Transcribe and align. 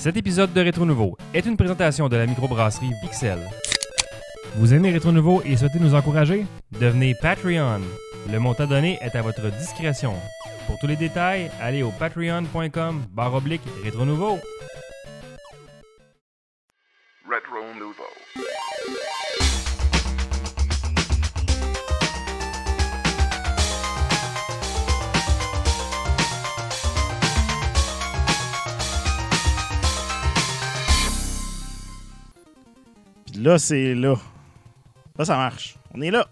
Cet 0.00 0.16
épisode 0.16 0.54
de 0.54 0.62
Rétro 0.62 0.86
Nouveau 0.86 1.18
est 1.34 1.44
une 1.44 1.58
présentation 1.58 2.08
de 2.08 2.16
la 2.16 2.24
microbrasserie 2.24 2.94
Pixel. 3.02 3.38
Vous 4.56 4.72
aimez 4.72 4.92
Rétro 4.92 5.12
Nouveau 5.12 5.42
et 5.44 5.58
souhaitez 5.58 5.78
nous 5.78 5.94
encourager? 5.94 6.46
Devenez 6.80 7.14
Patreon. 7.20 7.82
Le 8.32 8.38
montant 8.38 8.66
donné 8.66 8.98
est 9.02 9.14
à 9.14 9.20
votre 9.20 9.50
discrétion. 9.58 10.14
Pour 10.66 10.78
tous 10.78 10.86
les 10.86 10.96
détails, 10.96 11.50
allez 11.60 11.82
au 11.82 11.90
patreon.com 11.90 13.04
barre 13.12 13.34
oblique 13.34 13.60
Rétro 13.84 14.06
Nouveau. 14.06 14.38
Nouveau. 17.78 18.19
Là, 33.40 33.58
c'est 33.58 33.94
là. 33.94 34.14
Là, 35.18 35.24
ça 35.24 35.36
marche. 35.36 35.76
On 35.94 36.00
est 36.00 36.10
là. 36.10 36.26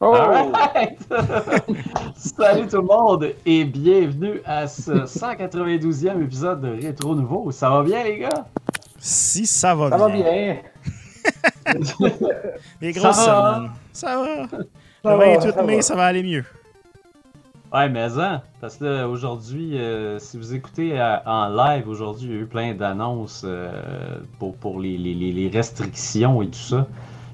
Oh! 0.00 0.14
Alright! 0.14 0.98
Salut 2.16 2.66
tout 2.66 2.76
le 2.78 2.82
monde 2.82 3.32
et 3.46 3.64
bienvenue 3.64 4.40
à 4.44 4.66
ce 4.66 4.90
192e 5.06 6.22
épisode 6.24 6.60
de 6.60 6.68
Rétro 6.84 7.14
Nouveau. 7.14 7.52
Ça 7.52 7.70
va 7.70 7.82
bien 7.82 8.02
les 8.02 8.18
gars? 8.18 8.46
Si 8.98 9.46
ça 9.46 9.74
va 9.74 9.90
Ça 9.90 9.96
va 9.96 10.08
bien. 10.08 10.22
bien. 10.24 10.56
Les 12.80 12.92
grosses 12.92 13.16
Ça 13.16 13.32
va? 13.40 13.54
semaines. 13.56 13.70
Ça 13.92 14.16
va. 14.18 14.48
Ça 15.04 15.10
Le 15.12 15.16
va, 15.16 15.26
28 15.36 15.52
ça 15.54 15.62
mai, 15.62 15.76
va. 15.76 15.82
ça 15.82 15.94
va 15.94 16.06
aller 16.06 16.22
mieux. 16.24 16.44
Ouais, 17.72 17.88
mais 17.88 18.18
hein, 18.18 18.42
parce 18.60 18.76
que 18.76 18.84
là, 18.84 19.08
aujourd'hui, 19.08 19.78
euh, 19.78 20.18
si 20.18 20.36
vous 20.36 20.54
écoutez 20.54 21.00
euh, 21.00 21.16
en 21.24 21.48
live 21.48 21.88
aujourd'hui, 21.88 22.28
il 22.28 22.34
y 22.34 22.38
a 22.38 22.40
eu 22.42 22.46
plein 22.46 22.74
d'annonces 22.74 23.44
euh, 23.46 24.18
pour, 24.38 24.54
pour 24.56 24.78
les, 24.78 24.98
les- 24.98 25.48
restrictions 25.48 26.42
et 26.42 26.48
tout 26.48 26.58
ça. 26.58 26.86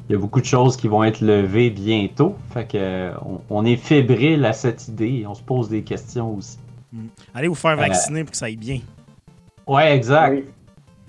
Il 0.09 0.13
y 0.13 0.15
a 0.15 0.19
beaucoup 0.19 0.41
de 0.41 0.47
choses 0.47 0.77
qui 0.77 0.87
vont 0.87 1.03
être 1.03 1.21
levées 1.21 1.71
bientôt. 1.71 2.37
Fait 2.55 2.65
que 2.67 2.79
euh, 2.79 3.13
on, 3.27 3.41
on 3.51 3.65
est 3.65 3.77
fébrile 3.77 4.45
à 4.45 4.53
cette 4.53 4.87
idée 4.89 5.21
et 5.23 5.27
on 5.27 5.35
se 5.35 5.43
pose 5.43 5.69
des 5.69 5.83
questions 5.83 6.35
aussi. 6.37 6.59
Allez 7.35 7.49
vous 7.49 7.55
faire 7.57 7.73
Euh, 7.73 7.77
vacciner 7.77 8.23
pour 8.23 8.31
que 8.31 8.37
ça 8.37 8.47
aille 8.47 8.57
bien. 8.57 8.79
Ouais, 9.67 9.95
exact. 9.95 10.31
Oui. 10.33 10.45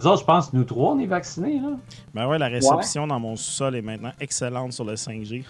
Autres, 0.06 0.20
je 0.20 0.26
pense 0.26 0.50
que 0.50 0.56
nous 0.56 0.64
trois, 0.64 0.94
on 0.94 1.00
est 1.00 1.06
vaccinés, 1.06 1.60
là. 1.60 1.72
Ben 2.14 2.28
ouais, 2.28 2.38
la 2.38 2.48
réception 2.48 3.06
dans 3.06 3.20
mon 3.20 3.36
sous-sol 3.36 3.76
est 3.76 3.82
maintenant 3.82 4.12
excellente 4.20 4.74
sur 4.74 4.86
le 4.86 4.94
5G. 4.96 5.36
Et 5.40 5.46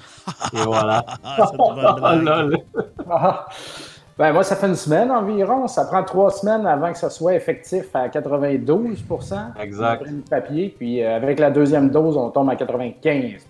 voilà. 0.65 1.05
Ah. 3.11 3.47
Ben, 4.19 4.33
moi, 4.33 4.43
ça 4.43 4.57
fait 4.57 4.67
une 4.67 4.75
semaine 4.75 5.09
environ. 5.11 5.65
Ça 5.67 5.85
prend 5.85 6.03
trois 6.03 6.29
semaines 6.29 6.67
avant 6.67 6.91
que 6.91 6.97
ça 6.97 7.09
soit 7.09 7.35
effectif 7.35 7.85
à 7.93 8.09
92% 8.09 9.57
Exact. 9.57 9.93
Après 9.93 10.11
le 10.11 10.21
papier. 10.29 10.75
Puis 10.77 11.01
euh, 11.01 11.15
avec 11.15 11.39
la 11.39 11.49
deuxième 11.49 11.89
dose, 11.89 12.17
on 12.17 12.29
tombe 12.29 12.49
à 12.49 12.57
95 12.57 13.47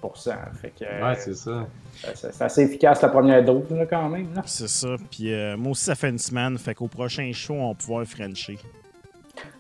Fait 0.62 0.70
que 0.70 0.84
euh, 0.84 1.08
Ouais, 1.08 1.16
c'est 1.16 1.34
ça. 1.34 1.66
c'est 2.14 2.42
assez 2.44 2.62
efficace 2.62 3.02
la 3.02 3.10
première 3.10 3.44
dose, 3.44 3.68
là, 3.72 3.88
quand 3.88 4.10
même. 4.10 4.28
C'est 4.46 4.70
ça. 4.70 4.90
Puis 5.10 5.34
euh, 5.34 5.58
moi 5.58 5.72
aussi, 5.72 5.86
ça 5.86 5.96
fait 5.96 6.10
une 6.10 6.20
semaine. 6.20 6.56
Fait 6.60 6.76
qu'au 6.76 6.88
prochain 6.88 7.32
show, 7.34 7.56
on 7.56 7.70
va 7.70 7.74
pouvoir 7.74 8.06
Frencher. 8.06 8.60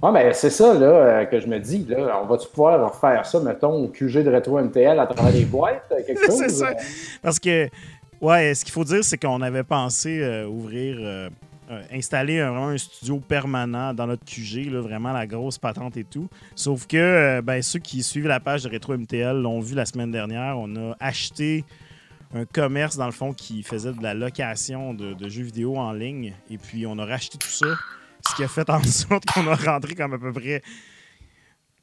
Ben, 0.02 0.33
c'est 0.33 0.49
ça 0.49 0.73
là, 0.73 0.85
euh, 0.88 1.25
que 1.25 1.39
je 1.39 1.47
me 1.47 1.59
dis. 1.59 1.85
Là. 1.88 2.19
On 2.23 2.25
va-tu 2.27 2.47
pouvoir 2.47 2.89
refaire 2.94 3.25
ça, 3.25 3.39
mettons, 3.39 3.83
au 3.83 3.88
QG 3.88 4.23
de 4.23 4.33
Retro 4.33 4.59
MTL 4.59 4.99
à 4.99 5.05
travers 5.08 5.33
les 5.33 5.45
boîtes? 5.45 5.83
euh, 5.91 6.02
Quelque 6.05 6.25
chose? 6.25 6.38
C'est 6.39 6.49
ça. 6.49 6.69
euh? 6.69 6.73
Parce 7.21 7.39
que, 7.39 7.69
ouais, 8.21 8.53
ce 8.55 8.63
qu'il 8.66 8.73
faut 8.73 8.83
dire, 8.83 9.03
c'est 9.03 9.17
qu'on 9.17 9.41
avait 9.41 9.63
pensé 9.63 10.19
euh, 10.21 10.45
ouvrir, 10.47 10.97
euh, 10.99 11.30
euh, 11.71 11.81
installer 11.94 12.39
un, 12.39 12.77
studio 12.77 13.17
permanent 13.19 13.94
dans 13.94 14.08
notre 14.08 14.25
QG, 14.25 14.71
là, 14.71 14.81
vraiment 14.81 15.11
la 15.13 15.27
grosse 15.27 15.58
patente 15.58 15.97
et 15.97 16.03
tout. 16.03 16.27
Sauf 16.55 16.88
que, 16.88 17.41
ben, 17.41 17.61
ceux 17.61 17.80
qui 17.80 18.02
suivent 18.03 18.27
la 18.27 18.39
page 18.39 18.64
de 18.64 18.69
Retro 18.69 18.97
MTL 18.97 19.37
l'ont 19.42 19.59
vu 19.59 19.76
la 19.76 19.86
semaine 19.86 20.11
dernière. 20.11 20.58
On 20.58 20.76
a 20.76 20.95
acheté 20.99 21.64
un 22.33 22.45
commerce, 22.45 22.95
dans 22.95 23.08
le 23.08 23.11
fond, 23.11 23.33
qui 23.33 23.64
faisait 23.64 23.92
de 23.92 24.03
la 24.03 24.14
location 24.14 24.93
de, 24.93 25.14
de 25.14 25.30
jeux 25.30 25.43
vidéo 25.43 25.77
en 25.77 25.92
ligne. 25.93 26.33
Et 26.52 26.58
puis, 26.58 26.86
on 26.86 26.98
a 26.99 27.05
racheté 27.05 27.37
tout 27.39 27.48
ça. 27.49 27.65
Ce 28.29 28.35
qui 28.35 28.43
a 28.43 28.47
fait 28.47 28.69
en 28.69 28.81
sorte 28.83 29.25
qu'on 29.25 29.47
a 29.47 29.55
rentré 29.55 29.95
comme 29.95 30.13
à 30.13 30.17
peu 30.19 30.31
près. 30.33 30.61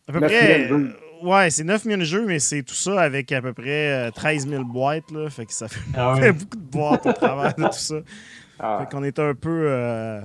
À 0.09 0.13
peu 0.13 0.21
9 0.21 0.31
près. 0.31 0.69
000 0.69 0.79
jeux. 0.79 0.97
Ouais, 1.23 1.51
c'est 1.51 1.65
9 1.65 1.83
000 1.83 2.01
jeux, 2.03 2.27
mais 2.27 2.39
c'est 2.39 2.63
tout 2.63 2.75
ça 2.75 3.01
avec 3.01 3.33
à 3.33 3.41
peu 3.41 3.53
près 3.55 4.09
euh, 4.09 4.11
13 4.11 4.47
000 4.49 4.65
boîtes. 4.65 5.11
Là, 5.11 5.29
fait 5.31 5.47
que 5.47 5.53
ça 5.53 5.67
fait, 5.69 5.81
Ah 5.97 6.15
fait 6.19 6.23
ouais. 6.23 6.33
beaucoup 6.33 6.57
de 6.57 6.63
boîtes 6.71 7.07
au 7.07 7.13
travers 7.13 7.55
de 7.55 7.65
tout 7.65 7.73
ça. 7.73 7.97
Ah. 8.59 8.79
Fait 8.81 8.91
qu'on 8.91 9.05
est 9.05 9.19
un 9.19 9.35
peu 9.35 9.67
euh, 9.69 10.23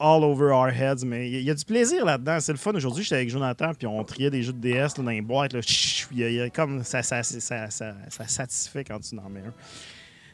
all 0.00 0.24
over 0.24 0.46
our 0.52 0.68
heads, 0.68 1.04
mais 1.06 1.30
il 1.30 1.40
y, 1.42 1.50
a 1.52 1.54
du 1.54 1.64
plaisir 1.64 2.04
là-dedans. 2.04 2.40
C'est 2.40 2.50
le 2.50 2.58
fun. 2.58 2.72
Aujourd'hui, 2.74 3.04
j'étais 3.04 3.14
avec 3.14 3.30
Jonathan, 3.30 3.70
puis 3.78 3.86
on 3.86 4.02
triait 4.02 4.28
des 4.28 4.42
jeux 4.42 4.52
de 4.52 4.58
DS 4.58 4.98
là, 4.98 5.04
dans 5.04 5.10
les 5.10 5.20
boîtes. 5.20 5.52
là. 5.52 5.60
Chut, 5.62 6.08
Il 6.10 6.18
y, 6.18 6.24
a- 6.24 6.30
y 6.30 6.40
a 6.40 6.50
comme 6.50 6.82
ça, 6.82 7.04
ça, 7.04 7.22
ça, 7.22 7.70
ça, 7.70 7.94
ça 8.08 8.26
satisfait 8.26 8.82
quand 8.82 8.98
tu 8.98 9.16
en 9.18 9.28
mets 9.28 9.38
un. 9.38 9.52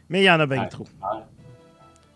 Mais 0.08 0.22
il 0.22 0.24
y 0.24 0.30
en 0.30 0.40
a 0.40 0.46
bien 0.46 0.62
Ouais. 0.62 0.68
trop. 0.70 0.86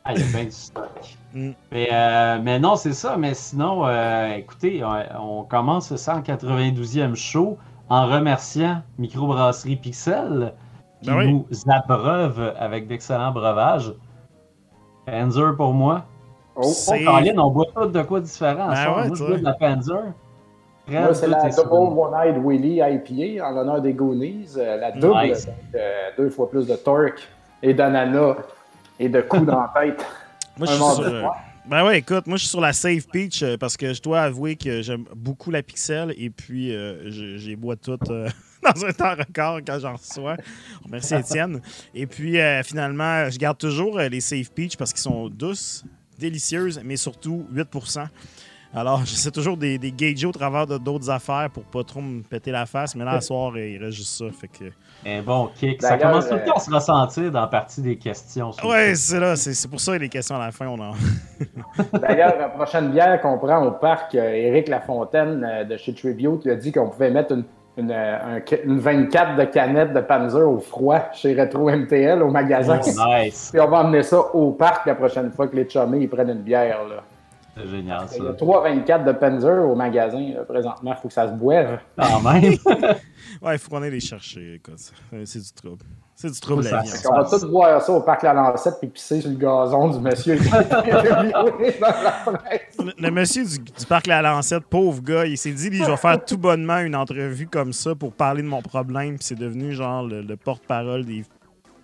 Ah, 0.06 0.12
il 0.14 0.20
y 0.20 0.22
a 0.22 0.26
bien 0.36 0.44
du 0.44 0.50
stock. 0.52 1.16
Mm. 1.34 1.50
Mais, 1.72 1.88
euh, 1.92 2.38
mais 2.42 2.58
non, 2.58 2.76
c'est 2.76 2.92
ça. 2.92 3.16
Mais 3.16 3.34
sinon, 3.34 3.86
euh, 3.86 4.34
écoutez, 4.34 4.82
on, 4.84 5.40
on 5.40 5.42
commence 5.44 5.90
le 5.90 5.96
192e 5.96 7.14
show 7.14 7.58
en 7.88 8.06
remerciant 8.06 8.82
Microbrasserie 8.98 9.76
Pixel 9.76 10.52
qui 11.02 11.10
Ben 11.10 11.18
oui. 11.18 11.32
nous 11.32 11.46
abreuve 11.68 12.54
avec 12.58 12.86
d'excellents 12.86 13.32
breuvages. 13.32 13.92
Panzer 15.06 15.54
pour 15.56 15.72
moi. 15.72 16.04
Oh, 16.56 16.62
Oh, 16.64 16.92
on 17.38 17.50
boit 17.50 17.66
tout 17.74 17.86
de 17.86 18.02
quoi 18.02 18.20
différent. 18.20 18.68
Ben 18.68 18.74
ça. 18.74 18.96
ouais, 18.96 19.06
moi, 19.08 19.16
je 19.16 19.24
bois 19.24 19.38
de 19.38 19.44
la 19.44 19.52
Panzer. 19.54 20.02
Moi, 20.88 21.14
c'est 21.14 21.26
la 21.26 21.48
Double 21.50 21.98
One-Eyed 21.98 22.38
Willy 22.44 22.76
IPA 22.80 23.44
en 23.46 23.50
l'honneur 23.50 23.80
des 23.80 23.92
Goonies. 23.92 24.54
euh, 24.56 24.76
la 24.76 24.92
double, 24.92 25.20
Nice. 25.24 25.46
donc, 25.46 25.54
euh, 25.74 26.10
deux 26.16 26.30
fois 26.30 26.48
plus 26.48 26.66
de 26.66 26.76
torque 26.76 27.28
et 27.62 27.74
d'ananas 27.74 28.36
et 28.98 29.08
de 29.08 29.20
coups 29.20 29.46
dans 29.46 29.60
la 29.60 29.72
tête. 29.74 30.04
Moi, 30.58 30.66
je 30.66 30.72
suis 30.72 30.82
sur, 30.82 31.00
euh. 31.00 31.22
Ben 31.68 31.84
ouais, 31.84 31.98
écoute, 31.98 32.28
moi 32.28 32.36
je 32.36 32.42
suis 32.42 32.50
sur 32.50 32.60
la 32.60 32.72
Safe 32.72 33.08
Peach 33.08 33.42
euh, 33.42 33.56
parce 33.56 33.76
que 33.76 33.92
je 33.92 34.00
dois 34.00 34.20
avouer 34.20 34.54
que 34.54 34.82
j'aime 34.82 35.04
beaucoup 35.16 35.50
la 35.50 35.64
Pixel 35.64 36.14
et 36.16 36.30
puis 36.30 36.72
euh, 36.72 37.10
j'ai 37.10 37.56
bois 37.56 37.74
toutes 37.74 38.08
euh, 38.08 38.28
dans 38.62 38.84
un 38.84 38.92
temps 38.92 39.16
record 39.16 39.58
quand 39.66 39.80
j'en 39.80 39.96
reçois. 39.96 40.36
Merci 40.88 41.14
Étienne. 41.16 41.60
Et 41.92 42.06
puis 42.06 42.38
finalement, 42.62 43.28
je 43.28 43.36
garde 43.36 43.58
toujours 43.58 43.98
les 43.98 44.20
Safe 44.20 44.48
Peach 44.52 44.76
parce 44.76 44.92
qu'ils 44.92 45.02
sont 45.02 45.28
douces, 45.28 45.84
délicieuses, 46.16 46.80
mais 46.84 46.96
surtout 46.96 47.48
8%. 47.52 48.06
Alors, 48.72 49.04
j'essaie 49.04 49.32
toujours 49.32 49.56
des, 49.56 49.76
des 49.76 49.90
gager 49.90 50.26
au 50.26 50.32
travers 50.32 50.68
de 50.68 50.78
d'autres 50.78 51.10
affaires 51.10 51.50
pour 51.52 51.64
pas 51.64 51.82
trop 51.82 52.00
me 52.00 52.22
péter 52.22 52.52
la 52.52 52.66
face, 52.66 52.94
mais 52.94 53.04
là, 53.04 53.12
à 53.12 53.20
soir, 53.20 53.58
il 53.58 53.82
reste 53.82 53.96
juste 53.96 54.18
ça. 54.18 54.26
Fait 54.30 54.48
que... 54.48 54.66
Un 55.06 55.22
bon 55.22 55.48
kick. 55.54 55.80
Ça 55.82 55.96
commence 55.98 56.28
tout 56.28 56.34
le 56.34 56.40
euh, 56.40 56.44
temps 56.46 56.56
à 56.56 56.58
se 56.60 56.70
ressentir 56.70 57.30
dans 57.30 57.42
la 57.42 57.46
partie 57.46 57.80
des 57.80 57.96
questions. 57.96 58.50
sur 58.52 58.66
le 58.66 58.72
Ouais, 58.72 58.88
show. 58.90 58.94
c'est 58.96 59.20
là, 59.20 59.36
c'est 59.36 59.54
c'est 59.54 59.68
pour 59.68 59.80
ça 59.80 59.96
les 59.96 60.08
questions 60.08 60.34
à 60.36 60.46
la 60.46 60.50
fin, 60.50 60.66
on 60.66 60.80
en. 60.80 60.92
D'ailleurs, 62.00 62.34
la 62.38 62.48
prochaine 62.48 62.90
bière 62.90 63.20
qu'on 63.20 63.38
prend 63.38 63.64
au 63.64 63.70
parc, 63.72 64.14
euh, 64.14 64.32
Éric 64.34 64.68
Lafontaine 64.68 65.44
euh, 65.48 65.64
de 65.64 65.76
chez 65.76 65.94
Tribute 65.94 66.42
il 66.44 66.50
a 66.50 66.56
dit 66.56 66.72
qu'on 66.72 66.88
pouvait 66.88 67.10
mettre 67.10 67.32
une, 67.32 67.44
une, 67.76 67.92
un- 67.92 68.40
une 68.64 68.78
24 68.80 69.36
de 69.36 69.44
canettes 69.44 69.92
de 69.92 70.00
Panzer 70.00 70.48
au 70.48 70.58
froid 70.58 71.00
chez 71.12 71.40
Retro 71.40 71.70
MTL 71.70 72.22
au 72.22 72.30
magasin. 72.30 72.80
Oh, 72.84 72.90
nice. 73.08 73.50
Puis 73.52 73.60
on 73.60 73.68
va 73.68 73.80
emmener 73.84 74.02
ça 74.02 74.18
au 74.34 74.52
parc 74.52 74.86
la 74.86 74.94
prochaine 74.94 75.30
fois 75.30 75.46
que 75.48 75.56
les 75.56 75.68
chummés 75.68 75.98
ils 76.00 76.08
prennent 76.08 76.30
une 76.30 76.42
bière. 76.42 76.78
Là. 76.88 77.02
C'est 77.56 77.68
génial, 77.68 78.00
ça. 78.08 78.16
Il 78.18 78.24
y 78.24 78.28
a 78.28 78.32
3 78.34 78.62
24 78.62 79.04
de 79.04 79.12
Panzer 79.12 79.64
au 79.68 79.74
magasin 79.74 80.32
là, 80.34 80.42
présentement. 80.44 80.92
Il 80.96 81.00
faut 81.00 81.08
que 81.08 81.14
ça 81.14 81.26
se 81.28 81.32
boive. 81.32 81.78
Quand 81.98 82.20
même. 82.20 82.54
Ouais, 83.42 83.56
il 83.56 83.58
faut 83.58 83.68
qu'on 83.70 83.82
aille 83.82 83.90
les 83.90 84.00
chercher, 84.00 84.54
écoute. 84.54 84.78
Euh, 85.12 85.22
C'est 85.26 85.40
du 85.40 85.52
trouble. 85.52 85.84
C'est 86.14 86.30
du 86.32 86.40
trouble 86.40 86.64
ça- 86.64 86.80
vie. 86.80 86.88
ça- 86.88 87.10
On 87.12 87.16
va 87.16 87.24
tous 87.24 87.44
boire 87.44 87.82
ça 87.82 87.92
au 87.92 88.00
parc 88.00 88.22
La 88.22 88.32
Lancette 88.32 88.76
puis 88.80 88.88
pisser 88.88 89.20
sur 89.20 89.30
le 89.30 89.36
gazon 89.36 89.88
du 89.90 89.98
monsieur. 89.98 90.38
Le, 92.78 92.92
le 93.02 93.10
monsieur 93.10 93.44
du, 93.44 93.58
du 93.58 93.86
parc 93.86 94.06
La 94.06 94.22
Lancette, 94.22 94.64
pauvre 94.66 95.02
gars, 95.02 95.26
il 95.26 95.36
s'est 95.36 95.52
dit, 95.52 95.70
lui, 95.70 95.78
je 95.78 95.84
vais 95.90 95.96
faire 95.96 96.24
tout 96.24 96.38
bonnement 96.38 96.78
une 96.78 96.94
entrevue 96.96 97.46
comme 97.46 97.72
ça 97.72 97.94
pour 97.94 98.12
parler 98.12 98.42
de 98.42 98.48
mon 98.48 98.62
problème. 98.62 99.16
Puis 99.16 99.24
c'est 99.24 99.34
devenu 99.38 99.72
genre 99.72 100.02
le, 100.06 100.22
le 100.22 100.36
porte-parole 100.36 101.04
des 101.04 101.24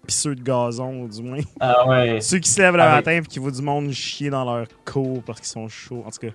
pisseux 0.07 0.35
de 0.35 0.43
gazon, 0.43 1.07
du 1.07 1.23
moins. 1.23 1.39
Ah 1.61 1.87
ouais. 1.89 2.21
Ceux 2.21 2.39
qui 2.39 2.51
se 2.51 2.61
lèvent 2.61 2.77
le 2.77 2.83
Avec- 2.83 3.07
matin 3.07 3.23
et 3.23 3.27
qui 3.27 3.39
voient 3.39 3.51
du 3.51 3.63
monde 3.63 3.91
chier 3.91 4.31
dans 4.31 4.45
leur 4.45 4.67
cour 4.85 5.23
parce 5.25 5.41
qu'ils 5.41 5.49
sont 5.49 5.69
chauds. 5.69 6.03
En 6.07 6.11
tout 6.11 6.19
cas, 6.27 6.33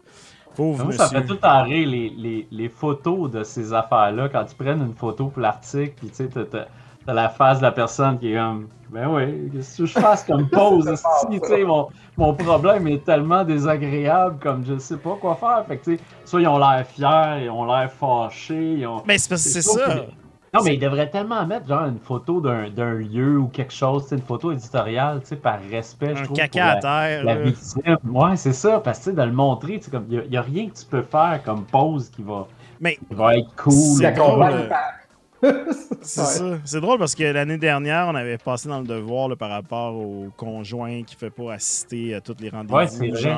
pauvre 0.56 0.86
Moi, 0.86 0.94
ça 0.94 1.10
fait 1.10 1.26
tout 1.26 1.40
en 1.44 1.64
rire 1.64 1.88
les, 1.88 2.10
les, 2.10 2.48
les 2.52 2.70
photos 2.70 3.30
de 3.30 3.44
ces 3.44 3.74
affaires-là. 3.74 4.30
Quand 4.30 4.46
ils 4.52 4.56
prennent 4.56 4.82
une 4.82 4.96
photo 4.96 5.28
pour 5.28 5.42
l'article, 5.42 5.94
puis 5.98 6.08
tu 6.10 6.16
sais, 6.16 6.28
t'as- 6.30 6.66
la 7.14 7.30
face 7.30 7.60
de 7.60 7.64
la 7.64 7.72
personne 7.72 8.20
qui 8.20 8.34
est 8.34 8.36
comme 8.38 8.68
Ben 8.90 9.08
oui, 9.08 9.50
qu'est-ce 9.54 9.78
que 9.78 9.86
je 9.86 9.94
fasse 9.94 10.26
comme 10.26 10.50
pause 10.52 10.86
esti? 10.90 11.40
Tu 11.42 11.48
sais, 11.48 11.64
mon, 11.64 11.88
mon 12.18 12.34
problème 12.34 12.86
est 12.90 13.02
tellement 13.06 13.46
désagréable 13.46 14.40
comme 14.42 14.66
je 14.66 14.78
sais 14.78 14.98
pas 14.98 15.16
quoi 15.22 15.36
faire. 15.36 15.64
Fait 15.68 15.78
que 15.78 15.84
tu 15.86 15.96
sais, 15.96 16.04
soit 16.26 16.42
ils 16.42 16.48
ont 16.50 16.58
l'air 16.58 16.86
fiers, 16.86 17.46
ils 17.46 17.50
ont 17.50 17.66
l'air 17.66 17.90
fâchés, 17.92 18.74
ils 18.80 18.88
ont. 18.88 19.04
Mais 19.06 19.18
c'est 19.18 19.30
parce 19.30 19.44
que 19.44 19.50
c'est 19.52 19.62
ça. 19.62 20.06
Non, 20.54 20.62
mais 20.64 20.76
il 20.76 20.80
devrait 20.80 21.10
tellement 21.10 21.46
mettre 21.46 21.68
genre 21.68 21.86
une 21.86 22.00
photo 22.00 22.40
d'un 22.42 22.70
d'un 22.70 22.94
lieu 22.94 23.38
ou 23.38 23.48
quelque 23.48 23.74
chose, 23.74 24.04
tu 24.04 24.10
sais, 24.10 24.16
une 24.16 24.22
photo 24.22 24.52
éditoriale, 24.52 25.20
tu 25.22 25.28
sais, 25.28 25.36
par 25.36 25.60
respect, 25.70 26.16
je 26.16 26.22
Un 26.22 26.26
trouve. 26.26 26.38
caca 26.38 26.66
à 26.66 26.76
pour 26.78 26.90
la, 26.90 27.08
terre. 27.10 27.24
la 27.26 27.36
victime. 27.36 27.98
Ouais, 28.06 28.36
c'est 28.38 28.54
ça, 28.54 28.80
parce 28.80 29.00
que 29.00 29.04
tu 29.06 29.10
sais, 29.12 29.16
de 29.16 29.22
le 29.24 29.32
montrer, 29.34 29.74
tu 29.80 29.84
sais, 29.86 29.92
comme 29.92 30.06
il 30.10 30.24
n'y 30.30 30.38
a, 30.38 30.42
rien 30.42 30.70
que 30.70 30.76
tu 30.78 30.86
peux 30.86 31.02
faire 31.04 31.42
comme 31.44 31.66
pose 31.66 32.10
qui 32.10 32.24
va, 32.24 32.48
Mais 32.80 32.96
qui 32.96 33.14
va 33.14 33.36
être 33.38 33.54
cool. 33.58 33.74
C'est 33.74 34.04
Ça 34.04 34.12
drôle, 34.12 34.44
euh, 34.44 34.70
par- 34.70 34.94
C'est 36.02 36.22
Ouais. 36.22 36.26
ça. 36.28 36.58
C'est 36.66 36.82
drôle 36.82 36.98
parce 36.98 37.14
que 37.14 37.24
l'année 37.24 37.58
dernière, 37.58 38.08
on 38.08 38.16
avait 38.16 38.38
passé 38.40 38.70
dans 38.70 38.80
le 38.80 38.88
devoir 38.88 39.28
là, 39.30 39.36
par 39.36 39.50
rapport 39.50 39.94
au 39.96 40.30
conjoint 40.36 41.04
qui 41.04 41.16
ne 41.16 41.20
fait 41.20 41.30
pas 41.30 41.54
assister 41.54 42.16
à 42.16 42.22
tous 42.22 42.36
les 42.40 42.50
rendez-vous. 42.50 42.76
Ouais, 42.76 42.88
c'est 42.88 43.10
vrai. 43.10 43.36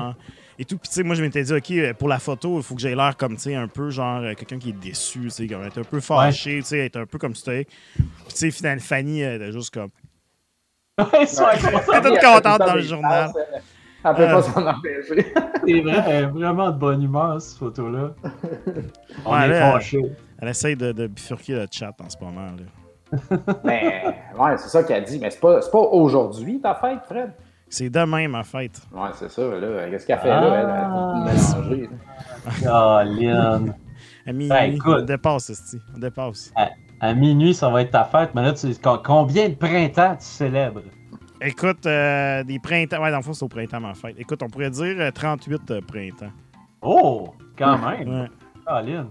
Et 0.59 0.65
tout. 0.65 0.77
Puis, 0.77 0.89
tu 0.89 0.95
sais, 0.95 1.03
moi, 1.03 1.15
je 1.15 1.23
m'étais 1.23 1.41
dit, 1.41 1.53
OK, 1.53 1.71
euh, 1.71 1.94
pour 1.94 2.07
la 2.09 2.19
photo, 2.19 2.57
il 2.57 2.63
faut 2.63 2.75
que 2.75 2.81
j'aie 2.81 2.94
l'air 2.95 3.15
comme, 3.17 3.35
tu 3.35 3.44
sais, 3.44 3.56
un 3.56 3.67
peu 3.67 3.89
genre 3.89 4.19
euh, 4.21 4.33
quelqu'un 4.35 4.59
qui 4.59 4.69
est 4.69 4.73
déçu, 4.79 5.21
tu 5.21 5.29
sais, 5.31 5.47
comme 5.47 5.63
être 5.63 5.79
un 5.79 5.83
peu 5.83 6.00
fâché, 6.01 6.57
tu 6.59 6.65
sais, 6.65 6.79
être 6.85 6.97
un 6.97 7.06
peu 7.06 7.17
comme 7.17 7.33
stoïque. 7.33 7.69
Puis, 7.95 8.06
tu 8.29 8.35
sais, 8.35 8.51
finalement, 8.51 8.81
Fanny, 8.81 9.21
elle 9.21 9.41
était 9.41 9.51
juste 9.51 9.73
comme. 9.73 9.89
Ouais. 11.00 11.06
Elle 11.13 11.23
était 11.23 12.09
Elle 12.13 12.19
contente 12.19 12.59
dans 12.59 12.75
le 12.75 12.81
journal. 12.81 13.31
Elle 13.35 13.61
elle 14.03 14.15
peut 14.15 14.21
Euh. 14.23 14.33
pas 14.33 14.41
s'en 14.44 14.67
empêcher. 14.67 15.33
C'est 15.65 15.81
vrai, 15.81 16.03
elle 16.07 16.23
est 16.23 16.27
vraiment 16.27 16.71
de 16.71 16.77
bonne 16.77 17.03
humeur, 17.03 17.41
cette 17.41 17.57
photo-là. 17.57 18.13
On 19.25 19.33
Ouais, 19.33 19.45
est 19.45 19.47
là, 19.47 19.71
fâchés. 19.73 20.11
Elle 20.41 20.47
essaye 20.50 20.75
de, 20.75 20.91
de 20.91 21.07
bifurquer 21.07 21.53
le 21.56 21.67
chat 21.71 21.94
en 22.03 22.09
ce 22.09 22.17
moment. 22.21 22.47
Là. 22.47 23.38
Mais 23.63 24.03
ouais, 24.38 24.57
c'est 24.57 24.69
ça 24.69 24.83
qu'elle 24.83 25.03
dit. 25.03 25.19
Mais 25.19 25.29
c'est 25.31 25.39
pas, 25.39 25.61
c'est 25.61 25.71
pas 25.71 25.79
aujourd'hui 25.79 26.59
ta 26.61 26.75
fête, 26.75 27.00
Fred. 27.06 27.31
C'est 27.69 27.89
demain, 27.89 28.27
ma 28.27 28.44
fête. 28.44 28.81
Ouais, 28.92 29.10
c'est 29.16 29.30
ça, 29.30 29.42
là. 29.44 29.89
Qu'est-ce 29.89 30.06
qu'elle 30.07 30.19
fait 30.19 30.27
là? 30.27 30.44
Elle, 30.44 30.54
elle 30.63 30.69
a 30.69 31.69
mélangé. 31.69 31.89
Ah, 32.68 33.04
Lynn. 33.06 33.75
À 34.25 34.31
minuit, 34.31 34.50
Ben, 34.50 34.74
écoute. 34.74 34.98
on 35.01 35.06
dépasse. 35.06 35.75
On 35.95 36.00
dépasse. 36.00 36.54
À 37.01 37.13
minuit, 37.13 37.54
ça 37.54 37.69
va 37.69 37.81
être 37.81 37.92
ta 37.92 38.04
fête, 38.06 38.31
mais 38.36 38.42
là, 38.42 38.54
tu, 38.54 38.74
com- 38.75 39.00
combien 39.04 39.50
de 39.50 39.56
printemps 39.56 40.16
tu 40.18 40.25
célèbres? 40.25 40.81
Écoute, 41.42 41.86
euh, 41.86 42.44
des 42.44 42.60
printemps. 42.60 43.01
Ouais, 43.01 43.12
dans 43.12 43.18
le 43.18 43.24
fond, 43.24 43.33
c'est 43.33 43.45
au 43.45 43.48
printemps, 43.48 43.80
ma 43.80 43.94
fête. 43.94 44.16
Écoute, 44.18 44.44
on 44.44 44.48
pourrait 44.50 44.69
dire 44.71 44.95
euh, 45.00 45.12
38 45.12 45.71
euh, 45.71 45.81
printemps. 45.81 46.31
Oh, 46.81 47.33
quand 47.57 47.77
même. 47.77 48.10
Ouais. 48.24 48.27
Ah, 48.66 48.81
Lynn. 48.81 49.07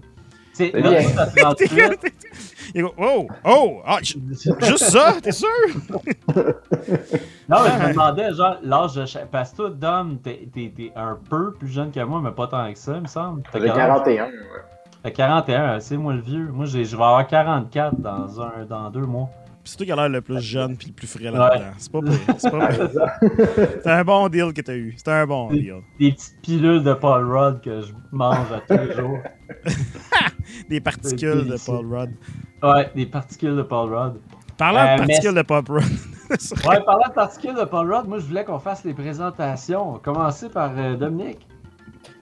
C'est 0.59 0.71
C'est 0.73 0.81
là, 0.81 0.89
bien. 0.89 1.09
toi, 1.11 1.25
t'as 1.35 1.53
38. 1.55 2.13
Il 2.75 2.81
go, 2.83 2.93
oh, 2.97 3.27
oh, 3.45 3.81
ah, 3.85 3.97
juste 4.01 4.77
ça, 4.89 5.15
t'es 5.23 5.31
sûr? 5.31 5.47
Non, 7.47 7.57
mais 7.63 7.69
je 7.71 7.87
me 7.87 7.89
demandais, 7.93 8.33
genre, 8.33 8.57
l'âge 8.63 8.93
de 8.95 9.05
chaque. 9.05 9.29
Parce 9.31 9.51
que 9.51 9.55
toi, 9.57 9.69
Dom, 9.71 10.17
t'es 10.23 10.47
t'es- 10.53 10.71
t'es 10.75 10.91
un 10.95 11.17
peu 11.29 11.53
plus 11.53 11.67
jeune 11.69 11.91
que 11.91 11.99
moi, 12.01 12.21
mais 12.23 12.31
pas 12.31 12.47
tant 12.47 12.71
que 12.71 12.77
ça, 12.77 12.93
il 12.95 13.01
me 13.01 13.07
semble. 13.07 13.41
T'as 13.51 13.59
J'ai 13.59 13.65
quel 13.69 13.79
âge? 13.79 13.87
41. 13.87 14.25
ouais. 14.25 14.31
T'as 15.01 15.11
41, 15.11 15.79
c'est 15.79 15.97
moi 15.97 16.13
le 16.13 16.21
vieux. 16.21 16.49
Moi, 16.51 16.65
j'ai- 16.65 16.83
je 16.85 16.95
vais 16.95 17.03
avoir 17.03 17.25
44 17.25 17.95
dans, 17.99 18.41
un, 18.41 18.65
dans 18.69 18.89
deux 18.91 19.05
mois. 19.05 19.29
C'est 19.69 19.77
toi 19.77 19.85
qui 19.85 19.91
as 19.91 19.95
l'air 19.95 20.09
le 20.09 20.21
plus 20.21 20.39
jeune 20.41 20.75
puis 20.75 20.87
le 20.87 20.93
plus 20.93 21.05
frais 21.07 21.25
là-dedans. 21.29 21.71
C'est 21.77 21.91
pas 21.91 22.01
pire. 22.01 22.13
C'est 22.39 22.49
pas 22.51 22.67
pire. 22.69 22.89
C'est 22.91 22.93
ça. 22.97 23.19
C'est 23.83 23.91
un 23.91 24.03
bon 24.03 24.27
deal 24.29 24.51
que 24.51 24.61
t'as 24.61 24.73
eu. 24.75 24.95
C'est 24.97 25.07
un 25.11 25.27
bon 25.27 25.49
deal. 25.51 25.75
Des 25.99 26.11
petites 26.11 26.41
pilules 26.41 26.83
de 26.83 26.93
Paul 26.95 27.31
Rudd 27.31 27.61
que 27.61 27.81
je 27.81 27.93
mange 28.11 28.47
à 28.51 28.61
tous 28.67 28.81
les 28.83 28.93
jours. 28.95 29.19
Des 30.69 30.81
particules 30.81 31.45
de. 31.47 31.55
Paul 31.65 31.85
Rudd. 31.93 32.11
Ouais, 32.63 32.89
des 32.95 33.05
particules 33.05 33.55
de 33.55 33.61
Paul 33.61 33.93
Rudd. 33.93 34.13
Parlant 34.57 34.79
Euh, 34.79 34.95
de 34.95 35.01
mais- 35.01 35.07
particules 35.07 35.35
de 35.35 35.41
Paul 35.43 35.63
Rudd. 35.67 35.83
Ouais, 36.67 36.83
parlant 36.83 37.07
de 37.07 37.13
particules 37.13 37.55
de 37.55 37.63
Paul 37.65 37.93
Rudd, 37.93 38.07
moi, 38.07 38.19
je 38.19 38.25
voulais 38.25 38.43
qu'on 38.43 38.59
fasse 38.59 38.83
les 38.83 38.93
présentations. 38.93 39.99
Commencer 40.03 40.49
par 40.49 40.71
euh, 40.77 40.95
Dominique. 40.95 41.47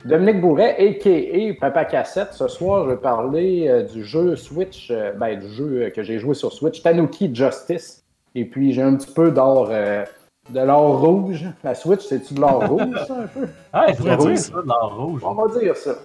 Dominique 0.05 0.41
Bourret, 0.41 0.75
a.k.a. 0.77 1.59
Papa 1.59 1.85
Cassette. 1.85 2.33
Ce 2.33 2.47
soir, 2.47 2.85
je 2.85 2.91
vais 2.91 2.97
parler 2.97 3.67
euh, 3.67 3.83
du 3.83 4.05
jeu 4.05 4.35
Switch, 4.35 4.89
euh, 4.91 5.11
ben, 5.13 5.39
du 5.39 5.49
jeu 5.49 5.83
euh, 5.83 5.89
que 5.89 6.03
j'ai 6.03 6.19
joué 6.19 6.33
sur 6.35 6.53
Switch, 6.53 6.81
Tanuki 6.81 7.33
Justice. 7.33 8.03
Et 8.35 8.45
puis, 8.45 8.73
j'ai 8.73 8.83
un 8.83 8.95
petit 8.95 9.11
peu 9.11 9.31
d'or, 9.31 9.69
euh, 9.71 10.05
de 10.49 10.59
l'or 10.59 11.01
rouge. 11.01 11.45
La 11.63 11.73
Switch, 11.75 12.01
c'est-tu 12.05 12.35
de 12.35 12.41
l'or 12.41 12.67
rouge, 12.67 12.95
ça, 13.07 13.21
un 13.23 13.27
peu? 13.27 13.47
Ah, 13.73 13.85
c'est 13.89 13.97
pourrait 13.97 14.17
cool, 14.17 14.33
dire. 14.33 14.39
ça, 14.39 14.61
de 14.61 14.67
l'or 14.67 14.95
rouge. 14.97 15.21
On 15.25 15.33
va 15.33 15.59
dire 15.59 15.75
ça. 15.75 15.95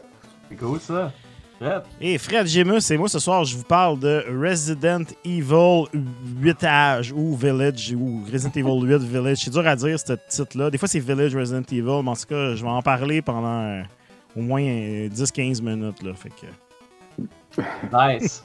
C'est 0.49 0.57
cool, 0.57 0.81
ça. 0.81 1.13
Fred. 1.63 1.83
Et 2.01 2.19
Fred 2.19 2.47
Gémus 2.47 2.91
et 2.91 2.97
moi, 2.97 3.09
ce 3.09 3.19
soir, 3.19 3.45
je 3.45 3.57
vous 3.57 3.65
parle 3.65 3.99
de 3.99 4.25
Resident 4.41 5.05
Evil 5.25 5.85
8 6.41 6.65
âge 6.65 7.13
ou 7.13 7.37
Village 7.37 7.95
ou 7.97 8.23
Resident 8.31 8.53
Evil 8.55 8.87
8 8.87 9.03
Village. 9.03 9.39
C'est 9.39 9.51
dur 9.51 9.67
à 9.67 9.77
dire, 9.77 9.99
ce 9.99 10.13
titre-là. 10.29 10.71
Des 10.71 10.79
fois, 10.79 10.89
c'est 10.89 10.99
Village 11.01 11.37
Resident 11.37 11.63
Evil, 11.71 12.03
mais 12.03 12.11
en 12.11 12.17
tout 12.17 12.27
cas, 12.29 12.55
je 12.55 12.63
vais 12.63 12.71
en 12.71 12.83
parler 12.83 13.23
pendant 13.23 13.63
euh, 13.63 13.83
au 14.37 14.41
moins 14.41 14.63
euh, 14.63 15.09
10-15 15.09 15.63
minutes. 15.63 16.03
Là, 16.03 16.13
fait 16.15 16.31
que... 16.31 17.63
Nice. 17.93 18.43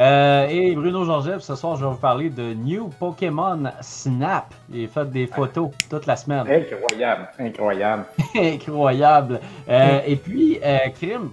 Euh, 0.00 0.46
et 0.48 0.74
Bruno 0.74 1.04
Georgiev, 1.04 1.40
ce 1.40 1.54
soir, 1.54 1.76
je 1.76 1.84
vais 1.84 1.90
vous 1.90 1.98
parler 1.98 2.30
de 2.30 2.54
New 2.54 2.88
Pokémon 2.88 3.64
Snap. 3.82 4.54
J'ai 4.72 4.86
fait 4.86 5.10
des 5.10 5.26
photos 5.26 5.70
toute 5.90 6.06
la 6.06 6.16
semaine. 6.16 6.46
Incroyable, 6.48 7.28
incroyable. 7.38 8.04
Incroyable. 8.34 9.40
Euh, 9.68 10.00
et 10.06 10.16
puis, 10.16 10.58
euh, 10.64 10.78
Krim, 10.98 11.30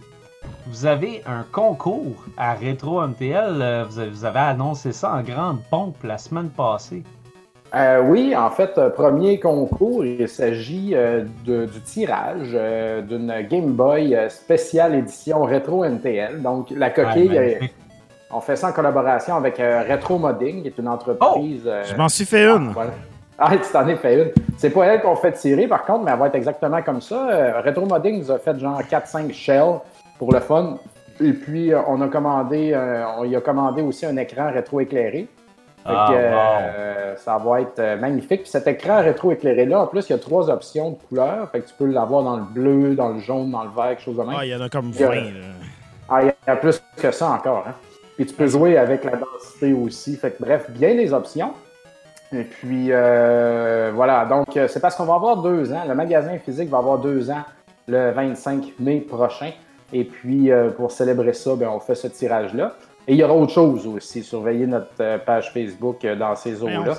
vous 0.69 0.85
avez 0.85 1.23
un 1.25 1.43
concours 1.51 2.25
à 2.37 2.53
Retro 2.53 3.01
MTL. 3.05 3.61
Euh, 3.61 3.85
Vous 4.11 4.25
avez, 4.25 4.39
annoncé 4.39 4.91
ça 4.91 5.13
en 5.13 5.21
grande 5.21 5.59
pompe 5.69 5.97
la 6.03 6.17
semaine 6.17 6.49
passée. 6.49 7.03
Euh, 7.75 8.01
oui, 8.01 8.33
en 8.35 8.49
fait, 8.49 8.77
euh, 8.77 8.89
premier 8.89 9.39
concours, 9.39 10.05
il 10.05 10.27
s'agit 10.29 10.91
euh, 10.93 11.25
de- 11.45 11.65
du 11.65 11.81
tirage 11.81 12.51
euh, 12.53 13.01
d'une 13.01 13.33
Game 13.49 13.73
Boy 13.73 14.17
spéciale 14.29 14.95
édition 14.95 15.41
Retro 15.41 15.83
NTL. 15.83 16.41
Donc, 16.41 16.67
la 16.71 16.89
coquille, 16.89 17.29
Ouais, 17.29 17.59
euh, 17.61 17.65
on 18.31 18.39
fait 18.39 18.55
ça 18.55 18.69
en 18.69 18.71
collaboration 18.71 19.35
avec 19.35 19.59
euh, 19.59 19.83
Retro 19.89 20.17
Modding, 20.17 20.61
qui 20.61 20.67
est 20.69 20.77
une 20.77 20.87
entreprise. 20.87 21.63
euh, 21.65 21.83
Je 21.83 21.95
m'en 21.95 22.07
suis 22.07 22.25
fait 22.25 22.45
une. 22.47 22.69
voilà. 22.69 22.91
Ah, 23.39 23.51
tu 23.51 23.69
t'en 23.71 23.87
es 23.87 23.95
fait 23.97 24.15
une. 24.23 24.31
C'est 24.57 24.69
pas 24.71 24.85
elle 24.85 25.01
qu'on 25.01 25.15
fait 25.15 25.33
tirer, 25.33 25.67
par 25.67 25.85
contre, 25.85 26.05
mais 26.05 26.11
elle 26.11 26.17
va 26.19 26.27
être 26.27 26.35
exactement 26.35 26.81
comme 26.81 27.01
ça. 27.01 27.29
Euh, 27.29 27.61
Retro 27.63 27.85
Modding 27.85 28.19
nous 28.19 28.31
a 28.31 28.39
fait 28.39 28.57
genre 28.57 28.81
4-5 28.81 29.31
shells 29.33 29.79
pour 30.17 30.31
le 30.33 30.39
fun. 30.39 30.77
Et 31.21 31.33
puis, 31.33 31.73
euh, 31.73 31.79
on 31.87 31.99
a 32.01 32.07
commandé, 32.07 32.71
euh, 32.73 33.03
on 33.17 33.23
y 33.25 33.35
a 33.35 33.41
commandé 33.41 33.81
aussi 33.81 34.05
un 34.05 34.17
écran 34.17 34.51
rétro-éclairé. 34.51 35.27
Fait 35.85 35.93
Ah, 35.95 36.07
que, 36.09 36.13
wow. 36.13 36.19
euh, 36.77 37.15
ça 37.17 37.37
va 37.37 37.61
être 37.61 37.79
euh, 37.79 37.97
magnifique. 37.97 38.41
Puis 38.41 38.49
cet 38.51 38.67
écran 38.67 39.01
rétro-éclairé-là, 39.01 39.81
en 39.83 39.87
plus, 39.87 40.07
il 40.09 40.11
y 40.11 40.15
a 40.15 40.19
trois 40.19 40.49
options 40.49 40.91
de 40.91 40.95
couleurs. 41.07 41.49
Fait 41.51 41.61
que 41.61 41.67
tu 41.67 41.73
peux 41.75 41.85
l'avoir 41.85 42.23
dans 42.23 42.37
le 42.37 42.43
bleu, 42.43 42.93
dans 42.93 43.09
le 43.09 43.19
jaune, 43.19 43.51
dans 43.51 43.63
le 43.63 43.69
vert, 43.69 43.89
quelque 43.89 44.01
chose 44.01 44.17
de 44.17 44.21
même. 44.23 44.35
Ah, 44.37 44.45
il 44.45 44.51
y 44.51 44.55
en 44.55 44.61
a 44.61 44.69
comme 44.69 44.91
Il 44.93 44.99
y 44.99 45.03
a- 45.03 45.09
20. 45.09 45.15
là. 45.15 45.21
Ah, 46.09 46.23
il 46.23 46.27
y 46.47 46.49
a 46.51 46.55
plus 46.55 46.81
que 46.97 47.11
ça 47.11 47.29
encore. 47.31 47.63
Hein? 47.67 47.73
Puis 48.15 48.25
tu 48.25 48.33
peux 48.33 48.47
jouer 48.47 48.77
avec 48.77 49.03
la 49.03 49.13
densité 49.17 49.73
aussi. 49.73 50.15
Fait 50.17 50.31
que 50.31 50.43
bref, 50.43 50.69
bien 50.71 50.93
les 50.93 51.13
options. 51.13 51.51
Et 52.33 52.43
puis 52.43 52.87
euh, 52.91 53.91
voilà, 53.95 54.25
donc 54.25 54.47
c'est 54.67 54.79
parce 54.81 54.95
qu'on 54.95 55.05
va 55.05 55.15
avoir 55.15 55.37
deux 55.37 55.71
ans. 55.71 55.83
Le 55.87 55.95
magasin 55.95 56.37
physique 56.39 56.69
va 56.69 56.79
avoir 56.79 56.97
deux 56.97 57.29
ans 57.31 57.43
le 57.87 58.11
25 58.11 58.73
mai 58.79 58.99
prochain. 58.99 59.51
Et 59.93 60.03
puis 60.03 60.51
euh, 60.51 60.69
pour 60.69 60.91
célébrer 60.91 61.33
ça, 61.33 61.55
ben, 61.55 61.69
on 61.69 61.79
fait 61.79 61.95
ce 61.95 62.07
tirage-là. 62.07 62.75
Et 63.07 63.13
il 63.13 63.19
y 63.19 63.23
aura 63.23 63.35
autre 63.35 63.53
chose 63.53 63.87
aussi. 63.87 64.21
Surveillez 64.21 64.67
notre 64.67 64.91
euh, 64.99 65.17
page 65.17 65.51
Facebook 65.53 66.03
euh, 66.03 66.15
dans 66.15 66.35
ces 66.35 66.61
eaux-là. 66.61 66.95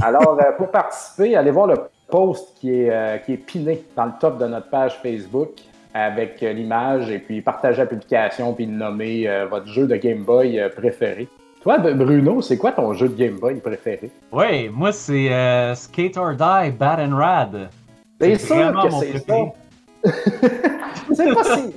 Alors, 0.00 0.38
euh, 0.40 0.52
pour 0.56 0.70
participer, 0.70 1.34
allez 1.34 1.50
voir 1.50 1.66
le 1.66 1.76
post 2.08 2.56
qui 2.60 2.82
est, 2.82 2.90
euh, 2.90 3.18
qui 3.18 3.32
est 3.32 3.38
piné 3.38 3.84
dans 3.96 4.06
le 4.06 4.12
top 4.20 4.38
de 4.38 4.46
notre 4.46 4.70
page 4.70 4.98
Facebook 5.02 5.50
avec 5.94 6.42
euh, 6.42 6.52
l'image 6.52 7.10
et 7.10 7.18
puis 7.18 7.40
partager 7.40 7.78
la 7.78 7.86
publication 7.86 8.52
puis 8.52 8.66
nommer 8.66 9.28
euh, 9.28 9.46
votre 9.46 9.66
jeu 9.66 9.86
de 9.86 9.96
Game 9.96 10.22
Boy 10.22 10.60
euh, 10.60 10.68
préféré. 10.68 11.28
Toi, 11.62 11.78
Bruno, 11.78 12.40
c'est 12.40 12.56
quoi 12.56 12.70
ton 12.70 12.92
jeu 12.92 13.08
de 13.08 13.14
Game 13.14 13.38
Boy 13.38 13.56
préféré? 13.56 14.10
Oui, 14.30 14.68
moi, 14.68 14.92
c'est 14.92 15.32
euh, 15.32 15.74
Skate 15.74 16.16
or 16.16 16.34
Die, 16.34 16.70
Bad 16.70 17.00
and 17.00 17.16
Rad. 17.16 17.68
C'est 18.20 18.38
sûr 18.38 18.72
que 18.80 18.90
c'est 18.90 19.18
ça. 19.18 19.34
c'est 21.12 21.34
pas 21.34 21.44
si... 21.44 21.74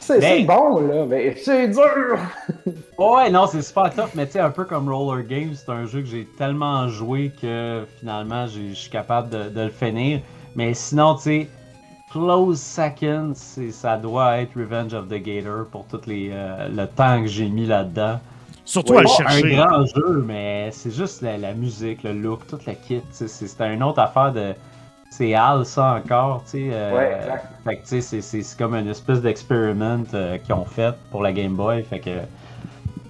C'est 0.00 0.18
Ben- 0.20 0.46
bon, 0.46 0.80
là, 0.80 1.04
mais 1.06 1.36
c'est 1.36 1.68
dur! 1.68 2.18
Ouais, 2.98 3.30
non, 3.30 3.46
c'est 3.46 3.62
super 3.62 3.90
tough, 3.94 4.10
mais 4.14 4.26
tu 4.26 4.32
sais, 4.32 4.40
un 4.40 4.50
peu 4.50 4.64
comme 4.64 4.92
Roller 4.92 5.24
Games, 5.26 5.54
c'est 5.54 5.70
un 5.72 5.86
jeu 5.86 6.00
que 6.00 6.06
j'ai 6.06 6.26
tellement 6.36 6.86
joué 6.88 7.32
que 7.40 7.86
finalement, 7.98 8.46
j'ai- 8.46 8.70
je 8.70 8.74
suis 8.74 8.90
capable 8.90 9.30
de, 9.30 9.48
de 9.48 9.60
le 9.62 9.70
finir. 9.70 10.20
Mais 10.54 10.74
sinon, 10.74 11.14
tu 11.14 11.22
sais, 11.22 11.48
close 12.12 12.60
second, 12.60 13.32
c'est- 13.34 13.70
ça 13.70 13.96
doit 13.96 14.38
être 14.38 14.50
Revenge 14.54 14.92
of 14.94 15.08
the 15.08 15.14
Gator 15.22 15.66
pour 15.70 15.86
tout 15.86 16.00
les, 16.06 16.30
euh, 16.32 16.68
le 16.68 16.86
temps 16.86 17.22
que 17.22 17.26
j'ai 17.28 17.48
mis 17.48 17.66
là-dedans. 17.66 18.20
Surtout 18.66 18.92
Ouais, 18.92 18.98
à 18.98 19.02
le 19.02 19.06
Pas 19.08 19.14
chercher. 19.30 19.56
un 19.56 19.66
grand 19.66 19.86
jeu, 19.86 20.24
mais 20.26 20.68
c'est 20.72 20.90
juste 20.92 21.22
la, 21.22 21.38
la 21.38 21.54
musique, 21.54 22.02
le 22.02 22.12
look, 22.12 22.46
toute 22.46 22.66
la 22.66 22.74
kit. 22.74 23.00
tu 23.00 23.06
sais, 23.12 23.28
C'est 23.28 23.46
c'est 23.48 23.74
une 23.74 23.82
autre 23.82 24.00
affaire 24.00 24.32
de. 24.32 24.52
C'est 25.20 25.34
Hal, 25.34 25.66
ça 25.66 26.00
encore, 26.02 26.44
tu 26.44 26.50
sais. 26.52 26.68
euh, 26.72 26.96
Ouais, 26.96 27.14
exact. 27.20 27.46
Fait 27.62 27.76
que, 27.76 27.86
tu 27.86 28.00
sais, 28.00 28.20
c'est- 28.22 28.56
comme 28.56 28.74
une 28.74 28.88
espèce 28.88 29.20
d'expériment 29.20 30.02
euh, 30.14 30.38
qu'ils 30.38 30.54
ont 30.54 30.64
fait 30.64 30.94
pour 31.10 31.22
la 31.22 31.30
Game 31.30 31.54
Boy. 31.56 31.82
Fait 31.82 31.98
que. 32.00 32.08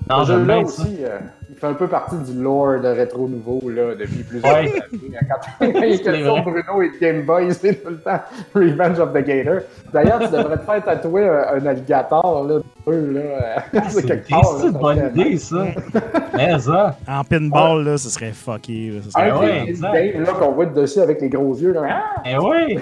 Non, 0.08 0.24
Ce 0.24 0.32
jeu-là 0.32 0.58
aussi, 0.58 1.04
euh, 1.04 1.20
fait 1.60 1.66
un 1.66 1.74
peu 1.74 1.86
partie 1.88 2.16
du 2.16 2.42
lore 2.42 2.80
de 2.80 2.88
Rétro 2.88 3.28
Nouveau 3.28 3.60
là, 3.68 3.94
depuis 3.94 4.22
plusieurs 4.22 4.52
Ouais. 4.54 4.60
années. 4.60 4.80
Quand 4.90 5.66
il 5.66 5.68
y 5.68 5.76
a 5.76 5.80
question 5.80 6.12
de 6.12 6.42
Bruno 6.42 6.82
et 6.82 6.90
de 6.90 6.98
Game 7.00 7.22
Boy, 7.22 7.52
c'est 7.54 7.82
tout 7.82 7.90
le 7.90 7.98
temps 8.00 8.20
Revenge 8.54 8.98
of 8.98 9.12
the 9.12 9.18
Gator. 9.24 9.60
D'ailleurs, 9.92 10.18
tu 10.20 10.28
devrais 10.28 10.56
te 10.58 10.62
faire 10.64 10.84
tatouer 10.84 11.28
un, 11.28 11.44
un 11.62 11.66
alligator, 11.66 12.44
là, 12.48 12.60
deux, 12.86 13.12
là. 13.12 13.20
euh, 13.20 13.80
C'est 13.88 14.06
quelque 14.06 14.28
part, 14.30 14.44
c'est 14.44 14.64
là, 14.64 14.70
une 14.72 14.78
bonne 14.78 15.10
idée, 15.14 15.36
ça. 15.36 15.64
Mais 16.36 16.58
ça. 16.58 16.96
En 17.06 17.24
pinball, 17.24 17.84
là, 17.84 17.98
ce 17.98 18.08
serait 18.08 18.32
fucké. 18.32 19.00
ce 19.04 19.10
serait- 19.10 19.32
ouais, 19.32 19.72
games 20.12 20.22
là, 20.24 20.32
qu'on 20.32 20.52
voit 20.52 20.66
dessus 20.66 21.00
avec 21.00 21.20
les 21.20 21.28
gros 21.28 21.54
yeux. 21.54 21.72
Là. 21.72 21.82
Ah! 21.88 22.22
Eh 22.24 22.38
oui! 22.38 22.78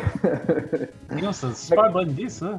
Non, 1.23 1.33
C'est 1.33 1.47
une 1.49 1.55
super 1.55 1.91
bonne 1.93 2.11
idée, 2.11 2.29
ça. 2.29 2.59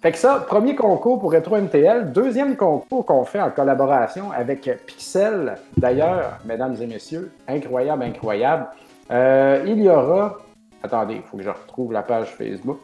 Fait 0.00 0.12
que 0.12 0.18
ça, 0.18 0.42
premier 0.48 0.74
concours 0.74 1.20
pour 1.20 1.30
Retro 1.30 1.58
MTL. 1.58 2.10
Deuxième 2.12 2.56
concours 2.56 3.04
qu'on 3.04 3.26
fait 3.26 3.40
en 3.40 3.50
collaboration 3.50 4.32
avec 4.32 4.70
Pixel. 4.86 5.56
D'ailleurs, 5.76 6.38
mesdames 6.46 6.74
et 6.80 6.86
messieurs, 6.86 7.30
incroyable, 7.46 8.04
incroyable. 8.04 8.68
Euh, 9.10 9.62
il 9.66 9.82
y 9.82 9.90
aura. 9.90 10.38
Attendez, 10.82 11.16
il 11.16 11.22
faut 11.22 11.36
que 11.36 11.42
je 11.42 11.50
retrouve 11.50 11.92
la 11.92 12.00
page 12.00 12.28
Facebook. 12.28 12.78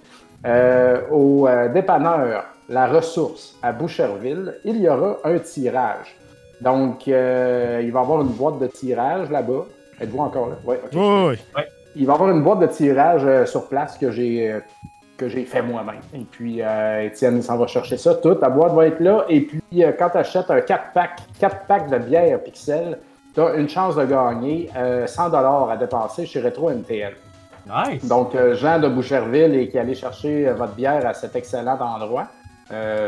Euh, 0.44 1.00
au 1.10 1.48
euh, 1.48 1.70
dépanneur 1.70 2.44
La 2.68 2.86
Ressource 2.86 3.56
à 3.62 3.72
Boucherville, 3.72 4.54
il 4.66 4.76
y 4.76 4.86
aura 4.86 5.16
un 5.24 5.38
tirage. 5.38 6.14
Donc, 6.60 7.06
il 7.06 7.14
va 7.14 7.80
y 7.80 7.88
avoir 7.88 8.20
une 8.20 8.28
boîte 8.28 8.58
de 8.58 8.66
tirage 8.66 9.30
là-bas. 9.30 9.64
Êtes-vous 10.02 10.18
encore 10.18 10.48
là? 10.50 10.56
Oui. 10.66 10.76
Oui, 10.92 11.38
oui. 11.56 11.62
Il 11.94 12.04
va 12.04 12.12
y 12.12 12.14
avoir 12.14 12.30
une 12.30 12.42
boîte 12.42 12.58
de 12.58 12.66
tirage 12.66 13.46
sur 13.46 13.68
place 13.68 13.96
que 13.96 14.10
j'ai 14.10 14.60
que 15.16 15.28
j'ai 15.28 15.44
fait 15.44 15.62
moi-même. 15.62 16.00
Et 16.14 16.24
puis, 16.30 16.62
euh, 16.62 17.04
Étienne 17.04 17.42
s'en 17.42 17.56
va 17.56 17.66
chercher 17.66 17.96
ça 17.96 18.14
tout. 18.14 18.34
Ta 18.34 18.48
boîte 18.48 18.72
va 18.72 18.86
être 18.86 19.00
là. 19.00 19.24
Et 19.28 19.40
puis, 19.40 19.62
euh, 19.82 19.92
quand 19.98 20.10
tu 20.10 20.18
achètes 20.18 20.50
un 20.50 20.60
4 20.60 20.92
pack, 20.92 21.20
4 21.38 21.66
packs 21.66 21.90
de 21.90 21.98
bière 21.98 22.42
Pixel, 22.42 22.98
tu 23.34 23.40
as 23.40 23.54
une 23.54 23.68
chance 23.68 23.96
de 23.96 24.04
gagner 24.04 24.70
euh, 24.76 25.06
100 25.06 25.32
à 25.32 25.76
dépenser 25.76 26.26
chez 26.26 26.40
Retro 26.40 26.70
MTL. 26.70 27.14
Nice! 27.66 28.04
Donc, 28.06 28.34
euh, 28.34 28.54
Jean 28.54 28.78
de 28.78 28.88
Boucherville 28.88 29.54
et 29.54 29.68
qui 29.68 29.78
allait 29.78 29.94
chercher 29.94 30.50
votre 30.50 30.74
bière 30.74 31.04
à 31.06 31.14
cet 31.14 31.34
excellent 31.34 31.78
endroit, 31.80 32.28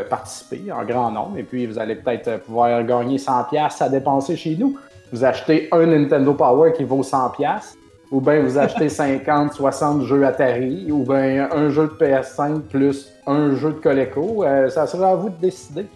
participez 0.09 0.71
en 0.71 0.85
grand 0.85 1.11
nombre 1.11 1.37
et 1.37 1.43
puis 1.43 1.67
vous 1.67 1.81
allez 1.81 1.97
peut-être 1.97 2.45
pouvoir 2.45 2.85
gagner 2.85 3.19
100 3.19 3.45
pièces 3.45 3.83
à 3.83 3.89
dépenser 3.89 4.37
chez 4.37 4.57
nous. 4.57 4.79
Vous 5.13 5.25
achetez 5.25 5.69
un 5.73 5.87
Nintendo 5.87 6.35
Power 6.35 6.73
qui 6.75 6.85
vaut 6.85 7.03
100 7.03 7.31
pièces 7.31 7.78
ou 8.11 8.21
bien 8.21 8.41
vous 8.43 8.59
achetez 8.59 8.89
50, 8.89 9.53
60 9.53 10.03
jeux 10.03 10.25
Atari 10.27 10.91
ou 10.91 11.05
bien 11.05 11.49
un 11.53 11.69
jeu 11.69 11.89
de 11.89 12.05
PS5 12.05 12.61
plus 12.61 13.13
un 13.27 13.55
jeu 13.55 13.71
de 13.71 13.79
Coleco. 13.79 14.45
Euh, 14.45 14.69
ça 14.69 14.87
sera 14.87 15.11
à 15.11 15.15
vous 15.15 15.31
de 15.31 15.37
décider. 15.37 15.87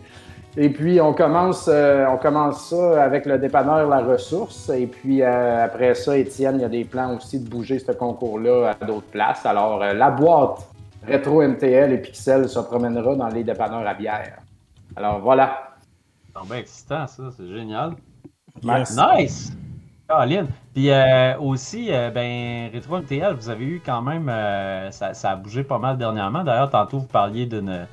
Et 0.56 0.68
puis, 0.68 1.00
on 1.00 1.14
commence, 1.14 1.66
euh, 1.68 2.04
on 2.10 2.18
commence 2.18 2.68
ça 2.68 3.02
avec 3.02 3.24
le 3.24 3.38
dépanneur 3.38 3.88
La 3.88 4.00
Ressource. 4.00 4.68
Et 4.68 4.86
puis, 4.86 5.22
euh, 5.22 5.64
après 5.64 5.94
ça, 5.94 6.16
Étienne, 6.16 6.56
il 6.56 6.62
y 6.62 6.64
a 6.64 6.68
des 6.68 6.84
plans 6.84 7.16
aussi 7.16 7.40
de 7.40 7.48
bouger 7.48 7.78
ce 7.78 7.92
concours-là 7.92 8.76
à 8.78 8.84
d'autres 8.84 9.06
places. 9.06 9.46
Alors, 9.46 9.82
euh, 9.82 9.94
la 9.94 10.10
boîte 10.10 10.68
Retro 11.08 11.42
MTL 11.42 11.92
et 11.92 11.98
Pixel 11.98 12.48
se 12.48 12.58
promènera 12.58 13.16
dans 13.16 13.28
les 13.28 13.44
dépanneurs 13.44 13.86
à 13.86 13.94
bière. 13.94 14.40
Alors, 14.94 15.20
voilà. 15.20 15.72
C'est 16.36 16.48
bien 16.48 16.58
excitant, 16.58 17.06
ça. 17.06 17.22
C'est 17.34 17.48
génial. 17.48 17.94
Yes. 18.62 18.96
Nice! 18.96 19.52
Caroline. 20.12 20.46
Puis 20.74 20.90
euh, 20.90 21.38
aussi, 21.38 21.88
euh, 21.90 22.10
ben, 22.10 22.70
Retro 22.74 22.98
MTL, 22.98 23.34
vous 23.34 23.48
avez 23.48 23.64
eu 23.64 23.82
quand 23.84 24.02
même. 24.02 24.28
euh, 24.28 24.90
ça, 24.90 25.14
ça 25.14 25.30
a 25.30 25.36
bougé 25.36 25.62
pas 25.64 25.78
mal 25.78 25.96
dernièrement. 25.98 26.44
D'ailleurs, 26.44 26.70
tantôt, 26.70 26.98
vous 26.98 27.06
parliez 27.06 27.46
d'une 27.46 27.86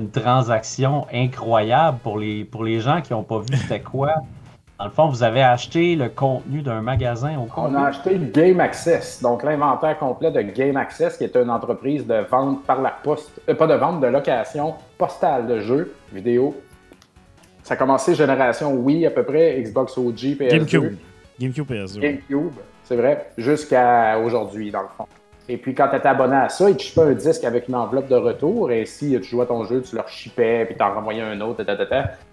une 0.00 0.10
transaction 0.10 1.06
incroyable 1.12 1.98
pour 2.04 2.18
les, 2.20 2.44
pour 2.44 2.62
les 2.62 2.78
gens 2.78 3.00
qui 3.00 3.12
n'ont 3.12 3.24
pas 3.24 3.40
vu 3.40 3.46
c'était 3.56 3.80
quoi. 3.80 4.12
Dans 4.78 4.84
le 4.84 4.92
fond, 4.92 5.08
vous 5.08 5.24
avez 5.24 5.42
acheté 5.42 5.96
le 5.96 6.08
contenu 6.08 6.62
d'un 6.62 6.80
magasin 6.82 7.36
au 7.36 7.42
On 7.42 7.46
complet. 7.46 7.78
a 7.78 7.86
acheté 7.86 8.16
Game 8.32 8.60
Access, 8.60 9.20
donc 9.20 9.42
l'inventaire 9.42 9.98
complet 9.98 10.30
de 10.30 10.40
Game 10.40 10.76
Access, 10.76 11.16
qui 11.16 11.24
est 11.24 11.34
une 11.34 11.50
entreprise 11.50 12.06
de 12.06 12.24
vente 12.30 12.62
par 12.62 12.80
la 12.80 12.90
poste, 12.90 13.40
euh, 13.48 13.54
pas 13.56 13.66
de 13.66 13.74
vente, 13.74 14.00
de 14.00 14.06
location 14.06 14.74
postale 14.96 15.48
de 15.48 15.58
jeux 15.58 15.92
vidéo. 16.12 16.54
Ça 17.64 17.74
a 17.74 17.76
commencé 17.76 18.14
génération 18.14 18.72
Wii 18.74 19.04
à 19.04 19.10
peu 19.10 19.24
près, 19.24 19.60
Xbox 19.60 19.98
OG, 19.98 20.14
PS2. 20.14 20.48
GameCube. 20.48 20.96
GameCube 21.38 21.70
PS2. 21.70 22.00
GameCube, 22.00 22.52
c'est 22.84 22.96
vrai, 22.96 23.30
jusqu'à 23.36 24.18
aujourd'hui, 24.18 24.70
dans 24.70 24.82
le 24.82 24.88
fond. 24.96 25.06
Et 25.50 25.56
puis, 25.56 25.74
quand 25.74 25.88
tu 25.88 25.96
étais 25.96 26.08
abonné 26.08 26.36
à 26.36 26.48
ça, 26.50 26.68
ils 26.68 26.76
te 26.76 26.82
shippaient 26.82 27.02
un 27.02 27.14
disque 27.14 27.42
avec 27.44 27.68
une 27.68 27.74
enveloppe 27.74 28.08
de 28.08 28.16
retour. 28.16 28.70
Et 28.70 28.84
si 28.84 29.18
tu 29.18 29.24
jouais 29.24 29.44
à 29.44 29.46
ton 29.46 29.64
jeu, 29.64 29.80
tu 29.80 29.96
leur 29.96 30.08
shippais, 30.08 30.66
puis 30.66 30.76
tu 30.76 30.82
en 30.82 30.92
renvoyais 30.92 31.22
un 31.22 31.40
autre, 31.40 31.62
ta. 31.64 31.76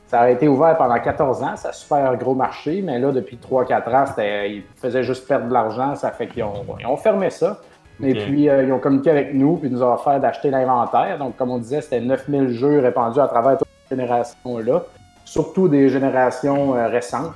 Ça 0.07 0.21
a 0.21 0.29
été 0.29 0.49
ouvert 0.49 0.77
pendant 0.77 0.99
14 0.99 1.41
ans. 1.43 1.55
Ça 1.55 1.69
a 1.69 1.71
super 1.71 2.17
gros 2.17 2.35
marché. 2.35 2.81
Mais 2.81 2.99
là, 2.99 3.13
depuis 3.13 3.37
3-4 3.37 3.95
ans, 3.95 4.05
ils 4.17 4.63
faisaient 4.75 5.03
juste 5.03 5.25
perdre 5.27 5.47
de 5.47 5.53
l'argent. 5.53 5.95
Ça 5.95 6.11
fait 6.11 6.27
qu'ils 6.27 6.43
ont, 6.43 6.65
ils 6.79 6.85
ont 6.85 6.97
fermé 6.97 7.29
ça. 7.29 7.61
Et 8.03 8.13
puis, 8.13 8.49
euh, 8.49 8.63
ils 8.63 8.73
ont 8.73 8.79
communiqué 8.79 9.09
avec 9.09 9.33
nous, 9.33 9.55
puis 9.55 9.69
ils 9.69 9.73
nous 9.73 9.81
ont 9.81 9.93
offert 9.93 10.19
d'acheter 10.19 10.49
l'inventaire. 10.49 11.17
Donc, 11.17 11.37
comme 11.37 11.51
on 11.51 11.57
disait, 11.57 11.79
c'était 11.79 12.01
9000 12.01 12.49
jeux 12.49 12.79
répandus 12.79 13.21
à 13.21 13.27
travers 13.27 13.57
toutes 13.57 13.67
ces 13.87 13.95
générations-là, 13.95 14.83
surtout 15.23 15.69
des 15.69 15.87
générations 15.87 16.75
euh, 16.75 16.89
récentes. 16.89 17.31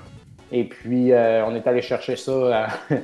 Et 0.51 0.63
puis, 0.63 1.11
euh, 1.13 1.45
on 1.45 1.55
est 1.55 1.65
allé 1.67 1.81
chercher 1.81 2.15
ça 2.15 2.31
euh, 2.31 2.65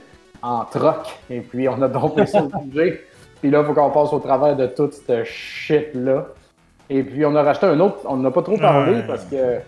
en 0.41 0.65
troc. 0.65 1.05
Et 1.29 1.41
puis, 1.41 1.67
on 1.69 1.81
a 1.81 1.87
dompé 1.87 2.25
ça 2.25 2.41
au 2.43 2.47
budget. 2.59 3.03
Puis 3.41 3.51
là, 3.51 3.59
il 3.61 3.65
faut 3.65 3.73
qu'on 3.73 3.91
passe 3.91 4.11
au 4.13 4.19
travers 4.19 4.55
de 4.55 4.65
toute 4.67 4.93
cette 4.93 5.25
shit-là. 5.25 6.25
Et 6.89 7.03
puis, 7.03 7.25
on 7.25 7.35
a 7.35 7.43
racheté 7.43 7.65
un 7.67 7.79
autre. 7.79 7.97
On 8.05 8.17
n'a 8.17 8.31
pas 8.31 8.41
trop 8.41 8.57
parlé 8.57 9.01
parce 9.07 9.25
que 9.25 9.59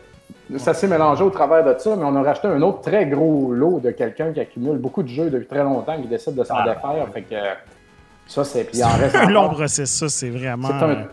ça 0.58 0.74
s'est 0.74 0.88
mélangé 0.88 1.24
au 1.24 1.30
travers 1.30 1.64
de 1.64 1.78
ça, 1.80 1.96
mais 1.96 2.04
on 2.06 2.16
a 2.16 2.22
racheté 2.24 2.48
un 2.48 2.62
autre 2.62 2.82
très 2.82 3.06
gros 3.06 3.52
lot 3.52 3.80
de 3.80 3.92
quelqu'un 3.92 4.32
qui 4.34 4.40
accumule 4.40 4.78
beaucoup 4.78 5.04
de 5.04 5.10
jeux 5.10 5.30
depuis 5.30 5.48
très 5.48 5.64
longtemps, 5.64 6.00
qui 6.02 6.08
décide 6.08 6.36
de 6.36 6.44
s'en 6.44 6.56
Ah. 6.58 6.64
défaire. 6.74 7.08
Fait 7.14 7.22
que 7.24 7.36
ça, 8.28 8.44
c'est. 8.44 8.64
Puis, 8.64 8.78
il 8.80 8.84
en 8.84 8.90
reste 8.90 9.16
un 9.16 9.30
long 9.30 9.50
processus, 9.50 10.12
c'est 10.12 10.30
vraiment. 10.30 10.68
C'est 10.70 10.74
un- 10.86 10.90
euh, 10.90 11.04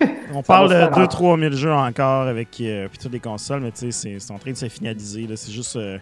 On 0.34 0.42
parle 0.42 0.68
de 0.68 0.74
faire 0.74 0.90
2-3 0.90 1.40
000 1.40 1.52
jeux 1.54 1.72
encore 1.72 2.26
avec 2.28 2.48
euh, 2.60 2.86
puis 2.88 2.98
toutes 2.98 3.12
les 3.12 3.20
consoles, 3.20 3.60
mais 3.60 3.70
tu 3.72 3.90
sais, 3.92 4.18
c'est- 4.18 4.32
en 4.32 4.38
train 4.38 4.52
de 4.52 4.56
se 4.56 4.68
finaliser. 4.68 5.26
là. 5.26 5.36
C'est 5.36 5.52
juste. 5.52 5.76
euh, 5.76 5.98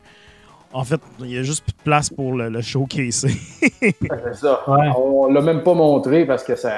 en 0.73 0.85
fait, 0.85 1.01
il 1.21 1.31
y 1.33 1.39
a 1.39 1.43
juste 1.43 1.65
plus 1.65 1.73
de 1.73 1.83
place 1.85 2.11
pour 2.11 2.35
le, 2.35 2.49
le 2.49 2.61
showcase. 2.61 3.27
C'est 3.61 4.35
ça. 4.35 4.61
Ouais. 4.69 4.89
On 4.99 5.29
l'a 5.33 5.41
même 5.41 5.63
pas 5.63 5.75
montré 5.75 6.27
parce 6.27 6.43
que 6.45 6.57
ça. 6.57 6.73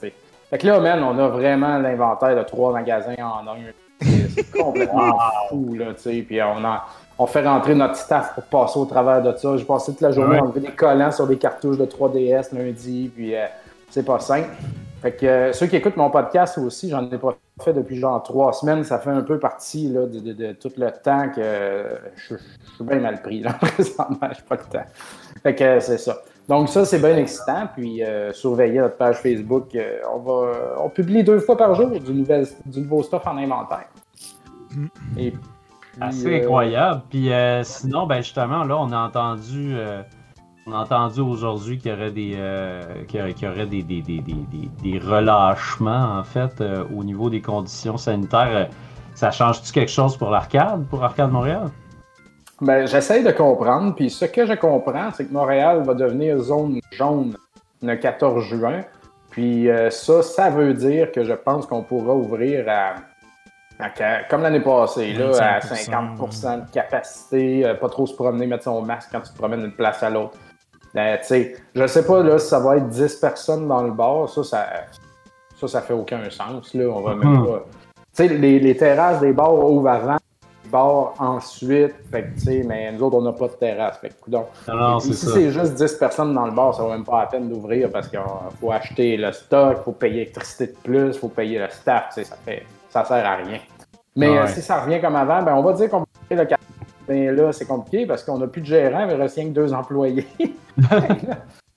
c'est- 0.00 0.12
Fait 0.50 0.58
que 0.58 0.66
là, 0.66 0.78
man, 0.78 1.02
on 1.02 1.18
a 1.18 1.28
vraiment 1.28 1.78
l'inventaire 1.78 2.36
de 2.36 2.42
trois 2.42 2.72
magasins 2.72 3.14
en 3.18 3.48
un. 3.48 3.56
C'est 4.34 4.50
complètement 4.58 5.18
fou, 5.48 5.74
là, 5.74 5.86
tu 5.94 6.02
sais. 6.02 6.22
Puis 6.26 6.40
on, 6.42 6.64
a, 6.64 6.86
on 7.18 7.26
fait 7.26 7.44
rentrer 7.46 7.74
notre 7.74 7.96
staff 7.96 8.34
pour 8.34 8.44
passer 8.44 8.78
au 8.78 8.84
travers 8.84 9.22
de 9.22 9.36
ça. 9.36 9.56
J'ai 9.56 9.64
passé 9.64 9.92
toute 9.92 10.00
la 10.02 10.12
journée 10.12 10.34
Ouais. 10.34 10.38
à 10.38 10.44
enlever 10.44 10.60
des 10.60 10.72
collants 10.72 11.10
sur 11.10 11.26
des 11.26 11.36
cartouches 11.38 11.78
de 11.78 11.86
3DS 11.86 12.54
lundi, 12.54 13.10
puis 13.14 13.34
euh, 13.34 13.46
c'est 13.90 14.04
pas 14.04 14.20
simple. 14.20 14.48
Fait 15.00 15.12
que 15.12 15.24
euh, 15.26 15.52
ceux 15.54 15.66
qui 15.66 15.76
écoutent 15.76 15.96
mon 15.96 16.10
podcast 16.10 16.58
aussi, 16.58 16.90
j'en 16.90 17.10
ai 17.10 17.16
pas 17.16 17.34
fait 17.62 17.72
depuis 17.72 17.96
genre 17.98 18.22
trois 18.22 18.52
semaines. 18.52 18.84
Ça 18.84 18.98
fait 18.98 19.10
un 19.10 19.22
peu 19.22 19.38
partie 19.38 19.88
là, 19.88 20.06
de, 20.06 20.20
de- 20.20 20.32
de 20.32 20.52
tout 20.52 20.70
le 20.76 20.90
temps 21.02 21.28
que 21.30 21.40
euh, 21.40 21.96
je, 22.16 22.34
je 22.36 22.74
suis 22.74 22.84
bien 22.84 23.00
mal 23.00 23.22
pris 23.22 23.40
là, 23.40 23.52
présentement. 23.60 24.28
J'ai 24.30 24.42
pas 24.46 24.56
le 24.56 24.70
temps. 24.78 24.84
Fait 25.42 25.54
que 25.54 25.64
euh, 25.64 25.80
c'est 25.80 25.96
ça. 25.98 26.18
Donc 26.48 26.68
ça, 26.68 26.84
c'est 26.84 26.98
bien 26.98 27.16
excitant. 27.16 27.68
Puis 27.74 28.02
surveillez 28.32 28.80
notre 28.80 28.96
page 28.96 29.16
Facebook. 29.18 29.76
On 30.12 30.18
va 30.18 30.52
on 30.82 30.88
publie 30.90 31.22
deux 31.22 31.38
fois 31.38 31.56
par 31.56 31.74
jour 31.76 31.88
du, 31.90 32.12
nouvel, 32.12 32.46
du 32.66 32.80
nouveau 32.80 33.02
stuff 33.04 33.24
en 33.26 33.36
inventaire. 33.36 33.86
Et 35.16 35.30
puis, 35.30 35.40
Assez 36.00 36.42
incroyable. 36.42 37.02
Puis 37.08 37.30
sinon, 37.62 38.06
ben 38.06 38.16
justement, 38.20 38.64
là, 38.64 38.76
on 38.78 38.90
a 38.90 38.98
entendu, 38.98 39.76
on 40.66 40.72
a 40.72 40.78
entendu 40.78 41.20
aujourd'hui 41.20 41.78
qu'il 41.78 41.90
y 41.90 41.94
aurait 41.94 42.10
des, 42.10 42.34
euh, 42.36 43.04
qu'il 43.08 43.20
y 43.20 43.22
aurait, 43.22 43.34
qu'il 43.34 43.48
y 43.48 43.50
aurait 43.50 43.66
des, 43.66 43.82
des, 43.82 44.02
des, 44.02 44.22
des, 44.22 44.98
relâchements 44.98 46.18
en 46.18 46.24
fait 46.24 46.60
euh, 46.60 46.84
au 46.96 47.02
niveau 47.04 47.30
des 47.30 47.40
conditions 47.40 47.96
sanitaires. 47.96 48.50
Euh, 48.54 48.64
Ça 49.14 49.30
change-tu 49.30 49.72
quelque 49.72 49.90
chose 49.90 50.16
pour 50.16 50.30
l'arcade, 50.30 50.86
pour 50.88 51.02
Arcade 51.02 51.30
Montréal? 51.30 51.70
Ben, 52.60 52.86
j'essaye 52.86 53.24
de 53.24 53.30
comprendre. 53.32 53.94
Puis 53.94 54.10
ce 54.10 54.26
que 54.26 54.44
je 54.44 54.52
comprends, 54.52 55.10
c'est 55.12 55.26
que 55.26 55.32
Montréal 55.32 55.82
va 55.82 55.94
devenir 55.94 56.38
zone 56.38 56.80
jaune 56.92 57.36
le 57.82 57.96
14 57.96 58.44
juin. 58.44 58.82
Puis 59.30 59.70
euh, 59.70 59.90
ça, 59.90 60.22
ça 60.22 60.50
veut 60.50 60.74
dire 60.74 61.10
que 61.12 61.24
je 61.24 61.32
pense 61.32 61.66
qu'on 61.66 61.82
pourra 61.82 62.14
ouvrir 62.14 62.66
à, 62.68 62.96
comme 64.28 64.42
l'année 64.42 64.60
passée, 64.60 65.12
là, 65.14 65.30
à 65.40 65.58
25%, 65.60 66.30
50 66.30 66.66
de 66.66 66.70
capacité, 66.70 67.64
euh, 67.64 67.74
pas 67.74 67.88
trop 67.88 68.06
se 68.06 68.14
promener, 68.14 68.46
mettre 68.46 68.64
son 68.64 68.82
masque 68.82 69.08
quand 69.12 69.20
tu 69.20 69.32
te 69.32 69.38
promènes 69.38 69.62
d'une 69.62 69.72
place 69.72 70.02
à 70.02 70.10
l'autre. 70.10 70.36
Ben, 70.94 71.18
je 71.74 71.86
sais 71.86 72.04
pas 72.04 72.22
là, 72.22 72.38
si 72.38 72.48
ça 72.48 72.58
va 72.58 72.76
être 72.78 72.88
10 72.88 73.16
personnes 73.16 73.68
dans 73.68 73.82
le 73.82 73.92
bar, 73.92 74.28
ça, 74.28 74.42
ça, 74.42 74.66
ça, 75.60 75.68
ça 75.68 75.80
fait 75.82 75.92
aucun 75.94 76.28
sens. 76.30 76.74
Là. 76.74 76.86
On 76.88 77.00
va 77.00 77.14
même 77.14 77.28
Mhm. 77.28 77.46
pas. 77.46 77.64
Les, 78.24 78.58
les 78.58 78.76
terrasses 78.76 79.20
des 79.20 79.32
bars 79.32 79.54
ouvrent 79.54 79.88
avant, 79.88 80.16
les 80.64 80.70
bars 80.70 81.14
ensuite. 81.18 81.94
Fait 82.10 82.22
que, 82.24 82.66
mais 82.66 82.90
nous 82.92 83.04
autres, 83.04 83.16
on 83.18 83.22
n'a 83.22 83.32
pas 83.32 83.46
de 83.46 83.52
terrasse. 83.52 83.98
Fait 83.98 84.08
que, 84.08 84.14
coudonc. 84.20 84.46
Non, 84.68 84.74
non, 84.74 84.98
Et 84.98 85.00
c'est 85.02 85.12
si 85.14 85.26
c'est 85.26 85.50
juste 85.52 85.74
10 85.74 85.94
personnes 85.94 86.34
dans 86.34 86.46
le 86.46 86.52
bar, 86.52 86.74
ça 86.74 86.82
vaut 86.82 86.90
même 86.90 87.04
pas 87.04 87.20
la 87.20 87.26
peine 87.26 87.48
d'ouvrir 87.48 87.88
parce 87.92 88.08
qu'il 88.08 88.18
faut 88.60 88.72
acheter 88.72 89.16
le 89.16 89.30
stock, 89.32 89.76
il 89.80 89.84
faut 89.84 89.92
payer 89.92 90.14
l'électricité 90.14 90.66
de 90.66 90.76
plus, 90.82 91.14
il 91.14 91.18
faut 91.20 91.28
payer 91.28 91.58
le 91.60 91.68
staff, 91.70 92.14
ça 92.16 92.22
fait 92.44 92.64
ça 92.88 93.04
sert 93.04 93.24
à 93.24 93.36
rien. 93.36 93.60
Mais 94.16 94.28
Ouais. 94.28 94.38
euh, 94.38 94.46
si 94.48 94.60
ça 94.60 94.80
revient 94.80 95.00
comme 95.00 95.14
avant, 95.14 95.40
ben 95.42 95.54
on 95.54 95.62
va 95.62 95.72
dire 95.74 95.88
qu'on 95.88 96.00
va 96.00 96.04
Et 96.30 96.34
le 96.34 96.44
ben 97.10 97.34
là, 97.34 97.52
c'est 97.52 97.66
compliqué 97.66 98.06
parce 98.06 98.22
qu'on 98.22 98.38
n'a 98.38 98.46
plus 98.46 98.60
de 98.60 98.66
gérant, 98.66 99.04
mais 99.06 99.14
il 99.14 99.20
reste 99.20 99.34
rien 99.34 99.46
que 99.46 99.50
deux 99.50 99.72
employés. 99.72 100.28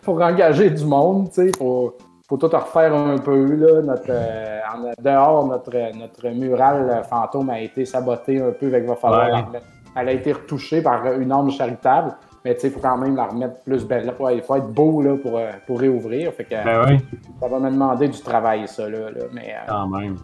faut 0.01 0.21
engager 0.21 0.69
du 0.69 0.85
monde, 0.85 1.29
tu 1.29 1.45
sais, 1.45 1.51
faut, 1.57 1.97
faut 2.29 2.37
tout 2.37 2.49
refaire 2.55 2.93
un 2.93 3.17
peu. 3.17 3.55
Là. 3.55 3.81
Notre, 3.81 4.09
euh, 4.09 4.59
en 4.71 4.91
dehors, 5.01 5.47
notre, 5.47 5.71
notre 5.97 6.29
mural 6.29 7.03
fantôme 7.09 7.49
a 7.49 7.59
été 7.59 7.83
saboté 7.83 8.39
un 8.39 8.51
peu, 8.51 8.67
avec 8.67 8.85
va 8.85 8.95
falloir 8.95 9.51
Ouais. 9.51 9.59
Elle 9.95 10.09
a 10.09 10.11
été 10.11 10.33
retouchée 10.33 10.81
par 10.81 11.05
une 11.13 11.31
arme 11.31 11.51
charitable, 11.51 12.15
mais 12.45 12.53
tu 12.53 12.61
sais, 12.61 12.67
il 12.67 12.73
faut 12.73 12.79
quand 12.79 12.97
même 12.97 13.15
la 13.15 13.25
remettre 13.25 13.61
plus 13.63 13.85
belle. 13.85 14.05
Là, 14.05 14.31
il 14.31 14.41
faut 14.41 14.55
être 14.55 14.69
beau 14.69 15.01
là, 15.01 15.15
pour, 15.17 15.37
euh, 15.37 15.51
pour 15.65 15.79
réouvrir. 15.79 16.31
Fait 16.33 16.45
que, 16.45 16.63
Ben 16.63 16.85
oui, 16.87 16.97
ça 17.39 17.47
va 17.47 17.59
me 17.59 17.71
demander 17.71 18.07
du 18.07 18.21
travail, 18.21 18.67
ça. 18.67 18.87
Là, 18.87 19.11
là. 19.11 19.25
Mais, 19.31 19.55
euh, 19.55 19.65
quand 19.67 19.87
même. 19.87 20.17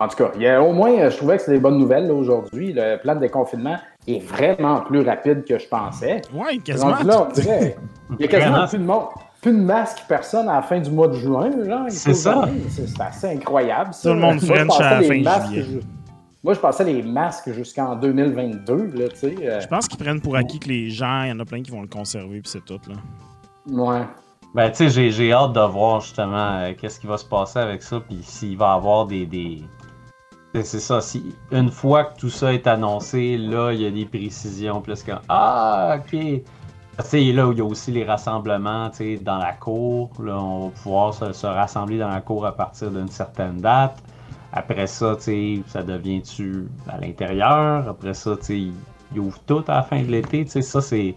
En 0.00 0.08
tout 0.08 0.16
cas, 0.16 0.30
il 0.36 0.42
y 0.42 0.48
a, 0.48 0.62
au 0.62 0.72
moins, 0.72 1.08
je 1.10 1.16
trouvais 1.16 1.36
que 1.36 1.42
c'était 1.42 1.52
des 1.56 1.60
bonnes 1.60 1.78
nouvelles 1.78 2.10
aujourd'hui. 2.10 2.72
Le 2.74 2.96
plan 2.96 3.14
de 3.14 3.20
déconfinement 3.20 3.76
est 4.08 4.18
vraiment 4.24 4.80
plus 4.80 5.02
rapide 5.02 5.44
que 5.44 5.58
je 5.58 5.68
pensais. 5.68 6.22
Ouais, 6.34 6.56
quasiment. 6.58 6.96
Là, 7.04 7.26
on 7.28 7.32
dirait, 7.32 7.76
il 8.18 8.22
y 8.22 8.24
a 8.24 8.28
quasiment 8.38 8.66
plus 8.66 8.78
de 8.78 8.84
monde. 8.84 9.04
Plus 9.42 9.52
de 9.52 9.58
masques, 9.62 10.04
personne 10.06 10.48
à 10.50 10.56
la 10.56 10.62
fin 10.62 10.80
du 10.80 10.90
mois 10.90 11.08
de 11.08 11.14
juin. 11.14 11.50
C'est 11.88 12.12
ça. 12.14 12.46
C'est 12.68 12.86
c'est 12.88 13.00
assez 13.00 13.26
incroyable. 13.28 13.94
ça. 13.94 14.10
Tout 14.10 14.14
le 14.14 14.20
monde 14.20 14.40
French 14.40 14.80
à 14.80 15.00
la 15.00 15.02
fin 15.02 15.22
masques 15.22 15.46
juillet. 15.48 15.62
ju- 15.62 15.80
Moi, 16.44 16.52
je 16.54 16.58
pensais 16.60 16.84
les 16.84 17.02
masques 17.02 17.50
jusqu'en 17.52 17.96
2022. 17.96 18.74
Là, 18.94 19.08
tu 19.08 19.16
sais. 19.16 19.34
euh, 19.42 19.60
Je 19.60 19.66
pense 19.66 19.88
qu'ils 19.88 19.98
prennent 19.98 20.20
pour 20.20 20.36
acquis 20.36 20.58
que 20.58 20.68
les 20.68 20.90
gens, 20.90 21.22
il 21.22 21.28
y 21.30 21.32
en 21.32 21.40
a 21.40 21.44
plein 21.46 21.62
qui 21.62 21.70
vont 21.70 21.80
le 21.80 21.88
conserver, 21.88 22.40
puis 22.42 22.50
c'est 22.50 22.64
tout. 22.64 22.80
Là. 22.88 22.94
ouais. 23.66 24.02
Ben, 24.54 24.68
tu 24.70 24.76
sais, 24.76 24.88
j'ai, 24.90 25.10
j'ai 25.10 25.32
hâte 25.32 25.52
de 25.52 25.60
voir 25.60 26.00
justement 26.00 26.58
euh, 26.58 26.72
qu'est-ce 26.78 26.98
qui 27.00 27.06
va 27.06 27.16
se 27.16 27.24
passer 27.24 27.60
avec 27.60 27.82
ça, 27.82 28.00
puis 28.00 28.18
s'il 28.22 28.58
va 28.58 28.72
y 28.74 28.76
avoir 28.76 29.06
des. 29.06 29.24
des... 29.24 29.62
C'est, 30.52 30.64
ça, 30.64 31.00
si 31.00 31.34
une 31.52 31.70
fois 31.70 32.04
que 32.04 32.18
tout 32.18 32.28
ça 32.30 32.52
est 32.52 32.66
annoncé, 32.66 33.36
là, 33.38 33.72
il 33.72 33.82
y 33.82 33.86
a 33.86 33.90
des 33.90 34.04
précisions, 34.04 34.80
plus 34.80 35.02
que 35.02 35.12
Ah, 35.28 35.98
ok. 35.98 36.10
Tu 36.10 36.42
sais, 37.04 37.32
là 37.32 37.46
où 37.46 37.52
il 37.52 37.58
y 37.58 37.60
a 37.60 37.64
aussi 37.64 37.92
les 37.92 38.04
rassemblements, 38.04 38.90
tu 38.90 38.96
sais, 38.96 39.16
dans 39.18 39.38
la 39.38 39.52
cour, 39.52 40.10
là, 40.18 40.36
on 40.38 40.66
va 40.68 40.70
pouvoir 40.82 41.14
se, 41.14 41.32
se 41.32 41.46
rassembler 41.46 41.98
dans 41.98 42.08
la 42.10 42.20
cour 42.20 42.44
à 42.46 42.52
partir 42.54 42.90
d'une 42.90 43.08
certaine 43.08 43.60
date. 43.60 44.02
Après 44.52 44.88
ça, 44.88 45.14
tu 45.16 45.22
sais, 45.22 45.62
ça 45.68 45.82
devient-tu 45.84 46.66
à 46.88 46.98
l'intérieur? 46.98 47.88
Après 47.88 48.14
ça, 48.14 48.36
tu 48.36 48.44
sais, 48.44 48.58
il 49.12 49.20
ouvre 49.20 49.38
tout 49.46 49.64
à 49.68 49.76
la 49.76 49.82
fin 49.84 50.02
de 50.02 50.08
l'été, 50.08 50.44
tu 50.44 50.50
sais, 50.50 50.62
ça, 50.62 50.80
c'est. 50.80 51.14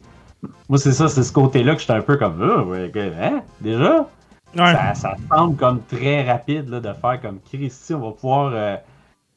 Moi, 0.70 0.78
c'est 0.78 0.92
ça, 0.94 1.08
c'est 1.08 1.24
ce 1.24 1.32
côté-là 1.34 1.74
que 1.74 1.82
j'étais 1.82 1.94
un 1.94 2.02
peu 2.02 2.18
comme, 2.18 2.40
ouais, 2.70 2.88
ok, 2.88 2.98
hein, 2.98 3.42
déjà? 3.62 4.08
Ouais. 4.56 4.74
Ça, 4.74 4.94
ça 4.94 5.16
semble 5.32 5.56
comme 5.58 5.82
très 5.84 6.30
rapide 6.30 6.70
là, 6.70 6.80
de 6.80 6.94
faire 6.94 7.20
comme 7.22 7.40
Christy, 7.42 7.96
on 7.96 8.00
va 8.00 8.12
pouvoir 8.12 8.52
euh, 8.54 8.75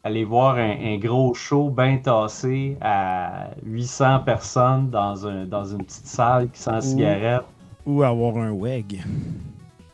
aller 0.07 0.25
voir 0.25 0.55
un, 0.57 0.77
un 0.85 0.99
gros 0.99 1.35
show 1.35 1.69
bien 1.69 1.99
tassé 1.99 2.77
à 2.81 3.49
800 3.65 4.21
personnes 4.21 4.89
dans, 4.89 5.27
un, 5.27 5.47
dans 5.47 5.65
une 5.65 5.83
petite 5.85 6.07
salle 6.07 6.49
qui 6.51 6.61
sent 6.61 6.81
cigarette. 6.81 7.43
Ou 7.85 8.05
avoir 8.05 8.37
un 8.37 8.53
WEG. 8.53 9.03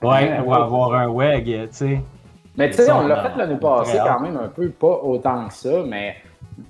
Ouais, 0.03 0.09
Ouais, 0.09 0.41
ou 0.45 0.53
avoir 0.53 0.95
un 0.95 1.09
WEG, 1.09 1.45
tu 1.45 1.69
sais. 1.71 2.01
Mais 2.59 2.69
tu 2.69 2.77
sais, 2.77 2.93
on 2.93 3.07
l'a 3.07 3.23
fait 3.23 3.39
l'année 3.39 3.57
passée 3.57 3.99
quand 4.05 4.21
même 4.21 4.37
un 4.37 4.49
peu, 4.49 4.69
pas 4.69 5.01
autant 5.03 5.49
que 5.49 5.55
ça, 5.55 5.83
mais. 5.87 6.17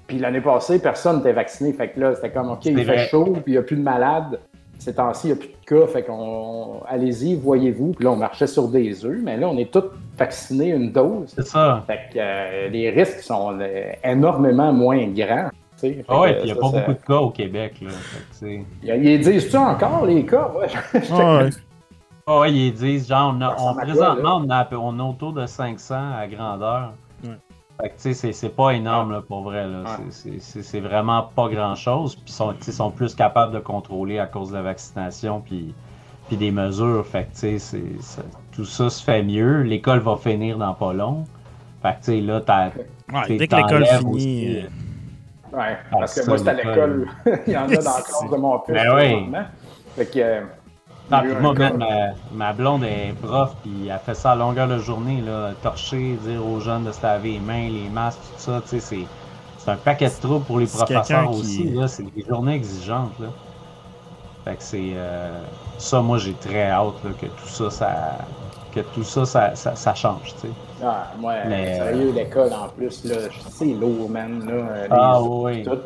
Puis 0.07 0.19
l'année 0.19 0.41
passée, 0.41 0.81
personne 0.81 1.17
n'était 1.17 1.33
vacciné. 1.33 1.73
Fait 1.73 1.89
que 1.89 1.99
là, 1.99 2.15
c'était 2.15 2.31
comme, 2.31 2.51
OK, 2.51 2.65
il 2.67 2.85
fait 2.85 3.09
chaud, 3.09 3.25
puis 3.25 3.43
il 3.49 3.53
n'y 3.53 3.59
a 3.59 3.63
plus 3.63 3.77
de 3.77 3.83
malades. 3.83 4.39
Ces 4.79 4.95
temps-ci, 4.95 5.29
il 5.29 5.33
n'y 5.33 5.39
a 5.39 5.41
plus 5.41 5.49
de 5.49 5.62
cas. 5.67 5.87
Fait 5.87 6.03
qu'on. 6.03 6.81
Allez-y, 6.89 7.37
voyez-vous. 7.37 7.93
Puis 7.93 8.05
là, 8.05 8.13
on 8.13 8.17
marchait 8.17 8.47
sur 8.47 8.69
des 8.69 9.05
œufs, 9.05 9.19
mais 9.23 9.37
là, 9.37 9.49
on 9.49 9.57
est 9.59 9.73
tous 9.73 9.85
vaccinés 10.19 10.69
une 10.71 10.93
dose. 10.93 11.33
C'est 11.35 11.47
ça. 11.47 11.83
Fait 11.87 12.01
que 12.13 12.19
euh, 12.19 12.69
les 12.69 12.91
risques 12.91 13.21
sont 13.21 13.59
euh, 13.61 13.93
énormément 14.05 14.73
moins 14.73 15.07
grands. 15.09 15.49
Ah 15.49 15.79
puis 15.79 15.91
il 15.91 16.45
n'y 16.45 16.51
a 16.53 16.55
ça, 16.55 16.61
pas 16.61 16.71
ça- 16.71 16.79
beaucoup 16.81 16.93
de 16.93 17.07
cas 17.07 17.17
au 17.17 17.31
Québec. 17.31 17.75
Là. 17.83 17.91
Fait 17.91 18.19
que, 18.21 18.25
tu 18.47 18.63
sais. 18.63 18.65
Ils 18.85 19.05
ils 19.05 19.21
disent-tu 19.21 19.57
encore 19.57 20.07
les 20.07 20.25
cas? 20.25 20.53
Ouais. 20.57 20.69
Ah 21.11 21.39
ouais. 21.45 21.51
Ah 22.25 22.39
ouais, 22.39 22.53
ils 22.53 22.73
disent, 22.73 23.09
genre, 23.09 23.35
on 23.37 23.41
a, 23.41 23.57
Ça 23.57 23.65
on, 23.65 23.75
présentement, 23.75 24.43
on, 24.47 24.49
a, 24.49 24.69
on 24.77 24.97
est 24.97 25.03
autour 25.03 25.33
de 25.33 25.45
500 25.45 25.95
à 26.17 26.29
grandeur. 26.29 26.93
C'est- 27.97 28.33
c'est 28.33 28.49
pas 28.57 28.71
énorme, 28.75 29.13
là, 29.13 29.23
pour 29.27 29.43
vrai, 29.43 29.67
là. 29.67 29.81
Ouais. 29.83 29.87
C'est- 30.11 30.31
c'est- 30.33 30.41
C'est 30.41 30.63
c'est 30.63 30.81
vraiment 30.81 31.23
pas 31.35 31.49
grand-chose. 31.49 32.15
Puis, 32.17 32.25
ils 32.29 32.33
sont, 32.33 32.55
sont 32.61 32.91
plus 32.91 33.15
capables 33.15 33.53
de 33.53 33.59
contrôler 33.59 34.19
à 34.19 34.27
cause 34.27 34.51
de 34.51 34.55
la 34.55 34.63
vaccination, 34.63 35.41
puis, 35.41 35.75
puis 36.29 36.37
des 36.37 36.51
mesures. 36.51 37.05
Fait 37.07 37.25
que, 37.25 37.33
tu 37.33 37.39
sais, 37.39 37.59
c'est- 37.59 38.01
ça- 38.03 38.23
tout 38.53 38.65
ça 38.65 38.91
se 38.91 39.03
fait 39.03 39.23
mieux. 39.23 39.63
L'école 39.63 40.01
va 40.01 40.17
finir 40.17 40.59
dans 40.59 40.75
pas 40.75 40.93
long. 40.93 41.25
Fait 41.83 41.97
que, 42.05 42.13
là, 42.27 42.41
t'as... 42.41 42.67
Ouais, 43.13 43.37
dès 43.37 43.49
que 43.49 43.57
l'école 43.57 43.85
finit. 43.87 44.15
aussi, 44.15 44.57
euh, 44.59 44.63
Ouais, 45.55 45.77
Ah, 45.91 45.97
parce 45.99 46.15
que 46.15 46.23
ça, 46.23 46.29
moi, 46.31 46.39
c'était 46.39 46.51
à 46.51 46.55
l'école. 46.55 47.09
il 47.47 47.53
y 47.53 47.57
en 47.57 47.65
a 47.65 47.67
dans 47.67 47.75
la 47.75 47.77
classe 47.81 48.25
de 48.31 48.37
mon 48.37 48.59
fils. 48.61 48.75
Ben 48.75 48.95
oui. 48.95 49.03
présentement. 49.03 49.45
Fait 49.97 50.07
que. 50.07 50.62
Euh, 51.13 51.17
Non, 51.17 51.23
puis 51.29 51.37
moi, 51.39 51.53
un 51.53 51.55
même, 51.55 51.77
ma, 51.77 52.15
ma 52.33 52.53
blonde 52.53 52.85
est 52.85 53.15
prof, 53.21 53.55
puis 53.63 53.89
elle 53.89 53.99
fait 54.01 54.15
ça 54.15 54.33
à 54.33 54.37
longueur 54.37 54.69
de 54.69 54.79
journée, 54.79 55.21
là, 55.21 55.55
torcher, 55.63 56.17
dire 56.17 56.45
aux 56.47 56.61
jeunes 56.61 56.85
de 56.85 56.93
se 56.93 57.03
laver 57.03 57.33
les 57.35 57.41
mains, 57.41 57.69
les 57.71 57.89
masques, 57.91 58.21
tout 58.23 58.39
ça, 58.39 58.61
tu 58.63 58.69
sais, 58.69 58.81
c'est, 58.81 59.09
c'est 59.59 59.71
un 59.71 59.77
paquet 59.77 60.11
de 60.11 60.21
troubles 60.21 60.45
pour 60.47 60.59
les 60.59 60.67
professeurs 60.67 61.31
qui- 61.31 61.37
aussi, 61.37 61.69
là, 61.71 61.89
c'est 61.89 62.05
des 62.05 62.25
journées 62.29 62.55
exigeantes, 62.55 63.19
là. 63.19 63.29
Fait 64.45 64.57
que 64.57 64.63
c'est, 64.63 64.93
euh, 64.95 65.45
ça, 65.79 66.01
moi, 66.03 66.19
j'ai 66.19 66.35
très 66.35 66.71
hâte, 66.71 67.03
là, 67.05 67.11
que 67.21 67.27
tout 67.27 67.47
ça, 67.47 67.71
ça, 67.71 68.19
que 68.73 68.81
tout 68.81 69.05
ça, 69.05 69.25
ça, 69.25 69.55
ça, 69.55 69.77
ça 69.77 69.95
change, 69.95 70.35
tu 70.41 70.49
sais. 70.49 70.55
Ah, 70.81 71.15
moi, 71.19 71.35
Mais, 71.45 71.77
sérieux, 71.77 72.11
l'école 72.11 72.53
en 72.53 72.69
plus, 72.69 73.05
là, 73.05 73.29
c'est 73.31 73.73
lourd, 73.75 74.11
man. 74.11 74.45
Là, 74.45 74.53
euh, 74.53 74.89
les 74.89 74.91
Ah, 74.91 75.21
oui. 75.23 75.63
tout. 75.65 75.79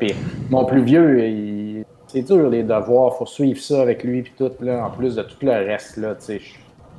Mon 0.49 0.65
plus 0.65 0.83
vieux, 0.83 1.27
il- 1.29 1.56
c'est 2.09 2.23
dur 2.23 2.49
les 2.51 2.63
devoirs, 2.63 3.17
faut 3.17 3.27
suivre 3.27 3.61
ça 3.61 3.83
avec 3.83 4.05
lui, 4.05 4.23
puis 4.23 4.33
tout, 4.37 4.51
là, 4.61 4.87
en 4.87 4.91
plus 4.91 5.15
de 5.17 5.23
tout 5.23 5.37
le 5.43 5.53
reste, 5.53 5.97
là, 5.97 6.15
tu 6.15 6.25
sais. 6.25 6.41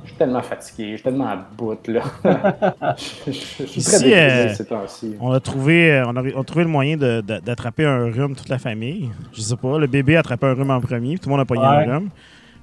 Je 0.04 0.10
suis 0.10 0.16
tellement 0.16 0.42
fatigué, 0.42 0.90
je 0.92 0.94
suis 0.96 1.02
tellement 1.02 1.26
à 1.26 1.36
bout, 1.36 1.76
là. 1.88 2.02
je, 3.26 3.30
suis 3.32 3.64
très 3.82 3.96
Ici, 3.96 4.14
euh, 4.14 4.54
ces 4.54 4.64
temps-ci. 4.64 5.16
On 5.20 5.32
a 5.32 5.40
trouvé, 5.40 5.92
euh, 5.92 6.04
on 6.06 6.16
a, 6.16 6.22
on 6.36 6.40
a 6.40 6.44
trouvé 6.44 6.64
le 6.64 6.70
moyen 6.70 6.96
de- 6.96 7.20
de- 7.20 7.40
d'attraper 7.40 7.84
un 7.84 8.04
rhume 8.04 8.34
toute 8.36 8.48
la 8.48 8.58
famille. 8.58 9.10
Je 9.32 9.40
sais 9.40 9.56
pas, 9.56 9.76
le 9.78 9.86
bébé 9.88 10.16
a 10.16 10.20
attrapé 10.20 10.46
un 10.46 10.54
rhume 10.54 10.70
en 10.70 10.80
premier, 10.80 11.10
puis 11.10 11.18
tout 11.20 11.28
le 11.28 11.32
monde 11.32 11.40
a 11.40 11.44
pogné 11.44 11.62
Ouais. 11.62 11.66
un 11.90 11.98
rhume. 11.98 12.08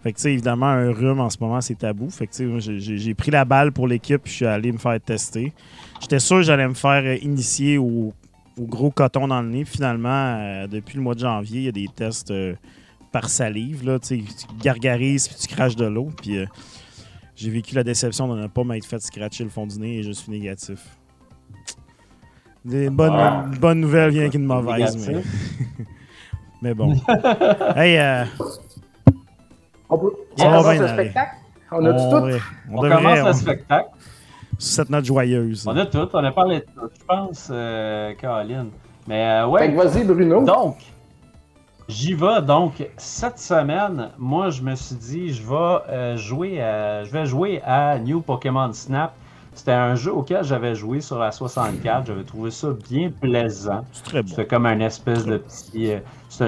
Fait 0.02 0.12
que, 0.14 0.18
tu 0.18 0.22
sais, 0.24 0.32
évidemment, 0.34 0.68
un 0.68 0.92
rhume 0.94 1.20
en 1.20 1.30
ce 1.30 1.38
moment, 1.42 1.60
c'est 1.62 1.76
tabou. 1.78 2.10
Fait 2.10 2.26
que, 2.28 2.32
tu 2.32 2.38
sais, 2.38 2.46
moi, 2.46 2.60
j'ai- 2.60 3.14
pris 3.16 3.32
la 3.32 3.44
balle 3.44 3.72
pour 3.74 3.88
l'équipe, 3.88 4.22
puis 4.24 4.32
je 4.32 4.36
suis 4.38 4.46
allé 4.46 4.72
me 4.72 4.78
faire 4.78 5.00
tester. 5.02 5.52
J'étais 6.00 6.20
sûr 6.20 6.38
que 6.38 6.44
j'allais 6.44 6.68
me 6.68 6.74
faire 6.74 7.04
euh, 7.04 7.18
initier 7.22 7.78
au, 7.78 8.14
au 8.60 8.66
gros 8.66 8.92
coton 8.92 9.28
dans 9.28 9.42
le 9.42 9.50
nez. 9.50 9.66
Finalement, 9.66 10.10
euh, 10.38 10.68
depuis 10.68 10.98
le 10.98 11.04
mois 11.04 11.14
de 11.16 11.20
janvier, 11.20 11.60
il 11.62 11.66
y 11.66 11.70
a 11.70 11.72
des 11.72 11.88
tests 11.94 12.32
euh, 12.32 12.56
par 13.12 13.30
salive. 13.30 13.86
Là, 13.86 14.00
tu 14.00 14.24
gargarises, 14.62 15.28
puis 15.28 15.38
tu 15.38 15.48
craches 15.54 15.76
de 15.76 15.86
l'eau. 15.86 16.10
Puis 16.22 16.38
euh, 16.38 16.46
j'ai 17.36 17.50
vécu 17.50 17.76
la 17.76 17.84
déception 17.84 18.28
de 18.34 18.40
ne 18.42 18.48
pas 18.48 18.64
m'être 18.64 18.86
fait 18.86 19.02
scratcher 19.02 19.44
le 19.44 19.50
fond 19.50 19.68
du 19.68 19.78
nez 19.80 19.98
et 20.00 20.04
je 20.04 20.12
suis 20.12 20.32
négatif. 20.32 20.80
Des 22.64 22.90
bonnes, 22.90 23.14
Ah. 23.14 23.46
une 23.52 23.60
bonne 23.60 23.80
nouvelle 23.80 24.10
vient 24.10 24.28
qu'une 24.30 24.46
mauvaise, 24.46 24.98
mais, 25.08 25.22
mais 26.62 26.74
bon. 26.74 26.94
hey, 27.76 27.98
euh, 28.00 28.26
On 29.90 29.98
peut 30.00 30.12
on 30.40 30.50
va 30.50 30.62
commence 30.62 30.80
le 30.80 30.88
spectacle? 30.88 31.36
On 31.72 31.86
a 31.86 31.92
on, 31.92 32.10
tout? 32.10 32.40
on 32.72 32.78
On 32.78 32.82
devrait, 32.82 32.96
commence 32.98 33.20
on- 33.22 33.28
le 33.28 33.34
spectacle. 33.34 33.90
Sur 34.58 34.74
cette 34.84 34.90
note 34.90 35.06
joyeuse. 35.06 35.66
On 35.68 35.76
a 35.78 35.86
tout, 35.86 36.08
on 36.14 36.24
a 36.24 36.32
parlé 36.32 36.60
de 36.60 36.66
tout, 36.66 36.90
je 37.00 37.06
pense, 37.06 37.50
euh, 37.52 38.14
Caroline. 38.16 38.70
Mais, 39.08 39.24
euh, 39.44 39.48
ouais. 39.48 39.70
Vas-y, 39.74 40.04
Bruno. 40.04 40.44
Donc, 40.44 40.78
j'y 41.88 42.14
vais. 42.14 42.42
Donc, 42.42 42.88
cette 42.98 43.38
semaine, 43.40 44.10
moi, 44.18 44.50
je 44.50 44.62
me 44.62 44.76
suis 44.76 44.96
dit, 44.96 45.34
je 45.34 45.44
vais, 45.44 45.56
euh, 45.90 46.18
jouer, 46.18 46.62
à, 46.62 47.04
je 47.04 47.12
vais 47.12 47.26
jouer 47.26 47.62
à 47.64 48.00
New 48.00 48.22
Pokémon 48.22 48.72
Snap. 48.74 49.14
C'était 49.54 49.72
un 49.72 49.96
jeu 49.96 50.12
auquel 50.14 50.44
j'avais 50.44 50.76
joué 50.76 51.00
sur 51.00 51.18
la 51.18 51.32
64. 51.32 52.08
J'avais 52.08 52.24
trouvé 52.26 52.52
ça 52.52 52.70
bien 52.90 53.10
plaisant. 53.10 53.86
C'est 53.94 54.04
très 54.04 54.22
bon. 54.22 54.28
C'était 54.28 54.48
comme 54.48 54.66
un 54.66 54.80
espèce 54.82 55.26
de 55.26 55.38
petit. 55.38 55.94
euh, 55.94 56.00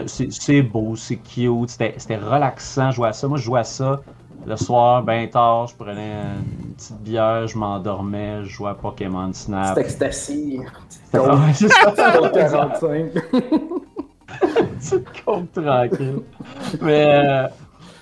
c'est- 0.08 0.62
beau, 0.62 0.94
c'est 0.98 1.16
cute, 1.16 1.70
c'était 1.70 1.94
c'était 1.98 2.18
relaxant. 2.18 2.92
Je 2.92 2.98
jouais 2.98 3.08
à 3.08 3.14
ça. 3.14 3.30
Moi, 3.30 3.38
je 3.38 3.44
jouais 3.44 3.62
à 3.62 3.64
ça 3.64 4.02
le 4.48 4.56
soir, 4.56 5.04
bien 5.04 5.28
tard. 5.28 5.68
Je 5.68 5.76
prenais 5.76 6.14
une 6.64 6.74
petite 6.74 7.02
bière, 7.02 7.48
je 7.48 7.58
m'endormais, 7.58 8.44
je 8.44 8.50
jouais 8.50 8.70
à 8.70 8.74
Pokémon 8.74 9.32
Snap. 9.34 9.76
C'est 9.76 9.82
ecstasy. 9.82 10.62
Ah 11.14 11.22
ouais, 11.22 11.54
c'est 11.54 11.70
ça. 11.70 11.92
Code 11.92 12.32
45. 12.32 13.12
petite 14.80 15.26
compte 15.26 15.52
tranquille. 15.52 16.22
Mais, 16.82 17.06
euh, 17.08 17.48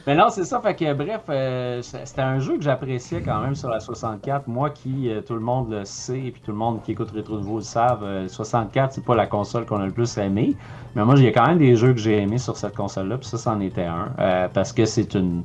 mais 0.06 0.16
non, 0.16 0.30
c'est 0.30 0.44
ça. 0.44 0.60
Fait 0.62 0.76
que 0.76 0.94
bref, 0.94 1.22
euh, 1.30 1.82
c'était 1.82 2.22
un 2.22 2.40
jeu 2.40 2.58
que 2.58 2.64
j'appréciais 2.64 3.22
quand 3.22 3.42
même 3.42 3.56
sur 3.56 3.70
la 3.70 3.80
64. 3.80 4.48
Moi 4.48 4.70
qui, 4.70 5.10
euh, 5.10 5.22
tout 5.22 5.34
le 5.34 5.40
monde 5.40 5.72
le 5.72 5.84
sait, 5.84 6.20
et 6.20 6.32
puis 6.32 6.42
tout 6.46 6.52
le 6.52 6.58
monde 6.58 6.82
qui 6.84 6.92
écoute 6.92 7.10
Rétro 7.12 7.38
Nouveau 7.38 7.58
le 7.58 7.64
savent, 7.64 8.04
euh, 8.04 8.28
64, 8.28 8.94
c'est 8.94 9.04
pas 9.04 9.16
la 9.16 9.26
console 9.26 9.66
qu'on 9.66 9.80
a 9.82 9.86
le 9.86 9.92
plus 9.92 10.18
aimé. 10.20 10.56
Mais 10.96 11.04
moi, 11.04 11.16
il 11.18 11.24
y 11.24 11.28
a 11.28 11.32
quand 11.32 11.48
même 11.48 11.58
des 11.58 11.76
jeux 11.76 11.94
que 11.94 12.00
j'ai 12.00 12.20
aimés 12.22 12.38
sur 12.38 12.56
cette 12.56 12.76
console-là, 12.76 13.18
puis 13.18 13.28
ça, 13.28 13.38
c'en 13.40 13.60
était 13.62 13.86
un. 13.86 14.12
Euh, 14.20 14.48
parce 14.54 14.74
que 14.74 14.86
c'est 14.86 15.16
une. 15.16 15.44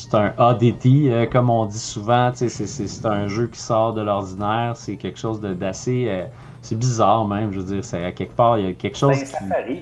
C'est 0.00 0.14
un 0.14 0.32
ADT, 0.38 0.86
euh, 1.10 1.26
comme 1.26 1.50
on 1.50 1.66
dit 1.66 1.78
souvent. 1.78 2.30
C'est 2.32 2.48
c'est- 2.48 2.66
c'est 2.66 3.06
un 3.06 3.26
jeu 3.26 3.48
qui 3.48 3.58
sort 3.58 3.92
de 3.94 4.00
l'ordinaire. 4.02 4.76
C'est 4.76 4.96
quelque 4.96 5.18
chose 5.18 5.40
d'assez. 5.40 6.06
euh, 6.08 6.24
c'est 6.62 6.78
bizarre 6.78 7.26
même, 7.26 7.52
je 7.52 7.58
veux 7.60 7.66
dire. 7.74 7.84
c'est- 7.84 8.04
À 8.04 8.12
quelque 8.12 8.34
part, 8.36 8.58
il 8.58 8.66
y 8.66 8.68
a 8.68 8.72
quelque 8.74 8.96
chose 8.96 9.18
qui. 9.18 9.26
safari. 9.26 9.80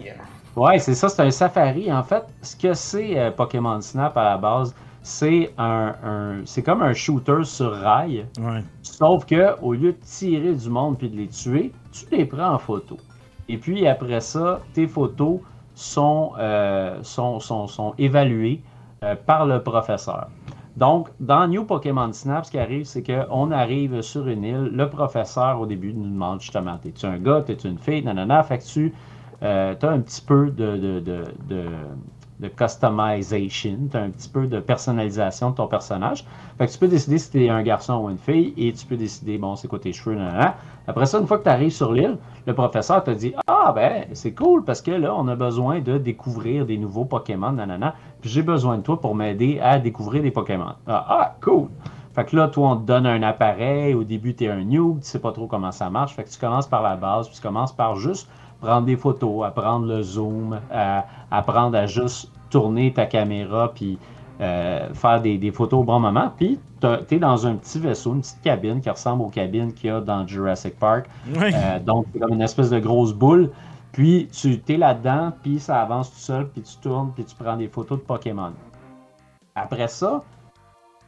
Ouais, 0.56 0.78
c'est 0.78 0.94
ça, 0.94 1.10
c'est 1.10 1.20
un 1.22 1.30
safari. 1.30 1.92
En 1.92 2.02
fait, 2.02 2.24
ce 2.40 2.56
que 2.56 2.72
c'est 2.72 3.18
euh, 3.18 3.30
Pokémon 3.30 3.78
Snap 3.82 4.16
à 4.16 4.24
la 4.24 4.36
base, 4.38 4.74
c'est 5.02 5.52
un, 5.58 5.94
un- 6.02 6.36
c'est 6.46 6.62
comme 6.62 6.80
un 6.80 6.94
shooter 6.94 7.44
sur 7.44 7.72
rail. 7.72 8.24
Ouais. 8.40 8.64
Sauf 8.82 9.26
que 9.26 9.54
au 9.60 9.74
lieu 9.74 9.92
de 9.92 9.98
tirer 10.02 10.54
du 10.54 10.70
monde 10.70 10.96
puis 10.96 11.10
de 11.10 11.16
les 11.16 11.28
tuer, 11.28 11.72
tu 11.92 12.06
les 12.10 12.24
prends 12.24 12.54
en 12.54 12.58
photo. 12.58 12.96
Et 13.50 13.58
puis 13.58 13.86
après 13.86 14.20
ça, 14.20 14.60
tes 14.72 14.86
photos 14.86 15.40
sont, 15.74 16.32
euh, 16.38 16.98
sont, 17.02 17.38
sont, 17.38 17.66
sont 17.66 17.92
évaluées 17.98 18.62
par 19.26 19.46
le 19.46 19.62
professeur. 19.62 20.28
Donc, 20.76 21.08
dans 21.20 21.46
New 21.48 21.64
Pokémon 21.64 22.12
Snap, 22.12 22.44
ce 22.44 22.50
qui 22.50 22.58
arrive, 22.58 22.84
c'est 22.84 23.02
qu'on 23.02 23.50
arrive 23.50 24.02
sur 24.02 24.28
une 24.28 24.44
île. 24.44 24.70
Le 24.72 24.90
professeur, 24.90 25.60
au 25.60 25.66
début, 25.66 25.94
nous 25.94 26.08
demande 26.08 26.40
justement 26.40 26.76
T'es-tu 26.76 27.06
un 27.06 27.18
gars, 27.18 27.42
t'es-tu 27.46 27.68
une 27.68 27.78
fille 27.78 28.02
Nanana. 28.04 28.42
Fait 28.42 28.58
que 28.58 28.64
tu 28.64 28.92
as 29.40 29.88
un 29.88 30.00
petit 30.00 30.20
peu 30.20 30.50
de, 30.50 30.76
de, 30.76 31.00
de, 31.00 31.64
de 32.40 32.48
customization, 32.48 33.88
tu 33.90 33.96
as 33.96 34.02
un 34.02 34.10
petit 34.10 34.28
peu 34.28 34.46
de 34.46 34.60
personnalisation 34.60 35.50
de 35.50 35.56
ton 35.56 35.66
personnage. 35.66 36.24
Fait 36.58 36.66
que 36.66 36.72
tu 36.72 36.78
peux 36.78 36.88
décider 36.88 37.18
si 37.18 37.30
tu 37.30 37.44
es 37.44 37.48
un 37.48 37.62
garçon 37.62 37.94
ou 37.94 38.10
une 38.10 38.18
fille 38.18 38.52
et 38.56 38.72
tu 38.72 38.86
peux 38.86 38.96
décider, 38.96 39.38
bon, 39.38 39.56
c'est 39.56 39.68
quoi 39.68 39.78
tes 39.78 39.92
cheveux, 39.92 40.16
nanana. 40.16 40.56
Après 40.86 41.06
ça, 41.06 41.18
une 41.18 41.26
fois 41.26 41.38
que 41.38 41.44
tu 41.44 41.48
arrives 41.48 41.72
sur 41.72 41.92
l'île, 41.92 42.18
le 42.46 42.54
professeur 42.54 43.02
te 43.02 43.10
dit 43.10 43.34
Ah, 43.46 43.72
ben, 43.74 44.04
c'est 44.12 44.32
cool 44.32 44.64
parce 44.64 44.82
que 44.82 44.90
là, 44.90 45.14
on 45.16 45.26
a 45.28 45.34
besoin 45.34 45.80
de 45.80 45.98
découvrir 45.98 46.66
des 46.66 46.78
nouveaux 46.78 47.04
Pokémon, 47.04 47.52
nanana. 47.52 47.94
Puis 48.20 48.30
j'ai 48.30 48.42
besoin 48.42 48.78
de 48.78 48.82
toi 48.82 49.00
pour 49.00 49.14
m'aider 49.14 49.58
à 49.60 49.78
découvrir 49.78 50.22
des 50.22 50.30
Pokémon. 50.30 50.74
Ah, 50.86 51.06
ah, 51.08 51.36
cool. 51.42 51.68
Fait 52.14 52.24
que 52.24 52.34
là, 52.34 52.48
toi, 52.48 52.70
on 52.70 52.76
te 52.76 52.86
donne 52.86 53.06
un 53.06 53.22
appareil. 53.22 53.92
Au 53.92 54.02
début, 54.02 54.34
tu 54.34 54.44
es 54.44 54.48
un 54.48 54.64
noob, 54.64 55.00
tu 55.00 55.06
sais 55.06 55.18
pas 55.18 55.32
trop 55.32 55.46
comment 55.46 55.72
ça 55.72 55.90
marche. 55.90 56.14
Fait 56.14 56.24
que 56.24 56.30
tu 56.30 56.38
commences 56.38 56.66
par 56.66 56.82
la 56.82 56.96
base, 56.96 57.28
puis 57.28 57.36
tu 57.36 57.42
commences 57.42 57.74
par 57.74 57.96
juste 57.96 58.28
prendre 58.60 58.86
des 58.86 58.96
photos, 58.96 59.44
apprendre 59.44 59.86
le 59.86 60.02
zoom, 60.02 60.58
à- 60.72 61.04
apprendre 61.30 61.76
à 61.76 61.86
juste 61.86 62.30
tourner 62.50 62.92
ta 62.92 63.06
caméra, 63.06 63.72
puis 63.74 63.98
euh, 64.40 64.92
faire 64.94 65.20
des, 65.20 65.38
des 65.38 65.50
photos 65.50 65.80
au 65.80 65.84
bon 65.84 65.98
moment. 66.00 66.30
Puis 66.36 66.58
tu 66.80 67.14
es 67.14 67.18
dans 67.18 67.46
un 67.46 67.54
petit 67.54 67.78
vaisseau, 67.78 68.14
une 68.14 68.20
petite 68.20 68.42
cabine 68.42 68.80
qui 68.80 68.90
ressemble 68.90 69.22
aux 69.22 69.28
cabines 69.28 69.72
qu'il 69.72 69.88
y 69.90 69.92
a 69.92 70.00
dans 70.00 70.26
Jurassic 70.26 70.78
Park. 70.78 71.08
Euh, 71.54 71.78
donc, 71.80 72.06
c'est 72.12 72.18
comme 72.20 72.34
une 72.34 72.42
espèce 72.42 72.70
de 72.70 72.78
grosse 72.78 73.12
boule. 73.12 73.50
Puis, 73.92 74.28
tu 74.30 74.60
es 74.68 74.76
là-dedans, 74.76 75.32
puis 75.42 75.58
ça 75.58 75.80
avance 75.80 76.10
tout 76.10 76.18
seul, 76.18 76.48
puis 76.48 76.60
tu 76.60 76.76
tournes, 76.76 77.12
puis 77.14 77.24
tu 77.24 77.34
prends 77.34 77.56
des 77.56 77.68
photos 77.68 77.98
de 77.98 78.04
Pokémon. 78.04 78.52
Après 79.54 79.88
ça, 79.88 80.22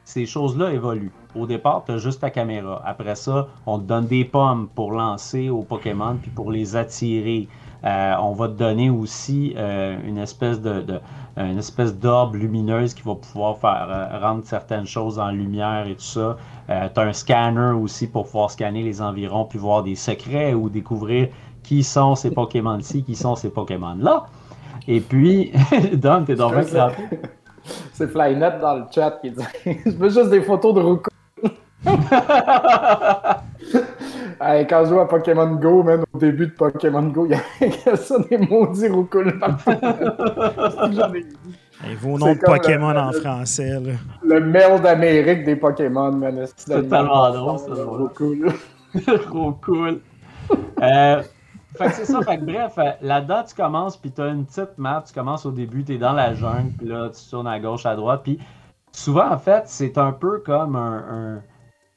ces 0.04 0.24
choses-là 0.24 0.72
évoluent. 0.72 1.12
Au 1.38 1.46
départ, 1.46 1.82
tu 1.86 1.92
as 1.92 1.98
juste 1.98 2.20
ta 2.20 2.30
caméra. 2.30 2.82
Après 2.84 3.14
ça, 3.14 3.48
on 3.66 3.78
te 3.78 3.84
donne 3.84 4.06
des 4.06 4.24
pommes 4.24 4.68
pour 4.74 4.92
lancer 4.92 5.48
aux 5.50 5.62
Pokémon, 5.62 6.16
puis 6.20 6.30
pour 6.30 6.50
les 6.50 6.76
attirer. 6.76 7.48
Euh, 7.84 8.14
on 8.20 8.32
va 8.32 8.48
te 8.48 8.54
donner 8.54 8.90
aussi 8.90 9.54
euh, 9.56 9.96
une 10.04 10.18
espèce 10.18 10.60
de, 10.60 10.80
de- 10.82 11.00
une 11.36 11.58
espèce 11.58 11.94
d'orbe 11.96 12.34
lumineuse 12.34 12.92
qui 12.94 13.02
va 13.02 13.14
pouvoir 13.14 13.58
faire 13.58 13.86
euh, 13.88 14.18
rendre 14.18 14.42
certaines 14.44 14.86
choses 14.86 15.20
en 15.20 15.28
lumière 15.30 15.86
et 15.86 15.94
tout 15.94 16.00
ça. 16.00 16.36
tu 16.66 16.72
as 17.00 17.02
un 17.02 17.12
scanner 17.12 17.70
aussi 17.80 18.08
pour 18.08 18.24
pouvoir 18.26 18.50
scanner 18.50 18.82
les 18.82 19.00
environs 19.00 19.44
puis 19.44 19.60
voir 19.60 19.84
des 19.84 19.94
secrets 19.94 20.54
ou 20.54 20.68
découvrir 20.68 21.28
qui 21.62 21.84
sont 21.84 22.16
ces 22.16 22.32
Pokémon-ci, 22.32 23.04
qui 23.04 23.14
sont 23.14 23.36
ces 23.36 23.50
Pokémon-là. 23.50 24.26
Et 24.88 25.00
puis, 25.00 25.52
Dom, 25.92 26.24
t'es 26.24 26.34
dans 26.34 26.50
le 26.50 26.62
C'est- 26.64 26.78
C'est 27.92 28.08
Flynet 28.08 28.58
dans 28.60 28.74
le 28.76 28.84
chat 28.92 29.12
qui 29.22 29.30
dit 29.30 29.44
Je 29.86 29.90
veux 29.96 30.08
juste 30.08 30.30
des 30.30 30.40
photos 30.42 30.74
de 30.74 30.80
Ruko. 30.80 31.07
Hey, 34.40 34.66
quand 34.68 34.84
je 34.84 34.90
joue 34.90 35.00
à 35.00 35.08
Pokémon 35.08 35.56
Go, 35.56 35.82
man, 35.82 36.04
au 36.12 36.18
début 36.18 36.46
de 36.46 36.52
Pokémon 36.52 37.02
Go, 37.08 37.26
il 37.26 37.32
y 37.32 37.88
a 37.88 37.96
ça 37.96 38.16
des 38.30 38.38
maudits 38.38 38.88
roucoules 38.88 39.36
partout. 39.38 39.70
Vos 42.00 42.18
C'est 42.18 42.24
noms 42.24 42.34
de 42.34 42.38
Pokémon 42.40 42.92
le- 42.92 43.00
en 43.00 43.12
français, 43.12 43.80
là. 43.80 43.92
Le 44.24 44.40
mail 44.40 44.80
d'Amérique 44.80 45.44
des 45.44 45.56
Pokémon, 45.56 46.12
man. 46.12 46.44
C'est 46.56 46.88
tellement 46.88 47.30
drôle, 47.32 47.58
ça. 47.58 47.74
Trop 49.26 49.52
cool. 49.60 50.00
Euh, 50.82 51.22
fait 51.76 51.86
que 51.88 51.92
c'est 51.92 52.04
ça, 52.06 52.22
fait 52.22 52.38
que 52.38 52.44
bref, 52.44 52.72
euh, 52.78 52.92
là-dedans, 53.02 53.42
tu 53.46 53.54
commences, 53.54 53.98
puis 53.98 54.10
tu 54.10 54.22
as 54.22 54.28
une 54.28 54.46
petite 54.46 54.78
map, 54.78 55.04
tu 55.06 55.12
commences 55.12 55.44
au 55.44 55.50
début, 55.50 55.84
tu 55.84 55.94
es 55.94 55.98
dans 55.98 56.14
la 56.14 56.32
jungle, 56.32 56.70
puis 56.78 56.88
là, 56.88 57.10
tu 57.10 57.28
tournes 57.28 57.46
à 57.48 57.60
gauche, 57.60 57.84
à 57.84 57.94
droite, 57.94 58.22
puis 58.24 58.38
souvent, 58.90 59.28
en 59.30 59.36
fait, 59.36 59.64
c'est 59.66 59.98
un 59.98 60.12
peu 60.12 60.38
comme 60.38 60.74
un... 60.74 60.96
un- 61.36 61.42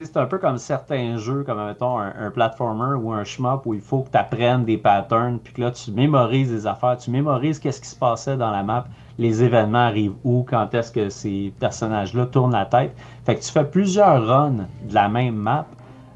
c'est 0.03 0.17
un 0.17 0.25
peu 0.25 0.39
comme 0.39 0.57
certains 0.57 1.17
jeux, 1.17 1.43
comme 1.43 1.63
mettons 1.63 1.99
un, 1.99 2.13
un 2.19 2.31
platformer 2.31 2.95
ou 2.95 3.11
un 3.11 3.23
shmup 3.23 3.65
où 3.65 3.73
il 3.73 3.81
faut 3.81 4.01
que 4.01 4.09
tu 4.09 4.17
apprennes 4.17 4.65
des 4.65 4.77
patterns, 4.77 5.39
puis 5.39 5.53
que 5.53 5.61
là 5.61 5.71
tu 5.71 5.91
mémorises 5.91 6.49
des 6.49 6.65
affaires, 6.67 6.97
tu 6.97 7.11
mémorises 7.11 7.59
qu'est-ce 7.59 7.81
qui 7.81 7.87
se 7.87 7.95
passait 7.95 8.37
dans 8.37 8.51
la 8.51 8.63
map, 8.63 8.85
les 9.17 9.43
événements 9.43 9.85
arrivent 9.85 10.15
où, 10.23 10.43
quand 10.47 10.73
est-ce 10.73 10.91
que 10.91 11.09
ces 11.09 11.53
personnages-là 11.59 12.25
tournent 12.25 12.53
la 12.53 12.65
tête. 12.65 12.95
Fait 13.25 13.35
que 13.35 13.41
tu 13.41 13.51
fais 13.51 13.65
plusieurs 13.65 14.25
runs 14.25 14.67
de 14.83 14.93
la 14.93 15.07
même 15.09 15.35
map 15.35 15.67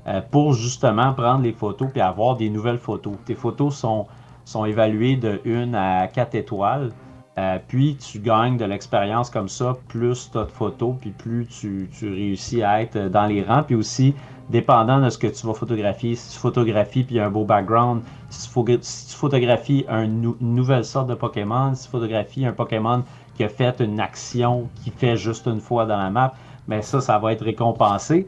euh, 0.08 0.22
pour 0.32 0.54
justement 0.54 1.14
prendre 1.14 1.44
les 1.44 1.54
photos 1.54 1.90
puis 1.92 2.02
avoir 2.02 2.36
des 2.38 2.50
nouvelles 2.50 2.80
photos. 2.80 3.14
Tes 3.26 3.36
photos 3.36 3.76
sont, 3.76 4.08
sont 4.46 4.66
évaluées 4.66 5.16
de 5.16 5.42
1 5.46 5.74
à 5.74 6.08
4 6.08 6.36
étoiles. 6.36 6.92
Euh, 7.38 7.60
puis 7.68 7.98
tu 7.98 8.20
gagnes 8.20 8.56
de 8.56 8.64
l'expérience 8.64 9.30
comme 9.30 9.50
ça, 9.50 9.76
plus 9.90 10.30
tu 10.32 10.38
as 10.38 10.46
de 10.46 10.52
photos, 10.52 10.96
puis 11.02 11.10
plus 11.10 11.46
tu, 11.48 11.90
réussis 12.02 12.64
à 12.64 12.82
être 12.82 13.10
dans 13.10 13.26
les 13.26 13.44
rangs. 13.44 13.64
Puis 13.64 13.76
aussi, 13.76 14.14
dépendant 14.50 15.02
de 15.02 15.10
ce 15.10 15.18
que 15.18 15.28
tu 15.28 15.46
vas 15.46 15.54
photographier, 15.54 16.16
si 16.16 16.34
tu 16.34 16.40
photographies 16.40 17.04
puis 17.04 17.20
un 17.20 17.30
beau 17.30 17.44
background, 17.44 18.04
si 18.30 18.48
tu, 18.48 19.18
photographies 19.18 19.86
une 19.90 20.36
nouvelle 20.40 20.86
sorte 20.86 21.08
de 21.08 21.16
Pokémon, 21.16 21.76
si 21.76 21.86
tu 21.86 21.92
photographies 21.92 22.46
un 22.46 22.54
Pokémon 22.54 23.04
qui 23.36 23.44
a 23.44 23.50
fait 23.50 23.82
une 23.82 24.00
action 24.00 24.70
qui 24.82 24.90
fait 24.92 25.18
juste 25.18 25.46
une 25.48 25.60
fois 25.60 25.86
dans 25.86 25.98
la 25.98 26.10
map, 26.10 26.34
ben 26.70 26.82
ça, 26.82 27.02
ça 27.02 27.20
va 27.20 27.34
être 27.34 27.44
récompensé. 27.44 28.28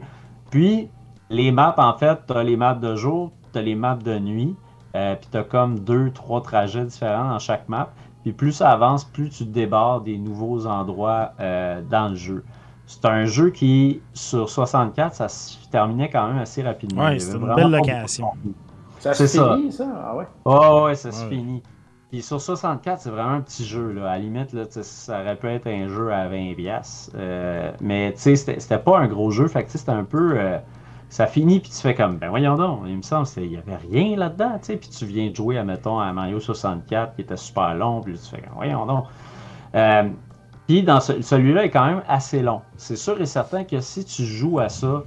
Puis, 0.50 0.90
les 1.30 1.50
maps, 1.50 1.74
en 1.78 1.96
fait, 1.96 2.18
tu 2.26 2.34
as 2.34 2.42
les 2.42 2.56
maps 2.56 2.74
de 2.74 2.94
jour, 2.94 3.32
tu 3.52 3.58
as 3.58 3.62
les 3.62 3.74
maps 3.74 3.96
de 3.96 4.18
nuit, 4.18 4.54
euh, 4.96 5.14
puis 5.14 5.28
tu 5.30 5.36
as 5.38 5.44
comme 5.44 5.80
deux, 5.80 6.10
trois 6.10 6.42
trajets 6.42 6.84
différents 6.84 7.30
dans 7.30 7.38
chaque 7.38 7.68
map. 7.68 7.90
Puis 8.28 8.34
plus 8.34 8.52
ça 8.52 8.70
avance, 8.72 9.04
plus 9.04 9.30
tu 9.30 9.46
débarres 9.46 10.02
des 10.02 10.18
nouveaux 10.18 10.66
endroits 10.66 11.32
euh, 11.40 11.80
dans 11.88 12.10
le 12.10 12.14
jeu. 12.14 12.44
C'est 12.86 13.06
un 13.06 13.24
jeu 13.24 13.48
qui, 13.48 14.02
sur 14.12 14.50
64, 14.50 15.14
ça 15.14 15.28
se 15.28 15.56
terminait 15.70 16.10
quand 16.10 16.28
même 16.28 16.36
assez 16.36 16.62
rapidement. 16.62 17.08
C'était 17.18 17.36
avait 17.36 17.46
une 17.46 17.54
belle 17.54 17.70
location. 17.70 18.28
Ça 18.98 19.14
C'est 19.14 19.26
se 19.28 19.38
ça. 19.38 19.56
finit, 19.56 19.72
ça? 19.72 19.86
Ah 20.04 20.14
ouais. 20.14 20.26
Oh, 20.44 20.82
ouais, 20.84 20.94
ça 20.94 21.10
se 21.10 21.24
Ouais. 21.24 21.30
finit. 21.30 21.62
Puis 22.10 22.20
sur 22.20 22.38
64, 22.38 23.00
c'est 23.00 23.08
vraiment 23.10 23.30
un 23.36 23.40
petit 23.40 23.64
jeu. 23.64 23.92
Là. 23.92 24.10
À 24.10 24.16
la 24.16 24.18
limite, 24.18 24.52
là, 24.52 24.64
ça 24.68 25.22
aurait 25.22 25.36
pu 25.36 25.46
être 25.48 25.66
un 25.66 25.88
jeu 25.88 26.12
à 26.12 26.28
20$. 26.28 26.54
piastres. 26.54 27.12
Euh, 27.16 27.72
mais 27.80 28.12
tu 28.12 28.20
sais, 28.20 28.36
c'était 28.36 28.78
pas 28.78 28.98
un 28.98 29.06
gros 29.08 29.30
jeu. 29.30 29.48
Fait 29.48 29.60
que 29.62 29.68
tu 29.68 29.72
sais, 29.72 29.78
c'était 29.78 29.92
un 29.92 30.04
peu. 30.04 30.34
euh, 30.36 30.58
ça 31.08 31.26
finit, 31.26 31.60
puis 31.60 31.70
tu 31.70 31.78
fais 31.78 31.94
comme, 31.94 32.18
ben 32.18 32.28
voyons 32.28 32.56
donc, 32.56 32.80
il 32.86 32.96
me 32.96 33.02
semble 33.02 33.26
qu'il 33.26 33.52
y 33.52 33.56
avait 33.56 33.76
rien 33.76 34.16
là-dedans. 34.16 34.58
tu 34.58 34.66
sais. 34.66 34.76
Puis 34.76 34.90
tu 34.90 35.06
viens 35.06 35.30
de 35.30 35.34
jouer, 35.34 35.58
à, 35.58 35.64
mettons, 35.64 35.98
à 35.98 36.12
Mario 36.12 36.38
64, 36.38 37.14
qui 37.14 37.22
était 37.22 37.36
super 37.36 37.74
long. 37.74 38.00
Puis 38.02 38.18
tu 38.18 38.28
fais 38.36 38.42
comme, 38.42 38.54
voyons 38.56 38.84
donc. 38.84 39.06
Euh, 39.74 40.08
puis 40.66 40.84
celui-là 41.22 41.64
est 41.64 41.70
quand 41.70 41.86
même 41.86 42.02
assez 42.06 42.42
long. 42.42 42.60
C'est 42.76 42.96
sûr 42.96 43.18
et 43.20 43.26
certain 43.26 43.64
que 43.64 43.80
si 43.80 44.04
tu 44.04 44.24
joues 44.24 44.58
à 44.58 44.68
ça 44.68 45.02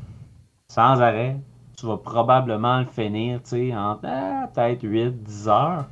sans 0.69 1.01
arrêt, 1.01 1.37
tu 1.77 1.85
vas 1.85 1.97
probablement 1.97 2.79
le 2.79 2.85
finir, 2.85 3.41
tu 3.43 3.49
sais, 3.49 3.75
en 3.75 3.99
ah, 4.03 4.47
peut-être 4.53 4.83
8-10 4.83 5.49
heures. 5.49 5.85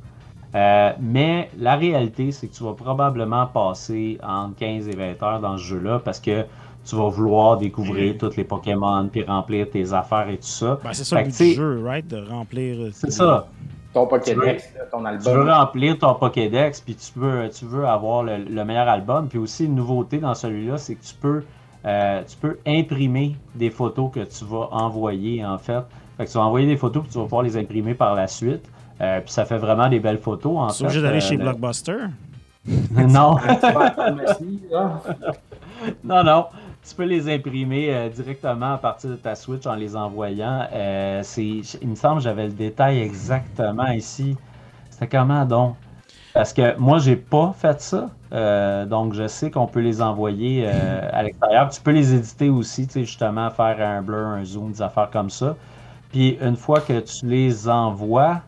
Euh, 0.54 0.92
mais 0.98 1.50
la 1.56 1.76
réalité, 1.76 2.32
c'est 2.32 2.48
que 2.48 2.54
tu 2.54 2.64
vas 2.64 2.74
probablement 2.74 3.46
passer 3.46 4.18
entre 4.22 4.56
15 4.56 4.88
et 4.88 4.96
20 4.96 5.22
heures 5.22 5.40
dans 5.40 5.56
ce 5.56 5.62
jeu-là 5.62 6.00
parce 6.00 6.18
que 6.18 6.44
tu 6.84 6.96
vas 6.96 7.08
vouloir 7.08 7.56
découvrir 7.58 8.16
tous 8.18 8.36
les 8.36 8.44
Pokémon 8.44 9.08
puis 9.10 9.22
remplir 9.24 9.68
tes 9.70 9.92
affaires 9.92 10.28
et 10.28 10.36
tout 10.36 10.42
ça. 10.46 10.78
Ben, 10.82 10.92
c'est 10.92 11.04
ça 11.04 11.20
le 11.20 11.26
but 11.28 11.36
du 11.38 11.52
jeu, 11.54 11.82
right? 11.84 12.06
De 12.06 12.24
remplir. 12.28 12.76
euh, 12.80 12.90
C'est 12.92 13.10
ça. 13.12 13.46
Ton 13.92 14.06
Pokédex, 14.06 14.72
ton 14.92 14.98
Tu 14.98 15.04
veux 15.30 15.30
album. 15.40 15.48
remplir 15.50 15.98
ton 15.98 16.14
Pokédex, 16.14 16.80
puis 16.80 16.94
tu 16.94 17.18
veux, 17.18 17.48
tu 17.50 17.64
veux 17.64 17.84
avoir 17.86 18.22
le, 18.22 18.36
le 18.38 18.64
meilleur 18.64 18.88
album. 18.88 19.28
Puis 19.28 19.38
aussi, 19.38 19.64
une 19.64 19.74
nouveauté 19.74 20.18
dans 20.18 20.34
celui-là, 20.34 20.78
c'est 20.78 20.94
que 20.94 21.02
tu 21.04 21.14
peux, 21.14 21.42
euh, 21.84 22.22
tu 22.26 22.36
peux 22.36 22.58
imprimer 22.66 23.34
des 23.56 23.70
photos 23.70 24.10
que 24.12 24.20
tu 24.20 24.44
vas 24.44 24.68
envoyer, 24.70 25.44
en 25.44 25.58
fait. 25.58 25.82
Fait 26.16 26.24
que 26.26 26.30
tu 26.30 26.38
vas 26.38 26.44
envoyer 26.44 26.66
des 26.68 26.76
photos, 26.76 27.02
puis 27.02 27.10
tu 27.12 27.18
vas 27.18 27.24
pouvoir 27.24 27.42
les 27.42 27.56
imprimer 27.56 27.94
par 27.94 28.14
la 28.14 28.28
suite. 28.28 28.62
Euh, 29.00 29.20
puis 29.22 29.32
ça 29.32 29.44
fait 29.44 29.58
vraiment 29.58 29.88
des 29.88 29.98
belles 29.98 30.18
photos, 30.20 30.56
en 30.56 30.66
Tu 30.68 30.72
es 30.74 30.76
fait. 30.76 30.84
obligé 30.84 31.02
d'aller 31.02 31.16
Euh, 31.16 31.20
chez 31.20 31.36
le- 31.36 31.42
Blockbuster? 31.42 31.96
non, 32.92 33.36
non, 36.04 36.22
non. 36.24 36.46
Tu 36.90 36.96
peux 36.96 37.04
les 37.04 37.32
imprimer 37.32 37.94
euh, 37.94 38.08
directement 38.08 38.72
à 38.72 38.78
partir 38.78 39.10
de 39.10 39.14
ta 39.14 39.36
Switch 39.36 39.64
en 39.64 39.76
les 39.76 39.94
envoyant. 39.94 40.66
Euh, 40.72 41.22
il 41.36 41.88
me 41.88 41.94
semble 41.94 42.20
j'avais 42.20 42.46
le 42.48 42.52
détail 42.52 42.98
exactement 42.98 43.86
ici. 43.92 44.36
C'était 44.90 45.06
comment 45.06 45.44
donc? 45.44 45.76
Parce 46.34 46.52
que 46.52 46.76
moi, 46.78 46.98
j'ai 46.98 47.14
pas 47.14 47.54
fait 47.56 47.80
ça. 47.80 48.10
Euh, 48.32 48.86
donc, 48.86 49.14
je 49.14 49.28
sais 49.28 49.52
qu'on 49.52 49.68
peut 49.68 49.78
les 49.78 50.02
envoyer 50.02 50.66
à 50.66 51.22
l'extérieur. 51.22 51.68
Tu 51.70 51.80
peux 51.80 51.92
les 51.92 52.12
éditer 52.12 52.48
aussi, 52.48 52.88
tu 52.88 52.94
sais, 52.94 53.00
justement, 53.04 53.50
faire 53.50 53.80
un 53.80 54.02
blur, 54.02 54.26
un 54.26 54.44
zoom, 54.44 54.72
des 54.72 54.82
affaires 54.82 55.10
comme 55.10 55.30
ça. 55.30 55.56
Puis, 56.10 56.38
une 56.42 56.56
fois 56.56 56.80
que 56.80 56.98
tu 56.98 57.26
les 57.26 57.68
envoies, 57.68 58.42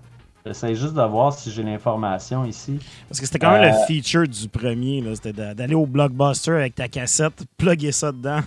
J'essaie 0.45 0.75
juste 0.75 0.95
de 0.95 1.03
voir 1.03 1.33
si 1.33 1.51
j'ai 1.53 1.63
l'information 1.63 2.45
ici. 2.45 2.79
Parce 3.09 3.21
que 3.21 3.27
c'était 3.27 3.39
quand 3.39 3.53
même 3.53 3.63
Euh, 3.73 3.77
le 3.79 3.87
feature 3.87 4.27
du 4.27 4.49
premier, 4.49 5.01
là, 5.01 5.15
c'était 5.15 5.33
d'a- 5.33 5.55
d'aller 5.55 5.75
au 5.77 5.87
Blockbuster 5.87 6.51
avec 6.53 6.75
ta 6.75 6.89
cassette, 6.89 7.45
plugger 7.57 7.93
ça 7.93 8.11
dedans, 8.11 8.41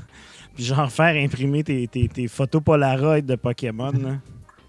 puis 0.55 0.65
genre 0.65 0.91
faire 0.91 1.15
imprimer 1.23 1.63
tes, 1.63 1.88
tes, 1.88 2.08
tes 2.10 2.27
photos 2.27 2.62
Polaroid 2.62 3.21
de 3.21 3.36
Pokémon. 3.36 3.91
là. 3.91 4.10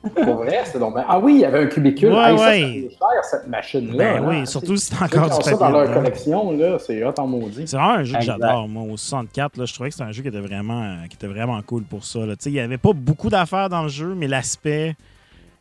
Pour 0.25 0.37
vrai, 0.37 0.61
c'est 0.67 0.79
donc 0.79 0.95
bien- 0.95 1.05
Ah 1.09 1.19
oui, 1.19 1.35
il 1.35 1.41
y 1.41 1.45
avait 1.45 1.65
un 1.65 1.67
cubicule. 1.67 2.12
Ouais, 2.12 2.31
Hey, 2.31 2.39
ça, 2.39 2.45
ouais. 2.47 2.89
ça 2.93 2.97
cher, 3.12 3.25
cette 3.41 3.49
machine-là. 3.49 3.97
Ben 3.97 4.23
là. 4.23 4.29
oui, 4.29 4.47
surtout 4.47 4.77
si 4.77 4.87
c'est 4.87 5.03
encore 5.03 5.25
ont 5.25 5.39
du 5.39 5.43
ça 5.43 5.51
papier. 5.51 5.57
dans 5.59 5.71
leur 5.71 5.93
collection, 5.93 6.53
là, 6.57 6.79
c'est 6.79 7.05
hot 7.05 7.12
en 7.19 7.27
maudit. 7.27 7.67
C'est 7.67 7.77
vraiment 7.77 7.95
un 7.95 8.05
jeu 8.05 8.12
que 8.12 8.19
Exact. 8.19 8.37
j'adore, 8.41 8.69
moi. 8.69 8.85
Au 8.85 8.97
64, 8.97 9.57
là, 9.57 9.65
je 9.65 9.75
trouvais 9.75 9.89
que 9.89 9.97
c'était 9.97 10.09
un 10.09 10.12
jeu 10.12 10.23
qui 10.23 10.29
était 10.29 10.39
vraiment, 10.39 10.81
euh, 10.81 11.07
qui 11.11 11.17
était 11.17 11.27
vraiment 11.27 11.61
cool 11.62 11.83
pour 11.83 12.05
ça. 12.05 12.21
là. 12.21 12.37
Tu 12.37 12.45
sais, 12.45 12.51
Il 12.51 12.53
n'y 12.53 12.61
avait 12.61 12.79
pas 12.79 12.93
beaucoup 12.93 13.31
d'affaires 13.31 13.69
dans 13.69 13.83
le 13.83 13.89
jeu, 13.89 14.15
mais 14.17 14.29
l'aspect 14.29 14.95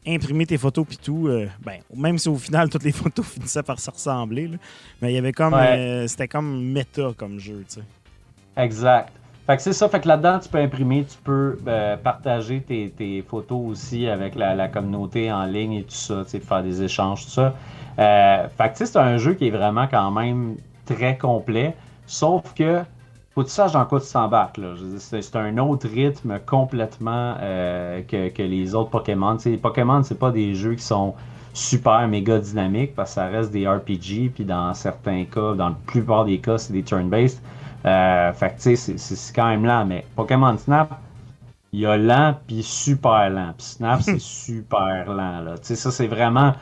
imprimer 0.07 0.45
tes 0.45 0.57
photos 0.57 0.85
puis 0.87 0.97
tout, 0.97 1.27
euh, 1.27 1.47
ben, 1.63 1.79
même 1.95 2.17
si 2.17 2.29
au 2.29 2.35
final, 2.37 2.69
toutes 2.69 2.83
les 2.83 2.91
photos 2.93 3.25
finissaient 3.25 3.63
par 3.63 3.79
se 3.79 3.89
ressembler, 3.89 4.47
là, 4.47 4.57
mais 5.01 5.11
il 5.11 5.15
y 5.15 5.17
avait 5.17 5.31
comme. 5.31 5.53
Ouais. 5.53 5.77
euh, 5.77 6.07
c'était 6.07 6.27
comme 6.27 6.63
méta 6.63 7.11
comme 7.17 7.39
jeu, 7.39 7.63
tu 7.67 7.75
sais. 7.75 7.83
Exact. 8.57 9.11
Fait 9.45 9.57
que 9.57 9.61
c'est 9.61 9.73
ça, 9.73 9.87
fait 9.89 9.99
que 9.99 10.07
là-dedans, 10.07 10.39
tu 10.39 10.49
peux 10.49 10.57
imprimer, 10.57 11.05
tu 11.05 11.17
peux 11.23 11.59
euh, 11.67 11.97
partager 11.97 12.61
tes, 12.61 12.89
tes 12.89 13.21
photos 13.21 13.59
aussi 13.69 14.07
avec 14.07 14.33
la, 14.33 14.55
la 14.55 14.67
communauté 14.67 15.31
en 15.31 15.45
ligne 15.45 15.73
et 15.73 15.83
tout 15.83 15.91
ça, 15.91 16.23
tu 16.23 16.31
sais, 16.31 16.39
faire 16.39 16.63
des 16.63 16.81
échanges, 16.81 17.25
tout 17.25 17.31
ça. 17.31 17.53
Fait 17.95 18.69
que 18.69 18.71
tu 18.71 18.77
sais, 18.77 18.85
c'est 18.87 18.97
un 18.97 19.17
jeu 19.17 19.35
qui 19.35 19.47
est 19.47 19.51
vraiment 19.51 19.87
quand 19.87 20.09
même 20.09 20.55
très 20.85 21.17
complet, 21.17 21.75
sauf 22.07 22.53
que 22.55 22.81
faut 23.35 23.41
que 23.43 23.47
tu 23.47 23.53
saches 23.53 23.73
dans 23.73 23.85
quoi 23.85 23.99
tu 23.99 24.09
t'embarques. 24.11 24.59
C'est 24.97 25.35
un 25.35 25.57
autre 25.57 25.87
rythme 25.89 26.39
complètement 26.45 27.35
euh, 27.41 28.01
que, 28.07 28.29
que 28.29 28.41
les 28.41 28.73
autres 28.73 28.89
Pokémon. 28.89 29.35
Tu 29.35 29.43
sais, 29.43 29.49
les 29.51 29.57
Pokémon, 29.57 30.01
c'est 30.03 30.17
pas 30.17 30.31
des 30.31 30.55
jeux 30.55 30.75
qui 30.75 30.83
sont 30.83 31.13
super 31.53 32.07
méga 32.07 32.39
dynamiques 32.39 32.95
parce 32.95 33.11
que 33.11 33.15
ça 33.15 33.27
reste 33.27 33.51
des 33.51 33.67
RPG, 33.67 34.29
puis 34.33 34.45
dans 34.45 34.73
certains 34.73 35.25
cas, 35.25 35.53
dans 35.53 35.69
la 35.69 35.75
plupart 35.85 36.25
des 36.25 36.39
cas, 36.39 36.57
c'est 36.57 36.73
des 36.73 36.83
turn-based. 36.83 37.39
Euh, 37.85 38.31
fait 38.33 38.49
que 38.49 38.55
tu 38.61 38.75
sais, 38.75 38.97
c'est- 38.97 39.33
quand 39.35 39.47
même 39.47 39.65
lent, 39.65 39.85
mais 39.85 40.05
Pokémon 40.15 40.57
Snap, 40.57 40.97
il 41.73 41.81
y 41.81 41.85
a 41.85 41.97
lent 41.97 42.35
puis 42.47 42.63
super 42.63 43.29
lent. 43.29 43.53
Puis 43.57 43.67
Snap, 43.67 44.01
c'est 44.01 44.19
super 44.21 45.05
lent. 45.13 45.41
Là. 45.41 45.55
Ça, 45.61 45.91
c'est 45.91 46.07
vraiment. 46.07 46.53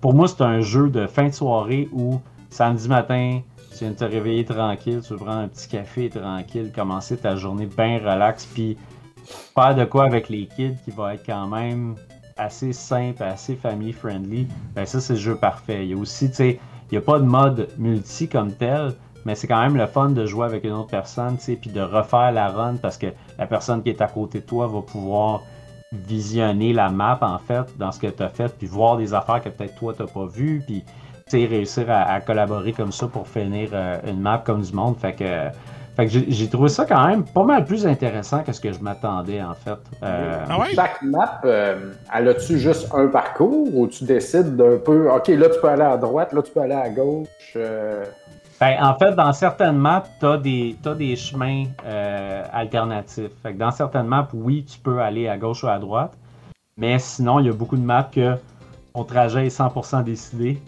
Pour 0.00 0.14
moi, 0.14 0.28
c'est 0.28 0.42
un 0.42 0.60
jeu 0.62 0.88
de 0.88 1.06
fin 1.06 1.28
de 1.28 1.32
soirée 1.34 1.88
où 1.92 2.20
samedi 2.50 2.88
matin, 2.88 3.40
tu 3.82 3.86
viens 3.86 3.94
de 3.94 3.98
te 3.98 4.04
réveiller 4.04 4.44
tranquille, 4.44 5.00
tu 5.04 5.14
prendre 5.16 5.40
un 5.40 5.48
petit 5.48 5.66
café 5.66 6.08
tranquille, 6.08 6.70
commencer 6.72 7.16
ta 7.16 7.34
journée 7.34 7.66
bien 7.66 7.98
relax, 7.98 8.46
puis 8.46 8.76
faire 9.24 9.74
de 9.74 9.84
quoi 9.84 10.04
avec 10.04 10.28
les 10.28 10.46
kids 10.46 10.76
qui 10.84 10.92
va 10.92 11.14
être 11.14 11.26
quand 11.26 11.48
même 11.48 11.96
assez 12.36 12.72
simple, 12.72 13.24
assez 13.24 13.56
family 13.56 13.92
friendly. 13.92 14.46
Ben 14.76 14.86
ça, 14.86 15.00
c'est 15.00 15.14
le 15.14 15.18
jeu 15.18 15.34
parfait. 15.34 15.84
Il 15.84 15.90
y 15.90 15.94
a 15.94 15.96
aussi, 15.96 16.28
tu 16.28 16.36
sais, 16.36 16.60
il 16.90 16.92
n'y 16.92 16.98
a 16.98 17.00
pas 17.00 17.18
de 17.18 17.24
mode 17.24 17.70
multi 17.76 18.28
comme 18.28 18.52
tel, 18.52 18.94
mais 19.24 19.34
c'est 19.34 19.48
quand 19.48 19.60
même 19.60 19.76
le 19.76 19.86
fun 19.86 20.10
de 20.10 20.26
jouer 20.26 20.46
avec 20.46 20.62
une 20.62 20.74
autre 20.74 20.90
personne, 20.90 21.36
tu 21.38 21.42
sais, 21.42 21.56
puis 21.56 21.70
de 21.70 21.80
refaire 21.80 22.30
la 22.30 22.50
run 22.50 22.76
parce 22.76 22.96
que 22.96 23.08
la 23.36 23.48
personne 23.48 23.82
qui 23.82 23.88
est 23.88 24.00
à 24.00 24.06
côté 24.06 24.38
de 24.38 24.46
toi 24.46 24.68
va 24.68 24.80
pouvoir 24.82 25.42
visionner 25.90 26.72
la 26.72 26.88
map 26.88 27.18
en 27.20 27.38
fait 27.38 27.76
dans 27.78 27.90
ce 27.90 27.98
que 27.98 28.06
tu 28.06 28.22
as 28.22 28.28
fait, 28.28 28.56
puis 28.56 28.68
voir 28.68 28.96
des 28.96 29.12
affaires 29.12 29.42
que 29.42 29.48
peut-être 29.48 29.74
toi 29.74 29.92
t'as 29.98 30.06
pas 30.06 30.26
vues, 30.26 30.62
puis 30.64 30.84
réussir 31.36 31.90
à, 31.90 32.02
à 32.12 32.20
collaborer 32.20 32.72
comme 32.72 32.92
ça 32.92 33.06
pour 33.08 33.26
finir 33.28 33.70
euh, 33.72 33.98
une 34.06 34.20
map 34.20 34.42
comme 34.44 34.62
du 34.62 34.72
monde. 34.72 34.96
Fait 34.98 35.12
que, 35.12 35.24
fait 35.96 36.06
que 36.06 36.12
j'ai 36.28 36.48
trouvé 36.48 36.68
ça 36.68 36.84
quand 36.86 37.06
même 37.06 37.24
pas 37.24 37.44
mal 37.44 37.64
plus 37.64 37.86
intéressant 37.86 38.42
que 38.42 38.52
ce 38.52 38.60
que 38.60 38.72
je 38.72 38.80
m'attendais 38.80 39.42
en 39.42 39.54
fait. 39.54 39.78
Euh, 40.02 40.44
Ah 40.48 40.58
ouais? 40.60 40.74
Chaque 40.74 41.02
map, 41.02 41.40
euh, 41.44 41.92
elle 42.14 42.28
a-tu 42.28 42.58
juste 42.58 42.88
un 42.94 43.08
parcours 43.08 43.74
ou 43.74 43.86
tu 43.88 44.04
décides 44.04 44.56
d'un 44.56 44.78
peu, 44.78 45.10
OK, 45.10 45.28
là 45.28 45.48
tu 45.48 45.60
peux 45.60 45.68
aller 45.68 45.82
à 45.82 45.96
droite, 45.96 46.32
là 46.32 46.42
tu 46.42 46.50
peux 46.52 46.60
aller 46.60 46.72
à 46.74 46.88
gauche. 46.88 47.26
euh, 47.56 48.04
Ben, 48.60 48.76
en 48.80 48.94
fait, 48.98 49.12
dans 49.14 49.32
certaines 49.32 49.76
maps, 49.76 50.04
tu 50.20 50.24
as 50.26 50.36
des, 50.38 50.76
t'as 50.82 50.94
des 50.94 51.16
chemins 51.16 51.64
euh, 51.84 52.44
alternatifs. 52.52 53.30
Fait 53.42 53.52
que 53.52 53.58
dans 53.58 53.70
certaines 53.72 54.06
maps, 54.06 54.28
oui, 54.32 54.64
tu 54.64 54.78
peux 54.78 55.00
aller 55.00 55.28
à 55.28 55.36
gauche 55.36 55.64
ou 55.64 55.68
à 55.68 55.78
droite. 55.78 56.12
Mais 56.78 56.98
sinon, 56.98 57.38
il 57.40 57.46
y 57.46 57.48
a 57.50 57.52
beaucoup 57.52 57.76
de 57.76 57.82
maps 57.84 58.08
que 58.10 58.36
ton 58.94 59.04
trajet 59.04 59.46
est 59.46 59.58
100% 59.58 60.04
décidé. 60.04 60.58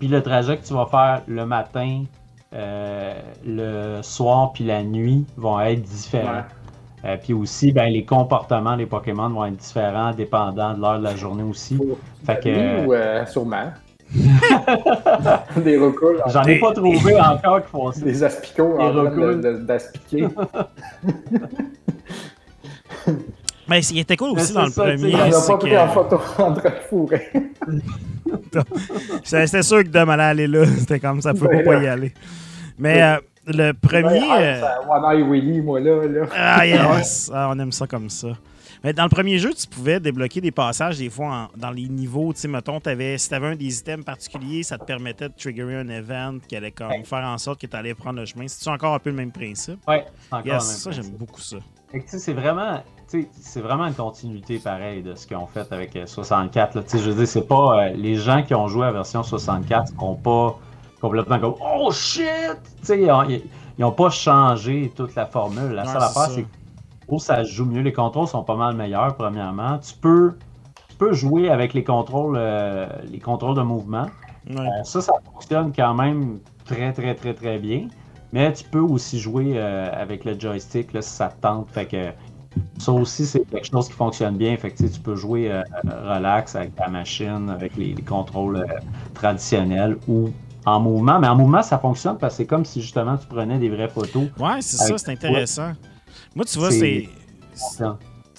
Puis 0.00 0.08
le 0.08 0.20
trajet 0.22 0.56
que 0.56 0.66
tu 0.66 0.72
vas 0.74 0.86
faire 0.86 1.22
le 1.28 1.46
matin, 1.46 2.02
euh, 2.54 3.14
le 3.46 4.02
soir, 4.02 4.52
puis 4.52 4.64
la 4.64 4.82
nuit 4.82 5.24
vont 5.36 5.60
être 5.60 5.82
différents. 5.82 6.42
Euh, 7.04 7.16
puis 7.22 7.32
aussi, 7.32 7.70
ben, 7.72 7.86
les 7.92 8.04
comportements 8.04 8.76
des 8.76 8.86
Pokémon 8.86 9.28
vont 9.30 9.44
être 9.46 9.56
différents 9.56 10.12
dépendant 10.12 10.74
de 10.74 10.80
l'heure 10.80 10.98
de 10.98 11.04
la 11.04 11.14
journée 11.16 11.42
aussi. 11.44 11.76
pour- 11.76 11.98
Fait 12.26 12.40
que, 12.42 12.80
Oui, 12.80 12.86
ou 12.86 12.92
euh, 12.94 13.24
sûrement? 13.26 13.70
des 15.56 15.78
recoules. 15.78 16.20
J'en 16.26 16.42
ai 16.42 16.58
pas 16.58 16.72
trouvé 16.72 17.20
encore 17.20 17.62
qui 17.62 17.70
font 17.70 17.92
ça. 17.92 18.00
Des 18.04 18.24
aspicots 18.24 18.76
en 18.80 18.88
Des 18.88 18.92
train 18.92 19.04
de- 19.04 19.08
recoules. 19.08 19.40
de- 19.40 19.56
d'aspiquer. 19.58 20.26
Mais 23.70 23.80
il 23.84 23.98
était 24.00 24.16
cool 24.16 24.30
aussi 24.38 24.52
dans 24.52 24.64
le 24.66 24.70
ça, 24.72 24.82
premier. 24.82 25.14
On 25.14 25.18
n'a 25.18 25.30
pas 25.46 25.56
pris 25.58 25.70
que- 25.70 25.76
en 25.76 25.88
photo 25.88 26.20
en 26.38 26.52
train 26.54 26.70
de 26.70 26.74
fourrer. 26.88 27.30
C'était 29.24 29.62
sûr 29.62 29.78
que 29.84 29.88
Dom 29.88 30.10
allait 30.10 30.22
aller 30.24 30.46
là. 30.46 30.64
C'était 30.78 31.00
comme 31.00 31.20
ça, 31.22 31.32
pouvait 31.32 31.58
Ben 31.58 31.64
pas 31.64 31.74
là. 31.74 31.82
y 31.82 31.86
aller. 31.88 32.12
Mais 32.78 33.02
euh, 33.02 33.16
le 33.46 33.72
premier. 33.72 34.20
Ouais, 34.20 34.26
euh, 34.40 34.60
ah, 34.64 34.80
ça- 34.82 34.90
One 34.90 35.04
Eye 35.18 35.22
Willy, 35.22 35.60
moi, 35.60 35.80
là. 35.80 36.06
là. 36.06 36.26
Ah 36.36 36.66
yes! 36.66 37.30
Ah, 37.32 37.48
on 37.52 37.58
aime 37.58 37.72
ça 37.72 37.86
comme 37.86 38.10
ça. 38.10 38.28
Mais 38.82 38.94
dans 38.94 39.02
le 39.04 39.10
premier 39.10 39.38
jeu, 39.38 39.52
tu 39.52 39.66
pouvais 39.66 40.00
débloquer 40.00 40.40
des 40.40 40.50
passages 40.52 40.96
des 40.98 41.10
fois 41.10 41.26
en- 41.54 41.58
dans 41.58 41.70
les 41.70 41.86
niveaux. 41.86 42.32
Tu 42.32 42.40
sais, 42.40 42.48
mettons, 42.48 42.80
t'avais- 42.80 43.18
si 43.18 43.28
tu 43.28 43.34
avais 43.34 43.48
un 43.48 43.56
des 43.56 43.78
items 43.78 44.04
particuliers, 44.04 44.62
ça 44.62 44.78
te 44.78 44.84
permettait 44.84 45.28
de 45.28 45.34
triggerer 45.36 45.76
un 45.76 45.88
event 45.90 46.38
qui 46.48 46.56
allait 46.56 46.70
comme 46.70 46.88
Ouais. 46.88 47.04
faire 47.04 47.24
en 47.24 47.36
sorte 47.36 47.60
que 47.60 47.66
tu 47.66 47.76
allais 47.76 47.92
prendre 47.94 48.18
le 48.20 48.24
chemin. 48.26 48.46
C'est 48.48 48.70
encore 48.70 48.94
un 48.94 48.98
peu 48.98 49.10
le 49.10 49.16
même 49.16 49.32
principe? 49.32 49.78
C'est 49.86 49.92
encore 50.32 50.46
Yes, 50.46 50.46
le 50.46 50.50
même 50.52 50.60
ça, 50.60 50.90
principe. 50.90 50.92
j'aime 51.04 51.12
beaucoup 51.18 51.40
ça. 51.40 51.56
C'est 52.06 52.32
vraiment, 52.32 52.80
c'est 53.06 53.60
vraiment 53.60 53.86
une 53.86 53.94
continuité 53.94 54.58
pareille 54.58 55.02
de 55.02 55.14
ce 55.14 55.26
qu'ils 55.26 55.36
ont 55.36 55.46
fait 55.46 55.72
avec 55.72 55.96
euh, 55.96 56.06
64. 56.06 56.74
Là. 56.76 56.82
Tu 56.82 56.90
sais, 56.90 56.98
Je 56.98 57.10
veux 57.10 57.16
dire, 57.16 57.26
c'est 57.26 57.46
pas. 57.48 57.84
euh, 57.86 57.88
les 57.90 58.14
gens 58.14 58.42
qui 58.42 58.54
ont 58.54 58.68
joué 58.68 58.84
à 58.84 58.86
la 58.86 58.92
version 58.92 59.22
64 59.22 59.88
seront 59.88 60.14
pas 60.14 60.56
complètement 61.00 61.38
comme 61.40 61.54
Oh 61.60 61.90
shit! 61.90 62.24
Ils, 62.88 63.10
ont- 63.10 63.24
ils- 63.24 63.42
ils 63.78 63.84
ont 63.84 63.92
pas 63.92 64.10
changé 64.10 64.92
toute 64.94 65.14
la 65.14 65.26
formule. 65.26 65.70
La 65.72 65.84
seule 65.84 65.96
affaire, 65.96 66.10
ça. 66.26 66.28
c'est 66.34 66.42
que 66.42 66.48
oh, 67.08 67.18
ça 67.18 67.42
joue 67.42 67.64
mieux. 67.64 67.80
Les 67.82 67.92
contrôles 67.92 68.28
sont 68.28 68.44
pas 68.44 68.56
mal 68.56 68.76
meilleurs, 68.76 69.16
premièrement. 69.16 69.78
Tu 69.78 69.94
peux, 69.94 70.34
tu 70.90 70.96
peux 70.96 71.12
jouer 71.12 71.48
avec 71.50 71.74
les 71.74 71.82
contrôles, 71.82 72.36
euh, 72.38 72.86
les 73.10 73.18
contrôles 73.18 73.56
de 73.56 73.62
mouvement. 73.62 74.06
Ouais. 74.48 74.60
Euh, 74.60 74.84
ça, 74.84 75.00
ça 75.00 75.14
fonctionne 75.32 75.72
quand 75.74 75.94
même 75.94 76.38
très, 76.66 76.92
très, 76.92 77.14
très, 77.16 77.34
très 77.34 77.58
bien. 77.58 77.88
Mais 78.32 78.52
tu 78.52 78.64
peux 78.64 78.80
aussi 78.80 79.18
jouer 79.18 79.54
euh, 79.56 79.90
avec 79.92 80.24
le 80.24 80.38
joystick 80.38 80.92
là, 80.92 81.02
si 81.02 81.10
ça 81.10 81.28
te 81.28 81.40
tente. 81.40 81.68
Fait 81.70 81.86
que 81.86 82.10
ça 82.78 82.92
aussi, 82.92 83.26
c'est 83.26 83.40
quelque 83.50 83.66
chose 83.66 83.88
qui 83.88 83.94
fonctionne 83.94 84.36
bien. 84.36 84.56
Fait 84.56 84.70
que 84.70 84.82
tu 84.84 85.00
peux 85.00 85.16
jouer 85.16 85.50
euh, 85.50 85.62
relax 85.84 86.54
avec 86.54 86.74
ta 86.76 86.88
machine, 86.88 87.50
avec 87.50 87.76
les, 87.76 87.94
les 87.94 88.02
contrôles 88.02 88.56
euh, 88.56 88.64
traditionnels 89.14 89.96
ou 90.08 90.30
en 90.66 90.80
mouvement. 90.80 91.18
Mais 91.18 91.28
en 91.28 91.36
mouvement, 91.36 91.62
ça 91.62 91.78
fonctionne 91.78 92.18
parce 92.18 92.34
que 92.34 92.38
c'est 92.38 92.46
comme 92.46 92.64
si 92.64 92.80
justement 92.82 93.16
tu 93.16 93.26
prenais 93.26 93.58
des 93.58 93.68
vraies 93.68 93.88
photos. 93.88 94.24
Ouais, 94.38 94.60
c'est 94.60 94.76
ça, 94.76 94.96
c'est 94.98 95.10
intéressant. 95.10 95.72
Moi, 96.34 96.44
tu 96.44 96.58
vois, 96.58 96.70
C'est- 96.70 97.08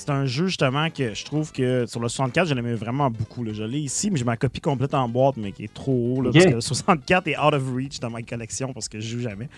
c'est. 0.06 0.12
Un 0.12 0.26
jeu 0.26 0.48
justement 0.48 0.90
que 0.90 1.14
je 1.14 1.26
trouve 1.26 1.52
que 1.52 1.86
sur 1.88 2.00
le 2.00 2.10
64, 2.10 2.48
je 2.48 2.54
l'aimais 2.54 2.74
vraiment 2.74 3.10
beaucoup. 3.10 3.44
là. 3.44 3.52
Je 3.54 3.64
l'ai 3.64 3.80
ici, 3.80 4.12
mais 4.12 4.18
j'ai 4.18 4.26
ma 4.26 4.38
copie 4.38 4.60
complète 4.62 4.94
en 4.94 5.08
boîte, 5.10 5.38
mais 5.38 5.52
qui 5.52 5.64
est 5.66 5.74
trop 5.74 5.92
haut. 6.18 6.22
Là. 6.22 6.32
Parce 6.34 6.46
que 6.46 6.52
le 6.52 6.62
64 6.62 7.28
est 7.28 7.38
out 7.40 7.54
of 7.54 7.64
reach 7.76 8.00
dans 8.00 8.10
ma 8.10 8.22
collection 8.22 8.74
parce 8.74 8.90
que 8.90 9.00
je 9.00 9.08
joue 9.18 9.22
jamais. 9.22 9.50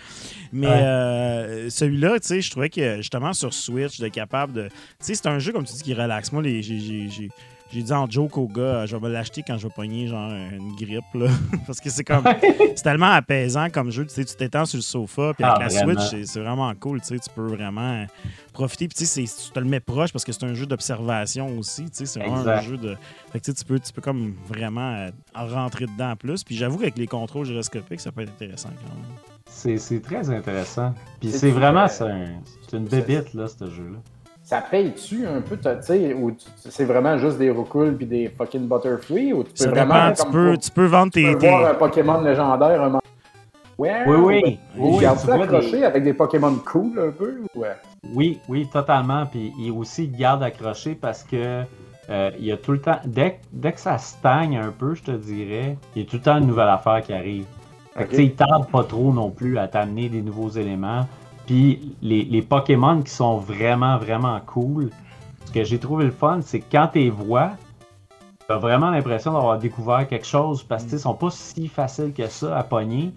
Mais 0.52 0.68
Ouais. 0.68 0.74
euh, 0.74 1.70
celui-là, 1.70 2.20
tu 2.20 2.28
sais, 2.28 2.42
je 2.42 2.52
trouvais 2.52 2.70
que 2.70 2.98
justement 2.98 3.34
sur 3.34 3.54
Switch, 3.54 4.00
de 4.00 4.08
capable 4.08 4.54
de. 4.54 4.64
Tu 4.68 4.74
sais, 5.00 5.16
c'est 5.16 5.28
un 5.28 5.40
jeu, 5.40 5.52
comme 5.52 5.66
tu 5.66 5.74
dis, 5.74 5.84
qui 5.84 5.94
relaxe. 5.94 6.32
Moi, 6.32 6.42
les, 6.44 6.62
j'ai, 6.62 7.30
j'ai, 7.74 7.84
dit 7.84 7.94
en 7.94 8.10
joke 8.10 8.38
au 8.38 8.48
gars, 8.48 8.62
euh, 8.62 8.86
je 8.88 8.96
vais 8.96 9.02
me 9.08 9.12
l'acheter 9.12 9.44
quand 9.46 9.58
je 9.58 9.68
vais 9.68 9.74
pogner 9.74 10.08
genre 10.08 10.30
une 10.32 10.76
grippe. 10.76 11.04
Là. 11.14 11.28
parce 11.68 11.80
que 11.80 11.90
c'est 11.90 12.04
comme. 12.04 12.24
c'est 12.76 12.84
tellement 12.84 13.12
apaisant 13.12 13.70
comme 13.70 13.92
jeu. 13.92 14.06
Tu 14.06 14.14
sais, 14.14 14.26
tu 14.26 14.36
t'étends 14.36 14.66
sur 14.66 14.78
le 14.78 14.82
sofa, 14.84 15.34
puis 15.34 15.44
avec 15.44 15.58
Ah, 15.58 15.64
la 15.64 15.68
vraiment. 15.84 16.00
Switch, 16.02 16.10
c'est, 16.12 16.26
c'est 16.34 16.40
vraiment 16.40 16.74
cool. 16.76 17.02
Tu 17.02 17.08
sais, 17.08 17.20
tu 17.20 17.30
peux 17.36 17.48
vraiment 17.48 18.06
profiter. 18.54 18.88
Puis 18.88 18.98
tu 18.98 19.06
sais, 19.06 19.24
tu 19.24 19.52
te 19.52 19.60
le 19.60 19.66
mets 19.66 19.80
proche 19.80 20.12
parce 20.14 20.24
que 20.26 20.32
c'est 20.32 20.44
un 20.46 20.54
jeu 20.54 20.66
d'observation 20.66 21.58
aussi. 21.58 21.84
Tu 21.86 21.90
sais, 21.94 22.06
c'est 22.06 22.20
vraiment 22.20 22.46
un 22.48 22.62
jeu 22.62 22.78
de. 22.78 22.96
Fait 23.32 23.40
que 23.40 23.46
tu 23.46 23.52
sais, 23.52 23.58
tu 23.58 23.66
peux, 23.66 23.80
tu 23.80 23.92
peux 23.92 24.02
comme 24.02 24.34
vraiment 24.48 24.94
euh, 24.96 25.10
en 25.36 25.48
rentrer 25.48 25.86
dedans 25.86 26.12
en 26.12 26.16
plus. 26.16 26.44
Puis 26.44 26.56
j'avoue 26.56 26.78
qu'avec 26.78 26.98
les 26.98 27.08
contrôles 27.08 27.46
gyroscopiques, 27.46 28.00
ça 28.02 28.12
peut 28.12 28.22
être 28.22 28.32
intéressant 28.32 28.70
quand 28.70 28.94
même. 28.96 29.06
C'est 29.46 29.78
c'est 29.78 30.00
très 30.00 30.30
intéressant. 30.32 30.94
Puis 31.20 31.32
C'est 31.32 31.52
vraiment 31.52 31.84
euh, 31.84 31.88
c'est 31.88 32.04
un- 32.06 32.42
c'est 32.70 32.78
une 32.78 32.86
bébite, 32.86 33.34
là, 33.34 33.48
ce 33.48 33.70
jeu-là. 33.70 34.00
Ça 34.44 34.60
paye-tu 34.62 35.26
un 35.26 35.40
peu, 35.40 35.56
tu 35.58 35.70
sais, 35.82 36.14
ou 36.14 36.32
tu- 36.32 36.46
c'est 36.58 36.84
vraiment 36.84 37.18
juste 37.18 37.38
des 37.38 37.50
roucoules 37.50 37.96
puis 37.96 38.06
des 38.06 38.28
fucking 38.28 38.68
butterfree, 38.68 39.32
ou 39.32 39.44
tu 39.44 39.52
peux 39.54 39.64
Ça 39.64 39.70
vraiment. 39.70 39.94
dépend. 39.94 40.12
Tu 40.14 40.24
comme 40.24 40.32
peux, 40.34 40.50
pour- 40.52 40.60
tu 40.60 40.72
peux 40.72 40.86
vendre 40.86 41.12
tu 41.14 41.24
tes. 41.24 41.32
peux 41.32 41.38
tes- 41.40 41.48
voir 41.50 41.66
un 41.72 41.74
Pokémon 41.76 42.22
légendaire, 42.22 42.82
un 42.84 43.00
Ouais, 43.80 44.04
Oui, 44.06 44.16
oui. 44.44 44.60
Ils 44.78 44.82
Oui, 44.82 45.02
gardent 45.02 45.20
tu 45.20 45.26
ça 45.28 45.34
accroché 45.36 45.72
des- 45.80 45.84
avec 45.84 46.04
des 46.04 46.14
Pokémon 46.14 46.56
cool 46.66 47.00
un 47.00 47.12
peu, 47.12 47.42
ouais? 47.56 47.76
Oui, 48.14 48.40
oui, 48.48 48.68
totalement. 48.72 49.26
Puis 49.26 49.52
il 49.58 49.72
aussi 49.72 50.04
il 50.04 50.16
garde 50.16 50.44
accroché 50.44 50.94
parce 50.94 51.24
que 51.24 51.64
euh, 52.10 52.32
il 52.38 52.46
y 52.46 52.52
a 52.52 52.58
tout 52.58 52.74
le 52.74 52.82
temps, 52.82 53.00
dès, 53.06 53.40
dès 53.52 53.72
que 53.72 53.80
ça 53.80 53.98
stagne 53.98 54.58
un 54.58 54.72
peu, 54.72 54.94
je 54.94 55.04
te 55.04 55.12
dirais, 55.12 55.78
il 55.96 56.04
y 56.04 56.06
a 56.06 56.10
tout 56.10 56.18
le 56.18 56.22
temps 56.22 56.38
une 56.38 56.48
nouvelle 56.48 56.68
affaire 56.70 57.02
qui 57.02 57.14
arrive. 57.14 57.46
Fait 57.96 58.00
que, 58.02 58.04
Ok. 58.04 58.10
tu 58.10 58.16
sais, 58.18 58.26
ils 58.26 58.36
tardent 58.36 58.68
pas 58.70 58.84
trop 58.84 59.12
non 59.14 59.30
plus 59.32 59.58
à 59.58 59.68
t'amener 59.68 60.10
des 60.10 60.22
nouveaux 60.22 60.50
éléments. 60.50 61.08
Puis 61.54 61.96
les, 62.02 62.24
les 62.24 62.42
Pokémon 62.42 63.00
qui 63.04 63.12
sont 63.12 63.38
vraiment, 63.38 64.00
vraiment 64.00 64.42
cool, 64.48 64.90
ce 65.46 65.52
que 65.52 65.64
j'ai 65.64 65.78
trouvé 65.78 66.06
le 66.06 66.10
fun, 66.10 66.40
c'est 66.42 66.62
que 66.62 66.66
quand 66.72 66.88
tu 66.92 66.98
les 66.98 67.10
vois, 67.12 67.52
t'as 68.48 68.58
vraiment 68.58 68.90
l'impression 68.90 69.34
d'avoir 69.34 69.60
découvert 69.60 70.08
quelque 70.08 70.26
chose 70.26 70.64
parce 70.64 70.82
que 70.84 70.88
tu 70.90 70.96
sais, 70.96 70.98
ils 70.98 71.04
sont 71.04 71.14
pas 71.14 71.30
si 71.30 71.68
faciles 71.68 72.12
que 72.12 72.26
ça 72.26 72.58
à 72.58 72.64
pogner. 72.64 73.14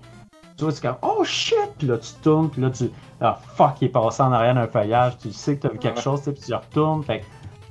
Tu 0.59 0.65
vois, 0.65 0.73
c'est 0.75 0.83
comme 0.83 0.99
Oh 1.01 1.25
shit! 1.25 1.57
Puis 1.79 1.87
là, 1.87 1.97
tu 1.97 2.11
tournes, 2.23 2.51
puis 2.51 2.61
là, 2.61 2.69
tu. 2.69 2.91
Ah 3.23 3.39
fuck, 3.55 3.77
il 3.81 3.87
est 3.87 3.89
passé 3.89 4.23
en 4.23 4.31
arrière 4.33 4.55
d'un 4.55 4.67
feuillage, 4.67 5.17
tu 5.17 5.33
sais 5.33 5.57
que 5.57 5.63
t'as 5.63 5.69
vu 5.71 5.79
quelque 5.79 6.03
chose, 6.03 6.21
puis 6.21 6.35
tu 6.35 6.53
retournes. 6.53 7.03
Fait 7.05 7.25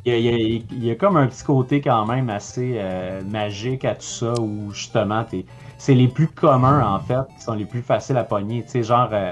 il 0.03 0.13
y, 0.13 0.15
a, 0.15 0.17
il 0.17 0.25
y 0.25 0.29
a- 0.57 0.61
il 0.71 0.83
y 0.85 0.89
a 0.89 0.95
comme 0.95 1.15
un 1.17 1.27
petit 1.27 1.43
côté 1.43 1.79
quand 1.79 2.07
même 2.07 2.31
assez 2.31 2.77
euh, 2.79 3.21
magique 3.23 3.85
à 3.85 3.93
tout 3.93 4.01
ça 4.01 4.33
où 4.39 4.71
justement 4.71 5.23
t'es- 5.25 5.45
c'est 5.77 5.93
les 5.93 6.07
plus 6.07 6.27
communs 6.27 6.83
en 6.91 6.99
fait 7.01 7.21
qui 7.37 7.43
sont 7.43 7.53
les 7.53 7.65
plus 7.65 7.83
faciles 7.83 8.17
à 8.17 8.23
pogner. 8.23 8.63
Tu 8.63 8.69
sais, 8.69 8.83
genre 8.83 9.09
euh, 9.11 9.31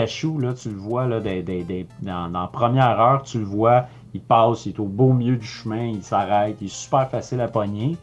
Pikachu, 0.00 0.38
là, 0.40 0.52
tu 0.52 0.68
le 0.70 0.76
vois 0.76 1.06
là, 1.06 1.20
des- 1.20 1.42
des- 1.42 1.62
des- 1.64 1.86
dans, 2.02 2.28
dans 2.28 2.42
la 2.42 2.46
première 2.48 3.00
heure, 3.00 3.22
tu 3.22 3.38
le 3.38 3.44
vois, 3.46 3.86
il 4.12 4.20
passe, 4.20 4.66
il 4.66 4.70
est 4.74 4.80
au 4.80 4.84
beau 4.84 5.12
milieu 5.12 5.36
du 5.36 5.46
chemin, 5.46 5.86
il 5.86 6.02
s'arrête, 6.02 6.56
il 6.60 6.66
est 6.66 6.70
super 6.70 7.08
facile 7.08 7.40
à 7.40 7.48
pogner. 7.48 7.96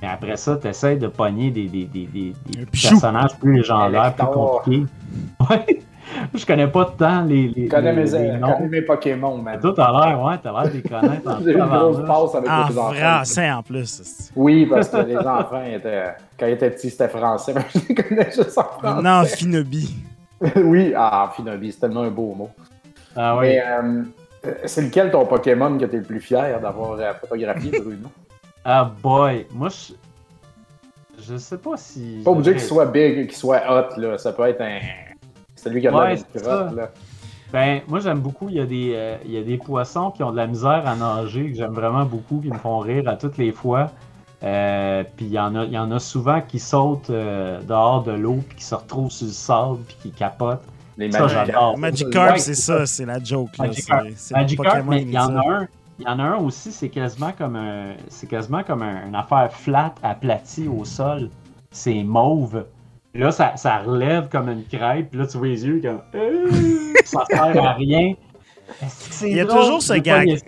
Mais 0.00 0.08
après 0.08 0.36
ça, 0.36 0.56
tu 0.56 0.68
essaies 0.68 0.96
de 0.96 1.06
pogner 1.08 1.50
des, 1.50 1.68
des, 1.68 1.84
des, 1.84 2.06
des- 2.06 2.32
des 2.46 2.66
personnages 2.66 3.36
plus 3.38 3.56
légendaires, 3.56 4.14
plus 4.14 4.26
compliqués. 4.26 4.86
Ouais. 5.50 5.80
Je 6.34 6.44
connais 6.46 6.68
pas 6.68 6.84
tant 6.96 7.22
les, 7.24 7.48
les, 7.48 7.64
Je 7.64 7.70
connais 7.70 7.92
les- 7.92 8.04
mes, 8.04 8.10
les 8.18 8.32
je 8.32 8.36
noms. 8.38 8.52
connais 8.52 8.68
mes 8.68 8.82
Pokémon, 8.82 9.38
man. 9.38 9.58
Toi, 9.60 9.72
t'as 9.74 9.90
l'air, 10.06 10.22
ouais, 10.22 10.38
t'as 10.42 10.52
l'air 10.52 10.70
de 10.70 10.76
les 10.76 10.82
connaître 10.82 11.28
en 11.30 11.38
J'ai 11.44 11.52
une 11.52 11.58
grosse 11.64 11.96
tabarnak. 11.96 12.06
passe 12.06 12.34
avec 12.36 12.50
En 12.50 12.68
les 12.68 12.78
enfants. 12.78 12.92
français 12.94 13.50
en 13.50 13.62
plus. 13.62 14.30
Oui, 14.36 14.66
parce 14.66 14.88
que 14.90 14.96
les 14.98 15.16
enfants 15.16 15.62
étaient. 15.64 16.04
Quand 16.38 16.46
ils 16.46 16.52
étaient 16.52 16.70
petits, 16.70 16.90
c'était 16.90 17.08
français. 17.08 17.52
Mais 17.54 17.62
je 17.74 17.80
les 17.88 17.94
connais 17.94 18.30
juste 18.30 18.56
en 18.58 18.62
français. 18.64 19.02
Non, 19.02 19.24
Finobi. 19.24 19.94
oui, 20.56 20.92
ah, 20.96 21.32
Finobi, 21.34 21.72
c'est 21.72 21.80
tellement 21.80 22.02
un 22.02 22.10
beau 22.10 22.34
mot. 22.34 22.50
Ah 23.16 23.36
oui. 23.36 23.46
Mais 23.48 23.62
euh, 23.64 24.02
euh, 24.46 24.54
c'est 24.66 24.82
lequel 24.82 25.10
ton 25.10 25.24
Pokémon 25.26 25.78
que 25.78 25.84
t'es 25.86 25.98
le 25.98 26.02
plus 26.02 26.20
fier 26.20 26.60
d'avoir 26.60 26.92
euh, 26.98 27.12
photographié, 27.20 27.80
Bruno? 27.80 28.08
Ah 28.64 28.90
boy, 29.02 29.46
moi 29.52 29.68
je. 29.68 29.94
Je 31.22 31.36
sais 31.36 31.58
pas 31.58 31.76
si. 31.76 32.20
Pas 32.24 32.32
obligé 32.32 32.52
qu'il 32.52 32.60
soit 32.60 32.86
big, 32.86 33.28
qu'il 33.28 33.36
soit 33.36 33.62
hot, 33.68 33.98
là. 33.98 34.18
Ça 34.18 34.32
peut 34.32 34.46
être 34.48 34.60
un. 34.60 34.80
Celui 35.56 35.80
qui 35.80 35.88
a 35.88 35.90
de 35.92 35.96
Ouais, 35.96 36.10
la 36.10 36.16
c'est 36.16 36.42
crotte, 36.42 36.70
ça. 36.70 36.72
là. 36.74 36.90
Ben, 37.52 37.82
moi 37.86 38.00
j'aime 38.00 38.18
beaucoup, 38.18 38.48
il 38.48 38.56
y, 38.56 38.60
a 38.60 38.66
des, 38.66 38.92
euh, 38.96 39.16
il 39.24 39.30
y 39.30 39.38
a 39.38 39.42
des 39.42 39.58
poissons 39.58 40.10
qui 40.10 40.24
ont 40.24 40.32
de 40.32 40.36
la 40.36 40.48
misère 40.48 40.82
à 40.86 40.96
nager, 40.96 41.50
que 41.52 41.56
j'aime 41.56 41.72
vraiment 41.72 42.04
beaucoup, 42.04 42.40
qui 42.40 42.48
me 42.48 42.58
font 42.58 42.80
rire 42.80 43.08
à 43.08 43.16
toutes 43.16 43.38
les 43.38 43.52
fois. 43.52 43.92
Euh, 44.44 45.04
puis 45.16 45.26
il 45.26 45.32
y, 45.32 45.38
en 45.38 45.54
a, 45.56 45.64
y 45.64 45.78
en 45.78 45.90
a 45.90 45.98
souvent 45.98 46.40
qui 46.42 46.58
sautent 46.58 47.08
euh, 47.10 47.60
dehors 47.62 48.02
de 48.02 48.12
l'eau, 48.12 48.40
puis 48.46 48.58
qui 48.58 48.64
se 48.64 48.74
retrouvent 48.74 49.10
sur 49.10 49.26
le 49.26 49.32
sable, 49.32 49.78
puis 49.88 49.96
qui 50.02 50.10
capotent. 50.10 50.62
Les 50.98 51.10
Ça, 51.10 51.26
j'adore. 51.26 51.78
Magikarp, 51.78 52.38
c'est 52.38 52.54
ça, 52.54 52.84
c'est 52.86 53.06
la 53.06 53.22
joke. 53.22 53.56
là. 53.58 53.66
Magikarp. 53.66 54.06
Magikarp, 54.32 54.84
mais 54.88 55.02
il 55.02 55.10
y 55.10 55.18
en 55.18 55.36
a 55.36 55.40
un. 55.60 55.68
Il 55.98 56.04
y 56.04 56.08
en 56.08 56.18
a 56.18 56.22
un 56.24 56.36
aussi, 56.38 56.72
c'est 56.72 56.88
quasiment 56.88 57.32
comme 57.36 57.56
un. 57.56 57.94
C'est 58.08 58.26
quasiment 58.28 58.62
comme 58.64 58.82
un- 58.82 59.06
une 59.06 59.14
affaire 59.14 59.50
flat 59.52 59.94
aplatie 60.02 60.68
au 60.68 60.84
sol. 60.84 61.30
C'est 61.70 62.02
mauve. 62.02 62.64
Là, 63.14 63.30
ça, 63.30 63.56
ça 63.56 63.78
relève 63.78 64.28
comme 64.28 64.48
une 64.48 64.64
crêpe. 64.64 65.10
Puis 65.10 65.18
là, 65.20 65.26
tu 65.26 65.38
vois 65.38 65.46
les 65.46 65.64
yeux 65.64 65.80
comme. 65.82 66.00
Euh, 66.16 66.50
ça 67.04 67.24
sert 67.30 67.64
à 67.64 67.72
rien. 67.74 68.14
C'est 68.88 69.30
Il 69.30 69.36
y 69.36 69.40
a 69.40 69.44
drôle? 69.44 69.60
toujours 69.60 69.82
ce 69.82 69.94
gag. 69.94 70.38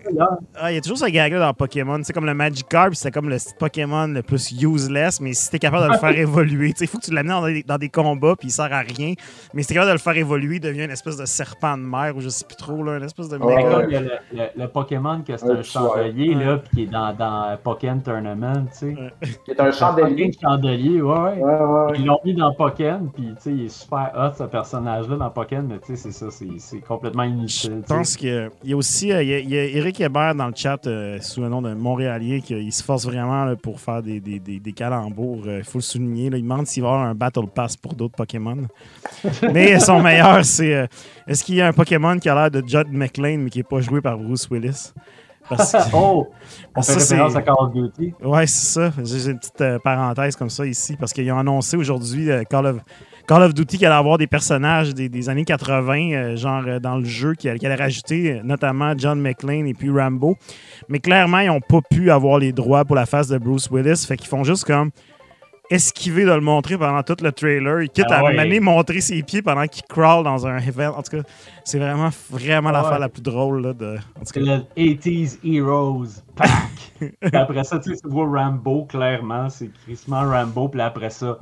Ah, 0.55 0.73
il 0.73 0.75
y 0.75 0.79
a 0.79 0.81
toujours 0.81 0.99
ce 0.99 1.07
gag-là 1.07 1.39
dans 1.39 1.55
Pokémon. 1.55 2.01
C'est 2.03 2.13
comme 2.13 2.27
le 2.27 2.35
Magikarp, 2.35 2.95
c'était 2.95 3.11
comme 3.11 3.29
le 3.29 3.37
Pokémon 3.59 4.07
le 4.09 4.23
plus 4.23 4.53
useless, 4.61 5.21
mais 5.21 5.33
si 5.33 5.51
t'es 5.51 5.59
capable 5.59 5.87
de 5.89 5.93
le 5.93 5.99
faire 5.99 6.19
évoluer, 6.19 6.73
il 6.81 6.87
faut 6.87 6.99
que 6.99 7.05
tu 7.05 7.13
l'amènes 7.13 7.33
dans 7.33 7.47
des, 7.47 7.63
dans 7.63 7.79
des 7.79 7.89
combats, 7.89 8.35
puis 8.37 8.49
il 8.49 8.51
sert 8.51 8.73
à 8.73 8.81
rien. 8.81 9.15
Mais 9.55 9.63
si 9.63 9.69
t'es 9.69 9.75
capable 9.75 9.91
de 9.91 9.95
le 9.95 9.99
faire 10.01 10.17
évoluer, 10.17 10.57
il 10.57 10.61
devient 10.61 10.85
une 10.85 10.91
espèce 10.91 11.17
de 11.17 11.25
serpent 11.27 11.77
de 11.77 11.83
mer, 11.83 12.17
ou 12.17 12.21
je 12.21 12.29
sais 12.29 12.45
plus 12.45 12.57
trop, 12.57 12.83
là, 12.83 12.97
une 12.97 13.05
espèce 13.05 13.29
de 13.29 13.37
Ouais, 13.37 13.55
C'est 13.57 13.65
méga. 13.65 13.81
comme 13.81 13.91
il 13.91 13.93
y 13.93 13.97
a 13.97 14.01
le, 14.01 14.11
le- 14.33 14.63
le 14.63 14.69
Pokémon 14.69 15.23
que 15.27 15.37
c'est 15.37 15.47
Ouais, 15.47 15.59
un 15.59 15.63
chandelier, 15.63 16.35
là, 16.35 16.57
puis 16.59 16.71
qui 16.75 16.83
est 16.85 16.87
dans, 16.93 17.13
dans 17.15 17.57
Pokémon 17.63 17.99
Tournament, 18.01 18.65
tu 18.73 18.79
sais. 18.79 18.97
Qui 19.45 19.51
est 19.53 19.61
un 19.61 19.71
chandelier. 19.71 20.31
Un 20.43 20.49
chandelier, 20.51 21.01
ouais, 21.03 21.19
ouais. 21.19 21.33
Ouais, 21.37 21.43
ouais, 21.43 21.61
ouais. 21.91 21.93
Ils 21.99 22.07
l'ont 22.07 22.19
mis 22.25 22.35
dans 22.35 22.53
Pokémon, 22.55 23.11
puis 23.15 23.27
tu 23.37 23.43
sais, 23.43 23.53
il 23.53 23.65
est 23.67 23.69
super 23.69 24.11
hot 24.17 24.35
ce 24.37 24.45
personnage-là 24.45 25.17
dans 25.17 25.31
Pokémon, 25.31 25.67
mais 25.69 25.79
tu 25.81 25.89
sais, 25.89 25.97
c'est 25.97 26.13
ça, 26.13 26.27
c'est 26.31 26.47
c'est 26.59 26.81
complètement 26.81 27.23
inutile. 27.25 27.83
Je. 27.89 28.06
Pense 28.07 28.17
qu'il 28.17 28.51
y 28.65 28.73
a 28.73 28.77
aussi 28.77 29.13
euh, 29.13 29.23
il 29.23 29.29
y 29.29 29.35
a, 29.35 29.39
il 29.41 29.51
y 29.51 29.59
a 29.59 29.65
Eric 29.65 30.01
Hébert 30.01 30.35
dans 30.35 30.47
le 30.47 30.53
chat 30.55 30.87
euh, 30.87 31.19
sous 31.21 31.41
le 31.41 31.49
nom 31.49 31.61
de 31.61 31.75
Montréalier 31.75 32.41
qui 32.41 32.71
se 32.71 32.83
force 32.85 33.05
vraiment 33.05 33.45
là, 33.45 33.57
pour 33.57 33.81
faire 33.81 34.03
des, 34.03 34.21
des, 34.21 34.39
des, 34.39 34.61
des 34.61 34.73
calembours. 34.73 35.43
Il 35.47 35.65
faut 35.65 35.79
le 35.79 35.83
souligner. 35.83 36.31
là. 36.31 36.37
Il 36.39 36.43
demande 36.43 36.67
s'il 36.67 36.83
va 36.83 36.89
y 36.89 36.93
avoir 36.93 37.07
un 37.09 37.15
Battle 37.15 37.47
Pass 37.53 37.77
pour 37.77 37.95
d'autres 37.95 38.15
Pokémon. 38.17 38.59
mais 39.53 39.79
son 39.81 40.01
meilleur, 40.03 40.45
c'est 40.45 40.75
euh, 40.75 40.87
est-ce 41.27 41.43
qu'il 41.43 41.57
y 41.57 41.61
a 41.61 41.67
un 41.67 41.73
Pokémon 41.73 42.19
qui 42.19 42.29
a 42.29 42.35
l'air 42.35 42.51
de 42.51 42.63
Judd 42.67 42.89
McLean 42.93 43.39
mais 43.39 43.51
qui 43.51 43.59
n'est 43.59 43.65
pas 43.65 43.81
joué 43.81 44.01
par 44.01 44.17
Bruce 44.17 44.49
Willis? 44.51 44.93
Parce 45.49 45.73
que, 45.73 45.79
Oh! 45.95 46.29
On 46.77 46.83
Ça, 46.83 46.95
fait 46.95 47.01
c'est- 47.01 47.15
référence 47.15 47.37
à 47.37 47.43
Call 47.43 47.55
of 47.59 47.73
Duty. 47.73 48.15
Ouais, 48.23 48.47
c'est 48.47 48.73
ça. 48.81 48.93
J'ai 49.03 49.31
une 49.31 49.39
petite 49.39 49.61
euh, 49.61 49.79
parenthèse 49.79 50.37
comme 50.37 50.51
ça 50.51 50.67
ici 50.67 50.97
parce 50.99 51.13
qu'ils 51.13 51.31
ont 51.33 51.39
annoncé 51.39 51.77
aujourd'hui 51.77 52.31
euh, 52.31 52.43
Call, 52.45 52.67
of, 52.67 52.77
Call 53.27 53.43
of 53.43 53.55
Duty 53.55 53.79
qu'il 53.79 53.87
allait 53.87 53.97
avoir 53.97 54.19
des 54.19 54.29
personnages 54.29 54.95
des, 54.95 55.09
des 55.09 55.29
années 55.29 55.45
80, 55.45 56.13
euh, 56.13 56.37
genre 56.37 56.63
euh, 56.67 56.79
dans 56.79 56.97
le 56.97 57.05
jeu, 57.05 57.35
qui 57.35 57.53
qui 57.59 57.67
allait 57.67 57.75
rajouter 57.75 58.33
euh, 58.33 58.43
notamment 58.45 58.95
John 58.97 59.21
McClane 59.21 59.67
et 59.67 59.75
puis 59.75 59.91
Rambo. 59.91 60.37
Mais 60.89 61.01
clairement, 61.01 61.41
ils 61.41 61.49
n'ont 61.49 61.61
pas 61.61 61.81
pu 61.81 62.11
avoir 62.11 62.39
les 62.39 62.53
droits 62.53 62.85
pour 62.85 62.95
la 62.95 63.07
face 63.07 63.29
de 63.29 63.39
Bruce 63.39 63.69
Willis. 63.71 64.05
Fait 64.07 64.17
qu'ils 64.17 64.29
font 64.29 64.45
juste 64.45 64.65
comme 64.65 64.91
esquiver 65.71 66.25
de 66.25 66.31
le 66.31 66.41
montrer 66.41 66.79
pendant 66.79 67.03
tout 67.03 67.17
le 67.23 67.33
trailer. 67.33 67.83
Ils 67.83 67.89
quittent 67.89 68.07
Ah 68.11 68.25
à 68.25 68.33
mener 68.33 68.61
montrer 68.61 69.01
ses 69.01 69.23
pieds 69.23 69.43
pendant 69.43 69.67
qu'il 69.67 69.83
crawl 69.85 70.25
dans 70.25 70.47
un 70.47 70.59
event. 70.59 70.95
En 70.97 71.03
tout 71.03 71.17
cas, 71.17 71.23
c'est 71.65 71.79
vraiment, 71.79 72.11
vraiment 72.31 72.69
Ah 72.69 72.73
l'affaire 72.73 72.93
ouais. 72.93 72.99
la 73.01 73.09
plus 73.09 73.23
drôle. 73.23 73.63
Là, 73.63 73.73
de... 73.73 73.97
en 73.97 74.21
tout 74.21 74.27
C'est 74.33 74.45
cas, 74.45 74.63
le 74.77 74.95
80s 74.95 75.39
Heroes 75.45 76.23
Pack. 76.37 77.13
Après 77.35 77.65
ça, 77.65 77.79
tu 77.79 77.93
vois 78.05 78.27
Rambo, 78.27 78.85
clairement, 78.85 79.49
c'est 79.49 79.71
crissement 79.85 80.23
Rambo, 80.23 80.69
puis 80.69 80.81
après 80.81 81.11
ça, 81.11 81.39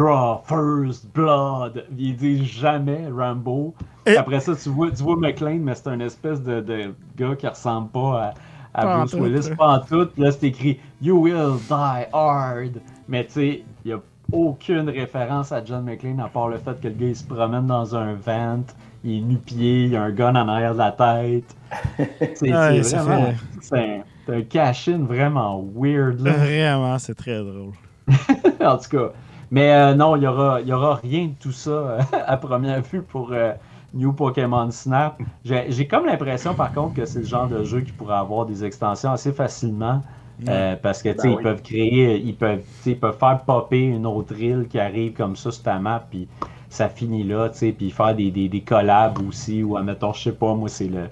Draw 0.00 0.40
First 0.46 1.12
Blood. 1.12 1.84
Il 1.98 2.16
dit 2.16 2.44
jamais 2.46 3.08
Rambo. 3.10 3.74
Et- 4.06 4.16
après 4.16 4.38
ça, 4.38 4.54
tu 4.54 4.68
vois, 4.68 4.92
tu 4.92 5.02
vois 5.02 5.16
McLean, 5.16 5.58
mais 5.58 5.74
c'est 5.74 5.88
un 5.88 5.98
espèce 5.98 6.40
de, 6.42 6.60
de 6.60 6.94
gars 7.16 7.34
qui 7.34 7.48
ressemble 7.48 7.88
pas 7.88 8.32
à, 8.74 8.80
à 8.80 8.82
Pas 8.82 8.94
en 8.94 8.98
Bruce 9.00 9.14
Willis, 9.14 9.50
pas 9.56 9.78
en 9.78 9.80
tout. 9.80 10.08
Là, 10.16 10.30
c'est 10.30 10.46
écrit 10.46 10.78
You 11.02 11.20
will 11.20 11.56
die 11.68 12.06
hard. 12.12 12.80
Mais 13.08 13.24
tu 13.26 13.32
sais, 13.32 13.64
il 13.84 13.88
n'y 13.88 13.92
a 13.92 14.00
aucune 14.32 14.88
référence 14.88 15.50
à 15.50 15.64
John 15.64 15.82
McClane 15.84 16.20
à 16.20 16.28
part 16.28 16.48
le 16.48 16.58
fait 16.58 16.80
que 16.80 16.86
le 16.86 16.94
gars 16.94 17.06
il 17.08 17.16
se 17.16 17.24
promène 17.24 17.66
dans 17.66 17.96
un 17.96 18.14
vent, 18.14 18.62
il 19.02 19.18
est 19.18 19.20
nu-pied, 19.22 19.86
il 19.86 19.96
a 19.96 20.02
un 20.04 20.10
gun 20.12 20.36
en 20.36 20.46
arrière 20.46 20.74
de 20.74 20.78
la 20.78 20.92
tête. 20.92 21.56
C'est 22.36 22.52
Ouais, 22.52 22.80
vraiment. 22.80 23.34
C'est 23.60 23.76
un, 23.76 24.02
c'est 24.24 24.36
un 24.36 24.42
cash-in 24.42 24.98
vraiment 24.98 25.64
weird. 25.74 26.20
Là. 26.20 26.30
vraiment, 26.34 26.96
c'est 27.00 27.14
très 27.16 27.40
drôle. 27.40 27.72
en 28.64 28.76
tout 28.78 28.88
cas. 28.88 29.12
Mais 29.50 29.72
euh, 29.74 29.94
non, 29.94 30.16
il 30.16 30.20
n'y 30.20 30.26
aura, 30.26 30.60
il 30.60 30.68
y 30.68 30.72
aura 30.72 30.94
rien 30.96 31.26
de 31.28 31.34
tout 31.34 31.52
ça 31.52 31.70
euh, 31.70 32.00
à 32.26 32.36
première 32.36 32.82
vue 32.82 33.02
pour 33.02 33.32
euh, 33.32 33.52
New 33.94 34.12
Pokémon 34.12 34.70
Snap. 34.70 35.20
J'ai 35.44 35.88
comme 35.88 36.06
l'impression, 36.06 36.54
par 36.54 36.72
contre, 36.72 36.94
que 36.94 37.04
c'est 37.06 37.20
le 37.20 37.24
genre 37.24 37.48
de 37.48 37.62
jeu 37.64 37.80
qui 37.82 37.92
pourrait 37.92 38.16
avoir 38.16 38.46
des 38.46 38.64
extensions 38.64 39.10
assez 39.12 39.32
facilement. 39.32 40.02
euh, 40.48 40.76
parce 40.76 41.02
que 41.02 41.10
tu 41.12 41.18
sais, 41.20 41.28
Ben 41.28 41.32
ils 41.32 41.38
oui. 41.38 41.42
peuvent 41.42 41.62
créer, 41.62 42.18
ils 42.18 42.36
peuvent, 42.36 42.60
tu 42.62 42.66
sais, 42.80 42.90
ils 42.92 42.98
peuvent 43.00 43.18
faire 43.18 43.44
popper 43.44 43.82
une 43.82 44.06
autre 44.06 44.38
île 44.40 44.68
qui 44.68 44.78
arrive 44.78 45.12
comme 45.12 45.36
ça 45.36 45.50
sur 45.50 45.62
ta 45.62 45.78
map, 45.78 46.06
puis 46.10 46.28
ça 46.68 46.88
finit 46.88 47.24
là, 47.24 47.50
tu 47.50 47.58
sais, 47.58 47.72
puis 47.72 47.90
faire 47.90 48.14
des, 48.14 48.30
des, 48.30 48.48
des 48.48 48.62
collabs 48.64 49.18
aussi, 49.18 49.62
ou 49.62 49.76
admettons, 49.76 50.12
je 50.14 50.22
sais 50.22 50.32
pas, 50.32 50.54
moi 50.54 50.68
c'est 50.70 50.88
le, 50.88 51.08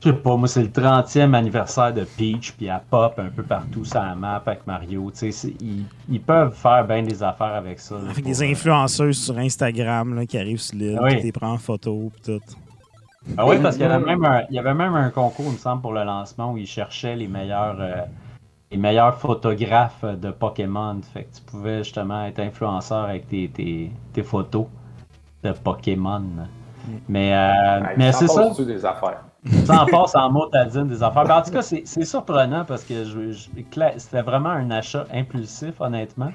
je 0.00 0.10
sais 0.10 0.16
pas, 0.16 0.36
moi 0.36 0.46
c'est 0.48 0.62
le 0.62 0.68
30e 0.70 1.34
anniversaire 1.34 1.92
de 1.92 2.04
Peach, 2.04 2.52
puis 2.52 2.66
elle 2.66 2.80
pop 2.88 3.18
un 3.18 3.30
peu 3.30 3.42
partout 3.42 3.84
sur 3.84 4.00
la 4.00 4.14
map 4.14 4.42
avec 4.44 4.66
Mario, 4.66 5.10
tu 5.10 5.18
sais, 5.18 5.32
c'est- 5.32 5.54
ils, 5.60 5.84
ils 6.08 6.20
peuvent 6.20 6.54
faire 6.54 6.84
bien 6.86 7.02
des 7.02 7.22
affaires 7.22 7.54
avec 7.54 7.80
ça. 7.80 7.96
là, 7.96 8.02
Avec 8.10 8.16
pour, 8.16 8.24
des 8.32 8.42
euh, 8.42 8.50
influenceuses 8.50 9.18
sur 9.18 9.36
Instagram 9.38 10.14
là, 10.14 10.26
qui 10.26 10.38
arrivent 10.38 10.60
sur 10.60 10.76
l'île, 10.78 10.96
Ah 11.00 11.04
oui. 11.04 11.16
qui 11.18 11.22
les 11.24 11.32
prennent 11.32 11.50
en 11.50 11.58
photo 11.58 12.10
pis 12.16 12.22
tout. 12.22 12.40
Ah 13.36 13.46
oui, 13.46 13.56
parce 13.60 13.76
qu'il 13.76 13.84
y, 13.84 13.88
avait 13.88 14.04
même 14.04 14.24
un- 14.24 14.42
il 14.48 14.54
y 14.54 14.58
avait 14.58 14.74
même 14.74 14.94
un 14.94 15.10
concours, 15.10 15.46
il 15.48 15.52
me 15.52 15.58
semble, 15.58 15.82
pour 15.82 15.92
le 15.92 16.02
lancement 16.04 16.52
où 16.52 16.56
ils 16.56 16.66
cherchaient 16.66 17.16
les 17.16 17.28
meilleurs, 17.28 17.76
euh, 17.80 18.02
les 18.70 18.78
meilleurs 18.78 19.18
photographes 19.18 20.04
de 20.04 20.30
Pokémon. 20.30 20.98
Fait 21.12 21.24
que 21.24 21.36
tu 21.36 21.42
pouvais 21.42 21.78
justement 21.78 22.24
être 22.24 22.38
influenceur 22.40 23.04
avec 23.04 23.28
tes, 23.28 23.48
tes, 23.48 23.90
tes 24.12 24.22
photos 24.22 24.66
de 25.42 25.52
Pokémon. 25.52 26.22
Mais, 27.08 27.34
euh, 27.34 27.80
Ouais, 27.82 27.94
mais 27.96 28.12
c'est 28.12 28.28
ça, 28.28 28.48
des 28.64 28.84
affaires? 28.84 29.24
Ça 29.64 29.82
en 29.82 29.86
passe 29.86 30.14
en 30.14 30.30
motadine 30.30 30.86
des 30.86 31.02
affaires. 31.02 31.24
Ben, 31.24 31.36
en 31.38 31.42
tout 31.42 31.50
cas, 31.52 31.62
c'est 31.62 31.82
c'est 31.84 32.04
surprenant 32.04 32.64
parce 32.64 32.84
que 32.84 33.04
je- 33.04 33.48
c'était 33.98 34.22
vraiment 34.22 34.50
un 34.50 34.70
achat 34.70 35.06
impulsif, 35.12 35.80
honnêtement. 35.80 36.32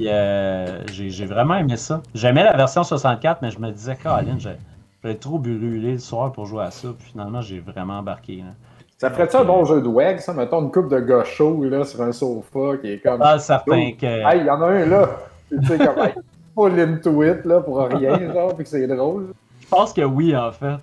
Euh, 0.00 0.82
J'ai 0.90 1.10
j'ai 1.10 1.26
vraiment 1.26 1.56
aimé 1.56 1.76
ça. 1.76 2.02
J'aimais 2.14 2.44
la 2.44 2.56
version 2.56 2.82
64, 2.82 3.42
mais 3.42 3.50
je 3.50 3.58
me 3.58 3.70
disais, 3.70 3.96
Colin, 4.02 4.38
j'ai- 4.38 4.56
j'allais 5.02 5.16
trop 5.16 5.38
brûler 5.38 5.92
le 5.92 5.98
soir 5.98 6.32
pour 6.32 6.46
jouer 6.46 6.64
à 6.64 6.70
ça. 6.70 6.88
Puis 6.98 7.10
finalement, 7.12 7.40
j'ai 7.40 7.60
vraiment 7.60 7.98
embarqué. 7.98 8.36
là. 8.36 8.52
Ça 8.96 9.10
ferait-tu 9.10 9.36
un 9.36 9.44
bon 9.44 9.64
jeu 9.64 9.82
de 9.82 9.88
WEG, 9.88 10.20
ça? 10.20 10.32
Mettons 10.32 10.62
une 10.62 10.70
coupe 10.70 10.88
de 10.88 11.00
gars 11.00 11.24
chauds, 11.24 11.64
là, 11.64 11.84
sur 11.84 12.00
un 12.02 12.12
sofa 12.12 12.76
qui 12.80 12.92
est 12.92 12.98
comme. 13.00 13.20
Ah, 13.20 13.38
certain 13.38 13.92
que. 13.92 14.06
Hey, 14.06 14.40
il 14.40 14.46
y 14.46 14.50
en 14.50 14.62
a 14.62 14.66
un 14.66 14.86
là! 14.86 15.08
Tu 15.50 15.58
sais, 15.66 15.76
comme, 15.76 16.06
hey, 16.06 16.14
full 16.54 16.78
into 16.80 17.22
it, 17.24 17.44
là, 17.44 17.60
pour 17.60 17.78
rien, 17.80 18.32
genre, 18.32 18.54
puis 18.54 18.64
que 18.64 18.70
c'est 18.70 18.86
drôle. 18.86 19.32
Je 19.60 19.66
pense 19.68 19.92
que 19.92 20.02
oui, 20.02 20.34
en 20.36 20.52
fait. 20.52 20.76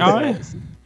Ah 0.00 0.16
ouais? 0.16 0.34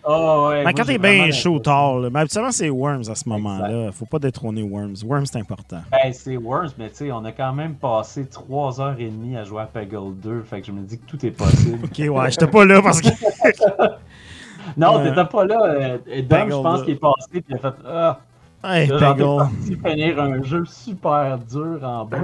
Oh, 0.04 0.48
ouais. 0.50 0.64
Mais 0.64 0.72
quand 0.74 0.84
t'es 0.84 0.98
bien 0.98 1.30
chaud 1.30 1.58
tard, 1.60 1.98
là. 2.00 2.10
Mais 2.10 2.20
habituellement, 2.20 2.50
c'est 2.50 2.70
Worms 2.70 3.08
à 3.08 3.14
ce 3.14 3.28
moment-là. 3.28 3.92
Faut 3.92 4.04
pas 4.06 4.18
détrôner 4.18 4.62
Worms. 4.62 4.96
Worms, 5.04 5.26
c'est 5.26 5.38
important. 5.38 5.80
Ben, 5.92 6.12
c'est 6.12 6.36
Worms, 6.36 6.70
mais 6.78 6.88
tu 6.90 6.96
sais, 6.96 7.12
on 7.12 7.24
a 7.24 7.30
quand 7.32 7.52
même 7.52 7.74
passé 7.76 8.24
3h30 8.24 9.36
à 9.38 9.44
jouer 9.44 9.62
à 9.62 9.66
Peggle 9.66 10.14
2, 10.16 10.42
fait 10.42 10.60
que 10.60 10.66
je 10.66 10.72
me 10.72 10.80
dis 10.82 10.98
que 10.98 11.06
tout 11.06 11.24
est 11.24 11.30
possible. 11.30 11.78
Ok, 11.84 11.98
ouais, 11.98 12.30
j'étais 12.30 12.46
pas 12.48 12.64
là 12.64 12.82
parce 12.82 13.00
que. 13.00 13.08
non, 14.76 14.98
Euh, 14.98 15.08
t'étais 15.10 15.24
pas 15.24 15.44
là. 15.44 15.62
Euh, 15.64 15.98
Dom, 15.98 16.26
Peggle 16.28 16.50
je 16.52 16.62
pense 16.62 16.78
2. 16.80 16.84
qu'il 16.84 16.94
est 16.94 16.96
passé, 16.98 17.28
puis 17.30 17.42
il 17.48 17.54
a 17.54 17.58
fait 17.58 17.74
Ah, 17.86 18.20
Hey, 18.64 18.88
parti 18.88 19.76
finir 19.84 20.20
un 20.20 20.42
jeu 20.42 20.64
super 20.64 21.36
dur 21.38 21.80
en 21.82 22.04
bas. 22.04 22.18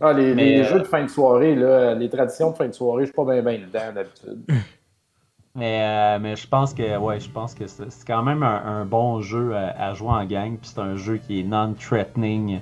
Ah, 0.00 0.12
les, 0.12 0.34
Mais, 0.34 0.44
les 0.44 0.60
euh, 0.60 0.64
jeux 0.64 0.78
de 0.80 0.84
fin 0.84 1.02
de 1.04 1.08
soirée, 1.08 1.54
là, 1.54 1.94
les 1.94 2.08
traditions 2.10 2.50
de 2.50 2.56
fin 2.56 2.66
de 2.66 2.72
soirée, 2.72 3.02
je 3.02 3.06
suis 3.06 3.14
pas 3.14 3.24
bien 3.24 3.42
bien 3.42 3.58
dedans 3.66 3.92
d'habitude. 3.94 4.44
Mais, 5.56 5.80
euh, 5.80 6.18
mais 6.20 6.36
je 6.36 6.46
pense 6.46 6.74
que 6.74 6.98
ouais, 6.98 7.18
je 7.18 7.30
pense 7.30 7.54
que 7.54 7.66
c'est 7.66 7.90
c'est 7.90 8.06
quand 8.06 8.22
même 8.22 8.42
un, 8.42 8.80
un 8.80 8.84
bon 8.84 9.22
jeu 9.22 9.56
à, 9.56 9.68
à 9.88 9.94
jouer 9.94 10.10
en 10.10 10.24
gang. 10.26 10.56
Puis 10.58 10.70
c'est 10.74 10.80
un 10.80 10.96
jeu 10.96 11.16
qui 11.16 11.40
est 11.40 11.44
non-threatening 11.44 12.60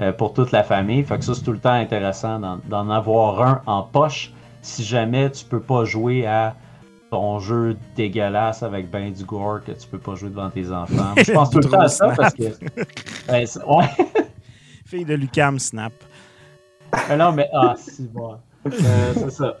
euh, 0.00 0.12
pour 0.12 0.34
toute 0.34 0.52
la 0.52 0.62
famille. 0.62 1.02
Fait 1.04 1.16
que 1.18 1.24
ça, 1.24 1.34
c'est 1.34 1.42
tout 1.42 1.52
le 1.52 1.58
temps 1.58 1.72
intéressant 1.72 2.38
d'en- 2.66 2.90
avoir 2.90 3.40
un 3.42 3.62
en 3.66 3.82
poche 3.82 4.32
si 4.60 4.84
jamais 4.84 5.30
tu 5.30 5.44
peux 5.44 5.60
pas 5.60 5.84
jouer 5.84 6.26
à 6.26 6.54
ton 7.10 7.38
jeu 7.38 7.76
dégueulasse 7.96 8.62
avec 8.62 8.90
ben 8.90 9.12
du 9.12 9.24
gore 9.24 9.62
que 9.64 9.72
tu 9.72 9.86
peux 9.86 9.98
pas 9.98 10.14
jouer 10.14 10.30
devant 10.30 10.50
tes 10.50 10.70
enfants. 10.70 11.14
Je 11.16 11.32
pense 11.32 11.48
tout 11.50 11.58
le 11.58 11.64
temps 11.70 11.80
à 11.80 11.88
ça 11.88 12.12
parce 12.16 12.34
que. 12.34 12.44
Ben, 13.26 13.46
c'est- 13.46 13.64
ouais. 13.64 13.86
Fille 14.84 15.04
de 15.06 15.14
Lucam 15.14 15.58
Snap. 15.58 15.92
Mais 17.08 17.16
non, 17.16 17.32
mais 17.32 17.48
ah, 17.54 17.74
si 17.76 18.02
bon. 18.06 18.36
Euh, 18.66 19.12
c'est 19.14 19.30
ça. 19.30 19.56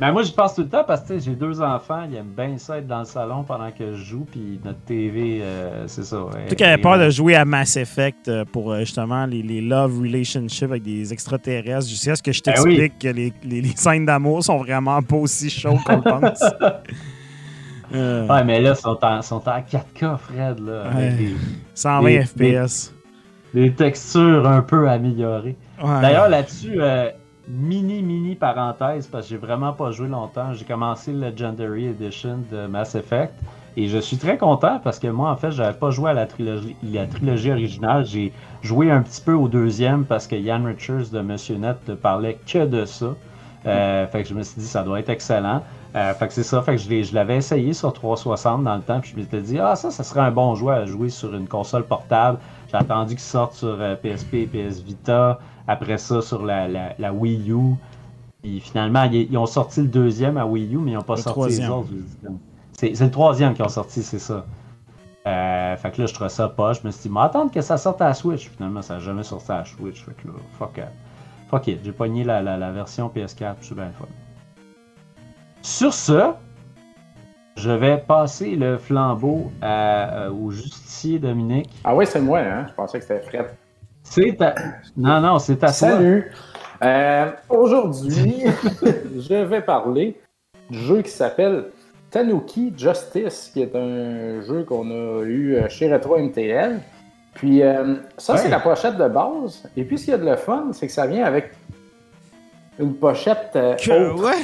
Mais 0.00 0.10
moi, 0.10 0.22
je 0.22 0.32
pense 0.32 0.54
tout 0.56 0.62
le 0.62 0.68
temps 0.68 0.82
parce 0.84 1.02
que 1.02 1.18
j'ai 1.18 1.32
deux 1.36 1.60
enfants, 1.60 2.04
ils 2.10 2.16
aiment 2.16 2.32
bien 2.36 2.56
ça 2.58 2.78
être 2.78 2.86
dans 2.88 3.00
le 3.00 3.04
salon 3.04 3.44
pendant 3.44 3.70
que 3.70 3.92
je 3.94 4.02
joue, 4.02 4.26
puis 4.30 4.58
notre 4.64 4.80
TV, 4.80 5.38
euh, 5.42 5.84
c'est 5.86 6.02
ça. 6.04 6.22
ouais. 6.24 6.46
Qui 6.56 6.64
avais 6.64 6.74
Et, 6.78 6.82
peur 6.82 6.98
de 6.98 7.08
jouer 7.10 7.36
à 7.36 7.44
Mass 7.44 7.76
Effect 7.76 8.26
euh, 8.26 8.44
pour 8.44 8.72
euh, 8.72 8.80
justement 8.80 9.26
les, 9.26 9.42
les 9.42 9.60
love 9.60 10.00
relationships 10.00 10.64
avec 10.64 10.82
des 10.82 11.12
extraterrestres, 11.12 11.88
je 11.88 11.94
sais 11.94 12.16
ce 12.16 12.22
que 12.22 12.32
je 12.32 12.42
Ben 12.44 12.52
t'explique 12.54 12.98
que 12.98 13.08
les, 13.08 13.32
les- 13.44 13.60
les 13.60 13.76
scènes 13.76 14.06
d'amour 14.06 14.42
sont 14.42 14.58
vraiment 14.58 15.00
pas 15.02 15.16
aussi 15.16 15.48
chaudes 15.50 15.78
qu'on 15.84 16.00
pense. 16.00 16.42
Euh, 17.94 18.26
Ouais, 18.26 18.42
mais 18.44 18.58
là, 18.60 18.70
ils 18.70 18.80
sont 18.80 18.98
en, 19.02 19.20
sont 19.20 19.46
en 19.46 19.58
4K, 19.60 20.16
Fred, 20.16 20.60
là. 20.60 20.84
Ouais. 20.94 21.04
Avec 21.08 21.16
des, 21.18 21.34
120 21.74 22.08
les- 22.08 22.24
FPS. 22.64 22.94
des 23.52 23.70
textures 23.72 24.48
un 24.48 24.62
peu 24.62 24.88
améliorées. 24.88 25.56
D'ailleurs, 25.78 26.28
là-dessus, 26.30 26.76
euh, 26.80 27.10
mini, 27.52 28.02
mini 28.02 28.34
parenthèse, 28.34 29.06
parce 29.06 29.26
que 29.26 29.30
j'ai 29.30 29.36
vraiment 29.36 29.72
pas 29.72 29.90
joué 29.90 30.08
longtemps. 30.08 30.54
J'ai 30.54 30.64
commencé 30.64 31.12
le 31.12 31.20
Legendary 31.20 31.86
Edition 31.86 32.38
de 32.50 32.66
Mass 32.66 32.94
Effect. 32.94 33.34
Et 33.76 33.88
je 33.88 33.98
suis 33.98 34.18
très 34.18 34.36
content 34.36 34.80
parce 34.82 34.98
que 34.98 35.08
moi, 35.08 35.30
en 35.30 35.36
fait, 35.36 35.50
j'avais 35.50 35.76
pas 35.76 35.90
joué 35.90 36.10
à 36.10 36.14
la 36.14 36.26
trilogie, 36.26 36.76
la 36.82 37.06
trilogie 37.06 37.50
originale. 37.50 38.04
J'ai 38.04 38.32
joué 38.62 38.90
un 38.90 39.02
petit 39.02 39.20
peu 39.20 39.32
au 39.32 39.48
deuxième 39.48 40.04
parce 40.04 40.26
que 40.26 40.36
Ian 40.36 40.64
Richards 40.64 41.10
de 41.12 41.20
Monsieur 41.20 41.56
Net 41.56 41.76
ne 41.88 41.94
parlait 41.94 42.38
que 42.46 42.66
de 42.66 42.84
ça. 42.84 43.14
Euh, 43.64 44.06
fait 44.08 44.22
que 44.22 44.28
je 44.28 44.34
me 44.34 44.42
suis 44.42 44.60
dit, 44.60 44.66
ça 44.66 44.82
doit 44.82 45.00
être 45.00 45.08
excellent. 45.08 45.62
Euh, 45.94 46.12
fait 46.14 46.28
que 46.28 46.34
c'est 46.34 46.42
ça. 46.42 46.60
Fait 46.62 46.76
que 46.76 46.82
je 46.82 47.14
l'avais 47.14 47.36
essayé 47.36 47.72
sur 47.72 47.92
360 47.92 48.64
dans 48.64 48.76
le 48.76 48.82
temps. 48.82 49.00
Puis 49.00 49.12
je 49.12 49.20
m'étais 49.20 49.40
dit, 49.40 49.58
ah, 49.58 49.76
ça, 49.76 49.90
ça 49.90 50.02
serait 50.02 50.20
un 50.20 50.30
bon 50.30 50.54
jeu 50.54 50.68
à 50.68 50.84
jouer 50.84 51.08
sur 51.08 51.34
une 51.34 51.48
console 51.48 51.84
portable. 51.84 52.38
J'ai 52.72 52.78
attendu 52.78 53.10
qu'il 53.14 53.20
sorte 53.20 53.54
sur 53.54 53.76
euh, 53.80 53.94
PSP 53.96 54.34
et 54.34 54.46
PS 54.46 54.80
Vita. 54.80 55.38
Après 55.68 55.98
ça, 55.98 56.22
sur 56.22 56.44
la, 56.44 56.66
la, 56.68 56.94
la 56.98 57.12
Wii 57.12 57.50
U. 57.52 57.74
Puis 58.42 58.60
finalement, 58.60 59.04
ils, 59.04 59.30
ils 59.30 59.36
ont 59.38 59.46
sorti 59.46 59.82
le 59.82 59.88
deuxième 59.88 60.36
à 60.38 60.46
Wii 60.46 60.74
U, 60.74 60.78
mais 60.78 60.92
ils 60.92 60.94
n'ont 60.94 61.02
pas 61.02 61.16
Le 61.16 61.20
sorti 61.22 61.34
troisième. 61.38 61.68
les 61.68 61.74
autres. 61.74 61.88
C'est 62.72 62.98
le 63.00 63.10
troisième 63.10 63.54
qui 63.54 63.62
ont 63.62 63.68
sorti, 63.68 64.02
c'est 64.02 64.18
ça. 64.18 64.44
Euh, 65.26 65.76
fait 65.76 65.90
que 65.92 66.00
là, 66.00 66.06
je 66.06 66.14
trouvais 66.14 66.30
ça 66.30 66.48
pas. 66.48 66.72
Je 66.72 66.80
me 66.84 66.90
suis 66.90 67.02
dit, 67.02 67.08
mais 67.14 67.20
attendre 67.20 67.52
que 67.52 67.60
ça 67.60 67.76
sorte 67.76 68.00
à 68.00 68.06
la 68.06 68.14
Switch. 68.14 68.48
Finalement, 68.48 68.82
ça 68.82 68.94
n'a 68.94 69.00
jamais 69.00 69.22
sorti 69.22 69.52
à 69.52 69.58
la 69.58 69.64
Switch. 69.64 70.02
Fait 70.04 70.14
que 70.20 70.26
là, 70.26 70.34
fuck 70.58 70.78
it. 70.78 70.84
Fuck 71.48 71.68
it. 71.68 71.80
J'ai 71.84 71.92
pogné 71.92 72.24
la, 72.24 72.42
la, 72.42 72.56
la 72.56 72.72
version 72.72 73.08
PS4. 73.14 73.54
C'est 73.60 73.74
bien 73.74 73.84
le 73.86 73.92
fun. 73.92 74.06
Sur 75.60 75.94
ce, 75.94 76.32
je 77.56 77.70
vais 77.70 77.98
passer 77.98 78.56
le 78.56 78.78
flambeau 78.78 79.50
à- 79.60 80.24
euh, 80.26 80.30
au 80.30 80.50
justicier 80.50 81.18
Dominique. 81.18 81.70
Ah 81.84 81.94
ouais, 81.94 82.06
c'est 82.06 82.20
moi, 82.20 82.40
hein? 82.40 82.66
Je 82.68 82.74
pensais 82.74 82.98
que 82.98 83.04
c'était 83.04 83.20
Fred. 83.20 83.46
C'est 84.02 84.36
ta... 84.36 84.54
Non, 84.96 85.20
non, 85.20 85.38
c'est 85.38 85.54
à 85.62 85.68
toi. 85.68 85.72
Salut! 85.72 86.30
Euh, 86.82 87.30
Aujourd'hui, 87.48 88.44
je 88.82 89.44
vais 89.44 89.60
parler 89.60 90.18
du 90.68 90.78
jeu 90.78 91.02
qui 91.02 91.10
s'appelle 91.10 91.66
Tanuki 92.10 92.72
Justice, 92.76 93.50
qui 93.52 93.62
est 93.62 93.74
un 93.76 94.40
jeu 94.42 94.64
qu'on 94.64 94.90
a 94.90 95.22
eu 95.22 95.54
euh, 95.56 95.68
chez 95.68 95.92
Retro 95.92 96.18
MTL. 96.18 96.80
Puis 97.34 97.62
euh, 97.62 97.94
ça, 98.18 98.34
Ouais. 98.34 98.38
c'est 98.40 98.48
la 98.48 98.58
pochette 98.60 98.96
de 98.96 99.08
base. 99.08 99.62
Et 99.76 99.84
puis 99.84 99.96
ce 99.98 100.04
qu'il 100.06 100.12
y 100.12 100.14
a 100.14 100.18
de 100.18 100.24
le 100.28 100.36
fun, 100.36 100.68
c'est 100.72 100.86
que 100.88 100.92
ça 100.92 101.06
vient 101.06 101.24
avec 101.24 101.52
une 102.78 102.94
pochette 102.94 103.52
euh, 103.54 103.74
Que- 103.76 104.10
autre 104.12 104.24
ouais. 104.24 104.42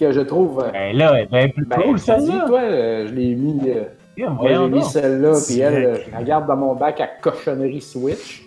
Que 0.00 0.12
je 0.12 0.20
trouve. 0.20 0.60
euh, 0.64 0.70
Ben 0.72 0.96
là, 0.96 1.12
elle 1.14 1.22
est 1.24 1.26
bien 1.26 1.48
plus 1.48 1.66
ben, 1.66 1.76
cool, 1.82 1.98
celle-là. 1.98 2.44
toi, 2.46 2.60
euh, 2.60 3.06
je 3.08 3.12
l'ai 3.14 3.34
mis. 3.34 3.60
euh, 3.70 3.84
Yeah, 4.16 4.36
j'ai 4.42 4.68
mis 4.68 4.82
celle-là, 4.82 5.32
puis 5.46 5.60
elle, 5.60 5.72
Direct. 5.80 5.88
euh, 6.00 6.02
je 6.08 6.12
la 6.16 6.22
garde 6.24 6.46
dans 6.46 6.56
mon 6.56 6.74
bac 6.74 7.00
à 7.00 7.06
cochonnerie 7.22 7.80
Switch. 7.80 8.42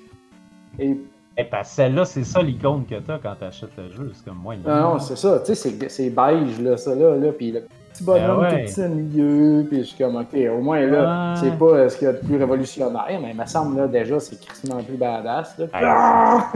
Et 0.78 0.98
Eh, 1.36 1.46
que 1.46 1.56
celle-là, 1.64 2.06
c'est 2.06 2.24
ça 2.26 2.42
l'icône 2.44 2.86
que 2.86 2.96
t'as 2.96 3.18
quand 3.18 3.34
t'achètes 3.40 3.72
le 3.78 3.90
jeu. 3.92 4.12
C'est 4.14 4.26
comme 4.26 4.38
moi. 4.44 4.56
non, 4.56 4.76
non, 4.94 5.00
c'est 5.00 5.16
ça, 5.18 5.40
tu 5.40 5.56
sais, 5.56 5.70
c'est- 5.70 5.90
beige, 6.12 6.60
là, 6.62 6.78
ça, 6.78 6.94
là, 6.94 7.16
là, 7.16 7.32
puis 7.32 7.52
le 7.52 7.64
petit 7.92 8.04
bonhomme 8.04 8.46
Ah 8.46 8.54
ouais. 8.54 8.66
tout 8.66 8.72
petit 8.72 8.82
au 8.84 8.90
milieu, 8.90 9.66
puis 9.68 9.80
je 9.80 9.84
suis 9.84 9.98
comme, 10.04 10.16
OK, 10.18 10.28
au 10.56 10.62
moins, 10.62 10.82
là, 10.82 11.32
Ouais. 11.34 11.40
c'est 11.40 11.58
pas 11.58 11.90
ce 11.90 11.98
qu'il 11.98 12.06
y 12.06 12.10
a 12.10 12.14
de 12.14 12.20
plus 12.20 12.36
révolutionnaire, 12.38 13.20
mais 13.22 13.32
il 13.32 13.38
me 13.40 13.46
semble, 13.48 13.78
là, 13.78 13.88
déjà, 13.88 14.20
c'est 14.20 14.40
crissement 14.46 14.84
plus 14.84 14.98
badass, 14.98 15.58
là. 15.58 15.66
Ouais. 15.66 15.72
Ah! 15.74 16.52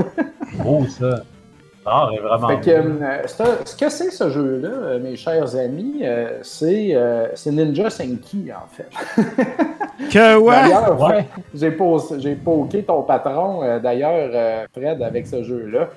Beau, 0.63 0.85
ça. 0.87 1.21
Ah, 1.89 2.09
vraiment 2.21 2.47
Fait 2.49 2.59
que, 2.59 2.69
euh, 2.69 3.21
c'est 3.25 3.41
un- 3.43 3.57
ce 3.65 3.75
que 3.75 3.89
c'est 3.89 4.11
ce 4.11 4.29
jeu-là, 4.29 4.67
euh, 4.69 4.99
mes 4.99 5.15
chers 5.15 5.55
amis, 5.55 6.01
euh, 6.03 6.39
c'est 6.41 6.89
euh, 6.95 7.27
c'est 7.35 7.51
Ninja 7.51 7.89
Senki, 7.89 8.49
en 8.51 8.67
fait. 8.67 8.89
Que 10.11 10.37
ouais. 10.37 10.55
D'ailleurs, 10.55 11.01
Ouais. 11.01 11.25
j'ai 11.53 12.35
poké 12.35 12.83
ton 12.83 13.01
patron, 13.01 13.63
euh, 13.63 13.79
d'ailleurs, 13.79 14.29
euh, 14.33 14.65
Fred, 14.71 15.01
avec 15.01 15.25
ce 15.25 15.41
jeu-là, 15.43 15.89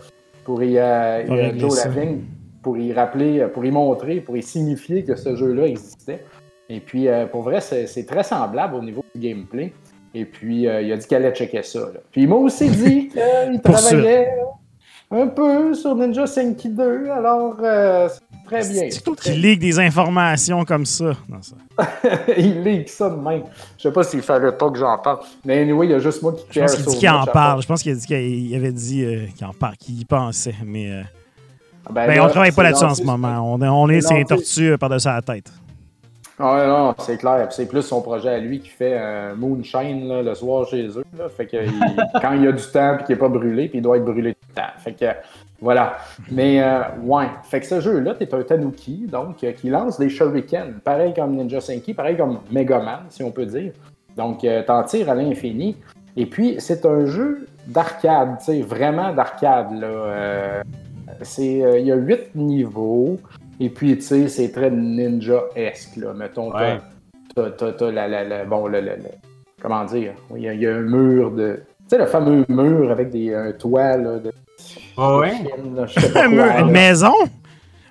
pour 0.45 0.62
y, 0.62 0.78
euh, 0.78 1.59
Joe. 1.59 1.84
Lavigne, 1.84 2.20
pour 2.62 2.78
y 2.78 2.93
rappeler, 2.95 3.47
pour 3.53 3.64
y 3.64 3.70
montrer, 3.70 4.16
pour 4.20 4.36
y 4.36 4.43
signifier 4.43 5.05
que 5.05 5.16
ce 5.16 5.36
jeu-là 5.36 5.66
existait. 5.66 6.24
Et 6.70 6.80
puis, 6.80 7.09
euh, 7.09 7.26
pour 7.26 7.43
vrai, 7.43 7.61
c'est 7.61 7.86
c'est 7.86 8.05
très 8.07 8.22
semblable 8.22 8.74
au 8.76 8.82
niveau 8.82 9.05
du 9.14 9.20
gameplay. 9.20 9.72
Et 10.14 10.24
puis, 10.24 10.66
euh, 10.66 10.80
il 10.82 10.91
a 10.93 10.97
dit 10.97 11.07
qu'elle 11.07 11.24
allait 11.26 11.34
checker 11.34 11.62
ça. 11.62 11.80
là. 11.80 12.01
Puis, 12.11 12.22
il 12.22 12.28
m'a 12.28 12.36
aussi 12.36 12.68
dit 12.70 13.09
qu'il 13.51 13.61
travaillait 13.61 14.30
un 15.11 15.26
peu 15.26 15.74
sur 15.74 15.94
Ninja 15.96 16.26
Senki 16.26 16.68
2. 16.68 17.11
Alors, 17.11 17.56
euh, 17.62 18.08
c'est 18.08 18.46
très 18.46 18.68
bien. 18.72 18.88
C'est 18.90 19.02
toi 19.02 19.14
qui 19.20 19.32
ligue 19.32 19.61
des 19.61 19.78
informations 19.78 20.64
comme 20.64 20.86
ça. 20.86 21.12
Non, 21.28 21.38
ça. 21.42 21.56
il 22.36 22.62
leak 22.62 22.88
ça 22.88 23.11
de 23.11 23.16
même. 23.16 23.42
Je 23.78 23.82
sais 23.84 23.92
pas 23.92 24.02
s'il 24.04 24.22
fallait 24.22 24.52
pas 24.52 24.70
que 24.70 24.78
j'en 24.78 24.98
parle. 24.98 25.20
Mais 25.44 25.61
anyway, 25.62 25.86
il 25.86 25.90
y 25.90 25.94
a 25.94 25.98
juste 25.98 26.22
moi 26.22 26.32
qui 26.32 26.44
Je 26.50 26.61
pense 26.61 26.74
qu'il 26.76 26.84
dit 26.86 26.98
qu'il 26.98 27.08
en 27.11 27.24
parle. 27.26 27.62
Je 27.62 27.66
pense 27.66 27.82
qu'il 27.82 27.96
qu'il 27.98 28.54
avait 28.54 28.72
dit 28.72 29.04
euh, 29.04 29.26
qu'il 29.36 29.46
en 29.46 29.52
parle, 29.52 29.76
qu'il 29.76 30.00
y 30.00 30.04
pensait. 30.04 30.54
Mais 30.64 30.90
euh, 30.90 31.02
Ah, 31.86 31.92
ben, 31.92 32.06
là, 32.14 32.24
on 32.24 32.28
travaille 32.28 32.52
pas 32.52 32.62
là-dessus 32.62 32.84
en 32.84 32.94
ce 32.94 33.02
moment. 33.02 33.40
On, 33.54 33.61
est- 33.62 33.68
on 33.68 33.88
est 33.88 34.00
lancé- 34.00 34.24
tortues 34.26 34.72
euh, 34.72 34.78
par-dessus 34.78 35.08
la 35.08 35.22
tête. 35.22 35.50
Ah 36.43 36.55
ouais, 36.57 36.66
non, 36.66 36.95
c'est 36.99 37.18
clair. 37.18 37.47
C'est 37.51 37.66
plus 37.66 37.82
son 37.82 38.01
projet 38.01 38.30
à 38.30 38.38
lui 38.38 38.61
qui 38.61 38.68
fait 38.68 38.97
euh, 38.99 39.34
Moonshine 39.36 40.09
là, 40.09 40.22
le 40.22 40.34
soir 40.34 40.66
chez 40.66 40.86
eux. 40.88 41.05
Là. 41.18 41.28
Fait 41.28 41.47
que 41.47 41.57
il- 41.59 41.97
quand 42.22 42.32
il 42.32 42.45
y 42.45 42.47
a 42.49 42.53
du 42.53 42.62
temps 42.62 42.95
puis 42.97 43.05
qu'il 43.07 43.14
n'est 43.14 43.20
pas 43.20 43.28
brûlé, 43.28 43.68
puis 43.68 43.78
il 43.78 43.82
doit 43.82 43.97
être 43.99 44.05
brûlé 44.05 44.32
tout 44.34 44.41
le 44.49 44.55
temps. 44.55 44.68
Fait 44.78 44.93
que 44.93 45.05
voilà. 45.61 45.99
Mais 46.30 46.62
euh, 46.62 46.80
ouais. 47.03 47.26
Fait 47.43 47.61
que 47.61 47.66
ce 47.66 47.80
jeu-là, 47.80 48.14
t'es 48.14 48.34
un 48.34 48.43
Tanuki, 48.43 49.07
donc 49.07 49.45
euh, 49.45 49.53
qui 49.53 49.68
lance 49.68 49.99
des 49.99 50.09
shurikens, 50.09 50.72
pareil 50.82 51.12
comme 51.14 51.36
Ninja 51.36 51.61
Senki, 51.61 51.93
pareil 51.93 52.16
comme 52.16 52.38
Mega 52.51 52.78
Man, 52.78 53.01
si 53.11 53.22
on 53.22 53.30
peut 53.30 53.47
dire. 53.47 53.72
Donc 54.16 54.43
euh, 54.45 54.62
t'en 54.66 54.82
tires 54.84 55.11
à 55.11 55.14
l'infini. 55.14 55.76
Et 56.16 56.26
puis 56.26 56.57
c'est 56.59 56.86
un 56.86 57.05
jeu 57.07 57.47
d'arcade, 57.66 58.38
tu 58.38 58.45
sais, 58.47 58.62
vraiment 58.62 59.12
d'arcade. 59.12 59.72
là. 59.78 59.86
Euh, 59.86 60.62
c'est, 61.22 61.45
il 61.80 61.86
y 61.86 61.93
a 61.93 61.97
huit 61.97 62.34
niveaux. 62.34 63.18
Et 63.61 63.68
puis, 63.68 63.94
tu 63.96 64.02
sais, 64.02 64.28
c'est 64.28 64.50
très 64.52 64.70
ninja-esque, 64.70 65.96
là. 65.96 66.12
Mettons, 66.14 66.50
t'as- 66.50 66.58
Ouais. 66.58 66.78
t'as, 67.34 67.50
t'as, 67.50 67.72
t'as 67.72 67.90
la, 67.92 68.08
la, 68.08 68.24
la- 68.24 68.44
bon, 68.44 68.66
le, 68.66 68.80
le- 68.80 68.96
le- 68.96 69.02
comment 69.62 69.84
dire, 69.84 70.14
il 70.34 70.42
y, 70.42 70.48
a, 70.48 70.54
il 70.54 70.61
y 70.62 70.66
a 70.66 70.74
un 70.76 70.80
mur 70.80 71.30
de, 71.30 71.61
tu 71.80 71.84
sais, 71.88 71.98
le 71.98 72.06
fameux 72.06 72.44
mur 72.48 72.90
avec 72.90 73.11
des, 73.11 73.34
un 73.34 73.52
toit, 73.52 73.96
là, 73.98 74.18
de 74.18 74.32
Ouais, 74.98 75.18
ouais? 75.18 75.30
Chine, 75.36 75.76
là, 75.76 75.84
Un 76.06 76.12
quoi, 76.12 76.28
mur, 76.28 76.46
là. 76.46 76.61
une 76.61 76.70
maison? 76.70 77.12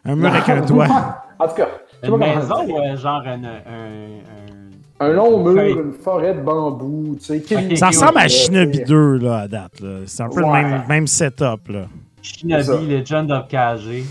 Un 0.05 0.15
mur 0.15 0.33
avec 0.33 0.49
un 0.49 0.61
toit. 0.61 0.87
En 1.41 1.47
tout 1.47 1.55
cas, 1.55 1.69
Une 2.03 2.17
maison 2.17 2.67
ou 2.67 2.77
euh, 2.79 2.97
genre 2.97 3.21
un, 3.25 3.41
un, 3.45 3.61
un- 3.65 5.05
Un 5.07 5.13
long 5.13 5.41
mur, 5.41 5.53
Feuille. 5.55 5.71
une 5.73 5.93
forêt 5.93 6.33
de 6.33 6.41
bambou, 6.41 7.15
tu 7.17 7.39
sais. 7.41 7.75
Ça 7.77 7.87
ressemble 7.87 8.17
à 8.17 8.27
Shinobi 8.27 8.81
euh, 8.81 8.85
2, 8.85 9.17
là, 9.19 9.37
à 9.37 9.47
date. 9.47 9.79
là. 9.79 9.99
C'est 10.05 10.21
un 10.23 10.27
peu 10.29 10.41
Ouais. 10.43 10.61
le 10.63 10.67
même, 10.69 10.81
même 10.89 11.07
setup, 11.07 11.69
là. 11.69 11.85
Shinobi, 12.21 12.87
Legend 12.87 13.31
of 13.31 13.47
KG. 13.47 14.03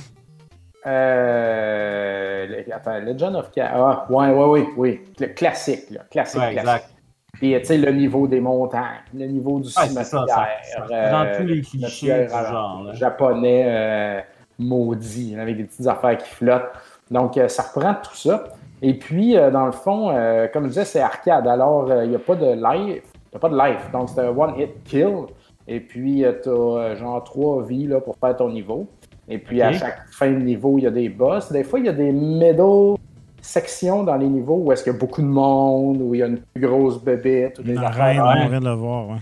Euh, 0.86 2.46
le- 2.46 2.74
attends, 2.74 2.98
Legend 2.98 3.36
of 3.36 3.50
Ka- 3.50 3.70
Ah, 3.74 4.06
ouais, 4.10 4.30
ouais, 4.30 4.44
oui, 4.46 4.66
oui. 4.76 5.00
Le 5.20 5.26
classique, 5.28 5.90
là. 5.90 6.00
Classique, 6.10 6.40
Ouais, 6.40 6.52
classique. 6.52 6.68
exact. 6.84 6.88
Puis, 7.34 7.54
tu 7.58 7.64
sais, 7.64 7.78
le 7.78 7.92
niveau 7.92 8.26
des 8.26 8.40
montagnes, 8.40 8.84
le 9.14 9.26
niveau 9.26 9.60
du 9.60 9.66
Ouais, 9.68 9.86
cimetière. 9.86 10.04
ça, 10.06 10.26
ça- 10.26 10.86
ça 10.88 10.94
euh, 11.22 11.36
tous 11.38 11.46
les 11.46 11.54
le 11.56 11.62
clichés 11.62 12.24
du 12.24 12.28
genre, 12.30 12.82
là. 12.84 12.94
Japonais 12.94 13.64
euh, 13.66 14.20
maudit, 14.58 15.36
avec 15.38 15.56
des 15.56 15.64
petites 15.64 15.86
affaires 15.86 16.16
qui 16.18 16.28
flottent. 16.28 16.72
Donc, 17.10 17.36
euh, 17.36 17.48
ça 17.48 17.62
reprend 17.62 17.94
tout 17.94 18.16
ça. 18.16 18.44
Et 18.82 18.94
puis, 18.94 19.36
euh, 19.36 19.50
dans 19.50 19.66
le 19.66 19.72
fond, 19.72 20.08
comme 20.52 20.64
je 20.64 20.68
disais, 20.68 20.84
c'est 20.84 21.00
arcade. 21.00 21.46
Alors, 21.46 21.92
il 22.02 22.10
n'y 22.10 22.16
a 22.16 22.20
pas 22.20 22.34
de 22.34 22.52
life. 22.52 23.02
Il 23.32 23.36
a 23.36 23.38
pas 23.38 23.48
de 23.48 23.56
life. 23.58 23.90
Donc, 23.92 24.08
c'est 24.08 24.20
un 24.20 24.28
one-hit 24.36 24.82
kill. 24.84 25.26
Et 25.66 25.80
puis, 25.80 26.24
tu 26.42 26.48
as 26.48 26.94
genre 26.94 27.22
trois 27.24 27.62
vies 27.62 27.86
là, 27.86 28.00
pour 28.00 28.16
faire 28.16 28.36
ton 28.36 28.48
niveau. 28.50 28.86
Et 29.28 29.38
puis, 29.38 29.60
à 29.62 29.72
chaque 29.72 30.08
fin 30.10 30.30
de 30.30 30.38
niveau, 30.38 30.78
il 30.78 30.84
y 30.84 30.86
a 30.86 30.90
des 30.90 31.08
boss. 31.08 31.52
Des 31.52 31.64
fois, 31.64 31.78
il 31.80 31.86
y 31.86 31.88
a 31.88 31.92
des 31.92 32.12
middle 32.12 32.96
sections 33.42 34.02
dans 34.02 34.16
les 34.16 34.26
niveaux 34.28 34.56
où 34.56 34.72
est-ce 34.72 34.82
qu'il 34.82 34.92
y 34.92 34.96
a 34.96 34.98
beaucoup 34.98 35.20
de 35.22 35.26
monde, 35.26 36.00
où 36.02 36.14
il 36.14 36.18
y 36.20 36.22
a 36.22 36.26
une 36.26 36.38
plus 36.38 36.66
grosse 36.66 37.02
bébête. 37.02 37.58
ou 37.58 37.62
des 37.62 37.76
arène, 37.76 38.20
on 38.20 38.48
vient 38.48 38.60
de 38.60 38.64
le 38.64 38.72
voir, 38.74 39.08
ouais. 39.08 39.16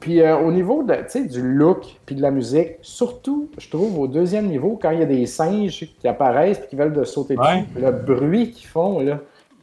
puis 0.00 0.20
euh, 0.22 0.38
au 0.38 0.50
niveau 0.50 0.82
de, 0.82 0.94
tu 0.94 1.00
sais, 1.08 1.24
du 1.24 1.42
look 1.42 1.84
puis 2.06 2.14
de 2.14 2.22
la 2.22 2.30
musique, 2.30 2.76
surtout, 2.80 3.48
je 3.58 3.68
trouve, 3.68 3.98
au 3.98 4.06
deuxième 4.08 4.46
niveau, 4.46 4.78
quand 4.80 4.90
il 4.92 5.00
y 5.00 5.02
a 5.02 5.06
des 5.06 5.26
singes 5.26 5.86
qui 6.00 6.08
apparaissent 6.08 6.60
et 6.64 6.68
qui 6.68 6.76
veulent 6.76 6.92
de 6.94 7.04
sauter 7.04 7.36
Ouais. 7.36 7.64
dessus, 7.74 7.84
le 7.84 7.90
bruit 7.92 8.50
qu'ils 8.50 8.68
font, 8.68 9.00
là, 9.00 9.18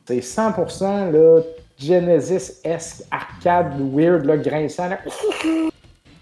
c'est 0.05 0.19
100% 0.21 1.11
là, 1.11 1.41
Genesis-esque, 1.77 3.03
arcade, 3.09 3.73
weird, 3.93 4.25
là, 4.25 4.37
grinçant. 4.37 4.89
là. 4.89 4.99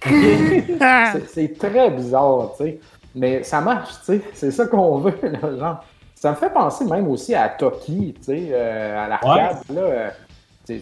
C'est- 0.06 1.28
C'est 1.28 1.58
très 1.58 1.90
bizarre, 1.92 2.54
tu 2.58 2.64
sais. 2.66 2.80
Mais 3.16 3.44
ça 3.44 3.62
marche, 3.62 3.92
tu 4.00 4.06
sais. 4.06 4.22
C'est 4.34 4.52
ça 4.52 4.66
qu'on 4.68 4.98
veut, 4.98 5.14
là, 5.24 5.58
genre. 5.58 5.86
Ça 6.16 6.32
me 6.32 6.36
fait 6.36 6.52
penser 6.52 6.86
même 6.86 7.08
aussi 7.10 7.36
à 7.36 7.50
Toki, 7.50 8.14
tu 8.18 8.24
sais, 8.24 8.48
euh, 8.52 9.06
à 9.06 9.10
l'arcade, 9.10 9.58
là. 9.74 9.82
euh, 9.82 10.10
tu, 10.66 10.82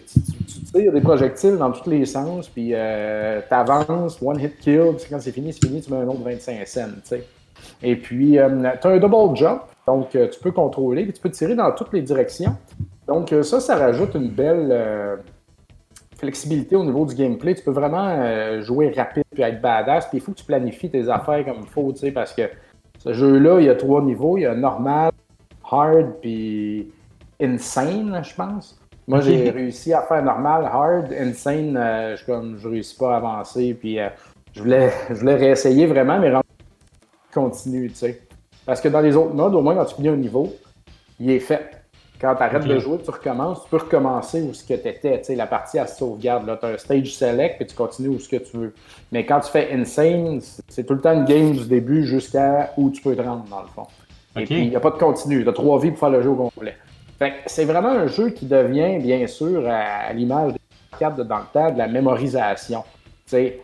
tires 0.72 0.92
des 0.92 1.00
projectiles 1.00 1.56
dans 1.56 1.72
tous 1.72 1.90
les 1.90 2.06
sens, 2.06 2.48
puis 2.48 2.70
euh, 2.72 3.40
t'avances, 3.50 4.22
one 4.22 4.38
hit 4.38 4.56
kill, 4.60 4.94
puis 4.96 5.06
quand 5.10 5.20
c'est 5.20 5.32
fini, 5.32 5.52
c'est 5.52 5.66
fini, 5.66 5.82
tu 5.82 5.92
mets 5.92 5.98
un 5.98 6.06
autre 6.06 6.22
25 6.22 6.64
cents, 6.68 6.80
tu 6.94 7.00
sais. 7.02 7.26
Et 7.82 7.96
puis, 7.96 8.38
euh, 8.38 8.70
tu 8.80 8.86
as 8.86 8.90
un 8.90 8.98
double 8.98 9.36
jump, 9.36 9.62
donc 9.84 10.10
tu 10.10 10.40
peux 10.40 10.52
contrôler, 10.52 11.02
puis 11.02 11.12
tu 11.12 11.20
peux 11.20 11.30
tirer 11.30 11.56
dans 11.56 11.72
toutes 11.72 11.92
les 11.92 12.02
directions. 12.02 12.56
Donc, 13.08 13.34
ça, 13.42 13.58
ça 13.58 13.76
rajoute 13.76 14.14
une 14.14 14.28
belle 14.28 15.18
flexibilité 16.22 16.76
au 16.76 16.84
niveau 16.84 17.04
du 17.04 17.14
gameplay. 17.16 17.54
Tu 17.54 17.64
peux 17.64 17.72
vraiment 17.72 18.08
euh, 18.08 18.62
jouer 18.62 18.90
rapide 18.90 19.24
puis 19.32 19.42
être 19.42 19.60
badass, 19.60 20.06
puis 20.08 20.18
il 20.18 20.20
faut 20.20 20.32
que 20.32 20.38
tu 20.38 20.44
planifies 20.44 20.88
tes 20.88 21.08
affaires 21.08 21.44
comme 21.44 21.62
il 21.62 21.68
faut, 21.68 21.92
tu 21.92 21.98
sais, 21.98 22.12
parce 22.12 22.32
que 22.32 22.42
ce 22.98 23.12
jeu-là, 23.12 23.58
il 23.58 23.66
y 23.66 23.68
a 23.68 23.74
trois 23.74 24.00
niveaux. 24.00 24.38
Il 24.38 24.42
y 24.42 24.46
a 24.46 24.54
normal, 24.54 25.10
hard, 25.68 26.12
puis 26.20 26.92
insane, 27.40 28.22
je 28.22 28.34
pense. 28.34 28.78
Moi, 29.08 29.20
j'ai 29.20 29.50
réussi 29.50 29.92
à 29.92 30.02
faire 30.02 30.22
normal, 30.22 30.64
hard, 30.64 31.12
insane, 31.12 31.76
euh, 31.76 32.16
je, 32.16 32.24
comme, 32.24 32.56
je 32.56 32.68
réussis 32.68 32.96
pas 32.96 33.14
à 33.14 33.16
avancer, 33.16 33.74
puis 33.74 33.98
euh, 33.98 34.08
je, 34.52 34.62
voulais, 34.62 34.92
je 35.08 35.14
voulais 35.14 35.34
réessayer 35.34 35.86
vraiment, 35.86 36.20
mais 36.20 36.32
continue, 37.34 37.88
tu 37.88 37.96
sais. 37.96 38.22
Parce 38.64 38.80
que 38.80 38.88
dans 38.88 39.00
les 39.00 39.16
autres 39.16 39.34
modes, 39.34 39.56
au 39.56 39.60
moins, 39.60 39.74
quand 39.74 39.86
tu 39.86 39.96
finis 39.96 40.08
un 40.08 40.16
niveau, 40.16 40.54
il 41.18 41.30
est 41.30 41.40
fait. 41.40 41.81
Quand 42.22 42.36
tu 42.36 42.42
arrêtes 42.44 42.64
de 42.66 42.78
jouer, 42.78 42.98
tu 43.04 43.10
recommences, 43.10 43.64
tu 43.64 43.68
peux 43.70 43.78
recommencer 43.78 44.40
où 44.42 44.54
ce 44.54 44.62
que 44.62 44.74
tu 44.74 44.88
étais. 44.88 45.18
Tu 45.18 45.24
sais, 45.24 45.34
la 45.34 45.46
partie, 45.48 45.78
se 45.78 45.96
sauvegarde. 45.96 46.44
Tu 46.60 46.64
as 46.66 46.68
un 46.68 46.78
stage 46.78 47.12
select, 47.14 47.56
puis 47.56 47.66
tu 47.66 47.74
continues 47.74 48.08
où 48.10 48.18
ce 48.20 48.28
que 48.28 48.36
tu 48.36 48.56
veux. 48.56 48.72
Mais 49.10 49.26
quand 49.26 49.40
tu 49.40 49.50
fais 49.50 49.70
insane, 49.72 50.40
c'est- 50.68 50.84
tout 50.84 50.94
le 50.94 51.00
temps 51.00 51.12
une 51.12 51.24
game 51.24 51.50
du 51.50 51.66
début 51.66 52.04
jusqu'à 52.06 52.70
où 52.76 52.90
tu 52.90 53.02
peux 53.02 53.16
te 53.16 53.20
rendre, 53.22 53.44
dans 53.50 53.62
le 53.62 53.68
fond. 53.68 53.86
Et 54.36 54.44
puis, 54.44 54.54
il 54.62 54.70
n'y 54.70 54.76
a 54.76 54.80
pas 54.80 54.90
de 54.92 54.98
continu. 54.98 55.42
Tu 55.42 55.48
as 55.48 55.52
trois 55.52 55.78
vies 55.80 55.90
pour 55.90 55.98
faire 55.98 56.10
le 56.10 56.22
jeu 56.22 56.30
au 56.30 56.36
complet. 56.36 56.76
C'est 57.46 57.64
vraiment 57.64 57.88
un 57.90 58.06
jeu 58.06 58.30
qui 58.30 58.46
devient, 58.46 58.98
bien 58.98 59.26
sûr, 59.26 59.68
à, 59.68 60.06
à 60.08 60.12
l'image 60.12 60.52
des 60.52 60.58
arcades 60.92 61.16
de 61.16 61.22
dans 61.24 61.38
le 61.38 61.44
temps, 61.52 61.70
de 61.72 61.78
la 61.78 61.86
mémorisation. 61.88 62.82
Tu 63.26 63.30
sais, 63.30 63.60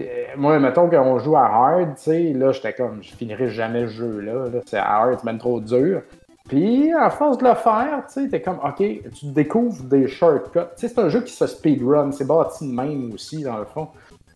euh, 0.00 0.04
moi, 0.36 0.58
mettons 0.58 0.88
qu'on 0.88 1.18
joue 1.18 1.36
à 1.36 1.44
hard, 1.46 1.94
tu 1.96 2.02
sais, 2.02 2.32
là, 2.32 2.52
j'étais 2.52 2.72
comme, 2.72 2.98
je 3.02 3.14
finirai 3.14 3.48
jamais 3.48 3.82
ce 3.82 3.92
jeu-là. 3.92 4.48
là. 4.52 4.60
C'est 4.66 4.76
à 4.78 4.86
hard, 4.96 5.16
c'est 5.18 5.24
même 5.24 5.38
trop 5.38 5.60
dur. 5.60 6.02
Puis, 6.48 6.92
à 6.92 7.10
force 7.10 7.38
de 7.38 7.44
le 7.44 7.54
faire, 7.54 8.04
tu 8.06 8.22
sais, 8.22 8.28
t'es 8.28 8.40
comme, 8.40 8.58
OK, 8.64 8.76
tu 8.78 9.26
découvres 9.26 9.82
des 9.84 10.06
shortcuts. 10.06 10.58
Tu 10.76 10.86
sais, 10.86 10.88
c'est 10.88 10.98
un 11.00 11.08
jeu 11.08 11.22
qui 11.22 11.32
se 11.32 11.46
speedrun. 11.46 12.12
C'est 12.12 12.26
bâti 12.26 12.68
de 12.68 12.72
même 12.72 13.12
aussi, 13.12 13.42
dans 13.42 13.58
le 13.58 13.64
fond. 13.64 13.88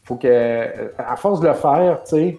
Faut 0.04 0.16
que, 0.16 0.26
euh, 0.26 0.88
à 0.98 1.16
force 1.16 1.40
de 1.40 1.46
le 1.46 1.54
faire, 1.54 2.02
tu 2.02 2.10
sais, 2.10 2.38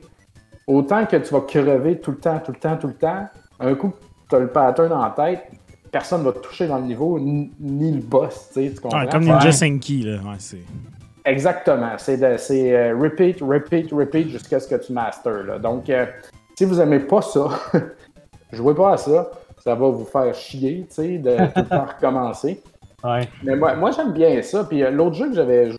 autant 0.67 1.05
que 1.05 1.15
tu 1.15 1.33
vas 1.33 1.41
crever 1.41 1.99
tout 1.99 2.11
le 2.11 2.17
temps, 2.17 2.39
tout 2.39 2.51
le 2.51 2.59
temps, 2.59 2.75
tout 2.75 2.87
le 2.87 2.95
temps, 2.95 3.27
un 3.59 3.75
coup, 3.75 3.93
tu 4.29 4.35
as 4.35 4.39
le 4.39 4.47
pattern 4.47 4.91
en 4.91 5.09
tête, 5.11 5.49
personne 5.91 6.23
va 6.23 6.31
te 6.33 6.39
toucher 6.39 6.67
dans 6.67 6.77
le 6.77 6.85
niveau, 6.85 7.19
ni, 7.19 7.51
ni 7.59 7.91
le 7.91 8.01
boss, 8.01 8.49
tu 8.53 8.53
sais, 8.53 8.73
tu 8.73 8.81
comprends? 8.81 8.99
Ouais, 8.99 9.09
comme 9.09 9.23
Ninja 9.23 9.45
Ouais. 9.45 9.51
Senki, 9.51 10.03
là. 10.03 10.17
Ouais, 10.17 10.35
c'est... 10.37 10.63
Exactement. 11.25 11.91
C'est 11.97 12.21
euh, 12.23 12.97
repeat, 12.97 13.41
repeat, 13.41 13.91
repeat 13.91 14.29
jusqu'à 14.29 14.59
ce 14.59 14.67
que 14.67 14.75
tu 14.75 14.91
masters. 14.91 15.43
Là. 15.43 15.59
Donc, 15.59 15.89
euh, 15.89 16.05
si 16.57 16.65
vous 16.65 16.81
aimez 16.81 16.99
pas 16.99 17.21
ça, 17.21 17.47
jouez 18.51 18.73
pas 18.73 18.93
à 18.93 18.97
ça. 18.97 19.29
Ça 19.63 19.75
va 19.75 19.87
vous 19.89 20.05
faire 20.05 20.33
chier, 20.33 20.85
tu 20.89 20.95
sais, 20.95 21.17
de 21.17 21.35
tout 21.53 21.59
le 21.61 21.65
temps 21.65 21.85
recommencer. 21.85 22.61
Ouais. 23.03 23.27
Mais 23.43 23.55
moi, 23.55 23.75
moi 23.75 23.91
j'aime 23.91 24.11
bien 24.13 24.41
ça. 24.41 24.63
Puis 24.63 24.83
euh, 24.83 24.91
l'autre 24.91 25.15
jeu 25.15 25.29
que 25.29 25.35
j'avais 25.35 25.69
joué 25.69 25.77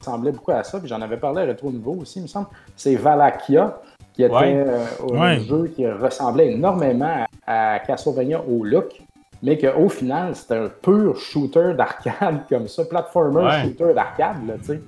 ressemblait 0.00 0.32
beaucoup 0.32 0.52
à 0.52 0.62
ça, 0.64 0.78
puis 0.78 0.88
j'en 0.88 1.00
avais 1.02 1.16
parlé 1.18 1.42
à 1.42 1.46
Retro 1.46 1.70
Nouveau 1.70 1.96
aussi, 2.00 2.20
il 2.20 2.22
me 2.22 2.26
semble, 2.28 2.46
c'est 2.76 2.94
Valakia, 2.96 3.78
qui 4.14 4.22
était 4.24 4.32
Ouais. 4.34 4.64
euh, 4.66 4.84
un 5.12 5.20
Ouais. 5.20 5.40
jeu 5.40 5.70
qui 5.74 5.86
ressemblait 5.88 6.52
énormément 6.52 7.26
à, 7.46 7.74
à 7.74 7.78
Castlevania 7.80 8.40
au 8.40 8.64
look, 8.64 9.00
mais 9.42 9.58
qu'au 9.58 9.88
final, 9.88 10.34
c'était 10.34 10.56
un 10.56 10.68
pur 10.68 11.16
shooter 11.18 11.74
d'arcade 11.76 12.40
comme 12.48 12.66
ça, 12.68 12.84
platformer 12.84 13.42
Ouais. 13.44 13.62
shooter 13.62 13.92
d'arcade, 13.94 14.46
là, 14.46 14.54
tu 14.58 14.64
sais. 14.66 14.80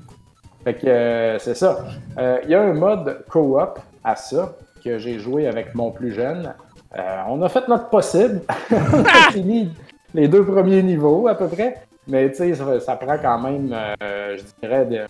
Fait 0.64 0.74
que 0.74 0.86
euh, 0.86 1.38
c'est 1.40 1.56
ça. 1.56 1.84
Euh, 2.18 2.38
Il 2.44 2.50
y 2.50 2.54
a 2.54 2.62
un 2.62 2.72
mode 2.72 3.24
co-op 3.28 3.80
à 4.04 4.14
ça 4.16 4.52
que 4.84 4.96
j'ai 4.98 5.18
joué 5.18 5.46
avec 5.48 5.74
mon 5.74 5.90
plus 5.90 6.12
jeune. 6.12 6.54
Euh, 6.98 7.22
on 7.28 7.40
a 7.42 7.48
fait 7.48 7.66
notre 7.68 7.88
possible. 7.88 8.42
on 8.70 9.04
a 9.04 9.30
fini 9.32 9.72
les 10.14 10.28
deux 10.28 10.44
premiers 10.44 10.82
niveaux 10.82 11.26
à 11.28 11.34
peu 11.34 11.48
près. 11.48 11.82
Mais 12.06 12.30
tu 12.30 12.36
sais, 12.38 12.54
ça, 12.54 12.80
ça 12.80 12.96
prend 12.96 13.16
quand 13.18 13.38
même, 13.40 13.72
euh, 14.02 14.36
je 14.36 14.42
dirais, 14.62 14.84
de, 14.86 15.00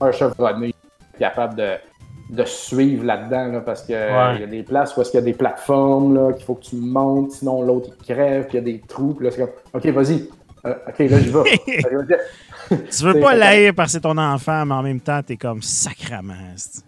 un 0.00 0.12
chevronné 0.12 0.74
capable 1.18 1.56
de, 1.56 1.72
de 2.30 2.44
suivre 2.44 3.04
là-dedans. 3.04 3.46
là, 3.46 3.60
parce 3.60 3.82
qu'il 3.82 3.94
Ouais. 3.96 4.40
y 4.40 4.44
a 4.44 4.46
des 4.46 4.62
places 4.62 4.96
où 4.96 5.00
est-ce 5.00 5.10
qu'il 5.10 5.20
y 5.20 5.22
a 5.22 5.26
des 5.26 5.32
plateformes 5.32 6.34
qu'il 6.34 6.44
faut 6.44 6.54
que 6.54 6.64
tu 6.66 6.76
montes, 6.76 7.32
sinon 7.32 7.62
l'autre 7.62 7.88
il 7.98 8.04
crève, 8.14 8.44
puis 8.46 8.58
il 8.58 8.60
y 8.60 8.70
a 8.70 8.72
des 8.74 8.80
trous. 8.86 9.14
Puis 9.14 9.24
là, 9.26 9.30
c'est 9.32 9.38
comme, 9.40 9.50
OK, 9.72 9.86
vas-y. 9.86 10.28
Euh, 10.66 10.74
OK, 10.88 10.98
là, 10.98 11.18
j'y 11.18 11.30
vais. 11.30 12.18
Tu 12.90 13.02
veux 13.02 13.18
pas 13.18 13.34
l'haïr 13.34 13.72
parce 13.74 13.88
que 13.88 13.92
c'est 13.92 14.00
ton 14.02 14.18
enfant, 14.18 14.66
mais 14.66 14.74
en 14.74 14.82
même 14.82 15.00
temps, 15.00 15.22
t'es 15.22 15.38
comme 15.38 15.62
sacrament. 15.62 16.34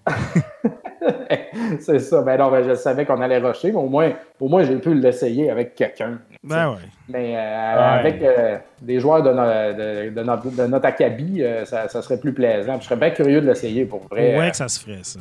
c'est- 1.80 1.98
ça. 1.98 2.22
Ben 2.22 2.38
non, 2.38 2.50
ben, 2.50 2.62
je 2.68 2.74
savais 2.74 3.04
qu'on 3.06 3.20
allait 3.20 3.38
rusher, 3.38 3.72
mais 3.72 3.78
au 3.78 3.88
moins, 3.88 4.12
au 4.40 4.48
moins 4.48 4.62
j'ai 4.64 4.76
pu 4.76 4.94
l'essayer 4.94 5.50
avec 5.50 5.74
quelqu'un. 5.74 6.18
Ben 6.44 6.70
ouais. 6.70 6.76
Mais 7.08 7.34
euh, 7.36 7.98
avec 7.98 8.22
euh, 8.22 8.58
des 8.80 9.00
joueurs 9.00 9.22
de, 9.22 9.30
no- 9.32 9.76
de, 9.76 10.10
de 10.10 10.22
notre, 10.22 10.50
de 10.50 10.66
notre 10.66 10.86
acabit, 10.86 11.42
euh, 11.42 11.64
ça, 11.64 11.88
ça 11.88 12.02
serait 12.02 12.18
plus 12.18 12.32
plaisant. 12.32 12.72
Puis 12.74 12.82
je 12.82 12.86
serais 12.88 13.00
bien 13.00 13.10
curieux 13.10 13.40
de 13.40 13.46
l'essayer 13.46 13.84
pour 13.84 14.00
vrai. 14.10 14.38
Ouais, 14.38 14.50
que 14.50 14.56
ça 14.56 14.68
se 14.68 14.80
ferait, 14.80 15.00
ça. 15.02 15.20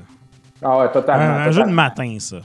Ah 0.61 0.77
ouais, 0.77 0.85
Un, 0.85 0.87
totalement. 0.89 1.23
un 1.23 1.51
jeu 1.51 1.63
de 1.63 1.69
matin, 1.71 2.15
ça. 2.19 2.37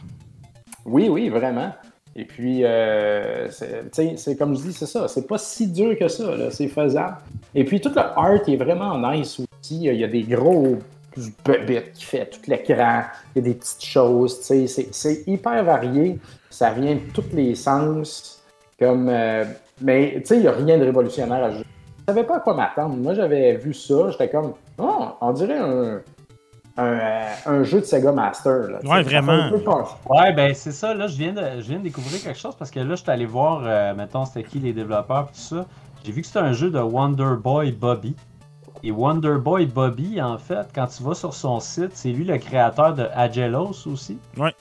Oui, 0.85 1.09
oui, 1.09 1.28
vraiment. 1.28 1.72
Et 2.16 2.24
puis, 2.24 2.61
euh, 2.62 3.49
c'est 3.51 4.37
comme 4.39 4.55
je 4.57 4.62
dis, 4.62 4.72
c'est 4.72 4.87
ça. 4.87 5.09
C'est 5.09 5.26
pas 5.26 5.37
si 5.39 5.66
dur 5.66 5.99
que 5.99 6.07
ça. 6.07 6.37
là, 6.37 6.51
C'est 6.51 6.68
faisable. 6.68 7.16
Et 7.57 7.64
puis, 7.64 7.80
tout 7.80 7.91
le 7.95 8.01
art 8.01 8.49
est 8.49 8.57
vraiment 8.57 8.97
nice 9.11 9.41
aussi. 9.41 9.80
Il 9.85 9.95
y 9.97 10.05
a 10.05 10.07
des 10.09 10.22
gros 10.22 10.78
bébés 11.45 11.91
qui 11.95 12.05
fait 12.05 12.27
tout 12.27 12.41
l'écran. 12.47 13.03
Il 13.35 13.39
y 13.39 13.45
a 13.45 13.49
des 13.53 13.55
petites 13.55 13.85
choses. 13.85 14.41
tu 14.41 14.45
sais, 14.47 14.67
C'est 14.67 14.95
c'est 14.95 15.25
hyper 15.27 15.65
varié. 15.65 16.19
Ça 16.51 16.71
vient 16.71 16.95
de 16.95 17.12
tous 17.12 17.25
les 17.33 17.55
sens. 17.55 18.43
Comme, 18.79 19.09
euh, 19.09 19.45
mais, 19.81 20.15
tu 20.19 20.27
sais, 20.27 20.37
il 20.37 20.43
n'y 20.43 20.49
a 20.49 20.53
rien 20.53 20.79
de 20.79 20.85
révolutionnaire 20.85 21.45
à 21.45 21.51
jouer. 21.51 21.65
Je 22.01 22.12
savais 22.12 22.25
pas 22.25 22.37
à 22.37 22.41
quoi 22.41 22.55
m'attendre. 22.55 22.97
Moi, 22.97 23.15
j'avais 23.15 23.57
vu 23.57 23.73
ça. 23.73 24.11
J'étais 24.11 24.29
comme, 24.29 24.55
oh, 24.79 25.07
on 25.21 25.33
dirait 25.33 25.59
un, 25.59 26.01
un, 26.77 26.85
euh, 26.85 27.27
un 27.47 27.62
jeu 27.62 27.81
de 27.81 27.85
Sega 27.85 28.12
Master. 28.12 28.69
Là. 28.69 28.79
Ouais, 28.85 29.03
vraiment. 29.03 29.51
Ouais, 30.09 30.33
ben 30.33 30.55
c'est 30.55 30.73
ça, 30.73 30.95
là, 30.95 31.07
je 31.07 31.17
viens, 31.17 31.33
de, 31.33 31.61
je 31.61 31.69
viens 31.69 31.79
de 31.79 31.85
découvrir 31.85 32.23
quelque 32.23 32.39
chose 32.39 32.57
parce 32.57 32.71
que 32.71 32.81
là, 32.81 32.95
je 32.95 33.03
suis 33.03 33.11
allé 33.11 33.27
voir, 33.27 33.62
euh, 33.65 33.95
mettons, 33.95 34.25
c'était 34.25 34.43
qui 34.43 34.59
les 34.59 34.73
développeurs 34.73 35.29
et 35.31 35.35
tout 35.35 35.41
ça. 35.41 35.67
J'ai 36.05 36.12
vu 36.12 36.21
que 36.21 36.27
c'était 36.27 36.41
un 36.41 36.53
jeu 36.53 36.71
de 36.71 36.79
Wonder 36.79 37.37
Boy 37.43 37.73
Bobby. 37.73 38.15
Et 38.87 38.91
Wonder 38.93 39.37
Boy 39.43 39.64
Bobby, 39.66 40.20
en 40.20 40.37
fait, 40.37 40.68
quand 40.74 40.87
tu 40.87 41.03
vas 41.03 41.14
sur 41.14 41.32
son 41.32 41.59
site, 41.59 41.93
c'est 41.95 42.11
lui 42.11 42.24
le 42.24 42.37
créateur 42.37 42.93
de 42.95 43.07
Agelos 43.14 43.87
aussi. 43.87 44.18
Ouais. 44.37 44.55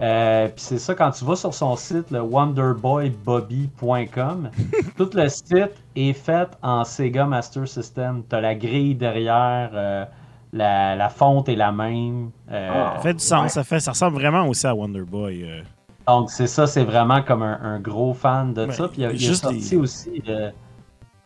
Euh, 0.00 0.46
Puis 0.48 0.56
c'est 0.64 0.78
ça, 0.78 0.94
quand 0.96 1.12
tu 1.12 1.24
vas 1.24 1.36
sur 1.36 1.54
son 1.54 1.76
site, 1.76 2.10
le 2.10 2.20
wonderboybobby.com, 2.20 4.50
tout 4.96 5.10
le 5.14 5.28
site 5.28 5.72
est 5.96 6.12
fait 6.12 6.48
en 6.62 6.84
Sega 6.84 7.24
Master 7.26 7.66
System. 7.68 8.22
Tu 8.28 8.34
as 8.36 8.40
la 8.40 8.54
grille 8.54 8.94
derrière, 8.96 9.70
euh, 9.74 10.04
la, 10.52 10.94
la 10.96 11.08
fonte 11.08 11.48
est 11.48 11.56
la 11.56 11.72
même. 11.72 12.30
euh, 12.50 12.70
Ah. 12.72 12.92
Ça 12.96 13.02
fait 13.02 13.14
du 13.14 13.20
sens. 13.24 13.42
Ouais. 13.44 13.48
Ça, 13.48 13.64
fait, 13.64 13.80
ça 13.80 13.92
ressemble 13.92 14.16
vraiment 14.16 14.46
aussi 14.48 14.66
à 14.66 14.74
Wonder 14.74 15.02
Boy. 15.02 15.44
euh. 15.44 15.62
Donc, 16.06 16.30
c'est 16.30 16.46
ça, 16.48 16.66
c'est 16.66 16.84
vraiment 16.84 17.22
comme 17.22 17.42
un, 17.42 17.58
un 17.62 17.78
gros 17.80 18.12
fan 18.14 18.52
de 18.52 18.66
Ouais, 18.66 18.72
ça. 18.72 18.88
Puis 18.88 19.02
il, 19.02 19.04
a- 19.06 19.12
il 19.12 19.18
juste 19.18 19.42
sorti 19.42 19.70
les- 19.70 19.76
aussi. 19.76 20.22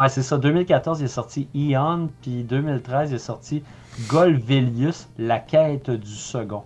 Ouais, 0.01 0.09
c'est 0.09 0.23
ça. 0.23 0.39
2014, 0.39 1.01
il 1.01 1.05
est 1.05 1.09
sorti 1.09 1.49
Eon. 1.55 2.09
Puis 2.23 2.43
2013, 2.45 3.11
il 3.11 3.15
est 3.17 3.19
sorti 3.19 3.63
Golvelius, 4.09 5.09
la 5.19 5.39
quête 5.39 5.91
du 5.91 6.11
second. 6.11 6.63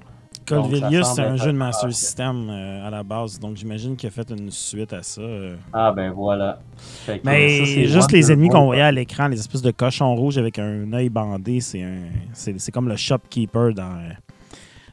Ça 0.49 1.05
c'est 1.15 1.23
un 1.23 1.37
jeu 1.37 1.53
de 1.53 1.57
Master 1.57 1.89
ah, 1.89 1.93
System 1.93 2.49
euh, 2.51 2.87
à 2.87 2.91
la 2.91 3.03
base. 3.03 3.39
Donc 3.39 3.57
j'imagine 3.57 3.97
qu'il 3.97 4.09
a 4.09 4.11
fait 4.11 4.29
une 4.31 4.51
suite 4.51 4.93
à 4.93 5.03
ça. 5.03 5.21
euh. 5.21 5.57
Ah, 5.73 5.93
ben 5.93 6.11
voilà. 6.11 6.59
Que, 7.07 7.13
Mais 7.25 7.61
ça, 7.61 7.65
c'est 7.67 7.87
juste 7.87 8.13
les 8.13 8.31
ennemis 8.33 8.49
qu'on 8.49 8.65
voyait 8.65 8.83
à 8.83 8.93
l'écran, 8.93 9.29
les 9.29 9.39
espèces 9.39 9.63
de 9.63 9.71
cochons 9.71 10.15
rouges 10.15 10.39
avec 10.39 10.59
un 10.59 10.93
œil 10.93 11.09
bandé, 11.09 11.61
c'est 11.61 11.83
un, 11.83 11.97
c'est, 12.33 12.59
c'est 12.61 12.73
comme 12.73 12.89
le 12.89 12.97
shopkeeper 12.97 13.73
dans, 13.73 14.03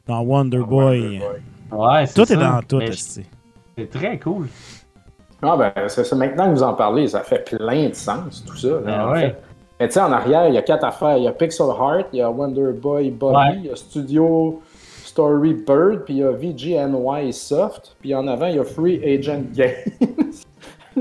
dans 0.07 0.21
Wonder 0.21 0.59
Boy. 0.59 1.19
Ouais, 1.71 2.05
c'est 2.05 2.13
Tout 2.13 2.25
ça. 2.25 2.33
est 2.35 2.37
dans 2.37 2.61
tout. 2.61 2.79
Esti. 2.81 3.25
C'est 3.77 3.89
très 3.89 4.19
cool. 4.19 4.47
Ah 5.41 5.55
ben, 5.57 5.71
c'est 5.87 6.03
ça. 6.03 6.15
Maintenant 6.15 6.45
que 6.49 6.55
vous 6.55 6.63
en 6.63 6.73
parlez, 6.73 7.07
ça 7.07 7.21
fait 7.21 7.43
plein 7.57 7.89
de 7.89 7.93
sens, 7.95 8.43
tout 8.45 8.57
ça. 8.57 8.79
là, 8.85 9.07
en 9.07 9.11
ouais. 9.13 9.19
fait. 9.21 9.35
Mais 9.79 9.87
tu 9.87 9.93
sais, 9.93 10.01
en 10.01 10.11
arrière, 10.11 10.47
il 10.49 10.53
y 10.55 10.57
a 10.57 10.61
quatre 10.61 10.83
affaires. 10.85 11.17
Il 11.17 11.23
y 11.23 11.27
a 11.27 11.31
Pixel 11.31 11.67
Heart, 11.67 12.07
il 12.11 12.19
y 12.19 12.21
a 12.21 12.29
Wonder 12.29 12.73
Boy 12.73 13.11
Bobby, 13.11 13.35
Ouais. 13.37 13.55
il 13.59 13.65
y 13.67 13.69
a 13.71 13.75
Studio 13.77 14.61
Story 15.05 15.53
Bird, 15.53 16.03
puis 16.03 16.15
il 16.15 16.17
y 16.19 16.23
a 16.23 16.31
VGNY 16.31 17.31
Soft, 17.31 17.95
puis 18.01 18.13
en 18.13 18.27
avant, 18.27 18.47
il 18.47 18.55
y 18.57 18.59
a 18.59 18.63
Free 18.65 19.01
Agent 19.03 19.43
Games. 19.53 20.33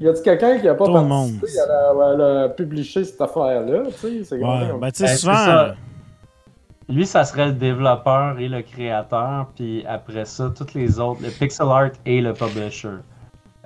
y 0.00 0.08
a-tu 0.08 0.22
quelqu'un 0.22 0.58
qui 0.58 0.68
a 0.68 0.74
pas 0.74 0.86
Tout 0.86 0.94
le 0.94 1.02
monde. 1.02 1.32
participé 1.40 1.60
à 1.60 1.66
la, 1.92 2.06
à 2.06 2.16
la 2.42 2.48
publier 2.48 3.04
cette 3.04 3.20
affaire-là? 3.20 3.82
tu 3.86 3.92
sais? 3.92 4.24
C'est 4.24 4.36
Ouais, 4.36 4.70
ben, 4.80 4.90
tu 4.90 4.98
sais, 4.98 5.04
Ben, 5.04 5.16
souvent. 5.16 5.34
ça. 5.34 5.74
Lui, 6.88 7.06
ça 7.06 7.22
serait 7.24 7.46
le 7.46 7.52
développeur 7.52 8.38
et 8.40 8.48
le 8.48 8.62
créateur, 8.62 9.46
puis 9.54 9.84
après 9.86 10.24
ça, 10.24 10.50
tous 10.56 10.74
les 10.74 10.98
autres, 10.98 11.20
le 11.22 11.28
pixel 11.30 11.66
art 11.68 11.90
et 12.06 12.20
le 12.20 12.32
publisher. 12.32 12.88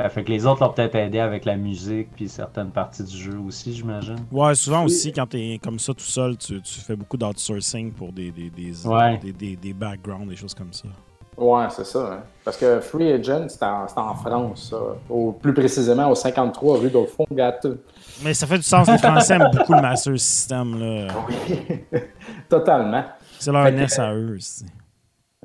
Euh, 0.00 0.08
fait 0.08 0.24
que 0.24 0.30
les 0.32 0.44
autres 0.44 0.60
l'ont 0.64 0.72
peut-être 0.72 0.96
aidé 0.96 1.20
avec 1.20 1.44
la 1.44 1.56
musique, 1.56 2.08
puis 2.16 2.28
certaines 2.28 2.70
parties 2.70 3.04
du 3.04 3.16
jeu 3.16 3.38
aussi, 3.38 3.72
j'imagine. 3.74 4.16
Ouais, 4.32 4.54
souvent 4.56 4.84
aussi, 4.84 5.12
quand 5.12 5.26
t'es 5.26 5.60
comme 5.62 5.78
ça 5.78 5.94
tout 5.94 6.00
seul, 6.00 6.36
tu, 6.36 6.60
tu 6.62 6.80
fais 6.80 6.96
beaucoup 6.96 7.16
d'outsourcing 7.16 7.92
pour 7.92 8.12
des, 8.12 8.32
des, 8.32 8.50
des, 8.50 8.86
Ouais. 8.88 9.18
des, 9.18 9.32
des, 9.32 9.54
des 9.54 9.72
backgrounds, 9.72 10.28
des 10.28 10.34
choses 10.36 10.52
comme 10.54 10.72
ça. 10.72 10.88
Ouais, 11.36 11.66
c'est 11.70 11.84
ça. 11.86 12.12
hein. 12.12 12.22
Parce 12.44 12.56
que 12.56 12.80
Free 12.80 13.12
Agent, 13.12 13.46
c'est 13.48 13.62
en, 13.64 13.86
c'est 13.88 13.98
en 13.98 14.14
France, 14.14 14.70
ça. 14.70 14.76
Au, 15.08 15.32
plus 15.32 15.52
précisément 15.54 16.08
au 16.10 16.14
53 16.14 16.78
rue 16.78 16.90
Dauphine 16.90 17.26
Gâteux. 17.32 17.82
Mais 18.24 18.34
ça 18.34 18.46
fait 18.48 18.56
du 18.58 18.62
sens. 18.64 18.88
Les 18.88 18.98
Français 18.98 19.34
aiment 19.34 19.50
beaucoup 19.52 19.74
le 19.74 19.80
Master 19.80 20.18
System. 20.18 20.78
Là. 20.78 21.08
Oui, 21.28 21.78
totalement. 22.48 23.04
C'est 23.38 23.52
leur 23.52 23.64
NES 23.70 23.86
à 23.98 24.14
eux. 24.14 24.36
c'est- 24.40 24.66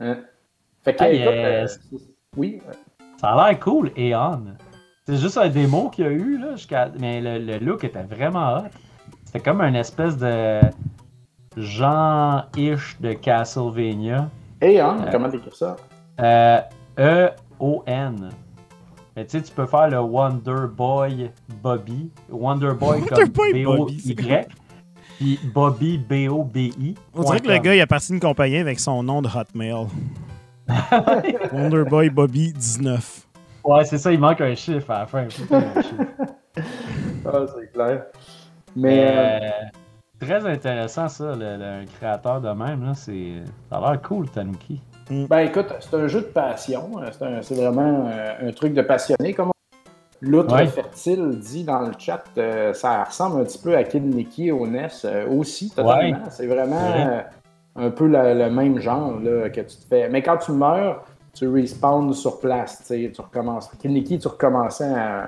Hein. 0.02 0.18
Fait 0.84 0.96
que, 0.96 1.04
Ah, 1.04 1.10
écoute, 1.10 1.34
yes. 1.34 1.80
euh, 1.94 1.98
oui, 2.38 2.62
Ça 3.20 3.30
a 3.32 3.50
l'air 3.50 3.60
cool, 3.60 3.92
Eon. 3.98 4.44
C'est 5.06 5.18
juste 5.18 5.38
un 5.38 5.50
démo 5.50 5.90
qu'il 5.90 6.06
y 6.06 6.08
a 6.08 6.12
eu, 6.12 6.38
là, 6.38 6.56
jusqu'à... 6.56 6.90
mais 7.00 7.20
le, 7.20 7.38
le 7.40 7.58
look 7.58 7.84
était 7.84 8.04
vraiment 8.04 8.58
hot. 8.58 8.70
C'était 9.26 9.40
comme 9.42 9.60
un 9.62 9.74
espèce 9.74 10.18
de 10.18 10.62
genre-ish 11.58 12.98
de 13.02 13.14
Castlevania. 13.14 14.30
et 14.62 14.80
hein, 14.80 14.98
Euh. 15.06 15.12
comment 15.12 15.30
t'écris 15.30 15.52
ça? 15.54 15.76
Euh, 16.22 16.60
E-O-N. 16.98 18.30
Mais 19.16 19.26
tu 19.26 19.32
sais, 19.38 19.44
tu 19.44 19.52
peux 19.54 19.66
faire 19.66 19.90
le 19.90 20.00
Wonder 20.00 20.68
Boy 20.76 21.30
Bobby. 21.62 22.10
Wonder 22.30 22.72
Boy 22.80 23.00
Wonder 23.00 23.08
comme 23.10 23.30
Boy 23.30 23.64
Bobby. 23.64 24.16
Puis 25.18 25.40
Bobby 25.54 25.98
B-O-B-I. 25.98 26.96
On 27.14 27.24
dirait 27.24 27.40
que 27.42 27.48
le 27.50 27.58
gars, 27.58 27.76
il 27.76 27.82
a 27.82 27.88
parti 27.88 28.14
une 28.14 28.22
compagnie 28.22 28.58
avec 28.58 28.80
son 28.80 29.04
nom 29.04 29.22
de 29.22 29.28
Hotmail. 29.28 29.88
Wonderboy 31.54 32.10
Bobby 32.10 32.54
19. 32.54 33.28
Ouais, 33.64 33.86
c'est 33.86 33.98
ça, 33.98 34.12
il 34.12 34.20
manque 34.20 34.42
un 34.42 34.56
chiffre 34.56 34.90
à 34.92 35.00
la 35.00 35.06
fin. 35.08 35.28
Ah, 37.26 37.46
c'est 37.56 37.72
clair. 37.72 38.04
Mais, 38.76 39.08
euh, 39.08 39.40
euh, 39.46 39.50
très 40.20 40.46
intéressant 40.46 41.08
ça, 41.08 41.36
le, 41.36 41.58
le- 41.58 41.64
un 41.82 41.86
créateur 41.86 42.42
de 42.42 42.50
même. 42.50 42.84
Là, 42.86 42.94
c'est, 42.96 43.44
ça 43.70 43.78
a 43.78 43.92
l'air 43.92 44.02
cool, 44.02 44.30
Tanuki. 44.30 44.82
ben 45.10 45.40
écoute, 45.40 45.68
c'est 45.80 45.96
un 45.96 46.08
jeu 46.08 46.22
de 46.22 46.26
passion. 46.28 46.92
euh, 47.02 47.10
C'est, 47.12 47.26
un- 47.26 47.42
c'est 47.42 47.56
vraiment 47.56 48.08
euh, 48.10 48.50
un 48.50 48.52
truc 48.52 48.74
de 48.74 48.82
passionné. 48.82 49.34
Comme 49.34 49.52
l'outre 50.22 50.54
Ouais. 50.56 50.68
fertile 50.68 51.38
dit 51.40 51.64
dans 51.64 51.82
le 51.82 51.92
chat, 51.98 52.24
euh, 52.38 52.74
ça 52.74 53.04
ressemble 53.04 53.42
un 53.42 53.46
petit 53.46 53.60
peu 53.60 53.76
à 53.78 53.84
Kid 53.84 54.04
Nicky 54.04 54.52
au 54.52 54.66
NES 54.68 54.88
euh, 55.06 55.28
aussi, 55.30 55.70
totalement. 55.70 55.94
Ouais. 56.24 56.30
C'est 56.32 56.48
vraiment 56.48 56.92
euh, 56.96 57.22
un 57.80 57.90
peu 57.92 58.08
la- 58.08 58.34
le 58.34 58.50
même 58.54 58.80
genre 58.80 59.20
là, 59.20 59.50
que 59.50 59.62
tu 59.62 59.76
te 59.78 59.86
fais. 59.90 60.10
Mais 60.10 60.22
quand 60.22 60.38
tu 60.38 60.52
meurs, 60.52 61.06
tu 61.34 61.48
respawns 61.48 62.14
sur 62.14 62.40
place. 62.40 62.80
tu 62.80 62.86
sais, 62.86 63.12
Tu 63.14 63.22
recommences. 63.22 63.70
Kid 63.80 63.92
Nicky, 63.92 64.20
tu 64.20 64.28
recommençais 64.28 64.92
à, 64.94 65.24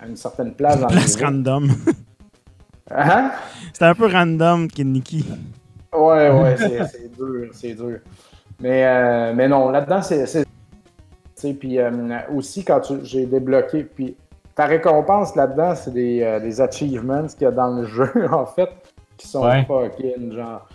à 0.00 0.06
une 0.08 0.16
certaine 0.16 0.52
place 0.54 0.80
dans 0.80 0.88
le 0.88 0.92
Place 0.94 1.20
random. 1.22 1.68
Hein? 2.92 3.30
C'était 3.72 3.84
un 3.84 3.94
peu 3.94 4.06
random, 4.06 4.66
Kid 4.68 4.86
Nicky. 4.88 5.24
Ouais, 5.92 6.30
ouais, 6.30 6.56
c'est 6.56 7.14
dur, 7.16 7.48
c'est 7.52 7.74
dur. 7.74 7.98
Mais, 8.60 8.84
euh, 8.84 9.32
mais 9.34 9.48
non, 9.48 9.70
là-dedans, 9.70 10.02
c'est. 10.02 10.26
c'est- 10.26 10.44
tu 10.44 10.48
sais, 11.36 11.54
Puis 11.54 11.78
euh, 11.78 11.90
aussi, 12.34 12.64
quand 12.64 12.80
tu- 12.80 12.98
j'ai 13.04 13.26
débloqué, 13.26 13.84
puis 13.84 14.16
ta 14.54 14.66
récompense 14.66 15.34
là-dedans, 15.36 15.74
c'est 15.76 15.92
des, 15.92 16.22
euh, 16.22 16.40
des 16.40 16.60
achievements 16.60 17.26
qu'il 17.28 17.42
y 17.42 17.46
a 17.46 17.50
dans 17.52 17.68
le 17.76 17.86
jeu, 17.86 18.10
en 18.32 18.44
fait, 18.46 18.68
qui 19.16 19.28
sont 19.28 19.44
Ouais. 19.44 19.64
fucking 19.66 20.32
genre. 20.32 20.66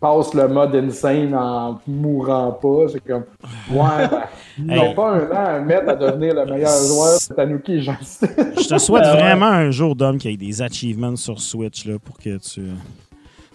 Passe 0.00 0.32
le 0.32 0.48
mode 0.48 0.74
insane 0.74 1.34
en 1.34 1.78
mourant 1.86 2.52
pas. 2.52 2.88
C'est 2.90 3.04
comme. 3.04 3.24
Ouais, 3.70 4.08
ben, 4.58 4.70
Hey. 4.70 4.78
non, 4.78 4.94
pas 4.94 5.10
un 5.12 5.30
an 5.30 5.44
à 5.56 5.58
mettre 5.60 5.88
à 5.90 5.94
devenir 5.96 6.34
le 6.34 6.44
meilleur 6.46 6.70
joueur 6.86 7.18
de 7.18 7.34
Tanuki, 7.34 7.82
j'en 7.82 7.96
sais. 8.00 8.28
Je 8.58 8.66
te 8.68 8.78
souhaite 8.78 9.04
ouais. 9.04 9.12
vraiment 9.12 9.46
un 9.46 9.70
jour, 9.70 9.94
qu'il 10.18 10.30
y 10.30 10.34
ait 10.34 10.36
des 10.36 10.62
achievements 10.62 11.16
sur 11.16 11.40
Switch 11.40 11.84
là, 11.86 11.98
pour 12.02 12.16
que 12.18 12.36
tu, 12.38 12.62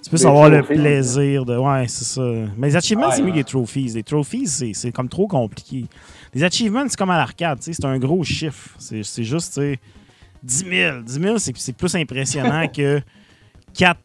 tu 0.03 0.09
puisses 0.09 0.25
avoir 0.25 0.49
le 0.49 0.61
plaisir 0.63 1.45
de. 1.45 1.57
Ouais, 1.57 1.87
c'est 1.87 2.05
ça. 2.05 2.21
Mais 2.57 2.67
les 2.67 2.75
achievements, 2.75 3.07
Ouais, 3.07 3.15
c'est 3.15 3.21
mieux 3.21 3.27
ouais. 3.27 3.31
que 3.33 3.37
les 3.37 3.43
trophies. 3.43 3.91
Les 3.95 4.03
trophies, 4.03 4.47
c'est 4.47 4.71
c'est 4.73 4.91
comme 4.91 5.09
trop 5.09 5.27
compliqué. 5.27 5.85
Les 6.33 6.43
achievements, 6.43 6.83
c'est 6.87 6.97
comme 6.97 7.09
à 7.11 7.17
l'arcade. 7.17 7.57
tu 7.59 7.65
sais, 7.65 7.73
C'est 7.73 7.85
un 7.85 7.97
gros 7.97 8.23
chiffre. 8.23 8.69
C'est 8.77 9.03
c'est 9.03 9.23
juste, 9.23 9.53
tu 9.55 9.61
sais, 9.61 9.79
10 10.43 10.65
000. 10.69 11.01
10 11.01 11.13
000, 11.21 11.37
c'est 11.39 11.57
c'est 11.57 11.73
plus 11.73 11.95
impressionnant 11.95 12.67
que 12.75 13.01
4 13.75 13.99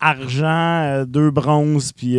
argent, 0.00 1.04
2 1.06 1.30
bronzes, 1.30 1.92
puis 1.92 2.18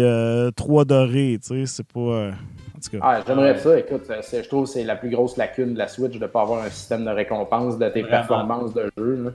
3 0.56 0.86
dorés. 0.86 1.38
Tu 1.42 1.66
sais, 1.66 1.66
c'est 1.66 1.88
pas. 1.88 2.00
euh, 2.00 2.32
En 2.32 2.80
tout 2.80 2.92
cas. 2.92 2.98
Ah, 3.02 3.20
j'aimerais 3.28 3.58
ça. 3.58 3.78
Écoute, 3.80 4.04
je 4.10 4.48
trouve 4.48 4.64
que 4.66 4.70
c'est 4.70 4.84
la 4.84 4.96
plus 4.96 5.10
grosse 5.10 5.38
lacune 5.38 5.74
de 5.74 5.78
la 5.78 5.88
Switch 5.88 6.14
de 6.14 6.20
ne 6.20 6.28
pas 6.28 6.42
avoir 6.42 6.64
un 6.64 6.70
système 6.70 7.06
de 7.06 7.10
récompense 7.12 7.78
de 7.78 7.90
tes 7.90 8.02
Vraiment. 8.02 8.18
performances 8.18 8.74
de 8.74 8.90
jeu. 8.98 9.24
là. 9.26 9.32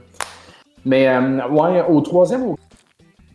Mais 0.85 1.07
euh, 1.07 1.47
ouais, 1.49 1.83
au 1.87 1.99
troisième, 2.01 2.53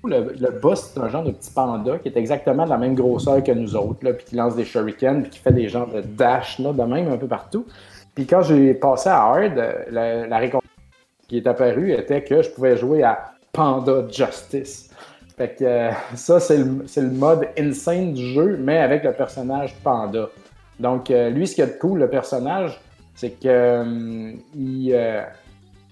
le, 0.05 0.33
le 0.39 0.51
boss, 0.61 0.93
c'est 0.95 1.01
un 1.01 1.09
genre 1.09 1.25
de 1.25 1.33
petit 1.33 1.51
panda 1.51 1.99
qui 1.99 2.09
est 2.09 2.17
exactement 2.17 2.65
de 2.65 2.71
la 2.71 2.79
même 2.79 2.95
grosseur 2.95 3.43
que 3.43 3.53
nous 3.53 3.75
autres, 3.77 4.05
là, 4.05 4.13
puis 4.13 4.25
qui 4.25 4.37
lance 4.37 4.55
des 4.57 4.65
shurikens, 4.65 5.23
puis 5.23 5.31
qui 5.31 5.39
fait 5.41 5.53
des 5.53 5.69
genres 5.69 5.89
de 5.89 6.01
dash 6.01 6.59
là, 6.61 6.73
de 6.73 6.83
même 6.83 7.09
un 7.13 7.17
peu 7.17 7.27
partout. 7.27 7.67
Puis 8.15 8.27
quand 8.27 8.43
j'ai 8.43 8.75
passé 8.75 9.09
à 9.09 9.23
Hard, 9.23 9.59
euh, 9.59 9.73
la, 9.91 10.27
la 10.27 10.39
récompense 10.39 10.63
qui 11.29 11.37
est 11.37 11.47
apparue 11.47 11.93
était 11.93 12.23
que 12.25 12.43
je 12.43 12.51
pouvais 12.51 12.77
jouer 12.77 13.03
à 13.03 13.30
Panda 13.53 14.07
Justice. 14.11 14.91
Fait 15.37 15.57
que 15.59 15.65
euh, 15.65 15.91
ça, 16.15 16.39
c'est 16.39 16.59
le, 16.59 17.11
mode 17.11 17.49
insane 17.59 18.13
du 18.13 18.35
jeu, 18.35 18.59
mais 18.61 18.79
avec 18.79 19.05
le 19.05 19.13
personnage 19.13 19.75
Panda. 19.83 20.29
Donc, 20.79 21.11
euh, 21.11 21.31
lui, 21.31 21.47
ce 21.47 21.63
a 21.63 21.67
de 21.67 21.73
cool, 21.73 22.01
le 22.01 22.11
personnage, 22.11 22.81
c'est 23.15 23.31
que 23.31 23.49
euh, 23.49 25.23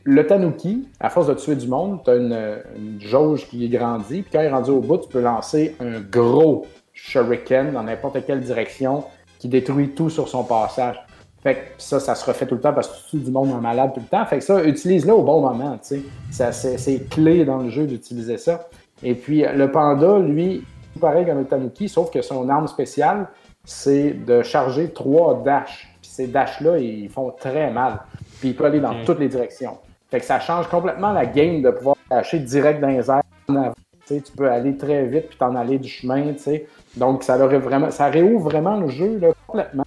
le 0.04 0.26
Tanuki, 0.26 0.88
à 1.00 1.10
force 1.10 1.28
de 1.28 1.34
tuer 1.34 1.56
du 1.56 1.66
monde, 1.66 2.00
tu 2.04 2.10
as 2.10 2.16
une, 2.16 2.38
une 2.76 3.00
jauge 3.00 3.48
qui 3.48 3.68
grandit, 3.68 4.22
puis 4.22 4.30
quand 4.32 4.40
il 4.40 4.46
est 4.46 4.50
rendu 4.50 4.70
au 4.70 4.80
bout, 4.80 4.98
tu 4.98 5.08
peux 5.08 5.22
lancer 5.22 5.76
un 5.80 6.00
gros 6.00 6.66
shuriken 6.92 7.72
dans 7.72 7.82
n'importe 7.82 8.24
quelle 8.26 8.40
direction 8.40 9.04
qui 9.38 9.48
détruit 9.48 9.90
tout 9.90 10.10
sur 10.10 10.28
son 10.28 10.44
passage. 10.44 10.96
Fait 11.42 11.54
que 11.54 11.60
ça, 11.78 12.00
ça 12.00 12.14
se 12.14 12.24
refait 12.24 12.46
tout 12.46 12.56
le 12.56 12.60
temps 12.60 12.72
parce 12.72 12.88
que 12.88 12.96
tu 12.96 13.10
tues 13.10 13.24
du 13.24 13.30
monde 13.30 13.52
en 13.52 13.60
malade 13.60 13.92
tout 13.94 14.00
le 14.00 14.06
temps. 14.06 14.24
Fait 14.26 14.38
que 14.38 14.44
ça, 14.44 14.64
utilise-le 14.64 15.12
au 15.12 15.22
bon 15.22 15.40
moment, 15.40 15.78
tu 15.78 16.02
sais. 16.30 16.52
C'est 16.52 17.08
clé 17.08 17.44
dans 17.44 17.58
le 17.58 17.70
jeu 17.70 17.86
d'utiliser 17.86 18.38
ça. 18.38 18.68
Et 19.02 19.14
puis, 19.14 19.44
le 19.54 19.70
panda, 19.70 20.18
lui, 20.18 20.64
tout 20.92 21.00
pareil 21.00 21.24
comme 21.24 21.38
le 21.38 21.44
tanuki, 21.44 21.88
sauf 21.88 22.10
que 22.10 22.22
son 22.22 22.48
arme 22.48 22.66
spéciale, 22.66 23.28
c'est 23.64 24.12
de 24.12 24.42
charger 24.42 24.90
trois 24.90 25.42
dashs. 25.44 25.88
Puis 26.00 26.10
ces 26.10 26.26
dashs-là, 26.26 26.78
ils 26.78 27.08
font 27.08 27.30
très 27.30 27.70
mal. 27.70 28.00
Puis 28.40 28.48
il 28.48 28.56
peut 28.56 28.64
aller 28.64 28.80
dans 28.80 29.04
toutes 29.04 29.20
les 29.20 29.28
directions. 29.28 29.78
Fait 30.10 30.20
que 30.20 30.24
ça 30.24 30.40
change 30.40 30.68
complètement 30.68 31.12
la 31.12 31.26
game 31.26 31.62
de 31.62 31.70
pouvoir 31.70 31.96
dasher 32.10 32.38
direct 32.38 32.80
dans 32.80 32.88
les 32.88 33.10
airs 33.10 33.22
en 33.48 33.56
avant, 33.56 33.74
Tu 34.06 34.20
peux 34.36 34.50
aller 34.50 34.76
très 34.76 35.04
vite 35.04 35.28
puis 35.28 35.38
t'en 35.38 35.54
aller 35.54 35.78
du 35.78 35.88
chemin, 35.88 36.32
tu 36.32 36.38
sais. 36.38 36.66
Donc, 36.96 37.22
ça, 37.22 37.38
aurait 37.38 37.58
vraiment, 37.58 37.90
ça 37.90 38.06
réouvre 38.06 38.48
vraiment 38.48 38.80
le 38.80 38.88
jeu 38.88 39.18
là, 39.18 39.28
complètement. 39.46 39.84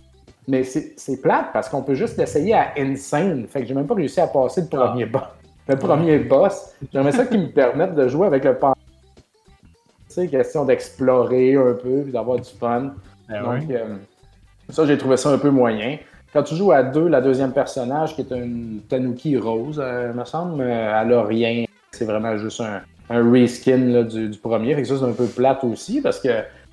Mais 0.48 0.64
c'est 0.64 1.22
plate 1.22 1.48
parce 1.54 1.70
qu'on 1.70 1.84
peut 1.84 1.94
juste 1.94 2.18
l'essayer 2.18 2.54
à 2.54 2.74
Insane. 2.78 3.46
Fait 3.48 3.62
que 3.62 3.68
j'ai 3.68 3.74
même 3.76 3.86
pas 3.88 3.94
réussi 3.96 4.20
à 4.20 4.28
passer 4.28 4.62
le 4.62 4.68
premier 4.68 5.06
boss. 5.06 5.22
Le 5.68 5.76
premier 5.78 6.18
boss. 6.18 6.74
J'aimerais 6.92 7.12
ça 7.12 7.26
qu'ils 7.26 7.40
me 7.42 7.48
permettent 7.48 7.94
de 7.96 8.08
jouer 8.08 8.26
avec 8.28 8.44
le 8.44 8.56
pan- 8.56 8.74
Tu 10.08 10.14
sais, 10.16 10.28
question 10.28 10.66
d'explorer 10.66 11.56
un 11.56 11.74
peu 11.74 12.02
puis 12.02 12.12
d'avoir 12.12 12.40
du 12.40 12.50
fun. 12.60 12.92
Ben 13.30 13.44
Donc, 13.44 13.70
euh, 13.70 13.96
ça, 14.70 14.86
j'ai 14.88 14.98
trouvé 14.98 15.18
ça 15.18 15.30
un 15.30 15.38
peu 15.38 15.52
moyen. 15.52 15.98
Quand 16.34 16.44
tu 16.44 16.56
joues 16.56 16.72
à 16.72 16.82
deux, 16.82 17.08
la 17.08 17.22
deuxième 17.22 17.54
personnage, 17.54 18.16
qui 18.16 18.22
est 18.22 18.32
une 18.32 18.82
Tanuki 18.90 19.38
rose, 19.38 19.80
euh, 19.82 20.12
me 20.14 20.26
semble, 20.26 20.64
elle 20.64 21.14
a 21.14 21.24
rien. 21.24 21.66
C'est 21.92 22.06
vraiment 22.06 22.36
juste 22.38 22.60
un, 22.60 22.82
un 23.10 23.32
reskin 23.32 23.78
là, 23.78 24.04
du, 24.04 24.30
du 24.30 24.40
premier. 24.40 24.74
Fait 24.76 24.82
que 24.82 24.88
ça, 24.88 24.98
c'est 24.98 25.06
un 25.06 25.14
peu 25.14 25.28
plate 25.28 25.64
aussi, 25.64 26.02
parce 26.02 26.20
que 26.20 26.30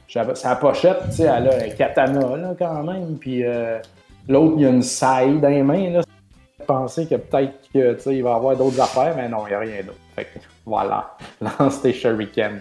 sa 0.08 0.56
pochette, 0.56 0.98
tu 1.10 1.16
sais, 1.16 1.22
elle 1.24 1.48
a 1.48 1.56
un 1.64 1.68
katana, 1.68 2.36
là, 2.36 2.54
quand 2.58 2.82
même. 2.82 3.16
Puis 3.18 3.44
euh, 3.44 3.78
l'autre, 4.28 4.54
il 4.56 4.62
y 4.62 4.66
a 4.66 4.70
une 4.70 4.82
saille 4.82 5.38
dans 5.38 5.48
les 5.48 5.62
mains, 5.62 5.90
là. 5.90 6.00
Penser 6.66 7.06
que 7.06 7.14
peut-être 7.14 7.54
que, 7.72 7.94
tu 7.94 8.00
sais, 8.00 8.16
il 8.16 8.22
va 8.22 8.34
avoir 8.34 8.54
d'autres 8.56 8.80
affaires, 8.80 9.14
mais 9.16 9.28
non, 9.28 9.46
il 9.46 9.50
n'y 9.50 9.54
a 9.54 9.58
rien 9.58 9.82
d'autre. 9.82 9.98
Fait 10.14 10.24
que, 10.24 10.38
voilà. 10.66 11.16
Lance 11.40 11.80
tes 11.80 11.92
shurikens. 11.92 12.60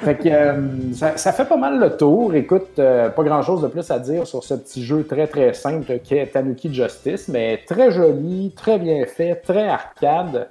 Fait 0.00 0.16
que 0.16 0.28
euh, 0.28 0.92
ça, 0.94 1.32
fait 1.32 1.44
pas 1.44 1.56
mal 1.56 1.78
le 1.78 1.96
tour. 1.96 2.34
Écoute, 2.34 2.78
euh, 2.78 3.10
pas 3.10 3.22
grand 3.22 3.42
chose 3.42 3.60
de 3.60 3.68
plus 3.68 3.90
à 3.90 3.98
dire 3.98 4.26
sur 4.26 4.42
ce 4.42 4.54
petit 4.54 4.82
jeu 4.82 5.04
très 5.04 5.26
très 5.26 5.52
simple 5.52 5.98
qu'est 5.98 6.26
Tanuki 6.26 6.72
Justice, 6.72 7.28
mais 7.28 7.60
très 7.66 7.90
joli, 7.90 8.52
très 8.56 8.78
bien 8.78 9.04
fait, 9.06 9.36
très 9.36 9.68
arcade. 9.68 10.48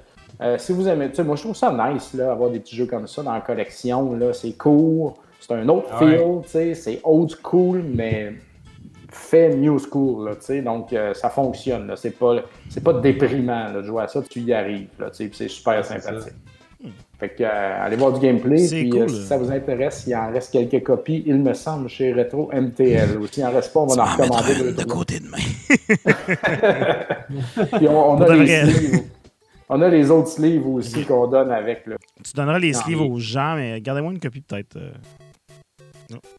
Si 0.57 0.73
vous 0.73 0.89
aimez, 0.89 1.09
moi 1.19 1.37
je 1.37 1.43
trouve 1.43 1.55
ça 1.55 1.71
nice 1.71 2.13
là, 2.15 2.31
avoir 2.31 2.49
des 2.49 2.59
petits 2.59 2.75
jeux 2.75 2.85
comme 2.85 3.07
ça 3.07 3.23
dans 3.23 3.31
la 3.31 3.39
collection. 3.39 4.13
Là, 4.13 4.33
c'est 4.33 4.51
court, 4.51 5.22
c'est 5.45 5.53
un 5.53 5.67
autre 5.69 5.89
Ouais. 6.01 6.17
feel, 6.17 6.41
tu 6.43 6.49
sais, 6.49 6.73
c'est 6.75 6.99
old 7.03 7.29
school, 7.43 7.83
mais 7.93 8.33
fait 9.11 9.55
new 9.55 9.77
school, 9.77 10.29
là, 10.29 10.35
tu 10.35 10.45
sais, 10.45 10.61
donc 10.61 10.91
euh, 10.93 11.13
ça 11.13 11.29
fonctionne. 11.29 11.87
Là, 11.87 11.95
c'est 11.95 12.17
pas, 12.17 12.37
c'est 12.69 12.83
pas 12.83 12.93
déprimant 12.93 13.65
là, 13.71 13.81
de 13.81 13.83
jouer 13.83 14.03
à 14.03 14.07
ça, 14.07 14.21
tu 14.27 14.39
y 14.39 14.53
arrives, 14.53 14.87
là, 14.99 15.09
tu 15.11 15.17
sais, 15.17 15.27
puis 15.27 15.37
c'est 15.37 15.47
super 15.49 15.85
c'est 15.85 15.99
sympathique. 15.99 16.33
Fait 17.19 17.29
que, 17.29 17.43
euh, 17.43 17.85
allez 17.85 17.95
voir 17.95 18.11
du 18.11 18.19
gameplay. 18.19 18.57
C'est 18.57 18.81
Puis, 18.81 18.89
cool. 18.89 19.01
euh, 19.03 19.07
si 19.07 19.23
ça 19.25 19.37
vous 19.37 19.49
intéresse, 19.51 20.03
il 20.07 20.15
en 20.15 20.31
reste 20.31 20.51
quelques 20.51 20.83
copies, 20.83 21.23
il 21.25 21.35
me 21.35 21.53
semble, 21.53 21.87
chez 21.87 22.11
Retro 22.11 22.49
MTL. 22.51 23.17
Ou 23.17 23.27
s'il 23.27 23.45
en 23.45 23.51
reste 23.51 23.71
pas, 23.71 23.79
on 23.81 23.85
va 23.85 24.03
en 24.03 24.05
recommander 24.07 24.55
deux, 24.55 24.71
de 24.73 24.83
côté 24.83 25.19
de 25.19 25.27
main. 25.27 25.37
Puis 27.77 27.87
on, 27.87 28.11
on 28.13 28.21
a 28.21 28.35
les 28.35 28.47
sleeves. 28.65 29.03
On 29.69 29.81
a 29.81 29.87
les 29.87 30.11
autres 30.11 30.27
sleeves 30.27 30.67
aussi 30.67 31.05
qu'on 31.05 31.27
donne 31.27 31.51
avec. 31.51 31.87
Là. 31.87 31.95
Tu 32.23 32.33
donneras 32.33 32.59
les 32.59 32.71
Non, 32.71 32.79
sleeves 32.79 32.99
mais- 33.01 33.09
aux 33.09 33.19
gens, 33.19 33.55
mais 33.55 33.79
gardez-moi 33.79 34.11
une 34.11 34.19
copie 34.19 34.41
peut-être. 34.41 34.77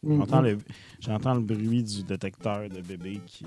Mm-hmm. 0.04 0.16
J'entends 0.18 0.40
le, 0.42 0.58
j'entends 1.00 1.34
le 1.34 1.40
bruit 1.40 1.82
du 1.82 2.02
détecteur 2.02 2.68
de 2.68 2.80
bébé 2.80 3.20
qui. 3.26 3.46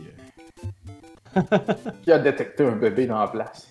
euh, 1.36 1.42
Qui 2.04 2.12
a 2.12 2.20
détecté 2.20 2.66
un 2.66 2.72
bébé 2.76 3.06
dans 3.08 3.20
la 3.20 3.28
place. 3.28 3.70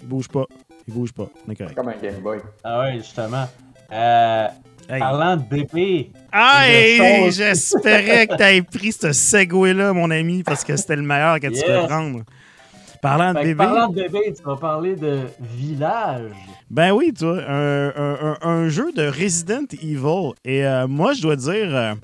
il 0.00 0.08
bouge 0.08 0.28
pas. 0.28 0.46
Il 0.88 0.94
bouge 0.94 1.12
pas. 1.12 1.28
On 1.46 1.52
est 1.52 1.56
correct. 1.56 1.74
Comme 1.76 1.88
un 1.88 1.96
Game 1.96 2.20
Boy. 2.20 2.38
Ah 2.64 2.80
ouais, 2.80 2.96
justement. 2.98 3.46
Euh, 3.92 4.48
Hey. 4.88 4.98
Parlant 4.98 5.36
de 5.36 5.42
bébé, 5.44 6.10
Ah, 6.32 6.64
j'espérais 7.30 8.26
que 8.26 8.34
t'aies 8.34 8.60
pris 8.60 8.90
ce 8.90 9.12
segway-là, 9.12 9.92
mon 9.92 10.10
ami, 10.10 10.42
parce 10.42 10.64
que 10.64 10.74
c'était 10.76 10.96
le 10.96 11.02
meilleur 11.02 11.38
que 11.38 11.46
tu 11.46 11.62
peux 11.64 11.86
prendre. 11.86 12.22
Parlant 13.02 13.32
de 13.32 13.38
bébé. 13.40 13.54
parlant 13.54 13.88
de 13.88 13.94
bébé, 13.94 14.34
tu 14.36 14.42
vas 14.42 14.56
parler 14.56 14.94
de 14.96 15.20
village. 15.40 16.30
Ben 16.70 16.92
oui, 16.92 17.12
tu 17.16 17.24
vois, 17.24 17.42
un, 17.48 17.88
un- 17.88 18.18
un- 18.20 18.38
un 18.42 18.68
jeu 18.68 18.92
de 18.92 19.06
Resident 19.06 19.64
Evil. 19.82 20.32
Et 20.44 20.66
euh, 20.66 20.86
moi, 20.86 21.12
je 21.14 21.22
dois 21.22 21.36
dire, 21.36 21.74
euh, 21.74 21.94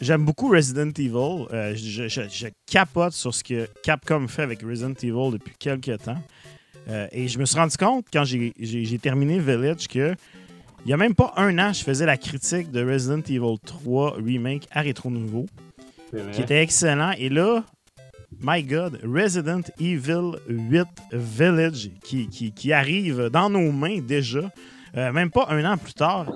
j'aime 0.00 0.24
beaucoup 0.24 0.48
Resident 0.48 0.90
Evil. 0.98 1.46
Euh, 1.52 1.74
je, 1.76 2.08
je- 2.08 2.28
je 2.28 2.46
capote 2.66 3.12
sur 3.12 3.32
ce 3.34 3.44
que 3.44 3.68
Capcom 3.82 4.26
fait 4.28 4.42
avec 4.42 4.62
Resident 4.62 4.94
Evil 5.02 5.30
depuis 5.32 5.54
quelques 5.58 5.98
temps. 6.02 6.18
Et 7.12 7.28
je 7.28 7.38
me 7.38 7.46
suis 7.46 7.58
rendu 7.58 7.76
compte, 7.78 8.04
quand 8.12 8.24
j'ai 8.24 8.98
terminé 9.00 9.38
Village, 9.38 9.88
que 9.88 10.14
il 10.84 10.88
n'y 10.88 10.92
a 10.92 10.98
même 10.98 11.14
pas 11.14 11.32
un 11.38 11.58
an, 11.58 11.72
je 11.72 11.82
faisais 11.82 12.04
la 12.04 12.18
critique 12.18 12.70
de 12.70 12.84
Resident 12.84 13.20
Evil 13.20 13.56
3 13.64 14.16
Remake 14.22 14.68
à 14.70 14.82
Rétro 14.82 15.08
Nouveau 15.08 15.46
qui 16.32 16.42
était 16.42 16.60
excellent. 16.62 17.12
Et 17.16 17.30
là, 17.30 17.64
my 18.40 18.62
God, 18.62 19.00
Resident 19.04 19.62
Evil 19.80 20.36
8 20.48 20.86
Village 21.12 21.90
qui, 22.02 22.28
qui- 22.28 22.72
arrive 22.72 23.28
dans 23.32 23.48
nos 23.50 23.70
mains 23.72 24.00
déjà, 24.00 24.50
euh, 24.96 25.12
même 25.12 25.30
pas 25.30 25.46
un 25.50 25.64
an 25.64 25.76
plus 25.76 25.94
tard. 25.94 26.26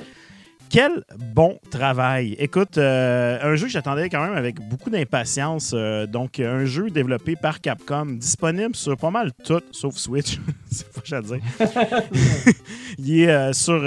Quel 0.71 1.03
bon 1.17 1.59
travail! 1.71 2.37
Écoute, 2.39 2.77
euh, 2.77 3.39
un 3.41 3.57
jeu 3.57 3.67
que 3.67 3.73
j'attendais 3.73 4.11
quand 4.11 4.23
même 4.23 4.37
avec 4.37 4.61
beaucoup 4.69 4.91
d'impatience. 4.91 5.73
euh, 5.75 6.07
donc, 6.07 6.41
un 6.41 6.67
jeu 6.67 6.91
développé 6.91 7.37
par 7.37 7.63
Capcom, 7.63 8.05
disponible 8.05 8.77
sur 8.77 8.95
pas 8.99 9.11
mal 9.11 9.33
tout, 9.45 9.63
sauf 9.73 9.97
Switch. 9.97 10.39
C'est 10.71 10.93
pas 10.93 11.17
à 11.17 11.23
dire. 11.23 11.41
Il 12.99 13.21
est 13.21 13.31
euh, 13.31 13.53
sur 13.55 13.83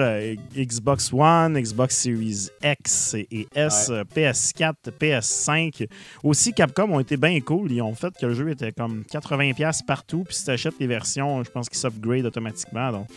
Xbox 0.56 1.14
One, 1.14 1.60
Xbox 1.60 1.98
Series 1.98 2.48
X 2.64 3.14
et 3.14 3.48
S, 3.54 3.90
euh, 3.92 4.04
PS4, 4.16 4.74
PS5. 5.00 5.88
Aussi, 6.24 6.52
Capcom 6.52 6.92
ont 6.92 7.00
été 7.00 7.16
bien 7.16 7.40
cool. 7.42 7.72
Ils 7.72 7.84
ont 7.84 7.94
fait 7.94 8.14
que 8.20 8.26
le 8.26 8.34
jeu 8.34 8.50
était 8.50 8.72
comme 8.72 9.04
80$ 9.04 9.86
partout. 9.86 10.24
Puis 10.24 10.36
si 10.36 10.46
tu 10.46 10.52
achètes 10.52 10.80
les 10.80 10.88
versions, 10.88 11.44
je 11.44 11.52
pense 11.52 11.70
qu'ils 11.70 11.78
s'upgrade 11.78 12.26
automatiquement. 12.26 12.92
Donc, 12.92 13.08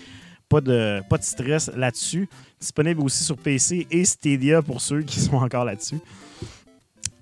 pas 0.48 0.60
de, 0.60 1.00
pas 1.08 1.18
de 1.18 1.22
stress 1.24 1.70
là-dessus. 1.76 2.28
Disponible 2.60 3.00
aussi 3.02 3.24
sur 3.24 3.36
PC 3.36 3.86
et 3.90 4.04
Stadia 4.04 4.62
pour 4.62 4.80
ceux 4.80 5.02
qui 5.02 5.20
sont 5.20 5.36
encore 5.36 5.64
là-dessus. 5.64 5.98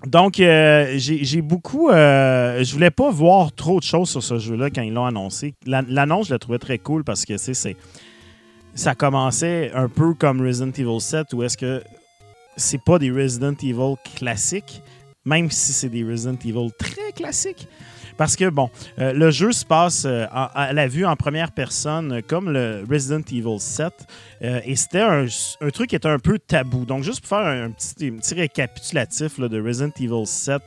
Donc, 0.05 0.39
euh, 0.41 0.93
j'ai 0.97 1.41
beaucoup. 1.41 1.89
euh, 1.89 2.61
je 2.63 2.73
voulais 2.73 2.91
pas 2.91 3.09
voir 3.09 3.53
trop 3.53 3.79
de 3.79 3.83
choses 3.85 4.09
sur 4.09 4.21
ce 4.21 4.37
jeu-là 4.37 4.69
quand 4.69 4.81
ils 4.81 4.93
l'ont 4.93 5.05
annoncé. 5.05 5.53
La- 5.65 5.81
L'annonce, 5.87 6.27
je 6.27 6.33
la 6.33 6.39
trouvais 6.39 6.59
très 6.59 6.77
cool 6.77 7.03
parce 7.05 7.23
que 7.25 7.37
c'est. 7.37 7.77
Ça 8.75 8.95
commençait 8.95 9.71
un 9.73 9.87
peu 9.87 10.13
comme 10.13 10.41
Resident 10.41 10.71
Evil 10.71 10.99
7 10.99 11.31
où 11.33 11.43
est-ce 11.43 11.55
que 11.57 11.81
c'est 12.57 12.81
pas 12.83 12.97
des 12.99 13.11
Resident 13.11 13.53
Evil 13.61 13.95
classiques, 14.15 14.81
même 15.25 15.49
si 15.51 15.71
c'est 15.73 15.89
des 15.89 16.03
Resident 16.03 16.37
Evil 16.43 16.69
très 16.77 17.11
classiques. 17.15 17.67
Parce 18.17 18.35
que, 18.35 18.49
bon, 18.49 18.69
euh, 18.99 19.13
le 19.13 19.31
jeu 19.31 19.51
se 19.51 19.65
passe 19.65 20.05
euh, 20.05 20.25
à 20.31 20.73
la 20.73 20.87
vue 20.87 21.05
en 21.05 21.15
première 21.15 21.51
personne, 21.51 22.13
euh, 22.13 22.21
comme 22.25 22.49
le 22.49 22.83
Resident 22.89 23.21
Evil 23.31 23.59
7. 23.59 23.93
euh, 24.43 24.59
et 24.65 24.75
c'était 24.75 25.01
un, 25.01 25.25
truc 25.71 25.89
qui 25.89 25.95
était 25.95 26.07
un 26.07 26.19
peu 26.19 26.39
tabou. 26.39 26.85
Donc, 26.85 27.03
juste 27.03 27.21
pour 27.21 27.29
faire 27.29 27.47
un, 27.47 27.71
petit, 27.71 28.13
récapitulatif 28.35 29.39
de 29.39 29.61
Resident 29.61 29.91
Evil 29.99 30.25
7. 30.25 30.61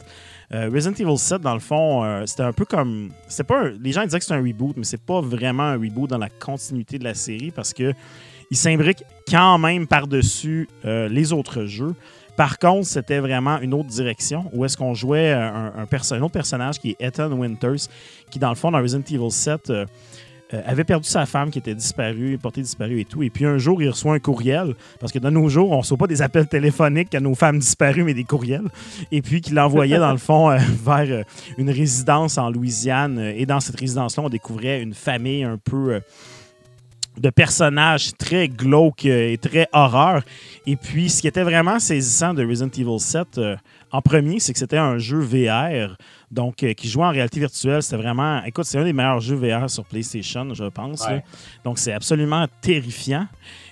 Euh, 0.55 0.71
Resident 0.73 0.95
Evil 0.95 1.19
7, 1.19 1.41
dans 1.41 1.55
le 1.55 1.61
fond, 1.61 2.05
euh, 2.05 2.25
c'était 2.27 2.43
un 2.43 2.53
peu 2.53 2.65
comme. 2.65 3.11
C'était 3.27 3.45
pas 3.45 3.69
les 3.69 3.93
gens 3.93 4.05
disaient 4.05 4.19
que 4.19 4.25
c'était 4.25 4.39
un 4.39 4.43
reboot, 4.43 4.77
mais 4.77 4.85
c'est 4.85 5.01
pas 5.01 5.21
vraiment 5.21 5.65
un 5.65 5.77
reboot 5.77 6.09
dans 6.09 6.19
la 6.19 6.29
continuité 6.29 6.99
de 6.99 7.05
la 7.05 7.15
série 7.15 7.51
parce 7.51 7.73
que 7.73 7.93
il 8.51 8.57
s'imbrique 8.57 9.03
quand 9.29 9.59
même 9.59 9.89
par-dessus 9.89 10.69
euh, 10.85 11.09
les 11.09 11.33
autres 11.33 11.65
jeux. 11.65 11.95
Par 12.37 12.59
contre, 12.59 12.87
c'était 12.87 13.19
vraiment 13.19 13.59
une 13.61 13.75
autre 13.75 13.89
direction 13.89 14.49
où 14.53 14.65
est-ce 14.65 14.77
qu'on 14.77 14.95
jouait 14.95 15.33
un 15.33 15.87
autre 15.91 16.29
personnage 16.29 16.79
qui 16.79 16.91
est 16.91 16.97
Ethan 17.01 17.33
Winters, 17.33 17.89
qui 18.31 18.39
dans 18.39 18.51
le 18.51 18.55
fond, 18.55 18.71
dans 18.71 18.81
Resident 18.81 19.03
Evil 19.11 19.31
7, 19.31 19.73
euh, 20.55 20.63
avait 20.65 20.85
perdu 20.85 21.09
sa 21.09 21.27
femme 21.27 21.51
qui 21.51 21.59
était 21.59 21.75
disparue, 21.75 22.39
portée 22.41 22.63
disparue 22.63 23.01
et 23.01 23.05
tout. 23.05 23.23
Et 23.23 23.31
puis 23.31 23.45
un 23.45 23.59
jour, 23.59 23.83
il 23.83 23.89
reçoit 23.89 24.15
un 24.15 24.21
courriel, 24.21 24.75
parce 25.01 25.11
que 25.11 25.19
de 25.19 25.29
nos 25.29 25.49
jours, 25.49 25.71
on 25.71 25.77
ne 25.77 25.81
reçoit 25.81 25.97
pas 25.97 26.07
des 26.07 26.23
appels 26.23 26.47
téléphoniques 26.47 27.15
à 27.17 27.21
nos 27.21 27.35
femmes 27.35 27.59
disparues, 27.59 28.05
mais 28.05 28.15
des 28.15 28.25
courriels. 28.25 28.69
Et 29.11 29.23
puis 29.23 29.41
qu'il 29.41 29.55
l'envoyait 29.55 29.99
dans 29.99 30.13
le 30.13 30.19
fond 30.19 30.51
euh, 30.51 30.59
vers 30.85 31.11
euh, 31.11 31.23
une 31.59 31.71
résidence 31.71 32.39
en 32.39 32.51
Louisiane. 32.51 33.19
Et 33.19 33.45
dans 33.45 33.59
cette 33.59 33.81
résidence-là, 33.81 34.23
on 34.25 34.29
découvrait 34.29 34.83
une 34.83 34.95
famille 34.95 35.43
un 35.43 35.59
peu... 35.59 36.01
de 37.19 37.31
personnages 37.31 38.13
très 38.17 38.47
glauques 38.47 39.07
et 39.07 39.39
très 39.39 39.69
horreur. 39.73 40.23
Et 40.67 40.77
puis, 40.77 41.09
ce 41.09 41.21
qui 41.21 41.29
était 41.29 41.45
vraiment 41.45 41.79
saisissant 41.79 42.35
de 42.35 42.45
Resident 42.45 42.71
Evil 42.77 43.01
7, 43.01 43.39
euh, 43.39 43.57
en 43.97 44.03
premier, 44.03 44.41
c'est 44.41 44.53
que 44.53 44.59
c'était 44.59 44.77
un 44.77 44.99
jeu 44.99 45.21
VR, 45.21 45.97
donc 46.31 46.63
euh, 46.63 46.75
qui 46.75 46.87
jouait 46.87 47.07
en 47.07 47.11
réalité 47.11 47.41
virtuelle. 47.41 47.83
C'était 47.83 47.97
vraiment, 47.97 48.45
écoute, 48.45 48.67
c'est 48.67 48.79
un 48.79 48.85
des 48.85 48.93
meilleurs 48.93 49.21
jeux 49.21 49.37
VR 49.37 49.71
sur 49.71 49.87
PlayStation, 49.87 50.53
je 50.53 50.65
pense. 50.65 51.07
Ouais. 51.07 51.25
Donc, 51.65 51.79
c'est 51.79 51.95
absolument 51.95 52.47
terrifiant. 52.61 53.27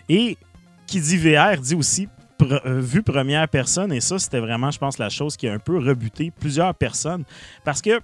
Et 0.09 0.39
qui 0.87 0.99
dit 1.01 1.19
VR 1.19 1.61
dit 1.61 1.75
aussi 1.75 2.09
pre- 2.39 2.59
euh, 2.65 2.81
vue 2.81 3.03
première 3.03 3.47
personne. 3.49 3.93
Et 3.93 4.01
ça, 4.01 4.19
c'était 4.19 4.41
vraiment, 4.41 4.71
je 4.71 4.79
pense, 4.79 4.97
la 4.97 5.11
chose 5.11 5.37
qui 5.37 5.47
a 5.47 5.53
un 5.53 5.59
peu 5.59 5.77
rebuté 5.79 6.33
plusieurs 6.41 6.75
personnes. 6.75 7.25
Parce 7.63 7.83
que 7.83 8.01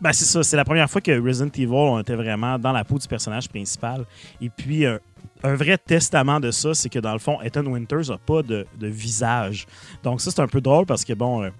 ben, 0.00 0.12
c'est 0.12 0.26
ça, 0.26 0.44
c'est 0.44 0.56
la 0.56 0.64
première 0.64 0.88
fois 0.88 1.00
que 1.00 1.20
Resident 1.20 1.50
Evil 1.56 1.66
on 1.72 1.98
était 1.98 2.14
vraiment 2.14 2.56
dans 2.56 2.70
la 2.70 2.84
peau 2.84 2.98
du 3.00 3.08
personnage 3.08 3.48
principal. 3.48 4.04
Et 4.40 4.48
puis, 4.48 4.86
euh, 4.86 4.98
un 5.42 5.54
vrai 5.54 5.78
testament 5.78 6.40
de 6.40 6.50
ça, 6.50 6.74
c'est 6.74 6.88
que 6.88 6.98
dans 6.98 7.12
le 7.12 7.18
fond, 7.18 7.40
Ethan 7.42 7.64
Winters 7.64 8.08
n'a 8.08 8.18
pas 8.18 8.42
de, 8.42 8.66
visage. 8.80 9.66
Donc, 10.02 10.20
ça, 10.20 10.30
c'est 10.30 10.40
un 10.40 10.48
peu 10.48 10.60
drôle 10.60 10.86
parce 10.86 11.04
que, 11.04 11.12
bon, 11.12 11.42
euh, 11.42 11.50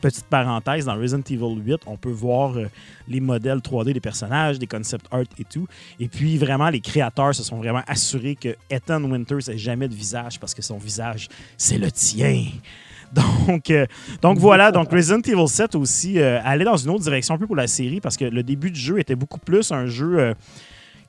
Petite 0.00 0.24
parenthèse, 0.24 0.86
dans 0.86 0.96
Resident 0.96 1.20
Evil 1.28 1.60
8, 1.62 1.80
on 1.84 1.98
peut 1.98 2.10
voir 2.10 2.56
euh, 2.56 2.70
les 3.06 3.20
modèles 3.20 3.58
3D 3.58 3.92
des 3.92 4.00
personnages, 4.00 4.58
des 4.58 4.66
concept 4.66 5.04
art 5.10 5.24
et 5.38 5.44
tout. 5.44 5.66
Et 5.98 6.08
puis, 6.08 6.38
vraiment, 6.38 6.70
les 6.70 6.80
créateurs 6.80 7.34
se 7.34 7.42
sont 7.42 7.58
vraiment 7.58 7.82
assurés 7.86 8.34
que 8.34 8.56
Ethan 8.70 9.02
Winters 9.04 9.48
n'ait 9.48 9.58
jamais 9.58 9.88
de 9.88 9.94
visage 9.94 10.40
parce 10.40 10.54
que 10.54 10.62
son 10.62 10.78
visage, 10.78 11.28
c'est 11.58 11.76
le 11.76 11.92
tien. 11.92 12.44
Donc, 13.12 13.70
euh, 13.70 13.86
donc 14.22 14.38
voilà, 14.38 14.70
donc 14.70 14.88
Resident 14.92 15.20
Evil 15.20 15.48
7 15.48 15.74
aussi 15.74 16.20
allait 16.20 16.64
dans 16.64 16.76
une 16.76 16.90
autre 16.90 17.02
direction 17.02 17.34
un 17.34 17.38
peu 17.38 17.48
pour 17.48 17.56
la 17.56 17.66
série 17.66 18.00
parce 18.00 18.16
que 18.16 18.24
le 18.24 18.44
début 18.44 18.70
du 18.70 18.78
jeu 18.78 19.00
était 19.00 19.16
beaucoup 19.16 19.40
plus 19.40 19.72
un 19.72 19.86
jeu 19.86 20.32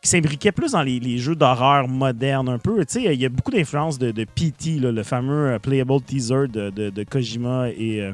qui 0.01 0.09
s'imbriquait 0.09 0.51
plus 0.51 0.71
dans 0.71 0.81
les, 0.81 0.99
les 0.99 1.17
jeux 1.19 1.35
d'horreur 1.35 1.87
modernes 1.87 2.49
un 2.49 2.57
peu. 2.57 2.83
Tu 2.85 3.01
sais, 3.03 3.13
il 3.13 3.21
y 3.21 3.25
a 3.25 3.29
beaucoup 3.29 3.51
d'influence 3.51 3.99
de, 3.99 4.11
de 4.11 4.23
PT, 4.23 4.79
là, 4.81 4.91
le 4.91 5.03
fameux 5.03 5.51
euh, 5.51 5.59
playable 5.59 6.01
teaser 6.01 6.47
de, 6.47 6.71
de- 6.71 6.89
de 6.89 7.03
Kojima 7.03 7.69
et 7.69 8.01
euh, 8.01 8.11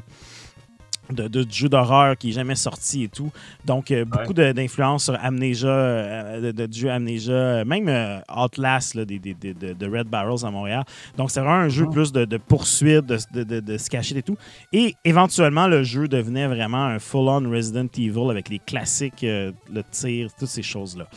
de, 1.10 1.30
de 1.30 1.46
jeux 1.50 1.70
d'horreur 1.70 2.18
qui 2.18 2.30
est 2.30 2.34
jamais 2.34 2.56
sorti 2.56 3.04
et 3.04 3.08
tout. 3.08 3.32
Donc, 3.64 3.92
euh, 3.92 4.04
beaucoup 4.04 4.34
de- 4.34 4.52
d'influence 4.52 5.06
sur 5.06 5.16
Amnesia, 5.24 5.70
euh, 5.70 6.52
de, 6.52 6.66
de- 6.66 6.74
jeu 6.74 6.92
Amnesia, 6.92 7.64
même 7.64 7.88
euh, 7.88 8.20
Outlast 8.36 8.94
là, 8.96 9.06
des, 9.06 9.18
des- 9.18 9.34
des- 9.34 9.54
de, 9.54 9.72
de 9.72 9.86
Red 9.98 10.08
Barrels 10.10 10.44
à 10.46 10.52
Montréal. 10.52 10.84
Donc, 11.16 11.32
c'est 11.32 11.40
vraiment 11.40 11.56
un 11.56 11.70
jeu 11.70 11.86
plus 11.90 12.12
de, 12.12 12.26
de 12.26 12.36
poursuite, 12.36 13.06
de, 13.06 13.18
de, 13.34 13.44
de- 13.44 13.60
de 13.62 13.78
se 13.78 13.90
cacher 13.90 14.18
et 14.18 14.24
tout. 14.24 14.36
Et 14.74 14.94
éventuellement, 15.06 15.68
le 15.70 15.84
jeu 15.84 16.10
devenait 16.10 16.48
vraiment 16.48 16.84
un 16.84 17.00
full-on 17.00 17.50
Resident 17.50 17.88
Evil 17.98 18.30
avec 18.30 18.50
les 18.50 18.60
classiques, 18.60 19.22
le 19.22 19.54
tir, 19.90 20.32
toutes 20.38 20.50
ces 20.50 20.64
choses-là. 20.64 21.08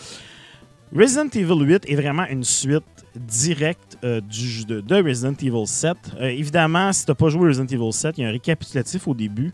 Resident 0.95 1.29
Evil 1.33 1.65
8 1.65 1.89
est 1.89 1.95
vraiment 1.95 2.27
une 2.27 2.43
suite 2.43 2.83
directe 3.15 3.97
euh, 4.03 4.21
du, 4.21 4.65
de, 4.65 4.81
de 4.81 4.97
Resident 4.97 5.35
Evil 5.41 5.67
7. 5.67 5.97
Euh, 6.21 6.29
évidemment, 6.29 6.93
si 6.93 7.05
tu 7.05 7.11
n'as 7.13 7.15
pas 7.15 7.29
joué 7.29 7.47
Resident 7.47 7.67
Evil 7.67 7.93
7, 7.93 8.19
il 8.19 8.23
y 8.23 8.25
a 8.25 8.29
un 8.29 8.33
récapitulatif 8.33 9.07
au 9.07 9.15
début. 9.15 9.53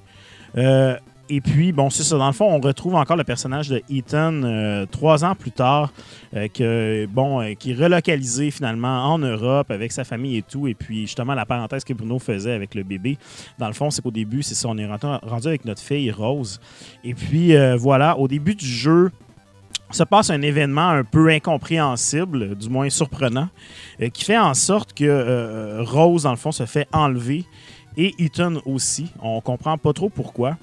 Euh, 0.56 0.96
et 1.28 1.42
puis, 1.42 1.72
bon, 1.72 1.90
c'est 1.90 2.04
ça. 2.04 2.16
Dans 2.16 2.28
le 2.28 2.32
fond, 2.32 2.46
on 2.46 2.58
retrouve 2.58 2.94
encore 2.94 3.18
le 3.18 3.24
personnage 3.24 3.68
de 3.68 3.82
Ethan 3.90 4.86
trois 4.92 5.24
ans 5.24 5.34
plus 5.34 5.50
tard, 5.50 5.92
bon, 6.32 7.54
qui 7.58 7.72
est 7.72 7.74
relocalisé 7.74 8.52
finalement 8.52 9.12
en 9.12 9.18
Europe 9.18 9.72
avec 9.72 9.90
sa 9.90 10.04
famille 10.04 10.36
et 10.36 10.42
tout. 10.42 10.68
Et 10.68 10.74
puis, 10.74 11.00
justement, 11.00 11.34
la 11.34 11.44
parenthèse 11.44 11.82
que 11.82 11.92
Bruno 11.92 12.20
faisait 12.20 12.52
avec 12.52 12.76
le 12.76 12.84
bébé, 12.84 13.18
dans 13.58 13.66
le 13.66 13.72
fond, 13.72 13.90
c'est 13.90 14.02
qu'au 14.02 14.12
début, 14.12 14.44
c'est 14.44 14.54
ça, 14.54 14.68
on 14.68 14.78
est 14.78 14.86
rendu, 14.86 15.48
avec 15.48 15.64
notre 15.64 15.82
fille 15.82 16.12
Rose. 16.12 16.60
Et 17.02 17.12
puis, 17.12 17.56
voilà, 17.76 18.16
au 18.16 18.28
début 18.28 18.54
du 18.54 18.64
jeu, 18.64 19.10
se 19.96 20.04
passe 20.04 20.30
un 20.30 20.42
événement 20.42 20.90
un 20.90 21.04
peu 21.04 21.28
incompréhensible, 21.28 22.54
du 22.54 22.68
moins 22.68 22.90
surprenant, 22.90 23.48
euh, 24.00 24.08
qui 24.08 24.24
fait 24.24 24.38
en 24.38 24.54
sorte 24.54 24.92
que 24.92 25.04
euh, 25.04 25.82
Rose, 25.82 26.24
dans 26.24 26.30
le 26.30 26.36
fond, 26.36 26.52
se 26.52 26.66
fait 26.66 26.86
enlever 26.92 27.44
et 27.96 28.14
Ethan 28.18 28.54
aussi. 28.66 29.10
On 29.20 29.40
comprend 29.40 29.78
pas 29.78 29.92
trop 29.92 30.10
pourquoi. 30.10 30.56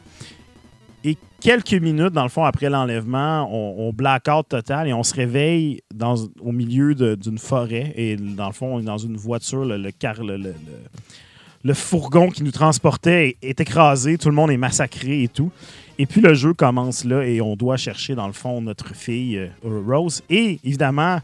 Et 1.04 1.18
quelques 1.42 1.74
minutes, 1.74 2.14
dans 2.14 2.24
le 2.24 2.30
fond, 2.30 2.46
après 2.46 2.70
l'enlèvement, 2.70 3.50
on, 3.52 3.88
on 3.88 3.92
blackout 3.92 4.48
total 4.48 4.88
et 4.88 4.94
on 4.94 5.04
se 5.04 5.14
réveille 5.16 5.82
dans, 5.94 6.16
au 6.40 6.52
milieu 6.52 6.94
d'une 6.94 7.40
forêt. 7.40 7.92
Et 7.96 8.16
dans 8.16 8.48
le 8.48 8.54
fond, 8.54 8.76
on 8.76 8.80
est 8.80 8.84
dans 8.84 8.98
une 8.98 9.18
voiture, 9.18 9.66
le, 9.66 9.78
le 9.78 10.54
le, 11.66 11.74
fourgon 11.74 12.30
qui 12.30 12.44
nous 12.44 12.52
transportait 12.52 13.38
est 13.42 13.60
écrasé, 13.60 14.18
tout 14.18 14.30
le 14.30 14.36
monde 14.36 14.52
est 14.52 14.58
massacré 14.58 15.24
et 15.24 15.28
tout. 15.28 15.52
Et 16.00 16.06
puis 16.06 16.22
le 16.22 16.34
jeu 16.34 16.54
commence 16.54 17.04
là 17.06 17.24
et 17.24 17.40
on 17.42 17.56
doit 17.56 17.78
chercher, 17.78 18.16
dans 18.16 18.28
le 18.28 18.34
fond, 18.34 18.62
notre 18.62 18.96
fille 18.96 19.38
euh, 19.38 19.82
Rose. 19.88 20.24
Et 20.30 20.60
évidemment, 20.64 21.20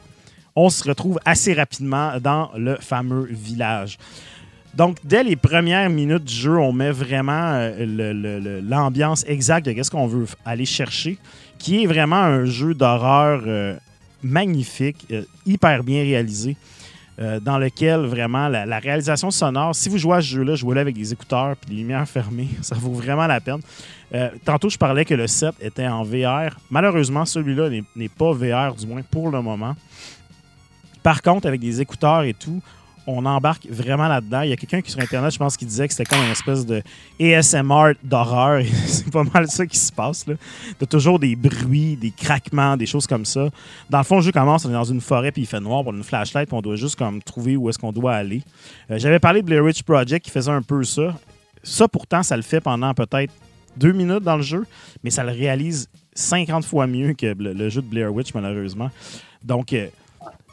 on 0.55 0.69
se 0.69 0.87
retrouve 0.87 1.19
assez 1.25 1.53
rapidement 1.53 2.19
dans 2.19 2.51
le 2.55 2.75
fameux 2.75 3.27
village. 3.29 3.97
Donc, 4.75 4.97
dès 5.03 5.23
les 5.23 5.35
premières 5.35 5.89
minutes 5.89 6.25
du 6.25 6.33
jeu, 6.33 6.57
on 6.57 6.71
met 6.71 6.91
vraiment 6.91 7.53
euh, 7.53 8.61
l'ambiance 8.61 9.25
exacte 9.27 9.67
de 9.67 9.81
ce 9.81 9.89
qu'on 9.89 10.05
veut 10.05 10.27
aller 10.45 10.65
chercher, 10.65 11.17
qui 11.57 11.83
est 11.83 11.87
vraiment 11.87 12.17
un 12.17 12.45
jeu 12.45 12.75
d'horreur 12.75 13.41
euh, 13.47 13.75
magnifique, 14.21 15.07
hyper 15.47 15.83
bien 15.83 16.03
réalisé, 16.03 16.55
euh, 17.19 17.39
dans 17.39 17.57
lequel 17.57 18.01
vraiment 18.01 18.47
la, 18.47 18.79
réalisation 18.79 19.29
sonore, 19.29 19.75
si 19.75 19.89
vous 19.89 19.97
jouez 19.97 20.17
à 20.17 20.21
ce 20.21 20.27
jeu-là, 20.27 20.55
jouez-le 20.55 20.79
avec 20.79 20.95
des 20.95 21.11
écouteurs 21.11 21.51
et 21.51 21.69
les 21.69 21.77
lumières 21.77 22.07
fermées, 22.07 22.47
ça 22.61 22.75
vaut 22.75 22.93
vraiment 22.93 23.27
la 23.27 23.41
peine. 23.41 23.59
Euh, 24.13 24.29
tantôt, 24.45 24.69
je 24.69 24.77
parlais 24.77 25.03
que 25.03 25.13
le 25.13 25.27
set 25.27 25.53
était 25.59 25.87
en 25.87 26.03
VR. 26.03 26.57
Malheureusement, 26.69 27.25
celui-là 27.25 27.69
n'est 27.95 28.09
pas 28.09 28.31
VR, 28.31 28.73
du 28.73 28.87
moins 28.87 29.01
pour 29.01 29.29
le 29.29 29.41
moment. 29.41 29.75
Par 31.03 31.21
contre, 31.21 31.47
avec 31.47 31.59
des 31.59 31.81
écouteurs 31.81 32.23
et 32.23 32.33
tout, 32.33 32.61
on 33.07 33.25
embarque 33.25 33.67
vraiment 33.69 34.07
là-dedans. 34.07 34.41
Il 34.41 34.49
y 34.49 34.53
a 34.53 34.55
quelqu'un 34.55 34.81
qui 34.81 34.91
sur 34.91 34.99
Internet, 34.99 35.31
je 35.33 35.37
pense, 35.37 35.57
qui 35.57 35.65
disait 35.65 35.87
que 35.87 35.93
c'était 35.93 36.09
comme 36.09 36.23
une 36.23 36.31
espèce 36.31 36.65
de 36.65 36.81
ASMR 37.19 37.93
d'horreur. 38.03 38.63
C'est 38.85 39.11
pas 39.11 39.23
mal 39.23 39.47
ça 39.49 39.65
qui 39.65 39.77
se 39.77 39.91
passe. 39.91 40.27
Là. 40.27 40.35
T'as 40.77 40.85
toujours 40.85 41.19
des 41.19 41.35
bruits, 41.35 41.95
des 41.95 42.11
craquements, 42.11 42.77
des 42.77 42.85
choses 42.85 43.07
comme 43.07 43.25
ça. 43.25 43.49
Dans 43.89 43.97
le 43.97 44.03
fond, 44.03 44.17
le 44.17 44.21
jeu 44.21 44.31
commence, 44.31 44.65
on 44.65 44.69
est 44.69 44.73
dans 44.73 44.83
une 44.83 45.01
forêt, 45.01 45.31
puis 45.31 45.43
il 45.43 45.45
fait 45.45 45.59
noir, 45.59 45.83
on 45.85 45.93
a 45.93 45.97
une 45.97 46.03
flashlight, 46.03 46.47
puis 46.47 46.57
on 46.57 46.61
doit 46.61 46.75
juste 46.75 46.95
comme 46.95 47.21
trouver 47.21 47.55
où 47.57 47.69
est-ce 47.69 47.79
qu'on 47.79 47.91
doit 47.91 48.13
aller. 48.13 48.41
Euh, 48.91 48.97
J'avais 48.97 49.19
parlé 49.19 49.41
de 49.41 49.45
Blair 49.45 49.63
Witch 49.63 49.83
Project 49.83 50.25
qui 50.25 50.31
faisait 50.31 50.51
un 50.51 50.61
peu 50.61 50.83
ça. 50.83 51.15
Ça, 51.63 51.87
pourtant, 51.87 52.23
ça 52.23 52.35
le 52.35 52.43
fait 52.43 52.61
pendant 52.61 52.93
peut-être 52.93 53.33
deux 53.77 53.91
minutes 53.91 54.23
dans 54.23 54.35
le 54.37 54.41
jeu, 54.41 54.65
mais 55.03 55.09
ça 55.09 55.23
le 55.23 55.31
réalise 55.31 55.89
50 56.13 56.65
fois 56.65 56.87
mieux 56.87 57.13
que 57.13 57.27
le, 57.27 57.53
le 57.53 57.69
jeu 57.69 57.81
de 57.81 57.87
Blair 57.87 58.13
Witch, 58.13 58.33
malheureusement. 58.33 58.89
Donc, 59.43 59.73
euh, 59.73 59.87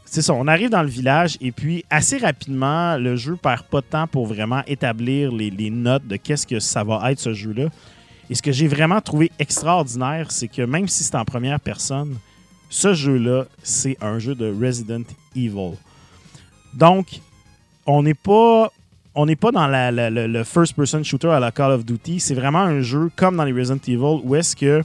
c'est 0.09 0.22
ça, 0.22 0.32
on 0.32 0.46
arrive 0.46 0.70
dans 0.70 0.82
le 0.82 0.88
village 0.88 1.36
et 1.40 1.52
puis 1.52 1.84
assez 1.90 2.16
rapidement, 2.18 2.96
le 2.96 3.16
jeu 3.16 3.36
perd 3.36 3.64
pas 3.64 3.80
de 3.80 3.86
temps 3.86 4.07
pour 4.07 4.26
vraiment 4.26 4.62
établir 4.66 5.32
les, 5.32 5.50
les 5.50 5.68
notes 5.68 6.07
de 6.07 6.16
qu'est-ce 6.16 6.46
que 6.46 6.61
ça 6.61 6.82
va 6.84 7.11
être 7.12 7.18
ce 7.20 7.34
jeu-là. 7.34 7.66
Et 8.30 8.34
ce 8.34 8.40
que 8.42 8.52
j'ai 8.52 8.66
vraiment 8.68 9.00
trouvé 9.00 9.30
extraordinaire, 9.38 10.30
c'est 10.30 10.48
que 10.48 10.62
même 10.62 10.88
si 10.88 11.04
c'est 11.04 11.14
en 11.16 11.24
première 11.24 11.61
personne, 11.61 12.16
ce 12.70 12.94
jeu-là, 12.94 13.44
c'est 13.62 13.96
un 14.00 14.18
jeu 14.18 14.34
de 14.34 14.46
Resident 14.52 15.02
Evil. 15.34 15.74
Donc, 16.74 17.20
on 17.86 18.02
n'est 18.02 18.14
pas 18.14 18.70
on 19.18 19.24
n'est 19.26 19.36
pas 19.36 19.50
dans 19.50 19.66
la- 19.66 19.90
le 20.11 20.44
first-person 20.44 21.02
shooter 21.02 21.28
à 21.30 21.40
la 21.40 21.50
Call 21.50 21.72
of 21.72 21.86
Duty. 21.86 22.20
C'est 22.20 22.34
vraiment 22.34 22.59
un 22.61 22.82
jeu 22.82 23.11
comme 23.16 23.36
dans 23.38 23.44
les 23.44 23.52
Resident 23.52 23.80
Evil 23.88 24.20
où 24.22 24.34
est-ce 24.34 24.54
que 24.54 24.82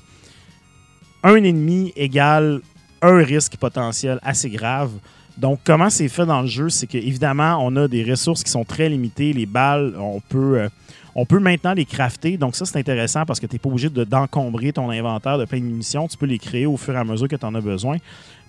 un 1.23 1.35
ennemi 1.35 1.91
égale 1.97 2.61
un 3.01 3.17
risque 3.23 3.57
potentiel 3.57 4.19
assez 4.23 4.49
grave. 4.49 4.91
Donc, 5.37 5.59
comment 5.63 5.89
c'est 5.89 6.09
fait 6.09 6.25
dans 6.25 6.41
le 6.41 6.47
jeu, 6.47 6.69
c'est 6.69 6.87
qu'évidemment, 6.87 7.57
on 7.61 7.75
a 7.75 7.87
des 7.87 8.03
ressources 8.03 8.43
qui 8.43 8.51
sont 8.51 8.65
très 8.65 8.89
limitées. 8.89 9.33
Les 9.33 9.45
balles, 9.45 9.93
on 9.97 10.19
peut, 10.19 10.59
euh, 10.59 10.69
on 11.15 11.25
peut 11.25 11.39
maintenant 11.39 11.73
les 11.73 11.85
crafter. 11.85 12.37
Donc, 12.37 12.55
ça, 12.55 12.65
c'est 12.65 12.77
intéressant 12.77 13.25
parce 13.25 13.39
que 13.39 13.45
tu 13.47 13.55
n'es 13.55 13.59
pas 13.59 13.69
obligé 13.69 13.89
de- 13.89 14.03
d'encombrer 14.03 14.73
ton 14.73 14.89
inventaire 14.89 15.37
de 15.37 15.45
plein 15.45 15.59
de 15.59 15.65
munitions. 15.65 16.07
Tu 16.07 16.17
peux 16.17 16.25
les 16.25 16.37
créer 16.37 16.65
au 16.65 16.77
fur 16.77 16.93
et 16.93 16.97
à 16.97 17.03
mesure 17.03 17.27
que 17.27 17.35
tu 17.37 17.45
en 17.45 17.55
as 17.55 17.61
besoin. 17.61 17.97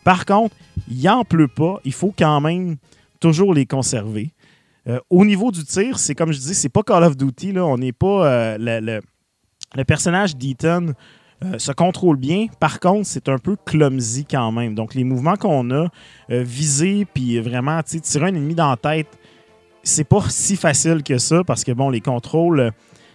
Par 0.05 0.27
contre, 0.27 0.55
il 0.91 1.09
en 1.09 1.25
pleut 1.25 1.49
pas. 1.49 1.79
Il 1.85 1.93
faut 1.93 2.13
quand 2.17 2.41
même 2.41 2.77
toujours 3.21 3.55
les 3.55 3.65
conserver. 3.65 4.31
Euh, 4.89 4.99
au 5.09 5.25
niveau 5.25 5.53
du 5.53 5.65
tir, 5.65 5.99
c'est 6.01 6.17
comme 6.17 6.33
je 6.33 6.39
dis, 6.41 6.55
c'est 6.57 6.69
pas 6.69 6.83
Call 6.83 7.05
of 7.05 7.17
Duty. 7.17 7.53
Là. 7.53 7.65
On 7.65 7.79
n'est 7.79 7.93
pas. 7.93 8.27
euh, 8.27 8.57
le, 8.59 8.81
le- 8.85 9.01
le 9.75 9.85
personnage 9.85 10.37
d'Ethan 10.37 10.89
euh, 11.45 11.59
se 11.59 11.73
contrôle 11.73 12.17
bien. 12.17 12.47
Par 12.61 12.81
contre, 12.81 13.07
c'est 13.07 13.29
un 13.29 13.39
peu 13.39 13.57
clumsy 13.65 14.25
quand 14.25 14.53
même. 14.53 14.75
Donc, 14.75 14.95
les 14.95 15.05
mouvements 15.05 15.37
qu'on 15.37 15.71
a, 15.71 15.89
euh, 16.31 16.43
viser, 16.43 17.07
puis 17.13 17.41
vraiment, 17.41 17.81
tirer 17.83 18.27
un 18.27 18.35
ennemi 18.35 18.55
dans 18.55 18.71
la 18.71 18.77
tête, 18.77 19.09
c'est 19.83 20.05
pas 20.05 20.23
si 20.29 20.57
facile 20.57 21.03
que 21.03 21.19
ça 21.19 21.43
parce 21.45 21.65
que, 21.65 21.73
bon, 21.73 21.91
les 21.91 22.01
contrôles 22.01 22.61
euh, 22.61 22.71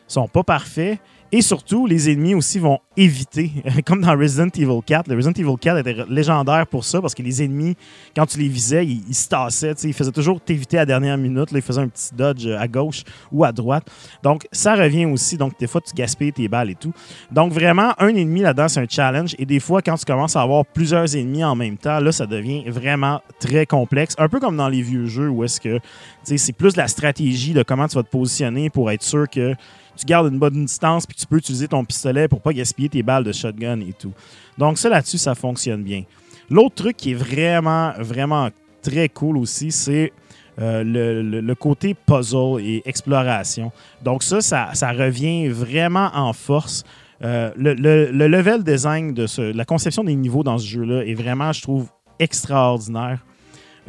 sont 0.07 0.28
pas 0.28 0.43
parfaits. 0.43 0.99
Et 1.32 1.41
surtout, 1.41 1.88
les 1.88 2.09
ennemis 2.09 2.36
aussi 2.36 2.57
vont 2.57 2.80
éviter, 2.95 3.51
comme 3.86 4.01
dans 4.01 4.17
Resident 4.17 4.47
Evil 4.55 4.80
4. 4.86 5.09
Le 5.09 5.15
Resident 5.15 5.34
Evil 5.34 5.57
4 5.59 5.80
était 5.80 5.95
légendaire 6.07 6.65
pour 6.67 6.86
ça 6.86 7.01
parce 7.01 7.13
que 7.13 7.21
les 7.21 7.43
ennemis, 7.43 7.75
quand 8.15 8.25
tu 8.25 8.39
les 8.39 8.47
visais, 8.47 8.86
ils, 8.86 9.03
ils 9.09 9.13
se 9.13 9.28
tassaient. 9.28 9.73
Ils 9.84 9.93
faisaient 9.93 10.11
toujours 10.11 10.39
t'éviter 10.39 10.78
à 10.78 10.82
la 10.82 10.86
dernière 10.86 11.17
minute. 11.17 11.49
Ils 11.51 11.61
faisaient 11.61 11.82
un 11.82 11.89
petit 11.89 12.15
dodge 12.15 12.47
à 12.47 12.67
gauche 12.67 13.03
ou 13.32 13.43
à 13.43 13.51
droite. 13.51 13.89
Donc, 14.23 14.47
ça 14.53 14.75
revient 14.75 15.05
aussi. 15.05 15.38
Donc, 15.38 15.59
des 15.59 15.67
fois, 15.67 15.82
tu 15.82 15.93
gaspilles 15.93 16.32
tes 16.32 16.47
balles 16.47 16.69
et 16.69 16.75
tout. 16.75 16.93
Donc, 17.30 17.51
vraiment, 17.51 17.93
un 17.99 18.07
ennemi 18.07 18.39
là-dedans, 18.39 18.69
c'est 18.69 18.80
un 18.80 18.88
challenge. 18.89 19.36
Et 19.38 19.45
des 19.45 19.59
fois, 19.59 19.82
quand 19.82 19.95
tu 19.95 20.05
commences 20.05 20.38
à 20.38 20.41
avoir 20.41 20.65
plusieurs 20.65 21.13
ennemis 21.13 21.43
en 21.43 21.55
même 21.55 21.78
temps, 21.78 21.99
là, 21.99 22.13
ça 22.13 22.25
devient 22.25 22.63
vraiment 22.69 23.21
très 23.41 23.65
complexe. 23.65 24.15
Un 24.17 24.30
peu 24.30 24.39
comme 24.39 24.55
dans 24.55 24.69
les 24.69 24.82
vieux 24.82 25.07
jeux 25.07 25.30
où 25.30 25.43
est-ce 25.43 25.59
que 25.59 25.80
c'est 26.23 26.53
plus 26.53 26.78
la 26.78 26.88
stratégie 26.88 27.53
de 27.53 27.63
comment 27.63 27.88
tu 27.88 27.95
vas 27.95 28.03
te 28.03 28.09
positionner 28.09 28.69
pour 28.69 28.91
être 28.91 29.03
sûr 29.03 29.30
que 29.30 29.53
tu 29.97 30.05
gardes 30.05 30.31
une 30.31 30.39
bonne 30.39 30.65
distance 30.65 31.05
puis 31.05 31.15
tu 31.17 31.25
peux 31.25 31.37
utiliser 31.37 31.67
ton 31.67 31.83
pistolet 31.83 32.27
pour 32.27 32.39
pas 32.41 32.53
gaspiller 32.53 32.89
tes 32.89 33.03
balles 33.03 33.23
de 33.23 33.31
shotgun 33.31 33.79
et 33.81 33.93
tout. 33.93 34.13
Donc, 34.57 34.77
ça 34.77 34.89
là-dessus, 34.89 35.17
ça 35.17 35.35
fonctionne 35.35 35.83
bien. 35.83 36.03
L'autre 36.49 36.75
truc 36.75 36.95
qui 36.95 37.11
est 37.11 37.15
vraiment, 37.15 37.91
vraiment 37.99 38.49
très 38.81 39.09
cool 39.09 39.37
aussi, 39.37 39.71
c'est 39.71 40.13
euh, 40.59 40.83
le, 40.83 41.21
le- 41.21 41.41
côté 41.55 41.93
puzzle 41.93 42.59
et 42.61 42.81
exploration. 42.85 43.71
Donc 44.03 44.23
ça, 44.23 44.41
ça, 44.41 44.69
revient 44.91 45.49
vraiment 45.49 46.09
en 46.15 46.33
force. 46.33 46.83
Euh, 47.23 47.51
le, 47.55 47.73
le- 47.73 48.09
le 48.11 48.27
level 48.27 48.63
design 48.63 49.13
de 49.13 49.27
ce, 49.27 49.41
la 49.41 49.65
conception 49.65 50.03
des 50.03 50.15
niveaux 50.15 50.43
dans 50.43 50.57
ce 50.57 50.65
jeu-là 50.65 51.03
est 51.05 51.13
vraiment, 51.13 51.51
je 51.51 51.61
trouve, 51.61 51.89
extraordinaire. 52.17 53.19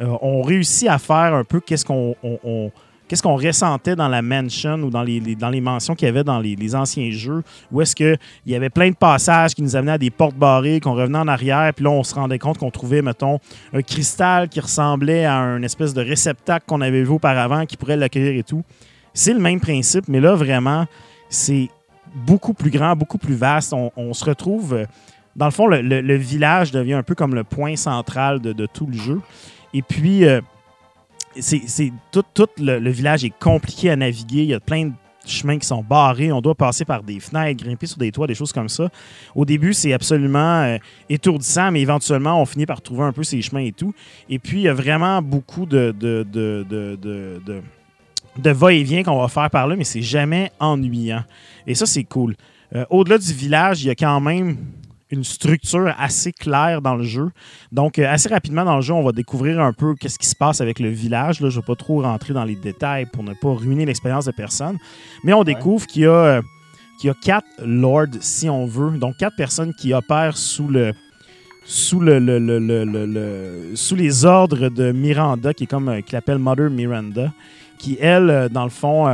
Euh, 0.01 0.15
on 0.21 0.41
réussit 0.41 0.87
à 0.87 0.97
faire 0.97 1.33
un 1.33 1.43
peu 1.43 1.59
qu'est-ce 1.59 1.85
qu'on 1.85 2.15
on- 2.23 2.39
on- 2.43 2.71
qu'est-ce 3.09 3.23
qu'on 3.23 3.35
ressentait 3.35 3.95
dans 3.95 4.07
la 4.07 4.21
mansion 4.21 4.75
ou 4.75 4.89
dans 4.91 5.01
les, 5.01 5.19
dans 5.35 5.51
mentions 5.61 5.95
qu'il 5.95 6.05
y 6.05 6.09
avait 6.09 6.23
dans 6.23 6.39
les, 6.39 6.75
anciens 6.75 7.09
jeux, 7.09 7.43
où 7.71 7.81
est-ce 7.81 7.95
qu'il 7.95 8.17
y 8.45 8.55
avait 8.55 8.69
plein 8.69 8.91
de 8.91 8.95
passages 8.95 9.55
qui 9.55 9.63
nous 9.63 9.75
amenaient 9.75 9.93
à 9.93 9.97
des 9.97 10.11
portes 10.11 10.35
barrées, 10.35 10.79
qu'on 10.79 10.93
revenait 10.93 11.17
en 11.17 11.27
arrière, 11.27 11.73
puis 11.73 11.83
là, 11.83 11.89
on 11.89 12.03
se 12.03 12.13
rendait 12.13 12.37
compte 12.37 12.59
qu'on 12.59 12.69
trouvait, 12.69 13.01
mettons, 13.01 13.39
un 13.73 13.81
cristal 13.81 14.47
qui 14.47 14.59
ressemblait 14.59 15.25
à 15.25 15.35
un 15.35 15.61
espèce 15.63 15.93
de 15.93 16.01
réceptacle 16.01 16.65
qu'on 16.67 16.81
avait 16.81 17.01
vu 17.01 17.09
auparavant 17.09 17.65
qui 17.65 17.75
pourrait 17.75 17.97
l'accueillir 17.97 18.37
et 18.39 18.43
tout? 18.43 18.63
C'est 19.13 19.33
le 19.33 19.39
même 19.39 19.59
principe, 19.59 20.07
mais 20.07 20.19
là, 20.19 20.35
vraiment, 20.35 20.85
c'est 21.29 21.67
beaucoup 22.13 22.53
plus 22.53 22.69
grand, 22.69 22.95
beaucoup 22.95 23.17
plus 23.17 23.33
vaste. 23.33 23.73
On, 23.73 24.13
se 24.13 24.23
retrouve. 24.23 24.85
Dans 25.35 25.45
le 25.45 25.51
fond, 25.51 25.65
le, 25.65 26.15
village 26.15 26.71
devient 26.71 26.93
un 26.93 27.03
peu 27.03 27.15
comme 27.15 27.33
le 27.33 27.43
point 27.43 27.75
central 27.75 28.39
de, 28.39 28.53
de 28.53 28.67
tout 28.67 28.85
le 28.85 28.93
jeu. 28.97 29.19
Et 29.73 29.81
puis, 29.81 30.25
euh, 30.25 30.41
c'est 31.37 31.93
tout, 32.11 32.23
le, 32.57 32.89
village 32.89 33.23
est 33.23 33.33
compliqué 33.37 33.89
à 33.89 33.95
naviguer. 33.95 34.43
Il 34.43 34.49
y 34.49 34.53
a 34.53 34.59
plein 34.59 34.85
de 34.85 34.93
chemins 35.25 35.57
qui 35.57 35.67
sont 35.67 35.83
barrés. 35.83 36.31
On 36.31 36.41
doit 36.41 36.55
passer 36.55 36.85
par 36.85 37.03
des 37.03 37.19
fenêtres, 37.19 37.63
grimper 37.63 37.87
sur 37.87 37.97
des 37.97 38.11
toits, 38.11 38.27
des 38.27 38.35
choses 38.35 38.51
comme 38.51 38.69
ça. 38.69 38.89
Au 39.35 39.45
début, 39.45 39.73
c'est 39.73 39.93
absolument 39.93 40.61
euh, 40.61 40.77
étourdissant, 41.07 41.71
mais 41.71 41.81
éventuellement, 41.81 42.41
on 42.41 42.45
finit 42.45 42.65
par 42.65 42.81
trouver 42.81 43.03
un 43.03 43.11
peu 43.11 43.23
ces 43.23 43.41
chemins 43.41 43.63
et 43.63 43.71
tout. 43.71 43.93
Et 44.29 44.39
puis, 44.39 44.59
il 44.59 44.63
y 44.63 44.67
a 44.67 44.73
vraiment 44.73 45.21
beaucoup 45.21 45.65
de 45.65 45.93
va-et-vient 48.37 49.03
qu'on 49.03 49.21
va 49.21 49.27
faire 49.27 49.49
par 49.49 49.67
là, 49.67 49.75
mais 49.75 49.83
c'est 49.83 50.01
jamais 50.01 50.51
ennuyant. 50.59 51.23
Et 51.67 51.75
ça, 51.75 51.85
c'est 51.85 52.03
cool. 52.03 52.35
Euh, 52.75 52.85
Au-delà 52.89 53.17
du 53.17 53.33
village, 53.33 53.83
il 53.83 53.87
y 53.87 53.91
a 53.91 53.95
quand 53.95 54.19
même 54.19 54.57
une 55.11 55.23
structure 55.23 55.93
assez 55.97 56.31
claire 56.31 56.81
dans 56.81 56.95
le 56.95 57.03
jeu. 57.03 57.29
Donc, 57.71 57.97
euh, 57.97 58.05
assez 58.07 58.29
rapidement 58.29 58.63
dans 58.63 58.75
le 58.75 58.81
jeu, 58.81 58.93
on 58.93 59.03
va 59.03 59.11
découvrir 59.11 59.59
un 59.59 59.73
peu 59.73 59.95
qu'est-ce 59.95 60.19
qui 60.19 60.27
se 60.27 60.35
passe 60.35 60.61
avec 60.61 60.79
le 60.79 60.89
village. 60.89 61.41
Là, 61.41 61.49
je 61.49 61.55
ne 61.57 61.61
vais 61.61 61.65
pas 61.65 61.75
trop 61.75 62.01
rentrer 62.01 62.33
dans 62.33 62.43
les 62.43 62.55
détails 62.55 63.05
pour 63.07 63.23
ne 63.23 63.33
pas 63.33 63.53
ruiner 63.53 63.85
l'expérience 63.85 64.25
de 64.25 64.31
personne. 64.31 64.77
Mais 65.23 65.33
on 65.33 65.43
découvre 65.43 65.87
qu'il 65.87 66.03
y 66.03 66.05
a, 66.05 66.11
euh, 66.11 66.41
qu'il 66.99 67.07
y 67.07 67.11
a 67.11 67.15
quatre 67.15 67.47
lords, 67.65 68.05
si 68.21 68.49
on 68.49 68.65
veut. 68.65 68.97
Donc, 68.97 69.17
quatre 69.17 69.35
personnes 69.35 69.73
qui 69.73 69.93
opèrent 69.93 70.37
sous 70.37 70.67
le 70.67 70.93
sous 71.65 71.99
le, 71.99 72.17
le- 72.19 72.49
le- 72.49 73.75
sous 73.75 73.95
les 73.95 74.25
ordres 74.25 74.69
de 74.69 74.91
Miranda, 74.91 75.53
qui 75.53 75.65
est 75.65 75.67
comme 75.67 75.89
euh, 75.89 76.01
qu'il 76.01 76.15
appelle 76.15 76.39
Mother 76.39 76.69
Miranda, 76.71 77.31
qui 77.77 77.97
elle, 78.01 78.29
euh, 78.31 78.49
dans 78.49 78.63
le 78.63 78.71
fond, 78.71 79.07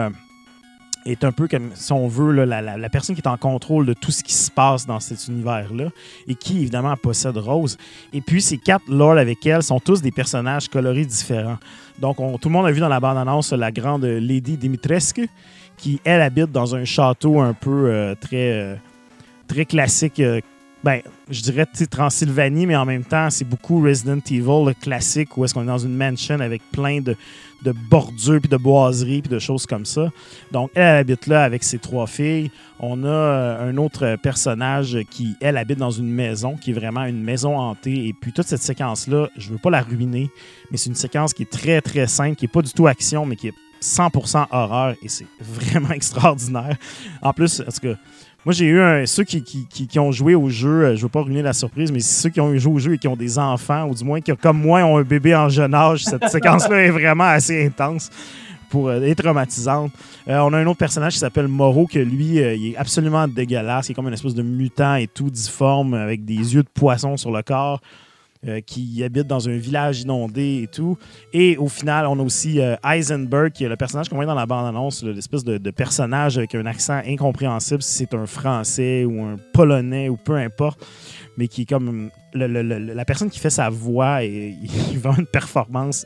est 1.06 1.24
un 1.24 1.32
peu 1.32 1.48
comme, 1.48 1.70
si 1.76 1.92
on 1.94 2.08
veut, 2.08 2.32
la, 2.46 2.62
la- 2.62 2.78
la 2.78 2.90
personne 2.90 3.16
qui 3.16 3.22
est 3.22 3.28
en 3.28 3.38
contrôle 3.38 3.86
de 3.86 3.94
tout 3.94 4.12
ce 4.12 4.24
qui 4.24 4.34
se 4.34 4.50
passe 4.50 4.86
dans 4.88 5.00
cet 5.00 5.28
univers-là 5.28 5.90
et 6.28 6.34
qui, 6.36 6.60
évidemment, 6.62 6.96
possède 6.98 7.38
Rose. 7.38 7.78
Et 8.12 8.22
puis, 8.22 8.42
ces 8.42 8.58
quatre 8.58 8.88
lords 8.90 9.18
avec 9.18 9.46
elle 9.46 9.62
sont 9.62 9.80
tous 9.80 10.02
des 10.02 10.12
personnages 10.12 10.68
colorés 10.68 11.06
différents. 11.06 11.58
Donc, 12.00 12.20
on- 12.20 12.38
tout 12.38 12.50
le 12.50 12.54
monde 12.54 12.66
a 12.66 12.72
vu 12.72 12.80
dans 12.80 12.90
la 12.90 13.00
bande-annonce 13.00 13.54
la 13.54 13.72
grande 13.72 14.04
Lady 14.06 14.58
Dimitrescu, 14.58 15.30
qui, 15.78 16.00
elle, 16.04 16.22
habite 16.22 16.52
dans 16.52 16.76
un 16.76 16.86
château 16.86 17.40
un 17.40 17.54
peu 17.54 17.90
euh, 17.90 18.16
très, 18.16 18.52
euh, 18.54 18.76
très 19.48 19.66
classique. 19.66 20.20
euh, 20.20 20.42
ben, 20.86 21.02
je 21.32 21.42
dirais 21.42 21.66
Transylvanie, 21.90 22.68
mais 22.68 22.76
en 22.76 22.86
même 22.86 23.04
temps, 23.04 23.32
c'est 23.32 23.44
beaucoup 23.44 23.82
Resident 23.82 24.20
Evil 24.30 24.66
le 24.68 24.74
classique, 24.80 25.36
où 25.36 25.44
est-ce 25.44 25.52
qu'on 25.52 25.64
est 25.64 25.66
dans 25.66 25.80
une 25.80 25.98
mansion 25.98 26.40
avec 26.40 26.62
plein 26.72 27.02
de, 27.02 27.16
de 27.64 27.72
bordures, 27.72 28.40
puis 28.40 28.50
de 28.50 28.56
boiseries, 28.56 29.24
puis 29.24 29.32
de 29.32 29.40
choses 29.40 29.66
comme 29.66 29.84
ça. 29.84 30.12
Donc, 30.52 30.70
elle, 30.76 30.98
habite 30.98 31.26
là 31.26 31.44
avec 31.44 31.64
ses 31.64 31.80
trois 31.80 32.06
filles. 32.06 32.52
On 32.80 33.04
a 33.04 33.08
euh, 33.08 33.72
un 33.72 33.78
autre 33.78 34.16
personnage 34.22 35.00
qui, 35.10 35.36
elle, 35.42 35.58
habite 35.58 35.80
dans 35.80 35.90
une 35.90 36.12
maison, 36.12 36.56
qui 36.56 36.70
est 36.70 36.76
vraiment 36.76 37.06
une 37.06 37.24
maison 37.24 37.58
hantée. 37.58 38.06
Et 38.06 38.14
puis, 38.14 38.32
toute 38.32 38.46
cette 38.46 38.62
séquence-là, 38.62 39.30
je 39.38 39.50
veux 39.50 39.58
pas 39.58 39.72
la 39.72 39.82
ruiner, 39.82 40.30
mais 40.70 40.78
c'est 40.78 40.92
une 40.92 40.96
séquence 40.96 41.34
qui 41.34 41.42
est 41.42 41.52
très, 41.52 41.82
très 41.82 42.06
simple, 42.06 42.36
qui 42.36 42.46
est 42.46 42.54
pas 42.54 42.62
du 42.62 42.72
tout 42.72 42.86
action, 42.86 43.26
mais 43.26 43.38
qui 43.38 43.48
est 43.48 43.56
100% 43.82 44.48
horreur, 44.52 44.96
et 45.02 45.10
c'est 45.10 45.26
vraiment 45.40 45.90
extraordinaire. 45.90 46.78
En 47.24 47.34
plus, 47.34 47.58
tout 47.58 47.82
cas, 47.82 47.96
moi, 48.46 48.54
j'ai 48.54 48.66
eu 48.66 48.80
un, 48.80 49.06
ceux 49.06 49.24
qui, 49.24 49.44
qui- 49.44 49.66
qui- 49.68 49.88
qui 49.88 50.00
ont 50.00 50.12
joué 50.12 50.36
au 50.36 50.50
jeu, 50.50 50.70
euh, 50.86 50.96
je 50.96 51.02
veux 51.02 51.10
pas 51.10 51.22
ruiner 51.22 51.42
la 51.42 51.54
surprise, 51.54 51.92
mais 51.92 52.00
ceux 52.00 52.30
qui 52.30 52.40
ont 52.40 52.56
joué 52.58 52.74
au 52.74 52.80
jeu 52.80 52.94
et 52.94 52.98
qui 53.00 53.08
ont 53.08 53.16
des 53.16 53.40
enfants, 53.40 53.88
ou 53.90 53.96
du 53.96 54.04
moins 54.04 54.22
qui, 54.22 54.32
comme 54.38 54.60
moi, 54.62 54.84
ont 54.84 54.98
un 54.98 55.02
bébé 55.04 55.36
en 55.36 55.50
jeune 55.50 55.74
âge, 55.74 56.04
cette 56.06 56.28
séquence-là 56.30 56.84
est 56.86 56.90
vraiment 56.92 57.24
assez 57.26 57.66
intense 57.66 58.10
pour 58.70 58.90
euh, 58.90 59.02
être 59.02 59.24
traumatisante. 59.24 59.92
Euh, 60.28 60.38
on 60.40 60.54
a 60.54 60.58
un 60.60 60.66
autre 60.68 60.78
personnage 60.80 61.14
qui 61.14 61.20
s'appelle 61.20 61.48
Moreau, 61.48 61.88
que 61.88 62.00
lui, 62.00 62.40
euh, 62.40 62.54
il 62.56 62.74
est 62.74 62.78
absolument 62.78 63.28
dégueulasse. 63.28 63.90
Il 63.90 63.92
est 63.92 63.96
comme 63.96 64.08
une 64.08 64.14
espèce 64.14 64.34
de 64.36 64.42
mutant 64.44 64.96
et 64.96 65.08
tout, 65.08 65.30
difforme, 65.30 65.94
avec 65.94 66.24
des 66.26 66.36
yeux 66.56 66.64
de 66.64 66.70
poisson 66.74 67.18
sur 67.18 67.32
le 67.32 67.42
corps. 67.42 67.82
Euh, 68.48 68.62
qui 68.62 69.04
habite 69.04 69.28
dans 69.28 69.50
un 69.50 69.58
village 69.58 70.02
inondé 70.02 70.62
et 70.64 70.68
tout. 70.68 70.98
Et 71.34 71.58
au 71.58 71.68
final, 71.68 72.08
on 72.08 72.20
a 72.20 72.24
aussi 72.24 72.60
euh, 72.60 72.76
Heisenberg, 72.84 73.52
qui 73.52 73.64
est 73.64 73.70
le 73.70 73.76
personnage 73.76 74.10
qu'on 74.10 74.16
voit 74.16 74.26
dans 74.26 74.36
la 74.36 74.46
bande-annonce, 74.46 75.04
l'espèce 75.04 75.44
de, 75.44 75.72
personnage 75.72 76.38
avec 76.38 76.56
un 76.56 76.66
accent 76.66 77.02
incompréhensible 77.06 77.82
si 77.82 77.94
c'est 77.94 78.14
un 78.14 78.26
Français 78.26 79.04
ou 79.06 79.22
un 79.22 79.38
Polonais 79.54 80.10
ou 80.10 80.18
peu 80.18 80.36
importe, 80.36 80.86
mais 81.38 81.48
qui 81.48 81.64
est 81.64 81.66
comme 81.66 82.10
le- 82.34 82.62
la 82.94 83.06
personne 83.06 83.30
qui 83.30 83.40
fait 83.40 83.50
sa 83.50 83.70
voix 83.70 84.24
et 84.24 84.56
il 84.92 85.00
vend 85.00 85.16
une 85.18 85.26
performance 85.26 86.06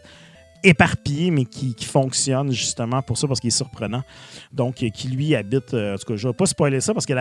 éparpillée, 0.63 1.31
mais 1.31 1.45
qui, 1.45 1.75
fonctionne 1.85 2.51
justement 2.51 3.01
pour 3.01 3.17
ça, 3.17 3.27
parce 3.27 3.39
qu'il 3.39 3.49
est 3.49 3.51
surprenant. 3.51 4.03
Donc, 4.51 4.83
euh, 4.83 4.89
qui 4.89 5.07
lui 5.07 5.35
habite, 5.35 5.73
euh, 5.73 5.95
en 5.95 5.97
tout 5.97 6.05
cas, 6.05 6.15
je 6.15 6.27
ne 6.27 6.31
vais 6.31 6.35
pas 6.35 6.45
spoiler 6.45 6.81
ça, 6.81 6.93
parce 6.93 7.05
que 7.05 7.13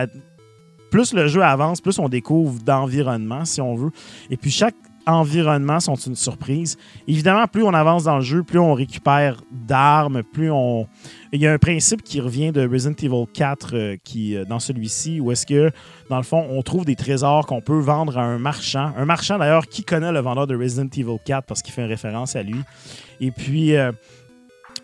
plus 0.91 1.13
le 1.13 1.27
jeu 1.27 1.43
avance, 1.43 1.81
plus 1.81 1.99
on 1.99 2.09
découvre 2.09 2.61
d'environnement, 2.63 3.45
si 3.45 3.61
on 3.61 3.75
veut. 3.75 3.91
Et 4.29 4.37
puis, 4.37 4.51
chaque 4.51 4.75
environnement 5.11 5.79
sont 5.79 5.95
une 5.95 6.15
surprise. 6.15 6.77
Évidemment, 7.07 7.47
plus 7.47 7.63
on 7.63 7.73
avance 7.73 8.03
dans 8.03 8.15
le 8.15 8.23
jeu, 8.23 8.43
plus 8.43 8.59
on 8.59 8.73
récupère 8.73 9.41
d'armes, 9.51 10.23
plus 10.23 10.51
on... 10.51 10.87
Il 11.31 11.41
y 11.41 11.47
a 11.47 11.53
un 11.53 11.57
principe 11.57 12.01
qui 12.03 12.19
revient 12.21 12.51
de 12.51 12.67
Resident 12.67 12.95
Evil 13.03 13.25
4 13.33 13.69
euh, 13.73 13.97
qui, 14.03 14.35
euh, 14.35 14.45
dans 14.45 14.59
celui-ci, 14.59 15.19
où 15.19 15.31
est-ce 15.31 15.45
que, 15.45 15.71
dans 16.09 16.17
le 16.17 16.23
fond, 16.23 16.45
on 16.49 16.61
trouve 16.63 16.85
des 16.85 16.95
trésors 16.95 17.45
qu'on 17.45 17.61
peut 17.61 17.79
vendre 17.79 18.17
à 18.17 18.23
un 18.23 18.39
marchand. 18.39 18.91
Un 18.97 19.05
marchand, 19.05 19.37
d'ailleurs, 19.37 19.67
qui 19.67 19.83
connaît 19.83 20.11
le 20.11 20.19
vendeur 20.19 20.47
de 20.47 20.55
Resident 20.55 20.89
Evil 20.95 21.17
4 21.23 21.45
parce 21.45 21.61
qu'il 21.61 21.73
fait 21.73 21.83
une 21.83 21.89
référence 21.89 22.35
à 22.35 22.41
lui. 22.41 22.61
Et 23.21 23.31
puis, 23.31 23.75
euh, 23.75 23.91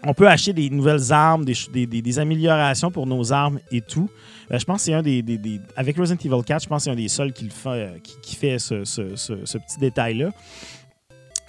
on 0.06 0.14
peut 0.14 0.28
acheter 0.28 0.54
des 0.54 0.70
nouvelles 0.70 1.12
armes, 1.12 1.44
des, 1.44 2.20
améliorations 2.20 2.92
pour 2.92 3.08
nos 3.08 3.34
armes 3.34 3.60
et 3.72 3.82
tout. 3.82 4.10
Euh, 4.52 4.60
je 4.60 4.66
pense 4.66 4.78
que 4.78 4.84
c'est 4.84 4.94
un 4.94 5.02
des, 5.02 5.24
Avec 5.76 5.98
Resident 5.98 6.20
Evil 6.24 6.44
4, 6.46 6.64
je 6.64 6.68
pense 6.70 6.82
que 6.82 6.84
c'est 6.86 6.92
un 6.92 6.96
des 6.96 7.08
seuls 7.08 7.34
qui, 7.34 7.50
fait, 7.50 8.58
euh, 8.72 8.86
ce, 8.86 9.58
petit 9.58 9.80
détail-là. 9.80 10.30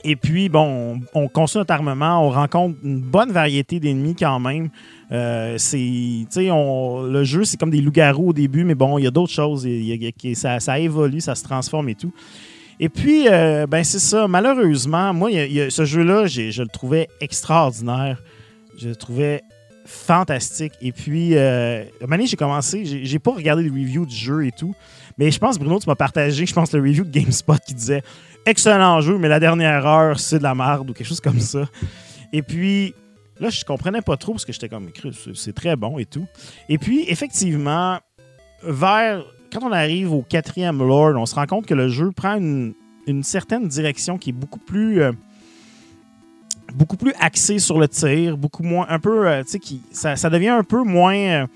Et 0.05 0.17
puis, 0.17 0.49
bon, 0.49 1.01
on, 1.15 1.23
on 1.25 1.29
construit 1.29 1.61
notre 1.61 1.75
armement, 1.75 2.25
on 2.27 2.31
rencontre 2.31 2.79
une 2.83 3.01
bonne 3.01 3.33
variété 3.33 3.81
d'ennemis 3.81 4.15
quand 4.15 4.39
même. 4.39 4.71
Euh, 5.13 5.59
le 5.59 7.25
jeu, 7.25 7.45
c'est 7.45 7.57
comme 7.57 7.71
des 7.71 7.81
loups-garous 7.81 8.31
au 8.31 8.33
début, 8.33 8.65
mais 8.65 8.75
bon, 8.75 8.99
il 8.99 9.05
y 9.05 9.07
a 9.07 9.11
d'autres 9.11 9.33
choses. 9.33 9.67
Ça, 10.35 10.79
évolue, 10.79 11.21
ça 11.21 11.35
se 11.35 11.45
transforme 11.45 11.89
et 11.89 11.95
tout. 11.95 12.13
Et 12.79 12.89
puis, 12.89 13.25
ben 13.25 13.83
c'est 13.83 13.99
ça. 13.99 14.29
Malheureusement, 14.29 15.13
moi, 15.13 15.31
ce 15.31 15.85
jeu-là, 15.85 16.27
je 16.27 16.63
le 16.63 16.69
trouvais 16.69 17.09
extraordinaire. 17.21 18.23
Je 18.77 18.89
le 18.89 18.97
trouvais 18.97 19.43
fantastique. 19.85 20.73
Et 20.81 20.93
puis, 20.93 21.37
euh, 21.37 21.85
donné, 22.01 22.27
j'ai 22.27 22.37
commencé, 22.37 22.85
j'ai 23.05 23.19
pas 23.19 23.33
regardé 23.33 23.63
les 23.63 23.71
reviews 23.71 24.05
du 24.07 24.15
jeu 24.17 24.45
et 24.47 24.51
tout, 24.53 24.75
mais 25.17 25.31
je 25.31 25.39
pense, 25.39 25.59
Bruno, 25.59 25.79
tu 25.79 25.89
m'as 25.89 25.95
partagé, 25.95 26.45
je 26.45 26.53
pense, 26.55 26.73
le 26.73 26.81
review 26.81 27.05
de 27.05 27.11
GameSpot 27.11 27.57
qui 27.67 27.75
disait 27.75 28.03
excellent 28.45 29.01
jeu, 29.01 29.17
mais 29.19 29.29
la 29.29 29.39
dernière 29.41 29.87
heure, 29.87 30.19
c'est 30.19 30.39
de 30.39 30.43
la 30.43 30.55
merde 30.55 30.91
ou 30.91 30.93
quelque 30.93 31.07
chose 31.07 31.21
comme 31.21 31.39
ça. 31.41 31.67
Et 32.33 32.43
puis, 32.43 32.95
là, 33.39 33.49
je 33.49 33.65
comprenais 33.65 34.03
pas 34.03 34.17
trop 34.17 34.33
parce 34.33 34.45
que 34.45 34.53
j'étais 34.53 34.69
comme, 34.69 34.89
c'est- 35.35 35.53
très 35.53 35.77
bon 35.77 35.99
et 35.99 36.05
tout. 36.05 36.27
Et 36.69 36.79
puis, 36.79 37.05
effectivement, 37.09 37.99
vers. 38.63 39.25
Quand 39.53 39.63
on 39.63 39.73
arrive 39.73 40.13
au 40.13 40.23
quatrième 40.23 40.79
Lord, 40.79 41.15
on 41.17 41.25
se 41.25 41.35
rend 41.37 41.47
compte 41.47 41.67
que 41.67 41.75
le 41.75 41.89
jeu 41.89 42.11
prend 42.11 42.35
une, 42.35 42.75
une 43.07 43.23
certaine 43.23 43.69
direction 43.69 44.19
qui 44.19 44.31
est 44.31 44.33
beaucoup 44.33 44.59
plus. 44.59 45.01
euh, 45.01 45.13
beaucoup 46.75 46.97
plus 46.97 47.13
axée 47.21 47.59
sur 47.59 47.79
le 47.79 47.89
tir, 47.89 48.37
beaucoup 48.37 48.63
moins. 48.63 48.87
Un 48.89 48.99
peu. 48.99 49.29
euh, 49.29 49.43
tu 49.43 49.51
sais, 49.51 49.59
qui- 49.59 49.83
ça, 49.93 50.15
devient 50.31 50.49
un 50.49 50.65
peu 50.65 50.83
moins. 50.83 51.17
euh, 51.17 51.47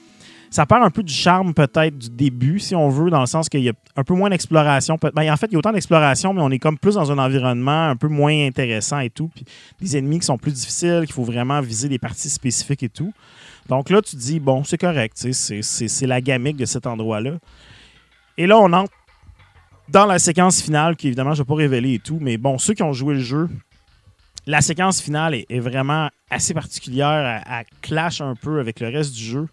ça 0.53 0.67
perd 0.67 0.83
un 0.83 0.91
peu 0.91 1.05
du 1.05 1.13
charme 1.13 1.55
peut-être 1.55 1.97
du 1.97 2.11
début, 2.11 2.59
si 2.59 2.75
on 2.75 2.89
veut, 2.89 3.09
dans 3.09 3.21
le 3.21 3.27
sens 3.27 3.49
qu'il 3.49 3.61
y 3.61 3.69
a 3.69 3.73
un 3.97 4.03
peu 4.03 4.15
moins 4.15 4.31
d'exploration. 4.31 4.99
Ben, 5.15 5.33
en 5.33 5.37
fait, 5.37 5.47
il 5.47 5.53
y 5.53 5.55
a 5.55 5.59
autant 5.61 5.71
d'exploration, 5.73 6.35
mais 6.35 6.43
on 6.43 6.51
est 6.51 6.59
comme 6.59 6.77
plus 6.77 6.97
dans 6.97 7.13
un 7.13 7.19
environnement 7.19 7.89
un 7.91 7.95
peu 7.95 8.09
moins 8.09 8.47
intéressant 8.47 8.99
et 8.99 9.11
tout. 9.11 9.31
Puis 9.33 9.45
des 9.81 9.97
ennemis 9.97 10.19
qui 10.19 10.27
sont 10.27 10.39
plus 10.39 10.53
difficiles, 10.53 11.03
qu'il 11.05 11.15
faut 11.15 11.23
vraiment 11.23 11.61
viser 11.61 11.89
des 11.89 12.01
parties 12.01 12.31
spécifiques 12.31 12.83
et 12.83 12.89
tout. 12.89 13.13
Donc 13.69 13.91
là, 13.91 14.03
tu 14.03 14.17
dis, 14.17 14.41
bon, 14.41 14.65
c'est 14.65 14.79
correct, 14.79 15.25
c'est 15.33 16.07
la 16.07 16.21
gamique 16.21 16.57
de 16.57 16.65
cet 16.65 16.89
endroit-là. 16.89 17.35
Et 18.37 18.49
là, 18.49 18.59
on 18.59 18.73
entre 18.73 18.91
dans 19.89 20.07
la 20.07 20.19
séquence 20.19 20.61
finale, 20.63 20.97
qui 20.97 21.07
évidemment, 21.09 21.35
je 21.35 21.43
ne 21.43 21.45
vais 21.45 21.49
pas 21.49 21.55
révéler 21.55 21.95
et 21.95 21.99
tout, 22.01 22.19
mais 22.21 22.37
bon, 22.39 22.59
ceux 22.59 22.75
qui 22.75 22.83
ont 22.83 22.93
joué 22.93 23.15
le 23.15 23.21
jeu, 23.21 23.49
la 24.51 24.61
séquence 24.61 25.01
finale 25.01 25.35
est, 25.35 25.47
est 25.51 25.61
vraiment 25.61 26.09
assez 26.31 26.55
particulière. 26.55 27.43
Elle, 27.47 27.53
elle 27.59 27.65
clash 27.83 28.21
un 28.21 28.35
peu 28.35 28.61
avec 28.61 28.81
le 28.81 28.89
reste 28.89 29.15
du 29.15 29.23
jeu. 29.23 29.47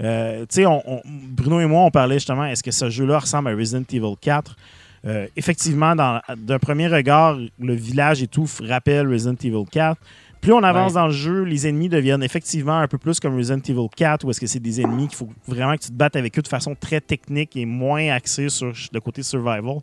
Euh, 0.00 0.44
on- 0.58 0.82
on- 0.86 1.02
Bruno 1.04 1.60
et 1.60 1.66
moi, 1.66 1.82
on 1.82 1.90
parlait 1.90 2.16
justement, 2.16 2.44
est-ce 2.46 2.62
que 2.62 2.70
ce 2.70 2.88
jeu-là 2.90 3.18
ressemble 3.20 3.50
à 3.50 3.54
Resident 3.54 3.84
Evil 3.92 4.14
4? 4.20 4.56
Euh, 5.04 5.26
effectivement, 5.36 5.94
d'un 5.96 6.58
premier 6.58 6.86
regard, 6.88 7.36
le 7.58 7.74
village 7.74 8.22
et 8.22 8.26
tout 8.28 8.46
rappelle 8.62 9.06
Resident 9.08 9.34
Evil 9.42 9.64
4. 9.70 10.00
Plus 10.40 10.52
on 10.52 10.62
avance 10.62 10.92
Ouais. 10.92 11.00
dans 11.00 11.06
le 11.06 11.12
jeu, 11.12 11.42
les 11.44 11.68
ennemis 11.68 11.88
deviennent 11.88 12.22
effectivement 12.22 12.78
un 12.78 12.88
peu 12.88 12.98
plus 12.98 13.20
comme 13.20 13.36
Resident 13.36 13.60
Evil 13.68 13.88
4, 13.94 14.24
où 14.24 14.30
est-ce 14.30 14.40
que 14.40 14.46
c'est 14.46 14.58
des 14.60 14.80
ennemis 14.80 15.06
qu'il 15.08 15.16
faut 15.16 15.28
vraiment 15.46 15.76
que 15.76 15.82
tu 15.82 15.88
te 15.90 15.94
battes 15.94 16.16
avec 16.16 16.36
eux 16.38 16.42
de 16.42 16.48
façon 16.48 16.74
très 16.74 17.00
technique 17.00 17.54
et 17.56 17.64
moins 17.66 18.08
axée 18.10 18.48
sur 18.48 18.72
le 18.92 19.00
côté 19.00 19.22
survival. 19.22 19.76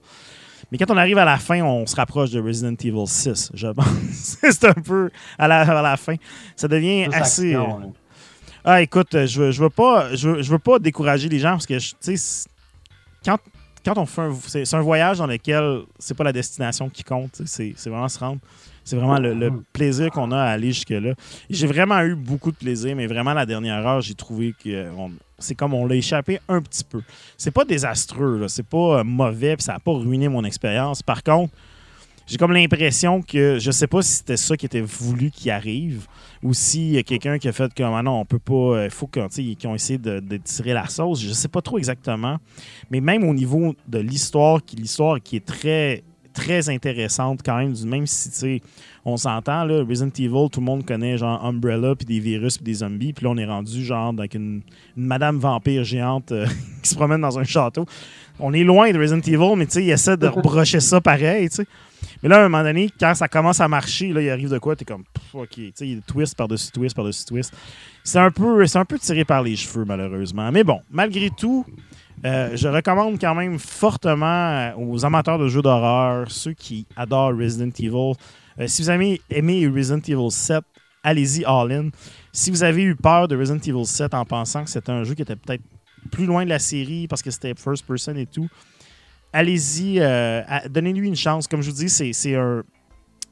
Mais 0.71 0.77
quand 0.77 0.91
on 0.91 0.97
arrive 0.97 1.17
à 1.17 1.25
la 1.25 1.37
fin, 1.37 1.61
on 1.61 1.85
se 1.87 1.95
rapproche 1.95 2.31
de 2.31 2.39
Resident 2.39 2.75
Evil 2.83 3.07
6, 3.07 3.51
je 3.53 3.67
pense. 3.67 3.85
c'est 4.13 4.65
un 4.65 4.73
peu 4.73 5.09
à 5.37 5.47
la, 5.47 5.61
à 5.61 5.81
la 5.81 5.97
fin. 5.97 6.15
Ça 6.55 6.67
devient 6.67 7.05
Plus 7.09 7.15
assez. 7.19 7.55
action, 7.55 7.81
euh, 7.81 7.85
ah, 8.63 8.81
écoute, 8.81 9.25
je 9.25 9.41
veux, 9.41 9.51
je 9.51 9.61
veux 9.63 9.69
pas, 9.69 10.13
je 10.15 10.29
veux, 10.29 10.41
je 10.41 10.51
veux 10.51 10.59
pas 10.59 10.77
décourager 10.79 11.27
les 11.29 11.39
gens 11.39 11.51
parce 11.51 11.65
que, 11.65 11.77
tu 11.79 12.17
sais, 12.17 12.49
quand, 13.25 13.37
quand 13.85 13.97
on 13.97 14.05
fait 14.05 14.21
un, 14.21 14.35
c'est 14.47 14.73
un 14.75 14.81
voyage 14.81 15.17
dans 15.19 15.27
lequel 15.27 15.81
c'est 15.97 16.15
pas 16.15 16.23
la 16.25 16.33
destination 16.33 16.89
qui 16.89 17.03
compte, 17.03 17.41
c'est 17.45 17.73
c'est 17.75 17.89
vraiment 17.89 18.09
se 18.09 18.19
rendre. 18.19 18.39
C'est 18.83 18.95
vraiment 18.95 19.19
le, 19.19 19.33
le 19.33 19.51
Mhm. 19.51 19.63
plaisir 19.71 20.09
qu'on 20.11 20.31
a 20.31 20.37
à 20.39 20.49
aller 20.49 20.71
jusque-là. 20.71 21.13
J'ai 21.49 21.67
vraiment 21.67 21.99
eu 22.01 22.15
beaucoup 22.15 22.51
de 22.51 22.57
plaisir, 22.57 22.95
mais 22.95 23.07
vraiment, 23.07 23.33
la 23.33 23.45
dernière 23.45 23.85
heure, 23.87 24.01
j'ai 24.01 24.15
trouvé 24.15 24.53
que 24.53 24.69
euh, 24.69 24.91
on- 24.97 25.11
c'est 25.39 25.55
comme 25.55 25.73
on 25.73 25.85
l'a 25.85 25.95
échappé 25.95 26.39
un 26.47 26.61
petit 26.61 26.83
peu. 26.83 27.01
C'est 27.37 27.51
pas 27.51 27.65
désastreux, 27.65 28.47
c'est 28.47 28.65
pas 28.65 28.99
euh, 28.99 29.03
mauvais, 29.03 29.55
puis 29.55 29.63
ça 29.63 29.73
n'a 29.73 29.79
pas 29.79 29.93
ruiné 29.93 30.27
mon 30.29 30.43
expérience. 30.43 31.01
Par 31.01 31.23
contre, 31.23 31.53
j'ai 32.27 32.37
comme 32.37 32.51
l'impression 32.53 33.23
que 33.23 33.57
je 33.59 33.71
sais 33.71 33.87
pas 33.87 34.03
si 34.03 34.17
c'était 34.17 34.37
ça 34.37 34.55
qui 34.55 34.67
était 34.67 34.81
voulu 34.81 35.31
qui 35.31 35.49
arrive 35.49 36.05
ou 36.43 36.53
s'il 36.53 36.91
y 36.91 36.97
a 36.99 37.03
quelqu'un 37.03 37.39
qui 37.39 37.47
a 37.47 37.51
fait 37.51 37.73
comme 37.73 37.93
ah 37.93 38.03
non, 38.03 38.19
on 38.19 38.25
peut 38.25 38.37
pas, 38.39 38.83
il 38.85 38.91
faut 38.91 39.09
tu 39.11 39.21
sais, 39.31 39.43
qu'ils 39.55 39.67
ont 39.67 39.73
essayé 39.73 39.97
de, 39.97 40.37
tirer 40.37 40.73
la 40.73 40.87
sauce. 40.87 41.21
Je 41.21 41.33
sais 41.33 41.47
pas 41.47 41.61
trop 41.61 41.79
exactement. 41.79 42.37
Mais 42.91 43.01
même 43.01 43.23
au 43.23 43.33
niveau 43.33 43.75
de 43.87 43.97
l'histoire, 43.97 44.63
qui 44.63 44.75
l'histoire 44.75 45.19
qui 45.21 45.37
est 45.37 45.45
très 45.45 46.03
très 46.33 46.69
intéressante 46.69 47.41
quand 47.43 47.57
même, 47.57 47.73
même 47.85 48.05
si 48.05 48.29
tu 48.29 48.35
sais, 48.35 48.61
on 49.05 49.17
s'entend 49.17 49.63
là, 49.63 49.83
Resident 49.87 50.11
Evil, 50.17 50.49
tout 50.51 50.59
le 50.59 50.65
monde 50.65 50.85
connaît 50.85 51.17
genre 51.17 51.43
Umbrella 51.43 51.95
puis 51.95 52.05
des 52.05 52.19
virus 52.19 52.57
puis 52.57 52.65
des 52.65 52.75
zombies, 52.75 53.13
puis 53.13 53.25
là 53.25 53.31
on 53.31 53.37
est 53.37 53.45
rendu 53.45 53.83
genre 53.83 54.13
avec 54.17 54.35
une, 54.35 54.61
madame 54.95 55.37
vampire 55.37 55.83
géante 55.83 56.31
euh, 56.31 56.45
qui 56.83 56.89
se 56.89 56.95
promène 56.95 57.21
dans 57.21 57.39
un 57.39 57.43
château. 57.43 57.85
On 58.39 58.53
est 58.53 58.63
loin 58.63 58.91
de 58.91 58.97
Resident 58.97 59.21
Evil, 59.21 59.57
mais 59.57 59.65
tu 59.65 59.73
sais, 59.73 59.83
il 59.83 59.89
essaie 59.89 60.15
de 60.15 60.27
rebrocher 60.27 60.79
ça 60.79 61.01
pareil, 61.01 61.49
tu 61.49 61.57
sais. 61.57 61.65
Mais 62.23 62.29
là, 62.29 62.37
à 62.37 62.39
un 62.39 62.49
moment 62.49 62.63
donné, 62.63 62.89
quand 62.97 63.13
ça 63.13 63.27
commence 63.27 63.59
à 63.59 63.67
marcher, 63.67 64.13
là, 64.13 64.21
il 64.21 64.29
arrive 64.29 64.49
de 64.49 64.57
quoi? 64.59 64.75
T'es 64.75 64.85
comme, 64.85 65.03
pff, 65.03 65.35
OK, 65.35 65.49
tu 65.49 65.71
sais, 65.75 65.87
il 65.87 66.01
twist 66.01 66.35
par-dessus 66.35 66.71
twist 66.71 66.95
par-dessus 66.95 67.25
twist. 67.25 67.53
C'est 68.03 68.19
un, 68.19 68.31
peu, 68.31 68.63
un 68.73 68.85
peu 68.85 68.97
tiré 68.97 69.25
par 69.25 69.43
les 69.43 69.55
cheveux, 69.55 69.85
malheureusement. 69.85 70.51
Mais 70.51 70.63
bon, 70.63 70.79
malgré 70.89 71.29
tout, 71.29 71.65
euh, 72.25 72.55
je 72.55 72.67
recommande 72.67 73.19
quand 73.19 73.35
même 73.35 73.59
fortement 73.59 74.25
euh, 74.25 74.71
aux 74.77 75.05
amateurs 75.05 75.39
de 75.39 75.47
jeux 75.47 75.61
d'horreur, 75.61 76.29
ceux 76.29 76.53
qui 76.53 76.85
adorent 76.95 77.37
Resident 77.37 77.71
Evil. 77.79 78.13
Euh, 78.59 78.67
si 78.67 78.81
vous 78.81 78.89
avez 78.89 79.21
aimé 79.29 79.67
Resident 79.67 79.99
Evil 80.07 80.31
7, 80.31 80.63
allez-y 81.03 81.43
all-in. 81.45 81.89
Si 82.31 82.51
vous 82.51 82.63
avez 82.63 82.83
eu 82.83 82.95
peur 82.95 83.27
de 83.27 83.35
Resident 83.37 83.59
Evil 83.59 83.85
7 83.85 84.13
en 84.13 84.25
pensant 84.25 84.63
que 84.63 84.69
c'était 84.69 84.91
un 84.91 85.03
jeu 85.03 85.13
qui 85.15 85.21
était 85.21 85.35
peut-être 85.35 85.63
plus 86.11 86.25
loin 86.25 86.43
de 86.45 86.49
la 86.49 86.59
série 86.59 87.07
parce 87.07 87.21
que 87.21 87.31
c'était 87.31 87.53
first 87.55 87.85
person 87.85 88.15
et 88.15 88.25
tout, 88.25 88.47
allez-y, 89.33 89.99
euh, 89.99 90.41
donnez-lui 90.69 91.07
une 91.07 91.15
chance. 91.15 91.47
Comme 91.47 91.61
je 91.61 91.69
vous 91.71 91.77
dis, 91.77 91.89
c'est 91.89 92.35
un. 92.35 92.63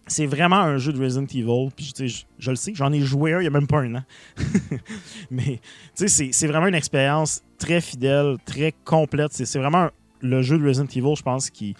C'est 0.09 0.25
vraiment 0.25 0.61
un 0.61 0.77
jeu 0.77 0.93
de 0.93 1.03
Resident 1.03 1.25
Evil. 1.25 1.69
Puis, 1.75 1.91
je, 1.97 2.23
je 2.39 2.49
le 2.49 2.55
sais, 2.55 2.73
j'en 2.73 2.93
ai 2.93 3.01
joué 3.01 3.33
un 3.33 3.39
il 3.39 3.41
n'y 3.41 3.47
a 3.47 3.49
même 3.49 3.67
pas 3.67 3.79
un 3.81 3.95
an. 3.95 4.03
Mais 5.31 5.59
c'est- 5.95 6.47
vraiment 6.47 6.67
une 6.67 6.75
expérience 6.75 7.41
très 7.57 7.81
fidèle, 7.81 8.37
très 8.45 8.73
complète. 8.85 9.33
C'est 9.33 9.59
vraiment 9.59 9.89
le 10.21 10.41
jeu 10.41 10.57
de 10.57 10.65
Resident 10.65 10.87
Evil, 10.87 11.13
je 11.17 11.23
pense, 11.23 11.49
qui, 11.49 11.75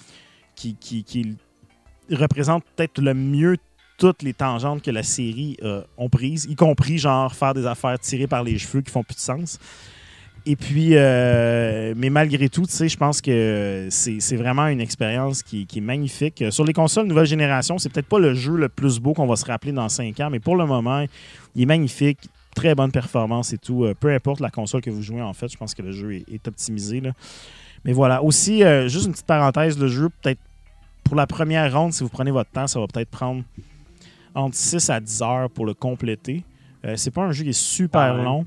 qui, 0.55 0.75
qui, 0.75 1.05
qui 1.05 1.37
représente 2.11 2.63
peut-être 2.75 2.99
le 3.01 3.13
mieux 3.13 3.57
toutes 3.97 4.21
les 4.21 4.33
tangentes 4.33 4.81
que 4.83 4.91
la 4.91 5.03
série 5.03 5.57
euh, 5.63 5.81
ont 5.97 6.09
prises, 6.09 6.45
y 6.49 6.55
compris 6.55 6.97
genre 6.99 7.33
faire 7.33 7.53
des 7.53 7.65
affaires 7.65 7.97
tirées 7.99 8.27
par 8.27 8.43
les 8.43 8.57
cheveux 8.57 8.81
qui 8.81 8.91
font 8.91 9.03
plus 9.03 9.15
de 9.15 9.19
sens. 9.19 9.59
Et 10.49 10.55
puis, 10.55 10.91
euh, 10.93 11.93
mais 11.97 12.09
malgré 12.09 12.47
tout, 12.47 12.65
tu 12.65 12.71
sais, 12.71 12.87
je 12.87 12.95
pense 12.95 13.19
que 13.19 13.89
c'est 13.89 14.37
vraiment 14.37 14.67
une 14.67 14.79
expérience 14.79 15.43
qui, 15.43 15.65
qui 15.65 15.79
est 15.79 15.81
magnifique. 15.81 16.41
Sur 16.51 16.63
les 16.63 16.71
consoles 16.71 17.05
nouvelle 17.05 17.25
génération, 17.25 17.77
c'est 17.77 17.89
peut-être 17.89 18.07
pas 18.07 18.17
le 18.17 18.33
jeu 18.33 18.55
le 18.55 18.69
plus 18.69 18.99
beau 18.99 19.13
qu'on 19.13 19.27
va 19.27 19.35
se 19.35 19.43
rappeler 19.43 19.73
dans 19.73 19.89
5 19.89 20.17
ans, 20.21 20.29
mais 20.29 20.39
pour 20.39 20.55
le 20.55 20.65
moment, 20.65 21.05
il 21.53 21.63
est 21.63 21.65
magnifique. 21.65 22.29
Très 22.55 22.75
bonne 22.75 22.91
performance 22.91 23.51
et 23.51 23.57
tout. 23.57 23.83
Euh, 23.83 23.93
peu 23.93 24.09
importe 24.09 24.39
la 24.39 24.49
console 24.49 24.81
que 24.81 24.89
vous 24.89 25.01
jouez, 25.01 25.21
en 25.21 25.33
fait, 25.33 25.51
je 25.51 25.57
pense 25.57 25.75
que 25.75 25.81
le 25.81 25.91
jeu 25.91 26.13
est, 26.13 26.47
optimisé. 26.47 27.03
Mais 27.83 27.91
voilà. 27.91 28.23
Aussi, 28.23 28.63
euh, 28.63 28.87
juste 28.87 29.05
une 29.05 29.11
petite 29.11 29.27
parenthèse, 29.27 29.77
le 29.77 29.89
jeu, 29.89 30.07
peut-être 30.21 30.39
pour 31.07 31.15
la 31.15 31.27
première 31.27 31.73
ronde, 31.73 31.93
si 31.93 32.03
vous 32.03 32.09
prenez 32.09 32.31
votre 32.31 32.51
temps, 32.51 32.67
ça 32.67 32.79
va 32.79 32.87
peut-être 32.87 33.09
prendre 33.09 33.43
entre 34.35 34.55
6 34.55 34.89
à 34.89 34.99
10 34.99 35.21
heures 35.21 35.49
pour 35.49 35.65
le 35.65 35.73
compléter. 35.73 36.43
Euh, 36.85 36.95
c'est 36.95 37.11
pas 37.11 37.23
un 37.23 37.31
jeu 37.31 37.43
qui 37.43 37.49
est 37.49 37.53
super 37.53 38.01
Ah 38.01 38.15
ouais. 38.15 38.23
long 38.23 38.45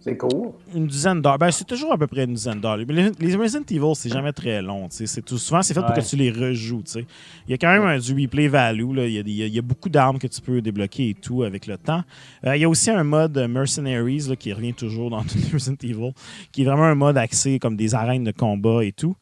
C'est 0.00 0.16
cool. 0.16 0.52
une 0.74 0.86
dizaine 0.86 1.20
d'heures. 1.20 1.38
Ben, 1.38 1.50
c'est 1.50 1.66
toujours 1.66 1.92
à 1.92 1.98
peu 1.98 2.06
près 2.06 2.24
une 2.24 2.34
dizaine 2.34 2.60
d'heures. 2.60 2.76
Les, 2.76 2.84
les 3.18 3.36
Resident 3.36 3.64
Evil, 3.68 3.94
c'est 3.94 4.08
jamais 4.08 4.32
très 4.32 4.62
long. 4.62 4.86
C'est 4.90 5.24
tout, 5.24 5.38
souvent, 5.38 5.60
c'est 5.60 5.74
fait 5.74 5.80
pour 5.82 5.92
que 5.92 6.00
tu 6.08 6.14
les 6.16 6.30
rejoues. 6.30 6.84
Il 6.96 7.50
y 7.50 7.54
a 7.54 7.58
quand 7.58 7.70
même 7.72 7.82
un, 7.82 7.98
du 7.98 8.14
replay 8.14 8.46
value. 8.48 8.94
là. 8.94 9.06
Il, 9.06 9.12
y 9.14 9.18
a 9.18 9.22
il 9.22 9.30
y 9.30 9.42
a- 9.42 9.46
il 9.46 9.54
y 9.54 9.58
a 9.58 9.62
beaucoup 9.62 9.88
d'armes 9.88 10.18
que 10.18 10.28
tu 10.28 10.40
peux 10.40 10.60
débloquer 10.62 11.10
et 11.10 11.14
tout 11.14 11.42
avec 11.42 11.66
le 11.66 11.76
temps. 11.76 12.04
Euh, 12.46 12.56
il 12.56 12.62
y 12.62 12.64
a 12.64 12.68
aussi 12.68 12.90
un 12.90 13.02
mode 13.02 13.36
Mercenaries 13.50 14.26
là, 14.28 14.36
qui 14.36 14.52
revient 14.52 14.72
toujours 14.72 15.10
dans 15.10 15.22
tous 15.24 15.36
les 15.38 15.50
Resident 15.52 15.76
Evil, 15.82 16.12
qui 16.52 16.62
est 16.62 16.64
vraiment 16.64 16.84
un 16.84 16.94
mode 16.94 17.18
axé 17.18 17.58
comme 17.58 17.76
des 17.76 17.94
arènes 17.94 18.24
de 18.24 18.30
combat 18.32 18.84
et 18.84 18.92
tout. 18.92 19.16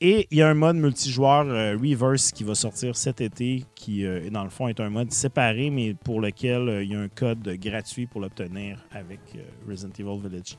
Et 0.00 0.26
il 0.30 0.38
y 0.38 0.42
a 0.42 0.48
un 0.48 0.54
mode 0.54 0.76
multijoueur 0.76 1.46
euh, 1.48 1.76
Reverse 1.80 2.32
qui 2.32 2.42
va 2.42 2.54
sortir 2.54 2.96
cet 2.96 3.20
été, 3.20 3.64
qui, 3.74 4.04
euh, 4.04 4.28
dans 4.30 4.44
le 4.44 4.50
fond, 4.50 4.66
est 4.66 4.80
un 4.80 4.90
mode 4.90 5.12
séparé, 5.12 5.70
mais 5.70 5.94
pour 5.94 6.20
lequel 6.20 6.80
il 6.82 6.90
y 6.90 6.94
a 6.96 7.00
un 7.00 7.08
code 7.08 7.46
gratuit 7.60 8.06
pour 8.06 8.20
l'obtenir 8.20 8.78
avec 8.92 9.20
Resident 9.68 9.92
Evil 9.98 10.21
Village. 10.28 10.56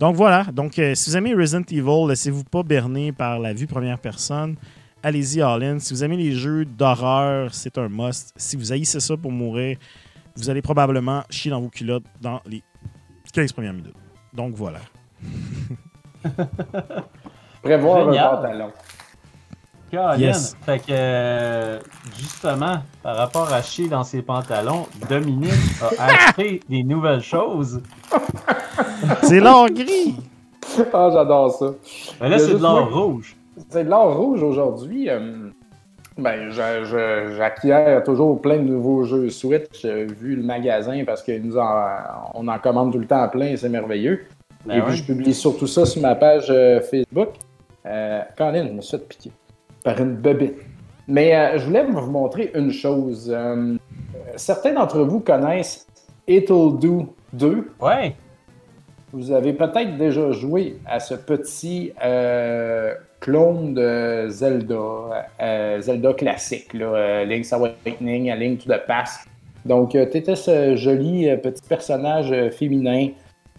Donc 0.00 0.14
voilà. 0.16 0.44
Donc, 0.44 0.78
euh, 0.78 0.94
si 0.94 1.10
vous 1.10 1.16
aimez 1.16 1.34
Resident 1.34 1.62
Evil, 1.70 2.08
laissez-vous 2.08 2.44
pas 2.44 2.62
berner 2.62 3.12
par 3.12 3.38
la 3.38 3.52
vue 3.52 3.66
première 3.66 3.98
personne. 3.98 4.56
Allez-y 5.02 5.40
all-in. 5.42 5.78
Si 5.78 5.94
vous 5.94 6.02
aimez 6.04 6.16
les 6.16 6.32
jeux 6.32 6.64
d'horreur, 6.64 7.54
c'est 7.54 7.78
un 7.78 7.88
must. 7.88 8.32
Si 8.36 8.56
vous 8.56 8.72
haïssez 8.72 9.00
ça 9.00 9.16
pour 9.16 9.30
mourir, 9.32 9.76
vous 10.36 10.50
allez 10.50 10.62
probablement 10.62 11.22
chier 11.30 11.50
dans 11.50 11.60
vos 11.60 11.68
culottes 11.68 12.04
dans 12.20 12.40
les 12.46 12.62
15 13.32 13.52
premières 13.52 13.72
minutes. 13.72 13.94
Donc 14.32 14.54
voilà. 14.54 14.80
Prévoir 17.62 18.06
Génial. 18.06 18.24
un 18.24 18.28
pantalon. 18.36 18.72
Colin. 19.90 20.16
Yes. 20.16 20.56
Fait 20.64 20.78
que, 20.78 20.84
euh, 20.90 21.78
justement, 22.18 22.76
par 23.02 23.16
rapport 23.16 23.52
à 23.52 23.62
chier 23.62 23.88
dans 23.88 24.04
ses 24.04 24.22
pantalons, 24.22 24.86
Dominique 25.08 25.52
a 25.98 26.04
acheté 26.28 26.60
des 26.68 26.82
nouvelles 26.82 27.22
choses. 27.22 27.80
C'est 29.22 29.40
l'or 29.40 29.68
gris! 29.70 30.16
Ah, 30.92 31.08
j'adore 31.12 31.50
ça. 31.50 31.70
Mais 32.20 32.28
là, 32.28 32.38
c'est 32.38 32.52
de 32.54 32.58
l'or 32.62 32.92
rouge. 32.92 33.34
C'est 33.70 33.82
de 33.84 33.88
l'or 33.90 34.16
rouge 34.16 34.42
aujourd'hui. 34.42 35.08
euh, 35.08 35.48
ben, 36.18 36.50
je- 36.50 36.84
je- 36.84 37.34
j'acquiers 37.36 38.00
toujours 38.04 38.40
plein 38.40 38.56
de 38.58 38.62
nouveaux 38.64 39.02
jeux 39.04 39.30
Switch, 39.30 39.84
euh, 39.84 40.06
vu 40.20 40.36
le 40.36 40.42
magasin, 40.42 41.02
parce 41.06 41.22
qu'on 41.24 41.56
en, 41.58 42.46
en 42.48 42.58
commande 42.58 42.92
tout 42.92 42.98
le 42.98 43.06
temps 43.06 43.26
plein 43.28 43.46
et 43.46 43.56
c'est 43.56 43.68
merveilleux. 43.70 44.26
Ben 44.66 44.74
et 44.74 44.80
ouais. 44.80 44.86
puis, 44.88 44.96
je 44.98 45.04
publie 45.04 45.34
surtout 45.34 45.66
ça 45.66 45.86
sur 45.86 46.02
ma 46.02 46.14
page 46.14 46.46
euh, 46.50 46.80
Facebook. 46.82 47.30
Euh, 47.86 48.20
Colin, 48.36 48.66
je 48.68 48.72
me 48.74 48.80
suis 48.82 48.98
fait 48.98 49.08
piquer 49.08 49.30
par 49.82 50.00
une 50.00 50.14
bobite. 50.14 50.56
Mais 51.08 51.34
euh, 51.34 51.58
je 51.58 51.64
voulais 51.64 51.84
vous 51.84 52.10
montrer 52.10 52.50
une 52.54 52.70
chose. 52.70 53.32
Euh, 53.34 53.76
certains 54.36 54.74
d'entre 54.74 55.00
vous 55.00 55.20
connaissent 55.20 55.86
It'll 56.26 56.78
Do 56.78 57.14
2. 57.32 57.72
Ouais. 57.80 58.14
Vous 59.12 59.32
avez 59.32 59.54
peut-être 59.54 59.96
déjà 59.96 60.32
joué 60.32 60.76
à 60.86 61.00
ce 61.00 61.14
petit 61.14 61.92
euh, 62.04 62.92
clone 63.20 63.72
de 63.72 64.26
Zelda, 64.28 65.26
Zelda 65.80 66.12
classique, 66.12 66.74
là, 66.74 67.24
Link's 67.24 67.50
Awakening, 67.54 68.30
A 68.30 68.36
Link 68.36 68.64
to 68.64 68.70
the 68.70 68.86
Past. 68.86 69.26
Donc, 69.64 69.92
tu 69.92 69.98
étais 69.98 70.36
ce 70.36 70.76
joli 70.76 71.34
petit 71.38 71.62
personnage 71.66 72.34
féminin 72.50 73.08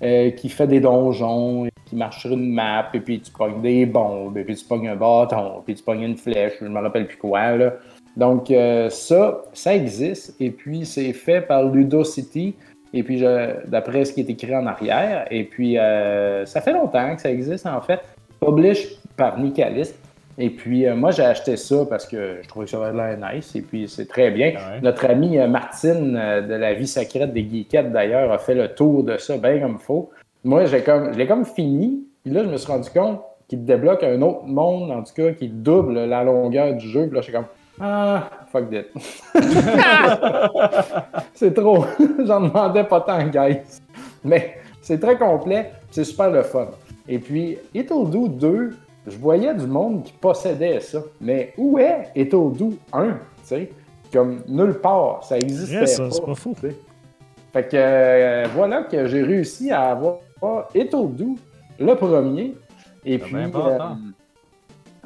euh, 0.04 0.32
qui 0.32 0.50
fait 0.50 0.68
des 0.68 0.80
donjons, 0.80 1.66
et 1.66 1.72
qui 1.86 1.96
marche 1.96 2.22
sur 2.22 2.32
une 2.32 2.54
map, 2.54 2.90
et 2.94 3.00
puis 3.00 3.20
tu 3.20 3.32
pognes 3.32 3.62
des 3.62 3.86
bombes, 3.86 4.38
et 4.38 4.44
puis 4.44 4.56
tu 4.56 4.66
pognes 4.66 4.90
un 4.90 4.96
bâton, 4.96 5.62
puis 5.66 5.76
tu 5.76 5.84
pognes 5.84 6.04
une 6.04 6.18
flèche, 6.18 6.54
je 6.62 6.66
me 6.66 6.80
rappelle 6.80 7.08
plus 7.08 7.18
quoi. 7.18 7.56
Là. 7.58 7.74
Donc, 8.16 8.52
euh, 8.52 8.90
ça, 8.90 9.42
ça 9.54 9.76
existe, 9.76 10.36
et 10.40 10.52
puis 10.52 10.86
c'est 10.86 11.14
fait 11.14 11.42
par 11.42 11.64
Ludocity. 11.64 12.56
Et 12.92 13.04
puis, 13.04 13.22
d'après 13.68 14.04
ce 14.04 14.14
qui 14.14 14.22
est 14.22 14.30
écrit 14.32 14.56
en 14.56 14.66
arrière, 14.66 15.28
et 15.30 15.44
puis 15.44 15.78
euh, 15.78 16.44
ça 16.48 16.60
fait 16.60 16.74
longtemps 16.74 17.16
que 17.16 17.22
ça 17.22 17.30
existe 17.30 17.68
en 17.68 17.82
fait, 17.82 18.00
publish 18.40 18.88
par 19.16 19.38
Nicalis. 19.40 19.94
Et 20.42 20.50
puis, 20.50 20.88
euh, 20.88 20.96
moi, 20.96 21.12
j'ai 21.12 21.26
acheté 21.26 21.58
ça 21.58 21.86
parce 21.88 22.08
que 22.08 22.38
je 22.42 22.48
trouvais 22.48 22.64
que 22.64 22.72
ça 22.72 22.82
avait 22.82 22.96
l'air 22.96 23.34
nice, 23.34 23.54
et 23.58 23.62
puis 23.62 23.90
c'est 23.90 24.08
très 24.08 24.32
bien. 24.32 24.52
Ouais. 24.52 24.80
Notre 24.82 25.06
amie 25.06 25.38
euh, 25.38 25.50
Martine 25.50 26.16
euh, 26.16 26.42
de 26.42 26.54
la 26.54 26.74
vie 26.74 26.88
secrète 26.88 27.34
des 27.34 27.46
geekettes, 27.48 27.92
d'ailleurs, 27.92 28.32
a 28.32 28.38
fait 28.38 28.56
le 28.56 28.70
tour 28.70 29.04
de 29.04 29.18
ça 29.18 29.38
bien 29.38 29.60
comme 29.60 29.78
il 29.82 29.84
faut. 29.84 30.10
Moi, 30.46 30.64
j'ai 30.66 30.82
comme, 30.82 31.12
je 31.12 31.18
l'ai 31.18 31.28
comme 31.28 31.44
fini, 31.44 32.06
puis 32.24 32.34
là, 32.34 32.44
je 32.44 32.50
me 32.50 32.56
suis 32.56 32.72
rendu 32.72 32.90
compte 32.90 33.20
qu'il 33.50 33.66
débloque 33.66 34.02
un 34.04 34.22
autre 34.22 34.46
monde, 34.46 34.90
en 34.92 35.04
tout 35.04 35.14
cas, 35.14 35.34
qui 35.34 35.50
double 35.50 36.06
la 36.06 36.24
longueur 36.24 36.74
du 36.74 36.88
jeu. 36.88 37.08
Puis 37.08 37.16
là, 37.16 37.22
je 37.22 37.24
suis 37.24 37.34
comme, 37.34 37.48
ah, 37.82 38.30
fuck 38.50 38.70
that. 38.70 38.86
c'est 41.34 41.54
trop. 41.54 41.86
J'en 42.26 42.42
demandais 42.42 42.86
pas 42.86 43.02
tant, 43.02 43.26
guys. 43.28 43.82
Mais 44.24 44.56
c'est 44.82 45.00
très 45.02 45.18
complet, 45.18 45.74
c'est 45.92 46.06
super 46.06 46.32
le 46.32 46.44
fun. 46.44 46.68
Et 47.10 47.20
puis, 47.20 47.58
Itoldu 47.74 48.30
2, 48.30 48.72
je 49.10 49.18
voyais 49.18 49.54
du 49.54 49.68
monde 49.68 50.04
qui 50.04 50.14
possédait 50.14 50.80
ça. 50.80 51.00
Mais 51.20 51.54
où 51.58 51.78
est 51.78 52.12
Itoldu 52.16 52.78
1? 52.94 53.08
Tu 53.08 53.16
sais, 53.44 53.72
comme 54.12 54.42
nulle 54.48 54.76
part. 54.76 55.24
Ça 55.24 55.38
existait 55.38 55.78
Vrai, 55.78 55.88
ça, 55.88 56.04
pas. 56.04 56.12
c'est 56.12 56.26
pas 56.26 56.36
fou. 56.36 56.56
Fait 57.52 57.64
que 57.68 57.76
euh, 57.76 58.46
voilà 58.54 58.84
que 58.84 59.08
j'ai 59.08 59.24
réussi 59.24 59.72
à 59.72 59.92
avoir 59.92 60.18
Itoldu, 60.76 61.36
le 61.80 61.96
premier. 61.96 62.56
Et 63.06 63.18
puis, 63.18 63.36
euh, 63.36 63.78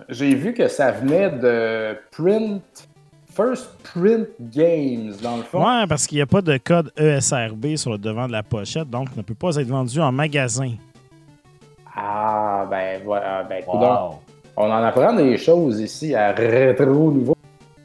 j'ai 0.09 0.35
vu 0.35 0.53
que 0.53 0.67
ça 0.67 0.91
venait 0.91 1.29
de 1.31 1.95
Print. 2.11 2.89
First 3.35 3.67
Print 3.81 4.27
Games, 4.39 5.11
dans 5.23 5.37
le 5.37 5.41
fond. 5.43 5.57
Ouais, 5.65 5.87
parce 5.87 6.05
qu'il 6.05 6.17
n'y 6.17 6.21
a 6.21 6.27
pas 6.27 6.43
de 6.43 6.55
code 6.57 6.91
ESRB 6.95 7.77
sur 7.77 7.91
le 7.91 7.97
devant 7.97 8.27
de 8.27 8.31
la 8.31 8.43
pochette, 8.43 8.87
donc 8.91 9.15
ne 9.17 9.23
peut 9.23 9.33
pas 9.33 9.55
être 9.55 9.67
vendu 9.67 9.99
en 9.99 10.11
magasin. 10.11 10.73
Ah, 11.95 12.65
ben 12.69 13.01
voilà. 13.03 13.43
Ben, 13.43 13.63
coudonc. 13.63 14.09
Wow. 14.09 14.15
On 14.57 14.65
en 14.65 14.83
apprend 14.83 15.13
des 15.13 15.37
choses 15.37 15.79
ici 15.79 16.13
à 16.13 16.31
Rétro 16.31 17.11
Nouveau. 17.11 17.35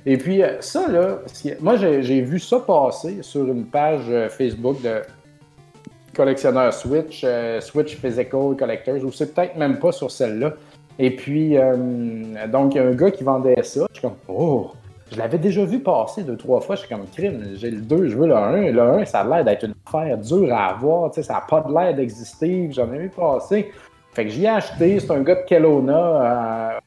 Et 0.06 0.16
puis, 0.16 0.42
euh, 0.42 0.60
ça, 0.60 0.88
là, 0.88 1.18
moi, 1.60 1.76
j'ai 1.76 2.20
vu 2.20 2.38
ça 2.38 2.60
passer 2.60 3.22
sur 3.22 3.44
une 3.46 3.66
page 3.66 4.04
euh, 4.08 4.28
Facebook 4.28 4.80
de 4.82 5.02
collectionneurs 6.18 6.74
Switch, 6.74 7.22
euh, 7.24 7.60
Switch 7.60 7.96
Physical 7.96 8.56
Collectors, 8.58 9.04
ou 9.04 9.12
c'est 9.12 9.34
peut-être 9.34 9.56
même 9.56 9.78
pas 9.78 9.92
sur 9.92 10.10
celle-là. 10.10 10.54
Et 10.98 11.14
puis, 11.14 11.56
euh, 11.56 11.76
donc, 12.48 12.74
il 12.74 12.78
y 12.78 12.80
a 12.80 12.86
un 12.86 12.94
gars 12.94 13.10
qui 13.10 13.22
vendait 13.22 13.62
ça. 13.62 13.86
Je 13.90 14.00
suis 14.00 14.02
comme, 14.02 14.16
oh, 14.26 14.72
je 15.12 15.16
l'avais 15.16 15.38
déjà 15.38 15.64
vu 15.64 15.78
passer 15.78 16.24
deux, 16.24 16.36
trois 16.36 16.60
fois. 16.60 16.74
Je 16.74 16.80
suis 16.80 16.88
comme, 16.88 17.06
crime, 17.06 17.52
j'ai 17.54 17.70
le 17.70 17.80
2, 17.80 18.08
je 18.08 18.16
veux 18.16 18.26
le 18.26 18.36
1. 18.36 18.72
Le 18.72 18.82
1, 18.82 19.04
ça 19.04 19.20
a 19.20 19.24
l'air 19.24 19.44
d'être 19.44 19.64
une 19.64 19.74
affaire 19.86 20.18
dure 20.18 20.52
à 20.52 20.70
avoir. 20.70 21.10
Tu 21.12 21.16
sais, 21.16 21.22
ça 21.22 21.34
n'a 21.34 21.44
pas 21.48 21.60
de 21.60 21.72
l'air 21.72 21.94
d'exister. 21.94 22.68
J'en 22.72 22.92
ai 22.92 22.98
vu 22.98 23.10
passer. 23.10 23.70
Fait 24.18 24.24
que 24.24 24.30
j'y 24.32 24.46
ai 24.46 24.48
acheté. 24.48 24.98
C'est 24.98 25.12
un 25.12 25.20
gars 25.20 25.36
de 25.36 25.44
Kelowna, 25.48 25.92
euh, 25.96 26.80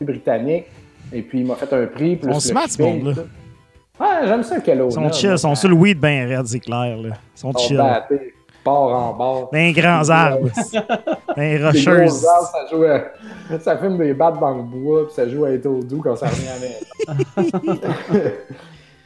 britannique. 0.00 0.64
Et 1.12 1.20
puis, 1.20 1.40
il 1.40 1.46
m'a 1.46 1.54
fait 1.56 1.70
un 1.74 1.84
prix. 1.86 2.16
Plus 2.16 2.30
sont 2.30 2.36
le 2.36 2.40
smart, 2.40 2.68
ce 2.70 2.80
monde-là. 2.82 3.12
Ouais, 4.00 4.26
j'aime 4.26 4.42
ça, 4.42 4.60
Kelowna. 4.60 4.88
Ils 4.88 4.94
sont 4.94 5.12
chill, 5.12 5.30
ils 5.32 5.38
sont 5.38 5.54
sur 5.54 5.68
le 5.68 5.74
weed 5.74 6.00
ben 6.00 6.26
raide, 6.26 6.46
c'est 6.46 6.58
clair. 6.58 6.96
Là. 6.96 7.10
Ils 7.10 7.38
sont 7.38 7.52
sont 7.52 7.58
chill. 7.58 7.76
battés, 7.76 8.32
bord 8.64 8.94
en 8.94 9.12
bord. 9.12 9.50
Des 9.52 9.74
grands 9.74 10.08
arbres. 10.08 10.48
Des 11.36 11.62
rocheuses. 11.62 12.24
arbres, 12.26 12.48
ça 12.50 12.66
joue 12.70 12.84
à- 12.84 13.58
ça 13.58 13.76
fume 13.76 13.98
des 13.98 14.14
battes 14.14 14.40
dans 14.40 14.56
le 14.56 14.62
bois, 14.62 15.04
puis 15.04 15.14
ça 15.14 15.28
joue 15.28 15.44
à 15.44 15.50
être 15.50 15.66
au 15.66 15.82
doux 15.82 16.00
quand 16.02 16.16
ça 16.16 16.28
revient 16.28 16.48
à 16.48 17.42
la. 17.42 18.22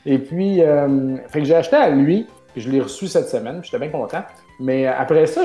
Et 0.06 0.18
puis, 0.18 0.62
euh, 0.62 1.16
fait 1.26 1.40
que 1.40 1.44
j'ai 1.44 1.56
acheté 1.56 1.74
à 1.74 1.90
lui, 1.90 2.28
je 2.60 2.70
l'ai 2.70 2.80
reçu 2.80 3.06
cette 3.08 3.28
semaine, 3.28 3.60
j'étais 3.62 3.78
bien 3.78 3.88
content. 3.90 4.22
Mais 4.60 4.86
après 4.86 5.26
ça, 5.26 5.44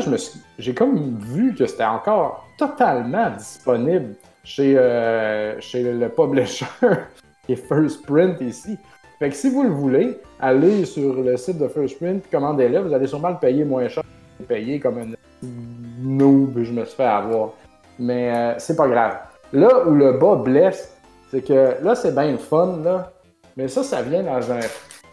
j'ai 0.57 0.73
comme 0.73 1.18
vu 1.19 1.56
que 1.56 1.65
c'était 1.65 1.86
encore 1.86 2.48
totalement 2.57 3.31
disponible 3.31 4.15
chez, 4.44 4.77
euh, 4.77 5.60
chez 5.60 5.84
le 5.84 6.10
publisher 6.10 6.65
qui 7.45 7.53
est 7.53 7.68
First 7.68 8.06
Print 8.06 8.40
ici. 8.41 8.77
Fait 9.18 9.30
que 9.30 9.36
si 9.36 9.49
vous 9.49 9.64
le 9.64 9.69
voulez, 9.69 10.18
allez 10.40 10.86
sur 10.86 11.22
le 11.22 11.36
site 11.38 11.57
de 11.57 11.68
First 11.68 11.98
Print, 11.98 12.23
commandez-le, 12.31 12.80
vous 12.80 12.94
allez 12.94 13.07
sûrement 13.07 13.30
le 13.30 13.38
payer 13.40 13.65
moins 13.65 13.88
cher 13.88 14.03
payer 14.48 14.80
comme 14.80 14.98
un 14.98 15.07
noob, 16.02 16.64
je 16.64 16.72
me 16.72 16.86
suis 16.86 16.95
fait 16.95 17.03
avoir. 17.03 17.52
Mais 17.98 18.36
euh, 18.36 18.53
c'est 18.57 18.76
pas 18.76 18.88
grave. 18.88 19.18
Là 19.52 19.88
où 19.88 19.91
le 19.91 20.14
bas 20.14 20.36
blesse, 20.36 20.95
c'est 21.30 21.41
que 21.41 21.76
là, 21.84 21.95
c'est 21.95 22.14
bien 22.14 22.31
le 22.31 22.38
fun, 22.38 22.80
là. 22.84 23.11
Mais 23.57 23.68
ça, 23.68 23.84
ça 23.84 24.02
vient 24.02 24.23
dans 24.23 24.52
un, 24.52 24.60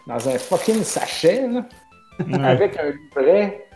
dans 0.07 0.29
un 0.29 0.37
fucking 0.37 0.83
sachet, 0.83 1.47
là, 1.47 1.65
Ouais. 2.19 2.43
avec 2.43 2.77
un 2.79 2.91
livret 3.19 3.67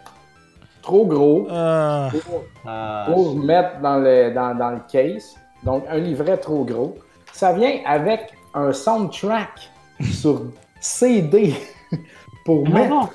trop 0.82 1.06
gros 1.06 1.48
Euh, 1.52 2.10
pour, 2.10 2.44
Ah, 2.66 3.06
pour 3.12 3.36
mettre 3.36 3.80
dans 3.82 3.98
le, 3.98 4.34
dans, 4.34 4.56
dans 4.58 4.72
le 4.72 4.82
case. 4.92 5.36
Donc, 5.64 5.84
un 5.90 5.98
livret 5.98 6.38
trop 6.38 6.64
gros. 6.66 6.96
Ça 7.34 7.54
vient 7.54 7.80
avec 7.86 8.34
un 8.54 8.74
soundtrack 8.74 9.70
sur 10.12 10.42
CD 10.80 11.54
pour 12.46 12.64
Ah 12.68 12.70
mettre 12.72 12.90
non. 12.90 13.10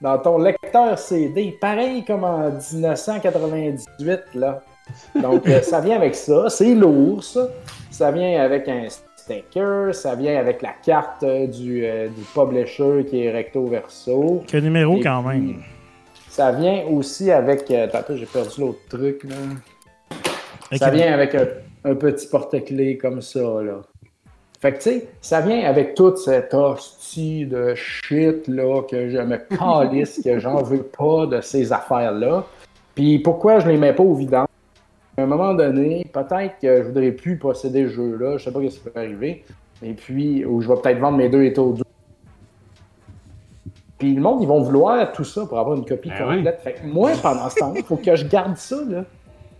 dans 0.00 0.18
ton 0.18 0.38
lecteur 0.38 0.98
CD, 0.98 1.56
pareil 1.60 2.04
comme 2.04 2.24
en 2.24 2.50
1998, 2.50 4.20
là. 4.34 4.60
Donc, 5.14 5.46
euh, 5.48 5.62
ça 5.62 5.80
vient 5.80 5.96
avec 5.96 6.14
ça. 6.14 6.48
C'est 6.48 6.74
lourd, 6.74 7.22
ça. 7.22 7.46
Ça 7.90 8.10
vient 8.10 8.42
avec 8.42 8.66
un 8.68 8.88
sticker. 9.22 9.94
Ça 9.94 10.14
vient 10.14 10.38
avec 10.38 10.62
la 10.62 10.72
carte 10.84 11.22
euh, 11.22 11.46
du, 11.46 11.84
euh, 11.84 12.08
du 12.08 12.22
publisher 12.34 13.04
qui 13.08 13.24
est 13.24 13.30
recto 13.32 13.66
verso. 13.66 14.42
que 14.50 14.56
numéro 14.58 14.96
Et 14.96 15.00
quand 15.00 15.22
puis, 15.26 15.38
même. 15.38 15.62
Ça 16.28 16.52
vient 16.52 16.84
aussi 16.90 17.30
avec. 17.30 17.70
euh, 17.70 17.86
Attends, 17.92 18.16
j'ai 18.16 18.26
perdu 18.26 18.60
l'autre 18.60 18.80
truc, 18.88 19.24
là. 19.24 19.36
Ça 20.78 20.90
vient 20.90 21.12
avec 21.12 21.34
un, 21.34 21.46
un 21.84 21.94
petit 21.94 22.26
porte-clés 22.26 22.96
comme 22.96 23.20
ça, 23.20 23.40
là. 23.40 23.82
Fait 24.60 24.72
que, 24.72 24.76
tu 24.76 24.82
sais, 24.82 25.08
ça 25.20 25.40
vient 25.40 25.64
avec 25.68 25.94
toute 25.96 26.18
cette 26.18 26.54
hostie 26.54 27.46
de 27.46 27.74
shit, 27.74 28.46
là, 28.46 28.82
que 28.88 29.10
je 29.10 29.18
me 29.18 29.36
calisse, 29.36 30.20
que 30.24 30.38
j'en 30.38 30.62
veux 30.62 30.84
pas 30.84 31.26
de 31.26 31.40
ces 31.40 31.72
affaires-là. 31.72 32.44
Puis 32.94 33.18
pourquoi 33.18 33.58
je 33.58 33.68
les 33.68 33.76
mets 33.76 33.92
pas 33.92 34.04
au 34.04 34.14
vidange? 34.14 34.46
À 35.16 35.22
un 35.22 35.26
moment 35.26 35.54
donné, 35.54 36.06
peut-être 36.12 36.58
que 36.60 36.82
je 36.82 36.86
voudrais 36.88 37.12
plus 37.12 37.36
posséder 37.36 37.84
ce 37.84 37.92
jeu-là. 37.92 38.38
Je 38.38 38.44
sais 38.44 38.52
pas 38.52 38.60
ce 38.60 38.78
qui 38.78 38.80
peut 38.80 38.98
arriver. 38.98 39.44
Et 39.82 39.92
puis, 39.92 40.44
ou 40.44 40.60
je 40.60 40.68
vais 40.68 40.80
peut-être 40.80 40.98
vendre 40.98 41.18
mes 41.18 41.28
deux 41.28 41.42
étaux. 41.42 41.76
Puis 43.98 44.14
le 44.14 44.20
monde, 44.20 44.42
ils 44.42 44.48
vont 44.48 44.62
vouloir 44.62 45.12
tout 45.12 45.24
ça 45.24 45.44
pour 45.46 45.58
avoir 45.58 45.76
une 45.76 45.84
copie 45.84 46.08
Ben 46.08 46.36
complète. 46.36 46.60
Fait 46.60 46.72
que 46.74 46.86
moi, 46.86 47.12
pendant 47.22 47.48
ce 47.50 47.56
temps-là, 47.56 47.74
il 47.80 47.84
faut 47.84 47.96
que 47.96 48.16
je 48.16 48.26
garde 48.26 48.56
ça, 48.56 48.76
là. 48.88 49.04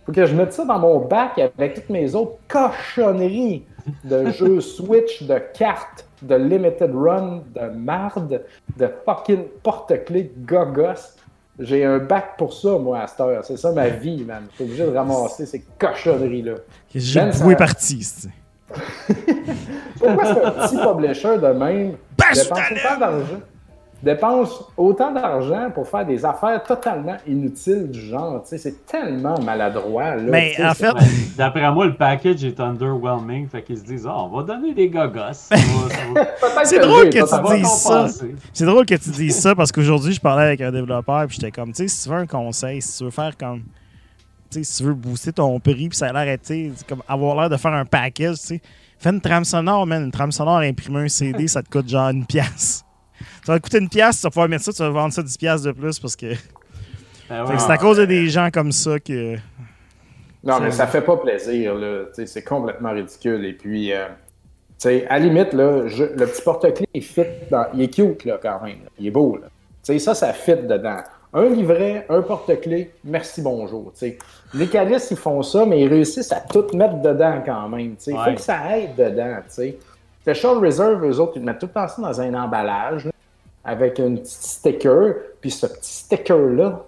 faut 0.05 0.11
que 0.11 0.25
je 0.25 0.35
mette 0.35 0.53
ça 0.53 0.65
dans 0.65 0.79
mon 0.79 0.99
bac 0.99 1.37
avec 1.37 1.75
toutes 1.75 1.89
mes 1.89 2.13
autres 2.15 2.37
cochonneries 2.47 3.63
de 4.03 4.31
jeux 4.31 4.59
Switch, 4.59 5.23
de 5.23 5.37
cartes, 5.53 6.07
de 6.21 6.35
limited 6.35 6.91
run, 6.93 7.43
de 7.53 7.69
marde, 7.75 8.43
de 8.77 8.89
fucking 9.05 9.43
porte-clés 9.61 10.31
gogos. 10.45 11.15
J'ai 11.59 11.85
un 11.85 11.99
bac 11.99 12.35
pour 12.37 12.51
ça, 12.53 12.77
moi, 12.79 13.01
à 13.01 13.07
cette 13.07 13.19
heure. 13.19 13.43
C'est 13.45 13.57
ça 13.57 13.71
ma 13.71 13.87
vie, 13.89 14.23
man. 14.23 14.43
Je 14.51 14.55
suis 14.55 14.63
obligé 14.63 14.85
de 14.85 14.95
ramasser 14.95 15.45
ces 15.45 15.63
cochonneries-là. 15.79 16.53
J'ai 16.95 17.19
Ben, 17.19 17.31
ça- 17.31 17.55
parti. 17.55 18.05
Pourquoi 19.99 20.23
est-ce 20.23 20.33
qu'un 20.33 20.51
petit 20.51 20.77
publisher 20.77 21.37
de 21.37 21.47
même 21.47 21.91
dépense 22.33 22.49
ta 22.49 22.55
autant 22.55 22.99
d'argent? 22.99 23.39
Dépense 24.03 24.65
autant 24.75 25.13
d'argent 25.13 25.71
pour 25.73 25.87
faire 25.87 26.05
des 26.05 26.25
affaires 26.25 26.61
totalement 26.61 27.15
inutiles 27.25 27.89
du 27.89 28.01
genre. 28.01 28.43
tu 28.43 28.49
sais, 28.49 28.57
C'est 28.57 28.85
tellement 28.85 29.39
maladroit. 29.39 30.17
Là, 30.17 30.23
Mais 30.29 30.53
en 30.61 30.73
fait, 30.73 30.91
D'après 31.37 31.71
moi, 31.71 31.85
le 31.85 31.95
package 31.95 32.43
est 32.43 32.59
underwhelming. 32.59 33.47
Fait 33.47 33.63
qu'ils 33.63 33.77
se 33.77 33.83
disent, 33.83 34.05
Ah, 34.05 34.23
on 34.23 34.27
va 34.27 34.43
donner 34.43 34.73
des 34.73 34.89
gogos. 34.89 35.19
Ça 35.31 35.55
va- 35.55 35.61
ça 35.89 35.97
va- 36.13 36.25
peut-être 36.25 36.65
C'est 36.65 36.79
le 36.79 36.85
drôle 36.85 37.09
que 37.09 37.11
tu 37.11 37.55
dises 37.55 37.67
ça. 37.71 38.07
c'est 38.51 38.65
drôle 38.65 38.85
que 38.85 38.95
tu 38.95 39.09
dises 39.11 39.39
ça 39.39 39.55
parce 39.55 39.71
qu'aujourd'hui, 39.71 40.11
je 40.11 40.19
parlais 40.19 40.47
avec 40.47 40.59
un 40.61 40.71
développeur 40.71 41.25
puis 41.27 41.37
j'étais 41.39 41.51
comme, 41.51 41.69
tu 41.71 41.83
sais, 41.83 41.87
si 41.87 42.03
tu 42.03 42.09
veux 42.09 42.17
un 42.19 42.27
conseil, 42.27 42.81
si 42.81 42.97
tu 42.97 43.05
veux 43.05 43.09
faire 43.11 43.37
comme. 43.37 43.61
Tu 44.51 44.59
sais, 44.59 44.63
si 44.65 44.77
tu 44.79 44.83
veux 44.83 44.93
booster 44.93 45.31
ton 45.31 45.57
prix 45.61 45.87
puis 45.87 45.97
ça 45.97 46.07
a 46.09 46.25
l'air, 46.25 46.37
tu 46.39 46.47
sais, 46.47 46.71
c'est 46.75 46.85
comme 46.87 47.01
avoir 47.07 47.37
l'air 47.37 47.49
de 47.49 47.55
faire 47.57 47.71
un 47.73 47.85
package, 47.85 48.35
tu 48.41 48.47
sais. 48.47 48.61
Fais 48.99 49.11
une 49.11 49.21
trame 49.21 49.45
sonore, 49.45 49.85
man. 49.87 50.03
Une 50.03 50.11
trame 50.11 50.31
sonore, 50.33 50.57
imprimer 50.59 50.99
un 51.05 51.07
CD, 51.07 51.47
ça 51.47 51.63
te 51.63 51.69
coûte 51.69 51.87
genre 51.87 52.09
une 52.09 52.25
pièce. 52.25 52.83
Ça 53.45 53.51
va 53.53 53.59
te 53.59 53.63
coûter 53.63 53.79
une 53.79 53.89
pièce, 53.89 54.17
tu 54.17 54.23
vas 54.23 54.29
pouvoir 54.29 54.49
mettre 54.49 54.63
ça, 54.63 54.71
tu 54.73 54.81
vas 54.81 54.89
vendre 54.89 55.13
ça 55.13 55.21
10 55.21 55.37
pièces 55.37 55.61
de 55.63 55.71
plus 55.71 55.99
parce 55.99 56.15
que. 56.15 56.27
Ben 57.29 57.45
ouais. 57.45 57.57
c'est 57.57 57.71
à 57.71 57.77
cause 57.77 57.97
de 57.97 58.05
des 58.05 58.27
gens 58.27 58.49
comme 58.53 58.71
ça 58.73 58.99
que. 58.99 59.37
Non, 60.43 60.59
mais 60.59 60.71
ça 60.71 60.85
fait 60.87 61.01
pas 61.01 61.15
plaisir, 61.15 61.73
là. 61.73 62.03
C'est 62.25 62.43
complètement 62.43 62.91
ridicule. 62.91 63.45
Et 63.45 63.53
puis, 63.53 63.93
euh, 63.93 64.07
tu 64.77 64.89
sais, 64.89 65.07
à 65.07 65.17
la 65.19 65.25
limite, 65.25 65.53
là, 65.53 65.87
je- 65.87 66.03
le 66.03 66.25
petit 66.27 66.41
porte-clés, 66.41 66.87
il 66.93 67.01
fit 67.01 67.21
dans... 67.49 67.65
Il 67.73 67.83
est 67.83 67.87
cute, 67.87 68.25
là, 68.25 68.37
quand 68.43 68.61
même. 68.61 68.79
là. 68.83 68.89
Il 68.99 69.07
est 69.07 69.11
beau, 69.11 69.37
là. 69.41 69.47
Tu 69.47 69.93
sais, 69.93 69.99
ça, 69.99 70.13
ça 70.13 70.33
fit 70.33 70.55
dedans. 70.57 70.97
Un 71.33 71.45
livret, 71.47 72.05
un 72.09 72.21
porte-clés, 72.21 72.91
merci, 73.05 73.41
bonjour. 73.41 73.93
Tu 73.93 73.99
sais, 73.99 74.17
les 74.53 74.67
calices, 74.67 75.07
ils 75.11 75.17
font 75.17 75.41
ça, 75.43 75.65
mais 75.65 75.79
ils 75.81 75.87
réussissent 75.87 76.33
à 76.33 76.41
tout 76.41 76.65
mettre 76.75 77.01
dedans 77.01 77.41
quand 77.45 77.69
même. 77.69 77.95
Il 78.05 78.13
faut 78.13 78.33
que 78.35 78.41
ça 78.41 78.77
aide 78.77 78.95
dedans, 78.97 79.37
tu 79.45 79.53
sais. 79.53 79.77
Special 80.21 80.57
Reserve, 80.57 81.05
eux 81.05 81.19
autres, 81.21 81.33
ils 81.37 81.41
mettent 81.43 81.59
tout 81.59 81.67
le 81.67 81.71
temps 81.71 81.87
ça 81.87 82.01
dans 82.01 82.21
un 82.21 82.33
emballage, 82.33 83.07
avec 83.63 83.99
un 83.99 84.15
petit 84.15 84.33
sticker. 84.33 85.15
Puis 85.41 85.51
ce 85.51 85.67
petit 85.67 85.93
sticker-là, 85.93 86.85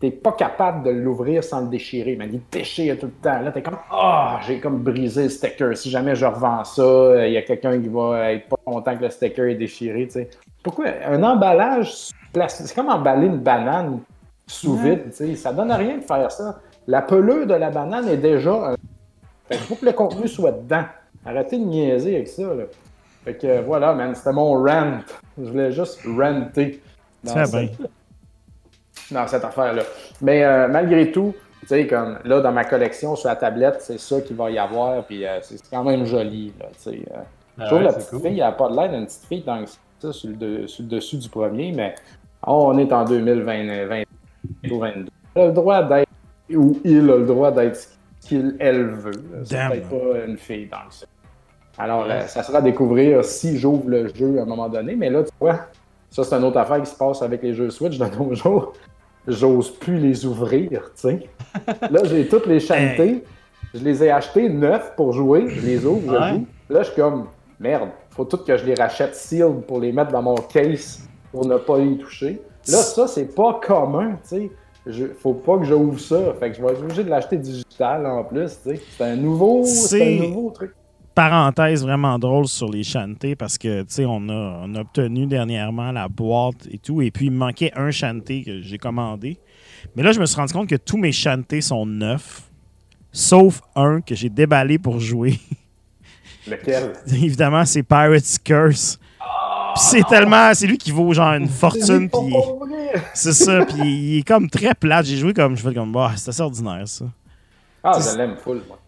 t'es 0.00 0.10
pas 0.10 0.32
capable 0.32 0.84
de 0.84 0.90
l'ouvrir 0.90 1.42
sans 1.42 1.62
le 1.62 1.68
déchirer, 1.68 2.16
mais 2.16 2.28
il 2.32 2.40
déchire 2.50 2.98
tout 2.98 3.06
le 3.06 3.12
temps. 3.12 3.40
Là, 3.40 3.50
t'es 3.52 3.62
comme 3.62 3.78
Ah, 3.90 4.40
j'ai 4.46 4.60
comme 4.60 4.78
brisé 4.78 5.24
le 5.24 5.28
sticker. 5.28 5.76
Si 5.76 5.90
jamais 5.90 6.14
je 6.14 6.26
revends 6.26 6.64
ça, 6.64 7.26
il 7.26 7.32
y 7.32 7.36
a 7.36 7.42
quelqu'un 7.42 7.80
qui 7.80 7.88
va 7.88 8.32
être 8.32 8.48
pas 8.48 8.58
content 8.64 8.96
que 8.96 9.04
le 9.04 9.10
sticker 9.10 9.48
est 9.50 9.54
déchiré. 9.54 10.06
tu 10.06 10.12
sais. 10.12 10.30
Pourquoi 10.62 10.86
un 11.06 11.22
emballage 11.22 12.10
c'est 12.48 12.74
comme 12.74 12.88
emballer 12.88 13.26
une 13.26 13.38
banane 13.38 14.00
sous 14.46 14.76
vide, 14.76 15.04
tu 15.10 15.16
sais. 15.16 15.36
ça 15.36 15.52
donne 15.52 15.70
rien 15.70 15.98
de 15.98 16.02
faire 16.02 16.30
ça. 16.30 16.60
La 16.86 17.02
pelure 17.02 17.46
de 17.46 17.54
la 17.54 17.70
banane 17.70 18.08
est 18.08 18.16
déjà 18.16 18.74
qu'il 19.48 19.60
faut 19.60 19.76
que 19.76 19.86
le 19.86 19.92
contenu 19.92 20.28
soit 20.28 20.52
dedans. 20.52 20.84
Arrêtez 21.24 21.58
de 21.58 21.64
niaiser 21.64 22.16
avec 22.16 22.28
ça. 22.28 22.42
Là. 22.42 22.64
Fait 23.24 23.34
que 23.34 23.60
voilà, 23.62 23.94
man, 23.94 24.14
c'était 24.14 24.32
mon 24.32 24.52
rant. 24.62 24.98
Je 25.38 25.44
voulais 25.50 25.72
juste 25.72 26.00
ranter. 26.06 26.80
dans 27.22 27.44
cette- 27.46 27.78
bien. 27.78 27.86
dans 29.10 29.26
cette 29.26 29.44
affaire-là. 29.44 29.82
Mais 30.20 30.44
euh, 30.44 30.68
malgré 30.68 31.10
tout, 31.10 31.34
tu 31.62 31.66
sais, 31.68 31.86
comme 31.86 32.18
là, 32.24 32.40
dans 32.40 32.52
ma 32.52 32.64
collection 32.64 33.16
sur 33.16 33.28
la 33.28 33.36
tablette, 33.36 33.80
c'est 33.80 33.98
ça 33.98 34.20
qu'il 34.20 34.36
va 34.36 34.50
y 34.50 34.58
avoir, 34.58 35.02
puis 35.04 35.24
euh, 35.26 35.38
c'est 35.42 35.58
quand 35.70 35.84
même 35.84 36.04
joli, 36.04 36.52
là, 36.60 36.66
tu 36.74 36.90
sais. 36.90 37.02
euh. 37.10 37.16
Ah 37.58 37.62
je 37.62 37.66
trouve 37.66 37.78
ouais, 37.78 37.84
la 37.84 37.92
petite 37.92 38.10
cool. 38.10 38.20
fille, 38.20 38.30
elle 38.32 38.36
n'a 38.38 38.52
pas 38.52 38.68
de 38.68 38.76
l'air 38.76 38.90
d'une 38.90 39.06
petite 39.06 39.24
fille 39.26 39.44
que 39.44 39.50
ça 40.00 40.12
sur 40.12 40.28
le, 40.28 40.34
de- 40.36 40.66
sur 40.66 40.82
le 40.82 40.88
dessus 40.90 41.16
du 41.16 41.28
premier, 41.28 41.72
mais 41.72 41.94
oh, 42.46 42.64
on 42.74 42.78
est 42.78 42.92
en 42.92 43.04
2020, 43.04 44.02
2022. 44.64 45.10
Elle 45.36 45.42
a 45.42 45.46
le 45.46 45.52
droit 45.52 45.82
d'être, 45.82 46.08
ou 46.52 46.78
il 46.84 46.98
a 47.10 47.16
le 47.16 47.24
droit 47.26 47.50
d'être 47.52 47.76
ce 47.76 47.88
qu'il, 48.28 48.56
elle 48.58 48.86
veut. 48.90 49.12
C'est 49.44 49.56
peut-être 49.68 49.88
pas 49.88 50.24
une 50.26 50.36
fille 50.36 50.68
que 50.68 50.74
ça. 50.90 51.06
Alors, 51.78 52.04
euh, 52.08 52.20
ça 52.26 52.42
sera 52.42 52.58
à 52.58 52.62
découvrir 52.62 53.24
si 53.24 53.58
j'ouvre 53.58 53.88
le 53.88 54.08
jeu 54.14 54.38
à 54.38 54.42
un 54.42 54.46
moment 54.46 54.68
donné, 54.68 54.94
mais 54.94 55.10
là, 55.10 55.24
tu 55.24 55.30
vois, 55.40 55.60
ça, 56.10 56.22
c'est 56.22 56.34
une 56.36 56.44
autre 56.44 56.58
affaire 56.58 56.80
qui 56.80 56.90
se 56.90 56.96
passe 56.96 57.20
avec 57.22 57.42
les 57.42 57.52
jeux 57.54 57.70
Switch 57.70 57.98
de 57.98 58.04
nos 58.18 58.34
jours. 58.34 58.72
J'ose 59.26 59.70
plus 59.72 59.98
les 59.98 60.24
ouvrir, 60.26 60.68
tu 60.94 61.00
sais. 61.08 61.28
Là, 61.90 62.00
j'ai 62.04 62.28
toutes 62.28 62.46
les 62.46 62.60
chantés. 62.60 63.24
Je 63.72 63.82
les 63.82 64.04
ai 64.04 64.10
achetés 64.10 64.48
neufs 64.48 64.94
pour 64.96 65.12
jouer. 65.12 65.48
Je 65.48 65.66
les 65.66 65.84
ouvre, 65.84 66.12
je 66.12 66.16
Ouais. 66.18 66.30
joue. 66.34 66.46
Là, 66.70 66.82
je 66.82 66.90
suis 66.92 67.00
comme, 67.00 67.26
merde, 67.58 67.88
faut 68.10 68.24
tout 68.24 68.36
que 68.36 68.56
je 68.56 68.64
les 68.66 68.74
rachète 68.74 69.14
sealed 69.16 69.62
pour 69.66 69.80
les 69.80 69.90
mettre 69.92 70.12
dans 70.12 70.22
mon 70.22 70.34
case 70.36 71.08
pour 71.32 71.46
ne 71.46 71.56
pas 71.56 71.78
y 71.78 71.96
toucher. 71.98 72.40
Là, 72.68 72.78
ça, 72.78 73.08
c'est 73.08 73.34
pas 73.34 73.58
commun, 73.66 74.12
tu 74.22 74.36
sais. 74.36 74.50
Je- 74.86 75.06
Faut 75.18 75.32
pas 75.32 75.56
que 75.58 75.64
j'ouvre 75.64 75.98
ça. 75.98 76.18
Fait 76.38 76.50
que 76.50 76.56
je 76.56 76.62
vais 76.62 76.72
être 76.72 76.82
obligé 76.82 77.02
de 77.02 77.08
l'acheter 77.10 77.38
digital 77.38 78.06
en 78.06 78.22
plus, 78.22 78.58
tu 78.62 78.76
sais. 78.76 78.82
C'est 78.98 79.04
un 79.04 79.16
nouveau, 79.16 79.62
c'est 79.64 79.98
C'est- 79.98 80.18
un 80.18 80.28
nouveau 80.28 80.50
truc. 80.50 80.72
Parenthèse 81.14 81.82
vraiment 81.82 82.18
drôle 82.18 82.46
sur 82.46 82.68
les 82.70 82.82
chantés 82.82 83.36
parce 83.36 83.58
que, 83.58 83.82
tu 83.82 83.86
sais, 83.88 84.04
on 84.04 84.28
a, 84.28 84.62
on 84.64 84.74
a 84.74 84.80
obtenu 84.80 85.26
dernièrement 85.26 85.92
la 85.92 86.08
boîte 86.08 86.66
et 86.70 86.78
tout. 86.78 87.02
Et 87.02 87.10
puis, 87.10 87.26
il 87.26 87.32
me 87.32 87.38
manquait 87.38 87.72
un 87.76 87.90
chanté 87.90 88.42
que 88.42 88.60
j'ai 88.60 88.78
commandé. 88.78 89.38
Mais 89.94 90.02
là, 90.02 90.12
je 90.12 90.20
me 90.20 90.26
suis 90.26 90.36
rendu 90.36 90.52
compte 90.52 90.68
que 90.68 90.76
tous 90.76 90.96
mes 90.96 91.12
chantés 91.12 91.60
sont 91.60 91.86
neufs, 91.86 92.42
sauf 93.12 93.60
un 93.76 94.00
que 94.00 94.14
j'ai 94.14 94.28
déballé 94.28 94.78
pour 94.78 95.00
jouer. 95.00 95.38
Lequel? 96.46 96.92
Évidemment, 97.06 97.64
c'est 97.64 97.82
Pirate's 97.82 98.38
Curse. 98.38 98.98
C'est 99.76 100.06
tellement. 100.06 100.52
C'est 100.54 100.66
lui 100.66 100.78
qui 100.78 100.90
vaut 100.90 101.12
genre 101.12 101.34
une 101.34 101.48
fortune. 101.48 102.08
C'est 103.14 103.30
Puis 103.30 103.34
ça. 103.34 103.64
Puis 103.64 103.82
il 103.82 104.18
est 104.18 104.22
comme 104.22 104.48
très 104.48 104.74
plate. 104.74 105.06
J'ai 105.06 105.16
joué 105.16 105.32
comme. 105.32 105.56
Je 105.56 105.62
fais 105.62 105.74
comme. 105.74 105.90
Bah, 105.90 106.12
c'est 106.14 106.28
assez 106.28 106.42
ordinaire, 106.42 106.86
ça. 106.86 107.06
Ah, 107.82 107.98
je 107.98 108.16
l'aime 108.16 108.36
full, 108.36 108.62
moi. 108.68 108.78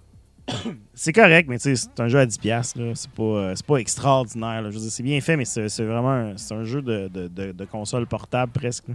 C'est 0.94 1.12
correct, 1.12 1.47
mais 1.48 1.59
c'est 1.59 1.74
un 1.98 2.09
jeu 2.09 2.18
à 2.18 2.24
10$. 2.27 2.39
piastres, 2.40 2.78
là. 2.81 2.93
C'est 2.94 3.10
pas, 3.10 3.23
euh, 3.23 3.55
pas 3.66 3.77
extraordinaire. 3.78 4.62
là. 4.62 4.70
Je 4.70 4.78
c'est 4.78 5.02
bien 5.02 5.20
fait, 5.20 5.36
mais 5.36 5.44
c'est 5.44 5.85
vraiment 5.85 6.10
un, 6.32 6.64
jeu 6.64 6.81
de, 6.82 7.09
de- 7.09 7.28
de- 7.28 7.52
de 7.52 7.64
console 7.64 8.06
portable 8.06 8.52
presque. 8.52 8.89
là. 8.89 8.94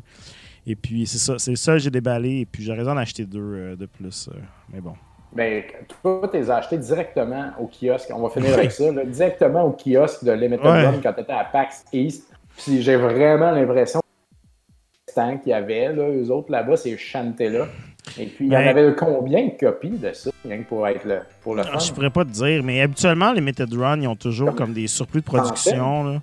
Et 0.65 0.76
puis, 0.76 1.06
c'est 1.07 1.18
ça. 1.18 1.36
C'est 1.38 1.56
ça 1.56 1.73
que 1.73 1.80
j'ai 1.80 1.90
déballé. 1.90 2.40
Et 2.41 2.45
puis, 2.45 2.64
j'aurais 2.64 2.80
raison 2.80 2.91
d'en 2.94 3.02
acheter 3.02 3.26
deux 3.26 3.40
euh, 3.40 3.76
de 3.76 3.86
plus. 3.86 4.30
euh, 4.34 4.40
mais 4.73 4.80
bon. 4.82 4.94
Ben, 5.34 5.64
toi, 6.02 6.28
tu 6.32 6.38
les 6.38 6.49
as 6.52 6.57
achetés 6.57 6.78
directement 6.78 7.52
au 7.60 7.68
kiosque. 7.68 8.10
On 8.14 8.22
va 8.22 8.30
finir 8.30 8.53
avec 8.53 8.72
ça. 8.72 8.91
là. 8.91 9.06
directement 9.06 9.64
au 9.64 9.72
kiosque 9.72 10.23
de 10.23 10.32
Limited 10.32 10.65
Ouais. 10.65 10.86
Run 10.88 10.99
quand 11.02 11.14
tu 11.14 11.22
étais 11.22 11.32
à 11.34 11.45
PAX 11.45 11.86
East. 11.94 12.28
Puis 12.57 12.82
j'ai 12.82 12.95
vraiment 12.98 13.52
l'impression 13.52 14.02
qu'il 15.44 15.49
y 15.49 15.53
avait, 15.53 15.94
là, 15.94 16.07
eux 16.10 16.30
autres 16.32 16.52
là-bas, 16.52 16.78
ces 16.78 16.98
chantés-là. 16.98 17.68
Et 18.19 18.25
puis, 18.25 18.47
il 18.47 18.51
y 18.51 18.57
en 18.57 18.59
avait 18.59 18.93
combien 18.95 19.45
de 19.47 19.51
copies 19.59 19.89
de 19.97 20.11
ça, 20.13 20.29
rien 20.45 20.57
que 20.59 20.67
pour 20.67 20.88
être 20.88 21.05
le, 21.05 21.19
pour 21.41 21.55
le 21.55 21.61
Ah, 21.61 21.73
fun? 21.73 21.79
je 21.79 21.91
pourrais 21.93 22.09
pas 22.09 22.25
te 22.25 22.29
dire, 22.31 22.63
mais 22.63 22.81
habituellement, 22.81 23.31
les 23.31 23.41
Meted 23.41 23.73
Run, 23.73 24.01
ils 24.01 24.07
ont 24.07 24.15
toujours 24.15 24.49
Comme 24.49 24.57
comme 24.57 24.73
des 24.73 24.88
surplus 24.88 25.21
de 25.21 25.25
production. 25.25 26.03
Là. 26.03 26.21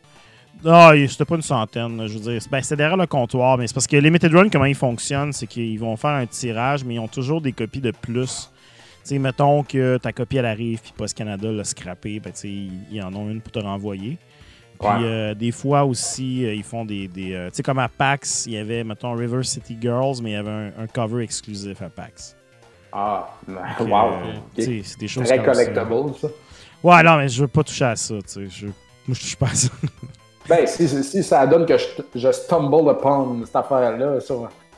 Ah, 0.66 0.96
et 0.96 1.06
c'était 1.06 1.24
pas 1.24 1.36
une 1.36 1.42
centaine, 1.42 2.06
je 2.06 2.14
veux 2.18 2.32
dire. 2.32 2.42
Ben, 2.50 2.60
c'est 2.62 2.76
derrière 2.76 2.96
le 2.96 3.06
comptoir, 3.06 3.56
mais 3.58 3.66
c'est 3.66 3.74
parce 3.74 3.86
que 3.86 3.96
les 3.96 4.02
Limited 4.02 4.34
Run, 4.34 4.48
comment 4.50 4.64
ils 4.64 4.74
fonctionnent, 4.74 5.32
c'est 5.32 5.46
qu'ils 5.46 5.78
vont 5.78 5.96
faire 5.96 6.10
un 6.10 6.26
tirage, 6.26 6.84
mais 6.84 6.94
ils 6.94 6.98
ont 7.00 7.08
toujours 7.08 7.40
des 7.40 7.52
copies 7.52 7.80
de 7.80 7.92
plus. 7.92 8.50
Tu 9.04 9.14
sais, 9.14 9.18
mettons 9.18 9.62
que 9.62 9.96
ta 9.98 10.12
copie, 10.12 10.36
elle 10.38 10.46
arrive, 10.46 10.80
puis 10.82 10.92
Post 10.96 11.16
Canada 11.16 11.50
l'a 11.50 11.64
scrappé, 11.64 12.18
ben, 12.20 12.32
tu 12.32 12.40
sais, 12.40 12.48
ils 12.90 13.02
en 13.02 13.14
ont 13.14 13.30
une 13.30 13.40
pour 13.40 13.52
te 13.52 13.60
renvoyer. 13.60 14.18
Puis 14.78 14.88
Ouais. 14.88 14.94
euh, 15.02 15.34
des 15.34 15.50
fois 15.50 15.84
aussi, 15.84 16.44
euh, 16.44 16.54
ils 16.54 16.62
font 16.62 16.84
des. 16.84 17.08
des, 17.08 17.34
euh, 17.34 17.48
tu 17.50 17.56
sais, 17.56 17.62
comme 17.62 17.78
à 17.80 17.88
PAX, 17.88 18.46
il 18.46 18.52
y 18.52 18.58
avait, 18.58 18.84
mettons, 18.84 19.12
River 19.14 19.42
City 19.42 19.76
Girls, 19.80 20.16
mais 20.22 20.30
il 20.30 20.34
y 20.34 20.36
avait 20.36 20.50
un, 20.50 20.70
un 20.78 20.86
cover 20.86 21.24
exclusif 21.24 21.82
à 21.82 21.88
PAX. 21.88 22.36
Ah, 22.92 23.28
Donc, 23.48 23.88
wow. 23.88 24.10
C'est 24.56 24.98
des 24.98 25.08
choses 25.08 25.24
Très 25.26 25.36
comme 25.42 25.52
ça. 25.54 25.64
collectible, 25.66 26.14
ça. 26.20 26.28
Ouais, 26.82 27.02
non, 27.02 27.16
mais 27.16 27.28
je 27.28 27.42
veux 27.42 27.48
pas 27.48 27.64
toucher 27.64 27.86
à 27.86 27.96
ça, 27.96 28.14
tu 28.16 28.22
sais. 28.26 28.46
Je... 28.48 28.66
Moi, 28.66 28.74
je 29.14 29.20
touche 29.20 29.36
pas 29.36 29.46
à 29.46 29.54
ça. 29.54 29.68
Ben, 30.48 30.66
si, 30.66 31.22
ça 31.22 31.46
donne 31.46 31.66
que 31.66 31.76
je, 31.76 31.84
je 32.14 32.32
stumble 32.32 32.90
upon 32.90 33.44
cette 33.44 33.54
affaire-là 33.56 34.18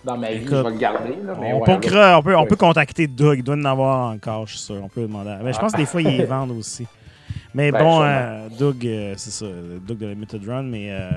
dans 0.02 0.16
ma 0.18 0.32
vie, 0.32 0.44
je 0.44 0.56
vais 0.56 0.70
le 0.70 0.76
garder. 0.76 1.14
Là, 1.24 1.36
mais 1.40 1.52
on, 1.52 1.60
ouais, 1.60 1.78
peut, 1.78 1.94
là, 1.94 2.18
on, 2.18 2.22
peut, 2.24 2.36
on 2.36 2.44
peut 2.44 2.56
contacter 2.56 3.06
Doug. 3.06 3.38
Il 3.38 3.44
doit 3.44 3.54
en 3.54 3.64
avoir 3.64 4.10
encore, 4.10 4.48
je 4.48 4.56
suis 4.56 4.64
sûr. 4.64 4.80
On 4.82 4.88
peut 4.88 5.02
demander. 5.02 5.36
Mais 5.44 5.52
je 5.52 5.60
pense 5.60 5.70
que 5.70 5.76
des 5.76 5.86
fois, 5.86 6.02
ils 6.02 6.08
les 6.08 6.24
vendent 6.26 6.50
aussi. 6.58 6.88
Mais 7.54 7.72
Ben, 7.72 7.78
bon, 7.82 8.02
euh, 8.02 8.48
Doug, 8.58 8.86
euh, 8.86 9.14
c'est 9.16 9.30
ça, 9.30 9.46
Doug 9.86 9.98
de 9.98 10.06
Limited 10.06 10.46
Run, 10.48 10.62
mais 10.64 10.88
euh, 10.90 11.10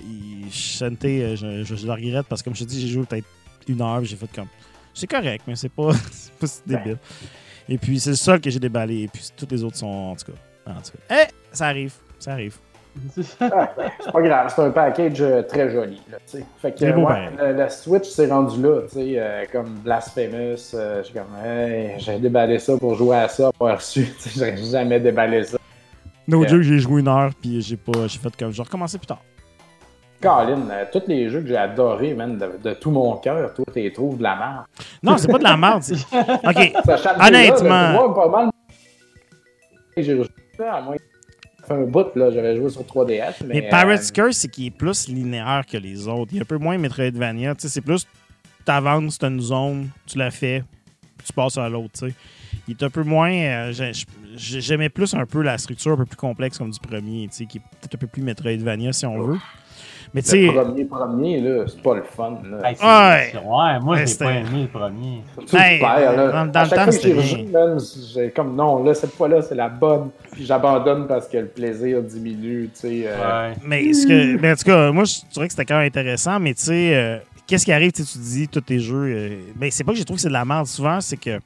il 0.00 0.52
chantait, 0.52 1.22
euh, 1.22 1.36
je, 1.36 1.64
je- 1.64 1.74
je 1.74 1.86
le 1.86 1.92
regrette 1.92 2.26
parce 2.28 2.42
que, 2.42 2.44
comme 2.44 2.54
je 2.54 2.64
te 2.64 2.68
dis, 2.68 2.80
j'ai 2.80 2.88
joué 2.88 3.04
peut-être 3.04 3.26
une 3.68 3.80
heure, 3.82 3.98
puis 3.98 4.06
j'ai 4.06 4.16
fait 4.16 4.30
comme. 4.34 4.46
C'est 4.94 5.08
correct, 5.08 5.42
mais 5.48 5.56
c'est 5.56 5.68
pas, 5.68 5.90
c'est 6.12 6.32
pas 6.34 6.46
si 6.46 6.60
débile. 6.66 6.96
Et 7.68 7.78
puis, 7.78 7.98
c'est 8.00 8.10
le 8.10 8.16
seul 8.16 8.40
que 8.40 8.50
j'ai 8.50 8.58
déballé, 8.60 9.02
et 9.02 9.08
puis 9.08 9.28
toutes 9.36 9.50
les 9.52 9.62
autres 9.64 9.76
sont, 9.76 9.86
en 9.86 10.14
tout 10.16 10.26
cas. 10.32 10.70
En 10.72 10.80
tout 10.80 10.92
cas. 11.08 11.24
Eh, 11.24 11.28
ça 11.52 11.66
arrive, 11.66 11.94
ça 12.18 12.32
arrive. 12.32 12.56
C'est 13.14 13.38
pas 13.38 14.20
grave, 14.22 14.52
c'est 14.54 14.62
un 14.62 14.70
package 14.70 15.22
euh, 15.22 15.42
très 15.42 15.70
joli. 15.70 16.00
Là, 16.10 16.18
tu 16.28 16.38
sais. 16.38 16.44
fait 16.60 16.72
que 16.72 16.90
beau, 16.92 17.06
ouais, 17.06 17.30
le 17.52 17.68
Switch 17.68 18.08
s'est 18.08 18.26
rendu 18.26 18.60
là, 18.60 18.82
tu 18.88 18.94
sais, 18.94 19.12
euh, 19.16 19.44
comme 19.52 19.74
Blasphemous. 19.84 20.74
euh, 20.74 21.00
j'ai 21.04 21.12
comme, 21.12 21.36
hey, 21.44 21.94
j'ai 21.98 22.18
déballé 22.18 22.58
ça 22.58 22.76
pour 22.76 22.96
jouer 22.96 23.16
à 23.18 23.28
ça, 23.28 23.50
pas 23.56 23.76
reçu. 23.76 24.08
J'aurais 24.36 24.56
jamais 24.56 24.98
déballé 24.98 25.44
ça. 25.44 25.56
No 26.30 26.46
joke, 26.46 26.62
j'ai 26.62 26.78
joué 26.78 27.00
une 27.00 27.08
heure, 27.08 27.30
puis 27.40 27.60
j'ai 27.60 27.76
pas, 27.76 28.06
j'ai 28.06 28.18
fait 28.18 28.34
comme. 28.36 28.52
Je 28.52 28.56
vais 28.58 28.62
recommencer 28.62 28.98
plus 28.98 29.06
tard. 29.06 29.22
Colin, 30.20 30.68
euh, 30.70 30.84
tous 30.92 31.02
les 31.08 31.30
jeux 31.30 31.40
que 31.40 31.48
j'ai 31.48 31.56
adorés, 31.56 32.12
man, 32.12 32.36
de, 32.36 32.50
de 32.62 32.74
tout 32.74 32.90
mon 32.90 33.16
cœur, 33.16 33.54
toi, 33.54 33.64
t'es 33.72 33.90
trouves 33.90 34.18
de 34.18 34.22
la 34.22 34.36
merde. 34.36 34.64
Non, 35.02 35.16
c'est 35.16 35.28
pas 35.28 35.38
de 35.38 35.44
la 35.44 35.56
merde. 35.56 35.82
Ok, 36.44 36.72
Honnêtement. 37.26 37.92
moi, 37.92 38.14
pas 38.14 38.28
mal. 38.28 38.50
J'ai 39.96 40.16
joué 40.16 40.26
à 40.58 40.80
moins. 40.82 40.96
Un 41.70 41.84
bout, 41.84 42.16
là, 42.16 42.30
j'avais 42.32 42.56
joué 42.56 42.68
sur 42.68 42.82
3DS. 42.82 43.34
Mais, 43.46 43.54
Mais 43.54 43.68
Pirate's 43.68 44.10
euh, 44.10 44.12
Curse, 44.12 44.36
c'est 44.38 44.48
qu'il 44.48 44.66
est 44.66 44.70
plus 44.70 45.06
linéaire 45.08 45.62
que 45.70 45.76
les 45.76 46.08
autres. 46.08 46.32
Il 46.32 46.38
est 46.38 46.42
un 46.42 46.44
peu 46.44 46.58
moins 46.58 46.76
Metroidvania. 46.76 47.54
Tu 47.54 47.62
sais, 47.62 47.68
c'est 47.68 47.80
plus, 47.80 48.06
t'avances, 48.64 49.18
t'as 49.18 49.28
une 49.28 49.40
zone, 49.40 49.88
tu 50.04 50.18
la 50.18 50.32
fais, 50.32 50.64
puis 51.16 51.28
tu 51.28 51.32
passes 51.32 51.58
à 51.58 51.68
l'autre. 51.68 52.08
Il 52.70 52.76
est 52.80 52.84
un 52.86 52.90
peu 52.90 53.02
moins. 53.02 53.32
euh, 53.32 53.72
j'ai- 53.72 53.90
j'ai- 54.36 54.60
J'aimais 54.60 54.88
plus 54.88 55.12
un 55.14 55.26
peu 55.26 55.42
la 55.42 55.58
structure 55.58 55.92
un 55.92 55.96
peu 55.96 56.04
plus 56.06 56.16
complexe 56.16 56.56
comme 56.56 56.70
du 56.70 56.78
premier, 56.78 57.26
tu 57.28 57.36
sais, 57.38 57.46
qui 57.46 57.58
est 57.58 57.60
peut-être 57.60 57.96
un 57.96 57.98
peu 57.98 58.06
plus 58.06 58.22
Metroidvania 58.22 58.92
si 58.92 59.04
on 59.06 59.18
veut. 59.20 59.38
Mais 60.14 60.22
tu 60.22 60.28
sais, 60.30 60.42
Le 60.46 60.52
premier, 60.52 60.84
premier, 60.84 61.40
là, 61.40 61.64
c'est 61.68 61.82
pas 61.82 61.94
le 61.96 62.02
fun. 62.02 62.38
Là. 62.44 62.68
Hey, 62.70 62.76
Ouais. 62.80 63.32
ouais, 63.44 63.80
moi, 63.80 63.96
j'ai 63.98 64.06
c'était- 64.06 64.24
pas 64.24 64.32
aimé 64.32 64.62
le 64.62 64.66
premier. 64.68 65.22
Hey, 65.52 65.78
perds, 65.80 66.16
là. 66.16 66.28
dans- 66.32 66.46
dans 66.52 66.60
à 66.60 66.64
le 66.64 66.70
temps, 66.70 66.84
fois 66.92 67.00
que 67.00 67.52
man, 67.52 67.78
j'ai 68.14 68.30
comme 68.30 68.54
non, 68.56 68.82
là, 68.84 68.94
cette 68.94 69.12
fois-là, 69.12 69.42
c'est 69.42 69.54
la 69.54 69.68
bonne. 69.68 70.10
Puis 70.32 70.46
j'abandonne 70.46 71.06
parce 71.06 71.28
que 71.28 71.38
le 71.38 71.46
plaisir 71.46 72.02
diminue, 72.02 72.70
tu 72.72 72.80
sais. 72.80 73.02
euh, 73.06 73.48
Ouais. 73.50 73.54
Mais, 73.64 73.92
ce 73.92 74.06
que, 74.06 74.40
mais 74.40 74.52
en 74.52 74.56
tout 74.56 74.64
cas, 74.64 74.90
moi, 74.92 75.04
je 75.04 75.20
dirais 75.32 75.46
que 75.46 75.52
c'était 75.52 75.64
quand 75.66 75.78
même 75.78 75.86
intéressant, 75.86 76.38
mais 76.40 76.54
tu 76.54 76.62
sais, 76.64 76.94
euh, 76.94 77.18
qu'est-ce 77.46 77.64
qui 77.64 77.72
arrive, 77.72 77.92
tu 77.92 78.02
dis, 78.02 78.48
tous 78.48 78.60
tes 78.62 78.78
jeux. 78.80 79.06
euh, 79.14 79.36
ben, 79.56 79.70
c'est 79.70 79.84
pas 79.84 79.92
que 79.92 79.98
j'ai 79.98 80.04
trouvé 80.04 80.16
que 80.16 80.22
c'est 80.22 80.28
de 80.28 80.32
la 80.32 80.44
merde. 80.44 80.66
Souvent, 80.66 81.00
c'est 81.00 81.16
que 81.18 81.38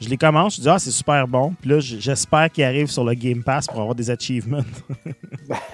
je 0.00 0.08
les 0.08 0.16
commence, 0.16 0.56
je 0.56 0.62
dis, 0.62 0.68
ah, 0.68 0.78
c'est 0.78 0.90
super 0.90 1.26
bon. 1.26 1.54
Puis 1.60 1.70
là, 1.70 1.80
j'espère 1.80 2.50
qu'ils 2.50 2.64
arrivent 2.64 2.90
sur 2.90 3.04
le 3.04 3.14
Game 3.14 3.42
Pass 3.42 3.66
pour 3.66 3.80
avoir 3.80 3.94
des 3.94 4.10
achievements. 4.10 4.64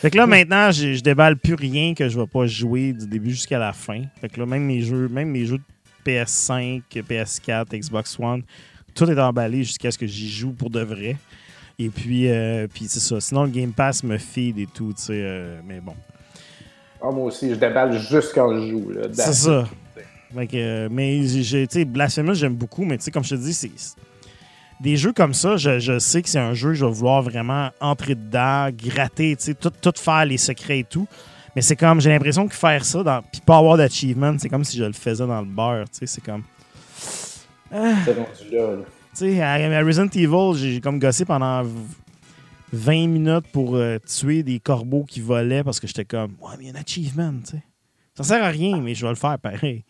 fait 0.00 0.10
que 0.10 0.16
là, 0.16 0.26
maintenant, 0.26 0.70
je, 0.70 0.94
je 0.94 1.00
déballe 1.00 1.36
plus 1.36 1.54
rien 1.54 1.94
que 1.94 2.08
je 2.08 2.18
vais 2.18 2.26
pas 2.26 2.46
jouer 2.46 2.92
du 2.92 3.06
début 3.06 3.30
jusqu'à 3.30 3.58
la 3.58 3.72
fin. 3.72 4.02
Fait 4.20 4.28
que 4.28 4.40
là, 4.40 4.46
même 4.46 4.64
mes 4.64 4.82
jeux, 4.82 5.08
même 5.08 5.30
mes 5.30 5.46
jeux 5.46 5.58
de 5.58 6.10
PS5, 6.10 6.82
PS4, 6.92 7.78
Xbox 7.78 8.18
One, 8.18 8.42
tout 8.94 9.10
est 9.10 9.20
emballé 9.20 9.64
jusqu'à 9.64 9.90
ce 9.90 9.98
que 9.98 10.06
j'y 10.06 10.30
joue 10.30 10.52
pour 10.52 10.70
de 10.70 10.80
vrai. 10.80 11.16
Et 11.78 11.88
puis, 11.88 12.30
euh, 12.30 12.66
puis 12.72 12.86
c'est 12.88 13.00
ça. 13.00 13.20
Sinon, 13.20 13.44
le 13.44 13.50
Game 13.50 13.72
Pass 13.72 14.02
me 14.04 14.18
feed 14.18 14.58
et 14.58 14.66
tout, 14.66 14.92
tu 14.92 15.02
sais. 15.02 15.12
euh, 15.14 15.60
mais 15.66 15.80
bon, 15.80 15.94
ah, 17.02 17.10
moi 17.10 17.26
aussi, 17.26 17.50
je 17.50 17.54
déballe 17.54 17.98
juste 17.98 18.32
quand 18.34 18.54
je 18.54 18.68
joue. 18.68 18.90
Là, 18.90 19.02
c'est 19.12 19.32
ça. 19.32 19.66
Que, 20.34 20.46
euh, 20.56 20.88
mais 20.90 21.22
j'ai- 21.26 21.42
j'ai- 21.42 21.66
tu 21.66 21.80
sais, 21.80 21.84
Blasphemous, 21.84 22.34
j'aime 22.34 22.54
beaucoup, 22.54 22.84
mais 22.84 22.96
tu 22.98 23.04
sais, 23.04 23.10
comme 23.10 23.24
je 23.24 23.30
te 23.34 23.40
dis, 23.40 23.52
c'est. 23.54 23.70
Des 24.80 24.96
jeux 24.96 25.12
comme 25.12 25.34
ça, 25.34 25.56
je, 25.56 25.78
je 25.78 25.98
sais 25.98 26.22
que 26.22 26.28
c'est 26.28 26.38
un 26.38 26.54
jeu 26.54 26.68
que 26.70 26.74
je 26.76 26.84
vais 26.86 26.90
vouloir 26.92 27.20
vraiment 27.20 27.70
entrer 27.80 28.14
dedans, 28.14 28.68
gratter, 28.72 29.36
tu 29.36 29.44
sais, 29.44 29.54
tout, 29.54 29.70
tout 29.70 29.92
faire 29.96 30.24
les 30.24 30.38
secrets 30.38 30.78
et 30.80 30.84
tout. 30.84 31.06
Mais 31.54 31.62
c'est 31.62 31.76
comme, 31.76 32.00
j'ai 32.00 32.10
l'impression 32.10 32.46
que 32.48 32.54
faire 32.54 32.84
ça, 32.84 33.02
dans, 33.02 33.20
puis 33.22 33.40
pas 33.44 33.58
avoir 33.58 33.76
d'achievement, 33.76 34.34
c'est 34.38 34.48
comme 34.48 34.64
si 34.64 34.76
je 34.78 34.84
le 34.84 34.92
faisais 34.92 35.26
dans 35.26 35.40
le 35.40 35.46
beurre, 35.48 35.84
tu 35.90 35.98
sais, 35.98 36.06
c'est 36.06 36.20
comme. 36.24 36.44
C'est 37.70 37.76
rendu 38.14 38.50
là. 38.52 38.76
là. 38.76 38.82
Tu 39.12 39.32
sais, 39.34 39.42
à, 39.42 39.82
Resident 39.84 40.08
Evil, 40.14 40.56
j'ai 40.56 40.80
comme 40.80 40.98
gossé 40.98 41.24
pendant 41.24 41.62
v- 41.64 41.70
20 42.72 43.08
minutes 43.08 43.46
pour 43.52 43.74
euh, 43.76 43.98
tuer 43.98 44.42
des 44.42 44.60
corbeaux 44.60 45.04
qui 45.04 45.20
volaient 45.20 45.64
parce 45.64 45.80
que 45.80 45.86
j'étais 45.88 46.04
comme, 46.04 46.32
ouais, 46.40 46.52
mais 46.58 46.64
il 46.66 46.68
y 46.68 46.70
a 46.70 46.78
un 46.78 46.80
achievement, 46.80 47.32
tu 47.44 47.50
sais. 47.52 47.62
Ça 48.14 48.22
sert 48.22 48.44
à 48.44 48.48
rien, 48.48 48.80
mais 48.80 48.94
je 48.94 49.04
vais 49.04 49.10
le 49.10 49.16
faire 49.16 49.38
pareil. 49.38 49.84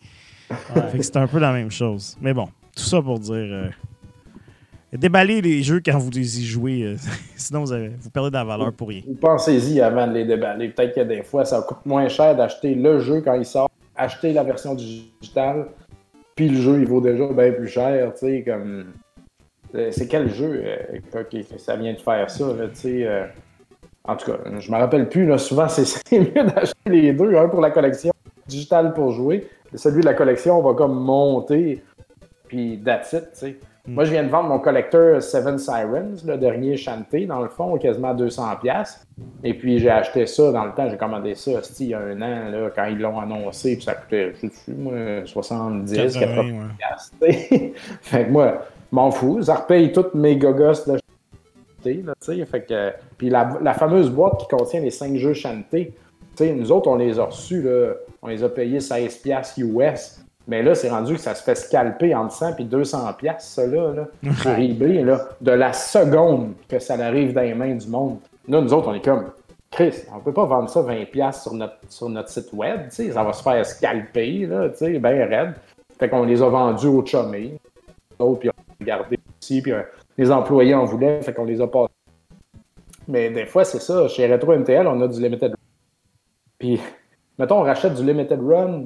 Fait 0.91 0.97
que 0.97 1.03
c'était 1.03 1.19
un 1.19 1.27
peu 1.27 1.39
la 1.39 1.51
même 1.53 1.71
chose. 1.71 2.17
Mais 2.21 2.33
bon, 2.33 2.45
tout 2.75 2.83
ça 2.83 3.01
pour 3.01 3.19
dire. 3.19 3.33
euh, 3.35 3.67
déballez 4.93 5.41
les 5.41 5.63
jeux 5.63 5.81
quand 5.85 5.97
vous 5.97 6.09
les 6.11 6.41
y 6.41 6.45
jouez. 6.45 6.83
euh, 6.83 6.95
sinon, 7.35 7.61
vous, 7.61 7.71
avez- 7.71 7.89
vous 7.99 8.09
perdez 8.09 8.29
de 8.29 8.35
la 8.35 8.43
valeur 8.43 8.73
pour 8.73 8.89
rien. 8.89 9.01
Ou 9.07 9.15
Pensez-y 9.15 9.81
avant 9.81 10.07
de 10.07 10.13
les 10.13 10.25
déballer. 10.25 10.69
Peut-être 10.69 10.95
que 10.95 11.01
des 11.01 11.23
fois, 11.23 11.45
ça 11.45 11.61
coûte 11.61 11.85
moins 11.85 12.07
cher 12.07 12.35
d'acheter 12.35 12.75
le 12.75 12.99
jeu 12.99 13.21
quand 13.21 13.33
il 13.35 13.45
sort, 13.45 13.69
acheter 13.95 14.33
la 14.33 14.43
version 14.43 14.75
digitale, 14.75 15.67
puis 16.35 16.49
le 16.49 16.59
jeu, 16.61 16.79
il 16.81 16.87
vaut 16.87 17.01
déjà 17.01 17.27
bien 17.31 17.51
plus 17.51 17.67
cher. 17.67 18.11
Tu 18.13 18.19
sais, 18.19 18.43
comme. 18.45 18.85
Euh, 19.75 19.89
C'est 19.91 20.07
quel 20.07 20.29
jeu 20.33 20.61
euh, 20.65 20.77
que- 21.23 21.37
que 21.43 21.57
ça 21.57 21.77
vient 21.77 21.93
de 21.93 21.99
faire 21.99 22.29
ça, 22.29 22.45
tu 22.73 22.79
sais. 22.79 23.07
euh, 23.07 23.25
En 24.03 24.17
tout 24.17 24.29
cas, 24.31 24.37
je 24.59 24.69
me 24.71 24.77
rappelle 24.77 25.07
plus. 25.07 25.25
Là, 25.25 25.37
souvent, 25.37 25.69
c'est 25.69 25.85
c'est 25.85 26.19
mieux 26.19 26.43
d'acheter 26.43 26.75
les 26.89 27.13
deux, 27.13 27.35
un 27.37 27.47
pour 27.47 27.61
la 27.61 27.71
collection, 27.71 28.11
digital 28.47 28.93
pour 28.93 29.11
jouer. 29.13 29.47
Celui 29.73 30.01
de 30.01 30.05
la 30.05 30.13
collection, 30.13 30.59
on 30.59 30.61
va 30.61 30.73
comme 30.73 30.99
monter, 30.99 31.83
puis 32.47 32.81
that's 32.83 33.13
it, 33.13 33.31
tu 33.33 33.39
sais. 33.39 33.57
Mm. 33.87 33.93
Moi, 33.93 34.03
je 34.03 34.11
viens 34.11 34.23
de 34.23 34.29
vendre 34.29 34.49
mon 34.49 34.59
collecteur 34.59 35.23
Seven 35.23 35.57
Sirens, 35.57 36.23
le 36.25 36.37
dernier 36.37 36.77
chanté, 36.77 37.25
dans 37.25 37.41
le 37.41 37.49
fond, 37.49 37.77
quasiment 37.77 38.09
à 38.09 38.13
200$. 38.13 38.59
piastres. 38.59 39.05
Et 39.43 39.53
puis, 39.53 39.79
j'ai 39.79 39.89
acheté 39.89 40.27
ça 40.27 40.51
dans 40.51 40.65
le 40.65 40.71
temps, 40.73 40.87
j'ai 40.89 40.97
commandé 40.97 41.33
ça 41.35 41.51
il 41.79 41.87
y 41.87 41.93
a 41.93 41.99
un 41.99 42.21
an, 42.21 42.51
là, 42.51 42.69
quand 42.75 42.85
ils 42.85 42.99
l'ont 42.99 43.19
annoncé, 43.19 43.75
puis 43.75 43.85
ça 43.85 43.95
coûtait, 43.95 44.33
je 44.41 44.47
sais 44.49 44.73
moi, 44.73 45.25
70, 45.25 45.93
80$. 45.93 46.19
80, 46.19 46.67
ouais. 47.21 47.73
fait 48.01 48.25
que 48.25 48.29
moi, 48.29 48.65
m'en 48.91 49.09
fous, 49.09 49.41
ça 49.41 49.55
repaye 49.55 49.91
toutes 49.91 50.13
mes 50.13 50.37
gogos 50.37 50.85
de 50.87 50.99
chanté, 51.77 52.03
là, 52.03 52.13
tu 52.21 52.35
sais. 52.35 52.45
Fait 52.45 52.61
que, 52.61 52.91
puis 53.17 53.29
la, 53.29 53.57
la 53.61 53.73
fameuse 53.73 54.11
boîte 54.11 54.41
qui 54.41 54.47
contient 54.47 54.81
les 54.81 54.91
5 54.91 55.15
jeux 55.15 55.33
chantés, 55.33 55.93
tu 56.35 56.45
sais, 56.45 56.53
nous 56.53 56.71
autres, 56.71 56.89
on 56.89 56.95
les 56.95 57.19
a 57.19 57.25
reçus, 57.25 57.61
là, 57.61 57.93
on 58.21 58.27
les 58.27 58.43
a 58.43 58.49
payés 58.49 58.79
16$ 58.79 59.21
piastres 59.21 59.59
US. 59.59 60.21
Mais 60.47 60.63
là, 60.63 60.73
c'est 60.73 60.89
rendu 60.89 61.15
que 61.15 61.21
ça 61.21 61.35
se 61.35 61.43
fait 61.43 61.55
scalper 61.55 62.15
entre 62.15 62.33
100 62.33 62.57
et 62.57 62.63
200 62.63 63.13
pièces 63.13 63.47
ça 63.47 63.65
là, 63.67 63.93
là, 63.93 64.33
sur 64.41 64.57
eBay, 64.57 65.03
là, 65.03 65.29
de 65.39 65.51
la 65.51 65.71
seconde 65.71 66.53
que 66.67 66.79
ça 66.79 66.95
arrive 66.95 67.33
dans 67.33 67.41
les 67.41 67.53
mains 67.53 67.75
du 67.75 67.87
monde. 67.87 68.17
Là, 68.47 68.59
nous 68.59 68.73
autres, 68.73 68.89
on 68.89 68.93
est 68.93 69.05
comme, 69.05 69.27
Chris, 69.69 69.93
on 70.13 70.19
peut 70.19 70.33
pas 70.33 70.45
vendre 70.45 70.69
ça 70.69 70.81
20 70.81 71.05
pièces 71.11 71.43
sur 71.43 71.53
notre, 71.53 71.75
sur 71.87 72.09
notre 72.09 72.29
site 72.29 72.51
web, 72.53 72.89
tu 72.89 72.95
sais, 72.95 73.11
ça 73.11 73.23
va 73.23 73.33
se 73.33 73.43
faire 73.43 73.65
scalper, 73.65 74.47
là, 74.47 74.69
tu 74.69 74.77
sais, 74.77 74.99
bien 74.99 75.25
raide. 75.25 75.53
Fait 75.99 76.09
qu'on 76.09 76.23
les 76.23 76.41
a 76.41 76.49
vendus 76.49 76.87
au 76.87 77.05
chumé. 77.05 77.53
D'autres, 78.19 78.39
puis 78.39 78.49
on 78.49 78.83
a 78.83 78.85
gardé 78.85 79.19
aussi, 79.39 79.61
puis 79.61 79.71
euh, 79.71 79.83
les 80.17 80.31
employés 80.31 80.73
en 80.73 80.85
voulaient, 80.85 81.21
fait 81.21 81.33
qu'on 81.33 81.45
les 81.45 81.61
a 81.61 81.67
pas. 81.67 81.87
Mais 83.07 83.29
des 83.29 83.45
fois, 83.45 83.63
c'est 83.63 83.79
ça. 83.79 84.07
Chez 84.07 84.31
Retro 84.31 84.55
MTL, 84.55 84.87
on 84.87 84.99
a 85.01 85.07
du 85.07 85.21
limited. 85.21 85.53
Puis, 86.61 86.79
mettons, 87.37 87.59
on 87.59 87.63
rachète 87.63 87.95
du 87.95 88.05
limited 88.05 88.39
run 88.41 88.83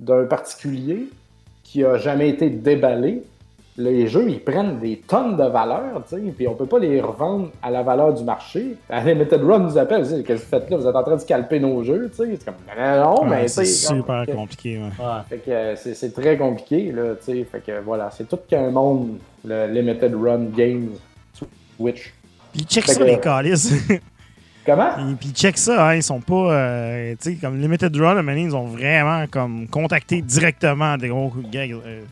d'un 0.00 0.24
particulier 0.26 1.08
qui 1.62 1.84
a 1.84 1.96
jamais 1.96 2.28
été 2.28 2.50
déballé. 2.50 3.22
Les 3.78 4.06
jeux, 4.08 4.28
ils 4.30 4.40
prennent 4.42 4.78
des 4.78 4.96
tonnes 5.06 5.36
de 5.36 5.44
valeur, 5.44 6.02
tu 6.08 6.16
sais, 6.16 6.22
puis 6.34 6.48
on 6.48 6.54
peut 6.54 6.64
pas 6.64 6.78
les 6.78 6.98
revendre 7.00 7.50
à 7.62 7.70
la 7.70 7.82
valeur 7.82 8.14
du 8.14 8.24
marché. 8.24 8.74
La 8.88 9.04
Limited 9.04 9.42
Run 9.42 9.58
nous 9.58 9.76
appelle, 9.76 10.02
qu'est-ce 10.02 10.22
que 10.22 10.32
vous 10.32 10.38
faites 10.38 10.70
là? 10.70 10.76
Vous 10.78 10.86
êtes 10.88 10.96
en 10.96 11.02
train 11.02 11.16
de 11.16 11.20
scalper 11.20 11.60
nos 11.60 11.82
jeux, 11.84 12.08
tu 12.10 12.16
sais. 12.24 12.36
C'est 12.38 12.44
comme, 12.46 12.54
non, 12.78 13.22
Ouais, 13.24 13.28
mais 13.28 13.48
c'est 13.48 13.66
super 13.66 14.24
comme- 14.24 14.34
compliqué. 14.34 14.78
ouais. 14.78 14.84
Ouais. 14.84 15.20
fait 15.28 15.38
que 15.38 15.50
euh, 15.50 15.76
c'est 15.76 16.14
très 16.14 16.38
compliqué, 16.38 16.90
là, 16.90 17.16
tu 17.16 17.24
sais. 17.24 17.44
Fait 17.44 17.60
que 17.60 17.80
voilà, 17.84 18.10
c'est 18.10 18.26
tout 18.26 18.38
qu'un 18.48 18.70
monde, 18.70 19.18
le 19.44 19.66
Limited 19.66 20.14
Run 20.14 20.44
Games 20.56 20.92
Switch. 21.78 22.14
Puis 22.54 22.62
check 22.64 22.86
ça, 22.86 22.98
que- 22.98 23.04
les 23.04 23.20
calices. 23.20 23.74
Comment? 24.66 25.10
Et 25.10 25.14
puis 25.14 25.30
check 25.30 25.56
ça, 25.56 25.88
hein, 25.88 25.94
ils 25.94 26.02
sont 26.02 26.20
pas. 26.20 26.52
euh, 26.52 27.14
tu 27.20 27.30
sais, 27.30 27.36
comme 27.36 27.60
Limited 27.60 27.96
Run, 27.96 28.16
donné, 28.16 28.42
ils 28.42 28.56
ont 28.56 28.66
vraiment 28.66 29.24
comme 29.30 29.68
contacté 29.68 30.20
directement 30.20 30.96
des 30.96 31.08
gros 31.08 31.32
gars. 31.52 31.60
euh, 31.62 32.02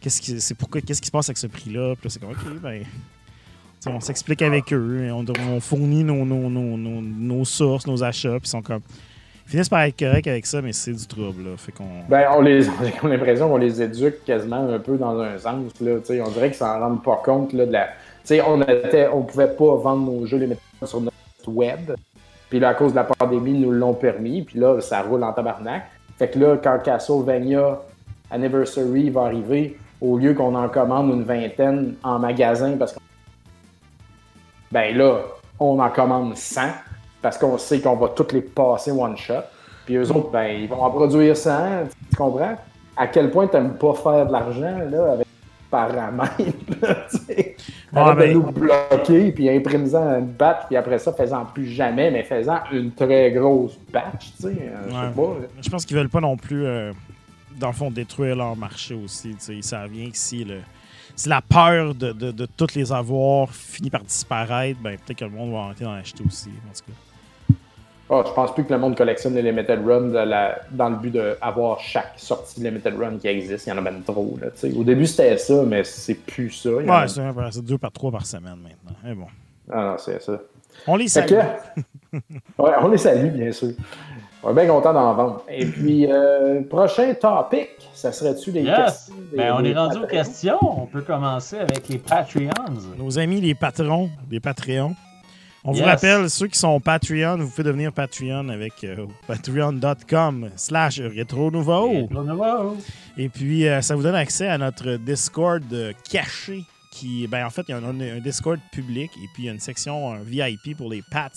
qu'est-ce 0.00 0.20
qui, 0.20 0.40
c'est 0.40 0.54
pourquoi, 0.54 0.82
qu'est-ce 0.82 1.00
qui 1.00 1.06
se 1.06 1.12
passe 1.12 1.28
avec 1.30 1.38
ce 1.38 1.46
prix-là? 1.46 1.94
Puis 1.96 2.04
là, 2.04 2.10
c'est 2.10 2.20
comme, 2.20 2.30
OK, 2.30 2.60
ben. 2.62 2.82
on 3.86 4.00
s'explique 4.00 4.42
avec 4.42 4.72
eux, 4.72 5.08
on, 5.12 5.24
on 5.50 5.60
fournit 5.60 6.04
nos, 6.04 6.24
nos, 6.26 6.50
nos, 6.50 6.76
nos, 6.76 7.00
nos 7.00 7.44
sources, 7.44 7.86
nos 7.86 8.04
achats, 8.04 8.38
puis 8.38 8.40
ils 8.44 8.50
sont 8.50 8.62
comme. 8.62 8.82
Ils 9.46 9.50
finissent 9.52 9.68
par 9.68 9.82
être 9.82 9.98
corrects 9.98 10.28
avec 10.28 10.46
ça, 10.46 10.62
mais 10.62 10.72
c'est 10.72 10.92
du 10.92 11.06
trouble, 11.06 11.42
là. 11.44 11.50
Fait 11.56 11.72
qu'on. 11.72 11.84
Ben, 12.08 12.26
on 12.32 12.42
les, 12.42 12.68
on 13.02 13.06
a 13.06 13.08
l'impression 13.08 13.48
qu'on 13.48 13.56
les 13.56 13.80
éduque 13.82 14.24
quasiment 14.24 14.68
un 14.72 14.78
peu 14.78 14.96
dans 14.98 15.18
un 15.18 15.36
sens, 15.38 15.72
là, 15.80 15.98
tu 16.00 16.06
sais. 16.06 16.20
On 16.20 16.30
dirait 16.30 16.48
qu'ils 16.48 16.58
s'en 16.58 16.78
rendent 16.78 17.02
pas 17.02 17.20
compte, 17.24 17.52
là, 17.54 17.64
de 17.66 17.72
la. 17.72 17.86
Tu 17.86 17.92
sais, 18.36 18.42
on 18.42 18.60
était, 18.62 19.08
on 19.08 19.22
pouvait 19.22 19.48
pas 19.48 19.76
vendre 19.76 20.10
nos 20.12 20.26
jeux 20.26 20.36
Limited 20.36 20.58
Run 20.80 20.86
sur 20.86 21.00
notre 21.00 21.16
web. 21.48 21.92
Puis 22.48 22.60
là, 22.60 22.70
à 22.70 22.74
cause 22.74 22.92
de 22.92 22.96
la 22.96 23.04
pandémie, 23.04 23.52
nous 23.52 23.70
l'ont 23.70 23.94
permis. 23.94 24.42
Puis 24.42 24.58
là, 24.58 24.80
ça 24.80 25.02
roule 25.02 25.24
en 25.24 25.32
tabarnak. 25.32 25.84
Fait 26.18 26.28
que 26.28 26.38
là, 26.38 26.56
quand 26.62 26.78
Castlevania 26.84 27.80
Anniversary 28.30 29.10
va 29.10 29.22
arriver, 29.22 29.78
au 30.00 30.18
lieu 30.18 30.34
qu'on 30.34 30.54
en 30.54 30.68
commande 30.68 31.10
une 31.10 31.22
vingtaine 31.22 31.94
en 32.02 32.18
magasin, 32.18 32.76
parce 32.78 32.92
que. 32.92 32.98
Ben 34.70 34.96
là, 34.96 35.20
on 35.58 35.78
en 35.78 35.90
commande 35.90 36.36
100, 36.36 36.62
parce 37.20 37.38
qu'on 37.38 37.56
sait 37.58 37.80
qu'on 37.80 37.96
va 37.96 38.08
toutes 38.08 38.32
les 38.32 38.40
passer 38.40 38.90
one 38.90 39.16
shot. 39.16 39.44
Puis 39.84 39.96
eux 39.96 40.10
autres, 40.10 40.30
ben, 40.30 40.46
ils 40.46 40.68
vont 40.68 40.82
en 40.82 40.90
produire 40.90 41.36
100, 41.36 41.86
tu 42.10 42.16
comprends? 42.16 42.56
À 42.96 43.06
quel 43.06 43.30
point 43.30 43.46
t'aimes 43.46 43.74
pas 43.74 43.94
faire 43.94 44.26
de 44.26 44.32
l'argent, 44.32 44.78
là, 44.90 45.12
avec 45.12 45.26
paramètres, 45.72 46.36
là, 47.92 48.14
de 48.14 48.32
nous 48.32 48.42
bloquer, 48.52 49.32
puis 49.32 49.48
imprimant 49.50 50.18
une 50.18 50.26
batch, 50.26 50.66
puis 50.68 50.76
après 50.76 50.98
ça, 50.98 51.12
faisant 51.12 51.44
plus 51.46 51.66
jamais, 51.66 52.10
mais 52.10 52.22
faisant 52.22 52.58
une 52.70 52.92
très 52.92 53.32
grosse 53.32 53.76
batch, 53.92 54.32
tu 54.36 54.42
sais. 54.42 54.48
euh, 54.48 54.84
Je 54.86 54.90
sais 54.92 54.96
Ouais. 54.98 55.10
pas. 55.16 55.40
là. 55.40 55.46
Je 55.60 55.68
pense 55.70 55.84
qu'ils 55.84 55.96
veulent 55.96 56.08
pas 56.08 56.20
non 56.20 56.36
plus, 56.36 56.64
euh, 56.64 56.92
dans 57.58 57.68
le 57.68 57.72
fond, 57.72 57.90
détruire 57.90 58.36
leur 58.36 58.54
marché 58.56 58.94
aussi. 58.94 59.30
tu 59.30 59.36
sais. 59.40 59.58
Ça 59.62 59.86
vient 59.86 60.08
que 60.10 60.16
si, 60.16 60.44
le, 60.44 60.58
si 61.16 61.28
la 61.28 61.40
peur 61.42 61.94
de, 61.94 62.12
de, 62.12 62.30
de 62.30 62.46
toutes 62.46 62.74
les 62.74 62.92
avoir 62.92 63.50
finit 63.50 63.90
par 63.90 64.02
disparaître, 64.02 64.78
ben 64.80 64.96
peut-être 64.98 65.18
que 65.18 65.24
le 65.24 65.30
monde 65.32 65.52
va 65.52 65.58
arrêter 65.64 65.84
d'en 65.84 65.92
acheter 65.92 66.22
aussi. 66.26 66.48
En 66.48 66.72
tout 66.72 66.84
cas. 66.92 66.98
Ah, 68.14 68.22
je 68.26 68.32
pense 68.32 68.52
plus 68.52 68.64
que 68.64 68.72
le 68.74 68.78
monde 68.78 68.94
collectionne 68.94 69.34
les 69.34 69.40
Limited 69.42 69.80
Run 69.86 70.08
de 70.08 70.18
la- 70.18 70.58
dans 70.70 70.90
le 70.90 70.96
but 70.96 71.12
d'avoir 71.14 71.80
chaque 71.80 72.12
sortie 72.18 72.60
de 72.60 72.64
Limited 72.68 72.94
Run 72.98 73.16
qui 73.18 73.26
existe? 73.28 73.66
Il 73.66 73.70
y 73.70 73.72
en 73.72 73.78
a 73.78 73.80
même 73.80 74.02
trop. 74.02 74.36
Là, 74.40 74.48
tu 74.50 74.70
sais. 74.70 74.76
Au 74.76 74.84
début, 74.84 75.06
c'était 75.06 75.38
ça, 75.38 75.62
mais 75.66 75.82
c'est 75.82 76.14
plus 76.16 76.50
ça. 76.50 76.68
A- 76.68 77.04
Ouais, 77.06 77.08
c'est 77.50 77.64
deux 77.64 77.78
par 77.78 77.90
trois 77.90 78.10
par 78.12 78.26
semaine 78.26 78.56
maintenant. 78.62 78.98
Mais 79.02 79.14
bon. 79.14 79.26
Ah 79.70 79.82
non, 79.92 79.94
c'est 79.96 80.20
ça. 80.22 80.38
On 80.86 80.96
les 80.96 81.08
salue. 81.08 81.28
que- 81.28 81.80
ouais, 82.58 82.70
on 82.82 82.88
les 82.88 82.98
salue, 82.98 83.28
bien 83.30 83.50
sûr. 83.50 83.70
On 84.42 84.50
est 84.50 84.54
bien 84.54 84.66
content 84.66 84.92
d'en 84.92 85.14
vendre. 85.14 85.42
Et 85.48 85.64
puis, 85.64 86.06
euh, 86.12 86.62
prochain 86.68 87.14
topic, 87.14 87.68
ça 87.94 88.10
serait-tu 88.12 88.50
les 88.50 88.62
Yes! 88.62 88.76
questions? 88.76 89.14
des- 89.30 89.36
Ben, 89.38 89.54
on 89.56 89.64
est 89.64 89.72
rendu 89.74 89.98
aux 89.98 90.06
questions. 90.06 90.58
On 90.60 90.86
peut 90.86 91.02
commencer 91.02 91.58
avec 91.58 91.88
les 91.88 91.98
Patreons. 91.98 92.50
Nos 92.98 93.18
amis 93.18 93.40
les 93.40 93.54
patrons, 93.54 94.10
les 94.30 94.40
Patreons. 94.40 94.96
On 95.64 95.72
vous 95.72 95.84
rappelle, 95.84 96.28
ceux 96.28 96.48
qui 96.48 96.58
sont 96.58 96.80
Patreon, 96.80 97.36
vous 97.38 97.48
pouvez 97.48 97.62
devenir 97.62 97.92
Patreon 97.92 98.48
avec 98.48 98.82
euh, 98.82 99.06
patreon.com 99.28 100.50
slash 100.56 101.00
rétro 101.00 101.50
nouveau. 101.52 102.08
Et 103.16 103.28
puis, 103.28 103.68
euh, 103.68 103.80
ça 103.80 103.94
vous 103.94 104.02
donne 104.02 104.16
accès 104.16 104.48
à 104.48 104.58
notre 104.58 104.96
Discord 104.96 105.62
euh, 105.72 105.92
caché. 106.10 106.64
Qui, 106.90 107.26
ben, 107.26 107.46
en 107.46 107.50
fait, 107.50 107.62
il 107.68 107.70
y 107.70 107.74
a 107.74 107.78
un, 107.78 108.00
un 108.00 108.20
Discord 108.20 108.60
public 108.70 109.10
et 109.16 109.26
puis 109.32 109.44
il 109.44 109.46
y 109.46 109.48
a 109.48 109.52
une 109.52 109.60
section 109.60 110.12
un 110.12 110.22
VIP 110.22 110.76
pour 110.76 110.90
les 110.90 111.02
Pats 111.10 111.30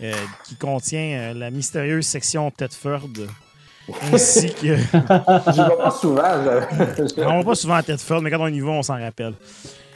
euh, 0.00 0.12
qui 0.44 0.54
contient 0.54 1.34
la 1.34 1.50
mystérieuse 1.50 2.06
section 2.06 2.52
Tedford. 2.52 3.08
Ainsi 4.12 4.52
que. 4.54 4.76
J'y 5.52 5.60
vais 5.62 5.76
pas 5.76 5.90
souvent. 5.90 6.22
Je, 6.44 7.20
on 7.22 7.38
va 7.38 7.44
pas 7.44 7.54
souvent 7.54 7.74
à 7.74 7.82
Tedford, 7.82 8.22
mais 8.22 8.30
quand 8.30 8.40
on 8.40 8.48
y 8.48 8.60
va, 8.60 8.70
on 8.70 8.82
s'en 8.82 8.98
rappelle. 8.98 9.34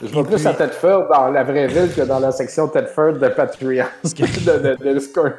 je 0.01 0.07
vais 0.07 0.23
plus 0.23 0.45
à 0.45 0.53
Tedford 0.53 1.07
dans 1.09 1.29
la 1.29 1.43
vraie 1.43 1.67
ville 1.67 1.93
que 1.93 2.01
dans 2.01 2.19
la 2.19 2.31
section 2.31 2.67
Tedford 2.67 3.13
de 3.13 3.27
Patreon. 3.27 3.85
de, 4.03 4.09
de, 4.09 4.83
de 4.83 4.93
Discord. 4.97 5.33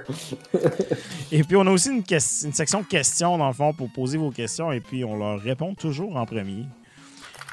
Et 1.31 1.43
puis, 1.45 1.57
on 1.57 1.67
a 1.67 1.71
aussi 1.71 1.91
une, 1.91 2.05
une 2.09 2.53
section 2.53 2.83
questions, 2.83 3.39
dans 3.39 3.49
le 3.49 3.55
fond, 3.55 3.73
pour 3.73 3.91
poser 3.93 4.19
vos 4.19 4.31
questions 4.31 4.73
et 4.73 4.81
puis 4.81 5.05
on 5.05 5.17
leur 5.17 5.41
répond 5.41 5.75
toujours 5.75 6.17
en 6.17 6.27
premier. 6.27 6.67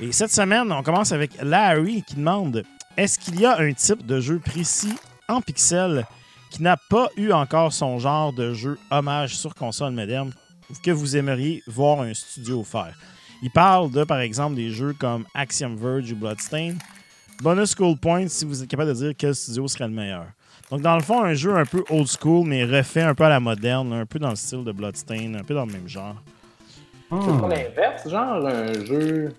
Et 0.01 0.11
cette 0.11 0.31
semaine, 0.31 0.71
on 0.71 0.81
commence 0.81 1.11
avec 1.11 1.31
Larry 1.41 2.03
qui 2.03 2.15
demande 2.15 2.63
Est-ce 2.95 3.19
qu'il 3.19 3.39
y 3.39 3.45
a 3.45 3.59
un 3.59 3.73
type 3.73 4.05
de 4.05 4.19
jeu 4.19 4.39
précis 4.39 4.95
en 5.27 5.41
pixels 5.41 6.05
qui 6.51 6.63
n'a 6.63 6.77
pas 6.89 7.09
eu 7.17 7.31
encore 7.31 7.73
son 7.73 7.99
genre 7.99 8.33
de 8.33 8.53
jeu 8.53 8.77
hommage 8.91 9.37
sur 9.37 9.53
console 9.55 9.91
moderne? 9.91 10.31
Que 10.83 10.91
vous 10.91 11.17
aimeriez 11.17 11.63
voir 11.67 12.01
un 12.01 12.13
studio 12.13 12.63
faire 12.63 12.93
Il 13.41 13.51
parle 13.51 13.91
de, 13.91 14.03
par 14.03 14.19
exemple, 14.19 14.55
des 14.55 14.69
jeux 14.69 14.93
comme 14.93 15.25
Axiom 15.33 15.75
Verge 15.75 16.11
ou 16.11 16.15
Bloodstain. 16.15 16.75
Bonus 17.41 17.73
Cool 17.73 17.97
Point 17.97 18.27
si 18.27 18.45
vous 18.45 18.61
êtes 18.61 18.69
capable 18.69 18.89
de 18.89 18.95
dire 18.95 19.13
quel 19.17 19.33
studio 19.33 19.67
serait 19.67 19.87
le 19.87 19.93
meilleur. 19.93 20.25
Donc, 20.69 20.81
dans 20.81 20.95
le 20.95 21.01
fond, 21.01 21.23
un 21.23 21.33
jeu 21.33 21.55
un 21.55 21.65
peu 21.65 21.83
old 21.89 22.07
school, 22.07 22.45
mais 22.45 22.63
refait 22.63 23.01
un 23.01 23.15
peu 23.15 23.23
à 23.23 23.29
la 23.29 23.39
moderne, 23.39 23.91
un 23.93 24.05
peu 24.05 24.19
dans 24.19 24.29
le 24.29 24.35
style 24.35 24.63
de 24.63 24.71
Bloodstain, 24.71 25.33
un 25.33 25.43
peu 25.43 25.55
dans 25.55 25.65
le 25.65 25.71
même 25.71 25.87
genre. 25.87 26.15
C'est 27.09 27.41
pas 27.41 27.47
l'inverse, 27.47 28.07
genre 28.07 28.45
un 28.45 28.85
jeu. 28.85 29.33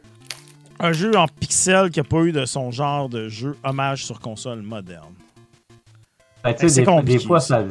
Un 0.81 0.93
jeu 0.93 1.15
en 1.16 1.28
pixel 1.28 1.90
qui 1.90 2.01
n'a 2.01 2.05
pas 2.05 2.23
eu 2.23 2.32
de 2.32 2.44
son 2.47 2.70
genre 2.73 3.09
de 3.09 3.28
jeu 3.28 3.57
hommage 3.62 4.05
sur 4.05 4.19
console 4.19 4.62
moderne. 4.62 5.12
Ben, 6.42 6.54
des, 6.54 6.84
compliqué, 6.84 7.18
des 7.18 7.24
fois, 7.24 7.40
ça. 7.40 7.62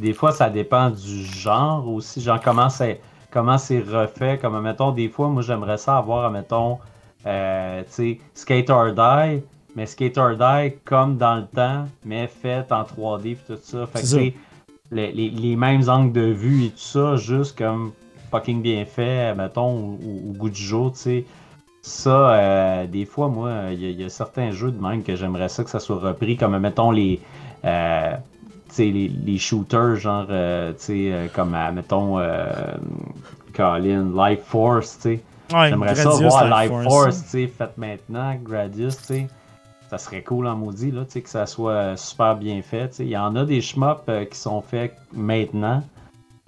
des 0.00 0.12
fois, 0.12 0.32
ça 0.32 0.48
dépend 0.48 0.90
du 0.90 1.24
genre 1.24 1.86
aussi. 1.88 2.20
Genre, 2.20 2.40
comment 2.42 2.68
c'est, 2.70 3.00
comment 3.30 3.58
c'est 3.58 3.80
refait. 3.80 4.38
Comme, 4.38 4.60
mettons, 4.60 4.92
des 4.92 5.08
fois, 5.08 5.28
moi, 5.28 5.42
j'aimerais 5.42 5.78
ça 5.78 5.98
avoir, 5.98 6.30
mettons, 6.30 6.78
euh, 7.26 7.82
tu 7.82 7.88
sais, 7.90 8.18
Skate 8.34 8.70
or 8.70 8.92
Die, 8.92 9.42
mais 9.76 9.86
Skate 9.86 10.16
or 10.18 10.36
Die 10.36 10.74
comme 10.84 11.16
dans 11.18 11.36
le 11.36 11.46
temps, 11.46 11.86
mais 12.04 12.26
fait 12.26 12.70
en 12.72 12.82
3D 12.82 13.36
puis 13.36 13.36
tout 13.46 13.58
ça. 13.62 13.86
Fait 13.86 14.04
C'est 14.04 14.34
les, 14.90 15.12
les- 15.12 15.30
les 15.30 15.56
mêmes 15.56 15.86
angles 15.88 16.12
de 16.12 16.26
vue 16.32 16.64
et 16.66 16.70
tout 16.70 16.78
ça, 16.78 17.16
juste 17.16 17.58
comme 17.58 17.92
fucking 18.30 18.62
bien 18.62 18.84
fait, 18.86 19.34
mettons, 19.34 19.70
au, 19.96 20.32
goût 20.32 20.50
du 20.50 20.62
jour, 20.62 20.92
tu 20.92 20.98
sais. 20.98 21.24
Ça, 21.82 22.30
euh, 22.30 22.86
des 22.86 23.04
fois, 23.06 23.28
moi, 23.28 23.52
il 23.72 23.82
y, 23.82 23.92
y 23.92 24.04
a 24.04 24.08
certains 24.08 24.50
jeux 24.50 24.70
de 24.70 24.82
même 24.82 25.02
que 25.02 25.14
j'aimerais 25.16 25.48
ça 25.48 25.64
que 25.64 25.70
ça 25.70 25.78
soit 25.80 25.96
repris, 25.98 26.36
comme, 26.36 26.58
mettons, 26.58 26.90
les, 26.90 27.20
euh, 27.64 28.16
les, 28.78 29.08
les 29.08 29.38
shooters, 29.38 29.96
genre, 29.96 30.26
euh, 30.30 30.72
euh, 30.90 31.26
comme, 31.34 31.56
mettons, 31.74 32.18
Colin, 33.54 34.12
Life 34.14 34.42
Force, 34.44 34.96
tu 34.96 35.02
sais. 35.02 35.20
Ouais, 35.52 35.70
J'aimerais 35.70 35.94
ça 35.94 36.10
voir 36.10 36.44
Life 36.44 36.70
Life 36.70 36.82
Force, 36.84 37.22
tu 37.24 37.28
sais, 37.28 37.46
fait 37.46 37.76
maintenant, 37.78 38.34
Gradius, 38.42 38.96
tu 38.98 39.04
sais. 39.04 39.26
Ça 39.88 39.96
serait 39.96 40.22
cool 40.22 40.46
en 40.46 40.54
maudit, 40.54 40.90
là, 40.90 41.04
tu 41.04 41.12
sais, 41.12 41.22
que 41.22 41.30
ça 41.30 41.46
soit 41.46 41.96
super 41.96 42.36
bien 42.36 42.60
fait, 42.62 42.88
tu 42.88 42.94
sais. 42.96 43.04
Il 43.04 43.10
y 43.10 43.16
en 43.16 43.34
a 43.36 43.44
des 43.44 43.60
shmups 43.62 44.04
qui 44.30 44.38
sont 44.38 44.60
faits 44.60 44.94
maintenant. 45.12 45.82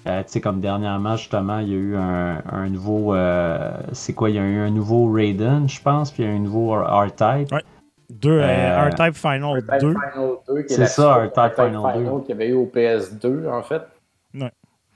Euh, 0.07 0.23
comme 0.43 0.61
dernièrement, 0.61 1.17
justement, 1.17 1.59
il 1.59 1.69
y 1.69 1.73
a 1.73 1.77
eu 1.77 1.97
un, 1.97 2.43
un 2.51 2.69
nouveau. 2.69 3.15
euh, 3.15 3.71
c'est 3.93 4.15
quoi? 4.15 4.31
Il 4.31 4.37
y 4.37 4.39
a 4.39 4.43
eu 4.43 4.59
un 4.59 4.71
nouveau 4.71 5.11
Raiden, 5.13 5.69
je 5.69 5.81
pense, 5.81 6.11
puis 6.11 6.23
il 6.23 6.27
y 6.27 6.29
a 6.29 6.33
eu 6.33 6.37
un 6.37 6.41
nouveau 6.41 6.73
R-Type. 6.73 7.53
Ouais. 7.53 7.63
Deux, 8.11 8.41
euh, 8.41 8.89
Euh, 8.91 9.13
Final 9.13 9.45
R-Type 9.45 9.81
2. 9.81 9.95
Final 9.95 10.31
2, 10.49 10.63
qui 10.63 10.73
est 10.73 10.77
C'est 10.77 10.87
ça, 10.87 11.15
R-Type 11.15 11.35
de 11.59 11.79
Final 11.79 12.05
2. 12.05 12.21
qu'il 12.21 12.29
y 12.31 12.33
avait 12.33 12.49
eu 12.49 12.55
au 12.55 12.67
PS2, 12.67 13.49
en 13.49 13.63
fait. 13.63 13.83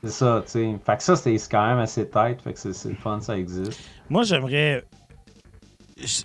C'est 0.03 0.11
ça, 0.11 0.43
tu 0.45 0.51
sais. 0.51 0.77
Fait 0.85 0.97
que 0.99 1.03
ça, 1.03 1.17
c'est 1.17 1.35
quand 1.51 1.67
même 1.67 1.79
assez 1.79 2.07
tight, 2.07 2.43
fait 2.43 2.53
que 2.53 2.59
c'est 2.73 2.89
le 2.91 2.95
fun, 2.97 3.21
ça 3.23 3.39
existe. 3.39 3.81
Moi, 4.11 4.23
j'aimerais 4.25 4.85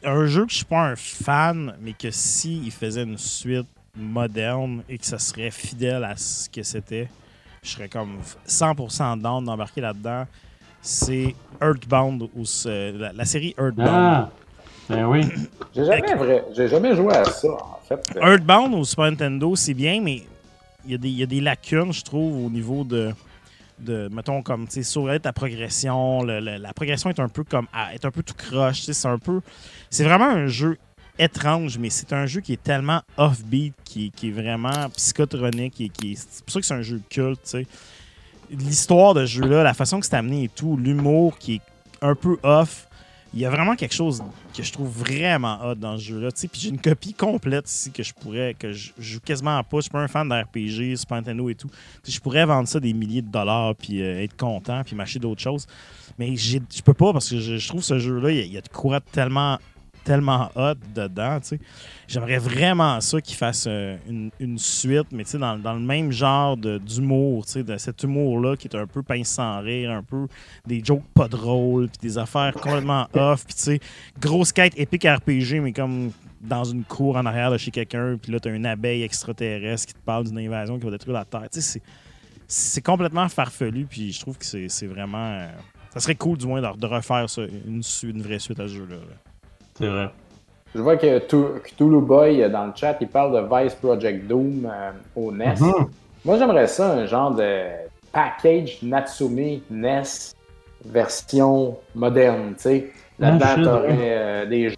un 0.04 0.26
jeu 0.26 0.46
que 0.46 0.52
je 0.52 0.58
suis 0.58 0.66
pas 0.66 0.82
un 0.90 0.96
fan, 0.98 1.74
mais 1.80 1.94
que 1.94 2.12
si 2.12 2.58
il 2.62 2.72
faisait 2.72 3.04
une 3.04 3.18
suite 3.18 3.68
moderne 3.96 4.84
et 4.90 4.98
que 4.98 5.06
ça 5.06 5.18
serait 5.18 5.52
fidèle 5.52 6.04
à 6.04 6.18
ce 6.18 6.50
que 6.50 6.62
c'était, 6.64 7.08
je 7.64 7.70
serais 7.70 7.88
comme 7.88 8.18
100% 8.46 9.18
down 9.22 9.46
d'embarquer 9.46 9.82
là-dedans. 9.82 10.26
C'est 10.82 11.36
Earthbound 11.62 12.24
ou 12.36 12.46
ce- 12.46 12.98
la, 12.98 13.14
la 13.14 13.26
série 13.26 13.54
Earthbound. 13.58 13.90
Ah! 13.92 14.30
Ben 14.90 15.06
oui. 15.06 15.22
J'ai 15.76 15.86
jamais, 15.86 16.16
vrai, 16.16 16.46
j'ai 16.56 16.68
jamais 16.68 16.96
joué 16.96 17.14
à 17.14 17.26
ça, 17.26 17.48
en 17.52 17.80
fait. 17.88 18.02
Earthbound 18.20 18.74
au 18.74 18.84
Super 18.84 19.06
Nintendo, 19.12 19.56
c'est 19.56 19.74
bien, 19.76 20.02
mais 20.02 20.24
il 20.86 20.92
y, 20.92 20.96
a 20.96 20.98
des- 20.98 21.10
il 21.10 21.18
y 21.20 21.24
a 21.24 21.28
des 21.28 21.42
lacunes, 21.42 21.94
je 21.94 22.04
trouve, 22.04 22.46
au 22.46 22.50
niveau 22.50 22.84
de, 22.84 23.12
de 23.80 24.10
mettons, 24.12 24.42
comme, 24.42 24.68
tu 24.68 24.84
sais, 24.84 25.20
ta 25.20 25.32
progression. 25.32 26.24
le- 26.24 26.40
le- 26.40 26.58
la 26.58 26.74
progression 26.74 27.10
est 27.12 27.20
un 27.20 27.30
peu 27.30 27.44
comme, 27.44 27.68
ah, 27.72 27.94
est 27.94 28.04
un 28.04 28.12
peu 28.12 28.24
tout 28.24 28.34
croche, 28.36 28.82
c'est 28.82 29.08
un 29.08 29.20
peu... 29.20 29.42
C'est 29.92 30.04
vraiment 30.04 30.30
un 30.30 30.48
jeu 30.48 30.78
étrange, 31.20 31.78
mais 31.78 31.90
c'est 31.90 32.12
un 32.14 32.26
jeu 32.26 32.42
qui 32.42 32.54
est 32.54 32.64
tellement 32.64 33.02
offbeat, 33.18 33.74
qui, 33.84 34.10
qui 34.12 34.30
est 34.30 34.32
vraiment 34.32 34.90
psychotronique, 34.96 35.80
et 35.82 35.90
qui 35.90 36.14
est- 36.14 36.16
c'est 36.30 36.44
pour 36.44 36.54
ça 36.54 36.60
que 36.62 36.66
c'est 36.66 36.74
un 36.74 36.82
jeu 36.82 37.00
culte, 37.10 37.42
tu 37.44 37.50
sais. 37.50 37.68
L'histoire 38.50 39.14
de 39.14 39.26
ce 39.28 39.32
jeu-là, 39.34 39.62
la 39.62 39.76
façon 39.76 40.00
que 40.00 40.06
c'est 40.08 40.16
amené 40.16 40.46
et 40.46 40.50
tout, 40.50 40.76
l'humour 40.76 41.38
qui 41.38 41.56
est 41.56 41.62
un 42.02 42.16
peu 42.16 42.38
off, 42.42 42.88
il 43.34 43.40
y 43.40 43.46
a 43.46 43.50
vraiment 43.50 43.76
quelque 43.76 43.94
chose 43.94 44.24
que 44.56 44.64
je 44.64 44.72
trouve 44.72 44.90
vraiment 44.90 45.60
hot 45.64 45.76
dans 45.76 45.98
ce 45.98 46.04
jeu-là. 46.04 46.30
Puis 46.32 46.62
j'ai 46.62 46.70
une 46.70 46.80
copie 46.80 47.14
complète 47.14 47.70
ici 47.70 47.92
que 47.92 48.02
je 48.02 48.14
pourrais, 48.14 48.56
que 48.58 48.74
je, 48.74 48.92
joue 48.98 49.20
quasiment 49.20 49.64
pas. 49.64 49.78
Je 49.78 49.82
suis 49.82 49.92
pas 49.92 50.00
un 50.00 50.08
fan 50.08 50.28
de 50.28 50.34
RPG, 50.34 50.98
Super 50.98 51.18
Nintendo 51.18 51.50
et 51.50 51.56
tout. 51.56 51.70
Je 52.08 52.20
pourrais 52.20 52.46
vendre 52.46 52.68
ça 52.68 52.80
des 52.80 52.94
milliers 52.94 53.22
de 53.22 53.30
dollars 53.30 53.76
puis 53.76 54.02
euh, 54.02 54.24
être 54.24 54.36
content 54.36 54.84
puis 54.84 54.96
m'acheter 54.96 55.20
d'autres 55.20 55.42
choses. 55.42 55.68
Mais 56.18 56.36
je 56.36 56.60
peux 56.84 56.94
pas 56.94 57.14
parce 57.14 57.30
que 57.30 57.40
je, 57.40 57.68
trouve 57.68 57.84
ce 57.84 58.00
jeu-là, 58.00 58.32
il 58.32 58.46
y, 58.48 58.50
y 58.50 58.58
a 58.58 58.62
de 58.62 58.68
quoi 58.68 59.00
tellement 59.00 59.58
tellement 60.04 60.50
hot 60.56 60.76
dedans, 60.96 61.40
tu 61.40 61.48
sais. 61.50 61.60
J'aimerais 62.08 62.38
vraiment 62.40 63.00
ça 63.02 63.22
qu'il 63.22 63.36
fasse 63.36 63.66
euh, 63.68 63.98
une, 64.08 64.32
une 64.40 64.58
suite, 64.58 65.08
mais 65.12 65.24
tu 65.24 65.32
sais, 65.32 65.38
dans, 65.38 65.58
dans 65.58 65.74
le 65.74 65.80
même 65.80 66.12
genre 66.12 66.58
d'humour, 66.58 67.46
tu 67.46 67.52
sais, 67.54 67.64
de 67.64 67.78
cet 67.78 68.04
humour-là 68.04 68.56
qui 68.56 68.68
est 68.68 68.76
un 68.76 68.88
peu 68.88 69.04
pince 69.04 69.30
sans 69.30 69.60
rire, 69.62 69.92
un 69.92 70.04
peu 70.04 70.28
des 70.66 70.84
jokes 70.84 71.04
pas 71.14 71.28
drôles, 71.28 71.90
puis 71.90 72.00
des 72.10 72.18
affaires 72.18 72.54
complètement 72.54 73.08
off, 73.14 73.46
puis 73.46 73.56
tu 73.56 73.62
sais, 73.62 73.80
grosse 74.20 74.52
quête 74.52 74.74
épique 74.78 75.04
RPG, 75.06 75.62
mais 75.62 75.74
comme 75.74 76.12
dans 76.42 76.64
une 76.64 76.84
cour 76.86 77.18
en 77.18 77.26
arrière 77.26 77.52
de 77.52 77.58
chez 77.58 77.70
quelqu'un, 77.72 78.18
puis 78.22 78.32
là, 78.32 78.40
t'as 78.40 78.52
une 78.54 78.66
abeille 78.66 79.04
extraterrestre 79.04 79.88
qui 79.88 79.94
te 79.94 80.00
parle 80.06 80.26
d'une 80.26 80.40
invasion 80.40 80.80
qui 80.80 80.86
va 80.86 80.92
détruire 80.92 81.18
la 81.18 81.26
Terre. 81.26 81.50
Tu 81.52 81.62
sais, 81.62 81.82
c'est- 82.48 82.82
complètement 82.82 83.28
farfelu, 83.30 83.86
puis 83.86 84.12
je 84.12 84.20
trouve 84.22 84.38
que 84.38 84.46
c'est 84.46 84.70
c'est 84.70 84.88
vraiment... 84.88 85.32
euh, 85.34 85.48
ça 85.94 86.00
serait 86.00 86.16
cool, 86.16 86.38
du 86.38 86.48
moins, 86.48 86.62
de, 86.62 86.86
refaire 86.88 87.30
ça, 87.30 87.42
une, 87.68 87.82
une 88.04 88.22
vraie 88.22 88.40
suite 88.40 88.60
à 88.60 88.68
ce 88.68 88.74
jeu-là. 88.76 88.96
là. 88.96 89.29
C'est 89.80 89.88
vrai. 89.88 90.10
Je 90.76 90.82
vois 90.82 90.98
que 90.98 91.18
Cthulhu 91.20 92.02
Boy, 92.02 92.44
euh, 92.44 92.50
dans 92.50 92.68
le 92.68 92.74
chat, 92.76 92.96
il 93.02 93.08
parle 93.08 93.34
de 93.34 93.48
Vice 93.64 93.74
Project 93.76 94.28
Doom 94.28 94.70
euh, 94.72 94.92
au 95.16 95.32
NES. 95.32 95.56
Mhm. 95.60 95.88
Moi, 96.26 96.38
j'aimerais 96.38 96.68
ça, 96.68 96.92
un 96.92 97.06
genre 97.08 97.32
de 97.34 97.62
package 98.12 98.80
Natsume 98.84 99.62
NES 99.72 100.04
version 100.86 101.78
moderne, 101.96 102.54
tu 102.56 102.62
sais. 102.64 102.92
Là-dedans, 103.18 103.46
Ah, 103.50 103.56
shit, 103.56 103.64
t'aurais 103.64 103.98
euh, 104.00 104.46
des 104.46 104.70
jeux. 104.70 104.76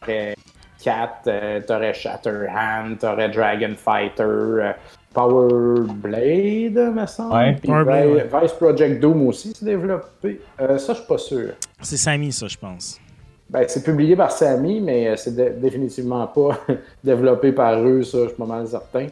T'aurais 0.00 0.34
Cat, 0.82 1.12
euh, 1.26 1.60
t'aurais 1.66 1.92
Shatterhand, 1.94 2.94
t'aurais 3.00 3.28
Dragon 3.30 3.74
Fighter, 3.76 4.22
euh, 4.22 4.72
Power 5.12 5.82
Blade, 5.88 6.94
me 6.94 7.06
semble. 7.06 7.34
Ouais, 7.34 7.52
Puis 7.54 7.68
Power 7.68 7.84
Blade, 7.84 8.06
Vi- 8.06 8.14
ouais. 8.14 8.28
Vice 8.42 8.52
Project 8.52 9.00
Doom 9.00 9.26
aussi, 9.26 9.52
c'est 9.56 9.64
développé. 9.64 10.40
Euh, 10.60 10.78
ça, 10.78 10.92
je 10.94 10.98
suis 11.00 11.06
pas 11.08 11.18
sûr. 11.18 11.50
C'est 11.82 11.96
Sammy, 11.96 12.30
ça, 12.32 12.46
je 12.46 12.56
pense. 12.56 13.00
Ben, 13.50 13.64
c'est 13.66 13.82
publié 13.82 14.14
par 14.14 14.30
Samy, 14.30 14.80
mais 14.80 15.08
euh, 15.08 15.16
c'est 15.16 15.34
dé- 15.34 15.50
définitivement 15.50 16.26
pas 16.26 16.58
développé 17.04 17.52
par 17.52 17.78
eux, 17.80 18.02
ça, 18.02 18.18
je 18.24 18.28
suis 18.28 18.36
pas 18.36 18.44
mal 18.44 18.66
certain. 18.66 19.06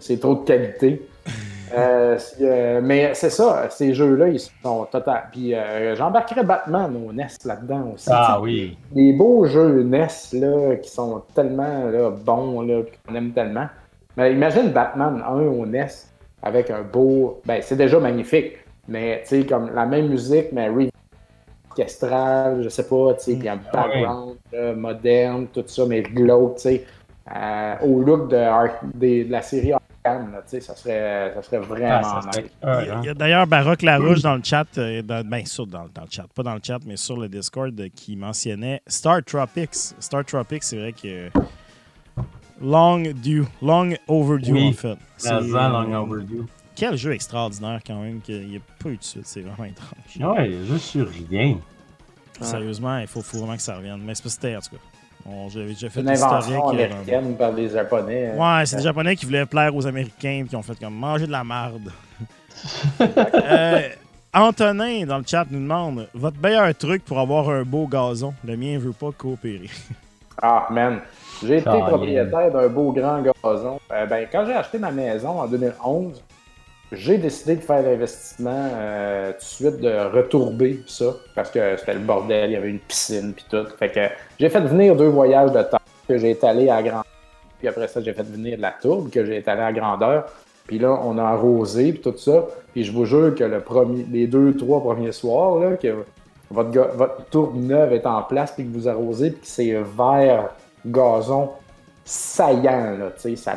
C'est 0.00 0.18
trop 0.20 0.34
de 0.36 0.44
qualité. 0.44 1.06
Euh, 1.76 2.16
euh, 2.40 2.80
mais 2.82 3.10
c'est 3.12 3.28
ça, 3.28 3.68
ces 3.68 3.92
jeux-là, 3.92 4.28
ils 4.28 4.40
sont 4.40 4.86
total. 4.90 5.24
Puis 5.30 5.54
euh, 5.54 5.94
j'embarquerais 5.96 6.42
Batman 6.42 6.90
au 7.06 7.12
NES 7.12 7.26
là-dedans 7.44 7.92
aussi. 7.94 8.08
Ah 8.10 8.40
oui. 8.40 8.78
Des 8.90 9.12
beaux 9.12 9.44
jeux 9.44 9.82
NES 9.82 10.06
là, 10.32 10.76
qui 10.76 10.88
sont 10.90 11.22
tellement 11.34 11.84
là, 11.90 12.08
bons, 12.10 12.62
là, 12.62 12.80
qu'on 13.06 13.14
aime 13.14 13.32
tellement. 13.32 13.66
Mais 14.16 14.32
imagine 14.32 14.70
Batman 14.70 15.22
1 15.28 15.30
au 15.42 15.66
NES 15.66 15.88
avec 16.42 16.70
un 16.70 16.80
beau. 16.80 17.42
Ben, 17.44 17.60
c'est 17.60 17.76
déjà 17.76 18.00
magnifique, 18.00 18.54
mais 18.88 19.22
tu 19.28 19.40
sais, 19.42 19.46
comme 19.46 19.70
la 19.74 19.84
même 19.84 20.08
musique, 20.08 20.46
mais 20.52 20.70
orchestrale, 21.78 22.62
je 22.62 22.68
sais 22.68 22.86
pas, 22.86 23.14
tu 23.14 23.24
sais, 23.24 23.36
puis 23.36 23.48
un 23.48 23.60
background 23.72 24.36
là, 24.52 24.74
moderne, 24.74 25.46
tout 25.52 25.64
ça, 25.66 25.84
mais 25.86 26.02
glauque, 26.02 26.56
tu 26.56 26.62
sais, 26.62 26.86
euh, 27.34 27.74
au 27.82 28.00
look 28.00 28.30
de, 28.30 29.30
la 29.30 29.42
série 29.42 29.72
Arkham, 29.72 30.32
là, 30.32 30.38
tu 30.38 30.48
sais, 30.48 30.60
ça 30.60 30.74
serait, 30.74 31.32
ça 31.34 31.42
serait 31.42 31.58
vraiment 31.58 32.00
Ah, 32.02 32.20
ça 32.22 32.32
serait 32.32 32.42
nice. 32.44 32.52
Il 32.62 32.66
y 32.66 32.70
a- 32.70 32.82
écœurant. 32.82 33.02
il 33.02 33.06
y 33.06 33.08
a 33.10 33.14
d'ailleurs 33.14 33.46
Baroque 33.46 33.82
Larouche 33.82 34.22
dans 34.22 34.36
le 34.36 34.42
chat, 34.42 34.66
euh, 34.78 35.02
dans, 35.02 35.26
ben, 35.26 35.44
sur, 35.44 35.66
dans, 35.66 35.86
dans 35.94 36.02
le 36.02 36.10
chat, 36.10 36.24
pas 36.34 36.42
dans 36.42 36.54
le 36.54 36.60
chat, 36.62 36.78
mais 36.86 36.96
sur 36.96 37.16
le 37.16 37.28
Discord, 37.28 37.78
euh, 37.78 37.88
qui 37.94 38.16
mentionnait 38.16 38.80
Star 38.86 39.22
Tropics. 39.24 39.74
Star 39.98 40.24
Tropics, 40.24 40.62
c'est 40.64 40.78
vrai 40.78 40.92
que. 40.92 41.28
Long 42.60 43.02
due, 43.14 43.44
long 43.62 43.94
overdue 44.08 44.52
Oui, 44.52 44.68
en 44.68 44.72
fait. 44.72 44.98
C'est, 45.16 45.28
13 45.28 45.54
ans, 45.54 45.68
long 45.68 46.02
overdue. 46.02 46.42
Quel 46.78 46.96
jeu 46.96 47.12
extraordinaire 47.12 47.80
quand 47.86 48.00
même, 48.00 48.20
qu'il 48.20 48.48
n'y 48.48 48.56
a 48.56 48.60
pas 48.82 48.88
eu 48.90 48.96
de 48.96 49.02
suite, 49.02 49.26
c'est 49.26 49.40
vraiment 49.40 49.64
étrange. 49.64 50.36
Ouais, 50.38 50.50
juste 50.66 50.84
sur 50.84 51.08
rien. 51.30 51.56
Sérieusement, 52.40 52.98
il 52.98 53.06
faut, 53.08 53.20
faut 53.20 53.38
vraiment 53.38 53.56
que 53.56 53.62
ça 53.62 53.76
revienne. 53.76 54.00
Mais 54.04 54.14
c'est 54.14 54.22
pas 54.22 54.28
c'était, 54.28 54.56
en 54.56 54.60
tout 54.60 54.70
cas. 54.70 54.82
On- 55.26 55.48
J'avais 55.48 55.66
déjà 55.70 55.90
fait 55.90 56.00
Une 56.00 56.08
invention 56.10 56.68
américaine 56.68 57.36
par 57.36 57.52
des 57.52 57.68
Japonais. 57.68 58.30
euh, 58.32 58.36
Ouais, 58.60 58.64
c'est 58.64 58.76
des 58.76 58.82
Japonais 58.82 59.16
qui 59.16 59.26
voulaient 59.26 59.44
plaire 59.44 59.74
aux 59.74 59.86
Américains 59.86 60.42
et 60.44 60.48
qui 60.48 60.54
ont 60.54 60.62
fait 60.62 60.78
comme 60.78 60.94
manger 60.94 61.26
de 61.26 61.32
la 61.32 61.42
marde. 61.44 61.90
Euh, 63.00 63.88
Antonin 64.34 65.04
dans 65.06 65.18
le 65.18 65.24
chat 65.26 65.46
nous 65.50 65.60
demande 65.60 66.08
votre 66.14 66.38
meilleur 66.40 66.74
truc 66.76 67.04
pour 67.04 67.18
avoir 67.18 67.48
un 67.50 67.62
beau 67.62 67.86
gazon. 67.86 68.34
Le 68.44 68.56
mien 68.56 68.78
veut 68.78 68.92
pas 68.92 69.10
coopérer. 69.16 69.68
Ah, 70.40 70.68
man. 70.70 71.00
J'ai 71.44 71.56
été 71.56 71.68
propriétaire 71.68 72.52
d'un 72.52 72.68
beau 72.68 72.92
grand 72.92 73.20
gazon. 73.20 73.80
Euh, 73.90 74.06
ben, 74.06 74.28
quand 74.30 74.44
j'ai 74.46 74.52
acheté 74.52 74.78
ma 74.78 74.92
maison 74.92 75.40
en 75.40 75.48
2011, 75.48 76.22
j'ai 76.92 77.18
décidé 77.18 77.56
de 77.56 77.60
faire 77.60 77.82
l'investissement 77.82 78.68
euh, 78.72 79.32
tout 79.32 79.38
de 79.38 79.44
suite 79.44 79.80
de 79.80 80.16
retourber 80.16 80.82
ça 80.86 81.14
parce 81.34 81.50
que 81.50 81.76
c'était 81.76 81.94
le 81.94 82.00
bordel, 82.00 82.50
il 82.50 82.52
y 82.54 82.56
avait 82.56 82.70
une 82.70 82.78
piscine 82.78 83.34
puis 83.34 83.44
tout. 83.50 83.66
Fait 83.78 83.90
que 83.90 84.00
j'ai 84.38 84.48
fait 84.48 84.60
venir 84.60 84.96
deux 84.96 85.08
voyages 85.08 85.52
de 85.52 85.62
temps 85.62 85.78
que 86.06 86.16
j'ai 86.16 86.30
étalé 86.30 86.70
à 86.70 86.82
grandeur. 86.82 87.04
Puis 87.58 87.68
après 87.68 87.88
ça, 87.88 88.00
j'ai 88.00 88.12
fait 88.12 88.22
venir 88.22 88.56
de 88.56 88.62
la 88.62 88.70
tourbe 88.70 89.10
que 89.10 89.24
j'ai 89.24 89.38
étalé 89.38 89.60
à 89.60 89.72
grandeur. 89.72 90.26
Puis 90.66 90.78
là, 90.78 90.98
on 91.02 91.18
a 91.18 91.24
arrosé 91.24 91.92
puis 91.92 92.00
tout 92.00 92.16
ça. 92.16 92.46
Puis 92.72 92.84
je 92.84 92.92
vous 92.92 93.04
jure 93.04 93.34
que 93.34 93.44
le 93.44 93.60
premier, 93.60 94.06
les 94.10 94.26
deux, 94.26 94.56
trois 94.56 94.80
premiers 94.80 95.12
soirs, 95.12 95.58
là, 95.58 95.76
que 95.76 96.04
votre, 96.50 96.96
votre 96.96 97.24
tourbe 97.26 97.56
neuve 97.56 97.92
est 97.92 98.06
en 98.06 98.22
place 98.22 98.52
puis 98.52 98.64
que 98.64 98.72
vous 98.72 98.88
arrosez 98.88 99.30
puis 99.32 99.40
que 99.42 99.46
c'est 99.46 99.72
vert 99.72 100.50
gazon 100.86 101.50
saillant, 102.04 102.96
là, 102.98 103.10
tu 103.14 103.20
sais, 103.20 103.36
ça 103.36 103.56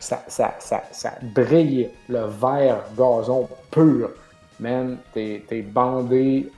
ça, 0.00 0.24
ça, 0.26 0.54
ça, 0.58 0.82
ça 0.90 1.12
brille 1.22 1.90
le 2.08 2.24
vert 2.24 2.78
gazon 2.96 3.48
pur. 3.70 4.10
Man, 4.58 4.96
t'es 5.12 5.42
bandé 5.62 6.50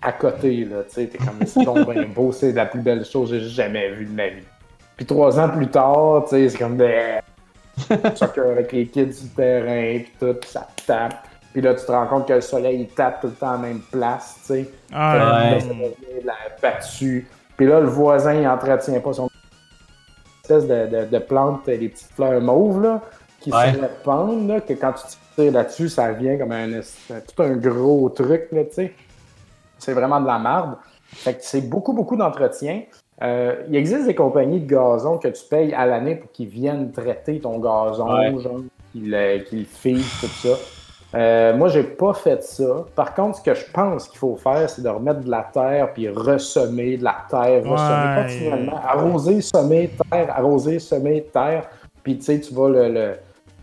à 0.00 0.12
côté, 0.12 0.64
là, 0.64 0.82
tu 0.88 0.94
sais, 0.94 1.06
t'es 1.06 1.18
comme 1.18 1.44
c'est 1.46 1.64
donc 1.64 1.88
bien 1.92 2.04
beau, 2.04 2.32
c'est 2.32 2.52
la 2.52 2.66
plus 2.66 2.80
belle 2.80 3.04
chose 3.04 3.30
que 3.30 3.38
j'ai 3.38 3.48
jamais 3.48 3.90
vue 3.90 4.04
de 4.06 4.12
ma 4.12 4.28
vie. 4.28 4.46
Puis 4.96 5.06
trois 5.06 5.38
ans 5.38 5.48
plus 5.48 5.68
tard, 5.68 6.24
tu 6.24 6.30
sais, 6.30 6.48
c'est 6.48 6.58
comme 6.58 6.76
des 6.76 7.18
soccer 8.14 8.50
avec 8.50 8.72
les 8.72 8.86
kids 8.86 9.06
du 9.06 9.28
terrain, 9.34 10.00
puis 10.00 10.12
tout, 10.18 10.34
puis 10.34 10.50
ça 10.50 10.66
tape. 10.86 11.26
Puis 11.52 11.60
là, 11.62 11.74
tu 11.74 11.84
te 11.84 11.92
rends 11.92 12.06
compte 12.06 12.26
que 12.28 12.32
le 12.34 12.40
soleil 12.40 12.80
il 12.80 12.88
tape 12.88 13.20
tout 13.20 13.28
le 13.28 13.32
temps 13.34 13.50
à 13.50 13.52
la 13.52 13.58
même 13.58 13.80
place, 13.90 14.36
tu 14.40 14.54
sais. 14.54 14.70
Ah, 14.92 15.52
Ouais. 15.52 15.58
Puis 17.56 17.66
là, 17.66 17.80
le 17.80 17.86
voisin, 17.86 18.34
il 18.34 18.48
entretient 18.48 18.98
pas 19.00 19.12
son 19.12 19.28
espèce 20.42 20.66
de, 20.66 20.86
de, 20.86 21.04
de 21.06 21.18
plante, 21.18 21.66
les 21.66 21.88
petites 21.88 22.10
fleurs 22.14 22.40
mauves, 22.40 22.82
là, 22.82 23.00
qui 23.40 23.52
Ouais. 23.52 23.72
se 23.74 23.80
répandent, 23.80 24.48
là, 24.48 24.60
que 24.60 24.72
quand 24.74 24.92
tu 24.92 25.16
tires 25.36 25.52
là-dessus, 25.52 25.88
ça 25.88 26.12
vient 26.12 26.36
comme 26.36 26.52
un, 26.52 26.80
tout 26.80 27.42
un 27.42 27.56
gros 27.56 28.08
truc, 28.10 28.48
là, 28.52 28.64
tu 28.64 28.72
sais. 28.74 28.92
C'est 29.78 29.92
vraiment 29.94 30.20
de 30.20 30.26
la 30.26 30.38
marde. 30.38 30.76
Fait 31.06 31.34
que 31.34 31.40
c'est 31.42 31.60
beaucoup, 31.68 31.92
beaucoup 31.92 32.16
d'entretien. 32.16 32.82
Euh, 33.22 33.54
il 33.68 33.76
existe 33.76 34.06
des 34.06 34.14
compagnies 34.14 34.60
de 34.60 34.66
gazon 34.66 35.18
que 35.18 35.28
tu 35.28 35.42
payes 35.48 35.72
à 35.74 35.86
l'année 35.86 36.16
pour 36.16 36.30
qu'ils 36.32 36.48
viennent 36.48 36.90
traiter 36.92 37.38
ton 37.40 37.58
gazon, 37.58 38.12
Ouais. 38.12 38.38
genre, 38.40 38.60
qu'ils 38.92 39.10
le- 39.10 39.64
filent, 39.64 40.04
tout 40.20 40.26
ça. 40.26 40.56
Euh, 41.14 41.54
moi, 41.56 41.68
j'ai 41.68 41.82
pas 41.82 42.14
fait 42.14 42.42
ça. 42.42 42.84
Par 42.96 43.12
contre, 43.14 43.38
ce 43.38 43.42
que 43.42 43.54
je 43.54 43.70
pense 43.70 44.08
qu'il 44.08 44.18
faut 44.18 44.36
faire, 44.36 44.68
c'est 44.70 44.82
de 44.82 44.88
remettre 44.88 45.20
de 45.20 45.30
la 45.30 45.42
terre 45.52 45.92
puis 45.92 46.08
ressemer 46.08 46.96
de 46.96 47.04
la 47.04 47.16
terre, 47.28 47.62
ressemer 47.64 48.16
Ouais. 48.16 48.22
continuellement. 48.22 48.80
Arroser, 48.86 49.40
semer, 49.42 49.90
terre, 50.10 50.28
arroser, 50.34 50.78
semer, 50.78 51.26
terre. 51.32 51.64
Puis, 52.02 52.16
tu 52.16 52.24
sais, 52.24 52.40
tu 52.40 52.54
vas 52.54 52.68
le, 52.70 52.88
le, 52.88 53.12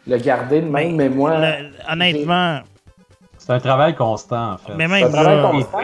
le 0.08 0.18
garder 0.18 0.62
de 0.62 0.70
même. 0.70 0.96
Mais, 0.96 1.10
moi, 1.10 1.38
le- 1.40 1.92
honnêtement, 1.92 2.60
C'est 3.38 3.54
un 3.54 3.60
travail 3.60 3.96
constant, 3.96 4.54
en 4.54 4.58
fait. 4.58 4.74
mais 4.78 4.86
un 4.86 4.88
même 4.88 5.10
travail 5.12 5.38
là, 5.38 5.50
constant. 5.50 5.78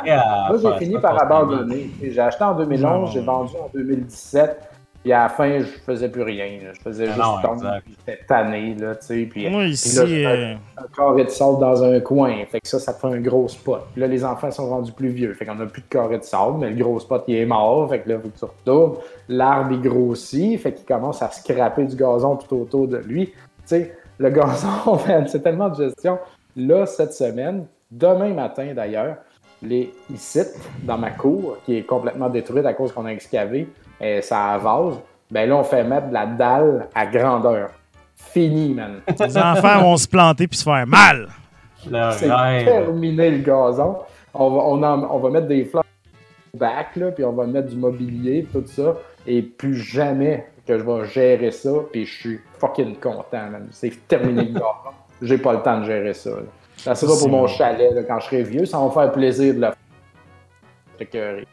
Moi, 0.49 0.57
j'ai 0.79 0.85
fini 0.85 0.99
par 1.01 1.19
abandonner. 1.21 1.89
J'ai 1.99 2.19
acheté 2.19 2.43
en 2.43 2.53
2011, 2.53 2.83
Non. 2.83 3.05
j'ai 3.07 3.21
vendu 3.21 3.53
en 3.55 3.69
2017. 3.73 4.69
Puis 5.05 5.13
à 5.13 5.21
la 5.21 5.29
fin, 5.29 5.59
je 5.59 5.65
faisais 5.65 6.09
plus 6.09 6.23
rien. 6.23 6.47
là. 6.63 6.73
Je 6.73 6.79
faisais 6.81 7.03
Ah 7.07 7.13
juste 7.13 7.19
non, 7.23 7.41
tomber. 7.43 7.55
exact. 7.67 7.81
puis 7.85 7.95
J'étais 8.07 8.25
tanné, 8.25 8.73
là, 8.73 8.95
tu 8.95 9.05
sais. 9.05 9.27
Puis, 9.29 9.47
moi 9.51 9.61
puis 9.61 9.69
ici, 9.73 9.95
là, 9.97 10.05
je 10.07 10.15
euh, 10.15 10.53
un 10.77 10.87
carré 10.97 11.23
de 11.25 11.29
sable 11.29 11.59
dans 11.59 11.83
un 11.83 11.99
coin. 11.99 12.33
Fait 12.47 12.59
que 12.59 12.67
ça, 12.67 12.79
ça 12.79 12.91
te 12.91 12.99
fait 13.01 13.07
un 13.15 13.19
gros 13.21 13.47
spot. 13.47 13.83
Puis 13.91 14.01
là, 14.01 14.07
les 14.07 14.25
enfants 14.25 14.49
sont 14.49 14.67
rendus 14.67 14.91
plus 14.91 15.09
vieux. 15.09 15.31
Fait 15.35 15.45
qu'on 15.45 15.59
a 15.59 15.67
plus 15.67 15.83
de 15.83 15.87
carré 15.87 16.17
de 16.17 16.23
sable, 16.23 16.57
mais 16.57 16.71
le 16.71 16.83
gros 16.83 16.99
spot, 16.99 17.23
il 17.27 17.35
est 17.35 17.45
mort. 17.45 17.87
Fait 17.87 17.99
que 17.99 18.09
là, 18.09 18.19
faut 18.19 18.29
que 18.29 18.39
tu 18.39 18.45
retournes. 18.45 18.95
L'arbre, 19.29 19.73
il 19.73 19.81
grossit. 19.81 20.59
Fait 20.59 20.73
qu'il 20.73 20.85
commence 20.87 21.21
à 21.21 21.29
scraper 21.29 21.83
du 21.83 21.95
gazon 21.95 22.37
tout 22.37 22.55
autour 22.55 22.87
de 22.87 22.97
lui. 22.97 23.27
Tu 23.27 23.33
sais, 23.65 23.95
le 24.17 24.29
gazon, 24.31 24.97
c'est 25.27 25.43
tellement 25.43 25.69
de 25.69 25.83
gestion. 25.85 26.17
Là, 26.55 26.87
cette 26.87 27.13
semaine, 27.13 27.67
demain 27.91 28.33
matin 28.33 28.73
d'ailleurs, 28.75 29.17
les 29.61 29.93
ici, 30.11 30.41
dans 30.81 30.97
ma 30.97 31.11
cour, 31.11 31.57
qui 31.63 31.77
est 31.77 31.83
complètement 31.83 32.29
détruite 32.29 32.65
à 32.65 32.73
cause 32.73 32.91
qu'on 32.91 33.05
a 33.05 33.09
excavé, 33.11 33.67
et 33.99 34.21
ça 34.21 34.57
vase, 34.57 34.95
ben 35.31 35.49
là, 35.49 35.55
on 35.57 35.63
fait 35.63 35.83
mettre 35.83 36.09
de 36.09 36.13
la 36.13 36.25
dalle 36.25 36.87
à 36.93 37.05
grandeur. 37.05 37.69
Fini, 38.15 38.73
man. 38.73 38.99
les 39.19 39.37
enfants 39.37 39.81
vont 39.81 39.97
se 39.97 40.07
planter 40.07 40.47
puis 40.47 40.57
se 40.57 40.63
faire 40.63 40.85
mal. 40.87 41.29
C'est 42.13 42.27
terminé 42.65 43.29
le 43.31 43.37
gazon. 43.39 43.97
On 44.33 44.49
va, 44.49 44.61
on 44.63 44.83
en- 44.83 45.09
on 45.11 45.19
va 45.19 45.29
mettre 45.29 45.47
des 45.47 45.65
fleurs 45.65 45.83
au 46.53 46.57
bac, 46.57 46.95
là, 46.95 47.11
puis 47.11 47.23
on 47.23 47.31
va 47.31 47.45
mettre 47.45 47.69
du 47.69 47.75
mobilier, 47.75 48.47
tout 48.51 48.63
ça. 48.65 48.95
Et 49.27 49.41
plus 49.41 49.75
jamais 49.77 50.47
que 50.67 50.77
je 50.77 50.83
vais 50.83 51.05
gérer 51.05 51.51
ça, 51.51 51.69
puis 51.91 52.05
je 52.05 52.13
suis 52.19 52.39
fucking 52.59 52.95
content, 52.97 53.49
man. 53.51 53.67
C'est 53.71 54.07
terminé 54.07 54.43
le 54.45 54.53
gazon. 54.53 54.65
J'ai 55.21 55.37
pas 55.37 55.53
le 55.53 55.61
temps 55.61 55.79
de 55.79 55.85
gérer 55.85 56.13
ça. 56.13 56.31
là. 56.31 56.35
Ça 56.77 56.93
sera 56.95 57.13
pour 57.17 57.29
mon 57.29 57.47
chalet 57.47 57.93
là, 57.93 58.03
quand 58.03 58.19
je 58.19 58.25
serai 58.25 58.43
vieux. 58.43 58.65
Ça 58.65 58.77
va 58.79 58.85
me 58.85 58.89
faire 58.91 59.11
plaisir 59.13 59.53
de 59.53 59.61
le 59.61 59.67
faire. 61.07 61.45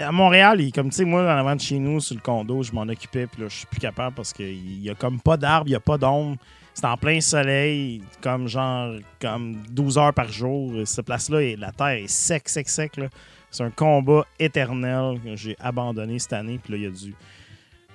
À 0.00 0.12
Montréal, 0.12 0.60
comme 0.74 0.90
tu 0.90 0.96
sais, 0.96 1.04
moi, 1.04 1.22
en 1.22 1.38
avant 1.38 1.56
de 1.56 1.60
chez 1.60 1.78
nous, 1.78 2.00
sur 2.00 2.14
le 2.14 2.20
condo, 2.20 2.62
je 2.62 2.72
m'en 2.72 2.82
occupais, 2.82 3.26
puis 3.26 3.42
là, 3.42 3.48
je 3.48 3.56
suis 3.56 3.66
plus 3.66 3.80
capable 3.80 4.14
parce 4.14 4.32
qu'il 4.32 4.82
y 4.82 4.90
a 4.90 4.94
comme 4.94 5.20
pas 5.20 5.36
d'arbres, 5.36 5.68
il 5.68 5.72
y 5.72 5.76
a 5.76 5.80
pas 5.80 5.98
d'ombre. 5.98 6.36
C'est 6.74 6.84
en 6.84 6.96
plein 6.96 7.20
soleil, 7.22 8.02
comme 8.20 8.48
genre, 8.48 8.96
comme 9.20 9.62
12 9.70 9.96
heures 9.96 10.12
par 10.12 10.30
jour. 10.30 10.72
Cette 10.84 11.06
place-là, 11.06 11.56
la 11.56 11.72
terre 11.72 11.88
est 11.88 12.08
sec, 12.08 12.48
sec, 12.48 12.68
sec. 12.68 13.00
C'est 13.50 13.64
un 13.64 13.70
combat 13.70 14.26
éternel 14.38 15.18
que 15.24 15.36
j'ai 15.36 15.56
abandonné 15.58 16.18
cette 16.18 16.34
année, 16.34 16.60
puis 16.62 16.72
là, 16.72 16.78
il 16.78 16.82
y 16.82 16.86
a 16.86 16.90
du. 16.90 17.14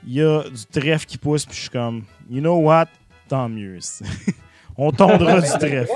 Il 0.08 0.14
y 0.14 0.22
a 0.24 0.44
du 0.50 0.66
trèfle 0.66 1.06
qui 1.06 1.20
pousse, 1.20 1.46
puis 1.46 1.56
je 1.56 1.62
suis 1.62 1.70
comme, 1.70 2.04
you 2.28 2.42
know 2.42 2.58
what? 2.58 2.88
Tant 3.28 3.48
mieux. 3.48 3.78
On 4.84 4.92
tondra 4.92 5.36
Ouais, 5.36 5.42
du 5.42 5.48
le 5.48 5.58
trèfle. 5.86 5.92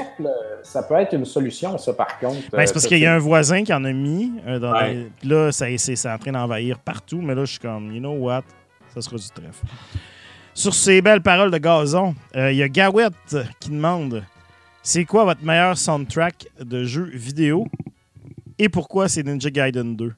ça 0.62 0.84
peut 0.84 0.94
être 0.96 1.14
une 1.14 1.26
solution, 1.26 1.76
ça, 1.80 1.94
par 1.94 2.20
contre. 2.20 2.38
Ben, 2.52 2.66
c'est 2.68 2.74
parce 2.74 2.86
qu'il 2.86 3.00
y 3.00 3.06
a 3.08 3.16
un 3.16 3.20
voisin 3.20 3.64
qui 3.64 3.74
en 3.74 3.84
a 3.84 3.92
mis. 3.92 4.32
euh, 4.46 4.60
dans 4.60 4.74
Ouais. 4.74 4.94
des- 4.94 5.12
puis 5.20 5.30
là, 5.30 5.52
ça, 5.52 5.66
c'est, 5.78 5.96
c'est 5.96 6.10
en 6.12 6.18
train 6.20 6.32
d'envahir 6.32 6.78
partout. 6.80 7.20
Mais 7.22 7.34
là, 7.34 7.46
je 7.46 7.52
suis 7.52 7.60
comme, 7.60 7.92
you 7.92 8.00
know 8.00 8.14
what? 8.14 8.44
Ça 8.94 9.02
sera 9.02 9.16
du 9.18 9.28
trèfle. 9.30 9.66
Sur 10.54 10.74
ces 10.76 11.02
belles 11.02 11.22
paroles 11.22 11.50
de 11.52 11.58
gazon, 11.58 12.14
euh, 12.36 12.52
il 12.52 12.58
y 12.58 12.64
a 12.64 12.70
Gawet 12.70 13.10
qui 13.60 13.70
demande 13.72 14.24
c'est 14.84 15.04
quoi 15.04 15.24
votre 15.26 15.44
meilleur 15.44 15.78
soundtrack 15.78 16.46
de 16.60 16.84
jeu 16.86 17.10
vidéo 17.12 17.68
et 18.60 18.70
pourquoi 18.70 19.10
c'est 19.10 19.24
Ninja 19.24 19.50
Gaiden 19.50 19.96
2 19.96 20.14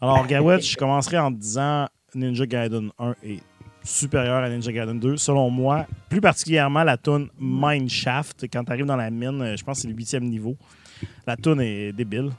Alors, 0.00 0.26
Gawet, 0.26 0.60
je 0.62 0.76
commencerai 0.76 1.18
en 1.18 1.30
te 1.30 1.36
disant 1.38 1.86
Ninja 2.14 2.46
Gaiden 2.46 2.90
1 2.98 3.14
est 3.22 3.40
supérieur 3.88 4.36
à 4.44 4.48
Ninja 4.48 4.70
Gaiden 4.72 4.98
2, 5.00 5.16
selon 5.16 5.48
moi. 5.50 5.86
Plus 6.10 6.20
particulièrement 6.20 6.84
la 6.84 6.96
tune 6.96 7.28
Mineshaft. 7.40 8.44
Quand 8.52 8.64
tu 8.64 8.72
arrives 8.72 8.86
dans 8.86 8.96
la 8.96 9.10
mine, 9.10 9.40
euh, 9.42 9.56
je 9.56 9.64
pense 9.64 9.78
que 9.78 9.82
c'est 9.82 9.88
le 9.88 9.94
huitième 9.94 10.24
niveau. 10.24 10.56
La 11.26 11.36
tune 11.36 11.60
est 11.60 11.92
débile. 11.92 12.30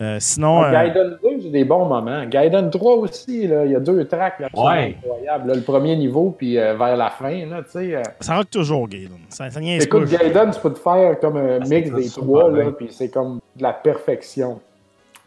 Euh, 0.00 0.16
sinon, 0.18 0.62
Ah, 0.62 0.68
euh, 0.68 0.86
Gaiden 0.86 1.18
2, 1.22 1.28
j'ai 1.42 1.50
des 1.50 1.64
bons 1.64 1.84
moments. 1.84 2.24
Gaiden 2.24 2.70
3 2.70 2.94
aussi, 2.96 3.46
là, 3.46 3.66
il 3.66 3.72
y 3.72 3.76
a 3.76 3.80
deux 3.80 4.06
tracks 4.06 4.40
là, 4.40 4.46
absolument 4.46 4.70
Ouais. 4.72 4.96
incroyables. 5.04 5.48
là. 5.48 5.54
le 5.54 5.60
premier 5.60 5.94
niveau, 5.96 6.34
puis 6.38 6.56
euh, 6.58 6.74
vers 6.74 6.96
la 6.96 7.10
fin, 7.10 7.44
là, 7.46 7.62
tu 7.62 7.70
sais. 7.72 7.96
euh, 7.96 8.02
ça 8.20 8.36
rock 8.36 8.48
toujours, 8.48 8.88
Gaiden. 8.88 9.18
Ça, 9.28 9.50
ça 9.50 9.60
Écoute, 9.62 10.10
pas. 10.10 10.16
Gaiden, 10.18 10.50
tu 10.52 10.60
peux 10.60 10.72
te 10.72 10.78
faire 10.78 11.18
comme 11.20 11.36
un 11.36 11.58
Ah, 11.60 11.66
mix 11.68 11.90
des 11.90 12.08
trois, 12.08 12.50
là, 12.50 12.70
puis 12.72 12.86
c'est 12.90 13.10
comme 13.10 13.40
de 13.56 13.62
la 13.62 13.74
perfection. 13.74 14.58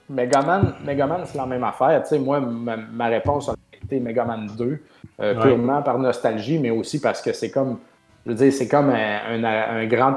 Megaman, 0.10 0.74
Megaman 0.86 1.22
c'est 1.26 1.38
la 1.38 1.45
même 1.45 1.64
affaire. 1.64 2.02
Tu 2.03 2.10
sais, 2.10 2.20
moi, 2.20 2.40
ma, 2.40 2.76
ma 2.76 3.07
réponse 3.07 3.49
été 3.95 3.99
Megaman 4.03 4.48
2, 4.57 4.80
euh, 5.22 5.36
Ouais. 5.36 5.41
purement 5.41 5.82
par 5.82 5.99
nostalgie, 5.99 6.60
mais 6.60 6.70
aussi 6.70 6.99
parce 6.99 7.22
que 7.22 7.34
c'est 7.34 7.52
comme, 7.52 7.80
je 8.26 8.32
veux 8.32 8.38
dire, 8.38 8.53
c'est 8.53 8.68
comme 8.68 8.90
un, 8.90 9.44
un, 9.44 9.44
un 9.44 9.86
grand 9.88 10.15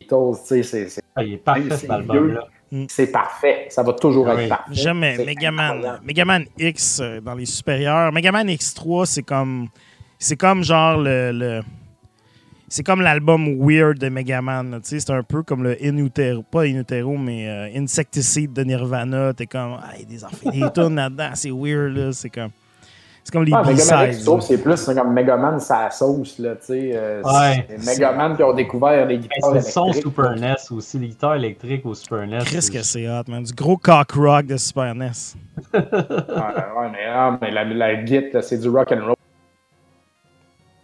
Beatles, 0.00 0.38
tu 0.42 0.46
sais, 0.48 0.62
c'est- 0.62 0.88
c'est- 0.88 1.02
Ah, 1.14 1.24
il 1.24 1.34
est 1.34 1.36
parfait, 1.38 1.62
C'est 1.70 1.76
cet 1.78 1.90
album-là. 1.90 2.46
c'est 2.88 3.10
parfait. 3.10 3.66
Ça 3.70 3.82
va 3.82 3.92
toujours 3.94 4.28
Ah 4.28 4.34
être 4.40 4.48
parfait. 4.48 4.70
J'aime 4.72 5.00
Megaman. 5.00 6.00
Megaman 6.04 6.44
X 6.58 7.00
euh, 7.00 7.20
dans 7.20 7.34
les 7.34 7.46
supérieurs. 7.46 8.12
Megaman 8.12 8.46
X3, 8.48 9.06
c'est 9.06 9.22
comme. 9.22 9.68
C'est 10.18 10.36
comme 10.36 10.62
genre 10.62 10.98
le. 10.98 11.30
le- 11.32 11.60
c'est 12.68 12.82
comme 12.82 13.00
l'album 13.00 13.58
Weird 13.60 13.98
de 13.98 14.08
Megaman. 14.08 14.70
là, 14.72 14.80
tu 14.80 14.88
sais, 14.88 15.00
C'est 15.00 15.12
un 15.12 15.22
peu 15.22 15.42
comme 15.42 15.62
le 15.62 15.76
In 15.82 15.96
Utero. 15.98 16.42
Pas 16.42 16.62
In 16.62 16.80
Utero, 16.80 17.16
mais 17.16 17.48
euh, 17.48 17.68
Insecticide 17.80 18.52
de 18.52 18.62
Nirvana. 18.64 19.32
T'es 19.34 19.46
comme. 19.46 19.78
Ah, 19.82 19.92
il 19.94 20.00
y 20.00 20.02
a 20.02 20.06
des 20.06 20.24
enfants, 20.24 20.50
des 20.50 20.58
là-dedans. 20.94 21.30
C'est 21.34 21.50
weird, 21.50 21.96
là. 21.96 22.12
C'est 22.12 22.30
comme. 22.30 22.50
C'est 23.26 23.32
comme 23.32 23.42
les 23.42 23.52
Ah, 23.52 23.62
Megaman 23.64 23.74
X, 23.74 23.90
B-sides. 23.90 24.20
je 24.20 24.24
trouve, 24.24 24.40
c'est 24.40 24.58
plus 24.62 24.76
c'est 24.76 24.94
comme 24.94 25.12
Megaman 25.12 25.58
sa 25.58 25.90
sauce, 25.90 26.38
là, 26.38 26.54
tu 26.54 26.66
sais. 26.66 26.90
euh, 26.94 27.22
Ouais. 27.24 27.66
c'est 27.68 27.84
Megaman 27.84 28.36
qui 28.36 28.42
ont 28.44 28.52
découvert 28.52 29.04
les 29.04 29.14
Hey, 29.14 29.18
guitares 29.20 29.50
c'est 29.50 29.54
le 29.56 29.60
son 29.62 29.82
électriques. 29.86 30.04
Super 30.04 30.36
NES 30.36 30.54
aussi, 30.70 30.98
les 31.00 31.08
guitares 31.08 31.34
électriques 31.34 31.84
au 31.86 31.94
Super 31.94 32.24
NES. 32.24 32.38
Chris 32.44 32.68
que 32.72 32.82
c'est 32.84 33.08
hot, 33.08 33.22
man. 33.26 33.42
Du 33.42 33.52
gros 33.52 33.76
cock 33.78 34.12
rock 34.12 34.46
de 34.46 34.56
Super 34.56 34.94
NES. 34.94 35.10
Ouais, 35.74 35.80
ouais, 35.80 36.88
mais, 36.92 36.98
ah, 37.12 37.36
mais 37.42 37.50
la, 37.50 37.64
la 37.64 38.04
git, 38.06 38.30
là, 38.32 38.42
c'est 38.42 38.58
du 38.58 38.68
rock 38.68 38.92
and 38.92 39.04
roll. 39.04 39.14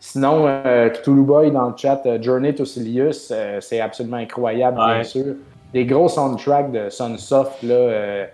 Sinon, 0.01 0.45
euh, 0.49 0.89
Cthulhu 0.91 1.23
Boy 1.23 1.53
dans 1.53 1.69
le 1.69 1.75
chat, 1.77 2.03
euh, 2.07 2.21
Journey 2.21 2.53
to 2.57 2.65
Silius, 2.65 3.31
euh, 3.33 3.59
c'est 3.61 3.81
absolument 3.81 4.17
incroyable, 4.17 4.77
bien 4.79 5.05
sûr. 5.05 5.37
Des 5.73 5.87
gros 5.87 6.09
soundtracks 6.09 6.73
de 6.73 6.91
Sunsoft, 6.91 7.63
là, 7.63 7.75
euh, 7.75 8.27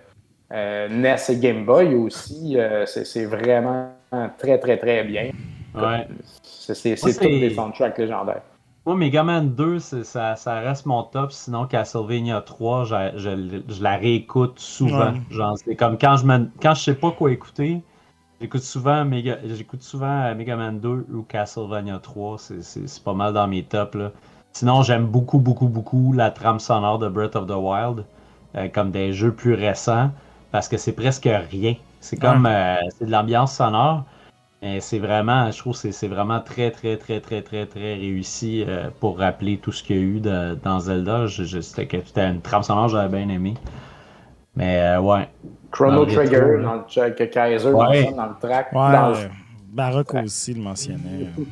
euh, 0.51 0.87
NES 0.89 1.15
et 1.29 1.35
Game 1.37 1.63
Boy 1.65 1.93
aussi, 1.93 2.55
euh, 2.57 2.85
c'est 2.87 3.25
vraiment 3.25 3.89
très, 4.37 4.57
très, 4.59 4.77
très 4.77 5.03
bien. 5.03 5.31
Ouais. 5.75 6.07
C'est 6.43 6.95
tous 6.95 7.09
des 7.27 7.53
soundtracks 7.53 7.97
légendaires. 7.97 8.41
Moi, 8.85 8.95
Mega 8.95 9.23
Man 9.23 9.49
2, 9.53 9.79
c'est- 9.79 10.03
ça, 10.03 10.35
ça 10.35 10.59
reste 10.61 10.85
mon 10.85 11.03
top. 11.03 11.31
Sinon, 11.31 11.67
Castlevania 11.67 12.41
3, 12.41 12.85
je, 12.85 12.95
je- 13.17 13.61
je 13.73 13.83
la 13.83 13.97
réécoute 13.97 14.57
souvent. 14.59 15.11
Ouais. 15.11 15.55
C'est 15.63 15.75
comme 15.75 15.97
quand 15.97 16.17
je 16.17 16.25
me, 16.25 16.49
quand 16.61 16.73
je 16.73 16.81
sais 16.81 16.95
pas 16.95 17.11
quoi 17.11 17.31
écouter, 17.31 17.83
j'écoute 18.41 18.61
souvent 18.63 19.05
Mega, 19.05 19.37
j'écoute 19.45 19.83
souvent 19.83 20.21
euh, 20.23 20.33
Mega 20.33 20.55
Man 20.55 20.79
2 20.79 21.05
ou 21.13 21.21
Castlevania 21.23 21.99
3. 21.99 22.37
C'est- 22.39 23.03
pas 23.03 23.13
mal 23.13 23.33
dans 23.33 23.47
mes 23.47 23.63
tops. 23.63 23.95
Là. 23.95 24.11
Sinon, 24.53 24.81
j'aime 24.81 25.05
beaucoup, 25.05 25.37
beaucoup, 25.39 25.67
beaucoup 25.67 26.13
la 26.13 26.31
trame 26.31 26.59
sonore 26.59 26.97
de 26.97 27.09
Breath 27.09 27.35
of 27.35 27.45
the 27.45 27.51
Wild, 27.55 28.05
euh, 28.55 28.67
comme 28.69 28.89
des 28.89 29.13
jeux 29.13 29.33
plus 29.33 29.53
récents, 29.53 30.09
parce 30.51 30.67
que 30.67 30.77
c'est 30.77 30.93
presque 30.93 31.29
rien. 31.51 31.75
C'est 31.99 32.17
comme 32.17 32.45
euh, 32.45 32.75
c'est 32.97 33.05
de 33.05 33.11
l'ambiance 33.11 33.55
sonore. 33.55 34.03
Mais 34.61 34.81
c'est 34.81 34.99
vraiment, 34.99 35.49
je 35.51 35.57
trouve 35.57 35.71
que 35.73 35.79
c'est- 35.79 35.93
c'est 35.93 36.09
vraiment 36.09 36.41
très, 36.41 36.69
très, 36.71 36.97
très, 36.97 37.21
très, 37.21 37.41
très, 37.41 37.65
très 37.65 37.93
réussi 37.93 38.65
euh, 38.67 38.89
pour 38.99 39.17
rappeler 39.17 39.57
tout 39.57 39.71
ce 39.71 39.81
qu'il 39.83 39.95
y 39.95 39.99
a 39.99 40.01
eu 40.01 40.19
de- 40.19 40.55
dans 40.61 40.79
Zelda. 40.81 41.27
Je, 41.27 41.45
je- 41.45 41.61
C'était 41.61 41.87
que- 41.87 42.05
c'était 42.05 42.27
une 42.27 42.41
trame 42.41 42.63
sonore 42.63 42.89
j'avais 42.89 43.23
bien 43.23 43.29
aimé. 43.33 43.53
Mais 44.57 44.81
euh, 44.81 44.99
ouais. 44.99 45.29
Chrono 45.71 46.05
Trigger, 46.05 46.39
rétro, 46.41 46.63
dans 46.63 46.73
le 47.05 47.09
que 47.11 47.23
Kaiser 47.23 47.69
Ouais. 47.69 47.73
mentionne 47.73 48.15
dans 48.15 48.25
le 48.25 48.35
track, 48.41 48.73
Ouais, 48.73 48.91
dans, 48.91 49.09
le, 49.09 49.29
Baroque 49.71 50.13
aussi 50.15 50.53
le 50.55 50.61
mentionnait. 50.61 51.27
euh, 51.37 51.43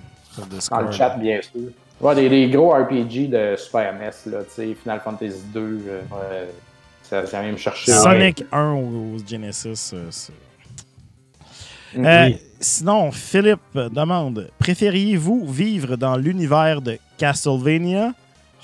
dans 0.69 0.81
le 0.81 0.91
chat, 0.91 1.11
bien 1.17 1.39
sûr. 1.41 1.69
Ouais, 2.01 2.13
des, 2.15 2.27
des 2.29 2.49
gros 2.49 2.73
RPG 2.73 3.29
de 3.29 3.55
Super 3.55 3.93
NES, 3.93 4.31
là, 4.31 4.43
tu 4.43 4.49
sais, 4.49 4.73
Final 4.73 4.99
Fantasy 4.99 5.43
2, 5.53 5.81
euh, 5.87 6.45
ça 7.09 7.21
vient 7.21 7.41
même 7.43 7.57
chercher. 7.57 7.91
Ah 7.93 8.01
Sonic 8.01 8.43
1 8.51 8.71
au, 8.73 8.77
au 9.15 9.17
Genesis. 9.27 9.91
euh, 9.93 10.07
c'est- 10.09 10.31
Mm. 11.95 12.05
Euh. 12.05 12.29
Sinon, 12.59 13.11
Philippe 13.11 13.61
demande 13.73 14.49
Préfériez-vous 14.59 15.45
vivre 15.47 15.95
dans 15.95 16.17
l'univers 16.17 16.81
de 16.81 16.97
Castlevania, 17.17 18.11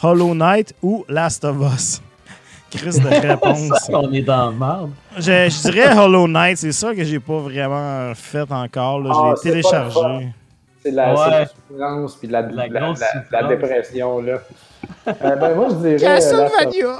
Hollow 0.01 0.33
Knight 0.35 0.73
ou 0.81 1.05
Last 1.07 1.45
of 1.45 1.55
Us? 1.73 2.01
Chris 2.71 2.99
de 2.99 3.07
réponse. 3.27 3.69
Ça, 3.79 3.99
on 3.99 4.11
est 4.11 4.21
dans 4.23 4.49
le 4.49 4.55
marde. 4.57 4.91
je, 5.15 5.21
je 5.21 5.71
dirais 5.71 5.97
Hollow 5.97 6.27
Knight, 6.27 6.57
c'est 6.57 6.71
ça 6.73 6.93
que 6.93 7.03
j'ai 7.03 7.19
pas 7.19 7.39
vraiment 7.39 8.13
fait 8.15 8.51
encore. 8.51 8.99
là. 8.99 9.11
Ah, 9.13 9.15
Je 9.15 9.19
l'ai 9.23 9.23
pas 9.23 9.33
le 9.35 9.39
téléchargé. 9.63 10.27
C'est 10.83 10.91
de 10.91 10.95
la, 10.97 11.13
Ouais. 11.13 11.19
c'est 11.19 11.29
de 11.29 11.79
la 11.79 11.87
souffrance 11.87 12.15
puis 12.17 12.27
de 12.27 12.33
la, 12.33 12.41
La 12.41 12.67
la- 13.41 13.47
dépression. 13.47 14.19
Là. 14.21 14.39
Euh, 15.07 15.35
ben, 15.37 15.55
moi, 15.55 15.67
je 15.69 15.75
dirais. 15.75 15.97
Castlevania 15.97 16.97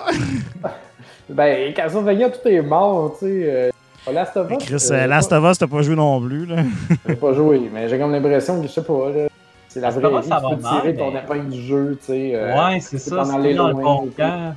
Ben, 1.29 1.73
Castlevania, 1.73 2.29
tout 2.29 2.47
est 2.47 2.61
mort, 2.61 3.13
tu 3.19 3.25
sais. 3.25 3.43
euh, 3.45 4.11
Last 4.11 4.35
of 4.35 4.51
Us. 4.51 4.57
Chris, 4.65 4.87
euh, 4.91 4.93
euh, 4.95 5.07
Last 5.07 5.31
of 5.31 5.43
Us, 5.51 5.57
t'as 5.57 5.67
pas 5.67 5.81
joué 5.81 5.95
non 5.95 6.19
plus. 6.21 6.45
Là. 6.45 6.57
J'ai 7.07 7.15
pas 7.15 7.33
joué, 7.33 7.69
mais 7.73 7.87
j'ai 7.87 7.97
comme 7.97 8.11
l'impression 8.11 8.59
que 8.61 8.67
je 8.67 8.71
sais 8.73 8.83
pas, 8.83 9.09
là. 9.09 9.27
C'est 9.69 9.79
la 9.79 9.89
vraie 9.89 10.21
vie, 10.21 10.27
ça 10.27 10.37
tu 10.37 10.43
va 10.43 10.55
peux 10.55 10.61
mal, 10.61 10.81
tirer 10.81 10.95
ton 10.95 11.11
mais- 11.11 11.19
épingle 11.19 11.49
du 11.49 11.61
jeu, 11.61 11.97
tu 11.99 12.05
sais. 12.07 12.31
euh, 12.35 12.53
ouais, 12.55 12.79
c'est 12.79 12.97
c'est 12.99 13.09
ça. 13.09 13.15
pendant 13.17 13.41
Si 13.43 13.53
dans 13.55 13.67
le 13.69 13.73
bon 13.73 14.09
camp, 14.15 14.55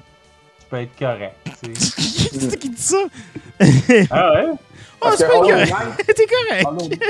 tu 0.60 0.66
peux 0.68 0.76
être 0.76 0.98
correct. 0.98 1.34
tu 1.62 1.74
sais. 1.74 2.38
c'est 2.50 2.58
qui 2.58 2.68
dit 2.70 2.82
ça 2.82 2.96
ah 4.10 4.32
ouais? 4.34 4.46
Oh, 5.00 5.08
c'est 5.16 5.26
pas 5.26 5.32
correct. 5.40 5.72
T'es 6.06 6.26
correct. 6.26 7.00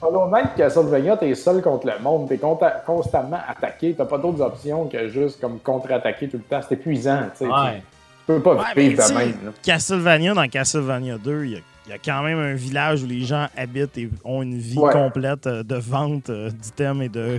Hollow, 0.00 0.28
Knight, 0.28 0.54
Castlevania, 0.56 1.16
t'es 1.16 1.34
seul 1.34 1.60
contre 1.60 1.86
le 1.86 1.98
monde, 2.02 2.28
t'es 2.28 2.38
constamment 2.86 3.40
attaqué, 3.48 3.94
t'as 3.96 4.04
pas 4.04 4.18
d'autres 4.18 4.40
options 4.42 4.86
que 4.86 5.08
juste 5.08 5.40
comme 5.40 5.58
contre-attaquer 5.58 6.28
tout 6.28 6.36
le 6.36 6.42
temps. 6.44 6.60
C'est 6.66 6.74
épuisant, 6.76 7.22
tu 7.36 7.44
sais. 7.44 7.50
Ouais. 7.50 7.82
Tu 8.26 8.32
peux 8.32 8.40
pas 8.40 8.54
Ouais, 8.54 8.62
vivre 8.88 9.06
de 9.08 9.14
même, 9.14 9.28
là. 9.44 9.50
Castlevania, 9.62 10.34
dans 10.34 10.48
Castlevania 10.48 11.18
2, 11.18 11.44
il 11.44 11.50
y, 11.52 11.56
a- 11.56 11.58
il 11.86 11.90
y 11.90 11.92
a 11.92 11.98
quand 12.02 12.22
même 12.22 12.38
un 12.38 12.54
village 12.54 13.02
où 13.02 13.06
les 13.06 13.20
gens 13.22 13.46
habitent 13.56 13.98
et 13.98 14.08
ont 14.24 14.42
une 14.42 14.56
vie 14.58 14.78
Ouais. 14.78 14.92
complète 14.92 15.46
euh, 15.46 15.62
de 15.62 15.76
vente 15.76 16.30
euh, 16.30 16.48
d'items 16.50 17.02
et 17.04 17.08
de 17.10 17.38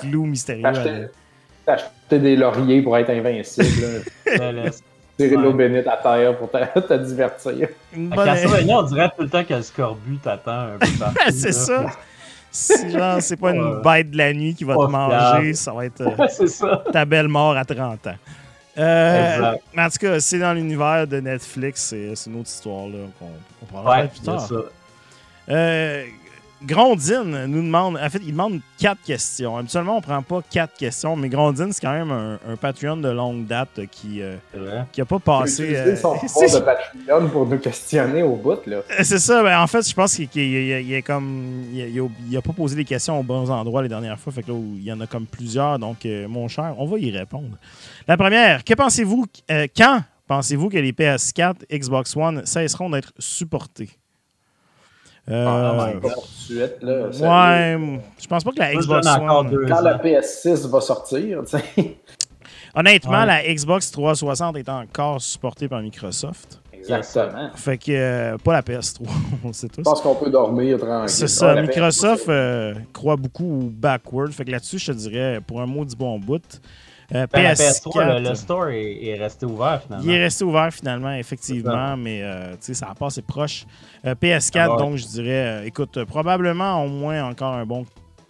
clous 0.00 0.26
mystérieux. 0.26 0.64
Acheté 1.66 2.18
des 2.18 2.36
lauriers 2.36 2.82
pour 2.82 2.96
être 2.98 3.10
invincible, 3.10 3.66
là. 4.26 4.52
Le- 4.52 4.64
le- 4.64 4.70
tirer 5.16 5.36
l'eau 5.36 5.52
bénite 5.52 5.86
à 5.86 5.96
terre 5.96 6.36
pour 6.36 6.50
te, 6.50 6.80
te 6.80 6.94
divertir. 7.04 7.68
Bonne- 7.96 8.24
Castlevania, 8.24 8.78
on 8.78 8.82
dirait 8.82 9.08
tout 9.16 9.22
le 9.22 9.28
temps 9.30 9.44
que 9.44 9.54
le 9.54 9.62
scorbut 9.62 10.18
t'attend 10.20 10.74
un 10.74 10.78
peu 10.80 10.86
partout. 10.98 11.16
c'est 11.30 11.52
ça. 11.52 11.86
Si 12.50 12.90
genre, 12.90 13.20
c'est 13.20 13.36
pas 13.36 13.50
une 13.52 13.80
bête 13.82 14.10
de 14.10 14.16
la 14.18 14.32
nuit 14.32 14.54
qui 14.54 14.64
va 14.64 14.74
te 14.74 14.90
manger, 14.90 15.54
ça 15.54 15.72
va 15.72 15.86
être 15.86 16.00
euh, 16.02 16.76
ta 16.92 17.04
belle 17.04 17.28
mort 17.28 17.56
à 17.56 17.64
30 17.64 18.06
ans. 18.08 18.14
Euh, 18.76 19.54
mais 19.74 19.82
en 19.82 19.88
tout 19.88 19.98
cas, 19.98 20.18
c'est 20.20 20.38
dans 20.38 20.52
l'univers 20.52 21.06
de 21.06 21.20
Netflix, 21.20 21.80
c'est 21.82 22.12
une 22.26 22.40
autre 22.40 22.48
histoire 22.48 22.88
là, 22.88 22.98
qu'on 23.18 23.66
parlera 23.66 24.00
Ouais, 24.02 24.08
plus 24.08 24.20
tard. 24.20 24.40
ça. 24.40 24.54
Euh, 25.50 26.04
Grondine 26.62 27.46
nous 27.46 27.62
demande, 27.62 27.96
en 27.96 28.08
fait, 28.08 28.20
il 28.24 28.32
demande 28.32 28.60
quatre 28.78 29.02
questions. 29.02 29.56
Habituellement, 29.56 29.98
on 29.98 30.00
prend 30.00 30.22
pas 30.22 30.40
quatre 30.48 30.74
questions, 30.76 31.14
mais 31.16 31.28
Grondine, 31.28 31.72
c'est 31.72 31.80
quand 31.80 31.92
même 31.92 32.10
un, 32.10 32.38
un 32.48 32.56
Patreon 32.56 32.96
de 32.96 33.08
longue 33.10 33.46
date 33.46 33.80
qui 33.90 34.22
euh, 34.22 34.36
C'est 34.52 34.58
vrai. 34.60 34.84
qui 34.92 35.00
a 35.00 35.04
pas 35.04 35.18
passé. 35.18 35.74
Euh, 35.76 35.96
son 35.96 36.14
de 36.14 36.60
Patreon 36.64 37.28
pour 37.28 37.46
nous 37.46 37.58
questionner 37.58 38.22
au 38.22 38.36
bout, 38.36 38.64
là. 38.66 38.78
c'est 39.02 39.18
ça, 39.18 39.42
ben, 39.42 39.60
en 39.60 39.66
fait, 39.66 39.86
je 39.88 39.94
pense 39.94 40.14
qu'il 40.14 40.28
qu'il- 40.28 40.42
il, 40.42 40.80
il 40.86 40.92
est 40.94 41.02
comme. 41.02 41.64
Il, 41.72 41.78
il 41.80 42.00
a- 42.00 42.08
il 42.30 42.36
a 42.36 42.42
pas 42.42 42.52
posé 42.52 42.76
les 42.76 42.84
questions 42.84 43.18
aux 43.20 43.22
bons 43.22 43.50
endroits 43.50 43.82
les 43.82 43.88
dernières 43.88 44.18
fois, 44.18 44.32
fait 44.32 44.42
que 44.42 44.50
là, 44.50 44.58
il 44.76 44.84
y 44.84 44.92
en 44.92 45.00
a 45.00 45.06
comme 45.06 45.26
plusieurs, 45.26 45.78
donc, 45.78 46.06
euh, 46.06 46.26
mon 46.28 46.48
cher, 46.48 46.74
on 46.78 46.86
va 46.86 46.98
y 46.98 47.10
répondre. 47.10 47.56
La 48.08 48.16
première, 48.16 48.64
que 48.64 48.74
pensez-vous, 48.74 49.26
euh, 49.50 49.66
quand 49.76 50.00
pensez-vous 50.26 50.70
que 50.70 50.78
les 50.78 50.92
PS4, 50.92 51.56
Xbox 51.70 52.16
One 52.16 52.46
cesseront 52.46 52.88
d'être 52.90 53.12
supportés? 53.18 53.90
Euh, 55.30 55.46
Ah, 55.48 55.92
Pas 56.02 56.08
suite, 56.26 56.76
là. 56.82 57.06
Ouais, 57.08 58.00
je 58.20 58.26
pense 58.26 58.44
pas 58.44 58.50
que 58.52 58.58
la 58.58 58.74
Xbox 58.74 59.06
One. 59.06 59.66
Quand 59.66 59.76
ans. 59.78 59.80
la 59.80 59.98
PS6 59.98 60.68
va 60.68 60.80
sortir. 60.80 61.42
Honnêtement, 62.74 63.20
Ouais. 63.20 63.26
la 63.26 63.54
Xbox 63.54 63.90
360 63.90 64.56
est 64.56 64.68
encore 64.68 65.20
supportée 65.20 65.68
par 65.68 65.80
Microsoft. 65.80 66.60
Exactement. 66.72 67.48
Fait 67.54 67.78
que 67.78 67.92
euh, 67.92 68.36
pas 68.36 68.52
la 68.52 68.62
PS3, 68.62 69.06
on 69.44 69.48
le 69.48 69.52
sait 69.54 69.68
tous. 69.68 69.76
Je 69.78 69.82
pense 69.82 70.00
qu'on 70.02 70.16
peut 70.16 70.28
dormir 70.30 70.78
tranquille. 70.78 71.08
C'est 71.08 71.28
ça, 71.28 71.54
Ouais, 71.54 71.62
Microsoft 71.62 72.26
PS3, 72.26 72.30
euh, 72.30 72.74
croit 72.92 73.16
beaucoup 73.16 73.44
au 73.60 73.70
backward. 73.70 74.32
Fait 74.32 74.44
que 74.44 74.50
là-dessus, 74.50 74.78
je 74.78 74.92
te 74.92 74.96
dirais, 74.98 75.40
pour 75.46 75.60
un 75.62 75.66
mot 75.66 75.84
du 75.84 75.96
bon 75.96 76.18
bout, 76.18 76.60
euh, 77.12 77.26
Ben, 77.32 77.42
la 77.42 77.54
PS4, 77.54 77.82
PS3, 77.82 78.18
le, 78.22 78.28
le 78.28 78.34
store 78.34 78.68
est, 78.68 79.04
est 79.04 79.14
resté 79.16 79.46
ouvert 79.46 79.82
finalement. 79.82 80.04
il 80.04 80.10
est 80.14 80.22
resté 80.22 80.44
ouvert 80.44 80.72
finalement, 80.72 81.12
effectivement, 81.14 81.96
mais 81.96 82.22
euh, 82.22 82.52
tu 82.52 82.58
sais, 82.60 82.74
ça 82.74 82.88
a 82.90 82.94
passé 82.94 83.22
proche. 83.22 83.66
Euh, 84.06 84.14
PS4, 84.14 84.68
Ah 84.72 84.76
donc 84.78 84.96
je 84.96 85.06
dirais, 85.06 85.30
euh, 85.62 85.64
écoute, 85.66 85.96
euh, 85.96 86.04
probablement 86.06 86.82
au 86.84 86.88
moins 86.88 87.24
encore 87.28 87.54
un 87.54 87.66
bon 87.66 87.84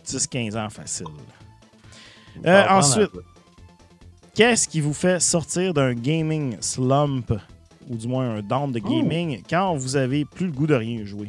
10-15 0.06 0.56
ans 0.58 0.70
facile. 0.70 1.06
Euh, 2.46 2.64
ensuite. 2.68 3.10
Qu'est-ce 4.34 4.66
qui 4.66 4.80
vous 4.80 4.92
fait 4.94 5.20
sortir 5.20 5.72
d'un 5.72 5.94
gaming 5.94 6.56
slump, 6.60 7.32
ou 7.88 7.94
du 7.94 8.08
moins 8.08 8.38
un 8.38 8.42
down 8.42 8.72
de 8.72 8.80
gaming, 8.80 9.42
quand 9.48 9.76
vous 9.76 9.94
avez 9.94 10.24
plus 10.24 10.46
le 10.46 10.52
goût 10.52 10.66
de 10.66 10.74
rien 10.74 11.04
jouer? 11.04 11.28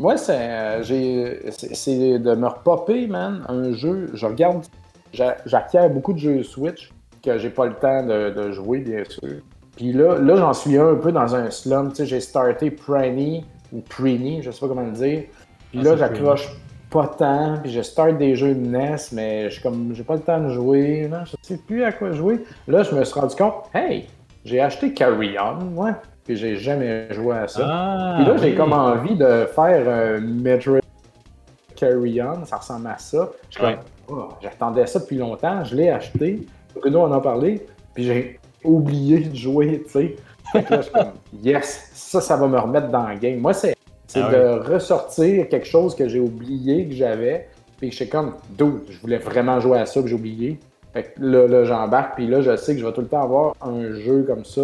Moi, 0.00 0.16
c'est, 0.16 0.32
euh, 0.36 0.82
j'ai, 0.82 1.52
c'est, 1.52 1.72
c'est 1.76 2.18
de 2.18 2.34
me 2.34 2.48
repopper, 2.48 3.06
man, 3.06 3.44
un 3.48 3.72
jeu. 3.74 4.10
Je 4.14 4.26
regarde, 4.26 4.64
j'acquiers 5.14 5.88
beaucoup 5.88 6.12
de 6.12 6.18
jeux 6.18 6.42
Switch 6.42 6.90
que 7.22 7.38
j'ai 7.38 7.50
pas 7.50 7.66
le 7.66 7.74
temps 7.74 8.04
de, 8.04 8.30
de 8.30 8.52
jouer, 8.52 8.80
bien 8.80 9.02
sûr. 9.08 9.40
Puis 9.76 9.92
là, 9.92 10.18
là 10.18 10.36
j'en 10.36 10.52
suis 10.52 10.76
un 10.78 10.94
peu 10.94 11.10
dans 11.12 11.34
un 11.34 11.50
slum. 11.50 11.90
Tu 11.90 11.96
sais, 11.96 12.06
j'ai 12.06 12.20
starté 12.20 12.70
Pranny 12.70 13.44
ou 13.72 13.80
Preeny, 13.80 14.42
je 14.42 14.50
sais 14.50 14.60
pas 14.60 14.68
comment 14.68 14.82
le 14.82 14.92
dire. 14.92 15.22
Puis 15.70 15.80
Ah, 15.80 15.84
là, 15.84 15.96
j'accroche 15.96 16.48
pas 16.90 17.08
tant. 17.08 17.58
Puis 17.62 17.72
je 17.72 17.80
start 17.80 18.18
des 18.18 18.36
jeux 18.36 18.54
de 18.54 18.60
NES, 18.60 18.96
mais 19.12 19.50
je 19.50 19.60
comme, 19.62 19.92
j'ai 19.94 20.04
pas 20.04 20.14
le 20.14 20.20
temps 20.20 20.38
de 20.40 20.50
jouer. 20.50 21.08
Non, 21.10 21.24
je 21.24 21.34
sais 21.42 21.56
plus 21.56 21.82
à 21.82 21.92
quoi 21.92 22.12
jouer. 22.12 22.44
Là, 22.68 22.82
je 22.82 22.94
me 22.94 23.02
suis 23.04 23.18
rendu 23.18 23.34
compte, 23.34 23.54
hey, 23.74 24.06
j'ai 24.44 24.60
acheté 24.60 24.92
Carry 24.92 25.36
On, 25.38 25.82
ouais. 25.82 25.92
Puis 26.24 26.36
j'ai 26.36 26.56
jamais 26.56 27.12
joué 27.12 27.36
à 27.36 27.48
ça. 27.48 27.66
Ah, 27.68 28.14
Puis 28.18 28.26
là, 28.26 28.36
j'ai 28.36 28.54
comme 28.54 28.72
envie 28.72 29.14
de 29.16 29.46
faire 29.54 29.88
un 29.88 30.20
Metroid 30.20 30.80
Carry 31.76 32.22
On, 32.22 32.44
ça 32.44 32.56
ressemble 32.56 32.86
à 32.86 32.98
ça. 32.98 33.30
Je 33.50 33.56
suis 33.56 33.64
Ouais. 33.64 33.74
comme, 33.74 33.82
oh, 34.08 34.28
j'attendais 34.40 34.86
ça 34.86 34.98
depuis 34.98 35.16
longtemps, 35.16 35.64
je 35.64 35.76
l'ai 35.76 35.90
acheté. 35.90 36.46
Bruno 36.74 37.02
en 37.02 37.12
a 37.12 37.20
parlé, 37.20 37.66
puis 37.94 38.04
j'ai 38.04 38.40
oublié 38.62 39.20
de 39.20 39.34
jouer, 39.34 39.82
tu 39.84 39.90
sais. 39.90 40.16
Que 40.52 40.58
là, 40.58 40.76
je 40.78 40.82
suis 40.82 40.92
comme, 40.92 41.12
yes, 41.42 41.90
ça, 41.94 42.20
ça 42.20 42.36
va 42.36 42.46
me 42.46 42.58
remettre 42.58 42.88
dans 42.88 43.08
le 43.08 43.16
game. 43.16 43.38
Moi, 43.38 43.54
c'est 43.54 43.74
Ah 44.14 44.30
de 44.30 44.72
ressortir 44.72 45.48
quelque 45.48 45.66
chose 45.66 45.94
que 45.94 46.08
j'ai 46.08 46.20
oublié, 46.20 46.86
que 46.86 46.94
j'avais, 46.94 47.48
puis 47.78 47.90
que 47.90 47.96
j'étais 47.96 48.10
comme, 48.10 48.34
dude, 48.50 48.82
je 48.88 49.00
voulais 49.00 49.18
vraiment 49.18 49.60
jouer 49.60 49.78
à 49.78 49.86
ça, 49.86 50.00
puis 50.00 50.10
j'ai 50.10 50.16
oublié. 50.16 50.58
Fait 50.92 51.02
que 51.02 51.20
là, 51.20 51.48
là 51.48 51.64
j'embarque, 51.64 52.14
puis 52.14 52.26
là, 52.26 52.40
je 52.40 52.56
sais 52.56 52.74
que 52.74 52.80
je 52.80 52.86
vais 52.86 52.92
tout 52.92 53.00
le 53.00 53.08
temps 53.08 53.22
avoir 53.22 53.56
un 53.60 53.92
jeu 53.94 54.24
comme 54.26 54.44
ça 54.44 54.62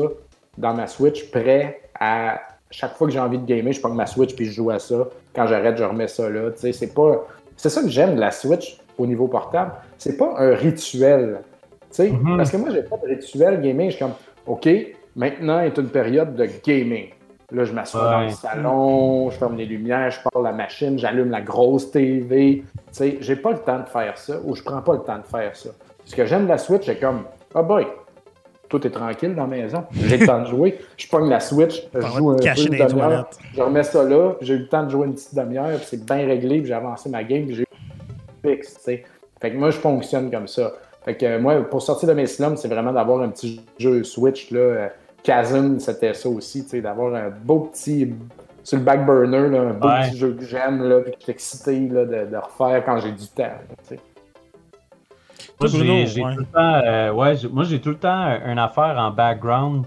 dans 0.58 0.74
ma 0.74 0.86
Switch 0.86 1.30
prêt 1.30 1.80
à 1.98 2.40
chaque 2.70 2.96
fois 2.96 3.08
que 3.08 3.12
j'ai 3.12 3.20
envie 3.20 3.38
de 3.38 3.44
gamer, 3.44 3.72
je 3.72 3.80
prends 3.80 3.90
ma 3.90 4.06
Switch 4.06 4.34
puis 4.34 4.46
je 4.46 4.52
joue 4.52 4.70
à 4.70 4.78
ça. 4.78 5.08
Quand 5.34 5.46
j'arrête, 5.46 5.76
je 5.76 5.84
remets 5.84 6.08
ça 6.08 6.28
là. 6.28 6.50
C'est 6.56 6.94
pas. 6.94 7.26
C'est 7.56 7.68
ça 7.68 7.82
que 7.82 7.88
j'aime 7.88 8.14
de 8.14 8.20
la 8.20 8.30
Switch 8.30 8.79
au 8.98 9.06
niveau 9.06 9.28
portable. 9.28 9.72
C'est 9.98 10.16
pas 10.16 10.34
un 10.38 10.54
rituel. 10.54 11.40
Mhm. 11.98 12.36
Parce 12.36 12.50
que 12.50 12.56
moi, 12.56 12.70
j'ai 12.70 12.82
pas 12.82 12.96
de 12.96 13.08
rituel 13.08 13.60
gaming. 13.60 13.90
Je 13.90 13.96
suis 13.96 14.04
comme, 14.04 14.14
OK, 14.46 14.68
maintenant 15.16 15.60
est 15.60 15.76
une 15.76 15.88
période 15.88 16.34
de 16.34 16.48
gaming. 16.64 17.10
Là, 17.52 17.64
je 17.64 17.72
m'assois 17.72 18.10
dans 18.10 18.20
le 18.20 18.30
salon, 18.30 19.30
je 19.30 19.36
ferme 19.36 19.56
les 19.56 19.66
lumières, 19.66 20.10
je 20.12 20.20
parle 20.22 20.44
la 20.44 20.52
machine, 20.52 20.96
j'allume 20.98 21.30
la 21.30 21.40
grosse 21.40 21.90
TV. 21.90 22.62
Tu 22.62 22.92
sais, 22.92 23.18
j'ai 23.20 23.34
pas 23.34 23.50
le 23.50 23.58
temps 23.58 23.80
de 23.80 23.88
faire 23.88 24.16
ça 24.16 24.36
ou 24.44 24.54
je 24.54 24.62
prends 24.62 24.80
pas 24.82 24.92
le 24.92 25.00
temps 25.00 25.18
de 25.18 25.26
faire 25.26 25.56
ça. 25.56 25.70
Ce 26.04 26.14
que 26.14 26.26
j'aime 26.26 26.44
de 26.44 26.48
la 26.48 26.58
Switch, 26.58 26.86
c'est 26.86 27.00
comme, 27.00 27.24
ah 27.52 27.62
boy, 27.62 27.88
tout 28.68 28.86
est 28.86 28.90
tranquille 28.90 29.34
dans 29.34 29.48
la 29.48 29.48
maison. 29.48 29.84
J'ai 29.92 30.18
le 30.18 30.26
temps 30.26 30.42
de 30.42 30.46
jouer. 30.46 30.78
Je 30.96 31.08
pogne 31.08 31.28
la 31.28 31.40
Switch, 31.40 31.88
je 31.92 32.00
joue 32.00 32.30
un 32.30 32.36
peu 32.36 32.46
une 32.46 32.86
demi-heure, 32.86 33.28
je 33.52 33.62
remets 33.62 33.82
ça 33.82 34.04
là, 34.04 34.34
j'ai 34.40 34.54
eu 34.54 34.58
le 34.58 34.68
temps 34.68 34.84
de 34.84 34.90
jouer 34.90 35.08
une 35.08 35.14
petite 35.14 35.34
demi-heure, 35.34 35.76
puis 35.76 35.86
c'est 35.86 36.04
bien 36.04 36.24
réglé, 36.26 36.58
puis 36.58 36.66
j'ai 36.66 36.74
avancé 36.74 37.10
ma 37.10 37.24
game, 37.24 37.46
puis 37.46 37.56
j'ai 37.56 37.66
fixe, 38.44 38.74
tu 38.74 38.80
sais. 38.82 39.04
Fait 39.40 39.50
que 39.52 39.56
moi, 39.56 39.70
je 39.70 39.78
fonctionne 39.78 40.30
comme 40.30 40.46
ça. 40.48 40.72
Fait 41.04 41.16
que 41.16 41.24
euh, 41.24 41.38
moi, 41.40 41.62
pour 41.62 41.80
sortir 41.82 42.08
de 42.08 42.14
mes 42.14 42.26
slums, 42.26 42.56
c'est 42.56 42.68
vraiment 42.68 42.92
d'avoir 42.92 43.22
un 43.22 43.28
petit 43.30 43.60
jeu 43.78 44.04
Switch, 44.04 44.50
là. 44.50 44.58
Euh, 44.60 44.88
Chasm, 45.24 45.78
c'était 45.78 46.14
ça 46.14 46.28
aussi, 46.30 46.62
tu 46.64 46.70
sais, 46.70 46.80
d'avoir 46.80 47.14
un 47.14 47.28
beau 47.30 47.60
petit 47.60 48.14
sur 48.62 48.78
le 48.78 48.84
back 48.84 49.04
burner, 49.06 49.48
là, 49.48 49.60
un 49.60 49.72
beau 49.74 49.88
Ouais. 49.88 50.08
petit 50.10 50.16
jeu 50.18 50.32
que 50.34 50.44
j'aime, 50.44 50.82
là, 50.88 51.00
puis 51.00 51.12
que 51.12 51.16
je 51.18 51.22
suis 51.24 51.32
excité 51.32 51.78
là, 51.88 52.04
de, 52.04 52.30
de 52.30 52.36
refaire 52.36 52.84
quand 52.84 52.98
j'ai 53.00 53.12
du 53.12 53.26
temps. 53.28 53.42
là, 53.44 53.58
tu 53.86 53.96
sais. 53.96 54.00
Moi, 55.60 55.68
j'ai 55.68 56.22
ouais. 56.24 56.34
tout 56.34 56.40
le 56.40 56.46
temps, 56.46 56.82
euh, 56.86 57.12
ouais, 57.12 57.36
j'ai- 57.36 57.48
moi, 57.48 57.64
j'ai 57.64 57.80
tout 57.80 57.90
le 57.90 57.98
temps 57.98 58.38
une 58.46 58.58
affaire 58.58 58.94
en 58.98 59.10
background 59.10 59.84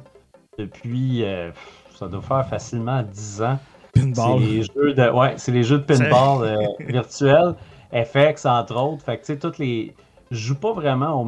depuis, 0.60 1.24
euh, 1.24 1.50
ça 1.96 2.08
doit 2.08 2.22
faire 2.22 2.46
facilement 2.48 3.02
10 3.02 3.42
ans. 3.42 3.58
C'est 3.96 4.02
Pinball. 4.02 4.40
les 4.40 4.62
jeux 4.64 4.94
de, 4.94 5.10
ouais, 5.12 5.34
c'est 5.38 5.52
les 5.52 5.64
jeux 5.64 5.78
de 5.80 5.84
pinball 5.84 6.44
euh, 6.44 6.58
virtuels, 6.80 7.54
FX 7.94 8.46
entre 8.46 8.76
autres. 8.76 9.04
Fait 9.04 9.18
que 9.18 9.22
tu 9.22 9.34
sais, 9.34 9.40
toutes 9.40 9.58
les, 9.58 9.94
je 10.32 10.38
joue 10.38 10.56
pas 10.56 10.74
vraiment 10.74 11.22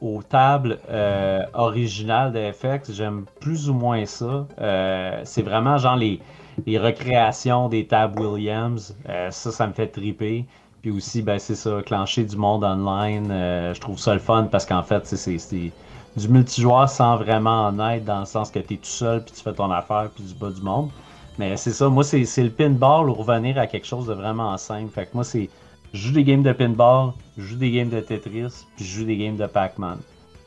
aux 0.00 0.22
tables 0.22 0.78
euh, 0.90 1.40
originales 1.54 2.32
de 2.32 2.52
FX. 2.52 2.92
J'aime 2.92 3.24
plus 3.40 3.68
ou 3.70 3.74
moins 3.74 4.04
ça. 4.06 4.46
Euh, 4.60 5.20
c'est 5.24 5.42
vraiment 5.42 5.78
genre 5.78 5.96
les, 5.96 6.20
les 6.66 6.78
recréations 6.78 7.68
des 7.68 7.86
tables 7.86 8.20
Williams. 8.20 8.96
Euh, 9.08 9.30
ça, 9.30 9.50
ça 9.52 9.66
me 9.66 9.72
fait 9.72 9.88
triper. 9.88 10.44
Puis 10.82 10.90
aussi, 10.90 11.22
ben, 11.22 11.38
c'est 11.38 11.54
ça, 11.54 11.80
clencher 11.86 12.24
du 12.24 12.36
monde 12.36 12.64
online. 12.64 13.28
je 13.30 13.80
trouve 13.80 13.98
ça 13.98 14.14
le 14.14 14.20
fun 14.20 14.48
parce 14.50 14.66
qu'en 14.66 14.82
fait, 14.82 15.06
c'est- 15.06 15.72
du 16.16 16.28
multijoueur 16.28 16.88
sans 16.88 17.16
vraiment 17.16 17.66
en 17.68 17.78
être, 17.90 18.04
dans 18.04 18.20
le 18.20 18.26
sens 18.26 18.50
que 18.50 18.58
tu 18.58 18.74
es 18.74 18.76
tout 18.76 18.84
seul, 18.84 19.24
puis 19.24 19.32
tu 19.34 19.42
fais 19.42 19.54
ton 19.54 19.70
affaire, 19.70 20.10
puis 20.14 20.24
du 20.24 20.34
bas 20.34 20.50
du 20.50 20.60
monde. 20.60 20.90
Mais 21.38 21.56
c'est 21.56 21.70
ça, 21.72 21.88
moi, 21.88 22.04
c'est 22.04 22.42
le 22.42 22.50
pinball 22.50 23.08
ou 23.08 23.14
revenir 23.14 23.58
à 23.58 23.66
quelque 23.66 23.86
chose 23.86 24.06
de 24.06 24.12
vraiment 24.14 24.56
simple. 24.58 24.90
Fait 24.92 25.06
que 25.06 25.10
moi, 25.14 25.24
c'est. 25.24 25.50
Je 25.92 26.08
joue 26.08 26.12
des 26.14 26.24
games 26.24 26.42
de 26.42 26.52
pinball, 26.52 27.12
je 27.36 27.42
joue 27.44 27.56
des 27.56 27.70
games 27.70 27.88
de 27.90 28.00
Tetris, 28.00 28.64
puis 28.76 28.84
je 28.84 29.00
joue 29.00 29.04
des 29.04 29.16
games 29.16 29.36
de 29.36 29.46
Pac-Man. 29.46 29.98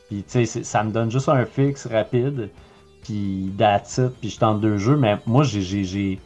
Puis, 0.08 0.24
tu 0.24 0.46
sais, 0.46 0.64
ça 0.64 0.84
me 0.84 0.92
donne 0.92 1.12
juste 1.12 1.30
un 1.30 1.46
fixe 1.46 1.88
rapide, 1.88 2.50
puis 3.04 3.52
it, 3.60 4.02
puis 4.20 4.30
je 4.30 4.40
tente 4.40 4.62
deux 4.62 4.78
jeux. 4.78 4.96
Mais 4.98 5.18
moi, 5.26 5.44
j'ai- 5.44 5.62
j'ai 5.62 5.84
j'ai- 5.84 6.20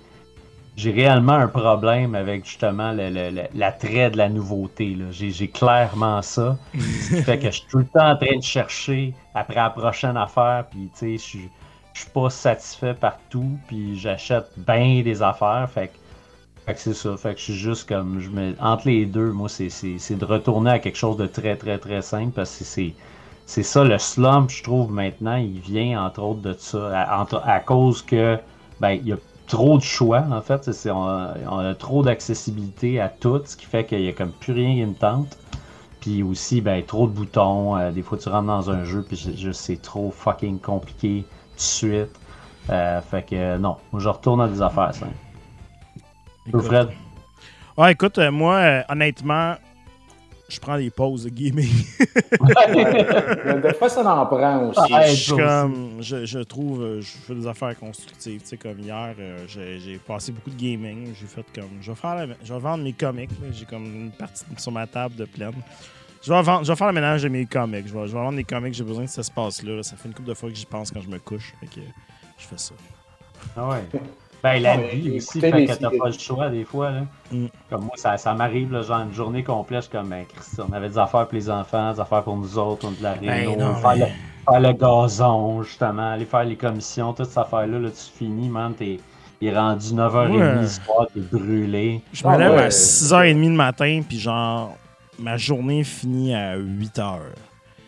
j'ai 0.77 0.91
réellement 0.91 1.33
un 1.33 1.47
problème 1.47 2.15
avec 2.15 2.45
justement 2.45 2.93
le- 2.93 3.09
le- 3.09 3.31
le- 3.31 3.47
l'attrait 3.53 4.09
de 4.11 4.17
la 4.17 4.29
nouveauté. 4.29 4.95
là. 4.95 5.05
J'ai 5.11 5.31
j'ai 5.31 5.49
clairement 5.49 6.21
ça. 6.21 6.57
Ce 6.73 6.77
qui 7.15 7.23
fait 7.23 7.39
que 7.39 7.47
je 7.47 7.57
suis 7.57 7.67
tout 7.69 7.79
le 7.79 7.85
temps 7.87 8.11
en 8.11 8.15
train 8.17 8.37
de 8.37 8.43
chercher 8.43 9.13
après 9.33 9.55
la 9.55 9.69
prochaine 9.69 10.15
affaire, 10.17 10.65
puis 10.71 10.89
tu 10.93 10.99
sais, 10.99 11.11
je 11.13 11.17
suis- 11.23 11.49
je 11.93 12.01
suis 12.01 12.09
pas 12.11 12.29
satisfait 12.29 12.93
partout, 12.93 13.59
puis 13.67 13.97
j'achète 13.99 14.47
bien 14.57 15.01
des 15.03 15.21
affaires. 15.21 15.69
Fait 15.73 15.89
que, 15.89 15.97
fait 16.69 16.75
que 16.75 16.81
c'est 16.81 16.93
ça. 16.93 17.17
Fait 17.17 17.33
que 17.33 17.39
je 17.39 17.45
suis 17.45 17.53
juste 17.55 17.87
comme. 17.89 18.19
Je 18.19 18.29
me, 18.29 18.55
entre 18.59 18.87
les 18.87 19.05
deux, 19.05 19.31
moi, 19.31 19.49
c'est- 19.49 19.69
c'est 19.69 20.15
de 20.15 20.25
retourner 20.25 20.71
à 20.71 20.79
quelque 20.79 20.97
chose 20.97 21.17
de 21.17 21.25
très, 21.27 21.55
très, 21.57 21.79
très 21.79 22.01
simple 22.01 22.31
parce 22.33 22.57
que 22.57 22.63
c'est. 22.63 22.95
C'est 23.45 23.63
ça, 23.63 23.83
le 23.83 23.97
slump, 23.97 24.51
je 24.51 24.61
trouve, 24.61 24.91
maintenant, 24.91 25.35
il 25.37 25.59
vient 25.59 26.05
entre 26.05 26.21
autres 26.21 26.41
de 26.41 26.53
ça, 26.59 27.01
à, 27.01 27.59
cause 27.61 28.03
que, 28.03 28.37
ben, 28.79 28.91
il 28.91 29.07
y 29.07 29.13
a 29.13 29.17
trop 29.47 29.77
de 29.79 29.83
choix, 29.83 30.23
en 30.31 30.41
fait. 30.43 30.71
C'est- 30.71 30.91
on, 30.91 31.07
a, 31.07 31.73
trop 31.75 32.03
d'accessibilité 32.03 32.99
à 32.99 33.09
tout, 33.09 33.41
ce 33.45 33.57
qui 33.57 33.65
fait 33.65 33.85
qu'il 33.87 34.01
y 34.01 34.07
a 34.07 34.13
comme 34.13 34.33
plus 34.33 34.53
rien 34.53 34.75
qui 34.75 34.85
me 34.85 34.93
tente. 34.95 35.39
Puis 36.01 36.23
aussi, 36.23 36.61
ben, 36.61 36.83
trop 36.85 37.07
de 37.07 37.13
boutons. 37.13 37.77
euh, 37.77 37.91
des 37.91 38.03
fois, 38.03 38.17
tu 38.17 38.29
rentres 38.29 38.47
dans 38.47 38.71
un 38.71 38.83
jeu, 38.83 39.03
puis 39.03 39.17
je- 39.17 39.31
je- 39.35 39.51
c'est 39.51 39.81
trop 39.81 40.11
fucking 40.11 40.59
compliqué 40.61 41.27
tout 41.29 41.57
de 41.57 41.61
suite. 41.61 42.19
Euh, 42.69 43.01
fait 43.01 43.23
que 43.25 43.57
non, 43.57 43.77
moi, 43.91 44.01
je 44.01 44.09
retourne 44.09 44.41
à 44.41 44.47
des 44.49 44.61
affaires 44.61 44.93
simples. 44.95 45.17
Écoute. 46.49 46.65
Fred? 46.65 46.89
Ouais, 47.77 47.91
écoute, 47.93 48.17
euh, 48.17 48.29
moi, 48.31 48.55
euh, 48.55 48.81
honnêtement, 48.89 49.55
je 50.49 50.59
prends 50.59 50.77
des 50.77 50.89
pauses 50.89 51.23
de 51.25 51.29
gaming. 51.29 51.69
Mais 53.45 53.61
Des 53.61 53.73
fois, 53.73 53.87
ça 53.89 54.01
en 54.15 54.25
prend 54.25 54.67
aussi? 54.69 54.79
Ah, 54.93 55.05
je, 55.07 55.33
comme, 55.35 56.45
trouve, 56.45 56.81
euh, 56.81 57.01
je 57.01 57.07
fais 57.07 57.35
des 57.35 57.47
affaires 57.47 57.77
constructives. 57.77 58.41
Tu 58.41 58.47
sais, 58.47 58.57
comme 58.57 58.79
hier, 58.79 59.13
euh, 59.19 59.45
j'ai 59.47 59.97
passé 60.05 60.31
beaucoup 60.31 60.49
de 60.49 60.55
gaming. 60.59 61.13
J'ai 61.19 61.27
fait 61.27 61.45
comme, 61.55 61.69
je 61.81 61.91
vais, 61.91 61.95
faire 61.95 62.15
la- 62.15 62.35
je 62.43 62.53
vais 62.53 62.59
vendre 62.59 62.83
mes 62.83 62.93
comics. 62.93 63.29
J'ai 63.51 63.65
comme 63.65 63.85
une 63.85 64.11
partie 64.11 64.43
sur 64.57 64.71
ma 64.71 64.85
table 64.87 65.15
de 65.15 65.25
pleine. 65.25 65.53
Je 66.21 66.33
vais, 66.33 66.41
vendre, 66.41 66.65
je 66.65 66.71
vais 66.71 66.75
faire 66.75 66.87
le 66.87 66.93
ménage 66.93 67.23
de 67.23 67.29
mes 67.29 67.45
comics. 67.45 67.87
Je 67.87 67.93
vais, 67.93 68.07
je 68.07 68.13
vais 68.13 68.19
vendre 68.19 68.35
des 68.35 68.43
comics. 68.43 68.73
J'ai 68.73 68.83
besoin 68.83 69.03
de 69.03 69.09
cet 69.09 69.19
espace-là. 69.19 69.75
là. 69.77 69.83
Ça 69.83 69.95
fait 69.95 70.09
une 70.09 70.13
couple 70.13 70.27
de 70.29 70.33
fois 70.33 70.49
que 70.49 70.55
j'y 70.55 70.65
pense 70.65 70.91
quand 70.91 70.99
je 71.01 71.07
me 71.07 71.19
couche. 71.19 71.53
Fait 71.61 71.67
que 71.67 71.79
je 72.37 72.45
fais 72.45 72.57
ça. 72.57 72.73
Ah 73.55 73.69
ouais. 73.69 73.83
Ben, 74.43 74.61
la 74.61 74.71
Ah, 74.73 74.77
vie 74.77 75.17
aussi, 75.17 75.39
fait 75.41 75.51
que 75.51 75.73
t'as 75.73 75.89
pas 75.89 76.07
le 76.07 76.11
choix 76.17 76.49
des 76.49 76.63
fois. 76.63 76.91
Là. 76.91 77.01
Mm. 77.31 77.45
Comme 77.69 77.81
moi, 77.81 77.91
ça, 77.95 78.17
ça 78.17 78.33
m'arrive, 78.33 78.71
là, 78.71 78.81
genre 78.81 79.01
une 79.01 79.13
journée 79.13 79.43
complète, 79.43 79.79
je 79.83 79.89
suis 79.89 79.97
comme, 79.97 80.09
ben, 80.09 80.23
on 80.57 80.71
avait 80.73 80.89
des 80.89 80.97
affaires 80.97 81.25
pour 81.27 81.35
les 81.35 81.49
enfants, 81.49 81.91
des 81.93 81.99
affaires 81.99 82.23
pour 82.23 82.37
nous 82.37 82.57
autres, 82.57 82.87
on 82.87 82.91
de 82.91 83.03
la 83.03 83.13
réno, 83.13 83.55
Ben 83.55 83.59
non, 83.59 83.75
faire, 83.75 83.95
mais- 83.97 83.99
le, 83.99 84.51
faire 84.51 84.59
le 84.61 84.73
gazon, 84.73 85.63
justement, 85.63 86.11
aller 86.13 86.25
faire 86.25 86.45
les 86.45 86.55
commissions, 86.55 87.13
toute 87.13 87.25
cette 87.27 87.37
affaire-là, 87.37 87.79
là, 87.79 87.89
tu 87.89 88.17
finis, 88.17 88.47
man, 88.49 88.73
t'es 88.77 88.99
il 89.41 89.47
est 89.47 89.57
rendu 89.57 89.93
9h30 89.93 90.37
Ouais. 90.37 90.55
le 90.61 90.67
soir, 90.67 91.07
t'es 91.13 91.21
brûlé. 91.21 92.01
Je 92.11 92.27
me 92.27 92.31
Ah, 92.33 92.37
lève 92.37 92.51
ouais. 92.51 92.63
à 92.63 92.69
6h30 92.71 93.49
le 93.49 93.55
matin. 93.55 94.01
Puis 94.05 94.19
genre, 94.19 94.75
ma 95.17 95.37
journée 95.37 95.83
finit 95.85 96.35
à 96.35 96.57
8h. 96.57 97.19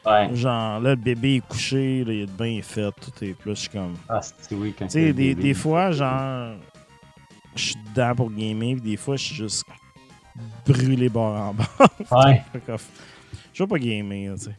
Ouais. 0.06 0.30
Genre, 0.36 0.80
là, 0.80 0.90
le 0.92 0.96
bébé 0.96 1.36
est 1.36 1.48
couché. 1.48 2.04
Là, 2.04 2.14
il 2.14 2.22
est 2.24 2.32
bien 2.32 2.60
fait. 2.64 2.90
Tout 3.00 3.24
est 3.24 3.34
plus. 3.34 3.52
Je 3.52 3.60
suis 3.62 3.70
comme. 3.70 3.94
Ah, 4.10 4.20
c'est 4.22 4.56
oui, 4.56 4.74
quand 4.78 4.86
Tu 4.88 4.92
sais, 4.94 5.14
des, 5.14 5.36
des 5.36 5.54
fois, 5.54 5.92
genre, 5.92 6.56
je 7.56 7.64
suis 7.66 7.76
dedans 7.94 8.16
pour 8.16 8.32
gamer, 8.32 8.74
puis 8.82 8.92
des 8.92 8.98
fois, 8.98 9.16
je 9.16 9.26
suis 9.26 9.36
juste 9.36 9.64
brûlé 10.66 11.10
bord 11.10 11.36
en 11.36 11.54
bas. 11.54 11.66
Ouais. 12.26 12.42
Je 13.54 13.64
veux 13.64 13.68
pas 13.68 13.78
gamer, 13.78 14.34
tu 14.36 14.46
sais. 14.46 14.56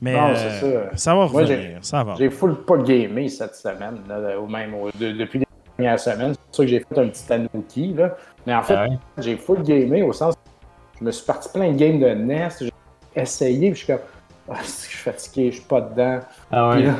Mais 0.00 0.12
Non, 0.12 0.28
euh, 0.30 0.90
ça. 0.92 0.96
ça 0.96 1.10
va 1.14 1.26
Moi, 1.28 1.42
revenir, 1.42 1.78
ça 1.82 2.04
va. 2.04 2.14
J'ai 2.16 2.30
full 2.30 2.64
pas 2.64 2.78
gamé 2.78 3.28
cette 3.28 3.56
semaine, 3.56 3.98
là, 4.08 4.38
ou 4.40 4.46
même 4.46 4.74
au- 4.74 4.90
de- 4.92 5.10
depuis 5.12 5.40
les 5.40 5.46
dernières 5.76 5.98
semaines. 5.98 6.32
C'est 6.34 6.40
pour 6.46 6.54
ça 6.54 6.62
que 6.62 6.68
j'ai 6.68 6.78
fait 6.80 6.98
un 7.00 7.08
petit 7.08 7.26
Tanuki. 7.26 7.94
Là. 7.94 8.16
Mais 8.46 8.54
en 8.54 8.62
fait, 8.62 8.74
Ah 8.76 8.86
ouais. 8.88 8.98
j'ai 9.18 9.36
full 9.36 9.62
gamé 9.64 10.02
au 10.02 10.12
sens 10.12 10.34
je 11.00 11.04
me 11.04 11.10
suis 11.12 11.24
parti 11.26 11.48
plein 11.52 11.72
de 11.72 11.76
games 11.76 11.98
de 12.00 12.06
NES. 12.08 12.48
J'ai 12.60 12.70
essayé, 13.14 13.70
puis 13.70 13.80
je 13.80 13.84
suis 13.84 13.86
comme, 13.92 14.02
je 14.62 14.66
suis 14.66 14.98
fatigué, 14.98 15.50
je 15.50 15.56
suis 15.56 15.66
pas 15.66 15.80
dedans. 15.80 16.20
Ah 16.50 16.70
ouais. 16.70 16.82
là, 16.82 16.94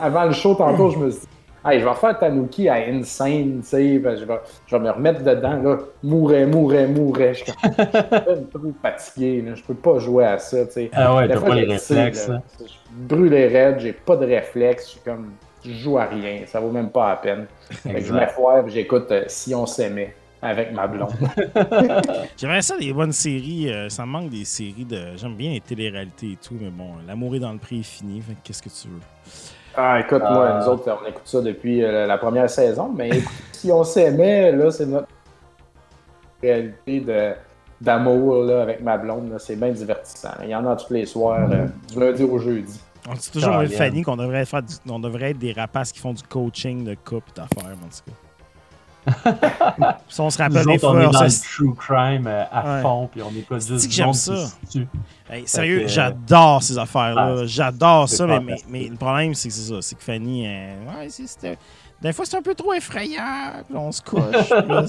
avant 0.00 0.24
le 0.24 0.32
show, 0.32 0.54
tantôt, 0.54 0.90
je 0.90 0.98
me 0.98 1.10
suis 1.10 1.20
dit, 1.20 1.26
hey, 1.64 1.80
je 1.80 1.84
vais 1.88 1.94
faire 1.94 2.18
Tanuki 2.18 2.68
à 2.68 2.74
Insane, 2.88 3.60
tu 3.60 3.66
sais, 3.68 3.94
je 3.94 4.24
vais, 4.24 4.40
je 4.66 4.76
vais 4.76 4.82
me 4.82 4.90
remettre 4.90 5.22
dedans, 5.22 5.62
là, 5.62 5.78
mourais, 6.02 6.46
mourais, 6.46 6.86
mourais. 6.86 7.34
Je 7.34 7.44
suis 7.44 7.52
trop 8.52 8.72
fatigué, 8.82 9.42
là, 9.42 9.54
je 9.54 9.62
peux 9.62 9.74
pas 9.74 9.98
jouer 9.98 10.24
à 10.24 10.38
ça, 10.38 10.64
tu 10.66 10.72
sais. 10.72 10.90
Ah 10.92 11.14
ouais, 11.16 11.28
t'as 11.28 11.40
pas 11.40 11.54
les 11.54 11.66
je 11.66 11.72
le 11.72 11.78
sais, 11.78 11.94
réflexes. 11.94 12.28
là. 12.28 12.34
là. 12.34 12.42
Je 12.60 12.66
suis 12.68 12.80
brûlé 12.92 13.46
raide, 13.48 13.80
j'ai 13.80 13.92
pas 13.92 14.16
de 14.16 14.26
réflexes, 14.26 14.84
je 14.86 14.90
suis 14.92 15.00
comme, 15.00 15.32
je 15.64 15.72
joue 15.72 15.98
à 15.98 16.04
rien, 16.06 16.40
ça 16.46 16.60
vaut 16.60 16.70
même 16.70 16.90
pas 16.90 17.10
la 17.10 17.16
peine. 17.16 17.46
Je 17.84 18.12
m'effoire 18.12 18.66
et 18.66 18.70
j'écoute 18.70 19.10
euh, 19.12 19.24
Si 19.28 19.54
on 19.54 19.66
s'aimait 19.66 20.14
avec 20.42 20.72
ma 20.72 20.86
blonde. 20.88 21.12
J'aimerais 22.36 22.62
ça 22.62 22.76
des 22.76 22.92
bonnes 22.92 23.12
séries. 23.12 23.72
euh, 23.72 23.88
ça 23.88 24.04
me 24.04 24.10
manque 24.10 24.30
des 24.30 24.44
séries 24.44 24.84
de. 24.84 25.16
J'aime 25.16 25.36
bien 25.36 25.52
les 25.52 25.60
téléréalités 25.60 26.32
et 26.32 26.36
tout, 26.36 26.56
mais 26.60 26.70
bon, 26.70 26.90
l'amour 27.06 27.34
est 27.36 27.40
dans 27.40 27.52
le 27.52 27.58
prix 27.58 27.80
est 27.80 27.82
fini. 27.84 28.22
Qu'est-ce 28.42 28.62
que 28.62 28.68
tu 28.68 28.88
veux? 28.88 29.00
Ah, 29.76 30.00
écoute, 30.00 30.20
moi, 30.20 30.48
Ah. 30.50 30.60
nous 30.60 30.68
autres, 30.72 30.98
on 31.02 31.08
écoute 31.08 31.22
ça 31.24 31.40
depuis 31.40 31.82
euh, 31.82 32.06
la 32.06 32.18
première 32.18 32.50
saison, 32.50 32.92
mais 32.94 33.08
écoute, 33.10 33.32
si 33.52 33.70
on 33.72 33.84
s'aimait, 33.84 34.52
là, 34.52 34.70
c'est 34.70 34.86
notre 34.86 35.08
réalité 36.42 37.00
de 37.00 37.32
d'amour 37.80 38.44
là, 38.44 38.62
avec 38.62 38.80
ma 38.80 38.96
blonde, 38.96 39.34
c'est 39.38 39.56
bien 39.56 39.70
divertissant. 39.70 40.28
Il 40.44 40.50
y 40.50 40.54
en 40.54 40.64
a 40.66 40.76
tous 40.76 40.92
les 40.92 41.04
soirs, 41.04 41.48
euh, 41.50 41.66
du 41.92 41.98
lundi 41.98 42.22
au 42.22 42.38
jeudi. 42.38 42.80
On 43.08 43.14
dit 43.14 43.30
toujours. 43.32 43.60
Fanny, 43.76 44.02
qu'on 44.02 44.16
devrait, 44.16 44.44
faire 44.44 44.62
du- 44.62 44.74
on 44.88 45.00
devrait 45.00 45.30
être 45.30 45.38
des 45.38 45.52
rapaces 45.52 45.90
qui 45.90 45.98
font 45.98 46.12
du 46.12 46.22
coaching 46.22 46.84
de 46.84 46.94
couple 46.94 47.32
d'affaires, 47.34 47.72
en 47.72 47.88
tout 47.88 48.04
cas. 48.06 48.12
Si 50.08 50.20
on 50.20 50.30
se 50.30 50.38
rappelle 50.38 50.64
des 50.64 50.84
on 50.84 50.98
est 51.00 51.08
dans 51.10 51.22
le 51.22 51.42
true 51.56 51.74
crime 51.74 52.26
euh, 52.26 52.44
à 52.50 52.76
Ouais. 52.76 52.82
fond, 52.82 53.08
puis 53.10 53.22
on 53.22 53.30
écoute 53.30 53.60
C'est-tu 53.60 53.72
juste 53.74 53.84
que 53.86 53.90
du 53.90 53.96
j'aime 53.96 54.12
ça? 54.12 54.46
Hey, 55.30 55.46
sérieux, 55.48 55.84
j'adore 55.86 56.62
ces 56.62 56.78
affaires-là. 56.78 57.36
Ah, 57.40 57.42
j'adore 57.46 58.08
ça, 58.08 58.26
mais, 58.26 58.34
mais, 58.38 58.44
fantastique. 58.44 58.68
mais 58.70 58.84
le 58.88 58.96
problème, 58.96 59.34
c'est 59.34 59.48
que 59.48 59.54
c'est 59.54 59.72
ça. 59.72 59.82
C'est 59.82 59.94
que 59.96 60.02
Fanny, 60.04 60.46
euh, 60.46 60.74
ouais, 60.86 61.08
c'est- 61.08 61.26
c'était. 61.26 61.58
Des 62.00 62.12
fois, 62.12 62.24
c'est 62.24 62.36
un 62.36 62.42
peu 62.42 62.54
trop 62.54 62.72
effrayant. 62.74 63.62
puis 63.66 63.76
on 63.76 63.92
se 63.92 64.02
couche. 64.02 64.20
pas. 64.48 64.86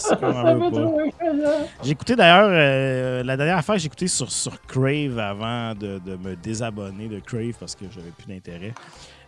J'ai 1.83 1.91
écouté 1.91 2.15
d'ailleurs, 2.15 2.49
euh, 2.51 3.23
la 3.23 3.37
dernière 3.37 3.57
affaire 3.57 3.75
que 3.75 3.81
j'ai 3.81 4.07
sur, 4.07 4.31
sur 4.31 4.59
Crave 4.63 5.19
avant 5.19 5.73
de, 5.75 5.99
de 6.03 6.15
me 6.17 6.35
désabonner 6.35 7.07
de 7.07 7.19
Crave 7.19 7.53
parce 7.59 7.75
que 7.75 7.85
j'avais 7.93 8.09
plus 8.09 8.25
d'intérêt, 8.27 8.73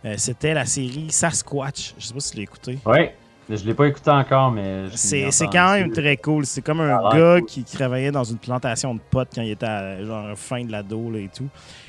euh, 0.04 0.14
c'était 0.18 0.52
la 0.54 0.64
série 0.66 1.06
Sasquatch. 1.10 1.94
Je 1.98 2.06
sais 2.06 2.14
pas 2.14 2.20
si 2.20 2.30
tu 2.32 2.36
l'as 2.38 2.42
écouté. 2.42 2.78
Ouais, 2.84 3.14
je 3.48 3.64
l'ai 3.64 3.74
pas 3.74 3.86
écouté 3.86 4.10
encore, 4.10 4.50
mais. 4.50 4.86
C'est 4.94 5.46
quand 5.52 5.72
même 5.72 5.92
très 5.92 6.16
cool. 6.16 6.46
C'est 6.46 6.62
comme 6.62 6.80
un 6.80 6.88
Ça 6.88 6.98
a 6.98 7.14
l'air 7.14 7.20
gars 7.20 7.40
cool. 7.40 7.48
qui, 7.48 7.64
travaillait 7.64 8.10
dans 8.10 8.24
une 8.24 8.38
plantation 8.38 8.94
de 8.94 9.00
potes 9.10 9.30
quand 9.34 9.42
il 9.42 9.50
était 9.50 9.66
à 9.66 10.04
genre 10.04 10.36
fin 10.36 10.64
de 10.64 10.72
l'ado 10.72 11.10
là, 11.10 11.18
et 11.18 11.30
tout. 11.34 11.48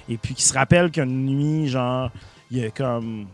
Et 0.10 0.18
puis 0.18 0.34
qui 0.34 0.44
se 0.44 0.54
rappelle 0.54 0.92
qu'une 0.92 1.26
nuit, 1.26 1.68
genre, 1.68 2.12
il 2.52 2.60
y 2.60 2.66
a 2.66 2.70
comme 2.70 3.28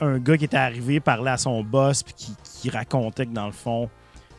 un 0.00 0.18
gars 0.18 0.36
qui 0.36 0.44
était 0.44 0.56
arrivé 0.56 1.00
parler 1.00 1.30
à 1.30 1.38
son 1.38 1.62
boss 1.62 2.02
puis 2.02 2.14
qui, 2.14 2.36
qui 2.60 2.70
racontait 2.70 3.26
que 3.26 3.32
dans 3.32 3.46
le 3.46 3.52
fond, 3.52 3.88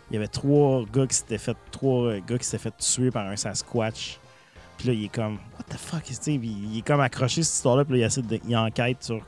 il 0.10 0.16
y 0.16 0.18
avait 0.18 0.28
trois 0.28 0.84
gars 0.86 1.08
qui 1.08 1.16
s'étaient 1.16 1.38
fait 1.38 1.58
trois 1.72 2.20
gars 2.20 2.38
qui 2.38 2.46
s'étaient 2.46 2.64
fait 2.64 2.78
tuer 2.78 3.12
par 3.12 3.28
un 3.28 3.36
Sasquatch. 3.36 4.20
Puis 4.78 4.88
là, 4.88 4.94
il 4.94 5.06
est 5.06 5.14
comme 5.14 5.40
What 5.58 5.66
the 5.70 5.78
fuck? 5.78 6.04
sais, 6.06 6.38
puis 6.38 6.56
il 6.72 6.80
est 6.80 6.86
comme 6.86 7.00
accroché 7.00 7.44
cette 7.44 7.56
histoire-là, 7.56 7.86
puis 7.86 7.94
là, 7.94 8.00
il 8.00 8.08
essaie 8.08 8.22
de, 8.22 8.40
il 8.48 8.58
enquête 8.58 9.04
sur 9.04 9.22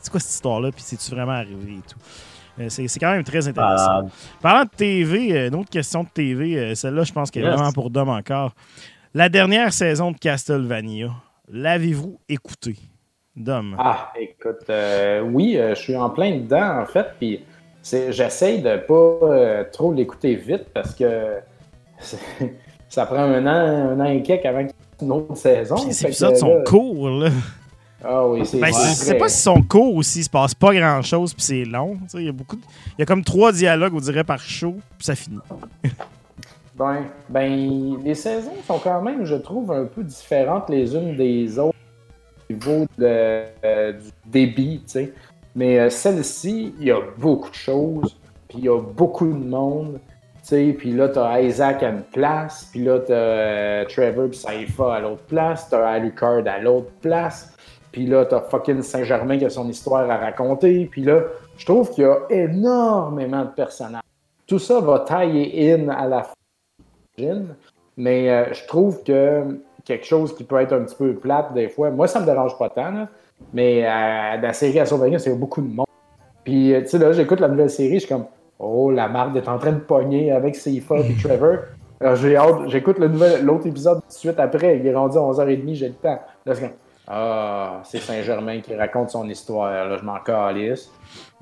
c'est 0.00 0.10
quoi 0.10 0.20
cette 0.20 0.32
histoire-là, 0.32 0.70
puis 0.70 0.82
c'est-tu 0.82 1.10
vraiment 1.10 1.32
arrivé 1.32 1.72
et 1.72 1.88
tout. 1.88 1.98
Euh, 2.60 2.68
c'est 2.68 2.88
c'est 2.88 2.98
quand 3.00 3.12
même 3.12 3.24
très 3.24 3.46
intéressant. 3.46 3.86
Ah, 3.88 4.02
Parlant 4.42 4.64
de 4.64 4.70
TV, 4.76 5.32
euh, 5.32 5.48
une 5.48 5.54
autre 5.54 5.70
question 5.70 6.02
de 6.02 6.08
TV, 6.08 6.56
euh, 6.58 6.74
celle-là, 6.74 7.04
je 7.04 7.12
pense 7.12 7.30
qu'elle 7.30 7.44
est 7.44 7.50
vraiment 7.50 7.72
pour 7.72 7.90
Dom 7.90 8.08
encore. 8.08 8.52
La 9.14 9.28
dernière 9.28 9.72
saison 9.72 10.10
de 10.12 10.18
Castlevania, 10.18 11.10
l'avez-vous 11.50 12.18
écouté? 12.28 12.76
Dom? 13.36 13.76
Ah, 13.78 14.12
écoute, 14.18 14.68
euh, 14.68 15.20
oui, 15.20 15.56
euh, 15.56 15.74
je 15.76 15.80
suis 15.80 15.96
en 15.96 16.10
plein 16.10 16.38
dedans, 16.38 16.80
en 16.82 16.86
fait, 16.86 17.06
puis 17.20 17.40
j'essaye 17.84 18.60
de 18.60 18.76
pas 18.78 19.26
euh, 19.26 19.64
trop 19.72 19.92
l'écouter 19.92 20.34
vite 20.34 20.66
parce 20.74 20.92
que 20.94 21.36
ça 22.88 23.06
prend 23.06 23.16
un 23.18 23.46
an, 23.46 23.92
un 23.92 24.00
an 24.00 24.04
et 24.04 24.22
quelques 24.22 24.44
avant 24.46 24.58
qu'il 24.66 24.68
y 24.68 24.70
ait 24.70 25.04
une 25.04 25.12
autre 25.12 25.36
saison. 25.36 25.76
Les 25.86 26.04
épisodes 26.04 26.36
sont 26.36 26.54
là- 26.56 26.64
courts, 26.64 27.10
là. 27.10 27.30
Ah 28.04 28.26
oui, 28.28 28.46
c'est 28.46 28.60
Ben, 28.60 28.72
c'est 28.72 29.10
vrai. 29.10 29.18
pas 29.18 29.28
s'ils 29.28 29.42
sont 29.42 29.62
courts 29.62 29.94
aussi, 29.96 30.20
il 30.20 30.24
se 30.24 30.30
passe 30.30 30.54
pas 30.54 30.72
grand-chose, 30.72 31.34
puis 31.34 31.42
c'est 31.42 31.64
long. 31.64 31.96
Sais, 32.08 32.18
Il 32.18 32.26
y 32.26 32.28
a 32.28 32.32
beaucoup 32.32 32.56
de- 32.56 32.62
Il 32.96 33.00
y 33.00 33.02
a 33.02 33.06
comme 33.06 33.24
trois 33.24 33.50
dialogues, 33.52 33.92
on 33.94 34.00
dirait, 34.00 34.24
par 34.24 34.38
show, 34.40 34.76
puis 34.96 35.04
ça 35.06 35.14
finit. 35.14 35.38
Ben, 36.76 37.06
ben, 37.28 37.96
les 38.04 38.14
saisons 38.14 38.52
sont 38.64 38.78
quand 38.78 39.02
même, 39.02 39.24
je 39.24 39.34
trouve, 39.34 39.72
un 39.72 39.84
peu 39.86 40.04
différentes 40.04 40.70
les 40.70 40.94
unes 40.94 41.16
des 41.16 41.58
autres 41.58 41.74
au 42.48 42.52
niveau 42.52 42.86
de, 42.96 43.42
euh, 43.64 43.92
du 43.92 44.10
débit, 44.26 44.78
tu 44.86 44.92
sais. 44.92 45.12
Mais 45.56 45.80
euh, 45.80 45.90
celle-ci, 45.90 46.72
il 46.78 46.86
y 46.86 46.92
a 46.92 47.00
beaucoup 47.18 47.50
de 47.50 47.54
choses, 47.56 48.16
puis 48.48 48.58
il 48.58 48.64
y 48.66 48.68
a 48.68 48.80
beaucoup 48.80 49.26
de 49.26 49.44
monde, 49.44 49.98
tu 50.42 50.48
sais. 50.50 50.76
Puis 50.78 50.92
là, 50.92 51.08
t'as 51.08 51.40
Isaac 51.40 51.82
à 51.82 51.88
une 51.88 52.02
place, 52.02 52.68
puis 52.70 52.84
là, 52.84 53.00
t'as 53.00 53.12
euh, 53.12 53.84
Trevor 53.86 54.28
puis 54.28 54.38
Saifa 54.38 54.94
à 54.94 55.00
l'autre 55.00 55.24
place, 55.24 55.66
t'as 55.68 55.84
Alucard 55.84 56.46
à 56.46 56.58
l'autre 56.60 56.92
place, 57.00 57.56
puis 57.92 58.06
là, 58.06 58.24
t'as 58.24 58.40
fucking 58.40 58.82
Saint-Germain 58.82 59.38
qui 59.38 59.44
a 59.44 59.50
son 59.50 59.68
histoire 59.68 60.10
à 60.10 60.16
raconter, 60.16 60.88
puis 60.90 61.02
là, 61.02 61.22
je 61.56 61.64
trouve 61.64 61.90
qu'il 61.90 62.04
y 62.04 62.06
a 62.06 62.18
énormément 62.30 63.44
de 63.44 63.50
personnages. 63.50 64.02
Tout 64.46 64.58
ça 64.58 64.80
va 64.80 65.00
tailler 65.00 65.72
in 65.74 65.88
à 65.88 66.06
la 66.06 66.26
j'imagine. 67.18 67.54
Mais 67.96 68.30
euh, 68.30 68.52
je 68.52 68.66
trouve 68.66 69.02
que 69.02 69.60
quelque 69.84 70.06
chose 70.06 70.34
qui 70.36 70.44
peut 70.44 70.60
être 70.60 70.72
un 70.72 70.82
petit 70.82 70.94
peu 70.94 71.14
plate 71.14 71.52
des 71.54 71.68
fois, 71.68 71.90
moi 71.90 72.06
ça 72.06 72.20
me 72.20 72.26
dérange 72.26 72.56
pas 72.58 72.68
tant, 72.68 72.90
là, 72.90 73.08
mais 73.52 73.84
euh, 73.84 74.36
dans 74.36 74.48
la 74.48 74.52
série 74.52 74.78
à 74.78 74.86
surveiller, 74.86 75.18
c'est 75.18 75.34
beaucoup 75.34 75.62
de 75.62 75.68
monde. 75.68 75.86
Puis 76.44 76.74
euh, 76.74 76.82
tu 76.82 76.88
sais, 76.88 76.98
là, 76.98 77.12
j'écoute 77.12 77.40
la 77.40 77.48
nouvelle 77.48 77.70
série, 77.70 77.94
je 77.94 78.06
suis 78.06 78.08
comme 78.08 78.26
Oh, 78.60 78.90
la 78.90 79.08
marde 79.08 79.36
est 79.36 79.48
en 79.48 79.58
train 79.58 79.72
de 79.72 79.78
pogner 79.78 80.32
avec 80.32 80.56
Sifa 80.56 80.96
et 80.98 81.14
Trevor. 81.22 81.58
Alors, 82.00 82.16
j'ai 82.16 82.36
hâte, 82.36 82.68
j'écoute 82.68 82.98
l'autre 82.98 83.66
épisode 83.66 84.00
tout 84.00 84.08
de 84.08 84.12
suite 84.12 84.38
après, 84.38 84.78
il 84.78 84.86
est 84.86 84.94
rendu 84.94 85.16
à 85.16 85.20
11h30, 85.20 85.74
j'ai 85.74 85.88
le 85.88 85.94
temps. 85.94 86.20
Là, 86.46 86.52
je 86.52 86.54
suis 86.54 86.66
comme 86.66 86.76
Ah, 87.10 87.80
c'est 87.84 88.00
Saint-Germain 88.00 88.60
qui 88.60 88.74
raconte 88.74 89.10
son 89.10 89.28
histoire, 89.28 89.70
là, 89.88 89.96
je 89.98 90.04
m'en 90.04 90.18
calisse. 90.20 90.90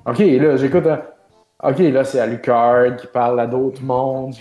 Ok, 0.05 0.19
là, 0.21 0.57
j'écoute 0.57 0.87
un. 0.87 1.01
Ok, 1.63 1.79
là, 1.79 2.05
c'est 2.05 2.21
Alucard 2.21 2.97
qui 2.97 3.07
parle 3.09 3.41
à 3.41 3.47
d'autres 3.47 3.83
mondes. 3.83 4.35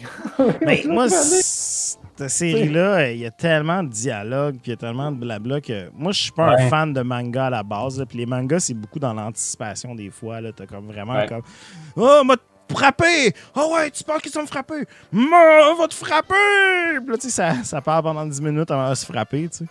Mais 0.62 0.84
moi, 0.88 1.08
cette 1.10 2.30
série-là, 2.30 3.10
il 3.12 3.20
y 3.20 3.26
a 3.26 3.32
tellement 3.32 3.82
de 3.84 3.90
dialogues, 3.90 4.56
puis 4.62 4.68
il 4.68 4.70
y 4.72 4.74
a 4.74 4.78
tellement 4.78 5.12
de 5.12 5.18
blabla 5.18 5.62
que 5.62 5.90
moi, 5.94 6.12
je 6.12 6.24
suis 6.24 6.32
pas 6.32 6.52
un 6.54 6.70
fan 6.70 6.94
de 6.94 7.02
manga 7.02 7.46
à 7.48 7.50
la 7.50 7.64
base. 7.64 7.98
là. 8.00 8.06
Puis 8.06 8.18
les 8.20 8.26
mangas, 8.26 8.60
c'est 8.60 8.74
beaucoup 8.74 9.00
dans 9.00 9.14
l'anticipation 9.14 9.96
des 9.96 10.10
fois. 10.12 10.42
là. 10.42 10.52
T'as 10.56 10.66
comme 10.66 10.88
vraiment 10.88 11.14
Ouais. 11.16 11.26
comme 11.28 11.42
Oh, 11.96 12.22
m'a 12.26 12.36
frappé! 12.72 13.34
Oh 13.56 13.74
ouais, 13.76 13.90
tu 13.92 14.04
penses 14.04 14.22
qu'ils 14.22 14.32
sont 14.32 14.42
me 14.42 14.48
frapper? 14.48 14.84
Moi, 15.12 15.40
on 15.72 15.76
va 15.82 15.88
te 15.88 15.94
frapper! 15.94 17.00
Puis 17.00 17.08
là, 17.10 17.16
tu 17.18 17.22
sais, 17.22 17.30
ça, 17.30 17.64
ça 17.64 17.80
part 17.82 18.04
pendant 18.04 18.26
10 18.26 18.42
minutes 18.42 18.70
avant 18.72 18.90
de 18.90 18.96
se 18.96 19.06
frapper, 19.06 19.48
tu 19.50 19.60
sais. 19.60 19.66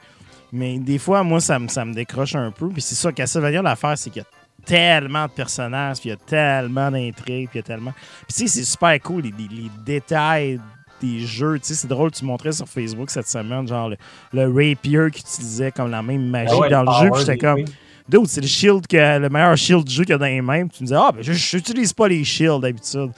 Mais 0.54 0.78
des 0.78 0.98
fois, 0.98 1.22
moi, 1.22 1.40
ça, 1.40 1.58
me- 1.58 1.68
ça 1.68 1.84
me 1.84 1.92
décroche 1.92 2.34
un 2.36 2.50
peu. 2.50 2.68
Puis 2.68 2.80
c'est 2.82 2.94
ça, 2.94 3.10
Castlevania, 3.12 3.60
l'affaire, 3.60 3.98
c'est 3.98 4.10
qu'il 4.10 4.22
y 4.22 4.24
a 4.24 4.64
tellement 4.64 5.26
de 5.26 5.32
personnages, 5.32 5.98
puis 5.98 6.08
il 6.08 6.12
y 6.12 6.14
a 6.14 6.16
tellement 6.16 6.90
d'intrigues, 6.90 7.48
puis 7.50 7.54
il 7.54 7.56
y 7.56 7.58
a 7.58 7.62
tellement. 7.62 7.92
Puis 7.92 8.34
tu 8.34 8.34
sais, 8.34 8.46
c'est 8.46 8.64
super 8.64 8.98
cool, 9.00 9.22
les, 9.22 9.30
les- 9.36 9.62
les 9.62 9.70
détails 9.84 10.60
des 11.02 11.18
jeux. 11.20 11.58
Tu 11.58 11.66
sais, 11.66 11.74
c'est 11.74 11.88
drôle, 11.88 12.10
tu 12.12 12.24
montrais 12.24 12.52
sur 12.52 12.66
Facebook 12.68 13.10
cette 13.10 13.26
semaine, 13.28 13.66
genre 13.68 13.90
le, 13.90 13.96
le 14.32 14.46
rapier 14.46 15.10
qu'ils 15.10 15.20
utilisaient 15.26 15.72
comme 15.72 15.90
la 15.90 16.02
même 16.02 16.26
magie 16.30 16.52
Ah 16.56 16.60
ouais, 16.60 16.70
dans 16.70 16.80
le 16.80 16.86
power 16.86 17.00
jeu. 17.04 17.10
Puis 17.10 17.20
j'étais 17.20 17.38
comme. 17.38 17.64
Dude, 18.08 18.26
c'est 18.26 18.42
le 18.42 18.46
shield 18.46 18.86
que 18.86 19.18
le 19.18 19.28
meilleur 19.30 19.56
shield 19.56 19.82
du 19.84 19.92
jeu 19.94 20.04
qu'il 20.04 20.12
y 20.12 20.14
a 20.14 20.18
dans 20.18 20.26
les 20.26 20.40
mains. 20.42 20.66
Puis 20.66 20.76
tu 20.78 20.82
me 20.84 20.86
disais, 20.88 20.98
ah, 21.00 21.10
ben, 21.10 21.22
je 21.22 21.32
j'utilise 21.32 21.92
pas 21.94 22.06
les 22.06 22.22
shields 22.22 22.60
d'habitude. 22.60 23.10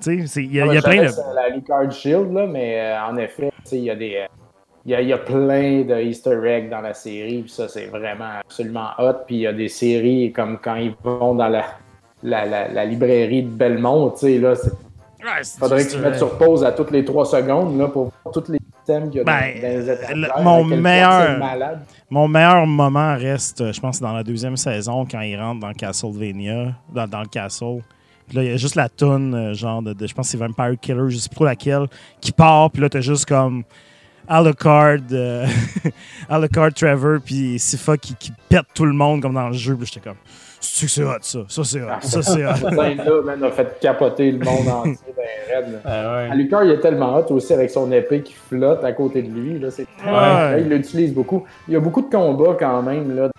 Tu 0.00 0.26
sais, 0.28 0.44
il 0.44 0.54
y 0.54 0.60
a, 0.60 0.66
il 0.66 0.74
y 0.74 0.76
a 0.76 0.78
Ah, 0.78 0.82
plein 0.88 1.02
de. 1.02 1.34
la 1.34 1.48
Lucard 1.54 1.90
Shield, 1.90 2.32
là, 2.32 2.46
mais 2.46 2.80
euh, 2.80 3.02
en 3.02 3.16
effet, 3.16 3.50
tu 3.64 3.70
sais, 3.70 3.78
il 3.78 3.84
y 3.84 3.90
a 3.90 3.96
des. 3.96 4.14
euh, 4.14 4.26
il 4.86 4.92
y 4.92 4.94
a, 4.94 5.00
il 5.02 5.08
y 5.08 5.12
a 5.12 5.18
plein 5.18 5.82
de 5.82 6.00
Easter 6.00 6.38
eggs 6.46 6.70
dans 6.70 6.80
la 6.80 6.94
série, 6.94 7.42
puis 7.42 7.50
ça, 7.50 7.68
c'est 7.68 7.86
vraiment 7.86 8.38
absolument 8.40 8.88
hot. 8.98 9.24
Puis 9.26 9.36
il 9.36 9.40
y 9.42 9.46
a 9.46 9.52
des 9.52 9.68
séries 9.68 10.32
comme 10.32 10.58
quand 10.58 10.76
ils 10.76 10.94
vont 11.04 11.34
dans 11.34 11.48
la, 11.48 11.64
la, 12.22 12.46
la, 12.46 12.68
la 12.68 12.84
librairie 12.84 13.42
de 13.42 13.48
Belmont, 13.50 14.10
tu 14.10 14.18
sais, 14.20 14.38
là, 14.38 14.54
il 14.64 14.70
Ouais, 15.24 15.42
faudrait 15.58 15.84
que 15.84 15.90
tu 15.90 15.98
mettes 15.98 16.14
euh, 16.14 16.18
sur 16.18 16.38
pause 16.38 16.62
à 16.64 16.70
toutes 16.70 16.92
les 16.92 17.04
trois 17.04 17.26
secondes, 17.26 17.76
là, 17.76 17.88
pour 17.88 18.12
voir 18.24 18.32
tous 18.32 18.50
les 18.52 18.60
thèmes 18.86 19.10
qu'il 19.10 19.18
y 19.18 19.20
a 19.20 19.24
dans- 19.24 19.32
Ben, 19.32 19.60
dans, 19.60 20.14
les 20.20 20.28
à 20.30 20.42
mon 20.42 20.64
meilleur- 20.64 21.38
malade. 21.40 21.80
Mon 22.08 22.28
meilleur 22.28 22.64
moment 22.66 23.16
reste, 23.16 23.72
je 23.72 23.80
pense, 23.80 24.00
dans 24.00 24.12
la 24.12 24.22
deuxième 24.22 24.56
saison, 24.56 25.04
quand 25.10 25.20
il 25.22 25.36
rentre 25.36 25.58
dans 25.60 25.72
Castlevania, 25.72 26.72
dans, 26.94 27.08
dans 27.08 27.20
le 27.22 27.26
castle. 27.26 27.80
Puis 28.28 28.36
là, 28.36 28.44
il 28.44 28.50
y 28.50 28.54
a 28.54 28.56
juste 28.56 28.76
la 28.76 28.88
toune, 28.88 29.34
euh, 29.34 29.54
genre, 29.54 29.82
de, 29.82 29.92
de- 29.92 30.06
je 30.06 30.14
pense 30.14 30.26
que 30.26 30.38
c'est 30.38 30.38
Vampire 30.38 30.78
Killer, 30.80 31.08
je 31.08 31.16
sais 31.16 31.30
pas 31.36 31.46
laquelle, 31.46 31.86
qui 32.20 32.30
part. 32.30 32.70
Puis 32.70 32.80
là, 32.80 32.88
t'as 32.88 33.00
juste 33.00 33.26
comme 33.26 33.64
Alucard, 34.28 34.98
euh, 35.12 35.46
Alucard, 36.28 36.72
Trevor, 36.74 37.18
puis 37.24 37.58
Sifa 37.58 37.96
qui, 37.96 38.14
qui 38.14 38.32
pète 38.48 38.66
tout 38.74 38.84
le 38.84 38.92
monde 38.92 39.22
comme 39.22 39.34
dans 39.34 39.48
le 39.48 39.54
jeu. 39.54 39.74
Puis 39.76 39.86
j'étais 39.86 40.06
comme, 40.06 40.18
c'est 40.60 40.86
que 40.86 40.92
c'est 40.92 41.02
hot, 41.04 41.12
ça? 41.22 41.38
Ça, 41.48 41.64
c'est 41.64 41.82
hot. 41.82 41.86
Ça, 42.02 42.22
c'est 42.22 42.44
hot. 42.46 42.54
Cette 42.56 42.74
scène-là, 42.74 43.22
man, 43.24 43.44
a 43.44 43.50
fait 43.50 43.78
capoter 43.80 44.32
le 44.32 44.44
monde 44.44 44.68
entier, 44.68 44.96
raide, 45.50 45.72
là. 45.72 45.78
Ah 45.84 46.16
ouais. 46.16 46.28
Alucard, 46.32 46.64
il 46.64 46.72
est 46.72 46.80
tellement 46.80 47.16
hot 47.16 47.32
aussi 47.32 47.52
avec 47.54 47.70
son 47.70 47.90
épée 47.90 48.22
qui 48.22 48.34
flotte 48.34 48.84
à 48.84 48.92
côté 48.92 49.22
de 49.22 49.30
lui. 49.30 49.58
Là, 49.58 49.70
c'est 49.70 49.86
Ouais. 50.04 50.10
Là, 50.12 50.58
il 50.58 50.68
l'utilise 50.68 51.14
beaucoup. 51.14 51.44
Il 51.66 51.74
y 51.74 51.76
a 51.76 51.80
beaucoup 51.80 52.02
de 52.02 52.10
combats 52.10 52.56
quand 52.58 52.82
même. 52.82 53.14
Là. 53.16 53.30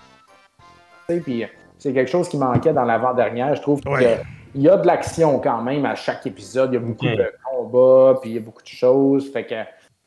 Puis 1.23 1.45
c'est 1.77 1.93
quelque 1.93 2.09
chose 2.09 2.27
qui 2.29 2.37
manquait 2.37 2.73
dans 2.73 2.83
l'avant-dernière. 2.85 3.55
Je 3.55 3.61
trouve 3.61 3.81
Ouais. 3.85 4.19
qu'il 4.53 4.61
y 4.61 4.69
a 4.69 4.77
de 4.77 4.85
l'action 4.87 5.39
quand 5.39 5.61
même 5.61 5.85
à 5.85 5.95
chaque 5.95 6.25
épisode. 6.25 6.71
Il 6.71 6.75
y 6.75 6.77
a 6.77 6.81
beaucoup 6.81 7.05
de 7.05 7.31
combats, 7.43 8.19
puis 8.21 8.31
il 8.31 8.35
y 8.35 8.37
a 8.37 8.41
beaucoup 8.41 8.63
de 8.63 8.67
choses. 8.67 9.31
Fait 9.31 9.43
que... 9.45 9.55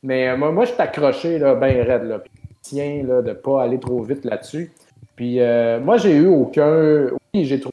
Mais 0.03 0.29
euh, 0.29 0.37
moi, 0.37 0.65
je 0.65 0.73
suis 0.73 0.81
accroché 0.81 1.39
là, 1.39 1.55
bien 1.55 1.85
raide. 1.85 2.05
Là. 2.05 2.23
Tiens 2.61 3.03
là, 3.07 3.23
de 3.23 3.29
ne 3.29 3.35
pas 3.35 3.63
aller 3.63 3.79
trop 3.79 4.03
vite 4.03 4.25
là-dessus. 4.25 4.73
Puis 5.17 5.41
euh, 5.41 5.81
moi, 5.81 5.97
j'ai 5.97 6.17
eu 6.17 6.27
aucun. 6.27 7.09
Oui, 7.35 7.45
j'ai 7.45 7.61
trouvé 7.61 7.73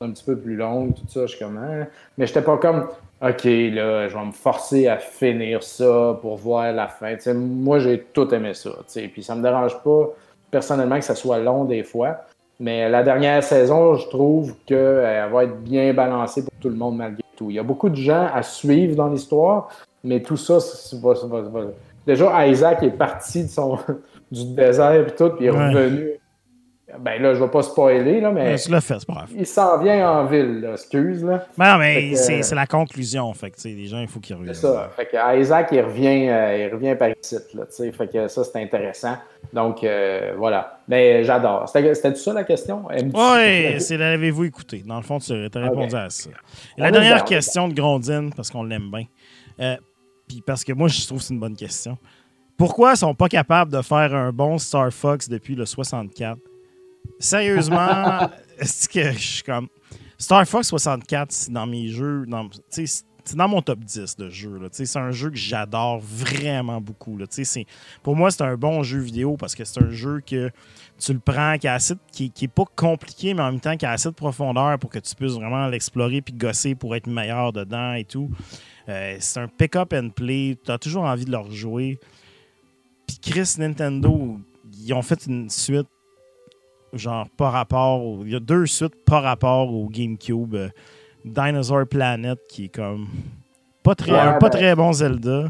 un 0.00 0.10
petit 0.10 0.24
peu 0.24 0.36
plus 0.36 0.56
longue, 0.56 0.94
tout 0.94 1.08
ça. 1.08 1.22
Je 1.22 1.36
suis 1.36 1.44
comme. 1.44 1.56
Hein? 1.58 1.86
Mais 2.18 2.26
j'étais 2.26 2.42
pas 2.42 2.58
comme. 2.58 2.88
OK, 3.22 3.44
là, 3.44 4.08
je 4.08 4.14
vais 4.14 4.24
me 4.26 4.32
forcer 4.32 4.88
à 4.88 4.98
finir 4.98 5.62
ça 5.62 6.18
pour 6.20 6.36
voir 6.36 6.70
la 6.72 6.86
fin. 6.86 7.16
Moi, 7.34 7.78
j'ai 7.78 8.00
tout 8.12 8.32
aimé 8.34 8.52
ça. 8.52 8.70
Puis 9.12 9.22
ça 9.22 9.34
me 9.34 9.42
dérange 9.42 9.82
pas, 9.82 10.10
personnellement, 10.50 10.98
que 10.98 11.04
ça 11.04 11.14
soit 11.14 11.38
long 11.38 11.64
des 11.64 11.82
fois. 11.82 12.26
Mais 12.60 12.88
la 12.90 13.02
dernière 13.02 13.42
saison, 13.42 13.94
je 13.94 14.06
trouve 14.08 14.54
qu'elle 14.66 15.30
va 15.30 15.44
être 15.44 15.60
bien 15.62 15.94
balancée 15.94 16.42
pour 16.42 16.52
tout 16.60 16.68
le 16.68 16.74
monde 16.74 16.96
malgré 16.96 17.22
tout. 17.36 17.50
Il 17.50 17.56
y 17.56 17.58
a 17.58 17.62
beaucoup 17.62 17.88
de 17.88 17.96
gens 17.96 18.28
à 18.32 18.42
suivre 18.42 18.96
dans 18.96 19.08
l'histoire, 19.08 19.68
mais 20.06 20.22
tout 20.22 20.36
ça, 20.36 20.58
va, 21.02 21.14
Déjà, 22.06 22.46
Isaac 22.46 22.82
est 22.84 22.90
parti 22.90 23.44
de 23.44 23.48
son, 23.48 23.78
du 24.30 24.44
désert 24.54 24.92
et 25.08 25.14
tout, 25.14 25.30
puis 25.30 25.46
il 25.46 25.48
est 25.48 25.50
Ouais. 25.50 25.68
revenu. 25.74 26.08
Ben 27.00 27.20
là, 27.20 27.34
je 27.34 27.42
vais 27.42 27.50
pas 27.50 27.62
spoiler, 27.64 28.20
là, 28.20 28.30
mais 28.30 28.42
Ouais, 28.52 28.56
fait, 28.80 28.80
c'est 28.98 29.06
pas 29.06 29.12
grave. 29.14 29.28
il 29.36 29.44
s'en 29.44 29.76
vient 29.82 30.08
en 30.08 30.24
ville, 30.26 30.60
là, 30.60 30.72
excuse. 30.74 31.22
Là. 31.24 31.44
Non, 31.58 31.72
Fait 31.72 31.78
mais 31.78 32.10
que- 32.12 32.42
c'est 32.42 32.54
la 32.54 32.66
conclusion. 32.66 33.30
Fait 33.34 33.50
que, 33.50 33.56
tu 33.56 33.62
sais, 33.62 33.68
les 33.70 33.86
gens, 33.86 34.00
il 34.00 34.06
faut 34.06 34.20
qu'ils 34.20 34.36
reviennent. 34.36 34.54
C'est 34.54 34.62
ça. 34.68 34.88
Fait 34.96 35.04
que 35.06 35.38
Isaac, 35.40 35.68
il 35.72 35.80
revient, 35.82 36.28
euh, 36.30 36.56
il 36.68 36.72
revient 36.72 36.94
par 36.96 37.08
ici, 37.10 37.36
là. 37.54 37.64
Fait 37.92 38.06
que 38.10 38.28
ça, 38.28 38.44
c'est 38.44 38.62
intéressant. 38.62 39.16
Donc, 39.52 39.82
euh, 39.82 40.32
voilà. 40.38 40.78
Mais 40.86 41.24
j'adore. 41.24 41.68
C'était 41.68 41.92
c'était 41.94 42.14
ça 42.14 42.32
la 42.32 42.44
question? 42.44 42.84
Oui, 42.88 43.80
c'est 43.80 43.96
l'avez-vous 43.96 44.44
écouté? 44.44 44.84
Dans 44.86 44.96
le 44.96 45.02
fond, 45.02 45.18
tu 45.18 45.32
as 45.32 45.58
répondu 45.60 45.96
à 45.96 46.08
ça. 46.08 46.30
Et 46.78 46.80
la 46.80 46.92
dernière 46.92 47.24
question 47.24 47.66
de 47.68 47.74
Grondine, 47.74 48.30
parce 48.34 48.48
qu'on 48.48 48.62
l'aime 48.62 48.90
bien. 48.92 49.76
Puis 50.28 50.42
parce 50.44 50.64
que 50.64 50.72
moi, 50.72 50.88
je 50.88 51.06
trouve 51.06 51.18
que 51.18 51.24
c'est 51.24 51.34
une 51.34 51.40
bonne 51.40 51.56
question. 51.56 51.96
Pourquoi 52.56 52.92
ils 52.92 52.96
sont 52.96 53.14
pas 53.14 53.28
capables 53.28 53.70
de 53.70 53.82
faire 53.82 54.14
un 54.14 54.32
bon 54.32 54.58
Star 54.58 54.92
Fox 54.92 55.28
depuis 55.28 55.54
le 55.54 55.66
64? 55.66 56.38
Sérieusement, 57.18 58.30
est-ce 58.58 58.88
que 58.88 59.12
je 59.12 59.18
suis 59.18 59.42
comme. 59.42 59.68
Star 60.18 60.46
Fox 60.46 60.68
64, 60.68 61.30
c'est 61.32 61.52
dans 61.52 61.66
mes 61.66 61.88
jeux. 61.88 62.24
dans- 62.26 62.48
c'est- 62.70 63.04
dans 63.34 63.48
mon 63.48 63.60
top 63.60 63.80
10 63.80 64.16
de 64.16 64.30
jeux. 64.30 64.60
C'est 64.72 64.96
un 64.98 65.10
jeu 65.10 65.30
que 65.30 65.36
j'adore 65.36 65.98
vraiment 66.00 66.80
beaucoup. 66.80 67.18
là. 67.18 67.26
Pour 68.04 68.14
moi, 68.14 68.30
c'est 68.30 68.42
un 68.42 68.56
bon 68.56 68.82
jeu 68.84 69.00
vidéo 69.00 69.36
parce 69.36 69.54
que 69.56 69.64
c'est 69.64 69.82
un 69.82 69.90
jeu 69.90 70.20
que 70.24 70.50
tu 70.98 71.12
le 71.12 71.18
prends, 71.18 71.58
qui, 71.58 71.68
a 71.68 71.74
assez 71.74 71.94
qui, 72.12 72.30
qui 72.30 72.46
est 72.46 72.48
pas 72.48 72.64
compliqué, 72.74 73.34
mais 73.34 73.42
en 73.42 73.50
même 73.52 73.60
temps 73.60 73.76
qui 73.76 73.84
a 73.86 73.90
assez 73.92 74.08
de 74.08 74.14
profondeur 74.14 74.78
pour 74.78 74.90
que 74.90 74.98
tu 74.98 75.14
puisses 75.14 75.32
vraiment 75.34 75.66
l'explorer 75.68 76.22
puis 76.22 76.32
gosser 76.34 76.74
pour 76.74 76.94
être 76.96 77.06
meilleur 77.06 77.52
dedans 77.52 77.92
et 77.94 78.04
tout. 78.04 78.30
Euh, 78.88 79.16
c'est 79.20 79.40
un 79.40 79.48
pick-up 79.48 79.92
and 79.92 80.10
play. 80.10 80.56
Tu 80.64 80.70
as 80.70 80.78
toujours 80.78 81.04
envie 81.04 81.24
de 81.24 81.30
le 81.32 81.38
rejouer. 81.38 81.98
Puis 83.06 83.18
Chris 83.20 83.54
Nintendo, 83.58 84.38
ils 84.72 84.92
ont 84.94 85.02
fait 85.02 85.26
une 85.26 85.50
suite 85.50 85.88
genre 86.92 87.28
par 87.36 87.52
rapport 87.52 88.02
au- 88.04 88.24
il 88.24 88.32
y 88.32 88.36
a 88.36 88.40
deux 88.40 88.64
suites 88.66 89.04
par 89.04 89.22
rapport 89.22 89.72
au 89.72 89.88
GameCube. 89.88 90.54
Euh, 90.54 90.68
Dinosaur 91.24 91.86
Planet, 91.88 92.38
qui 92.48 92.66
est 92.66 92.68
comme 92.68 93.08
pas 93.82 93.94
très, 93.96 94.12
Ouais, 94.12 94.18
un 94.18 94.32
pas 94.34 94.48
ben- 94.48 94.58
très 94.58 94.74
bon 94.76 94.92
Zelda. 94.92 95.48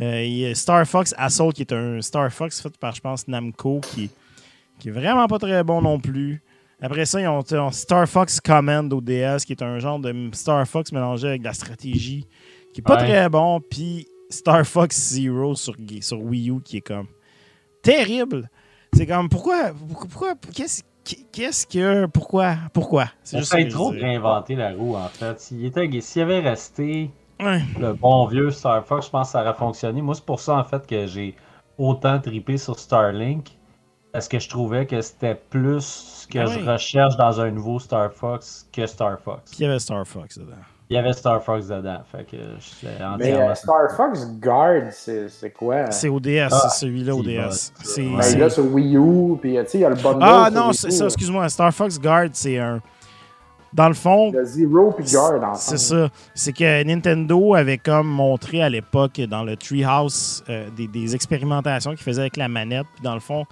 Euh, 0.00 0.22
il 0.24 0.34
y 0.38 0.46
a 0.46 0.54
Star 0.54 0.86
Fox 0.86 1.12
Assault, 1.18 1.50
qui 1.50 1.62
est 1.62 1.72
un 1.72 2.00
Star 2.00 2.32
Fox 2.32 2.60
fait 2.62 2.76
par, 2.78 2.94
je 2.94 3.00
pense, 3.00 3.26
Namco, 3.26 3.80
qui, 3.80 4.08
qui 4.78 4.88
est 4.88 4.92
vraiment 4.92 5.26
pas 5.26 5.38
très 5.38 5.62
bon 5.64 5.82
non 5.82 5.98
plus. 6.00 6.42
Après 6.80 7.06
ça, 7.06 7.20
ils 7.20 7.26
ont, 7.26 7.42
Star 7.72 8.08
Fox 8.08 8.40
Command 8.40 8.92
au 8.92 9.00
DS, 9.00 9.38
qui 9.44 9.52
est 9.52 9.62
un 9.62 9.78
genre 9.80 9.98
de 9.98 10.30
Star 10.32 10.66
Fox 10.66 10.92
mélangé 10.92 11.28
avec 11.28 11.40
de 11.42 11.46
la 11.46 11.52
stratégie, 11.52 12.26
qui 12.72 12.80
est 12.80 12.84
pas 12.84 12.96
Ouais. 12.96 13.08
très 13.08 13.28
bon. 13.28 13.60
Puis 13.60 14.06
Star 14.30 14.64
Fox 14.64 14.96
Zero 15.14 15.54
sur, 15.56 15.74
sur 16.00 16.22
Wii 16.22 16.50
U, 16.50 16.60
qui 16.62 16.76
est 16.76 16.82
comme 16.82 17.08
terrible. 17.82 18.48
C'est 18.92 19.06
comme, 19.06 19.28
pourquoi, 19.28 19.72
pourquoi, 20.08 20.34
qu'est-ce 20.54 20.82
qu'est-ce 21.32 21.66
que, 21.66 22.06
pourquoi, 22.06 22.56
pourquoi? 22.72 23.06
C'est 23.22 23.38
juste 23.38 23.50
ça 23.52 23.64
trop 23.64 23.88
réinventer 23.88 24.54
la 24.54 24.72
roue, 24.72 24.94
en 24.94 25.08
fait. 25.08 25.40
S'il 25.40 25.72
avait 26.20 26.40
resté 26.40 27.10
Ouais. 27.40 27.62
le 27.78 27.92
bon 27.92 28.26
vieux 28.26 28.50
Star 28.50 28.84
Fox, 28.84 29.06
je 29.06 29.10
pense 29.10 29.28
que 29.28 29.32
ça 29.32 29.42
aurait 29.42 29.54
fonctionné. 29.54 30.02
Moi, 30.02 30.14
c'est 30.14 30.24
pour 30.24 30.40
ça, 30.40 30.56
en 30.56 30.64
fait, 30.64 30.86
que 30.86 31.06
j'ai 31.06 31.34
autant 31.78 32.18
tripé 32.20 32.56
sur 32.56 32.78
Starlink. 32.78 33.57
Parce 34.18 34.26
que 34.26 34.40
je 34.40 34.48
trouvais 34.48 34.84
que 34.84 35.00
c'était 35.00 35.36
plus 35.48 35.80
ce 35.80 36.26
que 36.26 36.40
Ah 36.40 36.46
je 36.46 36.58
recherche 36.68 37.16
dans 37.16 37.40
un 37.40 37.52
nouveau 37.52 37.78
Star 37.78 38.12
Fox 38.12 38.66
que 38.72 38.84
Star 38.84 39.16
Fox. 39.20 39.42
Puis 39.52 39.60
il 39.60 39.62
y 39.62 39.68
avait 39.68 39.78
Star 39.78 40.04
Fox 40.04 40.36
dedans. 40.38 40.56
Il 40.90 40.96
y 40.96 40.98
avait 40.98 41.12
Star 41.12 41.40
Fox 41.40 41.68
dedans. 41.68 42.00
Fait 42.10 42.24
que 42.24 42.36
Mais 43.20 43.32
euh, 43.34 43.54
Star 43.54 43.92
Fox 43.96 44.26
Guard, 44.40 44.90
c'est 44.90 45.52
quoi? 45.56 45.92
C'est 45.92 46.08
au 46.08 46.18
DS, 46.18 46.48
Ah, 46.50 46.68
c'est 46.68 46.80
celui-là 46.80 47.14
au 47.14 47.22
c'est 47.22 47.28
DS. 47.28 47.72
bon, 47.76 47.84
C'est- 47.84 48.00
ouais. 48.08 48.16
Ben, 48.16 48.22
c'est- 48.22 48.38
là, 48.38 48.50
sur 48.50 48.64
Wii 48.74 48.96
U, 48.96 49.36
puis 49.40 49.56
euh, 49.56 49.62
tu 49.62 49.70
sais, 49.70 49.78
il 49.78 49.80
y 49.82 49.84
a 49.84 49.90
le 49.90 49.94
bundle. 49.94 50.18
Ah 50.22 50.50
non, 50.52 50.72
c'est 50.72 50.90
ça, 50.90 51.04
excuse-moi. 51.04 51.48
Star 51.48 51.72
Fox 51.72 52.00
Guard, 52.00 52.30
c'est 52.32 52.58
un. 52.58 52.80
Dans 53.72 53.86
le 53.88 53.94
fond, 53.94 54.32
Zero 54.42 54.90
puis 54.96 55.04
Guard 55.12 55.34
ensemble. 55.44 55.56
c'est 55.58 55.78
ça. 55.78 56.08
C'est 56.34 56.52
que 56.54 56.82
Nintendo 56.82 57.54
avait 57.54 57.78
comme 57.78 58.08
montré 58.08 58.62
à 58.62 58.68
l'époque 58.68 59.20
dans 59.30 59.44
le 59.44 59.56
Treehouse 59.56 60.42
euh, 60.48 60.68
des, 60.76 60.88
des 60.88 61.14
expérimentations 61.14 61.90
qu'ils 61.90 62.02
faisaient 62.02 62.22
avec 62.22 62.36
la 62.38 62.48
manette. 62.48 62.86
Puis 62.94 63.04
dans 63.04 63.14
le 63.14 63.20
fond, 63.20 63.44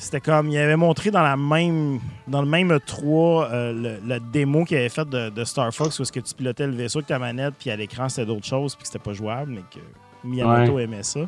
c'était 0.00 0.20
comme. 0.20 0.48
Il 0.48 0.58
avait 0.58 0.76
montré 0.76 1.10
dans 1.10 1.22
la 1.22 1.36
même 1.36 2.00
dans 2.26 2.42
le 2.42 2.48
même 2.48 2.78
3 2.84 3.48
le, 3.52 3.98
le 4.04 4.20
démo 4.20 4.64
qu'il 4.64 4.78
avait 4.78 4.88
fait 4.88 5.08
de, 5.08 5.30
de 5.30 5.44
Star 5.44 5.72
Fox 5.72 5.98
où 5.98 6.02
est-ce 6.02 6.12
que 6.12 6.20
tu 6.20 6.34
pilotais 6.34 6.66
le 6.66 6.74
vaisseau 6.74 6.98
avec 6.98 7.08
ta 7.08 7.18
manette, 7.18 7.54
puis 7.58 7.70
à 7.70 7.76
l'écran 7.76 8.08
c'était 8.08 8.26
d'autres 8.26 8.46
choses, 8.46 8.74
puis 8.74 8.82
que 8.82 8.88
c'était 8.88 9.02
pas 9.02 9.12
jouable, 9.12 9.52
mais 9.52 9.62
que 9.70 9.80
Miyamoto 10.24 10.78
aimait 10.78 11.02
ça. 11.02 11.20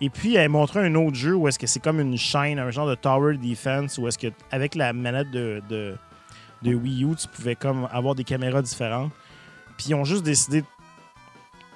Et 0.00 0.10
puis, 0.10 0.30
il 0.30 0.38
avait 0.38 0.48
montré 0.48 0.80
un 0.80 0.94
autre 0.96 1.16
jeu 1.16 1.34
où 1.34 1.48
est-ce 1.48 1.58
que 1.58 1.66
c'est 1.66 1.80
comme 1.80 2.00
une 2.00 2.18
chaîne, 2.18 2.58
un 2.58 2.70
genre 2.70 2.88
de 2.88 2.94
tower 2.94 3.36
defense, 3.36 3.96
où 3.98 4.08
est-ce 4.08 4.18
que 4.18 4.26
avec 4.50 4.74
la 4.74 4.92
manette 4.92 5.30
de, 5.30 5.62
de, 5.68 5.94
de 6.62 6.74
Wii 6.74 7.04
U, 7.04 7.14
tu 7.14 7.28
pouvais 7.28 7.54
comme 7.54 7.88
avoir 7.92 8.14
des 8.14 8.24
caméras 8.24 8.60
différentes. 8.60 9.12
Puis 9.76 9.88
ils 9.90 9.94
ont 9.94 10.04
juste 10.04 10.24
décidé 10.24 10.62
de 10.62 10.66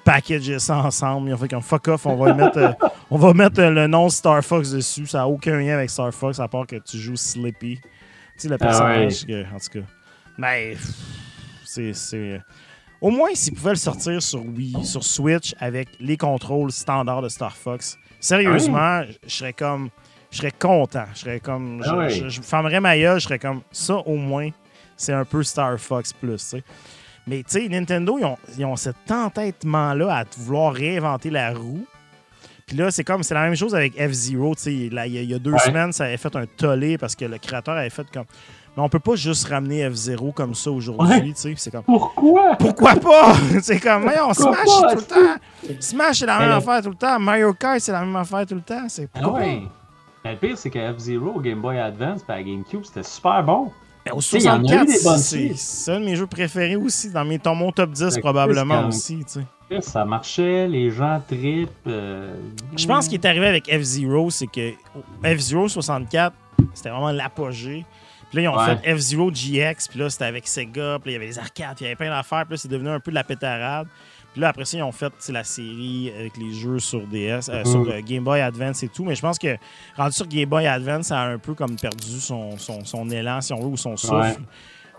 packager 0.03 0.59
ça 0.59 0.77
ensemble. 0.77 1.29
Ils 1.29 1.33
ont 1.33 1.37
fait 1.37 1.47
comme 1.47 1.61
fuck 1.61 1.87
off, 1.87 2.05
on 2.05 2.15
va 2.15 2.33
mettre, 2.33 2.57
euh, 2.57 2.71
on 3.11 3.17
va 3.17 3.33
mettre 3.33 3.59
euh, 3.61 3.69
le 3.71 3.87
nom 3.87 4.09
Star 4.09 4.43
Fox 4.43 4.71
dessus. 4.71 5.07
Ça 5.07 5.19
n'a 5.19 5.27
aucun 5.27 5.57
lien 5.59 5.75
avec 5.75 5.89
Star 5.89 6.13
Fox 6.13 6.39
à 6.39 6.47
part 6.47 6.67
que 6.67 6.75
tu 6.77 6.97
joues 6.97 7.15
Slippy. 7.15 7.77
Tu 7.81 7.87
sais, 8.37 8.49
le 8.49 8.57
personnage 8.57 9.25
que, 9.25 9.43
en 9.43 9.57
tout 9.59 9.79
cas. 9.79 9.85
Mais 10.37 10.75
c'est. 11.65 11.93
c'est- 11.93 12.41
Au 13.01 13.09
moins, 13.11 13.29
s'ils 13.33 13.53
pouvaient 13.53 13.71
le 13.71 13.75
sortir 13.77 14.21
sur 14.21 14.45
Wii, 14.45 14.83
sur 14.85 15.03
Switch 15.03 15.55
avec 15.59 15.87
les 15.99 16.17
contrôles 16.17 16.71
standards 16.71 17.21
de 17.21 17.29
Star 17.29 17.55
Fox, 17.55 17.97
sérieusement, 18.19 19.03
je 19.25 19.29
serais 19.29 19.53
comme. 19.53 19.89
Je 20.31 20.37
serais 20.37 20.51
content. 20.51 21.05
Je 21.15 21.19
serais 21.19 21.39
comme. 21.39 21.81
Je, 21.83 21.89
Ah 21.89 22.07
je- 22.09 22.29
je 22.29 22.41
fermerais 22.41 22.79
ma 22.79 22.97
gueule, 22.97 23.19
je 23.19 23.23
serais 23.25 23.39
comme. 23.39 23.61
Ça, 23.71 23.95
au 23.97 24.15
moins, 24.15 24.49
c'est 24.95 25.13
un 25.13 25.25
peu 25.25 25.41
Star 25.43 25.79
Fox 25.79 26.13
Plus, 26.13 26.35
tu 26.37 26.37
sais. 26.57 26.63
Mais 27.25 27.37
tu 27.43 27.59
sais, 27.61 27.67
Nintendo, 27.67 28.17
ils 28.19 28.25
ont, 28.25 28.37
ils 28.57 28.65
ont 28.65 28.75
cet 28.75 29.09
entêtement-là 29.11 30.15
à 30.19 30.23
vouloir 30.37 30.73
réinventer 30.73 31.29
la 31.29 31.53
roue. 31.53 31.85
Puis 32.69 32.77
là, 32.77 32.91
c'est 32.91 33.03
comme, 33.03 33.23
c'est 33.23 33.33
la 33.33 33.41
même 33.45 33.55
chose 33.55 33.73
avec 33.73 33.95
F-Zero. 33.95 34.53
Il 34.67 34.93
y, 34.93 34.97
a- 34.99 35.05
il 35.07 35.23
y 35.23 35.33
a 35.33 35.39
deux 35.39 35.53
Ouais. 35.53 35.57
semaines, 35.59 35.91
ça 35.91 36.03
avait 36.03 36.17
fait 36.17 36.35
un 36.35 36.45
tollé 36.45 36.99
parce 36.99 37.15
que 37.15 37.25
le 37.25 37.39
créateur 37.39 37.75
avait 37.75 37.89
fait 37.89 38.05
comme. 38.13 38.25
Mais 38.77 38.83
on 38.83 38.87
peut 38.89 38.99
pas 38.99 39.15
juste 39.15 39.47
ramener 39.47 39.89
F-Zero 39.89 40.31
comme 40.31 40.53
ça 40.53 40.69
aujourd'hui. 40.69 41.07
Ouais. 41.09 41.21
tu 41.29 41.33
sais. 41.35 41.49
Puis 41.49 41.57
C'est 41.57 41.71
comme. 41.71 41.81
Pourquoi? 41.83 42.55
Pourquoi 42.59 42.95
pas? 42.95 43.33
c'est 43.63 43.79
comme, 43.79 44.03
Pourquoi 44.03 44.33
Smash 44.35 44.81
pas? 44.81 44.91
tout 44.93 44.97
le 44.99 45.01
temps. 45.03 45.75
Smash, 45.79 46.19
c'est 46.19 46.25
la 46.27 46.37
même 46.39 46.51
affaire 46.51 46.83
tout 46.83 46.89
le 46.89 46.95
temps. 46.95 47.19
Mario 47.19 47.53
Kart, 47.55 47.79
c'est 47.79 47.91
la 47.91 48.01
même 48.01 48.15
affaire 48.15 48.45
tout 48.45 48.53
le 48.55 48.61
temps. 48.61 48.87
C'est 48.87 49.09
Ah 49.15 49.19
pourquoi 49.23 49.41
le 50.25 50.35
pire, 50.35 50.55
c'est 50.57 50.69
que 50.69 50.93
F-Zero 50.93 51.31
au 51.37 51.39
Game 51.39 51.59
Boy 51.61 51.79
Advance 51.79 52.21
et 52.29 52.31
à 52.31 52.43
GameCube, 52.43 52.83
c'était 52.83 53.01
super 53.01 53.43
bon. 53.43 53.71
Mais 54.05 54.11
au 54.11 54.21
sais, 54.21 54.37
il 54.37 54.43
y 54.43 54.49
en 54.49 54.53
a 54.53 54.57
eu 54.57 54.67
64, 54.67 54.87
des 54.87 55.03
bonnes 55.03 55.55
c'est 55.57 55.91
un 55.91 55.99
de 55.99 56.05
mes 56.05 56.15
jeux 56.15 56.27
préférés 56.27 56.75
aussi. 56.75 57.09
Dans 57.11 57.25
mes, 57.25 57.37
dans 57.37 57.55
mon 57.55 57.71
top 57.71 57.91
10, 57.91 58.15
Mais 58.15 58.21
probablement 58.21 58.87
aussi. 58.87 59.17
tu 59.25 59.41
sais. 59.71 59.81
Ça 59.81 60.03
marchait, 60.05 60.67
les 60.67 60.89
gens 60.89 61.21
tripent. 61.27 61.69
euh, 61.87 62.33
Je 62.75 62.87
pense 62.87 63.07
qu'il 63.07 63.19
est 63.19 63.25
arrivé 63.27 63.45
avec 63.47 63.69
F-Zero, 63.69 64.29
c'est 64.31 64.47
que 64.47 64.71
F-Zero 65.23 65.67
64, 65.67 66.33
c'était 66.73 66.89
vraiment 66.89 67.11
l'apogée. 67.11 67.85
Puis 68.31 68.37
là, 68.37 68.41
ils 68.43 68.47
ont 68.47 68.57
Ouais. 68.57 68.77
fait 68.77 68.95
F-Zero 68.95 69.29
GX, 69.31 69.87
puis 69.89 69.99
là, 69.99 70.09
c'était 70.09 70.25
avec 70.25 70.47
Sega, 70.47 70.97
puis 71.01 71.11
là, 71.11 71.11
il 71.11 71.13
y 71.13 71.15
avait 71.17 71.25
les 71.27 71.39
arcades, 71.39 71.75
puis 71.75 71.81
il 71.81 71.83
y 71.83 71.87
avait 71.87 71.95
plein 71.95 72.09
d'affaires, 72.09 72.45
puis 72.45 72.53
là, 72.53 72.57
c'est 72.57 72.67
devenu 72.67 72.89
un 72.89 72.99
peu 72.99 73.11
de 73.11 73.15
la 73.15 73.23
pétarade. 73.23 73.87
Puis 74.33 74.41
là, 74.41 74.49
après 74.49 74.65
ça, 74.65 74.77
ils 74.77 74.83
ont 74.83 74.91
fait 74.91 75.11
la 75.29 75.43
série 75.43 76.11
avec 76.17 76.37
les 76.37 76.51
jeux 76.53 76.79
sur 76.79 77.05
DS, 77.07 77.49
euh, 77.49 77.59
Mhm. 77.59 77.65
sur 77.65 77.89
euh, 77.89 78.01
Game 78.01 78.23
Boy 78.23 78.41
Advance 78.41 78.83
et 78.83 78.87
tout. 78.89 79.03
Mais 79.03 79.15
je 79.15 79.21
pense 79.21 79.39
que 79.39 79.57
rendu 79.97 80.13
sur 80.13 80.27
Game 80.27 80.47
Boy 80.49 80.67
Advance, 80.67 81.07
ça 81.07 81.19
a 81.21 81.27
un 81.27 81.39
peu 81.39 81.53
comme 81.55 81.75
perdu 81.75 82.19
son, 82.19 82.57
son, 82.57 82.85
son 82.85 83.09
élan, 83.09 83.41
si 83.41 83.53
on 83.53 83.59
veut, 83.59 83.67
ou 83.67 83.77
son 83.77 83.97
souffle. 83.97 84.13
Ouais. 84.15 84.37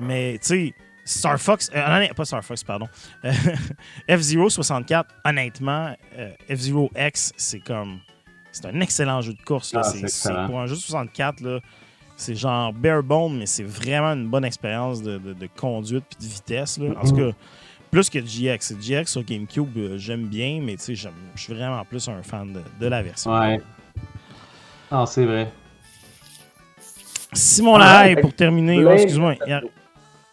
Mais 0.00 0.38
tu 0.42 0.46
sais, 0.46 0.74
Star 1.04 1.38
Fox, 1.40 1.70
euh, 1.74 2.06
pas 2.14 2.24
Star 2.24 2.44
Fox, 2.44 2.62
pardon. 2.64 2.88
Euh, 3.24 3.32
F-Zero 4.08 4.48
64, 4.48 5.08
honnêtement, 5.24 5.94
F-Zero 6.48 6.90
X, 6.96 7.32
c'est 7.36 7.60
comme. 7.60 7.98
C'est 8.52 8.66
un 8.66 8.80
excellent 8.80 9.20
jeu 9.20 9.32
de 9.32 9.42
course. 9.42 9.72
Là. 9.72 9.82
Ah, 9.84 9.88
C'est- 10.08 10.46
pour 10.46 10.58
un 10.60 10.66
jeu 10.66 10.74
de 10.74 10.80
64, 10.80 11.40
là, 11.40 11.60
c'est 12.16 12.34
genre 12.34 12.72
bare 12.72 13.02
bone, 13.02 13.38
mais 13.38 13.46
c'est 13.46 13.62
vraiment 13.62 14.08
une 14.12 14.28
bonne 14.28 14.44
expérience 14.44 15.00
de, 15.02 15.18
de- 15.18 15.34
de 15.34 15.48
conduite 15.56 16.04
puis 16.10 16.26
de 16.26 16.32
vitesse. 16.32 16.78
Là. 16.78 16.90
En 17.00 17.08
tout 17.08 17.14
Mhm. 17.14 17.30
cas, 17.30 17.36
plus 17.90 18.08
que 18.10 18.18
GX. 18.20 18.74
GX 18.80 19.04
sur 19.06 19.22
GameCube, 19.24 19.76
euh, 19.76 19.98
j'aime 19.98 20.26
bien, 20.26 20.60
mais 20.62 20.76
tu 20.76 20.82
sais, 20.82 20.94
je 20.94 21.08
suis 21.36 21.52
vraiment 21.54 21.84
plus 21.84 22.08
un 22.08 22.22
fan 22.22 22.52
de, 22.52 22.60
de 22.80 22.86
la 22.86 23.02
version. 23.02 23.32
Ouais. 23.32 23.60
Non, 24.92 25.06
c'est 25.06 25.24
vrai. 25.24 25.52
Simon 27.32 27.76
Ah, 27.76 28.02
Lahaye, 28.04 28.16
pour 28.20 28.32
terminer, 28.34 28.84
oh, 28.84 28.90
excuse-moi. 28.90 29.34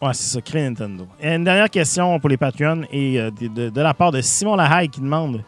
Ouais, 0.00 0.14
c'est 0.14 0.34
ça, 0.34 0.40
crée 0.40 0.62
Nintendo. 0.62 1.06
Et 1.20 1.28
une 1.34 1.44
dernière 1.44 1.70
question 1.70 2.18
pour 2.20 2.28
les 2.28 2.36
Patreons 2.36 2.82
et 2.92 3.20
euh, 3.20 3.30
de, 3.32 3.48
de- 3.48 3.68
de 3.70 3.80
la 3.80 3.94
part 3.94 4.12
de 4.12 4.20
Simon 4.20 4.54
Lahaye 4.56 4.88
qui 4.88 5.00
demande 5.00 5.42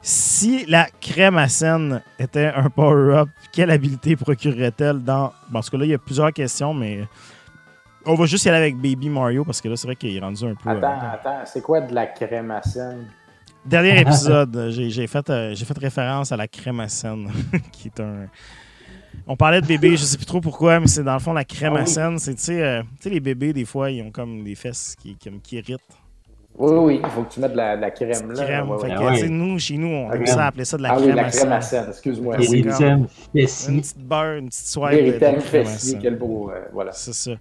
si 0.00 0.64
la 0.66 0.88
crème 1.00 1.38
à 1.38 1.48
scène 1.48 2.02
était 2.18 2.46
un 2.56 2.68
power-up, 2.68 3.28
quelle 3.52 3.70
habilité 3.70 4.16
procurerait-elle 4.16 4.98
dans. 4.98 5.26
Bon, 5.46 5.52
parce 5.54 5.70
que 5.70 5.76
là, 5.76 5.84
il 5.84 5.90
y 5.92 5.94
a 5.94 5.98
plusieurs 5.98 6.32
questions, 6.32 6.74
mais 6.74 7.06
on 8.06 8.14
va 8.14 8.26
juste 8.26 8.44
y 8.44 8.48
aller 8.48 8.58
avec 8.58 8.76
Baby 8.76 9.08
Mario 9.08 9.44
parce 9.44 9.60
que 9.60 9.68
là, 9.68 9.76
c'est 9.76 9.86
vrai 9.86 9.96
qu'il 9.96 10.16
est 10.16 10.20
rendu 10.20 10.44
un 10.44 10.54
peu. 10.54 10.68
euh, 10.70 10.76
Attends, 10.78 11.10
attends, 11.12 11.40
c'est 11.44 11.62
quoi 11.62 11.80
de 11.80 11.94
la 11.94 12.06
crème 12.06 12.50
à 12.50 12.62
scène? 12.62 13.06
Dernier 13.64 14.00
épisode, 14.00 14.68
j'ai 14.70 14.90
j'ai 14.90 15.06
fait, 15.06 15.28
euh, 15.30 15.54
j'ai 15.54 15.64
fait 15.64 15.78
référence 15.78 16.32
à 16.32 16.36
la 16.36 16.48
crème 16.48 16.80
à 16.80 16.88
scène, 16.88 17.30
qui 17.72 17.88
est 17.88 18.00
un. 18.00 18.26
On 19.26 19.36
parlait 19.36 19.60
de 19.60 19.66
bébé, 19.66 19.90
je 19.96 20.04
sais 20.04 20.16
plus 20.16 20.26
trop 20.26 20.40
pourquoi, 20.40 20.80
mais 20.80 20.86
c'est 20.88 21.04
dans 21.04 21.12
le 21.12 21.20
fond 21.20 21.32
la 21.32 21.44
crème 21.44 21.76
Ah 21.76 21.82
à 21.82 21.86
scène. 21.86 22.18
C'est, 22.18 22.34
tu 22.34 22.42
sais, 22.42 22.62
euh, 22.62 22.82
tu 22.82 23.02
sais, 23.02 23.10
les 23.10 23.20
bébés, 23.20 23.52
des 23.52 23.64
fois, 23.66 23.90
ils 23.90 24.02
ont 24.02 24.10
comme 24.10 24.42
des 24.42 24.54
fesses 24.54 24.96
qui, 24.98 25.16
qui, 25.16 25.30
qui 25.40 25.56
irritent. 25.56 25.80
Oui, 26.64 26.76
oui, 26.78 27.00
il 27.02 27.10
faut 27.10 27.22
que 27.22 27.32
tu 27.34 27.40
mettes 27.40 27.52
de 27.52 27.56
la, 27.56 27.76
de 27.76 27.80
la 27.80 27.90
crème 27.90 28.30
là. 28.32 28.44
crème. 28.44 28.70
ouais, 28.70 28.76
Fait 28.78 28.82
ouais. 28.84 28.94
que, 28.94 29.00
Ah 29.00 29.04
ouais. 29.06 29.12
tu 29.14 29.18
sais, 29.20 29.28
nous, 29.28 29.58
chez 29.58 29.76
nous, 29.76 29.88
on 29.88 30.12
aime 30.12 30.26
ça 30.26 30.46
appeler 30.46 30.64
ça 30.64 30.76
de 30.76 30.82
la 30.82 30.90
ah 30.92 30.96
crème, 30.96 31.08
oui, 31.10 31.14
la 31.16 31.26
à 31.26 31.30
crème 31.30 31.52
à 31.52 31.60
scène, 31.60 31.84
excuse-moi. 31.88 32.36
Oui, 32.38 32.58
Une 32.60 33.80
petite 33.80 33.98
beurre, 33.98 34.36
une 34.36 34.48
petite 34.48 34.76
de, 34.76 34.80
Véritable 34.88 35.38
de 35.38 35.42
crème 35.42 35.62
à 35.66 35.70
fessier, 35.70 35.98
quel 36.00 36.16
beau. 36.16 36.50
euh, 36.50 36.60
voilà. 36.72 36.92
C'est 36.92 37.12
ça. 37.14 37.32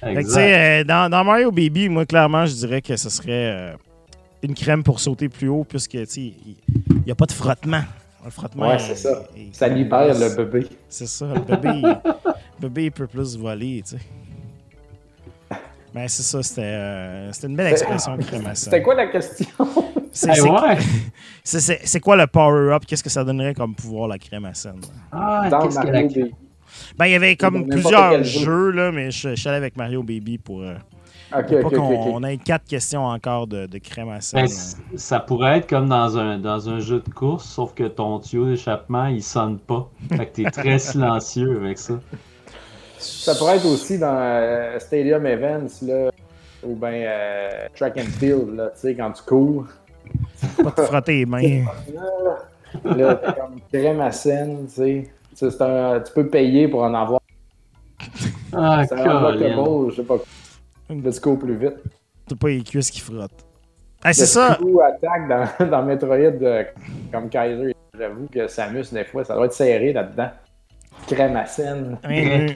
Fait 0.00 0.06
que, 0.08 0.12
tu 0.14 0.18
Exact. 0.20 0.34
sais, 0.40 0.80
euh, 0.80 0.84
dans, 0.84 1.10
dans 1.10 1.22
Mario 1.22 1.50
Baby, 1.52 1.88
moi, 1.90 2.06
clairement, 2.06 2.46
je 2.46 2.54
dirais 2.54 2.80
que 2.80 2.96
ce 2.96 3.10
serait 3.10 3.28
euh, 3.30 3.72
une 4.42 4.54
crème 4.54 4.82
pour 4.82 5.00
sauter 5.00 5.28
plus 5.28 5.48
haut, 5.48 5.64
puisque, 5.68 5.90
tu 5.90 6.06
sais, 6.06 6.20
il 6.20 6.56
n'y 7.04 7.12
a 7.12 7.14
pas 7.14 7.26
de 7.26 7.32
frottement. 7.32 7.82
Le 8.24 8.30
frottement. 8.30 8.68
Ouais, 8.68 8.78
c'est 8.78 8.94
ça. 8.96 9.22
il- 9.36 9.54
Ça 9.54 9.68
libère 9.68 10.14
le 10.18 10.34
bébé. 10.36 10.66
C'est 10.88 11.06
ça, 11.08 11.26
le 11.34 11.40
bébé, 11.40 11.68
il, 11.74 11.82
le 12.62 12.68
bébé, 12.68 12.84
il 12.84 12.92
peut 12.92 13.06
plus 13.06 13.36
voler, 13.36 13.82
tu 13.84 13.96
sais. 13.96 14.02
Ben, 15.94 16.08
c'est 16.08 16.22
ça, 16.22 16.42
c'était 16.42 16.62
euh, 16.62 17.32
c'était 17.32 17.48
une 17.48 17.56
belle 17.56 17.72
expression, 17.72 18.16
crème 18.26 18.46
à 18.46 18.54
C'était 18.54 18.82
quoi 18.82 18.94
la 18.94 19.06
question? 19.08 19.46
C'est 20.14 20.28
Eh 20.30 20.34
c'est- 20.34 20.50
ouais. 20.50 22.00
quoi 22.00 22.16
le 22.16 22.26
power-up? 22.26 22.82
Qu'est-ce 22.86 23.02
que 23.02 23.08
ça 23.08 23.24
donnerait 23.24 23.54
comme 23.54 23.74
pouvoir, 23.74 24.08
la 24.08 24.18
crème 24.18 24.44
à 24.44 24.52
scène? 24.52 24.80
Ah, 25.10 25.48
qu'est-ce 25.62 25.80
que 25.80 25.86
la. 25.86 26.02
Ben, 26.98 27.06
il 27.06 27.12
y 27.12 27.14
avait 27.14 27.34
comme 27.36 27.66
plusieurs 27.66 28.22
jeux, 28.22 28.70
là, 28.72 28.92
mais 28.92 29.10
je, 29.10 29.30
je 29.30 29.34
suis 29.36 29.48
allé 29.48 29.56
avec 29.56 29.74
Mario 29.76 30.02
Baby 30.02 30.36
pour, 30.36 30.60
euh, 30.60 30.74
Ok, 31.34 31.60
pour 31.62 31.70
pas 31.70 31.78
ok. 31.78 32.24
ait 32.24 32.36
quatre 32.36 32.66
questions 32.66 33.06
encore 33.06 33.46
de, 33.46 33.66
de 33.66 33.78
crème 33.78 34.10
à 34.10 34.20
scène. 34.20 34.46
Ben, 34.46 34.98
ça 34.98 35.20
pourrait 35.20 35.58
être 35.58 35.68
comme 35.68 35.88
dans 35.88 36.18
un, 36.18 36.38
dans 36.38 36.68
un 36.68 36.80
jeu 36.80 37.00
de 37.06 37.10
course, 37.10 37.46
sauf 37.48 37.72
que 37.74 37.84
ton 37.84 38.18
tuyau 38.18 38.46
d'échappement, 38.46 39.06
il 39.06 39.22
sonne 39.22 39.58
pas. 39.58 39.88
Fait 40.10 40.26
que 40.26 40.32
t'es 40.42 40.50
très 40.50 40.78
silencieux 40.78 41.56
avec 41.56 41.78
ça. 41.78 41.94
Ça 43.02 43.34
pourrait 43.34 43.56
être 43.56 43.66
aussi 43.66 43.98
dans 43.98 44.16
euh, 44.18 44.78
Stadium 44.78 45.26
Events, 45.26 45.82
là. 45.82 46.10
ou 46.62 46.74
bien 46.74 46.92
euh, 46.92 47.50
track 47.74 47.98
and 47.98 48.10
field, 48.18 48.54
là, 48.56 48.70
tu 48.74 48.80
sais, 48.80 48.94
quand 48.94 49.10
tu 49.12 49.22
cours. 49.22 49.66
Pas 50.62 50.70
te 50.70 50.82
frotter 50.82 51.18
les 51.18 51.26
mains. 51.26 51.64
Là, 52.84 52.94
là 52.96 53.14
t'es 53.16 53.32
comme 53.40 53.60
crème 53.72 54.00
à 54.00 54.12
scène, 54.12 54.66
tu 54.68 54.74
sais. 54.74 55.10
Tu 55.30 55.36
sais, 55.36 55.50
c'est 55.50 55.62
un- 55.62 56.00
tu 56.00 56.12
peux 56.12 56.28
payer 56.28 56.68
pour 56.68 56.82
en 56.82 56.92
avoir. 56.94 57.20
Ah, 58.52 58.82
C'est 58.86 58.94
un 58.94 59.04
unlockable, 59.08 59.90
je 59.90 59.96
sais 59.96 60.02
pas. 60.02 60.16
Let's 60.90 61.20
go 61.20 61.36
plus 61.36 61.56
vite. 61.56 61.76
T'as 62.28 62.36
pas 62.36 62.48
les 62.48 62.62
cuisses 62.62 62.90
qui 62.90 63.00
frottent. 63.00 63.44
Ah, 64.04 64.12
c'est 64.12 64.22
Le 64.22 64.26
ça! 64.26 64.58
coup 64.60 64.80
attaque 64.80 65.28
dans, 65.60 65.66
dans 65.70 65.82
Metroid 65.84 66.16
euh, 66.16 66.64
comme 67.12 67.28
Kaiser. 67.28 67.74
J'avoue 67.98 68.26
que 68.32 68.48
Samus, 68.48 68.84
des 68.92 69.04
fois, 69.04 69.24
ça 69.24 69.34
doit 69.34 69.46
être 69.46 69.52
serré 69.52 69.92
là-dedans. 69.92 70.30
Crème 71.06 71.36
à 71.36 71.46
scène. 71.46 71.98
Une, 72.08 72.54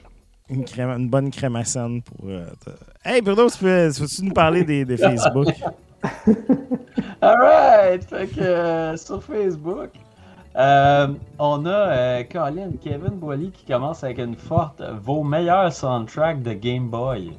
une 0.49 0.65
crème- 0.65 0.91
une 0.99 1.09
bonne 1.09 1.31
crème 1.31 1.57
à 1.57 1.65
scène 1.65 2.03
pour. 2.03 2.29
euh, 2.29 2.47
te- 2.65 3.09
hey, 3.09 3.21
Bruno, 3.21 3.49
tu 3.51 3.59
peux, 3.59 3.91
tu 3.93 4.01
peux-tu 4.01 4.25
nous 4.25 4.33
parler 4.33 4.65
des, 4.65 4.85
des 4.85 4.97
Facebook? 4.97 5.49
Alright! 7.21 8.05
Fait 8.05 8.27
que 8.27 8.41
euh, 8.41 8.97
sur 8.97 9.23
Facebook, 9.23 9.91
euh, 10.57 11.09
on 11.39 11.67
a 11.67 11.71
euh, 11.71 12.23
Colin, 12.25 12.71
Kevin 12.83 13.11
Boily 13.19 13.51
qui 13.51 13.65
commence 13.65 14.05
avec 14.05 14.19
une 14.19 14.37
forte 14.37 14.83
vos 15.03 15.23
meilleurs 15.25 15.73
soundtracks 15.73 16.43
de 16.43 16.53
Game 16.53 16.89
Boy. 16.89 17.33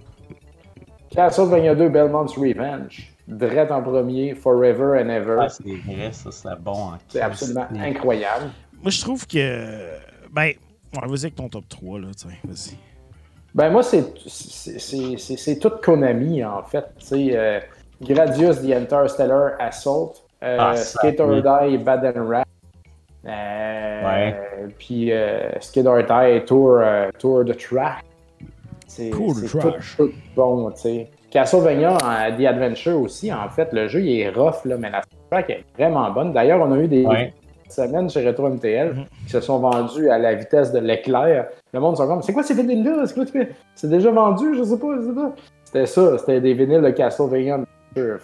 Castlevania 1.11 1.75
2 1.75 1.89
Belmont's 1.89 2.35
Revenge. 2.37 3.13
Drette 3.27 3.71
en 3.71 3.81
premier, 3.81 4.35
Forever 4.35 5.01
and 5.03 5.09
Ever. 5.09 5.37
Ah, 5.41 5.49
c'est 5.49 5.63
vrai, 5.63 6.11
ça, 6.11 6.31
c'est 6.31 6.61
bon. 6.61 6.71
en 6.71 6.97
c'est 7.09 7.21
absolument 7.21 7.67
incroyable. 7.77 8.51
Moi, 8.81 8.89
je 8.91 9.01
trouve 9.01 9.25
que. 9.27 9.89
Ben, 10.31 10.43
ouais, 10.43 11.07
vas-y 11.07 11.23
avec 11.25 11.35
ton 11.35 11.49
top 11.49 11.67
3, 11.67 11.99
là, 11.99 12.07
tiens, 12.15 12.29
vas-y. 12.45 12.77
Ben 13.57 13.71
moi, 13.71 13.81
c'est 13.81 14.03
c'est- 14.27 14.77
c'est- 14.79 15.17
c'est- 15.17 15.37
c'est 15.37 15.57
tout 15.57 15.71
Konami, 15.81 16.43
en 16.45 16.61
fait. 16.61 16.85
Tu 16.99 17.05
sais, 17.05 17.29
euh, 17.33 17.59
Gradius, 18.01 18.61
The 18.61 18.71
Interstellar 18.71 19.53
Assault, 19.59 20.13
euh, 20.43 20.57
Ah, 20.59 20.75
Skate 20.75 21.19
or 21.19 21.29
oui. 21.29 21.41
Die, 21.41 21.77
Bad 21.79 22.05
and 22.15 22.27
Rap. 22.29 22.47
Euh, 23.25 24.03
Ouais. 24.05 24.35
Puis 24.77 25.11
euh, 25.11 25.49
Skate 25.59 25.87
or 25.87 25.97
Die, 26.03 26.45
Tour, 26.45 26.77
euh, 26.81 27.09
Tour 27.17 27.43
de 27.45 27.53
Trash. 27.53 28.01
C'est 28.87 29.09
Tour 29.09 29.33
de 29.35 29.47
c'est 29.47 29.57
Trash. 29.57 29.97
tout, 29.97 30.07
tout 30.07 30.13
bon, 30.35 30.69
tu 30.71 30.77
sais. 30.81 31.07
Castlevania, 31.31 31.97
euh, 31.97 32.37
The 32.37 32.45
Adventure 32.45 33.01
aussi, 33.01 33.33
en 33.33 33.49
fait, 33.49 33.73
le 33.73 33.87
jeu, 33.87 34.01
il 34.01 34.21
est 34.21 34.29
rough, 34.29 34.63
là, 34.65 34.77
mais 34.77 34.89
la 34.91 35.01
soundtrack 35.01 35.49
est 35.49 35.63
vraiment 35.77 36.09
bonne. 36.11 36.31
D'ailleurs, 36.31 36.61
on 36.61 36.71
a 36.71 36.77
eu 36.77 36.87
des 36.87 37.05
Ouais. 37.05 37.33
Semaines 37.71 38.09
chez 38.09 38.25
Retro 38.27 38.47
MTL 38.49 38.93
Mhm. 38.93 39.05
qui 39.25 39.31
se 39.31 39.39
sont 39.41 39.59
vendus 39.59 40.09
à 40.09 40.17
la 40.17 40.35
vitesse 40.35 40.71
de 40.71 40.79
l'éclair. 40.79 41.47
Le 41.73 41.79
monde 41.79 41.97
sont 41.97 42.07
comme, 42.07 42.21
c'est 42.21 42.33
quoi 42.33 42.43
ces 42.43 42.53
vinyles-là? 42.53 43.05
C'est 43.07 43.13
quoi 43.15 43.25
déjà 43.83 44.11
vendu? 44.11 44.55
Je 44.57 44.63
sais 44.63 44.77
pas, 44.79 44.87
je 45.01 45.07
sais 45.07 45.13
pas. 45.15 45.31
C'était 45.65 45.85
ça, 45.85 46.17
c'était 46.17 46.41
des 46.41 46.53
vinyles 46.53 46.81
de 46.81 46.89
Castlevania. 46.91 47.59
Euh, 47.97 48.17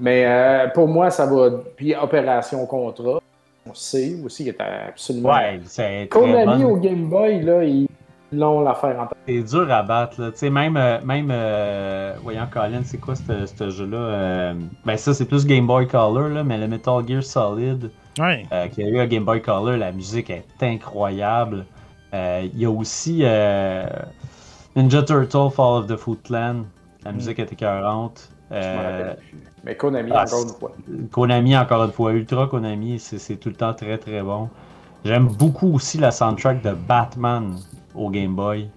Mais 0.00 0.24
euh, 0.26 0.68
pour 0.74 0.88
moi, 0.88 1.10
ça 1.10 1.26
va. 1.26 1.50
Puis 1.76 1.94
Opération 1.94 2.66
Contrat, 2.66 3.20
on 3.68 3.74
sait 3.74 4.14
aussi 4.24 4.44
qu'il 4.44 4.52
était 4.52 4.64
absolument. 4.88 5.30
Ouais, 5.30 5.60
c'est 5.64 6.08
Konami 6.10 6.62
bon. 6.64 6.70
au 6.72 6.76
Game 6.76 7.08
Boy, 7.08 7.42
là, 7.42 7.64
ils 7.64 7.88
l'ont 8.32 8.60
l'affaire 8.60 9.00
en 9.00 9.06
tête. 9.06 9.16
C'est 9.26 9.42
dur 9.42 9.72
à 9.72 9.82
battre, 9.82 10.20
là. 10.20 10.30
Tu 10.32 10.38
sais, 10.38 10.50
même, 10.50 10.76
euh, 10.76 10.98
même 11.04 11.28
euh, 11.30 12.12
voyons, 12.22 12.46
Colin, 12.52 12.82
c'est 12.84 12.98
quoi 12.98 13.14
ce 13.14 13.46
ce 13.46 13.70
jeu-là? 13.70 13.96
Euh, 13.96 14.54
ben 14.84 14.96
ça, 14.96 15.14
c'est 15.14 15.24
plus 15.24 15.46
Game 15.46 15.66
Boy 15.66 15.86
Color, 15.86 16.28
là, 16.28 16.44
mais 16.44 16.58
le 16.58 16.68
Metal 16.68 17.02
Gear 17.06 17.22
Solid, 17.22 17.90
Ouais. 18.18 18.46
euh, 18.52 18.68
qui 18.68 18.82
a 18.82 18.88
eu 18.88 18.98
un 18.98 19.06
Game 19.06 19.24
Boy 19.24 19.42
Color, 19.42 19.76
la 19.76 19.92
musique 19.92 20.30
est 20.30 20.44
incroyable. 20.62 21.66
Euh, 22.14 22.46
Il 22.52 22.58
y 22.58 22.64
a 22.64 22.70
aussi 22.70 23.20
euh, 23.22 23.86
Ninja 24.74 25.02
Turtle 25.02 25.50
Fall 25.50 25.82
of 25.82 25.86
the 25.86 25.96
Foot 25.96 26.22
Clan, 26.24 26.64
la 27.04 27.12
musique 27.12 27.38
est 27.38 27.52
écœurante. 27.52 28.30
Euh. 28.52 29.14
Mais 29.64 29.76
Konami, 29.76 30.10
ah, 30.14 30.24
encore 30.24 30.42
une 30.44 30.48
fois. 30.50 30.72
Konami, 31.10 31.56
encore 31.56 31.84
une 31.84 31.92
fois, 31.92 32.12
Ultra 32.12 32.46
Konami, 32.46 32.98
c'est 32.98 33.36
tout 33.36 33.48
le 33.48 33.56
temps 33.56 33.74
très 33.74 33.98
très 33.98 34.22
bon. 34.22 34.48
J'aime 35.04 35.26
beaucoup 35.26 35.72
aussi 35.74 35.98
la 35.98 36.10
soundtrack 36.10 36.62
de 36.62 36.72
Batman 36.72 37.56
au 37.94 38.10
Game 38.10 38.34
Boy. 38.34 38.68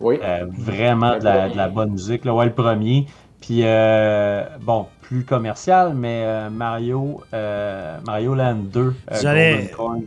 Oui. 0.00 0.18
Euh, 0.22 0.46
vraiment 0.50 1.18
de 1.18 1.24
la, 1.24 1.32
premier. 1.32 1.52
de 1.52 1.56
la 1.56 1.68
bonne 1.68 1.90
musique. 1.92 2.24
Là. 2.24 2.34
Ouais, 2.34 2.44
le 2.46 2.52
premier. 2.52 3.06
Puis, 3.40 3.60
euh, 3.62 4.44
bon, 4.60 4.86
plus 5.06 5.24
commercial, 5.24 5.94
mais 5.94 6.22
euh, 6.24 6.50
Mario, 6.50 7.22
euh, 7.32 7.98
Mario 8.06 8.34
Land 8.34 8.54
2, 8.72 8.80
euh, 8.80 8.92
J'allais- 9.20 9.52
Golden 9.52 9.70
Coin, 9.76 10.00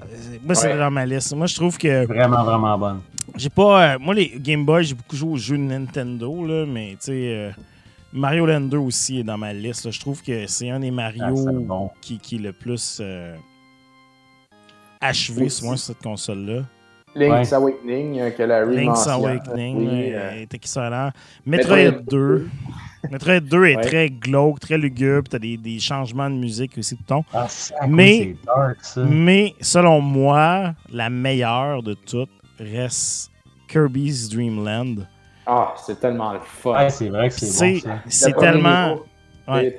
Moi, 0.45 0.55
c'est 0.55 0.71
Ouais. 0.73 0.77
dans 0.77 0.91
ma 0.91 1.05
liste. 1.05 1.33
Moi, 1.35 1.47
je 1.47 1.55
trouve 1.55 1.77
que. 1.77 2.05
vraiment, 2.05 2.43
vraiment 2.43 2.77
bonne. 2.77 2.99
J'ai 3.35 3.49
pas. 3.49 3.93
euh, 3.93 3.97
moi, 3.99 4.13
les 4.13 4.33
Game 4.39 4.65
Boy, 4.65 4.83
j'ai 4.83 4.95
beaucoup 4.95 5.15
joué 5.15 5.31
aux 5.31 5.37
jeux 5.37 5.57
de 5.57 5.63
Nintendo, 5.63 6.45
là, 6.45 6.65
mais 6.67 6.91
tu 6.91 6.97
sais. 6.99 7.11
euh, 7.13 7.51
Mario 8.11 8.45
Land 8.45 8.61
2 8.61 8.77
aussi 8.77 9.19
est 9.19 9.23
dans 9.23 9.37
ma 9.37 9.53
liste. 9.53 9.85
là. 9.85 9.91
Je 9.91 9.99
trouve 9.99 10.21
que 10.23 10.47
c'est 10.47 10.69
un 10.69 10.79
des 10.79 10.87
Ah, 10.89 10.91
Mario 10.91 11.35
bon. 11.61 11.91
qui, 12.01 12.17
qui 12.17 12.35
est 12.35 12.39
le 12.39 12.51
plus 12.53 12.97
euh, 13.01 13.35
achevé, 15.01 15.45
Aussi. 15.45 15.63
sur 15.65 15.77
cette 15.77 16.01
console-là. 16.01 16.63
Link's 17.15 17.53
Awakening, 17.53 18.19
euh, 18.19 18.29
que 18.31 18.43
la 18.43 18.65
Link's 18.65 18.85
mentionne. 19.07 19.13
Awakening 19.13 19.77
Oui, 19.77 20.13
euh, 20.13 20.41
est 20.41 20.53
excellent. 20.53 21.09
Metroid, 21.45 21.75
Metroid 21.75 22.03
2. 22.09 22.47
Metroid 23.09 23.39
2 23.39 23.65
est 23.65 23.75
Ouais. 23.77 23.81
très 23.83 24.09
glauque, 24.09 24.59
très 24.59 24.77
lugubre. 24.77 25.27
T'as 25.29 25.39
des, 25.39 25.57
des 25.57 25.79
changements 25.79 26.29
de 26.29 26.35
musique 26.35 26.77
aussi 26.77 26.95
tout 26.95 27.03
le 27.03 27.07
temps. 27.07 27.25
Ah, 27.33 27.47
Mais- 27.87 28.35
c'est 28.35 28.45
dark, 28.45 28.77
ça. 28.81 29.01
Mais 29.03 29.53
selon 29.61 30.01
moi, 30.01 30.73
la 30.91 31.09
meilleure 31.09 31.81
de 31.83 31.93
toutes 31.93 32.29
reste 32.59 33.31
Kirby's 33.67 34.29
Dream 34.29 34.63
Land. 34.65 34.95
Ah, 35.45 35.73
c'est 35.85 35.99
tellement 35.99 36.33
le 36.33 36.39
fun. 36.43 36.73
Ouais, 36.77 36.89
c'est 36.89 37.09
vrai 37.09 37.29
que 37.29 37.35
c'est 37.35 37.81
bon, 37.85 37.91
c'est 38.07 38.33
tellement. 38.37 38.99
Ouais. 39.47 39.73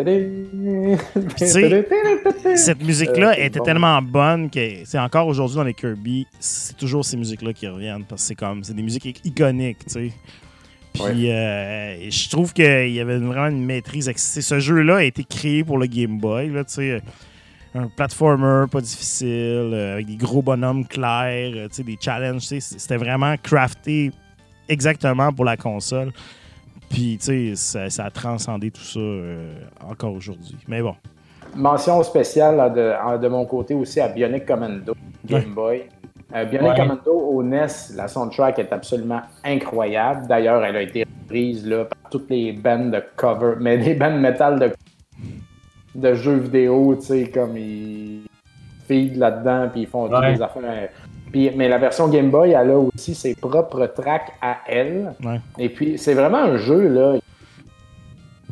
Cette 2.56 2.82
musique-là 2.82 3.30
Euh, 3.30 3.44
était 3.44 3.58
bon. 3.60 3.64
tellement 3.64 4.02
bonne 4.02 4.50
que 4.50 4.84
c'est 4.84 4.98
encore 4.98 5.26
aujourd'hui 5.28 5.56
dans 5.56 5.62
les 5.64 5.74
Kirby, 5.74 6.26
c'est 6.40 6.76
toujours 6.76 7.04
ces 7.04 7.16
musiques-là 7.16 7.52
qui 7.52 7.68
reviennent 7.68 8.04
parce 8.04 8.22
que 8.22 8.28
c'est 8.28 8.34
comme 8.34 8.64
c'est 8.64 8.74
des 8.74 8.82
musiques 8.82 9.20
iconiques, 9.24 9.84
tu 9.86 9.90
sais. 9.92 10.12
Puis 10.92 11.30
euh, 11.30 12.10
je 12.10 12.30
trouve 12.30 12.52
qu'il 12.52 12.90
y 12.90 13.00
avait 13.00 13.18
vraiment 13.18 13.46
une 13.48 13.64
maîtrise. 13.64 14.10
Ce 14.16 14.58
jeu-là 14.58 14.96
a 14.96 15.02
été 15.04 15.24
créé 15.24 15.64
pour 15.64 15.78
le 15.78 15.86
Game 15.86 16.18
Boy, 16.18 16.50
là, 16.50 16.64
sais. 16.66 17.02
Un 17.72 17.86
platformer 17.86 18.66
pas 18.68 18.80
difficile, 18.80 19.28
euh, 19.72 19.94
avec 19.94 20.06
des 20.06 20.16
gros 20.16 20.42
bonhommes 20.42 20.84
clairs, 20.84 21.52
euh, 21.54 21.68
des 21.84 21.96
challenges. 22.00 22.42
C'était 22.42 22.96
vraiment 22.96 23.36
crafté 23.40 24.10
exactement 24.68 25.32
pour 25.32 25.44
la 25.44 25.56
console. 25.56 26.10
Puis, 26.88 27.16
tu 27.18 27.24
sais, 27.24 27.52
ça, 27.54 27.88
ça 27.88 28.04
a 28.06 28.10
transcendé 28.10 28.72
tout 28.72 28.82
ça 28.82 28.98
euh, 28.98 29.54
encore 29.88 30.14
aujourd'hui. 30.14 30.56
Mais 30.66 30.82
bon. 30.82 30.96
Mention 31.54 32.02
spéciale 32.02 32.56
là, 32.56 32.68
de, 32.70 33.22
de 33.22 33.28
mon 33.28 33.44
côté 33.44 33.74
aussi 33.74 34.00
à 34.00 34.08
Bionic 34.08 34.46
Commando, 34.46 34.96
Game 35.24 35.40
Ouais. 35.40 35.46
Boy. 35.54 35.82
Euh, 36.34 36.44
Bionic 36.44 36.68
Ouais. 36.70 36.76
Commando 36.76 37.12
au 37.12 37.42
NES, 37.42 37.66
la 37.96 38.06
soundtrack 38.08 38.58
est 38.60 38.72
absolument 38.72 39.20
incroyable. 39.44 40.26
D'ailleurs, 40.28 40.64
elle 40.64 40.76
a 40.76 40.82
été 40.82 41.04
reprise 41.22 41.66
là, 41.66 41.84
par 41.86 42.10
toutes 42.10 42.30
les 42.30 42.52
bandes 42.52 42.92
de 42.92 43.02
cover, 43.16 43.54
mais 43.60 43.76
les 43.76 43.94
bandes 43.94 44.20
metal 44.20 44.58
de, 44.58 44.70
de 45.94 46.14
jeux 46.14 46.36
vidéo, 46.36 46.94
tu 46.96 47.02
sais, 47.06 47.30
comme 47.30 47.56
ils 47.56 48.22
feed 48.86 49.16
là-dedans, 49.16 49.68
puis 49.72 49.82
ils 49.82 49.86
font 49.86 50.08
toutes 50.08 50.18
Ouais. 50.18 50.32
les 50.34 50.42
affaires. 50.42 50.88
Puis, 51.32 51.50
mais 51.56 51.68
la 51.68 51.78
version 51.78 52.08
Game 52.08 52.30
Boy, 52.30 52.52
elle 52.52 52.70
a 52.70 52.78
aussi 52.78 53.14
ses 53.14 53.34
propres 53.36 53.86
tracks 53.86 54.32
à 54.42 54.58
elle. 54.66 55.12
Ouais. 55.24 55.40
Et 55.58 55.68
puis, 55.68 55.96
c'est 55.96 56.14
vraiment 56.14 56.38
un 56.38 56.56
jeu, 56.56 56.88
là. 56.88 57.14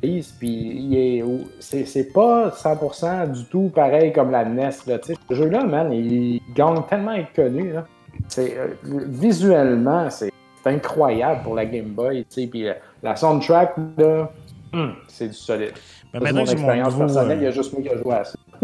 Puis, 0.01 0.49
il 0.51 0.97
est, 0.97 1.25
c'est, 1.61 1.85
c'est 1.85 2.13
pas 2.13 2.51
100% 2.51 3.33
du 3.33 3.45
tout 3.47 3.71
pareil 3.75 4.13
comme 4.13 4.31
la 4.31 4.45
NES, 4.45 4.71
là. 4.87 4.99
Tu 4.99 5.13
sais, 5.13 5.15
ce 5.29 5.35
jeu-là, 5.35 5.65
man, 5.65 5.93
il 5.93 6.41
gagne 6.55 6.83
tellement 6.89 7.13
à 7.13 7.19
être 7.19 7.33
connu, 7.35 7.73
là. 7.73 7.87
C'est, 8.29 8.57
euh, 8.59 8.69
visuellement, 8.85 10.11
c'est, 10.11 10.31
c'est 10.63 10.71
incroyable 10.71 11.43
pour 11.43 11.55
la 11.55 11.67
Game 11.67 11.89
Boy. 11.91 12.25
Puis, 12.31 12.67
euh, 12.69 12.75
la 13.03 13.17
soundtrack, 13.17 13.75
là, 13.97 14.31
hum, 14.73 14.95
c'est 15.09 15.29
du 15.29 15.35
solide. 15.35 15.73
C'est 16.13 16.21
maintenant 16.21 16.41
mon 16.41 16.45
que 16.45 16.51
j'ai 16.51 16.57
mon 16.57 16.75
nouveau, 16.85 16.99
personnelle, 16.99 17.39
il 17.39 17.45
y 17.45 17.47
a 17.47 17.51
juste 17.51 17.73
moi 17.73 17.83
qui 17.83 17.89
a 17.91 17.97
joué 18.03 18.15
à 18.15 18.25
ça. 18.25 18.39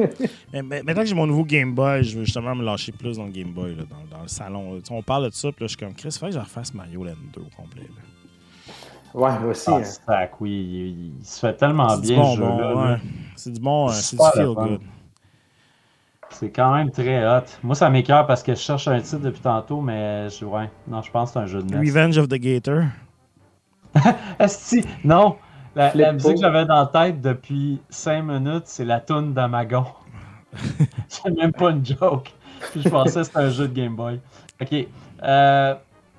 mais- 0.52 0.62
mais 0.62 0.82
maintenant 0.82 1.02
que 1.02 1.08
j'ai 1.08 1.14
mon 1.14 1.26
nouveau 1.26 1.44
Game 1.44 1.74
Boy, 1.74 2.02
je 2.02 2.18
veux 2.18 2.24
justement 2.24 2.54
me 2.54 2.64
lâcher 2.64 2.90
plus 2.92 3.18
dans 3.18 3.26
le 3.26 3.30
Game 3.32 3.52
Boy, 3.52 3.74
là, 3.76 3.82
dans, 3.88 4.16
dans 4.16 4.22
le 4.22 4.28
salon. 4.28 4.74
là. 4.74 4.80
On 4.90 5.02
parle 5.02 5.26
de 5.26 5.30
ça, 5.34 5.52
puis 5.52 5.62
là, 5.62 5.66
je 5.66 5.76
suis 5.76 5.76
comme 5.76 5.94
Chris, 5.94 6.08
il 6.10 6.18
faut 6.18 6.26
que 6.26 6.32
je 6.32 6.38
refasse 6.38 6.72
Mario 6.74 7.04
Land 7.04 7.12
2 7.34 7.40
au 7.42 7.62
complet. 7.62 7.82
là. 7.82 8.02
Ouais, 9.14 9.30
aussi. 9.48 9.70
Ah, 9.70 9.76
hein. 9.76 9.84
sac, 9.84 10.40
oui, 10.40 10.50
il, 10.50 11.18
il 11.20 11.24
se 11.24 11.38
fait 11.38 11.54
tellement 11.54 11.88
C'est 11.90 12.00
du 12.00 12.08
bien, 12.08 12.16
bon, 12.16 12.32
ce 12.32 12.36
jeu-là. 12.36 12.50
bon, 12.50 12.58
là. 12.58 12.92
ouais. 12.92 12.98
C'est 13.36 13.52
du 13.52 13.60
bon, 13.60 13.88
c'est 13.88 14.16
du 14.16 14.22
feel 14.34 14.54
good. 14.54 14.80
C'est 16.30 16.50
quand 16.50 16.74
même 16.74 16.90
très 16.90 17.24
hot. 17.24 17.44
Moi, 17.62 17.76
ça 17.76 17.88
m'écœure 17.90 18.26
parce 18.26 18.42
que 18.42 18.54
je 18.54 18.60
cherche 18.60 18.88
un 18.88 19.00
titre 19.00 19.22
depuis 19.22 19.40
tantôt, 19.40 19.80
mais 19.80 20.28
je, 20.30 20.44
ouais, 20.44 20.68
non, 20.88 21.00
je 21.00 21.10
pense 21.12 21.30
que 21.30 21.34
c'est 21.34 21.38
un 21.38 21.46
jeu 21.46 21.62
de 21.62 21.72
NES. 21.72 21.88
Revenge 21.88 22.18
of 22.18 22.28
the 22.28 22.34
Gator. 22.34 22.82
Esti, 24.40 24.84
non! 25.04 25.36
La, 25.76 26.12
musique 26.12 26.34
que 26.34 26.40
j'avais 26.40 26.64
dans 26.66 26.80
la 26.80 26.86
tête 26.86 27.20
depuis 27.20 27.80
5 27.90 28.22
minutes, 28.22 28.64
c'est 28.66 28.84
la 28.84 29.00
toune 29.00 29.32
d'Amagon. 29.32 29.84
c'est 31.08 31.30
même 31.36 31.52
pas 31.52 31.70
une 31.70 31.84
joke. 31.84 32.32
Puis 32.72 32.82
je 32.82 32.88
pensais 32.88 33.20
que 33.20 33.26
c'était 33.26 33.38
un 33.38 33.50
jeu 33.50 33.68
de 33.68 33.74
Game 33.74 33.94
Boy. 33.94 34.20
Ok. 34.60 34.86
Euh, 35.22 35.74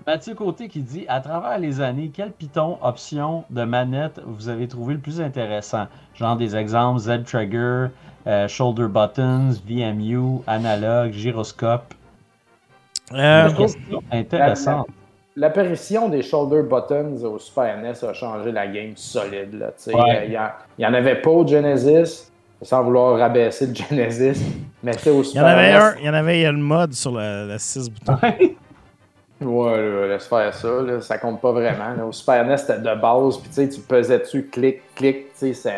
Mathieu 0.08 0.36
Côté 0.36 0.68
qui 0.68 0.82
dit 0.82 1.06
À 1.08 1.20
travers 1.20 1.58
les 1.58 1.82
années, 1.82 2.12
quel 2.14 2.32
Python 2.32 2.78
option 2.84 3.44
de 3.50 3.64
manette 3.64 4.22
vous 4.26 4.50
avez 4.50 4.68
trouvé 4.68 4.94
le 4.94 5.00
plus 5.00 5.20
intéressant? 5.20 5.88
Genre 6.14 6.36
des 6.38 6.56
exemples 6.56 7.00
Z-Trigger, 7.00 7.88
euh, 8.28 8.48
Shoulder 8.48 8.88
Buttons, 8.88 9.50
VMU, 9.68 10.42
Analog, 10.48 11.12
Gyroscope. 11.12 11.94
Euh, 13.14 13.50
Je 13.50 13.54
trouve- 13.54 13.74
Question 13.74 14.04
intéressante. 14.12 14.88
L'apparition 15.38 16.08
des 16.08 16.22
shoulder 16.22 16.62
buttons 16.64 17.22
au 17.26 17.38
Super 17.40 17.78
NES 17.82 18.06
a 18.08 18.14
changé 18.14 18.52
la 18.54 18.68
game 18.68 18.94
solide. 18.96 19.54
là, 19.56 19.68
tu 19.72 19.74
sais. 19.92 19.94
Ouais. 19.96 20.28
Il 20.28 20.40
n'y 20.80 20.86
en 20.86 20.94
avait 20.94 21.20
pas 21.22 21.30
au 21.30 21.46
Genesis, 21.46 22.32
sans 22.62 22.84
vouloir 22.84 23.18
rabaisser 23.20 23.68
le 23.68 23.76
Genesis. 23.76 24.42
Mais 24.82 24.94
au 25.10 25.16
il 25.16 25.20
y 25.20 25.26
Super 25.26 25.44
en 25.44 25.48
avait 25.48 25.74
NES, 25.74 25.78
un, 25.78 25.96
il 26.00 26.06
y 26.06 26.10
en 26.10 26.14
avait 26.14 26.40
il 26.40 26.42
y 26.44 26.46
a 26.46 26.52
le 26.54 26.58
mode 26.58 26.94
sur 26.94 27.12
le, 27.12 27.50
le 27.50 27.58
6 27.58 27.90
boutons. 27.90 28.18
Ouais. 28.24 28.56
Ouais, 29.42 29.78
là, 29.78 30.08
laisse 30.08 30.28
faire 30.28 30.54
ça, 30.54 30.82
là, 30.82 31.02
ça 31.02 31.18
compte 31.18 31.42
pas 31.42 31.52
vraiment. 31.52 31.94
là. 31.98 32.06
Au 32.06 32.12
Super 32.12 32.46
NES, 32.46 32.58
c'était 32.58 32.80
de 32.80 32.96
base, 33.02 33.38
puis 33.38 33.50
tu 33.50 33.56
sais, 33.56 33.70
tu 33.70 33.82
pesais 33.82 34.20
dessus, 34.20 34.48
clic, 34.52 34.82
clic, 34.96 35.34
tu 35.34 35.48
sais, 35.48 35.54
ça- 35.54 35.72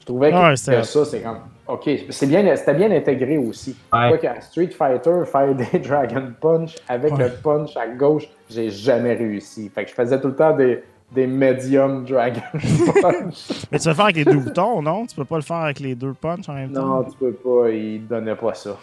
je 0.00 0.04
trouvais 0.06 0.30
que, 0.30 0.36
Ouais, 0.36 0.50
que 0.50 0.56
c'était- 0.56 0.82
ça, 0.82 1.04
c'est 1.06 1.20
comme, 1.22 1.38
ok, 1.68 1.88
c'est 2.10 2.26
bien, 2.26 2.54
c'était 2.54 2.74
bien 2.74 2.90
intégré 2.90 3.38
aussi. 3.38 3.76
Ouais. 3.92 4.08
Quoi 4.08 4.18
qu'à 4.18 4.40
Street 4.42 4.68
Fighter, 4.76 5.20
faire 5.24 5.54
des 5.54 5.78
Dragon 5.78 6.32
Punch 6.38 6.76
avec 6.86 7.16
Ouais. 7.16 7.24
le 7.24 7.30
punch 7.42 7.76
à 7.78 7.86
gauche, 7.86 8.28
j'ai 8.50 8.68
jamais 8.68 9.14
réussi. 9.14 9.70
Fait 9.74 9.84
que 9.84 9.90
je 9.90 9.94
faisais 9.94 10.20
tout 10.20 10.28
le 10.28 10.36
temps 10.36 10.54
des, 10.54 10.82
des 11.12 11.26
medium 11.26 12.04
Dragon 12.04 12.40
Punch. 13.00 13.48
Mais 13.70 13.78
tu 13.78 13.84
vas 13.84 13.90
le 13.92 13.96
faire 13.96 14.04
avec 14.04 14.16
les 14.16 14.24
deux 14.26 14.38
boutons, 14.38 14.82
non? 14.82 15.06
Tu 15.06 15.16
peux 15.16 15.24
pas 15.24 15.36
le 15.36 15.42
faire 15.42 15.56
avec 15.56 15.80
les 15.80 15.94
deux 15.94 16.12
punches 16.12 16.46
en 16.48 16.54
même 16.54 16.72
temps? 16.72 16.84
non, 16.84 17.04
tu 17.04 17.16
peux 17.16 17.32
pas, 17.32 17.70
il 17.70 18.06
donnait 18.06 18.34
pas 18.36 18.52
ça. 18.54 18.76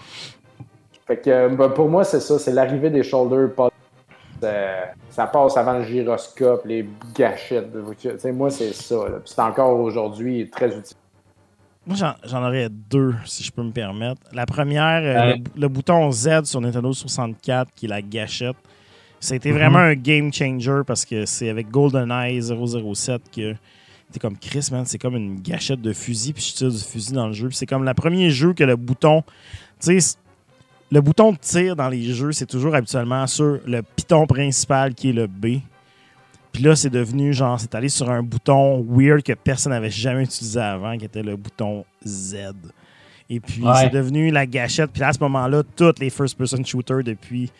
Fait 1.05 1.17
que 1.17 1.47
ben, 1.55 1.69
pour 1.69 1.89
moi, 1.89 2.03
c'est 2.03 2.19
ça, 2.19 2.39
c'est 2.39 2.51
l'arrivée 2.51 2.89
des 2.89 3.03
shoulder 3.03 3.47
punch. 3.55 3.68
Euh, 4.43 4.85
ça 5.09 5.27
passe 5.27 5.57
avant 5.57 5.73
le 5.79 5.83
gyroscope, 5.83 6.65
les 6.65 6.87
gâchettes. 7.15 7.71
de- 7.71 7.83
Tu 7.99 8.09
sais, 8.17 8.31
moi, 8.31 8.49
c'est 8.49 8.73
ça. 8.73 8.95
c'est 9.25 9.41
encore 9.41 9.79
aujourd'hui 9.79 10.49
très 10.49 10.67
utile. 10.67 10.97
Moi, 11.87 11.97
j'en- 12.23 12.43
aurais 12.45 12.69
deux, 12.69 13.15
si 13.25 13.43
je 13.43 13.51
peux 13.51 13.63
me 13.63 13.71
permettre. 13.71 14.21
La 14.31 14.45
première, 14.45 15.01
euh, 15.03 15.31
Ouais. 15.31 15.41
le, 15.55 15.61
le 15.61 15.67
bouton 15.67 16.11
Z 16.11 16.43
sur 16.45 16.61
Nintendo 16.61 16.93
64, 16.93 17.71
qui 17.73 17.85
est 17.85 17.89
la 17.89 18.01
gâchette. 18.01 18.57
Ça 19.19 19.33
a 19.33 19.37
été 19.37 19.51
Mhm. 19.51 19.57
vraiment 19.57 19.79
un 19.79 19.95
game 19.95 20.31
changer 20.31 20.81
parce 20.85 21.03
que 21.03 21.25
c'est 21.25 21.49
avec 21.49 21.69
GoldenEye 21.69 22.41
007 22.41 23.23
que 23.35 23.55
t'es 24.11 24.19
comme 24.19 24.37
Chris, 24.37 24.69
man, 24.71 24.85
c'est 24.85 24.97
comme 24.99 25.15
une 25.15 25.39
gâchette 25.41 25.81
de 25.81 25.91
fusil, 25.93 26.33
puis 26.33 26.43
je 26.43 26.53
tire 26.55 26.69
du 26.71 26.77
fusil 26.79 27.13
dans 27.13 27.27
le 27.27 27.33
jeu. 27.33 27.47
Puis 27.47 27.57
C'est 27.57 27.65
comme 27.65 27.83
le 27.83 27.93
premier 27.93 28.29
jeu 28.29 28.53
que 28.53 28.63
le 28.63 28.75
bouton. 28.75 29.23
Tu 29.81 29.99
sais, 29.99 30.17
le 30.91 31.01
bouton 31.01 31.31
de 31.33 31.37
tir 31.37 31.75
dans 31.75 31.89
les 31.89 32.13
jeux, 32.13 32.31
c'est 32.31 32.45
toujours 32.47 32.73
habituellement 32.75 33.25
sur 33.27 33.59
le 33.65 33.81
piton 33.81 34.25
principal 34.25 34.93
qui 34.95 35.09
est 35.09 35.13
le 35.13 35.27
B. 35.27 35.59
Puis 36.51 36.63
là, 36.63 36.75
c'est 36.75 36.89
devenu 36.89 37.31
genre, 37.31 37.59
c'est 37.59 37.75
allé 37.75 37.89
sur 37.89 38.09
un 38.09 38.23
bouton 38.23 38.83
weird 38.89 39.21
que 39.21 39.33
personne 39.33 39.71
n'avait 39.71 39.91
jamais 39.91 40.23
utilisé 40.23 40.59
avant, 40.59 40.97
qui 40.97 41.05
était 41.05 41.21
le 41.21 41.35
bouton 41.35 41.85
Z. 42.05 42.37
Et 43.29 43.39
puis, 43.39 43.61
Ouais. 43.61 43.73
c'est 43.75 43.89
devenu 43.89 44.31
la 44.31 44.47
gâchette. 44.47 44.89
Puis 44.91 45.03
à 45.03 45.13
ce 45.13 45.19
moment-là, 45.19 45.61
toutes 45.75 45.99
les 45.99 46.09
first-person 46.09 46.63
shooters 46.65 47.03
depuis, 47.03 47.51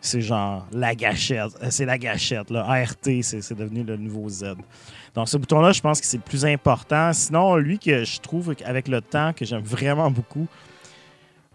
c'est 0.00 0.22
genre 0.22 0.66
la 0.72 0.94
gâchette. 0.94 1.50
Euh, 1.62 1.66
C'est 1.68 1.84
la 1.84 1.98
gâchette. 1.98 2.48
Là. 2.50 2.64
ART, 2.66 2.94
c'est 3.02 3.20
c'est 3.22 3.54
devenu 3.54 3.82
le 3.84 3.98
nouveau 3.98 4.26
Z. 4.30 4.54
Donc, 5.14 5.28
ce 5.28 5.36
bouton-là, 5.36 5.72
je 5.72 5.80
pense 5.82 6.00
que 6.00 6.06
c'est 6.06 6.16
le 6.16 6.22
plus 6.22 6.46
important. 6.46 7.12
Sinon, 7.12 7.56
lui 7.56 7.78
que 7.78 8.04
je 8.04 8.18
trouve 8.20 8.54
avec 8.64 8.88
le 8.88 9.02
temps, 9.02 9.34
que 9.34 9.44
j'aime 9.44 9.62
vraiment 9.62 10.10
beaucoup, 10.10 10.46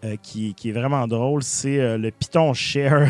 euh, 0.06 0.16
qui, 0.22 0.54
qui 0.54 0.70
est 0.70 0.72
vraiment 0.72 1.06
drôle, 1.06 1.42
c'est 1.42 1.80
euh, 1.80 1.98
le 1.98 2.10
Python 2.10 2.54
Share. 2.54 3.08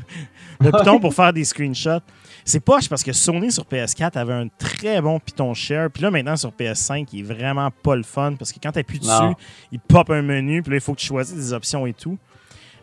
le 0.60 0.70
Python 0.70 1.00
pour 1.00 1.14
faire 1.14 1.32
des 1.32 1.44
screenshots. 1.44 2.02
C'est 2.44 2.60
poche 2.60 2.88
parce 2.88 3.02
que 3.02 3.12
Sony 3.12 3.50
sur 3.50 3.64
PS4 3.64 4.18
avait 4.18 4.34
un 4.34 4.48
très 4.48 5.00
bon 5.00 5.18
Python 5.18 5.54
Share. 5.54 5.90
Puis 5.90 6.02
là, 6.02 6.10
maintenant, 6.10 6.36
sur 6.36 6.50
PS5, 6.50 7.08
il 7.12 7.20
est 7.20 7.22
vraiment 7.22 7.70
pas 7.70 7.96
le 7.96 8.02
fun 8.02 8.34
parce 8.38 8.52
que 8.52 8.58
quand 8.62 8.72
tu 8.72 8.78
appuies 8.80 8.98
dessus, 8.98 9.10
Non. 9.10 9.34
il 9.72 9.80
pop 9.80 10.10
un 10.10 10.20
menu. 10.20 10.62
Puis 10.62 10.70
là, 10.72 10.76
il 10.76 10.80
faut 10.82 10.92
que 10.94 11.00
tu 11.00 11.06
choisisses 11.06 11.36
des 11.36 11.52
options 11.54 11.86
et 11.86 11.94
tout. 11.94 12.18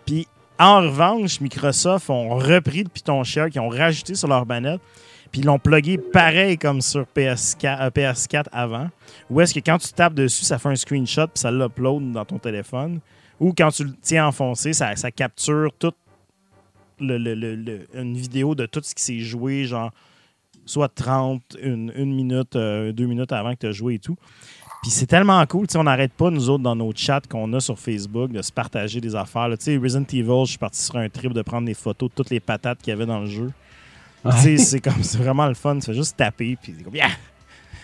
Puis 0.05 0.27
en 0.57 0.81
revanche, 0.81 1.39
Microsoft 1.41 2.09
ont 2.09 2.35
repris 2.37 2.83
le 2.83 2.89
Python 2.89 3.23
Share 3.23 3.49
qu'ils 3.49 3.61
ont 3.61 3.69
rajouté 3.69 4.15
sur 4.15 4.27
leur 4.27 4.47
manette. 4.47 4.81
Puis 5.31 5.41
ils 5.41 5.45
l'ont 5.45 5.59
plugué 5.59 5.97
pareil 5.97 6.57
comme 6.57 6.81
sur 6.81 7.05
PS4, 7.15 7.81
euh, 7.81 7.89
PS4 7.89 8.45
avant. 8.51 8.89
Où 9.29 9.39
est-ce 9.41 9.53
que 9.53 9.59
quand 9.59 9.77
tu 9.77 9.93
tapes 9.93 10.13
dessus, 10.13 10.43
ça 10.43 10.57
fait 10.57 10.69
un 10.69 10.75
screenshot 10.75 11.27
puis 11.27 11.39
ça 11.39 11.51
l'upload 11.51 12.11
dans 12.11 12.25
ton 12.25 12.37
téléphone. 12.39 12.99
Ou 13.41 13.53
quand 13.57 13.71
tu 13.71 13.83
le 13.83 13.93
tiens 14.01 14.27
enfoncé, 14.27 14.71
ça, 14.71 14.95
ça 14.95 15.11
capture 15.11 15.71
toute 15.77 15.95
le- 16.99 17.17
le- 17.17 17.33
le- 17.35 17.55
le- 17.55 17.87
une 17.95 18.15
vidéo 18.15 18.53
de 18.55 18.65
tout 18.67 18.81
ce 18.83 18.93
qui 18.95 19.03
s'est 19.03 19.19
joué, 19.19 19.65
genre 19.65 19.91
soit 20.65 20.87
30, 20.93 21.41
une, 21.61 21.91
une 21.95 22.13
minute, 22.15 22.55
euh, 22.55 22.91
deux 22.91 23.07
minutes 23.07 23.31
avant 23.31 23.53
que 23.55 23.59
tu 23.61 23.65
as 23.67 23.71
joué 23.71 23.95
et 23.95 23.99
tout. 23.99 24.15
Puis 24.83 24.91
c'est 24.91 25.07
tellement 25.07 25.43
cool, 25.47 25.65
tu 25.67 25.73
sais, 25.73 25.79
on 25.79 25.83
n'arrête 25.83 26.13
pas, 26.13 26.29
nous 26.29 26.49
autres, 26.49 26.63
dans 26.63 26.75
nos 26.75 26.91
chats 26.95 27.21
qu'on 27.27 27.51
a 27.53 27.59
sur 27.59 27.77
Facebook, 27.79 28.31
de 28.31 28.41
se 28.43 28.51
partager 28.51 29.01
des 29.01 29.15
affaires. 29.15 29.47
là. 29.49 29.57
Tu 29.57 29.63
sais, 29.65 29.77
Resident 29.77 30.05
Evil, 30.13 30.45
je 30.45 30.49
suis 30.51 30.57
parti 30.59 30.79
sur 30.81 30.95
un 30.97 31.09
trip 31.09 31.33
de 31.33 31.41
prendre 31.41 31.65
des 31.65 31.73
photos 31.73 32.09
de 32.09 32.15
toutes 32.15 32.29
les 32.29 32.39
patates 32.39 32.79
qu'il 32.79 32.89
y 32.91 32.93
avait 32.93 33.05
dans 33.07 33.19
le 33.21 33.25
jeu. 33.27 33.51
Tu 34.23 34.37
sais, 34.37 34.57
c'est 34.57 34.79
comme, 34.79 35.01
c'est 35.03 35.17
vraiment 35.17 35.47
le 35.47 35.55
fun. 35.55 35.75
Tu 35.79 35.87
fais 35.87 35.93
juste 35.95 36.15
taper, 36.15 36.55
puis 36.61 36.75
c'est 36.77 36.83
comme, 36.83 36.95
yeah! 36.95 37.09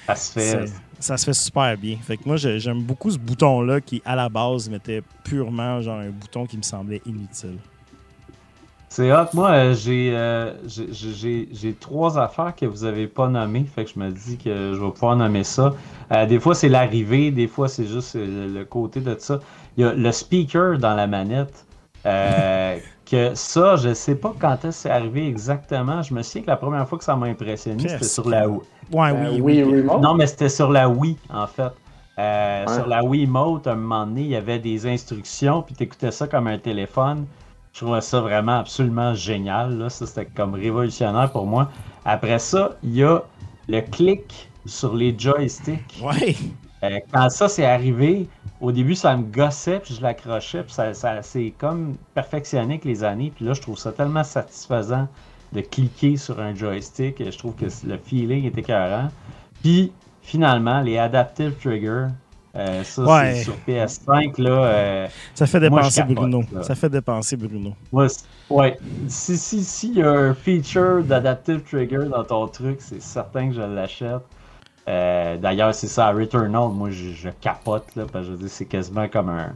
Ça 0.06 0.16
se 0.16 0.32
fait. 0.68 0.72
Ça 1.00 1.16
se 1.18 1.26
fait 1.26 1.34
super 1.34 1.78
bien. 1.78 1.98
Fait 2.02 2.18
que 2.18 2.24
moi, 2.26 2.38
j'ai- 2.38 2.60
j'aime 2.60 2.82
beaucoup 2.82 3.12
ce 3.12 3.18
bouton-là 3.20 3.82
qui, 3.82 4.02
à 4.04 4.16
la 4.16 4.30
base, 4.30 4.70
mettait 4.70 5.02
purement 5.24 5.80
genre 5.82 6.00
un 6.00 6.10
bouton 6.10 6.46
qui 6.46 6.58
me 6.58 6.64
semblait 6.64 7.02
inutile. 7.06 7.58
C'est 8.90 9.12
hot. 9.12 9.26
Moi, 9.34 9.52
euh, 9.52 9.76
j'ai, 9.76 10.12
euh, 10.16 10.54
j'ai- 10.66 11.74
trois 11.80 12.18
affaires 12.18 12.56
que 12.56 12.66
vous 12.66 12.84
avez 12.86 13.06
pas 13.08 13.28
nommées. 13.28 13.66
Fait 13.76 13.84
que 13.86 13.92
je 13.94 14.00
me 14.00 14.10
dis 14.12 14.38
que 14.38 14.74
je 14.74 14.80
vais 14.82 14.92
pouvoir 14.92 15.16
nommer 15.18 15.44
ça. 15.44 15.74
Euh, 16.12 16.26
des 16.26 16.40
fois, 16.40 16.56
c'est 16.56 16.70
l'arrivée. 16.70 17.30
Des 17.32 17.48
fois, 17.48 17.68
c'est 17.68 17.86
juste 17.86 18.16
le, 18.16 18.48
le 18.48 18.66
côté 18.66 19.02
de 19.02 19.16
ça. 19.20 19.40
Il 19.76 19.82
y 19.82 19.84
a 19.84 19.94
le 19.94 20.12
speaker 20.12 20.78
dans 20.80 20.96
la 20.96 21.06
manette. 21.06 21.66
euh, 22.06 22.78
que 23.10 23.34
ça, 23.36 23.76
je 23.78 23.94
sais 23.94 24.16
pas 24.16 24.34
quand 24.40 24.54
est-ce 24.56 24.68
que 24.68 24.72
c'est 24.74 24.90
arrivé 24.90 25.28
exactement. 25.28 26.02
Je 26.02 26.14
me 26.14 26.22
souviens 26.22 26.42
que 26.44 26.48
la 26.48 26.58
première 26.58 26.88
fois 26.88 26.98
que 26.98 27.04
ça 27.04 27.16
m'a 27.16 27.28
impressionné, 27.28 27.88
c'était 27.88 28.04
sur 28.06 28.30
la 28.30 28.48
Wii. 28.48 28.62
Ouais, 28.92 29.12
Euh, 29.12 29.40
oui, 29.42 29.64
oui, 29.64 29.82
oui. 29.82 30.00
Non, 30.02 30.14
mais 30.16 30.28
c'était 30.28 30.50
sur 30.50 30.72
la 30.72 30.88
Wii, 30.90 31.18
en 31.30 31.48
fait. 31.48 31.72
Euh, 32.20 32.66
Ouais. 32.66 32.74
Sur 32.74 32.88
la 32.88 33.04
Wii 33.04 33.28
Mote, 33.28 33.68
à 33.68 33.74
un 33.74 33.76
moment 33.76 34.06
donné, 34.08 34.22
il 34.22 34.28
y 34.30 34.36
avait 34.36 34.58
des 34.60 34.88
instructions, 34.88 35.62
puis 35.62 35.76
tu 35.76 35.84
écoutais 35.84 36.12
ça 36.12 36.28
comme 36.28 36.48
un 36.48 36.58
téléphone. 36.58 37.26
Je 37.74 37.82
trouvais 37.86 38.02
ça 38.02 38.22
vraiment 38.22 38.58
absolument 38.60 39.14
génial. 39.14 39.78
Là. 39.78 39.90
Ça, 39.90 40.08
c'était 40.08 40.26
comme 40.26 40.56
révolutionnaire 40.56 41.32
pour 41.32 41.46
moi. 41.46 41.70
Après 42.06 42.40
ça, 42.40 42.76
il 42.84 42.96
y 42.96 43.04
a 43.04 43.22
le 43.68 43.82
clic 43.82 44.50
sur 44.66 44.96
les 44.96 45.14
joysticks. 45.18 46.02
Ouais. 46.02 46.36
Euh, 46.84 47.00
quand 47.14 47.30
ça 47.30 47.48
s'est 47.48 47.66
arrivé, 47.66 48.28
au 48.62 48.72
début, 48.72 48.96
ça 48.96 49.16
me 49.16 49.24
gossait, 49.24 49.80
puis 49.80 49.94
je 49.94 50.02
l'accrochais, 50.02 50.64
puis 50.64 50.74
ça, 50.74 50.94
ça 50.94 51.22
s'est 51.22 51.54
comme 51.58 51.96
perfectionné 52.14 52.74
avec 52.76 52.86
les 52.86 53.04
années. 53.04 53.32
Puis 53.36 53.46
là, 53.46 53.54
je 53.54 53.62
trouve 53.62 53.78
ça 53.78 53.92
tellement 53.92 54.24
satisfaisant 54.24 55.08
de 55.54 55.62
cliquer 55.62 56.18
sur 56.18 56.40
un 56.40 56.54
joystick. 56.56 57.24
Je 57.24 57.38
trouve 57.38 57.54
que 57.56 57.66
le 57.86 57.98
feeling 57.98 58.46
est 58.46 58.58
écœurant. 58.58 59.10
Puis, 59.62 59.92
finalement, 60.22 60.82
les 60.82 60.98
Adaptive 60.98 61.54
Triggers, 61.64 62.08
euh, 62.56 62.84
ça, 62.84 63.02
Ouais. 63.04 63.36
c'est 63.36 63.44
sur 63.44 63.56
PS5, 63.68 64.38
là. 64.40 64.50
euh, 64.50 65.08
Ça 65.36 65.46
fait 65.46 65.60
dépenser 65.60 66.02
capote, 66.02 66.16
Bruno. 66.16 66.44
là. 66.52 66.64
Ça 66.64 66.76
fait 66.76 66.90
dépenser 66.90 67.38
Bruno. 67.38 67.74
c'est- 68.10 68.26
ouais. 68.50 68.78
Si, 69.08 69.38
si, 69.38 69.64
si, 69.64 69.90
il 69.92 69.98
y 70.00 70.02
a 70.02 70.12
un 70.12 70.34
feature 70.34 71.04
d'Adaptive 71.04 71.62
Trigger 71.62 72.10
dans 72.10 72.24
ton 72.24 72.48
truc, 72.48 72.78
c'est 72.82 73.02
certain 73.02 73.50
que 73.50 73.56
je 73.56 73.62
l'achète. 73.62 74.22
Euh, 74.88 75.38
D'ailleurs, 75.38 75.76
c'est 75.76 75.88
ça, 75.88 76.08
à 76.08 76.12
Returnal, 76.12 76.70
moi, 76.72 76.90
je, 76.92 77.10
je 77.10 77.30
capote, 77.42 77.96
là, 77.96 78.06
parce 78.12 78.28
que 78.28 78.38
je 78.42 78.48
c'est 78.48 78.66
quasiment 78.66 79.08
comme 79.08 79.30
un. 79.30 79.54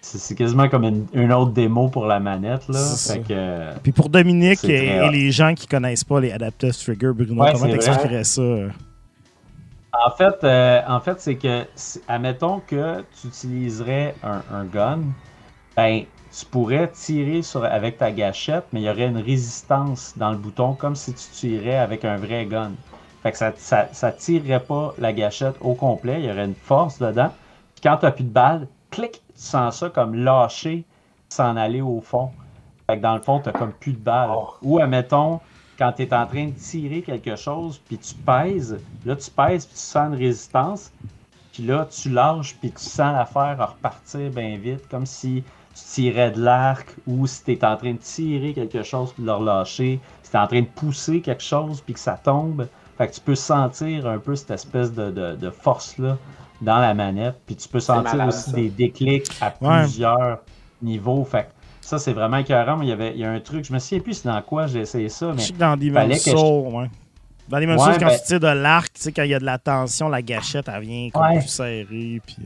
C'est 0.00 0.36
quasiment 0.36 0.68
comme 0.68 0.84
une, 0.84 1.06
une 1.12 1.32
autre 1.32 1.50
démo 1.50 1.88
pour 1.88 2.06
la 2.06 2.20
manette, 2.20 2.68
là. 2.68 2.78
Fait 2.78 3.20
que. 3.20 3.78
Puis 3.82 3.92
pour 3.92 4.08
Dominique 4.08 4.64
et, 4.64 5.10
les 5.10 5.30
gens 5.32 5.54
qui 5.54 5.66
connaissent 5.66 6.04
pas 6.04 6.20
les 6.20 6.30
Adaptive 6.30 6.72
Trigger, 6.72 7.12
Bruno, 7.12 7.42
Ouais, 7.42 7.52
comment 7.52 7.66
t'expliquerais 7.66 8.24
ça? 8.24 8.42
En 9.92 10.10
fait, 10.10 10.44
euh, 10.44 10.80
en 10.86 11.00
fait 11.00 11.20
c'est 11.20 11.34
que, 11.34 11.64
admettons 12.06 12.60
que 12.60 13.02
tu 13.20 13.26
utiliserais 13.26 14.14
un, 14.22 14.42
un 14.54 14.64
gun, 14.64 15.00
ben, 15.76 16.04
tu 16.38 16.46
pourrais 16.46 16.88
tirer 16.88 17.42
sur, 17.42 17.64
avec 17.64 17.98
ta 17.98 18.12
gâchette, 18.12 18.64
mais 18.72 18.80
il 18.80 18.84
y 18.84 18.90
aurait 18.90 19.06
une 19.06 19.18
résistance 19.18 20.14
dans 20.16 20.30
le 20.30 20.36
bouton, 20.36 20.74
comme 20.74 20.94
si 20.94 21.12
tu 21.14 21.26
tirais 21.32 21.76
avec 21.76 22.04
un 22.04 22.16
vrai 22.16 22.46
gun. 22.46 22.72
Fait 23.22 23.32
que 23.32 23.38
ça, 23.38 23.52
ça, 23.56 23.88
ça 23.92 24.12
tirerait 24.12 24.62
pas 24.62 24.94
la 24.98 25.12
gâchette 25.12 25.56
au 25.60 25.74
complet, 25.74 26.20
il 26.20 26.26
y 26.26 26.30
aurait 26.30 26.44
une 26.44 26.54
force 26.54 26.98
dedans. 26.98 27.32
Puis 27.74 27.82
quand 27.82 27.96
tu 27.96 28.06
n'as 28.06 28.12
plus 28.12 28.24
de 28.24 28.30
balles, 28.30 28.68
clic, 28.90 29.12
tu 29.12 29.20
sens 29.34 29.78
ça 29.78 29.90
comme 29.90 30.14
lâcher, 30.14 30.84
s'en 31.28 31.56
aller 31.56 31.80
au 31.80 32.00
fond. 32.00 32.30
Fait 32.86 32.96
que 32.96 33.02
dans 33.02 33.14
le 33.14 33.20
fond, 33.20 33.40
tu 33.40 33.52
comme 33.52 33.72
plus 33.72 33.92
de 33.92 33.98
balles. 33.98 34.30
Oh. 34.32 34.54
Ou, 34.62 34.78
admettons, 34.78 35.40
quand 35.78 35.92
tu 35.92 36.02
es 36.02 36.14
en 36.14 36.26
train 36.26 36.46
de 36.46 36.52
tirer 36.52 37.02
quelque 37.02 37.36
chose, 37.36 37.78
puis 37.86 37.98
tu 37.98 38.14
pèses, 38.14 38.78
là, 39.04 39.14
tu 39.14 39.30
pèses, 39.30 39.66
puis 39.66 39.74
tu 39.74 39.80
sens 39.80 40.08
une 40.08 40.18
résistance, 40.18 40.92
puis 41.52 41.64
là, 41.64 41.86
tu 41.90 42.10
lâches, 42.10 42.56
puis 42.60 42.70
tu 42.70 42.82
sens 42.82 43.12
l'affaire 43.12 43.58
repartir 43.58 44.30
bien 44.30 44.56
vite, 44.56 44.88
comme 44.88 45.06
si 45.06 45.44
tu 45.74 45.84
tirais 45.84 46.30
de 46.30 46.40
l'arc, 46.40 46.88
ou 47.06 47.26
si 47.26 47.44
tu 47.44 47.52
es 47.52 47.64
en 47.64 47.76
train 47.76 47.92
de 47.92 47.98
tirer 47.98 48.54
quelque 48.54 48.82
chose, 48.82 49.12
puis 49.12 49.22
de 49.22 49.28
le 49.28 49.34
relâcher, 49.34 50.00
si 50.22 50.30
t'es 50.32 50.38
en 50.38 50.46
train 50.46 50.62
de 50.62 50.66
pousser 50.66 51.20
quelque 51.20 51.42
chose 51.42 51.80
puis 51.80 51.94
que 51.94 52.00
ça 52.00 52.18
tombe. 52.22 52.68
Fait 52.98 53.08
que 53.08 53.14
tu 53.14 53.20
peux 53.20 53.34
sentir 53.36 54.06
un 54.06 54.18
peu 54.18 54.34
cette 54.36 54.50
espèce 54.50 54.92
de, 54.92 55.10
de- 55.10 55.36
de 55.36 55.50
force-là 55.50 56.18
dans 56.60 56.78
la 56.78 56.92
manette. 56.94 57.36
Puis 57.46 57.54
tu 57.56 57.68
peux 57.68 57.78
sentir 57.80 58.12
malade, 58.16 58.28
aussi 58.28 58.50
ça. 58.50 58.56
des 58.56 58.68
déclics 58.68 59.28
à 59.40 59.54
Ouais. 59.60 59.82
plusieurs 59.82 60.38
niveaux. 60.82 61.24
Fait 61.24 61.44
que 61.44 61.48
ça, 61.80 61.98
c'est 61.98 62.12
vraiment 62.12 62.38
écœurant. 62.38 62.76
Mais 62.76 62.86
il 62.86 62.88
y 62.88 62.92
avait 62.92 63.12
il 63.12 63.18
y 63.20 63.24
a 63.24 63.30
un 63.30 63.40
truc, 63.40 63.64
je 63.64 63.72
me 63.72 63.78
souviens 63.78 64.00
plus 64.00 64.14
c'est 64.14 64.28
dans 64.28 64.42
quoi 64.42 64.66
j'ai 64.66 64.80
essayé 64.80 65.08
ça, 65.08 65.28
Je 65.30 65.36
mais 65.36 65.42
sais 65.42 65.52
que 65.52 65.58
dans 65.58 65.76
Demon's 65.76 65.94
fallait 65.94 66.16
que 66.18 66.30
je- 66.30 66.76
ouais. 66.76 66.90
Dans 67.48 67.60
Demon's 67.60 67.80
Ouais, 67.80 67.92
Souls, 67.92 68.00
quand 68.00 68.06
ben- 68.08 68.18
tu 68.18 68.24
tires 68.26 68.40
de 68.40 68.46
l'arc, 68.48 68.92
tu 68.92 69.00
sais, 69.00 69.12
quand 69.12 69.22
il 69.22 69.30
y 69.30 69.34
a 69.34 69.38
de 69.38 69.44
la 69.46 69.56
tension, 69.58 70.08
la 70.10 70.20
gâchette, 70.20 70.68
elle 70.68 70.82
vient 70.82 71.08
comme 71.10 71.22
Ouais. 71.22 71.38
plus 71.38 71.48
serrée. 71.48 72.20
Puis... 72.26 72.36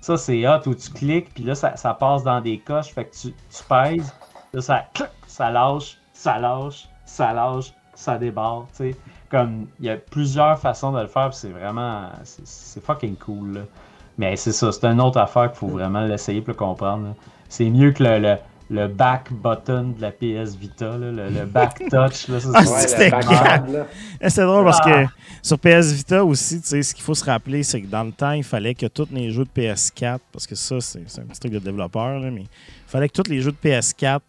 Ça, 0.00 0.16
c'est 0.16 0.46
hot 0.48 0.60
où 0.66 0.74
tu 0.74 0.90
cliques, 0.90 1.34
puis 1.34 1.44
là, 1.44 1.54
ça, 1.54 1.76
ça 1.76 1.92
passe 1.94 2.22
dans 2.22 2.40
des 2.40 2.58
coches. 2.58 2.92
Fait 2.94 3.04
que 3.06 3.14
tu, 3.14 3.28
tu 3.32 3.64
pèses, 3.68 4.14
là, 4.52 4.60
ça, 4.62 4.84
clac, 4.94 5.10
ça 5.26 5.50
lâche, 5.50 5.98
ça 6.14 6.38
lâche, 6.38 6.88
ça 7.04 7.32
lâche, 7.34 7.72
ça 7.94 8.16
débarre. 8.16 8.66
tu 8.76 8.92
sais. 8.92 8.96
Comme, 9.34 9.66
il 9.80 9.86
y 9.86 9.90
a 9.90 9.96
plusieurs 9.96 10.58
façons 10.58 10.92
de 10.92 11.00
le 11.00 11.06
faire, 11.08 11.32
c'est 11.34 11.48
vraiment. 11.48 12.08
c'est- 12.24 12.80
fucking 12.84 13.16
cool. 13.16 13.54
là. 13.54 13.60
Mais 14.16 14.36
c'est 14.36 14.52
ça, 14.52 14.70
c'est 14.70 14.84
une 14.86 15.00
autre 15.00 15.18
affaire 15.18 15.50
qu'il 15.50 15.58
faut 15.58 15.66
vraiment 15.68 16.02
l'essayer 16.02 16.40
pour 16.40 16.50
le 16.52 16.58
comprendre. 16.58 17.14
C'est 17.48 17.68
mieux 17.68 17.90
que 17.90 18.02
le, 18.04 18.18
le, 18.20 18.36
le 18.70 18.86
back 18.86 19.32
button 19.32 19.92
de 19.96 20.00
la 20.02 20.12
PS 20.12 20.54
Vita, 20.56 20.86
là, 20.96 21.10
le, 21.10 21.28
le 21.30 21.46
back 21.46 21.78
touch. 21.90 22.28
Là, 22.28 22.38
Ah, 22.54 22.64
c'était. 22.64 23.10
Eh, 24.20 24.30
C'est 24.30 24.44
drôle 24.44 24.64
parce 24.64 24.80
Ah. 24.84 25.04
que 25.04 25.08
sur 25.42 25.58
PS 25.58 25.92
Vita 25.92 26.24
aussi, 26.24 26.60
tu 26.60 26.68
sais, 26.68 26.82
ce 26.82 26.94
qu'il 26.94 27.02
faut 27.02 27.14
se 27.14 27.24
rappeler, 27.24 27.62
c'est 27.64 27.80
que 27.82 27.86
dans 27.88 28.04
le 28.04 28.12
temps, 28.12 28.32
il 28.32 28.44
fallait 28.44 28.74
que 28.74 28.86
tous 28.86 29.08
les 29.10 29.30
jeux 29.32 29.44
de 29.44 29.50
PS4, 29.50 30.20
parce 30.32 30.46
que 30.46 30.54
ça, 30.54 30.80
c'est 30.80 31.00
un 31.18 31.24
petit 31.24 31.40
truc 31.40 31.52
de 31.52 31.58
développeur, 31.58 32.20
mais 32.20 32.42
il 32.42 32.48
fallait 32.86 33.08
que 33.08 33.20
tous 33.20 33.28
les 33.30 33.40
jeux 33.40 33.52
de 33.52 33.56
PS4, 33.68 34.20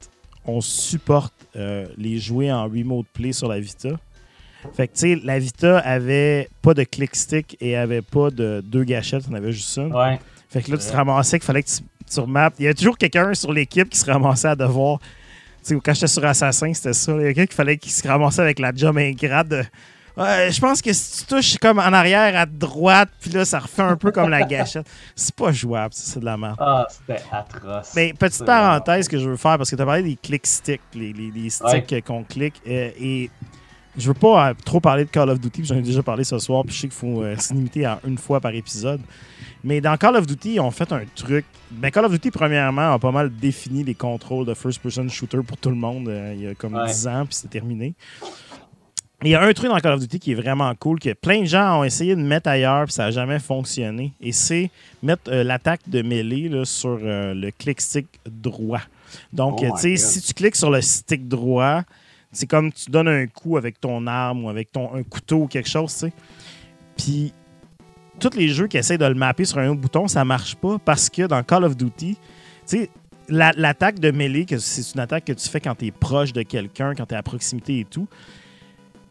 on 0.46 0.62
supporte 0.62 1.34
euh, 1.56 1.86
les 1.98 2.18
jouer 2.18 2.52
en 2.52 2.64
remote 2.64 3.06
play 3.14 3.34
sur 3.34 3.48
la 3.48 3.60
Vita. 3.60 3.90
Fait 4.74 4.88
que, 4.88 4.94
tu 4.94 5.00
sais, 5.00 5.22
la 5.24 5.40
Vita 5.40 5.80
avait 5.80 6.50
pas 6.62 6.74
de 6.74 6.84
click 6.84 7.16
stick 7.16 7.58
et 7.62 7.76
avait 7.76 8.02
pas 8.02 8.30
de 8.30 8.62
deux 8.66 8.84
gâchettes, 8.84 9.24
on 9.30 9.34
avait 9.34 9.52
juste 9.52 9.76
une. 9.78 9.94
Ouais. 9.96 10.20
Fait 10.50 10.62
que 10.62 10.72
là, 10.72 10.78
tu 10.78 10.86
te 10.86 10.94
ramassais 10.96 11.40
qu'il 11.40 11.46
fallait 11.46 11.64
que 11.64 11.70
tu, 11.70 11.82
tu 12.12 12.20
remappes. 12.20 12.56
Il 12.60 12.64
y 12.64 12.66
avait 12.68 12.74
toujours 12.76 12.98
quelqu'un 12.98 13.34
sur 13.34 13.52
l'équipe 13.54 13.90
qui 13.90 13.98
se 13.98 14.10
ramassait 14.10 14.50
à 14.50 14.56
devoir. 14.56 15.00
Tu 15.64 15.74
sais, 15.76 15.80
quand 15.84 15.94
j'étais 15.94 16.08
sur 16.08 16.24
Assassin, 16.26 16.74
c'était 16.74 16.94
ça. 16.94 17.12
Il 17.14 17.22
y 17.22 17.24
a 17.24 17.34
quelqu'un 17.34 17.46
qui 17.46 17.56
fallait 17.56 17.78
qu'il 17.78 17.92
se 17.92 18.08
ramassait 18.08 18.42
avec 18.42 18.60
la 18.60 18.72
job 18.76 18.98
ingrate 18.98 19.48
de. 19.48 19.64
Ouais, 20.18 20.50
je 20.50 20.62
pense 20.62 20.82
que 20.82 20.94
si 20.94 21.20
tu 21.20 21.26
touches 21.26 21.58
comme 21.58 21.78
en 21.78 21.92
arrière 21.92 22.38
à 22.40 22.46
droite, 22.46 23.10
puis 23.20 23.32
là, 23.32 23.44
ça 23.44 23.60
refait 23.60 23.82
un 23.82 23.98
peu 23.98 24.12
comme 24.14 24.30
la 24.30 24.44
gâchette. 24.48 24.88
C'est 25.14 25.36
pas 25.36 25.52
jouable, 25.52 25.94
ça, 25.94 26.14
c'est 26.14 26.20
de 26.22 26.26
la 26.26 26.38
merde. 26.38 26.56
Ah, 26.60 26.88
c'était 26.90 27.22
atroce. 27.30 27.92
Mais 27.98 28.14
petite 28.18 28.46
parenthèse 28.46 29.10
que 29.10 29.20
je 29.20 29.28
veux 29.28 29.36
faire, 29.36 29.58
parce 29.58 29.70
que 29.70 29.76
tu 29.76 29.82
as 29.82 29.86
parlé 29.86 30.04
des 30.04 30.16
click 30.16 30.48
sticks, 30.48 30.80
les, 30.94 31.12
les- 31.12 31.32
les 31.32 31.50
sticks 31.50 32.02
qu'on 32.06 32.24
clique. 32.24 32.62
euh, 32.66 32.92
et 32.98 33.30
je 33.98 34.08
veux 34.08 34.14
pas 34.14 34.50
euh, 34.50 34.54
trop 34.66 34.80
parler 34.80 35.06
de 35.06 35.10
Call 35.10 35.30
of 35.30 35.40
Duty, 35.40 35.62
puis 35.62 35.68
j'en 35.68 35.78
ai 35.78 35.82
déjà 35.82 36.04
parlé 36.04 36.24
ce 36.24 36.38
soir, 36.40 36.64
puis 36.66 36.76
je 36.76 36.82
sais 36.82 36.88
qu'il 36.88 36.98
faut 36.98 37.22
euh, 37.24 37.38
se 37.38 37.54
limiter 37.54 37.86
à 37.86 38.00
une 38.06 38.18
fois 38.18 38.40
par 38.40 38.54
épisode. 38.54 39.02
Mais 39.64 39.82
dans 39.82 39.96
Call 39.98 40.16
of 40.16 40.28
Duty, 40.28 40.56
ils 40.56 40.60
ont 40.60 40.72
fait 40.72 40.92
un 40.92 41.02
truc. 41.16 41.46
Ben, 41.72 41.90
Call 41.90 42.06
of 42.06 42.12
Duty, 42.12 42.30
premièrement, 42.32 42.94
a 42.94 43.00
pas 43.00 43.12
mal 43.12 43.32
défini 43.36 43.84
les 43.84 43.96
contrôles 43.96 44.46
de 44.46 44.54
first-person 44.54 45.10
shooter 45.10 45.40
pour 45.46 45.58
tout 45.58 45.70
le 45.70 45.76
monde 45.76 46.08
euh, 46.08 46.34
il 46.36 46.44
y 46.44 46.48
a 46.48 46.54
comme 46.56 46.76
Ouais. 46.76 46.88
10 46.88 47.08
ans, 47.08 47.26
puis 47.26 47.36
c'est 47.36 47.50
terminé. 47.50 47.94
Il 49.24 49.30
y 49.30 49.36
a 49.36 49.42
un 49.42 49.54
truc 49.54 49.70
dans 49.70 49.80
Call 49.80 49.94
of 49.94 50.02
Duty 50.02 50.20
qui 50.20 50.32
est 50.34 50.36
vraiment 50.36 50.72
cool, 50.76 51.00
que 51.00 51.14
plein 51.14 51.42
de 51.42 51.46
gens 51.46 51.80
ont 51.80 51.84
essayé 51.84 52.16
de 52.16 52.22
mettre 52.22 52.50
ailleurs, 52.50 52.84
puis 52.84 52.94
ça 52.94 53.06
n'a 53.06 53.12
jamais 53.12 53.40
fonctionné. 53.40 54.12
Et 54.22 54.32
c'est 54.34 54.70
mettre 55.02 55.32
euh, 55.32 55.44
l'attaque 55.44 55.82
de 55.88 56.02
mêlée 56.02 56.50
là, 56.50 56.66
sur 56.66 56.98
le 57.02 57.50
click 57.58 57.82
stick 57.82 58.08
droit. 58.30 58.82
Donc, 59.32 59.60
Oh 59.64 59.74
tu 59.76 59.82
sais, 59.82 59.98
si 59.98 60.22
tu 60.22 60.34
cliques 60.34 60.58
sur 60.58 60.70
le 60.70 60.82
stick 60.82 61.28
droit, 61.28 61.84
c'est 62.36 62.48
comme 62.48 62.72
tu 62.72 62.92
donnes 62.92 63.08
un 63.08 63.28
coup 63.28 63.58
avec 63.58 63.80
ton 63.80 64.06
arme 64.08 64.46
ou 64.46 64.50
avec 64.50 64.72
ton 64.72 64.94
un 64.94 65.04
couteau 65.04 65.44
ou 65.44 65.48
quelque 65.48 65.70
chose, 65.70 65.92
tu 65.94 66.00
sais. 66.00 66.14
Puis, 66.98 67.34
tous 68.20 68.36
les 68.38 68.48
jeux 68.50 68.68
qui 68.68 68.78
essaient 68.78 68.98
de 68.98 69.06
le 69.06 69.14
mapper 69.16 69.46
sur 69.46 69.58
un 69.58 69.68
autre 69.70 69.82
bouton, 69.82 70.08
ça 70.08 70.24
marche 70.24 70.56
pas 70.56 70.78
parce 70.84 71.10
que 71.10 71.24
dans 71.28 71.42
Call 71.44 71.64
of 71.64 71.76
Duty, 71.76 72.16
tu 72.16 72.20
sais, 72.66 72.90
la- 73.28 73.52
l'attaque 73.58 74.00
de 74.00 74.12
mêlée, 74.12 74.46
c'est 74.60 74.94
une 74.94 75.00
attaque 75.02 75.26
que 75.26 75.34
tu 75.34 75.50
fais 75.50 75.60
quand 75.60 75.76
tu 75.76 75.88
es 75.88 75.92
proche 75.92 76.32
de 76.32 76.44
quelqu'un, 76.44 76.94
quand 76.96 77.06
tu 77.08 77.16
es 77.16 77.18
à 77.18 77.24
proximité 77.24 77.80
et 77.80 77.86
tout. 77.86 78.08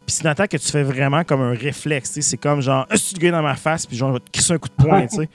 Puis 0.05 0.15
c'est 0.15 0.23
une 0.23 0.29
attaque 0.29 0.51
que 0.51 0.57
tu 0.57 0.71
fais 0.71 0.83
vraiment 0.83 1.23
comme 1.23 1.41
un 1.41 1.53
réflexe. 1.53 2.09
tu 2.09 2.21
sais. 2.21 2.29
C'est 2.29 2.37
comme 2.37 2.61
genre, 2.61 2.85
si 2.93 3.15
tu 3.15 3.31
dans 3.31 3.41
ma 3.41 3.55
face, 3.55 3.85
puis 3.87 3.97
genre, 3.97 4.09
je 4.09 4.13
vais 4.15 4.19
te 4.19 4.29
crisser 4.31 4.53
un 4.53 4.57
coup 4.59 4.69
de 4.69 4.83
poing. 4.83 5.07
tu 5.07 5.15
sais. 5.15 5.29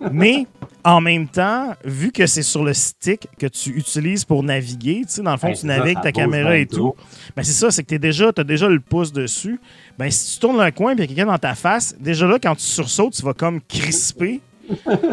Mais 0.12 0.46
en 0.82 1.00
même 1.00 1.28
temps, 1.28 1.74
vu 1.84 2.10
que 2.10 2.26
c'est 2.26 2.42
sur 2.42 2.64
le 2.64 2.74
stick 2.74 3.28
que 3.38 3.46
tu 3.46 3.70
utilises 3.70 4.24
pour 4.24 4.42
naviguer, 4.42 5.02
tu 5.06 5.14
sais, 5.14 5.22
dans 5.22 5.32
le 5.32 5.38
fond, 5.38 5.52
tu 5.52 5.66
navigues 5.66 5.96
ça 5.96 6.02
ta 6.02 6.12
caméra 6.12 6.56
et 6.56 6.66
tout. 6.66 6.94
Ben 7.36 7.42
c'est 7.42 7.52
ça, 7.52 7.70
c'est 7.70 7.82
que 7.84 7.88
tu 7.88 7.98
déjà, 7.98 8.32
as 8.36 8.44
déjà 8.44 8.68
le 8.68 8.80
pouce 8.80 9.12
dessus. 9.12 9.60
Ben 9.98 10.10
si 10.10 10.34
tu 10.34 10.40
tournes 10.40 10.60
un 10.60 10.70
coin 10.72 10.92
et 10.92 10.94
il 10.94 11.00
y 11.00 11.02
a 11.02 11.06
quelqu'un 11.06 11.26
dans 11.26 11.38
ta 11.38 11.54
face, 11.54 11.94
déjà 12.00 12.26
là, 12.26 12.38
quand 12.42 12.56
tu 12.56 12.64
sursautes, 12.64 13.14
tu 13.14 13.22
vas 13.22 13.34
comme 13.34 13.60
crisper. 13.60 14.40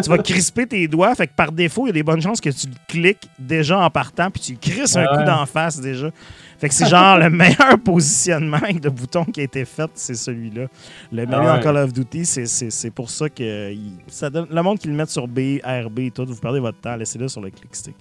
Tu 0.03 0.09
vas 0.09 0.17
crisper 0.17 0.65
tes 0.67 0.87
doigts. 0.87 1.13
Fait 1.15 1.27
que 1.27 1.33
par 1.35 1.51
défaut, 1.51 1.85
il 1.85 1.87
y 1.87 1.91
a 1.91 1.93
des 1.93 2.03
bonnes 2.03 2.21
chances 2.21 2.41
que 2.41 2.49
tu 2.49 2.67
le 2.67 2.73
cliques 2.87 3.27
déjà 3.39 3.79
en 3.79 3.89
partant 3.89 4.29
puis 4.31 4.41
tu 4.41 4.55
crisses 4.55 4.95
un 4.95 5.05
coup 5.05 5.23
d'en 5.23 5.45
face 5.45 5.79
déjà. 5.79 6.09
Fait 6.59 6.69
que 6.69 6.73
c'est 6.75 6.87
genre 6.87 7.17
le 7.17 7.29
meilleur 7.31 7.77
positionnement 7.83 8.59
de 8.81 8.89
bouton 8.89 9.25
qui 9.25 9.41
a 9.41 9.43
été 9.43 9.65
fait, 9.65 9.89
c'est 9.95 10.15
celui-là. 10.15 10.67
Le 11.11 11.25
meilleur 11.25 11.41
Ah 11.43 11.53
ouais. 11.53 11.57
dans 11.57 11.63
Call 11.63 11.77
of 11.77 11.93
Duty, 11.93 12.25
c'est- 12.25 12.91
pour 12.91 13.09
ça 13.09 13.29
que 13.29 13.71
il- 13.71 13.97
ça 14.07 14.29
donne, 14.29 14.47
le 14.49 14.61
monde 14.61 14.79
qui 14.79 14.87
le 14.87 14.93
met 14.93 15.05
sur 15.07 15.27
B, 15.27 15.59
RB 15.63 15.99
et 15.99 16.11
tout, 16.11 16.25
vous 16.25 16.35
perdez 16.35 16.59
votre 16.59 16.79
temps, 16.79 16.95
laissez-le 16.95 17.27
sur 17.27 17.41
le 17.41 17.49
click 17.49 17.75
stick. 17.75 17.95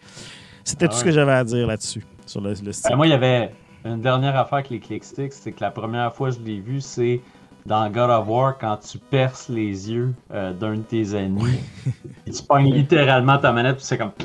C'était 0.64 0.84
Ah 0.84 0.88
tout 0.88 0.94
ce 0.94 1.00
ouais. 1.00 1.06
que 1.06 1.10
j'avais 1.12 1.32
à 1.32 1.42
dire 1.44 1.66
là-dessus, 1.66 2.04
sur 2.26 2.40
le, 2.40 2.50
le 2.64 2.72
stick. 2.72 2.90
Ben, 2.90 2.96
moi, 2.96 3.06
il 3.06 3.10
y 3.10 3.14
avait 3.14 3.50
une 3.84 4.00
dernière 4.00 4.36
affaire 4.36 4.58
avec 4.58 4.70
les 4.70 4.78
click 4.78 5.02
sticks, 5.02 5.32
c'est 5.32 5.50
que 5.50 5.60
la 5.60 5.72
première 5.72 6.14
fois 6.14 6.30
que 6.30 6.36
je 6.36 6.40
l'ai 6.42 6.60
vu, 6.60 6.80
c'est 6.80 7.20
dans 7.66 7.90
God 7.90 8.10
of 8.10 8.28
War 8.28 8.58
quand 8.58 8.76
tu 8.78 8.98
perces 8.98 9.48
les 9.48 9.90
yeux 9.90 10.14
euh, 10.32 10.52
d'un 10.52 10.76
de 10.76 10.82
tes 10.82 11.14
ennemis. 11.14 11.60
tu 12.26 12.42
pognes 12.48 12.72
littéralement 12.72 13.38
ta 13.38 13.52
manette, 13.52 13.76
puis 13.76 13.84
c'est 13.84 13.98
comme. 13.98 14.12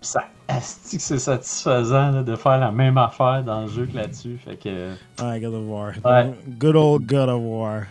Puis 0.00 0.10
ça, 0.10 0.24
asti 0.48 0.98
que 0.98 1.02
c'est 1.02 1.18
satisfaisant 1.18 2.10
là, 2.10 2.22
de 2.22 2.36
faire 2.36 2.58
la 2.58 2.70
même 2.70 2.98
affaire 2.98 3.42
dans 3.42 3.62
le 3.62 3.68
jeu 3.68 3.86
que 3.86 3.96
là-dessus. 3.96 4.38
Fait 4.44 4.56
que. 4.56 4.92
Ouais, 5.22 5.40
God 5.40 5.54
of 5.54 5.64
War. 5.66 5.92
Ouais. 6.04 6.34
Good 6.58 6.76
old 6.76 7.06
God 7.06 7.28
of 7.30 7.40
War. 7.42 7.82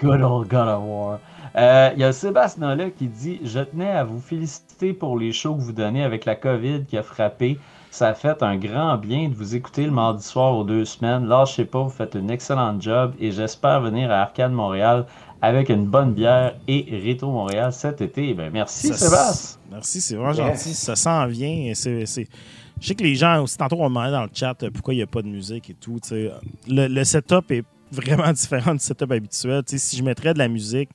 Good 0.00 0.22
old 0.22 0.48
God 0.48 0.68
of 0.68 0.82
War. 0.84 1.18
Euh, 1.56 1.90
Il 1.94 2.00
y 2.00 2.04
a 2.04 2.12
Sébastien 2.12 2.76
là 2.76 2.90
qui 2.90 3.08
dit 3.08 3.40
Je 3.44 3.58
tenais 3.58 3.90
à 3.90 4.04
vous 4.04 4.20
féliciter 4.20 4.92
pour 4.92 5.18
les 5.18 5.32
shows 5.32 5.56
que 5.56 5.60
vous 5.60 5.72
donnez 5.72 6.04
avec 6.04 6.24
la 6.24 6.36
COVID 6.36 6.84
qui 6.84 6.96
a 6.96 7.02
frappé. 7.02 7.58
Ça 7.94 8.08
a 8.08 8.14
fait 8.14 8.42
un 8.42 8.56
grand 8.56 8.96
bien 8.96 9.28
de 9.28 9.34
vous 9.34 9.54
écouter 9.54 9.84
le 9.84 9.90
mardi 9.90 10.24
soir 10.24 10.56
aux 10.56 10.64
deux 10.64 10.86
semaines. 10.86 11.26
Lâchez 11.26 11.66
pas, 11.66 11.82
vous 11.82 11.90
faites 11.90 12.16
un 12.16 12.26
excellent 12.28 12.80
job 12.80 13.12
et 13.20 13.30
j'espère 13.32 13.82
venir 13.82 14.10
à 14.10 14.22
Arcade 14.22 14.50
Montréal 14.50 15.04
avec 15.42 15.68
une 15.68 15.84
bonne 15.84 16.14
bière 16.14 16.54
et 16.66 16.86
Rétro 17.04 17.30
Montréal 17.30 17.70
cet 17.70 18.00
été. 18.00 18.32
Ben, 18.32 18.50
merci 18.50 18.88
Ça- 18.88 18.94
Sébastien. 18.96 19.60
Merci, 19.70 20.00
c'est 20.00 20.14
vraiment 20.16 20.32
gentil. 20.32 20.72
Ça 20.72 20.96
s'en 20.96 21.26
vient. 21.26 21.48
et 21.70 21.74
c'est- 21.74 22.06
c'est- 22.06 22.28
Je 22.80 22.86
sais 22.88 22.94
que 22.94 23.02
les 23.04 23.14
gens 23.14 23.42
aussi, 23.42 23.58
tantôt, 23.58 23.76
on 23.78 23.88
demandait 23.90 24.10
dans 24.10 24.22
le 24.24 24.30
chat 24.32 24.60
euh, 24.62 24.70
pourquoi 24.72 24.94
il 24.94 24.96
n'y 24.96 25.02
a 25.02 25.06
pas 25.06 25.20
de 25.22 25.28
musique 25.28 25.68
et 25.70 25.74
tout. 25.74 25.98
tu 26.02 26.08
sais. 26.08 26.30
Le, 26.68 26.88
le 26.88 27.04
setup 27.04 27.50
est 27.50 27.64
vraiment 27.92 28.32
différent 28.32 28.72
du 28.72 28.80
setup 28.80 29.12
habituel. 29.12 29.62
Tu 29.64 29.72
sais, 29.72 29.78
si 29.90 29.96
je 29.98 30.02
mettrais 30.02 30.32
de 30.32 30.38
la 30.38 30.48
musique, 30.48 30.88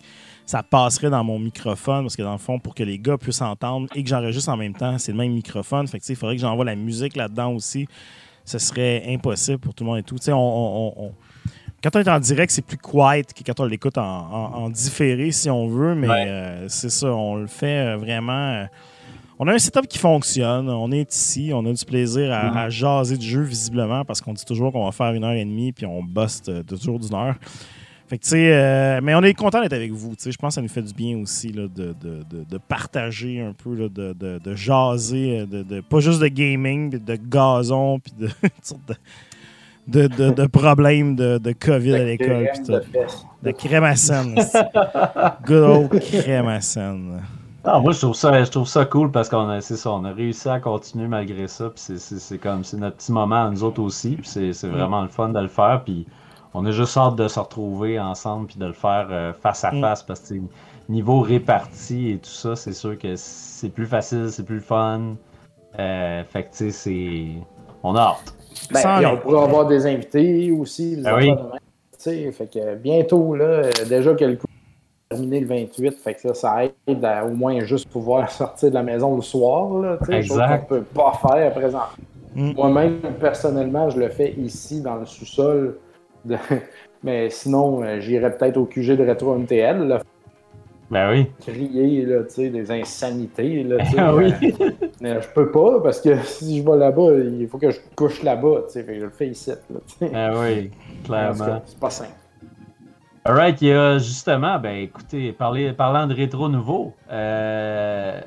ça 0.47 0.63
passerait 0.63 1.11
dans 1.11 1.23
mon 1.23 1.37
microphone 1.37 2.03
parce 2.05 2.15
que 2.15 2.23
dans 2.23 2.31
le 2.31 2.37
fond, 2.39 2.57
pour 2.57 2.73
que 2.73 2.81
les 2.81 2.97
gars 2.97 3.17
puissent 3.17 3.41
entendre 3.41 3.87
et 3.93 4.01
que 4.01 4.09
j'enregistre 4.09 4.49
en 4.49 4.57
même 4.57 4.73
temps, 4.73 4.97
c'est 4.97 5.11
le 5.11 5.17
même 5.19 5.33
microphone. 5.33 5.87
Fait 5.87 5.99
que, 5.99 6.05
il 6.09 6.15
faudrait 6.15 6.35
que 6.37 6.41
j'envoie 6.41 6.65
la 6.65 6.75
musique 6.75 7.15
là-dedans 7.15 7.51
aussi. 7.51 7.85
Ce 8.45 8.57
serait 8.57 9.03
impossible 9.13 9.59
pour 9.59 9.73
tout 9.75 9.83
le 9.83 9.89
monde 9.89 9.99
et 9.99 10.03
tout. 10.03 10.15
On- 10.29 10.33
on- 10.33 10.93
on- 11.05 11.11
Quand 11.83 11.95
on 11.95 11.99
est 11.99 12.09
en 12.09 12.19
direct, 12.19 12.51
c'est 12.51 12.65
plus 12.65 12.77
quiet 12.77 13.23
que 13.23 13.43
quand 13.45 13.59
on 13.59 13.65
l'écoute 13.65 13.99
en, 13.99 14.01
en- 14.03 14.53
en 14.63 14.69
différé, 14.71 15.31
si 15.31 15.47
on 15.49 15.67
veut, 15.67 15.93
mais 15.93 16.07
Ouais. 16.09 16.25
euh, 16.27 16.65
c'est 16.69 16.89
ça, 16.89 17.07
on 17.13 17.35
le 17.35 17.45
fait 17.47 17.93
euh, 17.93 17.97
vraiment. 17.97 18.31
euh, 18.63 18.65
on 19.37 19.47
a 19.47 19.53
un 19.53 19.59
setup 19.59 19.85
qui 19.87 19.99
fonctionne, 19.99 20.67
on 20.69 20.91
est 20.91 21.13
ici, 21.13 21.51
on 21.53 21.63
a 21.67 21.71
du 21.73 21.85
plaisir 21.85 22.33
à, 22.33 22.49
Mhm. 22.49 22.57
à 22.57 22.69
jaser 22.71 23.17
du 23.17 23.27
jeu 23.27 23.41
visiblement 23.43 24.03
parce 24.05 24.21
qu'on 24.21 24.33
dit 24.33 24.43
toujours 24.43 24.71
qu'on 24.71 24.85
va 24.85 24.91
faire 24.91 25.11
une 25.13 25.23
heure 25.23 25.33
et 25.33 25.45
demie 25.45 25.71
puis 25.71 25.85
on 25.85 26.01
euh, 26.49 26.63
toujours 26.63 26.97
d'une 26.99 27.13
heure. 27.13 27.35
Fait 28.09 28.17
que, 28.17 28.23
tu 28.23 28.29
sais, 28.29 28.53
euh, 28.53 29.01
mais 29.03 29.13
on 29.15 29.21
est 29.23 29.33
content 29.33 29.61
d'être 29.61 29.73
avec 29.73 29.91
vous. 29.91 30.09
tu 30.15 30.23
sais. 30.23 30.31
Je 30.31 30.37
pense 30.37 30.51
que 30.53 30.55
ça 30.55 30.61
nous 30.61 30.69
fait 30.69 30.81
du 30.81 30.93
bien 30.93 31.17
aussi 31.17 31.51
là, 31.51 31.63
de, 31.63 31.87
de- 32.01 32.23
de- 32.29 32.45
de 32.49 32.57
partager 32.57 33.41
un 33.41 33.51
peu, 33.51 33.75
là, 33.75 33.89
de, 33.89 34.13
de- 34.13 34.39
de 34.41 34.55
jaser, 34.55 35.41
euh, 35.41 35.45
de, 35.45 35.63
de- 35.63 35.81
pas 35.81 35.99
juste 35.99 36.21
de 36.21 36.27
gaming, 36.29 36.89
de 36.89 37.15
gazon, 37.15 37.99
puis 37.99 38.13
de, 38.17 38.27
de, 39.87 40.07
de, 40.07 40.07
de- 40.07 40.29
de 40.31 40.45
problèmes 40.47 41.15
de, 41.17 41.37
de 41.37 41.51
COVID 41.51 41.95
à 41.95 42.03
l'école. 42.05 42.49
De. 42.67 42.83
De 43.43 43.51
crème 43.51 43.83
à 43.83 43.95
scène. 43.95 44.35
Good 45.45 45.63
old 45.91 45.99
crème 46.01 46.47
à 46.47 46.61
scène. 46.61 47.21
Ah, 47.63 47.79
moi, 47.79 47.91
je 47.91 47.99
trouve 47.99 48.15
ça, 48.15 48.41
je 48.43 48.49
trouve 48.49 48.67
ça 48.67 48.85
cool 48.85 49.11
parce 49.11 49.27
qu'on 49.27 49.49
a, 49.49 49.59
c'est 49.59 49.75
ça, 49.75 49.91
on 49.91 50.05
a 50.05 50.13
réussi 50.13 50.47
à 50.47 50.59
continuer 50.61 51.07
malgré 51.07 51.47
ça. 51.49 51.65
Puis 51.65 51.73
c'est, 51.75 51.99
c'est, 51.99 52.19
c'est 52.19 52.37
comme, 52.37 52.63
c'est 52.63 52.77
notre 52.77 52.95
petit 52.95 53.11
moment 53.11 53.47
à 53.47 53.49
nous 53.49 53.63
autres 53.63 53.81
aussi. 53.81 54.11
Puis 54.15 54.27
c'est, 54.29 54.53
c'est 54.53 54.69
vraiment 54.69 55.01
le 55.01 55.09
fun 55.09 55.29
de 55.29 55.39
le 55.39 55.49
faire. 55.49 55.81
Puis 55.83 56.07
on 56.57 56.65
a 56.65 56.71
juste 56.71 56.97
hâte 56.97 57.15
de 57.15 57.27
se 57.27 57.39
retrouver 57.39 57.99
ensemble 57.99 58.47
puis 58.47 58.57
de 58.57 58.65
le 58.65 58.73
faire 58.73 59.07
euh, 59.11 59.31
face 59.31 59.63
à 59.63 59.71
Mm. 59.71 59.81
face 59.81 60.01
parce 60.03 60.21
que 60.21 60.33
niveau 60.89 61.19
réparti 61.21 62.11
et 62.11 62.17
tout 62.17 62.29
ça, 62.29 62.55
c'est 62.55 62.73
sûr 62.73 62.97
que 62.97 63.15
c'est 63.15 63.69
plus 63.69 63.85
facile, 63.85 64.29
c'est 64.31 64.45
plus 64.45 64.61
fun. 64.61 65.15
Euh, 65.77 66.23
fait 66.23 66.43
que 66.43 66.49
tu 66.49 66.57
sais, 66.57 66.71
c'est, 66.71 67.27
on 67.83 67.95
a 67.95 68.01
hâte. 68.01 68.33
Ben, 68.71 69.05
on 69.05 69.17
pourrait 69.17 69.43
avoir 69.43 69.67
des 69.67 69.85
invités 69.85 70.51
aussi. 70.51 70.99
Ben 71.03 71.15
oui. 71.15 72.31
fait 72.31 72.51
que 72.51 72.75
bientôt, 72.75 73.35
là, 73.35 73.69
déjà 73.87 74.15
que 74.15 74.25
le 74.25 74.37
coup 74.37 74.47
est 74.47 75.15
terminé 75.15 75.41
le 75.41 75.47
28, 75.47 75.91
fait 75.99 76.15
que 76.15 76.21
ça, 76.21 76.33
ça 76.33 76.63
aide 76.87 77.05
à 77.05 77.23
au 77.23 77.35
moins 77.35 77.59
juste 77.59 77.87
pouvoir 77.89 78.31
sortir 78.31 78.69
de 78.69 78.73
la 78.73 78.83
maison 78.83 79.15
le 79.15 79.21
soir, 79.21 79.71
là, 79.75 79.99
sais, 80.07 80.23
chose 80.23 80.37
Exact. 80.39 80.61
qu'on 80.61 80.75
peut 80.75 80.81
pas 80.81 81.11
faire 81.21 81.47
à 81.47 81.51
présent. 81.51 81.83
Mm. 82.33 82.53
Moi-même, 82.53 82.99
personnellement, 83.19 83.91
je 83.91 83.99
le 83.99 84.09
fais 84.09 84.33
ici, 84.39 84.81
dans 84.81 84.95
le 84.95 85.05
sous-sol. 85.05 85.77
De- 86.27 86.37
Mais 87.03 87.29
sinon, 87.29 87.83
euh, 87.83 87.99
j'irais 87.99 88.35
peut-être 88.35 88.57
au 88.57 88.65
QG 88.65 88.95
de 88.97 89.07
Retro 89.07 89.35
MTL, 89.35 89.87
là, 89.87 90.01
Ben 90.89 91.11
oui. 91.11 91.27
crier 91.41 92.05
là, 92.05 92.23
tu 92.23 92.29
sais, 92.35 92.49
des 92.49 92.71
insanités. 92.71 93.63
Là, 93.63 93.77
tu 93.85 93.91
sais, 93.91 93.99
Ah 93.99 94.15
oui. 94.15 94.33
euh, 94.61 94.69
mais 95.01 95.21
je 95.21 95.27
peux 95.29 95.51
pas 95.51 95.79
parce 95.81 96.01
que 96.01 96.17
si 96.23 96.57
je 96.59 96.69
vais 96.69 96.77
là-bas, 96.77 97.09
il 97.39 97.47
faut 97.47 97.57
que 97.57 97.69
je 97.71 97.79
couche 97.95 98.23
là-bas. 98.23 98.63
tu 98.67 98.73
sais, 98.73 98.83
fait 98.83 98.93
que 98.93 98.99
Je 98.99 99.05
le 99.05 99.11
fais 99.11 99.27
ici. 99.27 99.51
Là. 99.51 99.79
Ben 100.01 100.33
oui, 100.39 100.71
clairement. 101.05 101.61
C'est 101.65 101.79
pas 101.79 101.89
simple. 101.89 102.11
Alright, 103.25 103.61
il 103.61 103.67
y 103.67 103.71
a 103.73 103.97
justement, 103.97 104.57
ben 104.57 104.75
écoutez, 104.77 105.33
parler- 105.33 105.73
parlant 105.73 106.07
de 106.07 106.13
rétro 106.13 106.47
nouveau, 106.47 106.93
euh, 107.11 108.21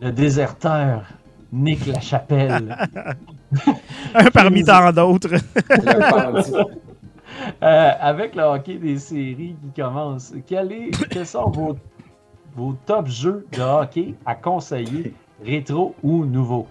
le 0.00 0.10
déserteur 0.10 1.04
Nick 1.52 1.86
Lachapelle. 1.86 2.76
Un 4.14 4.30
parmi 4.32 4.64
tant 4.64 4.92
d'autres. 4.92 5.30
Euh, 7.62 7.90
avec 8.00 8.34
le 8.34 8.42
hockey 8.42 8.74
des 8.74 8.98
séries 8.98 9.56
qui 9.62 9.80
commence, 9.80 10.32
quel 10.46 10.72
est, 10.72 10.90
quels 11.10 11.26
sont 11.26 11.48
vos, 11.50 11.76
vos 12.54 12.74
top 12.86 13.06
jeux 13.06 13.46
de 13.52 13.62
hockey 13.62 14.14
à 14.26 14.34
conseiller, 14.34 15.14
rétro 15.44 15.94
ou 16.02 16.24
nouveau? 16.24 16.66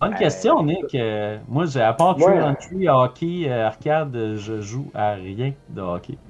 Bonne 0.00 0.14
question, 0.14 0.62
Nick. 0.62 0.94
Euh, 0.94 1.38
moi, 1.48 1.66
j'ai 1.66 1.82
à 1.82 1.92
part 1.92 2.16
True 2.16 2.24
Ouais. 2.32 2.40
Entry, 2.42 2.88
hockey, 2.88 3.44
euh, 3.48 3.66
arcade, 3.66 4.16
je 4.36 4.60
joue 4.60 4.90
à 4.94 5.12
rien 5.12 5.52
de 5.68 5.80
hockey. 5.80 6.18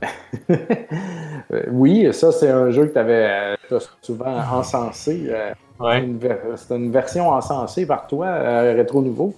Euh, 1.52 1.64
oui, 1.70 2.12
ça, 2.12 2.30
c'est 2.30 2.50
un 2.50 2.70
jeu 2.70 2.86
que 2.86 2.92
tu 2.92 2.98
avais 2.98 3.56
souvent 4.02 4.36
encensé. 4.52 5.26
euh, 5.28 5.52
Ouais. 5.80 6.04
une 6.04 6.20
C'est 6.56 6.76
une 6.76 6.92
version 6.92 7.30
encensée 7.30 7.86
par 7.86 8.06
toi, 8.06 8.26
euh, 8.26 8.74
Rétro 8.76 9.00
Nouveau. 9.02 9.34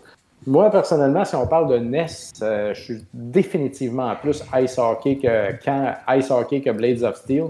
Moi, 0.47 0.71
personnellement, 0.71 1.25
si 1.25 1.35
on 1.37 1.47
parle 1.47 1.69
de 1.69 1.79
NES, 1.79 2.07
euh, 2.43 2.75
je 2.75 2.81
suis 2.83 3.05
définitivement 3.15 4.13
plus 4.21 4.43
Ice 4.61 4.79
Hockey 4.79 5.17
que 5.17 5.53
quand 5.65 5.95
Ice 6.17 6.31
Hockey 6.31 6.61
que 6.61 6.71
Blades 6.71 7.03
of 7.03 7.17
Steel. 7.17 7.45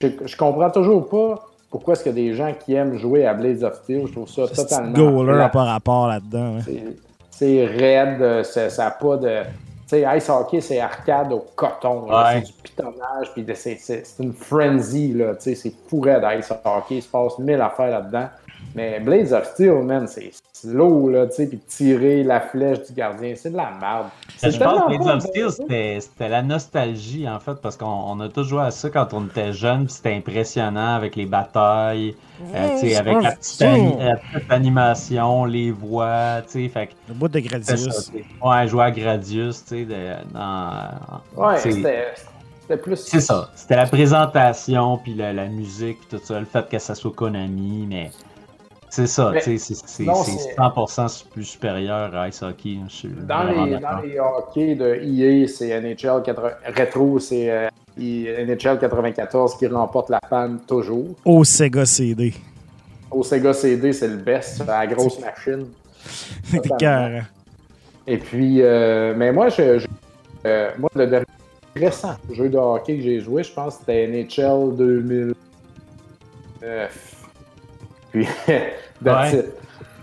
Je, 0.00 0.08
je 0.24 0.36
comprends 0.36 0.70
toujours 0.70 1.08
pas 1.08 1.46
pourquoi 1.70 1.94
est-ce 1.94 2.02
qu'il 2.04 2.12
y 2.16 2.20
a 2.28 2.30
des 2.30 2.34
gens 2.36 2.52
qui 2.64 2.74
aiment 2.74 2.96
jouer 2.98 3.26
à 3.26 3.34
Blades 3.34 3.62
of 3.64 3.74
Steel. 3.82 4.06
Je 4.06 4.12
trouve 4.12 4.28
ça 4.28 4.46
totalement. 4.48 4.92
goaler 4.92 5.38
n'a 5.38 5.48
pas 5.48 5.64
rapport 5.64 6.08
là-dedans. 6.08 6.56
hein. 6.58 6.62
C'est- 6.64 6.82
C'est 7.30 7.66
raide, 7.66 8.22
euh, 8.22 8.42
c'est- 8.42 8.70
ça 8.70 8.84
n'a 8.84 8.90
pas 8.92 9.16
de. 9.18 9.42
Tu 9.42 9.88
sais, 9.88 10.04
Ice 10.16 10.28
Hockey, 10.30 10.60
c'est 10.62 10.80
arcade 10.80 11.30
au 11.32 11.44
coton. 11.54 12.06
là. 12.08 12.24
Ouais. 12.32 12.40
C'est 12.40 12.46
du 12.46 12.52
pitonnage, 12.62 13.32
puis 13.34 13.42
de- 13.44 13.52
c'est- 13.54 13.76
c'est 13.78 14.06
c'est 14.06 14.22
une 14.22 14.32
frenzy. 14.32 15.12
là. 15.12 15.34
Tu 15.34 15.42
sais, 15.42 15.54
C'est 15.54 15.74
fou 15.88 16.00
raide, 16.00 16.24
Ice 16.38 16.50
Hockey. 16.64 16.96
Il 16.96 17.02
se 17.02 17.08
passe 17.08 17.38
mille 17.38 17.60
affaires 17.60 17.90
là-dedans. 17.90 18.28
Mais 18.76 19.00
Blades 19.00 19.32
of 19.32 19.46
Steel, 19.54 19.82
man, 19.84 20.06
c'est 20.06 20.32
slow, 20.52 21.08
là, 21.08 21.26
tu 21.28 21.36
sais, 21.36 21.46
puis 21.46 21.58
tirer 21.60 22.22
la 22.22 22.42
flèche 22.42 22.86
du 22.86 22.92
gardien, 22.92 23.32
c'est 23.34 23.50
de 23.50 23.56
la 23.56 23.70
merde. 23.70 24.08
C'est 24.36 24.50
Je 24.50 24.58
pense 24.58 24.80
que 24.92 25.02
pas 25.02 25.14
of 25.14 25.22
Steel, 25.22 25.50
c'était 25.50 25.98
c'était 25.98 26.28
la 26.28 26.42
nostalgie, 26.42 27.26
en 27.26 27.40
fait, 27.40 27.54
parce 27.62 27.78
qu'on 27.78 27.86
on 27.86 28.20
a 28.20 28.28
tous 28.28 28.44
joué 28.44 28.60
à 28.60 28.70
ça 28.70 28.90
quand 28.90 29.14
on 29.14 29.24
était 29.28 29.54
jeune, 29.54 29.86
puis 29.86 29.94
c'était 29.94 30.14
impressionnant 30.14 30.94
avec 30.94 31.16
les 31.16 31.24
batailles, 31.24 32.16
euh, 32.54 32.68
tu 32.78 32.88
sais, 32.90 32.96
avec 32.96 33.22
la 33.22 33.32
petite, 33.32 33.62
ani- 33.62 33.96
la 33.98 34.16
petite 34.16 34.52
animation, 34.52 35.46
les 35.46 35.70
voix, 35.70 36.42
tu 36.42 36.64
sais, 36.64 36.68
fait 36.68 36.88
que 36.88 36.92
Le 37.08 37.14
bout 37.14 37.28
de 37.28 37.40
c'est 37.40 37.48
ça, 37.48 37.74
Gradius. 37.88 37.94
sais. 38.12 38.24
Ouais, 38.42 38.68
jouer 38.68 38.84
à 38.84 38.90
Gradius, 38.90 39.64
tu 39.64 39.68
sais, 39.70 39.84
de- 39.86 40.34
dans... 40.34 40.90
Ouais, 41.34 41.56
c'était 41.56 42.08
c'était 42.60 42.76
plus. 42.76 42.96
C'est 42.96 43.20
ça, 43.22 43.48
c'était 43.54 43.76
la 43.76 43.86
présentation, 43.86 44.98
puis 44.98 45.14
la, 45.14 45.32
la 45.32 45.46
musique, 45.46 45.98
puis 46.00 46.18
tout 46.18 46.22
ça, 46.22 46.38
le 46.38 46.44
fait 46.44 46.68
que 46.68 46.78
ça 46.78 46.94
soit 46.94 47.12
Konami, 47.14 47.86
mais... 47.88 48.10
C'est 48.88 49.06
ça, 49.06 49.32
c'est- 49.40 49.58
c'est 49.58 50.04
non, 50.04 50.22
c'est 50.22 50.32
c'est- 50.38 50.54
100% 50.56 51.24
plus 51.30 51.44
supérieur 51.44 52.14
à 52.14 52.28
Ice 52.28 52.42
Hockey. 52.42 52.78
je 52.88 52.94
suis 52.94 53.08
Dans 53.08 53.44
les, 53.44 53.78
dans 53.78 54.00
les 54.02 54.18
hockey 54.18 54.74
de 54.74 54.94
EA, 55.02 55.46
c'est 55.48 55.68
NHL 55.70 56.22
80, 56.24 56.50
rétro, 56.66 57.18
c'est 57.18 57.50
euh, 57.50 57.68
NHL 57.98 58.78
94 58.78 59.56
qui 59.58 59.66
remporte 59.66 60.10
la 60.10 60.20
panne 60.20 60.60
toujours. 60.66 61.08
Au 61.24 61.44
Sega 61.44 61.84
CD. 61.84 62.32
Au 63.10 63.22
Sega 63.22 63.52
CD, 63.52 63.92
c'est 63.92 64.08
le 64.08 64.16
best, 64.16 64.64
la 64.66 64.86
grosse 64.86 65.18
machine. 65.20 65.66
Écœurant. 66.54 67.22
Et 68.06 68.18
puis, 68.18 68.62
euh, 68.62 69.14
mais 69.16 69.32
moi, 69.32 69.48
je, 69.48 69.80
je- 69.80 69.86
euh, 70.46 70.70
moi, 70.78 70.88
le 70.94 71.06
dernier 71.08 71.26
récent 71.74 72.14
jeu 72.32 72.48
de 72.48 72.56
hockey 72.56 72.96
que 72.98 73.02
j'ai 73.02 73.20
joué, 73.20 73.42
je 73.42 73.52
pense 73.52 73.74
que 73.74 73.80
c'était 73.80 74.06
NHL 74.06 74.76
2009. 74.76 75.34
Puis, 78.16 78.26
that's 79.04 79.32
Ouais. 79.32 79.38
it. 79.40 79.46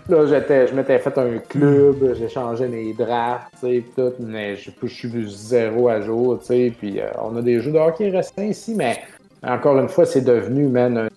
Là, 0.08 0.26
j'étais, 0.26 0.66
je 0.68 0.74
m'étais 0.74 0.98
fait 0.98 1.16
un 1.18 1.38
club, 1.48 2.14
j'ai 2.16 2.28
changé 2.28 2.68
mes 2.68 2.92
drafts, 2.92 3.48
tu 3.58 3.66
sais, 3.66 3.84
tout, 3.96 4.12
mais 4.20 4.54
je, 4.54 4.70
je 4.82 4.86
suis 4.86 5.30
zéro 5.30 5.88
à 5.88 6.00
jour, 6.02 6.38
tu 6.40 6.46
sais, 6.46 6.72
puis 6.78 7.00
euh, 7.00 7.06
on 7.22 7.34
a 7.38 7.42
des 7.42 7.58
jeux 7.60 7.72
de 7.72 7.78
hockey 7.78 8.10
récents 8.10 8.42
ici, 8.42 8.74
mais 8.76 8.98
encore 9.42 9.78
une 9.78 9.88
fois, 9.88 10.04
c'est 10.04 10.20
devenu, 10.20 10.66
man, 10.68 10.98
un 10.98 11.08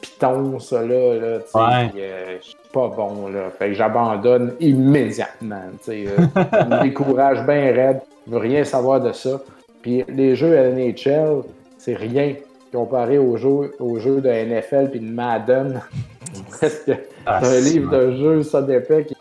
piton, 0.00 0.58
ça, 0.58 0.82
là, 0.82 1.14
là 1.14 1.38
tu 1.38 1.50
sais, 1.52 1.58
Ouais. 1.58 1.88
puis, 1.92 2.02
euh, 2.02 2.38
je 2.40 2.44
suis 2.46 2.56
pas 2.72 2.88
bon, 2.88 3.28
là, 3.28 3.50
fait 3.56 3.68
que 3.68 3.74
j'abandonne 3.74 4.54
immédiatement, 4.58 5.62
tu 5.78 5.84
sais, 5.84 6.04
euh, 6.08 6.42
ça 6.50 6.64
me 6.64 6.82
décourage 6.82 7.46
bien 7.46 7.72
raide, 7.72 8.00
je 8.26 8.32
veux 8.32 8.38
rien 8.38 8.64
savoir 8.64 9.00
de 9.00 9.12
ça, 9.12 9.40
puis 9.80 10.04
les 10.08 10.34
jeux 10.34 10.56
NHL, 10.56 11.42
c'est 11.78 11.94
rien 11.94 12.34
comparé 12.72 13.18
aux 13.18 13.36
jeux, 13.36 13.74
aux 13.78 13.98
jeux 13.98 14.20
de 14.20 14.28
NFL 14.28 14.90
puis 14.90 15.00
de 15.00 15.10
Madden, 15.12 15.80
parce 16.60 16.76
que 16.80 16.92
Ah, 17.26 17.40
c'est 17.42 17.56
un 17.58 17.60
livre 17.60 17.90
de 17.90 18.12
jeu, 18.16 18.42
ça 18.42 18.62
d'épais. 18.62 19.04
Qui... 19.04 19.16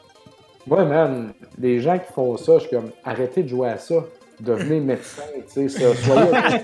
Moi, 0.68 0.86
man, 0.86 1.34
les 1.60 1.80
gens 1.82 1.98
qui 2.00 2.12
font 2.14 2.38
ça, 2.38 2.54
je 2.60 2.68
suis 2.68 2.76
comme, 2.76 2.92
arrêtez 3.04 3.44
de 3.44 3.48
jouer 3.50 3.70
à 3.70 3.78
ça. 3.78 3.96
Devenez 4.40 4.80
médecin, 4.82 5.24
tu 5.54 5.70
sais, 5.70 5.94
soyez 5.94 6.60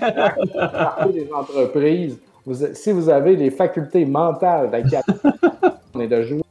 partez 0.54 1.12
des 1.12 1.28
entreprises. 1.32 2.18
Vous- 2.44 2.74
si 2.74 2.92
vous 2.92 3.08
avez 3.08 3.36
les 3.36 3.50
facultés 3.50 4.04
mentales 4.04 4.70
d'être 4.70 4.90
capable 4.90 6.08
de 6.08 6.22
jouer 6.22 6.42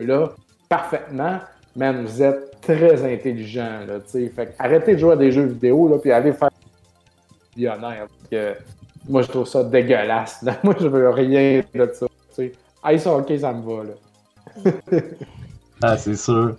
là 0.00 0.30
parfaitement, 0.68 1.38
man, 1.76 2.04
vous 2.04 2.22
êtes 2.22 2.60
très 2.60 3.04
intelligent, 3.12 3.80
là, 3.86 4.00
tu 4.00 4.10
sais. 4.24 4.28
Fait 4.34 4.54
arrêtez 4.58 4.94
de 4.94 4.98
jouer 4.98 5.12
à 5.12 5.16
des 5.16 5.30
jeux 5.30 5.44
vidéo, 5.44 5.88
là, 5.88 5.98
puis 5.98 6.10
allez 6.10 6.32
faire 6.32 6.48
millionnaire. 7.56 8.06
Parce 8.08 8.30
que 8.30 8.58
moi, 9.08 9.22
je 9.22 9.28
trouve 9.28 9.46
ça 9.46 9.62
dégueulasse. 9.64 10.42
là. 10.42 10.56
Moi, 10.64 10.74
je 10.80 10.86
veux 10.88 11.10
rien 11.10 11.62
de 11.74 11.90
ça. 11.92 12.06
Ice 12.92 13.06
hockey, 13.06 13.38
ça 13.38 13.52
me 13.52 13.62
va, 13.62 13.84
là. 13.84 15.00
Ah, 15.82 15.96
c'est 15.96 16.16
sûr. 16.16 16.56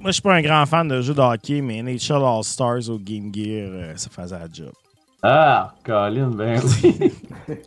Moi, 0.00 0.06
je 0.10 0.12
suis 0.12 0.22
pas 0.22 0.34
un 0.34 0.42
grand 0.42 0.66
fan 0.66 0.88
de 0.88 1.00
jeux 1.00 1.14
de 1.14 1.20
hockey, 1.20 1.60
mais 1.60 1.82
NHL 1.82 2.22
All-Stars 2.22 2.88
au 2.90 2.98
Game 2.98 3.30
Gear, 3.34 3.68
euh, 3.70 3.92
ça 3.96 4.10
faisait 4.10 4.38
la 4.38 4.46
job. 4.52 4.72
Ah, 5.22 5.72
Colin, 5.84 6.28
ben 6.28 6.60
oui. 6.82 7.12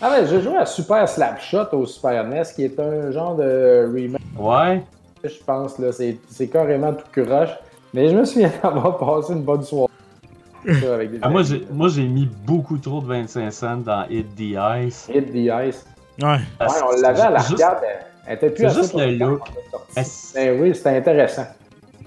Ah 0.00 0.10
ouais, 0.10 0.26
j'ai 0.28 0.42
joué 0.42 0.54
à 0.56 0.66
Super 0.66 1.08
Slapshot 1.08 1.68
au 1.72 1.86
Super 1.86 2.22
NES, 2.26 2.42
qui 2.54 2.64
est 2.64 2.78
un 2.78 3.10
genre 3.10 3.34
de 3.34 3.90
remake, 3.90 4.20
Ouais. 4.38 4.82
je 5.24 5.42
pense. 5.46 5.78
là. 5.78 5.88
C'est 6.28 6.48
carrément 6.48 6.92
tout 6.92 7.06
croche. 7.22 7.48
Mais 7.94 8.10
je 8.10 8.14
me 8.14 8.24
souviens 8.26 8.52
d'avoir 8.62 8.98
passé 8.98 9.32
une 9.32 9.40
bonne 9.42 9.62
soirée. 9.62 9.85
ça, 10.80 10.94
avec 10.94 11.10
des 11.12 11.18
Ah, 11.22 11.28
moi, 11.28 11.42
j'ai 11.42 11.66
moi, 11.70 11.88
j'ai 11.88 12.06
mis 12.06 12.26
beaucoup 12.44 12.78
trop 12.78 13.00
de 13.00 13.06
25 13.06 13.50
cents 13.52 13.76
dans 13.76 14.04
Hit 14.10 14.34
the 14.36 14.56
Ice. 14.86 15.08
Hit 15.12 15.32
the 15.32 15.50
Ice. 15.68 15.86
Ouais. 16.22 16.28
Ouais, 16.60 16.66
on 16.90 17.00
l'avait 17.00 17.20
à 17.20 17.30
l'arcade. 17.30 17.78
elle- 18.26 18.34
était 18.34 18.50
plus 18.50 18.64
assez 18.64 18.80
juste 18.80 18.94
le 18.94 19.12
look. 19.16 19.40
Mais 20.34 20.50
oui, 20.58 20.74
c'était 20.74 20.96
intéressant. 20.96 21.46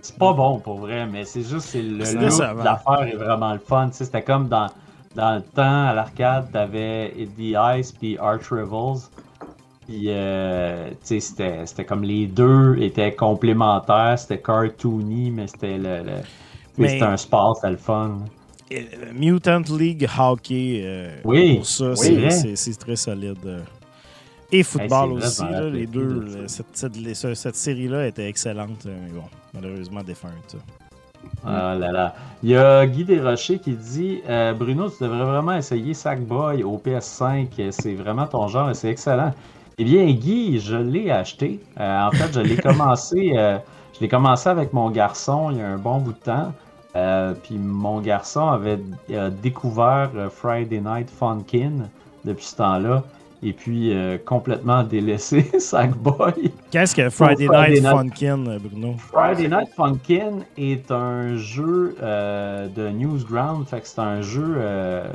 C'est 0.02 0.18
pas 0.18 0.34
bon 0.34 0.60
pour 0.60 0.80
vrai, 0.80 1.06
mais 1.06 1.24
c'est 1.26 1.42
juste 1.42 1.68
c'est 1.70 1.82
le 1.82 2.04
C'est 2.06 2.16
look 2.16 2.24
de 2.60 2.64
l'affaire 2.64 3.04
est 3.08 3.16
vraiment 3.16 3.54
le 3.54 3.60
fun. 3.60 3.90
C'était 3.92 4.22
comme 4.22 4.48
dans, 4.48 4.68
dans 5.16 5.36
le 5.36 5.42
temps 5.42 5.88
à 5.88 5.94
l'arcade, 5.94 6.48
t'avais 6.52 7.14
Hit 7.18 7.36
the 7.38 7.56
Ice 7.78 7.92
puis 7.92 8.18
Arch 8.18 8.50
Rivals. 8.52 9.10
Puis 9.88 10.06
euh, 10.08 10.90
tu 10.90 10.96
sais, 11.04 11.20
c'était 11.20 11.66
c'était 11.66 11.86
comme 11.86 12.04
les 12.04 12.28
deux 12.28 12.78
étaient 12.80 13.14
complémentaires, 13.16 14.18
c'était 14.20 14.38
cartoony, 14.40 15.32
mais 15.32 15.48
c'était 15.48 15.78
le, 15.78 16.04
Mais- 16.78 16.90
c'était 16.90 17.04
un 17.06 17.18
sport, 17.18 17.56
c'était 17.56 17.72
le 17.72 17.78
fun. 17.78 18.20
Mutant 19.14 19.64
League 19.78 20.08
Hockey, 20.18 20.82
euh, 20.84 21.16
Oui, 21.24 21.56
pour 21.58 21.66
ça, 21.66 21.92
oui, 21.98 22.32
c'est- 22.56 22.80
très 22.80 22.96
solide. 22.96 23.38
euh. 23.46 23.60
Et 24.52 24.64
football 24.64 25.12
Hey, 25.12 25.18
aussi, 25.18 25.44
là, 25.44 25.62
les 25.70 25.86
deux. 25.86 26.22
là, 26.22 26.48
cette, 27.36 27.56
série-là 27.56 28.08
était 28.08 28.28
excellente, 28.28 28.86
euh, 28.88 28.96
mais 29.06 29.12
bon, 29.12 29.24
malheureusement 29.54 30.02
défunte. 30.02 30.56
Ah 31.46 31.76
là 31.78 31.92
là. 31.92 32.16
Il 32.42 32.50
y 32.50 32.56
a 32.56 32.86
Guy 32.88 33.04
Desrochers 33.04 33.60
qui 33.60 33.74
dit 33.74 34.22
euh, 34.28 34.54
Bruno, 34.54 34.90
tu 34.90 35.04
devrais 35.04 35.24
vraiment 35.26 35.56
essayer 35.56 35.94
Sackboy 35.94 36.64
au 36.64 36.78
PS5. 36.78 37.48
C'est 37.72 37.94
vraiment 37.94 38.26
ton 38.26 38.48
genre 38.48 38.70
et 38.70 38.74
c'est 38.74 38.90
excellent. 38.90 39.34
Eh 39.78 39.84
bien, 39.84 40.06
Guy, 40.12 40.60
je 40.60 40.78
l'ai 40.78 41.12
acheté. 41.12 41.60
Euh, 41.80 42.08
en 42.08 42.12
fait, 42.12 42.34
je 42.34 42.40
l'ai 42.40 42.56
commencé. 42.62 43.34
Je 43.36 44.00
l'ai 44.02 44.08
commencé 44.08 44.48
avec 44.50 44.72
mon 44.74 44.90
garçon 44.90 45.52
il 45.52 45.58
y 45.58 45.62
a 45.62 45.68
un 45.68 45.78
bon 45.78 46.00
bout 46.00 46.14
de 46.14 46.18
temps. 46.20 46.54
Euh, 46.96 47.34
puis 47.44 47.58
mon 47.58 48.02
garçon 48.02 48.48
avait 48.48 48.80
euh, 49.12 49.30
découvert 49.30 50.10
euh, 50.16 50.30
Friday 50.30 50.80
Night 50.84 51.10
Funkin 51.10 51.88
depuis 52.26 52.46
ce 52.46 52.56
temps-là. 52.58 53.04
Et 53.42 53.54
puis 53.54 53.94
euh, 53.96 54.18
complètement 54.18 54.84
délaissé 54.84 55.44
Sackboy. 55.60 56.52
Qu'est-ce 56.72 56.96
que 56.96 57.10
Friday, 57.10 57.46
Friday 57.46 57.80
Night 57.80 57.84
Night- 57.84 57.92
Funkin, 57.96 58.38
Bruno? 58.60 58.96
Friday 58.98 59.48
Night 59.48 59.70
Funkin 59.76 60.40
est 60.58 60.92
un 60.92 61.36
jeu 61.38 61.96
de 62.02 62.90
Newsground. 62.90 63.66
Fait 63.68 63.80
que 63.82 63.88
c'est 63.88 64.02
un 64.02 64.22
jeu 64.22 64.58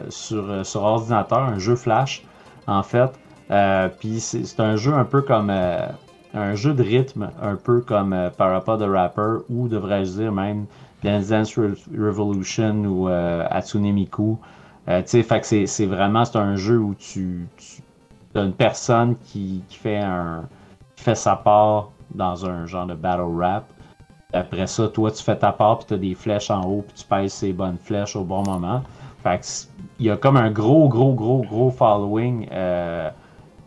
sur, 0.09 0.65
sur 0.65 0.83
ordinateur, 0.83 1.41
un 1.41 1.59
jeu 1.59 1.77
flash, 1.77 2.25
en 2.67 2.83
fait. 2.83 3.11
Puis 4.01 4.21
c'est 4.21 4.61
un 4.61 4.77
jeu 4.77 4.95
un 4.95 5.05
peu 5.05 5.21
comme 5.21 5.51
euh, 5.51 5.87
un 6.33 6.55
jeu 6.55 6.73
de 6.73 6.83
rythme, 6.83 7.29
un 7.43 7.57
peu 7.57 7.81
comme 7.83 8.17
Parappa 8.39 8.79
the 8.79 8.89
Rapper, 8.89 9.45
ou 9.51 9.69
devrais-je 9.69 10.13
dire 10.13 10.33
même 10.33 10.65
Dance 11.05 11.29
Dance 11.29 11.57
Re- 11.57 11.77
Revolution 11.99 12.85
ou 12.85 13.09
euh, 13.09 13.47
Hatsune 13.51 13.93
Miku. 13.93 14.39
Euh, 14.89 15.03
fait 15.05 15.67
c'est- 15.67 15.87
vraiment 15.87 16.25
c'est 16.25 16.39
un 16.39 16.57
jeu 16.57 16.79
où 16.79 16.95
tu, 16.95 17.47
tu 17.57 17.83
as 18.39 18.43
une 18.43 18.53
personne 18.53 19.17
qui, 19.25 19.63
qui 19.69 19.77
fait 19.79 19.99
un 19.99 20.45
qui 20.97 21.05
fait 21.05 21.15
sa 21.15 21.37
part 21.37 21.91
dans 22.15 22.47
un 22.47 22.67
genre 22.67 22.87
de 22.87 22.95
battle 22.95 23.23
rap. 23.39 23.65
Après 24.33 24.67
ça, 24.67 24.89
toi, 24.89 25.11
tu 25.13 25.23
fais 25.23 25.37
ta 25.37 25.53
part, 25.53 25.79
puis 25.79 25.87
tu 25.89 25.95
as 25.95 25.99
des 25.99 26.15
flèches 26.15 26.51
en 26.51 26.63
haut, 26.63 26.85
puis 26.87 26.97
tu 26.97 27.05
pèses 27.07 27.33
ces 27.33 27.53
bonnes 27.53 27.79
flèches 27.79 28.17
au 28.17 28.25
bon 28.25 28.43
moment. 28.43 28.83
Fait 29.23 29.41
il 30.01 30.07
y 30.07 30.11
a 30.11 30.17
comme 30.17 30.37
un 30.37 30.51
gros, 30.51 30.89
gros, 30.89 31.15
gros, 31.15 31.43
gros 31.45 31.71
following. 31.71 32.49
Euh, 32.53 33.11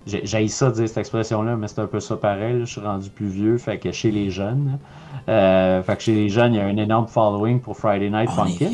j'ai 0.08 0.48
ça 0.48 0.70
de 0.70 0.76
dire 0.76 0.88
cette 0.88 0.98
expression-là, 0.98 1.56
mais 1.58 1.68
c'est 1.68 1.80
un 1.82 1.88
peu 1.88 2.00
ça 2.00 2.16
pareil. 2.16 2.54
là. 2.60 2.66
Je 2.66 2.72
suis 2.72 2.82
rendu 2.82 3.10
plus 3.10 3.28
vieux, 3.28 3.58
fait 3.58 3.78
que 3.78 3.92
chez 3.92 4.12
les 4.12 4.30
jeunes. 4.32 4.80
euh, 5.30 5.84
fait 5.84 5.98
que 5.98 6.04
chez 6.04 6.16
les 6.16 6.30
jeunes, 6.30 6.54
il 6.54 6.58
y 6.58 6.62
a 6.62 6.66
un 6.66 6.78
énorme 6.78 7.08
following 7.08 7.60
pour 7.60 7.78
Friday 7.78 8.10
Night 8.10 8.30
Funkin'. 8.30 8.72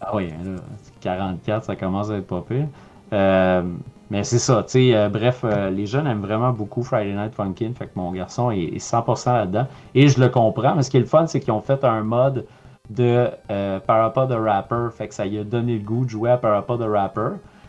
Ah 0.00 0.14
oui, 0.14 0.28
là, 0.30 0.60
44, 1.00 1.64
ça 1.64 1.76
commence 1.76 2.10
à 2.10 2.16
être 2.16 2.26
pas 2.26 2.42
pire. 2.46 2.66
Euh, 3.12 3.62
mais 4.10 4.22
c'est 4.24 4.38
ça, 4.38 4.62
tu 4.64 4.70
sais, 4.72 4.94
euh, 4.94 5.08
bref, 5.08 5.40
euh, 5.44 5.70
les 5.70 5.86
jeunes 5.86 6.06
aiment 6.06 6.20
vraiment 6.20 6.50
beaucoup 6.52 6.82
Friday 6.82 7.14
Night 7.14 7.34
Funkin', 7.34 7.72
fait 7.74 7.86
que 7.86 7.92
mon 7.96 8.12
garçon 8.12 8.50
est, 8.50 8.58
est 8.64 8.78
100% 8.78 9.32
là-dedans. 9.32 9.66
Et 9.94 10.08
je 10.08 10.20
le 10.20 10.28
comprends, 10.28 10.74
mais 10.74 10.82
ce 10.82 10.90
qui 10.90 10.98
est 10.98 11.00
le 11.00 11.06
fun, 11.06 11.26
c'est 11.26 11.40
qu'ils 11.40 11.52
ont 11.52 11.60
fait 11.62 11.82
un 11.84 12.02
mode 12.02 12.46
de 12.90 13.30
euh, 13.50 13.80
Parappa 13.80 14.26
the 14.26 14.32
Rapper, 14.38 14.88
fait 14.94 15.08
que 15.08 15.14
ça 15.14 15.24
lui 15.24 15.38
a 15.38 15.44
donné 15.44 15.78
le 15.78 15.84
goût 15.84 16.04
de 16.04 16.10
jouer 16.10 16.30
à 16.30 16.36
Parappa 16.36 16.76
the 16.76 16.82
Rapper. 16.86 17.28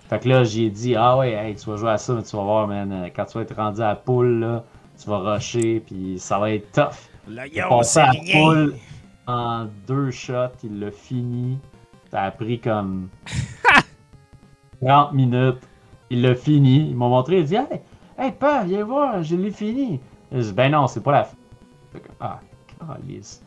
Fait 0.10 0.19
que 0.19 0.30
là, 0.30 0.44
j'ai 0.44 0.69
dit, 0.69 0.95
ah 0.95 1.18
ouais, 1.18 1.32
hey, 1.32 1.56
tu 1.56 1.69
vas 1.69 1.77
jouer 1.77 1.91
à 1.91 1.98
ça, 1.98 2.14
mais 2.14 2.23
tu 2.23 2.36
vas 2.36 2.44
voir, 2.44 2.68
man, 2.68 2.91
euh, 2.91 3.10
quand 3.15 3.26
tu 3.26 3.38
vas 3.38 3.44
être 3.44 3.56
rendu 3.56 3.82
à 3.82 3.90
la 3.90 3.95
poule, 3.95 4.40
là, 4.40 4.64
tu 5.02 5.10
vas 5.10 5.18
rusher, 5.18 5.82
puis 5.86 6.19
ça 6.19 6.38
va 6.38 6.52
être 6.52 6.72
tough. 6.72 7.10
Yo, 7.27 7.68
passé 7.69 7.99
à 7.99 8.14
la 8.14 8.19
poule 8.32 8.76
en 9.27 9.65
deux 9.88 10.11
shots, 10.11 10.57
il 10.64 10.80
l'a 10.80 10.91
fini. 10.91 11.57
Ça 12.11 12.23
a 12.23 12.32
pris 12.32 12.60
comme 12.60 13.10
30 14.82 15.14
minutes. 15.14 15.68
Il 16.11 16.22
l'a 16.22 16.36
fini. 16.36 16.90
Il 16.90 16.95
m'a 16.95 17.07
montré, 17.07 17.40
il 17.40 17.45
dit 17.45 17.56
Hey, 17.56 17.82
hey 18.19 18.32
père, 18.32 18.65
viens 18.65 18.84
voir, 18.84 19.23
je 19.23 19.36
l'ai 19.36 19.52
fini. 19.52 19.99
Je 20.32 20.40
dis, 20.40 20.53
ben 20.53 20.72
non, 20.72 20.88
c'est 20.88 21.02
pas 21.02 21.11
la 21.11 21.23
fin. 21.23 21.38
Ah, 22.19 22.40
calice. 22.77 23.41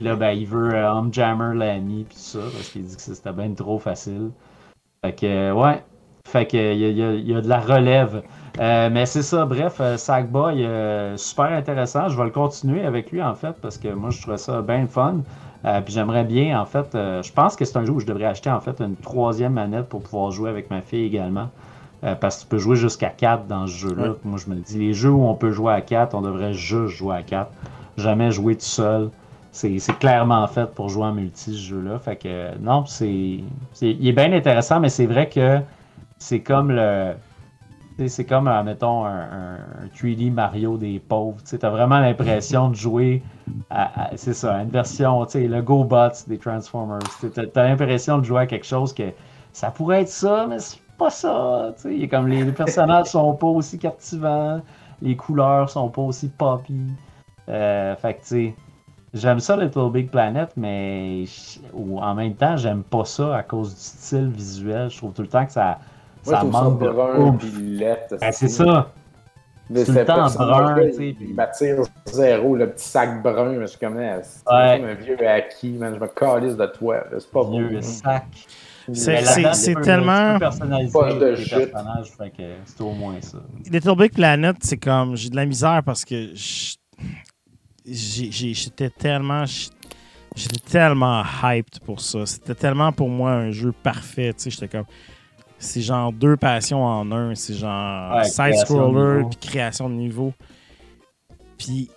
Là, 0.00 0.16
ben, 0.16 0.32
il 0.32 0.46
veut 0.46 0.74
euh, 0.74 0.92
Homjammer 0.92 1.54
l'ami, 1.54 2.04
pis 2.04 2.16
tout 2.16 2.20
ça, 2.20 2.40
parce 2.40 2.70
qu'il 2.70 2.84
dit 2.84 2.96
que 2.96 3.02
c'était 3.02 3.32
bien 3.32 3.52
trop 3.54 3.78
facile. 3.78 4.30
Fait 5.04 5.14
que, 5.14 5.52
ouais. 5.52 5.84
Fait 6.26 6.46
que, 6.46 6.56
il 6.74 6.78
y 6.80 6.92
y 6.92 7.32
y 7.32 7.34
a 7.34 7.40
de 7.40 7.48
la 7.48 7.60
relève. 7.60 8.22
Euh, 8.60 8.90
mais 8.92 9.06
c'est 9.06 9.22
ça, 9.22 9.46
bref, 9.46 9.76
euh, 9.80 9.96
Sackboy, 9.96 10.64
euh, 10.64 11.16
super 11.16 11.46
intéressant. 11.46 12.08
Je 12.08 12.16
vais 12.16 12.24
le 12.24 12.30
continuer 12.30 12.84
avec 12.84 13.10
lui, 13.10 13.22
en 13.22 13.34
fait, 13.34 13.54
parce 13.60 13.78
que 13.78 13.88
moi, 13.88 14.10
je 14.10 14.20
trouvais 14.20 14.36
ça 14.38 14.60
bien 14.60 14.86
fun. 14.86 15.18
Euh, 15.64 15.80
puis 15.82 15.92
j'aimerais 15.94 16.24
bien, 16.24 16.60
en 16.60 16.64
fait, 16.64 16.94
euh, 16.94 17.22
je 17.22 17.32
pense 17.32 17.54
que 17.56 17.64
c'est 17.64 17.76
un 17.78 17.84
jeu 17.84 17.92
où 17.92 18.00
je 18.00 18.06
devrais 18.06 18.24
acheter, 18.26 18.50
en 18.50 18.60
fait, 18.60 18.80
une 18.80 18.96
troisième 18.96 19.52
manette 19.54 19.88
pour 19.88 20.02
pouvoir 20.02 20.30
jouer 20.30 20.50
avec 20.50 20.70
ma 20.70 20.80
fille 20.80 21.04
également. 21.04 21.48
Euh, 22.02 22.14
parce 22.14 22.36
que 22.36 22.42
tu 22.42 22.48
peux 22.48 22.58
jouer 22.58 22.76
jusqu'à 22.76 23.10
4 23.10 23.46
dans 23.46 23.66
ce 23.66 23.72
jeu-là. 23.72 24.04
Moi, 24.24 24.38
je 24.44 24.50
me 24.50 24.56
dis, 24.56 24.78
les 24.78 24.94
jeux 24.94 25.10
où 25.10 25.22
on 25.26 25.34
peut 25.34 25.50
jouer 25.52 25.72
à 25.74 25.80
4, 25.82 26.14
on 26.14 26.22
devrait 26.22 26.54
juste 26.54 26.94
jouer 26.96 27.16
à 27.16 27.22
4. 27.22 27.50
Jamais 27.98 28.30
jouer 28.30 28.54
tout 28.54 28.60
seul. 28.64 29.10
C'est 29.52 29.98
clairement 29.98 30.46
fait 30.46 30.70
pour 30.74 30.88
jouer 30.88 31.04
en 31.06 31.12
multi, 31.12 31.52
ce 31.54 31.58
jeu-là. 31.60 31.98
Fait 31.98 32.16
que, 32.16 32.56
non, 32.58 32.86
c'est. 32.86 33.40
c'est- 33.72 33.90
Il 33.90 34.06
est 34.08 34.12
bien 34.12 34.32
intéressant, 34.32 34.80
mais 34.80 34.88
c'est 34.88 35.06
vrai 35.06 35.28
que 35.28 35.58
c'est 36.20 36.40
comme 36.40 36.70
le. 36.70 37.14
C'est 38.08 38.24
comme, 38.24 38.48
euh, 38.48 38.62
mettons, 38.62 39.04
un, 39.04 39.10
un- 39.10 39.54
un 39.56 39.88
3D 39.94 40.30
Mario 40.30 40.78
des 40.78 40.98
pauvres. 41.00 41.36
Tu 41.44 41.58
as 41.60 41.68
vraiment 41.70 41.98
l'impression 42.00 42.70
de 42.70 42.74
jouer 42.74 43.22
à, 43.68 44.04
à- 44.04 44.16
c'est 44.16 44.32
ça, 44.32 44.54
une 44.62 44.70
version, 44.70 45.22
tu 45.26 45.32
sais, 45.32 45.46
le 45.46 45.60
GoBots 45.60 46.08
des 46.26 46.38
Transformers. 46.38 47.00
Tu 47.20 47.26
as, 47.38 47.62
l'impression 47.68 48.18
de 48.18 48.24
jouer 48.24 48.40
à 48.40 48.46
quelque 48.46 48.64
chose 48.64 48.94
que 48.94 49.02
ça 49.52 49.70
pourrait 49.70 50.02
être 50.02 50.08
ça, 50.08 50.46
mais 50.48 50.60
c'est 50.60 50.80
pas 50.96 51.10
ça. 51.10 51.74
tu 51.82 52.00
sais. 52.00 52.08
Comme 52.08 52.28
les, 52.28 52.42
les 52.44 52.52
personnages 52.52 53.06
sont 53.10 53.34
pas 53.34 53.48
aussi 53.48 53.78
captivants, 53.78 54.62
les 55.02 55.14
couleurs 55.16 55.68
sont 55.68 55.90
pas 55.90 56.02
aussi 56.02 56.28
poppy. 56.30 56.80
Euh, 57.50 57.94
fait 57.96 58.14
que, 58.14 58.20
tu 58.20 58.26
sais, 58.26 58.54
j'aime 59.12 59.40
ça, 59.40 59.56
Little 59.58 59.90
Big 59.92 60.10
Planet, 60.10 60.50
mais 60.56 61.26
je- 61.26 61.60
ou 61.74 61.98
en 62.00 62.14
même 62.14 62.34
temps, 62.34 62.56
j'aime 62.56 62.82
pas 62.82 63.04
ça 63.04 63.36
à 63.36 63.42
cause 63.42 63.74
du 63.74 63.80
style 63.80 64.28
visuel. 64.30 64.88
Je 64.90 64.96
trouve 64.96 65.12
tout 65.12 65.22
le 65.22 65.28
temps 65.28 65.44
que 65.44 65.52
ça, 65.52 65.78
Moi, 66.26 66.34
ça 66.34 66.40
ça 66.40 66.44
manque 66.44 66.80
de 66.80 66.88
brun 66.90 67.38
laid, 67.60 67.96
Ben, 68.20 68.32
c'est 68.32 68.48
ça. 68.48 68.92
Mais 69.72 69.84
tout 69.84 69.92
le 69.92 69.98
ce 69.98 70.04
temps 70.04 70.14
personnage-là, 70.16 70.62
brun, 70.74 70.74
tu 70.82 70.86
il- 70.88 70.94
sais, 70.94 71.06
Il 71.08 71.14
puis- 71.14 71.32
m'attire 71.32 71.76
zéro, 72.06 72.56
le 72.56 72.70
petit 72.70 72.88
sac 72.88 73.22
brun. 73.22 73.50
mais 73.50 73.60
Je 73.60 73.66
suis 73.66 73.78
comme, 73.78 74.00
eh, 74.00 74.16
c'est 74.22 74.52
Ouais. 74.52 74.78
comme 74.80 74.88
un 74.90 74.94
vieux 74.94 75.28
acquis, 75.28 75.70
man. 75.78 75.94
Je 75.94 76.00
me 76.00 76.08
calisse 76.08 76.56
de 76.56 76.66
toi. 76.66 77.04
C'est 77.18 77.30
pas 77.30 77.44
beau. 77.44 77.58
Vieux 77.68 77.80
sac. 77.80 78.24
C'est- 78.92 79.24
c'est- 79.24 79.54
c'est 79.54 79.74
tellement- 79.82 80.38
Poche 80.40 81.14
de 81.18 81.36
que 81.36 82.42
c'est 82.64 82.80
au 82.80 82.90
moins 82.92 83.20
ça. 83.20 83.38
Little 83.70 83.94
Big 83.96 84.12
Planet, 84.12 84.56
c'est 84.62 84.78
comme. 84.78 85.14
J'ai 85.16 85.30
de 85.30 85.36
la 85.36 85.46
misère 85.46 85.82
parce 85.84 86.04
que. 86.04 86.30
J'étais 87.86 88.90
tellement. 88.90 89.44
J'étais 90.36 90.60
tellement 90.70 91.22
hyped 91.42 91.80
pour 91.84 92.00
ça. 92.00 92.24
C'était 92.26 92.54
tellement 92.54 92.92
pour 92.92 93.08
moi 93.08 93.32
un 93.32 93.50
jeu 93.50 93.72
parfait. 93.72 94.32
Tu 94.34 94.44
sais, 94.44 94.50
j'étais 94.50 94.68
comme. 94.68 94.86
C'est 95.62 95.82
genre 95.82 96.10
deux 96.12 96.36
passions 96.36 96.82
en 96.84 97.12
un. 97.12 97.34
C'est 97.34 97.54
genre 97.54 98.16
Ouais, 98.16 98.24
side-scroller 98.24 99.24
puis 99.30 99.48
création 99.50 99.88
de 99.90 99.94
niveau. 99.94 100.32
Puis 101.58 101.90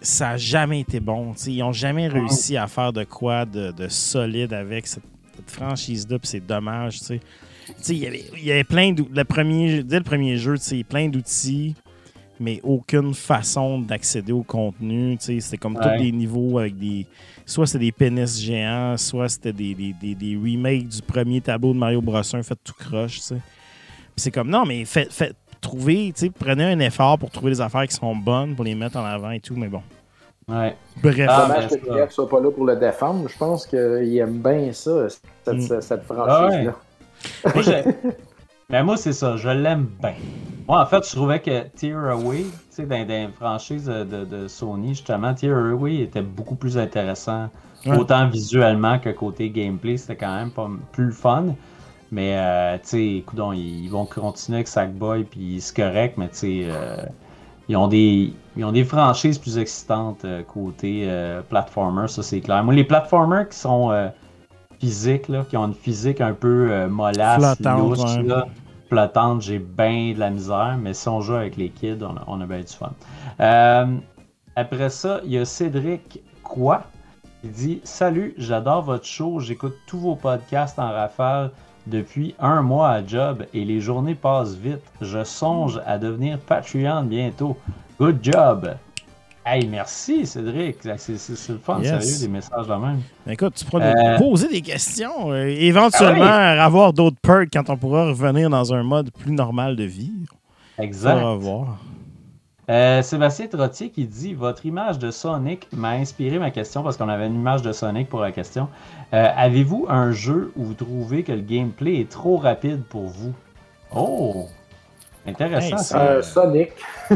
ça 0.00 0.28
n'a 0.30 0.36
jamais 0.38 0.80
été 0.80 1.00
bon. 1.00 1.32
Ils 1.46 1.58
n'ont 1.58 1.72
jamais 1.72 2.08
réussi 2.08 2.56
à 2.56 2.66
faire 2.66 2.92
de 2.92 3.04
quoi 3.04 3.44
de, 3.44 3.70
de 3.72 3.88
solide 3.88 4.52
avec 4.54 4.86
cette, 4.86 5.04
cette 5.36 5.50
franchise-là. 5.50 6.18
Puis 6.18 6.28
c'est 6.28 6.46
dommage. 6.46 6.98
il 7.88 7.94
y 7.98 8.06
avait- 8.06 8.24
il 8.36 8.44
y 8.44 8.50
avait 8.52 8.64
plein 8.64 8.92
d'outils. 8.92 9.10
Le 9.14 9.24
premier, 9.24 9.82
dès 9.82 9.98
le 9.98 10.04
premier 10.04 10.36
jeu, 10.38 10.56
plein 10.88 11.08
d'outils, 11.08 11.74
mais 12.40 12.60
aucune 12.62 13.14
façon 13.14 13.78
d'accéder 13.80 14.32
au 14.32 14.42
contenu. 14.42 15.16
tu 15.18 15.24
sais. 15.26 15.40
C'était 15.40 15.56
comme 15.58 15.76
Ouais. 15.76 15.96
tous 15.98 16.02
des 16.02 16.12
niveaux 16.12 16.58
avec 16.58 16.76
des. 16.78 17.06
Soit 17.46 17.66
c'était 17.66 17.84
des 17.86 17.92
pénis 17.92 18.40
géants, 18.40 18.96
soit 18.96 19.28
c'était 19.28 19.52
des, 19.52 19.74
des, 19.74 19.92
des- 19.92 20.14
des 20.14 20.36
remakes 20.36 20.88
du 20.88 21.02
premier 21.02 21.40
tableau 21.40 21.72
de 21.74 21.78
Mario 21.78 22.00
Bros 22.00 22.16
1 22.34 22.42
fait 22.42 22.58
tout 22.64 22.72
croche. 22.78 23.16
tu 23.16 23.20
sais. 23.20 23.34
Puis 23.36 24.22
c'est 24.22 24.30
comme 24.30 24.48
non, 24.48 24.64
mais 24.64 24.84
faites, 24.84 25.12
faites, 25.12 25.36
sais, 26.14 26.30
prenez 26.30 26.64
un 26.64 26.78
effort 26.80 27.18
pour 27.18 27.30
trouver 27.30 27.52
des 27.52 27.60
affaires 27.60 27.86
qui 27.86 27.94
sont 27.94 28.14
bonnes, 28.16 28.54
pour 28.54 28.64
les 28.64 28.74
mettre 28.74 28.96
en 28.96 29.04
avant 29.04 29.30
et 29.30 29.40
tout, 29.40 29.54
mais 29.56 29.68
bon. 29.68 29.82
Ouais. 30.46 30.76
Bref. 31.02 31.26
Ah, 31.28 31.46
Dommage 31.48 32.06
que 32.08 32.12
soit 32.12 32.28
pas 32.28 32.38
là 32.40 32.50
pour 32.50 32.66
le 32.66 32.76
défendre. 32.76 33.28
Je 33.28 33.36
pense 33.38 33.66
qu'il 33.66 34.18
aime 34.18 34.40
bien 34.42 34.72
ça, 34.72 35.08
cette, 35.08 35.54
Mm. 35.54 35.60
cette- 35.62 35.82
cette 35.82 36.02
franchise-là. 36.04 36.74
Moi, 37.54 37.62
Mais 38.70 38.82
moi, 38.82 38.96
c'est 38.96 39.12
ça, 39.12 39.36
je 39.36 39.48
l'aime 39.48 39.88
bien. 40.02 40.14
Moi, 40.66 40.80
en 40.80 40.86
fait, 40.86 41.06
je 41.08 41.14
trouvais 41.14 41.40
que 41.40 41.68
Tear 41.76 42.10
Away, 42.10 42.44
tu 42.44 42.50
sais, 42.70 42.86
dans, 42.86 43.06
dans 43.06 43.08
les 43.08 43.28
franchises 43.28 43.84
de, 43.86 44.48
Sony, 44.48 44.90
justement, 44.90 45.34
Tear 45.34 45.58
Away 45.58 45.96
était 45.96 46.22
beaucoup 46.22 46.54
plus 46.54 46.78
intéressant, 46.78 47.50
Ouais. 47.86 47.98
autant 47.98 48.28
visuellement 48.28 48.98
que 48.98 49.10
côté 49.10 49.50
gameplay, 49.50 49.98
c'était 49.98 50.16
quand 50.16 50.34
même 50.34 50.50
pas 50.50 50.70
plus 50.92 51.12
fun. 51.12 51.54
Mais, 52.10 52.36
euh, 52.36 52.76
tu 52.78 52.88
sais, 52.88 53.06
écoute, 53.16 53.38
ils, 53.54 53.84
ils 53.84 53.90
vont 53.90 54.06
continuer 54.06 54.58
avec 54.58 54.68
Sackboy, 54.68 55.24
puis 55.24 55.60
c'est 55.60 55.76
correct, 55.76 56.14
mais 56.16 56.28
tu 56.28 56.36
sais, 56.36 56.60
euh, 56.64 56.96
ils, 57.68 57.76
ont 57.76 57.88
des, 57.88 58.32
ils 58.56 58.64
ont 58.64 58.72
des 58.72 58.84
franchises 58.84 59.38
plus 59.38 59.58
excitantes 59.58 60.24
euh, 60.24 60.42
côté 60.42 61.04
euh, 61.08 61.42
platformer, 61.42 62.08
ça 62.08 62.22
c'est 62.22 62.40
clair. 62.40 62.62
Moi, 62.64 62.74
les 62.74 62.84
platformers 62.84 63.48
qui 63.48 63.58
sont 63.58 63.90
euh, 63.90 64.08
physiques, 64.80 65.28
là, 65.28 65.44
qui 65.48 65.56
ont 65.56 65.66
une 65.66 65.74
physique 65.74 66.20
un 66.20 66.32
peu 66.32 66.86
mollasse, 66.88 67.60
louche, 67.60 68.18
là, 68.24 68.46
flottante, 68.94 69.42
j'ai 69.42 69.58
bien 69.58 70.12
de 70.14 70.20
la 70.20 70.30
misère, 70.30 70.78
mais 70.80 70.94
si 70.94 71.08
on 71.08 71.20
joue 71.20 71.34
avec 71.34 71.56
les 71.56 71.68
kids, 71.68 71.98
on 72.28 72.40
a, 72.40 72.46
bien 72.46 72.60
du 72.60 72.72
fun. 72.72 72.92
Euh, 73.40 73.96
après 74.54 74.88
ça, 74.88 75.20
il 75.24 75.32
y 75.32 75.38
a 75.38 75.44
Cédric 75.44 76.22
Quoi 76.44 76.84
Il 77.42 77.50
dit 77.50 77.80
Salut, 77.82 78.34
j'adore 78.38 78.82
votre 78.82 79.04
show, 79.04 79.40
j'écoute 79.40 79.74
tous 79.88 79.98
vos 79.98 80.14
podcasts 80.14 80.78
en 80.78 80.92
rafale 80.92 81.50
depuis 81.88 82.36
un 82.38 82.62
mois 82.62 82.90
à 82.90 83.04
job 83.04 83.44
et 83.52 83.64
les 83.64 83.80
journées 83.80 84.14
passent 84.14 84.54
vite. 84.54 84.84
Je 85.00 85.24
songe 85.24 85.80
à 85.86 85.98
devenir 85.98 86.38
Patreon 86.38 87.02
bientôt. 87.02 87.56
Good 87.98 88.20
job 88.22 88.76
Hey, 89.46 89.66
merci 89.66 90.26
Cédric. 90.26 90.78
C'est 90.96 91.48
le 91.50 91.58
fun, 91.58 91.80
Yes. 91.82 92.02
sérieux, 92.02 92.20
des 92.26 92.28
messages 92.32 92.66
de 92.66 92.74
même. 92.74 93.00
Écoute, 93.28 93.54
tu 93.56 93.64
pourras 93.66 93.82
Euh, 93.84 94.12
nous 94.12 94.18
poser 94.30 94.48
des 94.48 94.62
questions. 94.62 95.32
euh, 95.32 95.46
éventuellement, 95.48 96.24
avoir 96.24 96.92
d'autres 96.94 97.18
perks 97.20 97.50
quand 97.52 97.68
on 97.68 97.76
pourra 97.76 98.06
revenir 98.08 98.48
dans 98.48 98.72
un 98.72 98.82
mode 98.82 99.10
plus 99.10 99.32
normal 99.32 99.76
de 99.76 99.84
vivre. 99.84 100.32
Exact. 100.78 101.18
On 101.20 101.24
va 101.24 101.34
voir. 101.34 101.78
Euh, 102.70 103.02
Sébastien 103.02 103.46
Trottier 103.46 103.90
qui 103.90 104.06
dit 104.06 104.32
Votre 104.32 104.64
image 104.64 104.98
de 104.98 105.10
Sonic 105.10 105.68
m'a 105.76 105.90
inspiré 105.90 106.38
ma 106.38 106.50
question 106.50 106.82
parce 106.82 106.96
qu'on 106.96 107.10
avait 107.10 107.26
une 107.26 107.34
image 107.34 107.60
de 107.60 107.72
Sonic 107.72 108.08
pour 108.08 108.20
la 108.20 108.32
question. 108.32 108.68
Euh, 109.12 109.28
Avez-vous 109.36 109.84
un 109.90 110.12
jeu 110.12 110.50
où 110.56 110.64
vous 110.64 110.72
trouvez 110.74 111.22
que 111.22 111.32
le 111.32 111.42
gameplay 111.42 111.96
est 112.00 112.08
trop 112.10 112.38
rapide 112.38 112.82
pour 112.88 113.04
vous 113.08 113.34
Oh 113.94 114.46
Intéressant 115.26 115.76
Hey, 115.76 115.84
ça. 115.84 116.00
Euh, 116.00 116.22
Sonic. 116.22 116.70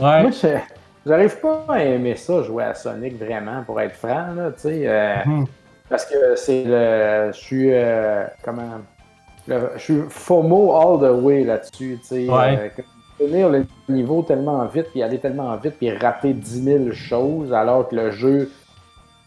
Ouais. 0.00 0.22
Moi, 0.22 0.30
je- 0.30 0.58
j'arrive 1.06 1.40
pas 1.40 1.64
à 1.68 1.82
aimer 1.82 2.16
ça, 2.16 2.42
jouer 2.42 2.64
à 2.64 2.74
Sonic 2.74 3.18
vraiment, 3.22 3.62
pour 3.64 3.80
être 3.80 3.94
franc, 3.96 4.34
là, 4.36 4.50
tu 4.52 4.60
sais. 4.62 4.82
euh, 4.86 5.16
Mhm. 5.26 5.46
Parce 5.88 6.04
que 6.04 6.36
c'est 6.36 6.64
le. 6.64 7.32
Je 7.32 7.38
suis. 7.38 7.72
euh, 7.72 8.24
comment. 8.44 8.80
le- 9.46 9.70
je 9.76 9.80
suis 9.80 10.00
FOMO 10.10 10.76
all 10.76 10.98
the 11.00 11.22
way 11.24 11.44
là-dessus, 11.44 11.98
tu 12.02 12.06
sais. 12.06 12.28
Ouais. 12.28 12.70
euh, 13.20 13.48
le 13.88 13.92
niveau 13.92 14.22
tellement 14.22 14.64
vite, 14.66 14.86
puis 14.92 15.02
aller 15.02 15.18
tellement 15.18 15.56
vite, 15.56 15.74
puis 15.78 15.90
rater 15.96 16.34
10 16.34 16.62
000 16.62 16.92
choses, 16.92 17.52
alors 17.52 17.88
que 17.88 17.96
le 17.96 18.10
jeu 18.10 18.50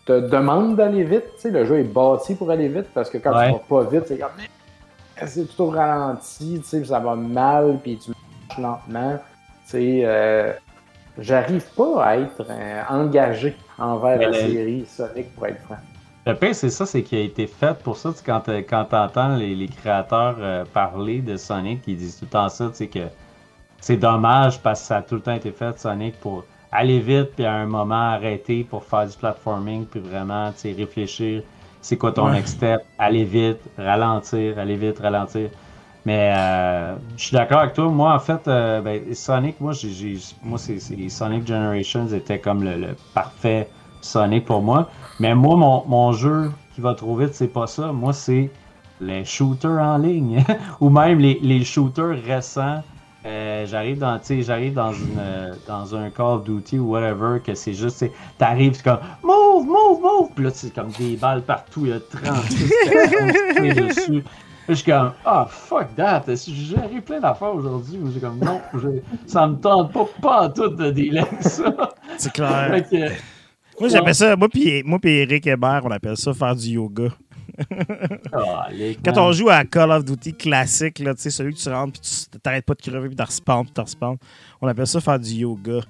te 0.05 0.19
demande 0.29 0.75
d'aller 0.77 1.03
vite, 1.03 1.25
tu 1.35 1.41
sais. 1.41 1.49
Le 1.51 1.65
jeu 1.65 1.79
est 1.79 1.83
bâti 1.91 2.35
pour 2.35 2.51
aller 2.51 2.67
vite, 2.67 2.87
parce 2.93 3.09
que 3.09 3.17
quand 3.17 3.35
Ouais. 3.35 3.47
tu 3.47 3.53
vas 3.53 3.83
pas 3.83 3.89
vite, 3.89 4.03
c'est 4.07 4.17
comme. 4.19 4.29
C'est 5.27 5.45
tout 5.55 5.63
au 5.63 5.69
ralenti, 5.71 6.59
tu 6.61 6.67
sais, 6.67 6.85
ça 6.85 6.99
va 6.99 7.15
mal, 7.15 7.77
puis 7.83 7.97
tu 7.97 8.11
marches 8.11 8.59
lentement. 8.89 9.19
Euh, 9.77 10.53
j'arrive 11.19 11.65
pas 11.75 12.03
à 12.03 12.17
être 12.17 12.45
euh, 12.49 12.81
engagé 12.89 13.55
envers 13.77 14.17
Mais 14.17 14.25
la 14.25 14.31
le- 14.31 14.53
série 14.53 14.85
Sonic, 14.85 15.33
pour 15.35 15.47
être 15.47 15.61
franc. 15.61 15.77
Le 16.25 16.35
pire, 16.35 16.53
c'est 16.53 16.69
ça, 16.69 16.85
c'est 16.85 17.01
qu'il 17.01 17.17
a 17.17 17.21
été 17.21 17.47
fait 17.47 17.77
pour 17.79 17.97
ça. 17.97 18.13
Quand, 18.25 18.47
euh, 18.49 18.61
quand 18.67 18.85
tu 18.89 18.95
entends 18.95 19.35
les, 19.35 19.55
les 19.55 19.67
créateurs 19.67 20.35
euh, 20.39 20.63
parler 20.71 21.19
de 21.19 21.35
Sonic, 21.35 21.81
ils 21.87 21.97
disent 21.97 22.17
tout 22.19 22.25
le 22.25 22.31
temps 22.31 22.49
ça, 22.49 22.69
tu 22.69 22.75
sais, 22.75 22.87
que 22.87 22.99
c'est 23.79 23.97
dommage 23.97 24.61
parce 24.61 24.81
que 24.81 24.87
ça 24.87 24.97
a 24.97 25.01
tout 25.01 25.15
le 25.15 25.21
temps 25.21 25.33
été 25.33 25.51
fait, 25.51 25.79
Sonic, 25.79 26.19
pour 26.19 26.43
aller 26.71 26.99
vite, 26.99 27.31
puis 27.35 27.45
à 27.45 27.53
un 27.53 27.65
moment 27.65 28.11
arrêter 28.13 28.63
pour 28.63 28.83
faire 28.83 29.07
du 29.07 29.17
platforming, 29.17 29.85
puis 29.85 29.99
vraiment, 29.99 30.51
tu 30.51 30.59
sais, 30.59 30.73
réfléchir. 30.73 31.41
C'est 31.81 31.97
quoi 31.97 32.11
ton 32.11 32.27
Ouais. 32.27 32.33
next 32.33 32.57
step? 32.57 32.81
Aller 32.99 33.23
vite, 33.23 33.59
ralentir, 33.77 34.59
aller 34.59 34.75
vite, 34.75 34.99
ralentir. 34.99 35.49
Mais 36.05 36.33
euh, 36.35 36.95
je 37.15 37.25
suis 37.25 37.33
d'accord 37.33 37.59
avec 37.59 37.73
toi. 37.73 37.89
Moi, 37.89 38.13
en 38.13 38.19
fait, 38.19 38.47
euh, 38.47 38.81
ben, 38.81 39.13
Sonic, 39.13 39.59
moi, 39.61 39.73
j'ai- 39.73 40.17
moi 40.43 40.57
c'est- 40.57 40.79
Sonic 41.09 41.45
Generations 41.45 42.07
était 42.07 42.39
comme 42.39 42.63
le, 42.63 42.75
le 42.77 42.95
parfait 43.13 43.69
Sonic 44.01 44.45
pour 44.45 44.61
moi. 44.61 44.89
Mais 45.19 45.35
moi, 45.35 45.55
mon, 45.55 45.83
mon 45.87 46.11
jeu 46.11 46.51
qui 46.73 46.81
va 46.81 46.95
trop 46.95 47.15
vite, 47.15 47.33
c'est 47.33 47.47
pas 47.47 47.67
ça. 47.67 47.91
Moi, 47.91 48.13
c'est 48.13 48.49
les 48.99 49.23
shooters 49.25 49.79
en 49.79 49.97
ligne. 49.97 50.43
Ou 50.79 50.89
même 50.89 51.19
les, 51.19 51.39
les 51.41 51.63
shooters 51.63 52.15
récents. 52.25 52.81
Euh, 53.23 53.67
j'arrive 53.67 53.99
dans, 53.99 54.19
j'arrive 54.39 54.73
dans 54.73 54.93
une, 54.93 55.19
euh, 55.19 55.53
dans 55.67 55.95
un 55.95 56.09
Call 56.09 56.25
of 56.25 56.43
Duty 56.43 56.79
ou 56.79 56.89
whatever, 56.93 57.39
que 57.39 57.53
c'est 57.53 57.73
juste, 57.75 58.03
t'arrives, 58.39 58.73
c'est 58.73 58.83
comme 58.83 58.97
move, 59.21 59.67
move, 59.67 60.01
move, 60.01 60.29
puis 60.33 60.43
là, 60.45 60.49
c'est 60.51 60.73
comme 60.73 60.89
des 60.97 61.17
balles 61.17 61.43
partout, 61.43 61.81
il 61.85 61.89
y 61.91 61.93
a 61.93 61.99
36 61.99 62.73
personnes 62.83 63.31
qui 63.31 63.61
tirent 63.61 63.75
dessus. 63.75 64.23
Je 64.71 64.75
suis 64.77 64.85
comme, 64.89 65.11
ah, 65.25 65.45
fuck 65.49 65.93
that, 65.97 66.23
j'ai 66.47 67.01
plein 67.01 67.19
d'affaires 67.19 67.53
aujourd'hui, 67.53 67.99
j'ai 68.13 68.21
comme, 68.21 68.39
non, 68.39 68.61
ça 69.27 69.45
me 69.45 69.57
tente 69.57 69.91
pas, 69.91 70.07
pas 70.21 70.45
en 70.45 70.49
tout 70.49 70.69
de 70.69 70.85
avec 70.85 71.43
ça. 71.43 71.91
C'est 72.17 72.31
clair. 72.31 72.81
Que, 72.89 73.09
Moi, 73.77 73.89
j'appelle 73.89 74.15
ça, 74.15 74.33
moi 74.37 74.47
puis 74.47 74.81
moi 74.85 74.97
Eric 75.03 75.45
Hébert, 75.45 75.81
on 75.83 75.91
appelle 75.91 76.15
ça 76.15 76.33
faire 76.33 76.55
du 76.55 76.69
yoga. 76.69 77.09
Quand 79.03 79.17
on 79.17 79.33
joue 79.33 79.49
à 79.49 79.65
Call 79.65 79.91
of 79.91 80.05
Duty 80.05 80.35
classique, 80.35 80.99
là, 80.99 81.13
tu 81.15 81.23
sais, 81.23 81.31
celui 81.31 81.53
que 81.53 81.59
tu 81.59 81.67
rentres 81.67 81.99
puis 81.99 82.09
tu 82.31 82.39
t'arrêtes 82.39 82.65
pas 82.65 82.73
de 82.73 82.81
crever 82.81 83.07
puis 83.09 83.17
tu 83.17 83.23
respawns 83.23 83.65
puis 83.65 83.73
tu 83.73 83.81
respawns, 83.81 84.17
on 84.61 84.69
appelle 84.69 84.87
ça 84.87 85.01
faire 85.01 85.19
du 85.19 85.31
yoga. 85.31 85.81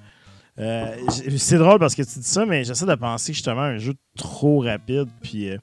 Euh, 0.58 0.94
c'est 1.38 1.56
drôle 1.56 1.78
parce 1.78 1.94
que 1.94 2.02
tu 2.02 2.18
dis 2.18 2.28
ça, 2.28 2.44
mais 2.44 2.62
j'essaie 2.64 2.84
de 2.84 2.94
penser 2.94 3.32
justement 3.32 3.62
à 3.62 3.66
un 3.68 3.78
jeu 3.78 3.94
trop 4.16 4.60
rapide. 4.60 5.08
Puis, 5.22 5.48
euh, 5.48 5.56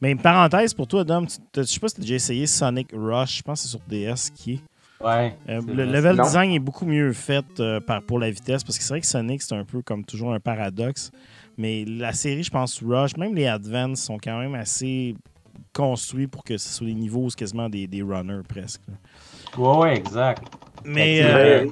Mais 0.00 0.12
une 0.12 0.20
parenthèse 0.20 0.72
pour 0.72 0.86
toi, 0.86 1.02
Dom, 1.02 1.26
je 1.56 1.62
sais 1.62 1.80
pas 1.80 1.88
si 1.88 1.94
tu 1.96 2.00
as 2.00 2.02
déjà 2.02 2.14
essayé 2.14 2.46
Sonic 2.46 2.88
Rush, 2.92 3.38
je 3.38 3.42
pense 3.42 3.62
que 3.62 3.68
c'est 3.68 3.70
sur 3.76 3.80
DS 3.88 4.30
qui 4.34 4.52
est. 4.54 4.60
Ouais. 5.04 5.36
Euh, 5.48 5.60
le 5.66 5.84
level 5.84 6.16
Non. 6.16 6.22
design 6.24 6.52
est 6.52 6.58
beaucoup 6.58 6.86
mieux 6.86 7.12
fait 7.12 7.44
euh, 7.60 7.80
par, 7.80 8.00
pour 8.02 8.18
la 8.18 8.30
vitesse 8.30 8.64
parce 8.64 8.78
que 8.78 8.84
c'est 8.84 8.90
vrai 8.94 9.00
que 9.00 9.06
Sonic, 9.06 9.42
c'est 9.42 9.54
un 9.54 9.64
peu 9.64 9.82
comme 9.82 10.04
toujours 10.04 10.32
un 10.32 10.40
paradoxe. 10.40 11.10
Mais 11.58 11.84
la 11.84 12.12
série, 12.12 12.42
je 12.42 12.50
pense, 12.50 12.82
Rush, 12.82 13.16
même 13.16 13.34
les 13.34 13.46
Advance 13.46 14.00
sont 14.00 14.16
quand 14.16 14.38
même 14.38 14.54
assez 14.54 15.14
construits 15.74 16.26
pour 16.28 16.44
que 16.44 16.56
ce 16.56 16.68
soit 16.68 16.86
des 16.86 16.94
niveaux 16.94 17.28
c'est 17.28 17.38
quasiment 17.38 17.68
des, 17.68 17.86
des 17.86 18.00
runners 18.02 18.42
presque. 18.48 18.80
Ouais, 19.58 19.76
ouais, 19.76 19.96
exact. 19.96 20.42
Mais, 20.84 21.66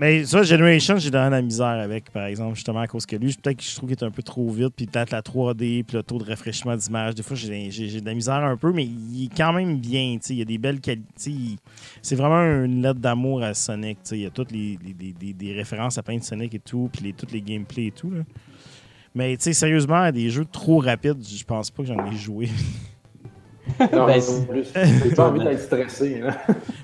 Mais 0.00 0.24
ça, 0.24 0.42
Generation, 0.42 0.96
j'ai 0.96 1.10
donné 1.10 1.28
la 1.28 1.42
misère 1.42 1.66
avec, 1.66 2.10
par 2.10 2.24
exemple, 2.24 2.54
justement 2.54 2.80
à 2.80 2.86
cause 2.86 3.04
que 3.04 3.16
lui, 3.16 3.34
peut-être 3.34 3.58
que 3.58 3.62
je 3.62 3.76
trouve 3.76 3.90
qu'il 3.90 3.98
est 3.98 4.02
un 4.02 4.10
peu 4.10 4.22
trop 4.22 4.48
vite, 4.48 4.72
puis 4.74 4.86
peut-être 4.86 5.10
la 5.10 5.20
3D, 5.20 5.84
puis 5.84 5.94
le 5.98 6.02
taux 6.02 6.16
de 6.16 6.24
rafraîchissement 6.24 6.74
d'image. 6.74 7.14
Des 7.14 7.22
fois, 7.22 7.36
j'ai 7.36 8.00
de 8.00 8.06
la 8.06 8.14
misère 8.14 8.36
un 8.36 8.56
peu, 8.56 8.72
mais 8.72 8.86
il 8.86 9.24
est 9.26 9.36
quand 9.36 9.52
même 9.52 9.78
bien. 9.78 10.14
tu 10.18 10.28
sais, 10.28 10.32
Il 10.32 10.38
y 10.38 10.42
a 10.42 10.46
des 10.46 10.56
belles 10.56 10.80
qualités. 10.80 11.58
C'est 12.00 12.14
vraiment 12.16 12.64
une 12.64 12.80
lettre 12.80 12.98
d'amour 12.98 13.42
à 13.42 13.52
Sonic. 13.52 13.98
tu 14.02 14.08
sais, 14.08 14.18
Il 14.20 14.22
y 14.22 14.26
a 14.26 14.30
toutes 14.30 14.52
les, 14.52 14.78
les- 15.38 15.52
références 15.52 15.98
à 15.98 16.02
plein 16.02 16.16
de 16.16 16.22
Sonic 16.24 16.54
et 16.54 16.60
tout, 16.60 16.88
puis 16.90 17.04
les, 17.04 17.12
toutes 17.12 17.32
les 17.32 17.42
gameplays 17.42 17.88
et 17.88 17.92
tout. 17.92 18.10
là. 18.10 18.22
Mais 19.14 19.36
tu 19.36 19.42
sais, 19.42 19.52
sérieusement, 19.52 20.10
des 20.12 20.30
jeux 20.30 20.46
trop 20.50 20.78
rapides, 20.78 21.22
je 21.22 21.44
pense 21.44 21.70
pas 21.70 21.82
que 21.82 21.88
j'en 21.90 22.06
ai 22.10 22.16
joué. 22.16 22.48
Non, 23.78 24.06
Ben, 24.06 24.16
non 24.16 24.20
c'est- 24.20 24.46
plus. 24.48 24.66
J'ai 24.74 25.14
pas 25.14 25.28
envie 25.28 25.44
d'être 25.44 25.60
stressé. 25.60 26.20
Là. 26.20 26.36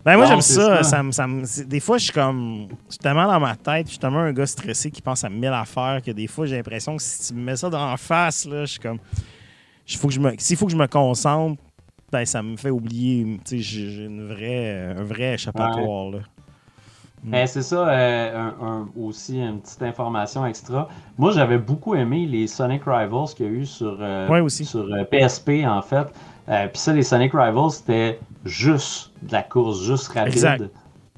Ben 0.05 0.17
moi 0.17 0.27
j'aime 0.27 0.41
ça. 0.41 0.77
ça. 0.79 0.83
ça. 0.83 1.03
me- 1.03 1.11
ça 1.13 1.27
me- 1.27 1.45
c'est- 1.45 1.65
des 1.67 1.81
fois 1.81 1.99
je 1.99 2.05
suis 2.05 2.13
comme. 2.13 2.69
Je 2.87 2.93
suis 2.93 2.99
tellement 2.99 3.27
dans 3.27 3.41
ma 3.41 3.57
tête, 3.57 3.87
je 3.87 3.91
suis 3.93 3.99
tellement 3.99 4.21
un 4.21 4.33
gars 4.33 4.47
stressé 4.47 4.91
qui 4.91 5.03
pense 5.03 5.25
à 5.25 5.29
mille 5.29 5.47
affaires 5.47 6.01
que 6.05 6.11
des 6.11 6.27
fois 6.27 6.47
j'ai 6.47 6.57
l'impression 6.57 6.97
que 6.97 7.03
si 7.03 7.29
tu 7.29 7.35
me 7.39 7.45
mets 7.45 7.57
ça 7.57 7.69
dans 7.71 7.91
la 7.91 7.97
face, 7.97 8.47
là, 8.47 8.65
je 8.65 8.73
suis 8.73 8.81
comme. 8.81 8.99
il 9.89 9.97
faut 9.97 10.09
que 10.09 10.15
je 10.15 10.21
me- 10.21 10.35
S'il 10.39 10.57
faut 10.57 10.67
que 10.67 10.73
je 10.73 10.77
me 10.77 10.87
concentre, 10.87 11.61
ben 12.13 12.25
ça 12.25 12.43
me 12.43 12.57
fait 12.57 12.71
oublier. 12.71 13.39
Tu 13.45 13.57
sais, 13.57 13.59
j'ai 13.59 14.05
une 14.05 14.29
vraie, 14.29 14.95
un 14.97 15.03
vrai 15.03 15.35
échappatoire. 15.35 16.11
Là. 16.11 16.19
Eh, 17.33 17.47
c'est 17.49 17.63
ça, 17.63 17.89
euh, 17.89 18.37
un- 18.39 18.55
un- 18.65 18.89
aussi 18.97 19.41
une 19.41 19.61
petite 19.61 19.83
information 19.83 20.47
extra. 20.47 20.89
Moi, 21.19 21.33
j'avais 21.33 21.59
beaucoup 21.59 21.97
aimé 21.97 22.25
les 22.27 22.47
Sonic 22.47 22.83
Rivals 22.87 23.29
qu'il 23.35 23.47
y 23.47 23.49
a 23.49 23.53
eu 23.53 23.67
sur, 23.67 23.99
euh, 24.01 24.29
Ouais, 24.29 24.39
aussi. 24.41 24.65
sur 24.65 24.85
euh, 24.85 25.03
PSP, 25.05 25.67
en 25.67 25.83
fait. 25.83 26.07
Euh, 26.49 26.69
Puis 26.69 26.79
ça, 26.79 26.93
les 26.93 27.03
Sonic 27.03 27.33
Rivals, 27.35 27.71
c'était 27.71 28.19
juste 28.45 29.13
de 29.23 29.33
la 29.33 29.43
course, 29.43 29.83
juste 29.83 30.09
rapide. 30.09 30.33
Exact. 30.35 30.65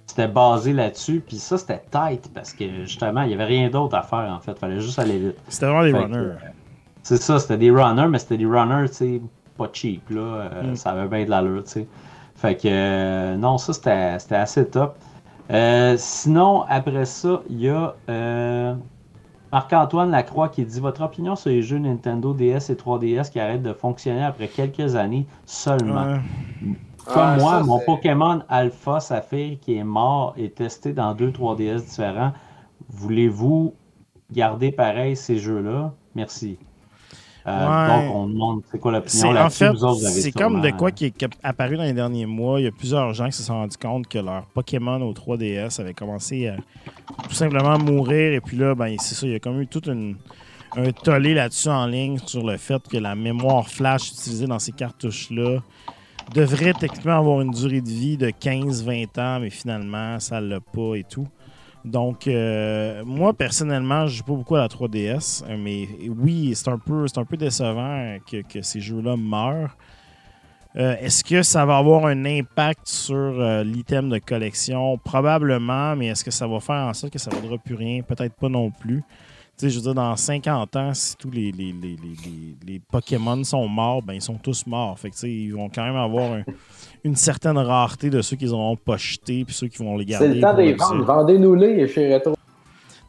C'était 0.06 0.28
basé 0.28 0.72
là-dessus. 0.72 1.22
Puis 1.26 1.36
ça, 1.36 1.58
c'était 1.58 1.82
tight 1.90 2.30
parce 2.34 2.52
que 2.52 2.64
justement, 2.84 3.22
il 3.22 3.28
n'y 3.28 3.34
avait 3.34 3.44
rien 3.44 3.68
d'autre 3.68 3.94
à 3.96 4.02
faire, 4.02 4.30
en 4.34 4.40
fait. 4.40 4.58
fallait 4.58 4.80
juste 4.80 4.98
aller 4.98 5.18
vite. 5.18 5.36
C'était 5.48 5.66
vraiment 5.66 5.82
des 5.84 5.92
Fait 5.92 5.98
runners. 5.98 6.16
euh, 6.16 6.34
C'est 7.02 7.22
ça, 7.22 7.38
c'était 7.38 7.58
des 7.58 7.70
runners, 7.70 8.08
mais 8.08 8.18
c'était 8.18 8.38
des 8.38 8.46
runners, 8.46 8.88
tu 8.88 8.94
sais, 8.94 9.20
pas 9.56 9.68
cheap, 9.72 10.08
là. 10.10 10.20
Euh, 10.20 10.72
Mm. 10.72 10.76
Ça 10.76 10.90
avait 10.92 11.08
bien 11.08 11.24
de 11.24 11.30
l'allure, 11.30 11.64
tu 11.64 11.70
sais. 11.72 11.86
Fait 12.36 12.54
que, 12.56 12.68
euh, 12.70 13.36
non, 13.36 13.58
ça, 13.58 13.72
c'était 13.72 14.18
c'était 14.18 14.36
assez 14.36 14.66
top. 14.66 14.96
Sinon, 15.96 16.64
après 16.68 17.04
ça, 17.04 17.42
il 17.50 17.60
y 17.60 17.68
a 17.68 17.94
Marc-Antoine 19.52 20.10
Lacroix 20.10 20.48
qui 20.48 20.64
dit 20.64 20.80
Votre 20.80 21.02
opinion 21.02 21.36
sur 21.36 21.50
les 21.50 21.62
jeux 21.62 21.78
Nintendo 21.78 22.34
DS 22.34 22.70
et 22.70 22.74
3DS 22.74 23.30
qui 23.30 23.40
arrêtent 23.40 23.62
de 23.62 23.72
fonctionner 23.72 24.24
après 24.24 24.48
quelques 24.48 24.94
années 24.96 25.26
seulement? 25.46 26.04
Ouais. 26.04 26.20
Comme 27.06 27.22
Ah, 27.22 27.36
moi, 27.38 27.52
ça, 27.58 27.62
mon 27.64 27.78
Pokémon 27.80 28.42
Alpha 28.48 29.00
Saphir 29.00 29.58
qui 29.60 29.76
est 29.76 29.84
mort 29.84 30.34
et 30.36 30.50
testé 30.50 30.92
dans 30.92 31.14
deux 31.14 31.30
3DS 31.30 31.84
différents, 31.86 32.32
voulez-vous 32.90 33.74
garder 34.30 34.72
pareil 34.72 35.16
ces 35.16 35.38
jeux-là? 35.38 35.94
Merci. 36.14 36.58
Euh, 37.48 37.88
Ouais. 37.98 38.06
Donc, 38.06 38.14
on 38.16 38.26
demande 38.28 38.62
c'est 38.70 38.78
quoi 38.78 38.92
l'opinion? 38.92 39.28
En 39.28 39.32
là-dessus. 39.32 39.58
fait, 39.58 39.70
Vous 39.70 39.84
autres, 39.84 40.00
vous 40.00 40.06
avez 40.06 40.20
c'est 40.20 40.32
comme 40.32 40.60
de 40.60 40.70
quoi 40.70 40.90
qui 40.90 41.06
est 41.06 41.26
apparu 41.42 41.76
dans 41.76 41.82
les 41.84 41.92
derniers 41.92 42.26
mois. 42.26 42.60
Il 42.60 42.64
y 42.64 42.68
a 42.68 42.72
plusieurs 42.72 43.12
gens 43.14 43.26
qui 43.26 43.32
se 43.32 43.42
sont 43.42 43.54
rendus 43.54 43.76
compte 43.76 44.06
que 44.06 44.18
leur 44.18 44.44
Pokémon 44.54 45.00
au 45.02 45.12
3DS 45.12 45.80
avait 45.80 45.94
commencé 45.94 46.48
à 46.48 46.56
tout 47.28 47.34
simplement 47.34 47.78
mourir. 47.78 48.32
Et 48.34 48.40
puis 48.40 48.56
là, 48.56 48.74
ben, 48.74 48.94
c'est 48.98 49.14
ça, 49.14 49.26
il 49.26 49.32
y 49.32 49.36
a 49.36 49.38
comme 49.40 49.60
eu 49.60 49.66
tout 49.66 49.88
une- 49.90 50.16
un 50.76 50.90
tollé 50.92 51.32
là-dessus 51.34 51.68
en 51.70 51.86
ligne 51.86 52.18
sur 52.26 52.44
le 52.46 52.56
fait 52.58 52.86
que 52.88 52.98
la 52.98 53.14
mémoire 53.14 53.68
flash 53.68 54.10
utilisée 54.10 54.46
dans 54.46 54.58
ces 54.58 54.72
cartouches-là 54.72 55.60
devrait 56.34 56.74
techniquement 56.74 57.16
avoir 57.18 57.40
une 57.40 57.52
durée 57.52 57.80
de 57.80 57.88
vie 57.88 58.18
de 58.18 58.28
15-20 58.30 59.18
ans, 59.18 59.40
mais 59.40 59.48
finalement, 59.50 60.20
ça 60.20 60.40
ne 60.42 60.48
l'a 60.48 60.60
pas 60.60 60.94
et 60.96 61.04
tout. 61.04 61.26
Donc, 61.84 62.26
euh, 62.26 63.02
moi, 63.04 63.32
personnellement, 63.32 64.06
je 64.06 64.16
joue 64.18 64.24
pas 64.24 64.32
beaucoup 64.34 64.56
à 64.56 64.60
la 64.60 64.68
3DS, 64.68 65.42
euh, 65.48 65.56
mais 65.58 65.88
oui, 66.08 66.52
c'est 66.54 66.68
un 66.68 66.78
peu, 66.78 67.06
un 67.16 67.24
peu 67.24 67.36
décevant 67.36 68.18
que, 68.30 68.42
que 68.42 68.62
ces 68.62 68.80
jeux-là 68.80 69.16
meurent. 69.16 69.76
Euh, 70.76 70.96
Est-ce 71.00 71.24
que 71.24 71.42
ça 71.42 71.64
va 71.64 71.78
avoir 71.78 72.06
un 72.06 72.24
impact 72.26 72.86
sur 72.88 73.40
l'item 73.64 74.10
de 74.10 74.18
collection? 74.18 74.98
Probablement, 74.98 75.96
mais 75.96 76.08
est-ce 76.08 76.24
que 76.24 76.30
ça 76.30 76.46
va 76.46 76.60
faire 76.60 76.86
en 76.86 76.94
sorte 76.94 77.12
que 77.12 77.18
ça 77.18 77.30
ne 77.30 77.36
vaudra 77.36 77.58
plus 77.58 77.74
rien? 77.74 78.02
Peut-être 78.02 78.34
pas 78.34 78.48
non 78.50 78.70
plus. 78.70 79.02
Tu 79.56 79.64
sais, 79.66 79.70
je 79.70 79.76
veux 79.76 79.82
dire, 79.82 79.94
dans 79.94 80.14
50 80.14 80.76
ans, 80.76 80.94
si 80.94 81.16
tous 81.16 81.30
les, 81.30 81.50
les, 81.50 81.72
les- 81.72 81.96
les 82.64 82.78
Pokémon 82.78 83.42
sont 83.42 83.66
morts, 83.66 84.02
ben 84.02 84.12
ils 84.14 84.22
sont 84.22 84.36
tous 84.36 84.66
morts. 84.66 84.96
Fait 84.98 85.08
que, 85.10 85.14
tu 85.14 85.20
sais, 85.20 85.32
ils 85.32 85.50
vont 85.52 85.68
quand 85.68 85.84
même 85.84 85.96
avoir 85.96 86.32
un- 86.32 86.44
une 87.08 87.16
certaine 87.16 87.58
rareté 87.58 88.10
de 88.10 88.22
ceux 88.22 88.36
qu'ils 88.36 88.50
n'auront 88.50 88.76
pas 88.76 88.96
jetés 88.96 89.44
puis 89.44 89.54
ceux 89.54 89.66
qui 89.68 89.78
vont 89.82 89.96
les 89.96 90.04
garder. 90.04 90.28
C'est 90.28 90.34
le 90.34 90.40
temps 90.40 90.54
des 90.54 90.74
dire. 90.74 91.04
Vendez-nous-les 91.04 91.88
chez 91.88 92.14
Retro. 92.14 92.34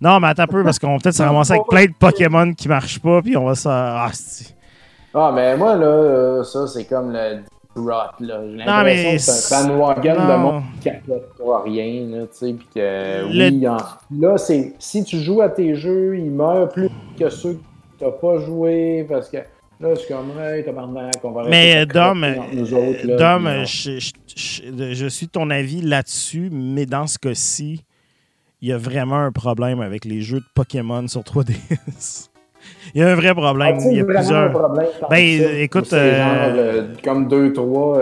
Non, 0.01 0.19
mais 0.19 0.27
attends 0.29 0.43
un 0.43 0.47
peu, 0.47 0.63
parce 0.63 0.79
qu'on 0.79 0.93
va 0.93 0.97
peut-être 0.99 1.15
se 1.15 1.23
ramasser 1.23 1.53
avec 1.53 1.67
plein 1.67 1.85
de 1.85 1.93
Pokémon 1.97 2.53
qui 2.53 2.67
marchent 2.67 2.99
pas, 2.99 3.21
puis 3.21 3.35
on 3.37 3.45
va 3.45 3.55
se. 3.55 3.67
Ah, 3.69 4.09
Ah, 5.13 5.31
mais 5.33 5.57
moi, 5.57 5.75
là, 5.75 5.85
euh, 5.85 6.43
ça, 6.43 6.67
c'est 6.67 6.85
comme 6.85 7.11
le 7.11 7.43
rot, 7.75 7.91
là. 8.21 8.41
J'ai 8.49 8.57
l'impression 8.57 8.83
mais 8.83 9.13
que 9.15 9.21
c'est 9.21 9.55
un 9.55 9.67
bandwagon 9.67 10.13
de 10.27 10.35
monde 10.37 10.63
qui 10.81 10.89
capote 10.89 11.29
pas 11.37 11.61
rien, 11.63 12.05
là, 12.07 12.21
tu 12.23 12.27
sais, 12.31 12.53
puis 12.53 12.67
que, 12.73 12.79
Le- 13.27 13.49
oui, 13.49 13.67
en- 13.67 13.77
là, 14.19 14.37
c'est, 14.37 14.73
si 14.79 15.03
tu 15.03 15.17
joues 15.19 15.41
à 15.41 15.49
tes 15.49 15.75
jeux, 15.75 16.17
ils 16.17 16.31
meurent 16.31 16.69
plus 16.69 16.89
que 17.19 17.29
ceux 17.29 17.53
que 17.53 17.59
t'as 17.99 18.11
pas 18.11 18.39
joué, 18.39 19.05
parce 19.09 19.29
que, 19.29 19.37
là, 19.79 19.89
c'est 19.95 20.07
comme, 20.13 20.31
hey, 20.39 20.63
tabarnak, 20.63 21.15
on 21.23 21.31
va 21.31 21.43
Mais, 21.49 21.85
de 21.85 21.93
Dom, 21.93 22.23
autres, 22.23 23.07
là, 23.07 23.15
Dom, 23.15 23.49
je, 23.65 23.99
je- 23.99 24.11
je- 24.35 24.93
je 24.93 25.05
suis 25.07 25.27
de 25.27 25.31
ton 25.31 25.49
avis 25.49 25.81
là-dessus, 25.81 26.49
mais 26.51 26.85
dans 26.85 27.07
ce 27.07 27.17
cas-ci, 27.17 27.83
il 28.61 28.69
y 28.69 28.73
a 28.73 28.77
vraiment 28.77 29.19
un 29.19 29.31
problème 29.31 29.79
avec 29.81 30.05
les 30.05 30.21
jeux 30.21 30.39
de 30.39 30.45
Pokémon 30.53 31.07
sur 31.07 31.21
3DS. 31.21 32.29
il 32.93 33.01
y 33.01 33.03
a 33.03 33.09
un 33.09 33.15
vrai 33.15 33.29
Ah, 33.29 33.33
problème. 33.35 33.79
sais, 33.79 33.89
il 33.91 33.97
y 33.97 34.01
a 34.01 34.05
plusieurs. 34.05 34.51
problème 34.51 34.87
Ben, 35.09 35.41
ça. 35.43 35.51
écoute, 35.59 35.93
euh, 35.93 36.17
genre, 36.17 36.55
euh, 36.57 36.87
comme 37.03 37.27
deux, 37.27 37.53
trois 37.53 37.99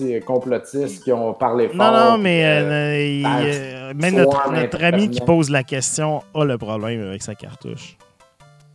euh, 0.00 0.20
complotistes 0.24 1.02
qui 1.02 1.12
ont 1.12 1.32
parlé 1.34 1.68
fort. 1.68 1.76
Non, 1.92 2.12
non, 2.12 2.18
mais 2.18 2.44
euh, 2.44 2.70
euh, 2.70 3.00
il- 3.00 3.26
euh, 3.26 3.94
même 3.94 4.14
soit 4.14 4.52
notre, 4.52 4.84
ami 4.84 5.10
qui 5.10 5.20
pose 5.22 5.50
la 5.50 5.64
question 5.64 6.22
a 6.34 6.44
le 6.44 6.56
problème 6.58 7.02
avec 7.08 7.22
sa 7.22 7.34
cartouche. 7.34 7.96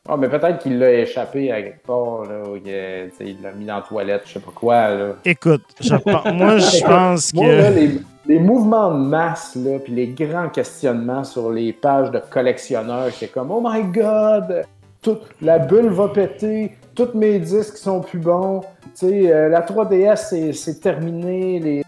Ah, 0.10 0.18
mais 0.18 0.28
peut-être 0.30 0.60
qu'il 0.60 0.80
l'a 0.80 0.92
échappé 0.94 1.52
à 1.52 1.62
quelque 1.62 1.86
part, 1.86 2.24
là, 2.26 2.50
ou 2.50 2.56
il 2.58 3.42
l'a 3.42 3.52
mis 3.52 3.66
dans 3.66 3.76
la 3.76 3.82
toilette, 3.84 4.24
je 4.26 4.34
sais 4.34 4.40
pas 4.40 4.52
quoi, 4.54 4.90
là. 4.90 5.14
Écoute, 5.24 5.62
je 5.80 5.94
moi, 6.34 6.58
je 6.58 6.84
pense 6.84 7.34
Moi, 7.36 7.48
là, 7.54 7.70
que. 7.72 7.76
les, 7.76 7.92
les 8.26 8.40
mouvements 8.40 8.92
de 8.92 8.98
masse, 9.06 9.56
là, 9.56 9.78
puis 9.78 9.94
les 9.94 10.08
grands 10.08 10.50
questionnements 10.50 11.24
sur 11.24 11.52
les 11.52 11.72
pages 11.72 12.10
de 12.10 12.20
collectionneurs, 12.32 13.10
c'est 13.14 13.28
comme 13.32 13.52
«Oh 13.52 13.62
my 13.64 13.84
God! 13.84 14.64
Tout, 15.04 15.20
la 15.42 15.60
bulle 15.60 15.90
va 15.90 16.08
péter, 16.10 16.72
tous 16.96 17.10
mes 17.14 17.38
disques 17.40 17.78
sont 17.78 18.02
plus 18.02 18.20
bons, 18.20 18.62
tu 18.62 19.08
sais, 19.08 19.32
euh, 19.32 19.50
la 19.50 19.62
3DS, 19.62 20.16
c'est- 20.30 20.54
c'est 20.54 20.80
terminé, 20.80 21.60
les... 21.60 21.84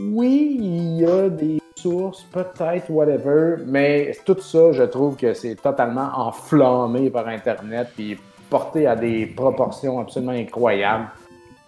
Oui, 0.00 0.58
il 0.60 1.00
y 1.00 1.04
a 1.04 1.28
des 1.28 1.58
sources, 1.74 2.22
peut-être, 2.32 2.88
whatever, 2.88 3.56
mais 3.66 4.16
tout 4.24 4.38
ça, 4.40 4.70
je 4.72 4.84
trouve 4.84 5.16
que 5.16 5.34
c'est 5.34 5.56
totalement 5.56 6.10
enflammé 6.14 7.10
par 7.10 7.26
Internet, 7.26 7.88
puis 7.96 8.16
porté 8.48 8.86
à 8.86 8.94
des 8.94 9.26
proportions 9.26 9.98
absolument 9.98 10.32
incroyables. 10.32 11.08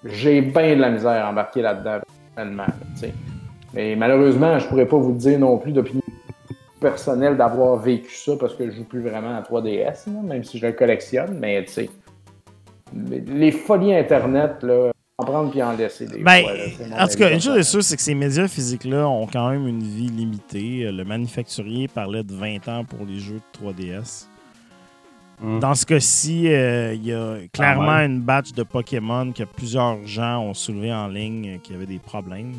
J'ai 0.05 0.43
bien 0.43 0.77
de 0.77 0.81
la 0.81 0.91
misère 0.91 1.27
à 1.27 1.31
embarquer 1.31 1.63
là-dedans, 1.63 1.99
personnellement. 2.35 2.73
Mais 3.75 3.97
malheureusement, 3.97 4.59
je 4.59 4.67
pourrais 4.69 4.87
pas 4.87 4.97
vous 4.97 5.13
dire 5.13 5.39
non 5.39 5.59
plus 5.59 5.73
d'opinion 5.73 6.01
personnelle 6.81 7.37
d'avoir 7.37 7.77
vécu 7.77 8.15
ça 8.15 8.33
parce 8.39 8.55
que 8.55 8.71
je 8.71 8.77
joue 8.77 8.85
plus 8.85 9.01
vraiment 9.01 9.37
à 9.37 9.43
3DS, 9.43 10.07
là, 10.07 10.23
même 10.23 10.45
si 10.45 10.59
je 10.59 10.67
le 10.67 10.73
collectionne, 10.73 11.37
mais 11.39 11.65
tu 11.65 11.73
sais. 11.73 11.91
Les 13.27 13.53
folies 13.53 13.95
Internet, 13.95 14.63
là, 14.63 14.91
en 15.21 15.25
prendre 15.25 15.51
puis 15.51 15.63
en 15.63 15.73
laisser 15.73 16.07
des 16.07 16.19
Ben, 16.23 16.43
fois, 16.43 16.53
là, 16.55 17.05
en 17.05 17.09
tout 17.09 17.17
cas, 17.17 17.33
une 17.33 17.41
chose 17.41 17.57
est 17.57 17.63
sûre, 17.63 17.83
c'est 17.83 17.97
que 17.97 18.03
ces 18.03 18.15
médias 18.15 18.49
physiques-là 18.49 19.09
ont 19.09 19.27
quand 19.27 19.51
même 19.51 19.67
une 19.67 19.83
vie 19.83 20.09
limitée. 20.09 20.87
Euh, 20.87 20.93
Le 20.93 21.05
manufacturier 21.05 21.89
parlait 21.89 22.23
de 22.25 22.35
20 22.35 22.69
ans 22.69 22.85
pour 22.85 23.07
les 23.07 23.19
jeux 23.19 23.41
de 23.41 23.67
3DS. 23.67 24.27
Mm. 25.41 25.59
Dans 25.59 25.75
ce 25.75 25.87
cas-ci, 25.87 26.49
euh, 26.49 26.95
il 26.95 27.07
y 27.07 27.13
a 27.13 27.37
clairement 27.53 27.93
Ah 27.93 28.05
une 28.05 28.21
batch 28.21 28.53
de 28.53 28.63
Pokémon 28.63 29.33
que 29.33 29.45
plusieurs 29.45 30.07
gens 30.07 30.41
ont 30.41 30.55
soulevé 30.55 30.93
en 30.93 31.09
ligne 31.09 31.55
euh, 31.55 31.59
qui 31.63 31.73
avaient 31.73 31.87
des 31.87 31.99
problèmes. 31.99 32.55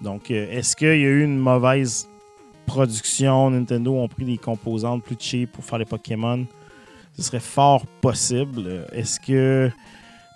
Donc, 0.00 0.30
euh, 0.30 0.50
est-ce 0.50 0.74
qu'il 0.74 0.88
y 0.88 0.90
a 0.90 1.08
eu 1.08 1.22
une 1.22 1.38
mauvaise 1.38 2.08
production? 2.66 3.50
Nintendo 3.50 3.94
ont 3.94 4.08
pris 4.08 4.24
des 4.24 4.38
composantes 4.38 5.02
plus 5.02 5.16
cheap 5.18 5.52
pour 5.52 5.64
faire 5.64 5.78
les 5.78 5.84
Pokémon? 5.84 6.46
Ce 7.14 7.22
serait 7.22 7.40
fort 7.40 7.84
possible. 8.00 8.86
Est-ce 8.92 9.20
que. 9.20 9.70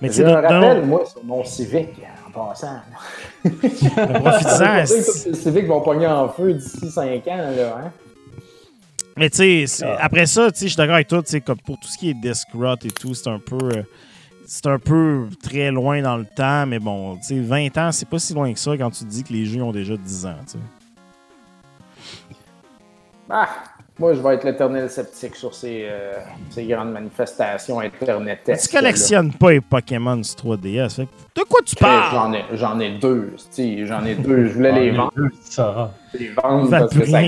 Mais 0.02 0.08
tu 0.08 0.14
sais, 0.16 0.22
J'ai 0.26 0.32
un 0.32 0.36
de- 0.42 0.46
de- 0.48 0.52
rappel, 0.54 0.84
moi, 0.84 1.06
sur 1.06 1.24
mon 1.24 1.44
Civic, 1.44 1.88
en 2.26 2.30
passant. 2.48 2.80
que 3.42 3.48
tous 3.48 5.28
les 5.28 5.34
Civics 5.34 5.66
vont 5.66 5.80
pogner 5.80 6.06
en 6.08 6.28
feu 6.28 6.52
d'ici 6.54 6.90
5 6.90 7.26
ans, 7.28 7.36
là, 7.36 7.76
hein? 7.86 7.90
Mais 9.16 9.30
tu 9.30 9.66
sais, 9.66 9.84
Ah. 9.86 9.98
après 10.00 10.26
ça, 10.26 10.50
tu 10.50 10.58
sais, 10.58 10.64
je 10.66 10.70
suis 10.70 10.76
d'accord 10.76 10.94
avec 10.96 11.06
toi, 11.08 11.22
tu 11.22 11.30
sais, 11.30 11.40
comme 11.40 11.58
pour 11.58 11.78
tout 11.78 11.86
ce 11.88 11.96
qui 11.98 12.10
est 12.10 12.14
disc 12.14 12.48
rot 12.54 12.74
et 12.84 12.90
tout, 12.90 13.14
c'est 13.14 13.28
un 13.28 13.38
peu. 13.38 13.58
euh, 13.62 13.82
c'est 14.46 14.66
un 14.66 14.78
peu 14.78 15.28
très 15.42 15.70
loin 15.70 16.02
dans 16.02 16.16
le 16.16 16.24
temps, 16.26 16.66
mais 16.66 16.78
bon, 16.78 17.16
tu 17.16 17.22
sais, 17.24 17.40
20 17.40 17.78
ans, 17.78 17.92
c'est 17.92 18.08
pas 18.08 18.18
si 18.18 18.34
loin 18.34 18.52
que 18.52 18.58
ça 18.58 18.76
quand 18.76 18.90
tu 18.90 19.04
dis 19.04 19.22
que 19.22 19.32
les 19.32 19.44
jeux 19.46 19.62
ont 19.62 19.72
déjà 19.72 19.96
10 19.96 20.26
ans, 20.26 20.34
tu 20.46 20.52
sais. 20.52 20.58
Ah, 23.30 23.48
moi, 23.98 24.14
je 24.14 24.20
vais 24.20 24.34
être 24.34 24.44
l'éternel 24.44 24.88
sceptique 24.90 25.36
sur 25.36 25.54
ces, 25.54 25.86
euh, 25.88 26.14
ces 26.50 26.64
grandes 26.66 26.92
manifestations 26.92 27.78
internet. 27.80 28.40
Tu 28.44 28.68
collectionnes 28.76 29.32
pas 29.32 29.52
les 29.52 29.60
Pokémon 29.60 30.22
sur 30.22 30.36
3DS. 30.56 30.96
fait 30.96 31.02
de 31.36 31.42
quoi 31.48 31.60
tu 31.64 31.76
parles? 31.76 32.10
J'en 32.12 32.32
ai, 32.32 32.44
j'en 32.54 32.80
ai 32.80 32.98
deux, 32.98 33.34
j'en 33.86 34.04
ai 34.04 34.14
deux. 34.14 34.46
Je 34.48 34.52
voulais 34.54 34.72
les 34.72 34.90
vendre, 34.92 35.12
deux, 35.16 35.28
ça. 35.42 35.92
les 36.14 36.28
vendre 36.30 36.70
Ça 36.70 36.78
parce 36.80 36.94
que 36.94 37.04
ça. 37.06 37.18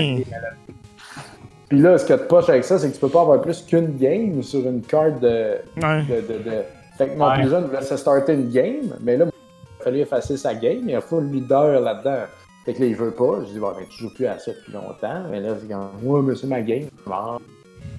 Puis 1.69 1.79
là, 1.79 1.97
ce 1.97 2.05
que 2.05 2.13
tu 2.13 2.25
poches 2.27 2.49
avec 2.49 2.63
ça, 2.63 2.77
c'est 2.77 2.89
que 2.89 2.93
tu 2.93 2.99
peux 2.99 3.09
pas 3.09 3.21
avoir 3.21 3.41
plus 3.41 3.61
qu'une 3.63 3.97
game 3.97 4.41
sur 4.43 4.59
une 4.67 4.81
carte 4.81 5.19
de, 5.19 5.55
Ouais. 5.81 6.03
de, 6.03 6.21
de, 6.33 6.43
de- 6.49 6.63
Fait 6.97 7.09
que 7.09 7.17
mon 7.17 7.27
Ouais. 7.27 7.41
plus 7.41 7.49
jeune 7.49 7.65
voulait 7.65 7.81
se 7.81 7.97
starter 7.97 8.33
une 8.33 8.49
game, 8.49 8.95
mais 9.01 9.17
là, 9.17 9.25
il 9.25 9.83
fallait 9.83 9.99
effacer 9.99 10.37
sa 10.37 10.53
game, 10.53 10.81
il 10.83 10.91
y 10.91 10.95
a 10.95 11.01
full 11.01 11.25
leader 11.31 11.79
là-dedans. 11.81 12.25
Fait 12.65 12.73
que 12.73 12.79
là, 12.81 12.85
il 12.87 12.95
veut 12.95 13.11
pas. 13.11 13.41
Je 13.47 13.53
dis, 13.53 13.59
bon, 13.59 13.71
ben, 13.71 13.85
tu 13.89 13.97
joues 14.03 14.13
plus 14.13 14.25
à 14.25 14.39
ça 14.39 14.51
depuis 14.51 14.73
longtemps. 14.73 15.23
Mais 15.29 15.39
là, 15.39 15.55
c'est 15.61 15.67
comme, 15.67 15.89
ouais, 16.03 16.21
mais 16.23 16.35
c'est 16.35 16.47
ma 16.47 16.61
game. 16.61 16.85
Bon. 17.05 17.37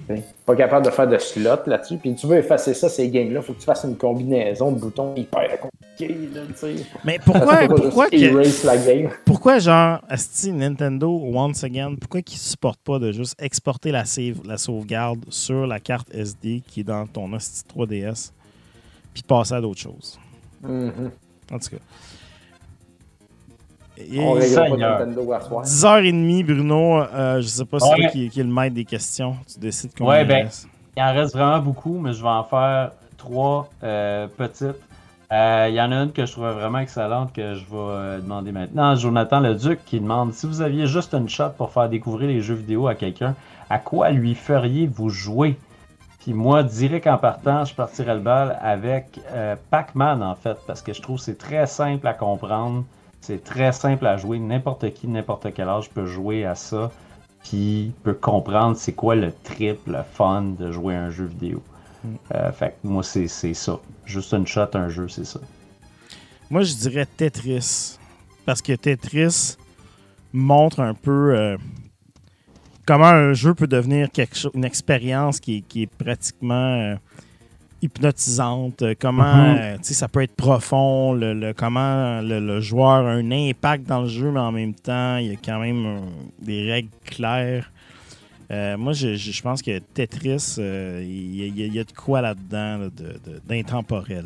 T'sais, 0.09 0.23
Pas 0.45 0.55
capable 0.55 0.85
de 0.85 0.91
faire 0.91 1.07
de 1.07 1.17
slot 1.17 1.65
là-dessus. 1.65 1.97
Puis 1.97 2.15
tu 2.15 2.27
veux 2.27 2.37
effacer 2.37 2.73
ça, 2.73 2.87
ces 2.89 3.09
games-là, 3.09 3.41
faut 3.41 3.53
que 3.53 3.59
tu 3.59 3.65
fasses 3.65 3.83
une 3.83 3.97
combinaison 3.97 4.71
de 4.71 4.79
boutons 4.79 5.13
hyper 5.15 5.49
compliquée, 5.59 6.17
là, 6.33 6.41
tu 6.47 6.55
sais. 6.55 6.75
Mais 7.03 7.19
pourquoi, 7.23 7.67
pourquoi, 7.67 8.09
que- 8.09 8.65
la 8.65 8.77
game. 8.77 9.09
pourquoi 9.25 9.59
genre, 9.59 9.99
Asti, 10.09 10.51
Nintendo, 10.53 11.09
once 11.09 11.63
again, 11.63 11.95
pourquoi 11.99 12.21
qu'ils 12.21 12.37
supportent 12.39 12.79
pas 12.81 12.99
de 12.99 13.11
juste 13.11 13.35
exporter 13.41 13.91
la, 13.91 14.05
save, 14.05 14.39
la 14.45 14.57
sauvegarde 14.57 15.25
sur 15.29 15.67
la 15.67 15.79
carte 15.81 16.07
SD 16.13 16.61
qui 16.65 16.81
est 16.81 16.85
dans 16.85 17.05
ton 17.05 17.33
Asti 17.33 17.63
3DS, 17.67 18.31
puis 19.13 19.23
passer 19.23 19.55
à 19.55 19.61
d'autres 19.61 19.81
choses? 19.81 20.17
Mhm. 20.63 21.11
En 21.51 21.59
tout 21.59 21.69
cas. 21.69 21.77
Et- 23.99 24.19
On 24.19 24.33
réglera 24.33 24.61
pas 24.63 24.69
Seigneur. 24.69 24.99
Nintendo 24.99 25.31
à 25.33 25.41
soir. 25.41 25.63
10h30, 25.65 26.43
Bruno. 26.45 27.01
Euh, 27.01 27.41
je 27.41 27.47
sais 27.47 27.65
pas 27.65 27.79
si 27.79 27.87
c'est 27.87 27.93
Ouais. 27.93 28.01
toi 28.01 28.09
qui, 28.11 28.29
qui 28.29 28.39
est 28.39 28.43
le 28.43 28.49
maître 28.53 28.75
des 28.75 28.85
questions. 28.85 29.35
Tu 29.51 29.59
décides 29.59 29.91
combien 29.97 30.13
Ouais, 30.13 30.25
ben, 30.25 30.45
reste. 30.45 30.67
Il 30.95 31.03
en 31.03 31.13
reste 31.13 31.35
vraiment 31.35 31.59
beaucoup, 31.59 31.99
mais 31.99 32.13
je 32.13 32.21
vais 32.21 32.29
en 32.29 32.43
faire 32.43 32.91
trois 33.17 33.69
euh, 33.83 34.27
petites. 34.37 34.75
Euh, 35.31 35.65
Il 35.69 35.75
y 35.75 35.81
en 35.81 35.91
a 35.91 35.95
une 36.03 36.11
que 36.11 36.25
je 36.25 36.31
trouvais 36.31 36.53
vraiment 36.53 36.79
excellente 36.79 37.33
que 37.33 37.53
je 37.55 37.59
vais 37.65 37.75
euh, 37.75 38.19
demander 38.19 38.51
maintenant. 38.51 38.95
Jonathan 38.95 39.39
Leduc 39.41 39.83
qui 39.85 39.99
demande 39.99 40.33
si 40.33 40.47
vous 40.47 40.61
aviez 40.61 40.87
juste 40.87 41.13
une 41.13 41.27
shot 41.27 41.49
pour 41.57 41.71
faire 41.71 41.89
découvrir 41.89 42.29
les 42.29 42.39
jeux 42.41 42.53
vidéo 42.55 42.87
à 42.87 42.95
quelqu'un, 42.95 43.35
à 43.69 43.77
quoi 43.79 44.09
lui 44.11 44.35
feriez-vous 44.35 45.09
jouer? 45.09 45.57
Puis 46.21 46.33
moi, 46.33 46.63
direct 46.63 47.07
en 47.07 47.17
partant, 47.17 47.65
je 47.65 47.73
partirais 47.75 48.13
le 48.15 48.21
bal 48.21 48.57
avec 48.61 49.19
euh, 49.33 49.55
Pac-Man 49.69 50.23
en 50.23 50.35
fait, 50.35 50.57
parce 50.65 50.81
que 50.81 50.93
je 50.93 51.01
trouve 51.01 51.17
que 51.17 51.23
c'est 51.23 51.37
très 51.37 51.67
simple 51.67 52.07
à 52.07 52.13
comprendre, 52.13 52.83
c'est 53.27 53.43
très 53.43 53.73
simple 53.73 54.05
à 54.07 54.15
jouer. 54.15 54.39
N'importe 54.39 54.93
qui, 54.93 55.07
n'importe 55.07 55.53
quel 55.53 55.67
âge 55.67 55.89
peut 55.89 56.05
jouer 56.05 56.45
à 56.45 56.55
ça 56.55 56.91
puis 57.43 57.93
peut 58.03 58.13
comprendre 58.13 58.75
c'est 58.77 58.93
quoi 58.93 59.15
le 59.15 59.31
trip, 59.43 59.79
le 59.87 59.99
fun 60.13 60.55
de 60.59 60.71
jouer 60.71 60.95
à 60.95 61.03
un 61.03 61.09
jeu 61.09 61.25
vidéo. 61.25 61.61
Mm. 62.03 62.07
Euh, 62.35 62.51
fait 62.51 62.69
que 62.81 62.87
moi, 62.87 63.03
c'est 63.03 63.27
c'est 63.27 63.53
ça. 63.53 63.79
Juste 64.05 64.33
une 64.33 64.47
shot, 64.47 64.67
un 64.73 64.89
jeu, 64.89 65.07
c'est 65.07 65.25
ça. 65.25 65.39
Moi, 66.49 66.63
je 66.63 66.73
dirais 66.73 67.05
Tetris. 67.05 67.97
Parce 68.45 68.61
que 68.61 68.73
Tetris 68.73 69.57
montre 70.31 70.79
un 70.79 70.93
peu 70.93 71.35
euh, 71.35 71.57
comment 72.85 73.07
un 73.07 73.33
jeu 73.33 73.53
peut 73.53 73.67
devenir 73.67 74.09
quelque 74.09 74.37
chose, 74.37 74.51
une 74.53 74.63
expérience 74.63 75.41
qui, 75.41 75.57
est- 75.57 75.61
qui 75.61 75.83
est 75.83 75.87
pratiquement 75.93 76.53
euh, 76.81 76.95
hypnotisante. 77.81 78.81
euh, 78.81 78.93
Comment 78.99 79.55
tu 79.77 79.83
sais, 79.83 79.93
ça 79.93 80.07
peut 80.07 80.21
être 80.23 80.35
profond. 80.35 81.13
Le, 81.13 81.33
le- 81.33 81.53
comment 81.53 82.21
le, 82.21 82.39
le 82.39 82.59
joueur 82.61 83.05
a 83.05 83.11
un 83.11 83.31
impact 83.31 83.87
dans 83.87 84.01
le 84.01 84.07
jeu, 84.07 84.31
mais 84.31 84.39
en 84.39 84.51
même 84.51 84.73
temps, 84.73 85.17
il 85.17 85.27
y 85.27 85.33
a 85.33 85.37
quand 85.43 85.59
même 85.59 85.85
euh, 85.85 85.99
des 86.41 86.71
règles 86.71 86.89
claires. 87.05 87.71
Euh, 88.49 88.77
moi, 88.77 88.93
je, 88.93 89.15
je- 89.15 89.31
je 89.31 89.41
pense 89.41 89.61
que 89.61 89.77
Tetris, 89.79 90.55
euh, 90.59 91.01
il 91.03 91.35
y, 91.35 91.43
a- 91.43 91.65
y 91.65 91.69
y 91.69 91.85
de 91.85 91.91
quoi 91.91 92.21
là-dedans 92.21 92.77
là, 92.77 92.85
de- 92.95 93.31
de- 93.31 93.39
d'intemporel. 93.45 94.25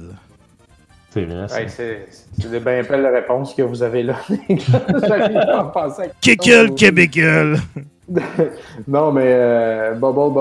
C'est 1.10 1.26
vrai. 1.26 1.42
Ouais, 1.54 1.68
c'est 1.68 2.50
des 2.50 2.60
bien 2.62 2.84
belles 2.84 3.06
réponses 3.08 3.54
que 3.54 3.64
vous 3.64 3.84
avez 3.84 4.04
là. 4.04 4.16
J'arrive 4.50 5.34
pas 5.34 5.60
à 5.60 5.64
penser 5.66 6.04
à 6.04 6.08
non, 8.88 9.12
mais 9.12 9.24
euh, 9.26 9.94
Bubble 9.96 10.41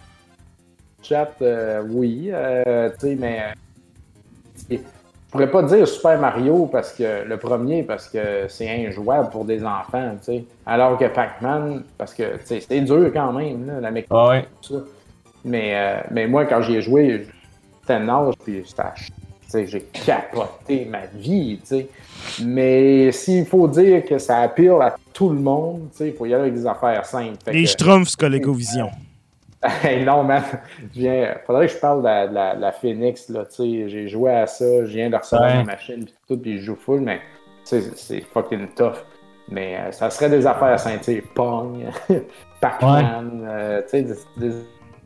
Chat, 1.11 1.33
euh, 1.43 1.83
oui. 1.91 2.31
euh, 2.33 2.89
tu 3.01 3.09
sais, 3.09 3.17
mais. 3.19 3.41
euh, 4.71 4.77
Je 5.33 5.33
pourrais 5.33 5.51
pas 5.51 5.63
dire 5.65 5.87
Super 5.89 6.19
Mario 6.21 6.67
parce 6.71 6.93
que 6.93 7.25
le 7.27 7.37
premier, 7.37 7.83
parce 7.83 8.09
que 8.09 8.47
c'est 8.49 8.69
injouable 8.87 9.31
pour 9.31 9.45
des 9.45 9.65
enfants, 9.65 10.13
tu 10.19 10.25
sais. 10.25 10.45
Alors 10.67 10.97
que 10.99 11.05
Pac-Man, 11.07 11.83
parce 11.99 12.15
que 12.15 12.37
tu 12.39 12.47
sais, 12.47 12.61
c'est 12.61 12.81
dur 12.81 13.11
quand 13.13 13.33
même, 13.33 13.67
là, 13.67 13.81
la 13.81 13.91
mécanique. 13.91 14.07
Ah 14.11 14.29
ouais. 14.29 14.45
tout 14.63 14.75
ça. 14.75 14.81
Mais, 15.45 15.71
euh, 15.75 16.01
mais 16.11 16.27
moi, 16.27 16.45
quand 16.47 16.63
j'y 16.63 16.77
ai 16.77 16.83
joué, 16.83 17.27
j'étais 17.81 17.95
un 17.95 18.09
âge, 18.09 18.35
puis 18.45 18.63
c'était 18.67 18.83
à 18.83 18.95
ch- 18.97 19.09
tu 19.11 19.51
sais, 19.51 19.67
j'ai 19.67 19.81
capoté 19.81 20.85
ma 20.85 21.07
vie, 21.15 21.59
tu 21.63 21.67
sais. 21.67 21.89
Mais 22.45 23.11
s'il 23.13 23.47
faut 23.47 23.67
dire 23.69 24.05
que 24.05 24.19
ça 24.19 24.39
appelle 24.39 24.81
à 24.83 24.97
tout 25.13 25.31
le 25.31 25.41
monde, 25.41 25.89
tu 25.93 25.99
sais, 25.99 26.09
il 26.09 26.15
faut 26.15 26.27
y 26.27 26.35
aller 26.35 26.43
avec 26.43 26.55
des 26.55 26.67
affaires 26.67 27.05
simples. 27.05 27.37
Les 27.53 27.63
que- 27.65 27.69
Schtroumpfs 27.69 28.15
ColecoVision. 28.17 28.91
Hey, 29.83 30.05
non, 30.05 30.25
man. 30.25 30.43
Je 30.95 31.01
viens... 31.01 31.35
Faudrait 31.47 31.67
que 31.67 31.73
je 31.75 31.79
parle 31.79 32.01
de 32.01 32.05
la, 32.07 32.27
de 32.29 32.35
la, 32.35 32.57
de 32.57 32.61
la 32.61 32.73
Phoenix, 32.73 33.29
là, 33.29 33.45
tu 33.45 33.57
sais. 33.57 33.89
J'ai 33.89 34.09
joué 34.09 34.31
à 34.33 34.47
ça, 34.47 34.65
je 34.65 34.91
viens 34.93 35.11
de 35.11 35.17
recevoir 35.17 35.51
Ouais. 35.51 35.57
ma 35.59 35.65
machine, 35.65 36.05
puis 36.05 36.15
tout, 36.27 36.39
puis 36.39 36.59
je 36.59 36.65
joue 36.65 36.77
full, 36.77 37.01
mais 37.01 37.19
tu 37.69 37.81
sais, 37.81 37.91
c'est 37.95 38.21
fucking 38.23 38.69
tough. 38.75 38.97
Mais 39.49 39.77
euh, 39.77 39.93
ça 39.93 40.09
serait 40.11 40.31
des 40.31 40.47
affaires 40.47 40.79
simples, 40.79 40.99
tu 40.99 41.05
sais, 41.17 41.25
Pong, 41.35 41.85
Pac-Man, 42.61 43.43
euh, 43.47 43.83
tu 43.83 43.89
sais, 43.89 44.03
des, 44.03 44.15
des 44.37 44.55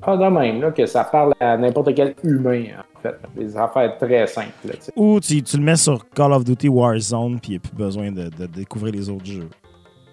affaires 0.02 0.18
de 0.18 0.26
même, 0.26 0.60
là, 0.60 0.70
que 0.70 0.86
ça 0.86 1.02
parle 1.04 1.32
à 1.40 1.56
n'importe 1.56 1.94
quel 1.94 2.14
humain, 2.22 2.64
en 2.78 3.00
fait. 3.00 3.14
Des 3.36 3.56
affaires 3.56 3.96
très 3.98 4.26
simples, 4.26 4.50
là, 4.66 4.74
tu 4.74 4.82
sais. 4.82 4.92
Ou 4.96 5.18
tu, 5.20 5.42
tu 5.42 5.56
le 5.56 5.62
mets 5.62 5.76
sur 5.76 6.08
Call 6.10 6.32
of 6.32 6.44
Duty 6.44 6.68
Warzone, 6.68 7.40
puis 7.40 7.52
il 7.52 7.52
n'y 7.52 7.56
a 7.56 7.60
plus 7.60 7.76
besoin 7.76 8.12
de, 8.12 8.24
de 8.28 8.46
découvrir 8.46 8.92
les 8.92 9.08
autres 9.10 9.26
jeux. 9.26 9.48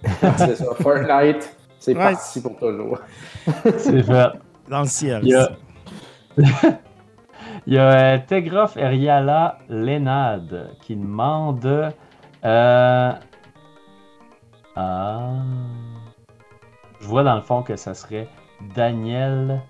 c'est 0.37 0.55
ça. 0.55 0.65
Fortnite, 0.79 1.55
c'est 1.81 1.95
Ouais. 1.97 2.13
parti 2.13 2.41
pour 2.41 2.55
toujours. 2.57 2.99
C'est 3.77 4.03
fait. 4.03 4.29
Dans 4.69 4.79
le 4.81 4.85
ciel. 4.85 5.21
Il 5.23 5.29
y 5.31 5.35
a, 5.35 5.49
Il 7.67 7.73
y 7.73 7.77
a 7.77 7.91
euh, 8.15 8.17
Tegrof 8.25 8.77
Eriala 8.77 9.57
Lénade 9.67 10.69
qui 10.81 10.95
demande. 10.95 11.65
euh, 12.45 13.11
ah, 14.75 15.33
je 17.01 17.07
vois 17.07 17.23
dans 17.23 17.35
le 17.35 17.41
fond 17.41 17.61
que 17.63 17.75
ça 17.75 17.93
serait 17.93 18.27
Daniel 18.75 19.61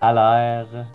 Allaire 0.00 0.86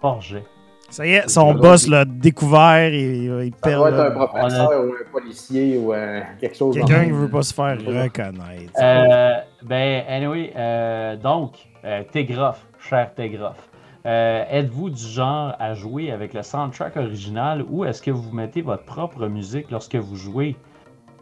Forget. 0.00 0.44
Ça 0.92 1.06
y 1.06 1.12
est, 1.14 1.26
son 1.28 1.54
boss 1.54 1.88
l'a 1.88 2.04
découvert 2.04 2.92
et 2.92 3.26
euh, 3.26 3.46
il 3.46 3.52
Ça 3.54 3.58
perd. 3.62 3.78
doit 3.78 3.88
être 3.90 3.98
un 4.00 4.10
professeur 4.10 4.70
ou 4.84 4.88
un 4.92 5.10
policier 5.10 5.78
ou 5.78 5.92
un- 5.92 6.20
quelque 6.38 6.54
chose 6.54 6.74
Quelqu'un 6.74 7.04
qui 7.04 7.10
même. 7.12 7.20
veut 7.22 7.30
pas 7.30 7.42
se 7.42 7.54
faire 7.54 7.78
reconnaître. 7.78 8.72
Euh, 8.78 9.34
ben, 9.62 10.04
anyway, 10.06 10.52
euh, 10.54 11.16
donc, 11.16 11.54
euh, 11.86 12.02
Tegrof, 12.12 12.66
cher 12.78 13.10
Tegrof, 13.14 13.56
euh, 14.04 14.44
êtes-vous 14.50 14.90
du 14.90 15.02
genre 15.02 15.54
à 15.58 15.72
jouer 15.72 16.10
avec 16.12 16.34
le 16.34 16.42
soundtrack 16.42 16.96
original 16.98 17.64
ou 17.70 17.86
est-ce 17.86 18.02
que 18.02 18.10
vous 18.10 18.30
mettez 18.30 18.60
votre 18.60 18.84
propre 18.84 19.26
musique 19.28 19.70
lorsque 19.70 19.96
vous 19.96 20.16
jouez? 20.16 20.56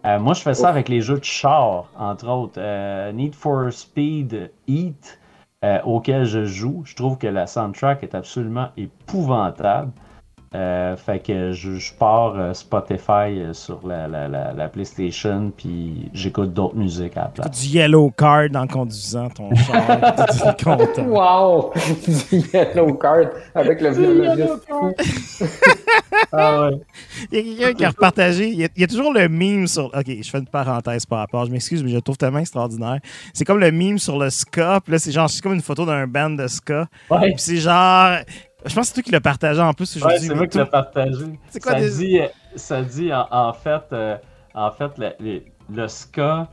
Euh, 0.05 0.19
moi, 0.19 0.35
je 0.35 0.41
fais 0.41 0.55
ça 0.55 0.69
avec 0.71 0.89
les 0.89 1.01
jeux 1.01 1.19
de 1.21 1.25
char, 1.25 1.85
entre 1.97 2.27
autres. 2.29 2.55
Euh, 2.59 3.13
Need 3.13 3.35
for 3.37 3.71
Speed 3.73 4.51
Heat, 4.67 5.21
euh, 5.65 5.81
auquel 5.83 6.25
je 6.25 6.45
joue. 6.45 6.83
Je 6.85 6.95
trouve 6.95 7.19
que 7.19 7.27
la 7.27 7.47
soundtrack 7.47 8.03
est 8.03 8.15
absolument 8.15 8.69
épouvantable. 8.77 9.93
Euh, 10.53 10.97
fait 10.97 11.21
que 11.21 11.53
je, 11.53 11.77
je 11.77 11.93
pars 11.95 12.35
euh, 12.37 12.53
Spotify 12.55 13.39
euh, 13.39 13.53
sur 13.53 13.87
la, 13.87 14.09
la, 14.09 14.27
la, 14.27 14.53
la 14.53 14.69
PlayStation, 14.69 15.53
puis 15.57 16.11
j'écoute 16.13 16.53
d'autres 16.53 16.75
musiques 16.75 17.17
à 17.17 17.21
la 17.21 17.27
place. 17.29 17.61
Du 17.61 17.69
yellow 17.69 18.11
card 18.11 18.49
en 18.57 18.67
conduisant 18.67 19.29
ton 19.31 19.55
char. 19.55 20.57
Content. 20.63 21.05
Wow! 21.07 21.73
Du 22.31 22.39
yellow 22.53 22.95
card 22.95 23.27
avec 23.55 23.81
le 23.81 23.91
violoniste. 23.91 24.67
Ah 26.33 26.69
ouais. 26.69 26.81
Il 27.33 27.39
y 27.39 27.39
a 27.39 27.67
quelqu'un 27.69 27.75
qui 27.75 27.85
a 27.85 27.89
repartagé. 27.91 28.49
Il 28.49 28.59
y 28.59 28.65
a, 28.65 28.69
il 28.77 28.81
y 28.81 28.85
a 28.85 28.87
toujours 28.87 29.13
le 29.13 29.29
meme 29.29 29.67
sur. 29.67 29.87
Ok, 29.87 30.07
je 30.07 30.29
fais 30.31 30.39
une 30.39 30.47
parenthèse 30.47 31.07
par 31.07 31.21
rapport. 31.21 31.47
Je 31.47 31.51
m'excuse, 31.51 31.83
mais 31.83 31.91
je 31.91 31.97
le 31.97 32.03
trouve 32.03 32.17
tellement 32.17 32.39
extraordinaire. 32.39 32.99
C'est 33.33 33.45
comme 33.45 33.59
le 33.59 33.73
meme 33.73 33.99
sur 33.99 34.19
le 34.19 34.31
ska. 34.31 34.81
Puis 34.85 34.93
là, 34.93 34.99
c'est 34.99 35.13
genre, 35.13 35.29
c'est 35.29 35.41
comme 35.43 35.55
une 35.55 35.61
photo 35.63 35.85
d'un 35.87 36.07
band 36.07 36.31
de 36.31 36.47
ska. 36.47 36.87
Ouais, 37.11 37.33
Puis 37.33 37.35
c'est 37.39 37.57
genre. 37.57 38.19
Je 38.67 38.75
pense 38.75 38.83
que 38.83 38.85
c'est 38.89 38.95
toi 38.95 39.03
qui 39.03 39.11
l'as 39.13 39.21
partagé 39.21 39.61
en 39.61 39.73
plus 39.73 39.97
ouais 39.97 40.19
c'est 40.19 40.35
moi 40.35 40.47
qui 40.47 40.59
l'ai 40.59 40.65
partagé. 40.67 41.39
C'est 41.51 41.61
quoi 41.61 41.73
ça, 41.73 41.81
des- 41.81 41.91
dit, 41.91 42.21
ça 42.57 42.83
dit 42.83 43.13
en, 43.13 43.27
en 43.31 43.53
fait, 43.53 43.83
euh, 43.93 44.17
en 44.55 44.71
fait 44.71 44.91
le, 44.99 45.11
le- 45.21 45.43
le 45.75 45.89
ska, 45.89 46.49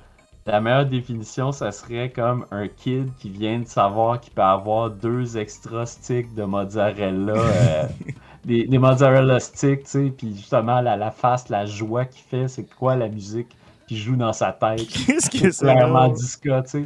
la 0.46 0.62
meilleure 0.62 0.86
définition, 0.86 1.52
ça 1.52 1.72
serait 1.72 2.10
comme 2.12 2.46
un 2.52 2.68
kid 2.70 3.10
qui 3.20 3.30
vient 3.30 3.60
de 3.60 3.68
savoir 3.68 4.22
qu'il 4.22 4.32
peut 4.34 4.42
avoir 4.42 4.90
deux 4.90 5.38
extra 5.38 5.86
sticks 5.86 6.34
de 6.36 6.44
mozzarella. 6.44 7.34
euh, 7.34 7.84
des, 8.46 8.66
des 8.66 8.78
mozzarella 8.78 9.40
sticks, 9.42 9.84
tu 9.84 9.90
sais, 9.90 10.14
puis 10.18 10.34
justement 10.36 10.80
la, 10.80 10.96
la 10.96 11.12
face, 11.12 11.50
la 11.50 11.66
joie 11.66 12.06
qu'il 12.06 12.24
fait, 12.24 12.48
c'est 12.48 12.64
quoi 12.76 12.96
la 12.96 13.10
musique 13.10 13.50
qui 13.88 13.98
joue 13.98 14.16
dans 14.16 14.32
sa 14.34 14.54
tête. 14.54 14.88
Qu'est-ce 14.88 15.30
que 15.30 15.52
c'est? 15.52 15.66
clairement 15.66 16.16
ska, 16.16 16.62
tu 16.62 16.70
sais. 16.70 16.86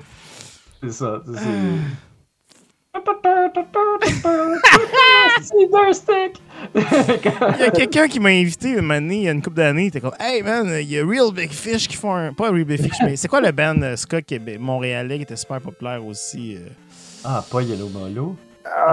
C'est 0.81 0.91
ça. 0.91 1.21
c'est-! 1.35 1.41
Il 6.75 7.59
y 7.59 7.63
a 7.63 7.71
quelqu'un 7.71 8.07
qui 8.07 8.19
m'a 8.19 8.29
invité 8.29 8.69
une 8.77 8.91
année, 8.91 9.15
il 9.17 9.23
y 9.23 9.27
a 9.29 9.31
une 9.31 9.41
couple 9.41 9.55
d'années. 9.57 9.83
Il 9.83 9.87
était 9.87 10.01
comme, 10.01 10.13
hey 10.19 10.41
man, 10.43 10.67
il 10.81 10.91
y 10.91 10.99
a 10.99 11.05
Real 11.05 11.31
Big 11.33 11.51
Fish 11.51 11.87
qui 11.87 11.95
font 11.95 12.13
un. 12.13 12.33
Pas 12.33 12.49
Real 12.51 12.65
Big 12.65 12.81
Fish, 12.81 12.97
mais 13.03 13.15
c'est 13.15 13.27
quoi 13.29 13.39
le 13.41 13.51
band 13.51 13.81
euh, 13.81 13.95
ska 13.95 14.19
québé- 14.21 14.57
montréalais 14.57 15.17
qui 15.17 15.23
était 15.23 15.35
super 15.37 15.61
populaire 15.61 16.05
aussi? 16.05 16.55
euh? 16.57 16.67
Ah, 17.23 17.43
pas 17.49 17.61
Yellow 17.61 17.87
Molo. 17.89 18.35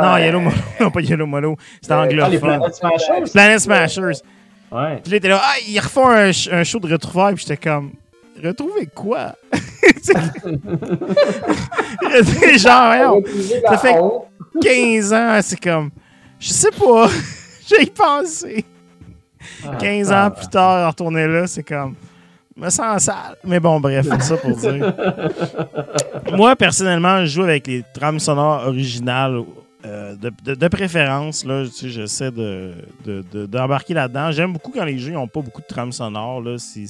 Non, 0.01 0.17
Yellow 0.17 0.41
Molo. 0.41 0.57
Non, 0.81 0.91
pas 0.91 1.01
Yellow 1.01 1.27
Molo. 1.27 1.57
C'était 1.81 1.95
Euh, 1.95 1.99
Ah, 2.03 2.07
les 2.07 2.23
anglophone. 2.23 2.41
Planet 2.61 2.75
Smashers? 2.75 3.33
Planet 3.33 3.61
Smashers. 3.61 4.23
Ouais. 4.71 4.97
Puis 5.03 5.11
là, 5.11 5.13
il 5.13 5.15
était 5.15 5.29
là, 5.29 5.41
ah, 5.43 5.55
ils 5.67 5.81
refont 5.81 6.09
un 6.09 6.31
show 6.33 6.79
de 6.79 6.93
retrouvailles. 6.93 7.35
Puis 7.35 7.45
j'étais 7.49 7.69
comme, 7.69 7.93
retrouver 8.47 8.87
quoi? 8.95 9.35
C'est 10.03 10.15
genre, 12.59 13.21
ça 13.69 13.79
fait- 13.79 13.99
honte. 13.99 14.25
15 14.61 15.13
ans, 15.13 15.39
c'est 15.43 15.61
comme, 15.61 15.91
je 16.41 16.49
sais 16.53 16.71
pas, 16.71 17.09
j'ai 17.69 17.83
y 17.85 17.91
pensé. 17.91 18.65
Ah, 19.65 19.77
15 19.77 20.13
ans 20.13 20.31
plus 20.31 20.49
tard, 20.49 20.89
retourner 20.91 21.27
là, 21.27 21.47
c'est 21.47 21.63
comme, 21.63 21.95
je 22.57 22.63
me 22.65 22.71
sens 22.71 23.05
sale. 23.05 23.37
Mais 23.45 23.61
bon, 23.61 23.79
bref, 23.79 24.07
c'est 24.11 24.23
ça 24.35 24.37
pour 24.37 24.57
dire. 24.57 24.93
Moi, 26.33 26.57
personnellement, 26.57 27.21
je 27.21 27.27
joue 27.27 27.43
avec 27.45 27.67
les 27.67 27.85
trames 27.95 28.19
sonores 28.19 28.67
originales. 28.67 29.43
euh, 29.87 30.17
de, 30.17 30.33
de- 30.45 30.55
de 30.57 30.69
préférence, 30.69 31.45
là, 31.45 31.65
tu 31.65 31.71
sais, 31.73 31.89
j'essaie 31.89 32.33
de, 32.33 32.73
de- 33.05 33.25
de- 33.33 33.47
d'embarquer 33.47 33.95
là-dedans. 33.95 34.33
J'aime 34.33 34.53
beaucoup 34.53 34.73
quand 34.73 34.85
les 34.85 34.99
jeux 34.99 35.13
n'ont 35.13 35.29
pas 35.29 35.41
beaucoup 35.41 35.61
de 35.63 35.67
trames 35.69 35.93
sonores. 35.93 36.43
Là, 36.43 36.57
c'est, 36.59 36.87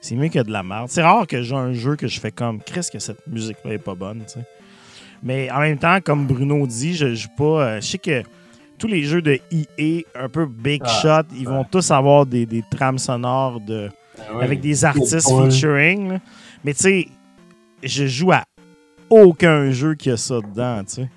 c'est 0.00 0.14
mieux 0.16 0.28
que 0.28 0.38
de 0.42 0.50
la 0.50 0.62
merde. 0.62 0.88
C'est 0.88 1.02
rare 1.02 1.26
que 1.26 1.42
j'ai 1.42 1.54
un 1.54 1.72
jeu 1.72 1.96
que 1.96 2.06
je 2.08 2.18
fais 2.20 2.30
comme 2.32 2.60
Qu'est-ce 2.62 2.90
que 2.90 2.98
cette 2.98 3.26
musique-là 3.26 3.72
est 3.74 3.78
pas 3.78 3.94
bonne. 3.94 4.20
tu 4.26 4.34
sais. 4.34 4.44
Mais 5.22 5.50
en 5.50 5.60
même 5.60 5.76
temps, 5.78 5.98
comme 6.02 6.26
Bruno 6.26 6.66
dit, 6.66 6.94
je 6.94 7.14
joue 7.14 7.28
pas. 7.36 7.44
euh, 7.44 7.80
je 7.80 7.86
sais 7.86 7.98
que 7.98 8.22
tous 8.78 8.86
les 8.86 9.02
jeux 9.02 9.20
de 9.20 9.38
EA, 9.52 10.02
un 10.14 10.28
peu 10.30 10.46
Big 10.46 10.80
Ah, 10.84 10.88
Shot, 10.88 11.28
ils 11.38 11.46
vont 11.46 11.64
tous 11.64 11.90
avoir 11.90 12.24
des, 12.24 12.46
des 12.46 12.64
trames 12.70 12.98
sonores 12.98 13.60
de, 13.60 13.90
Ouais. 14.34 14.44
avec 14.44 14.60
des 14.60 14.84
artistes 14.84 15.28
featuring. 15.28 16.12
là. 16.12 16.18
Mais 16.64 16.74
tu 16.74 16.80
sais, 16.82 17.08
je 17.82 18.06
joue 18.06 18.32
à 18.32 18.44
aucun 19.08 19.70
jeu 19.70 19.94
qui 19.94 20.10
a 20.10 20.16
ça 20.16 20.40
dedans, 20.40 20.82
tu 20.84 20.94
sais. 20.94 21.08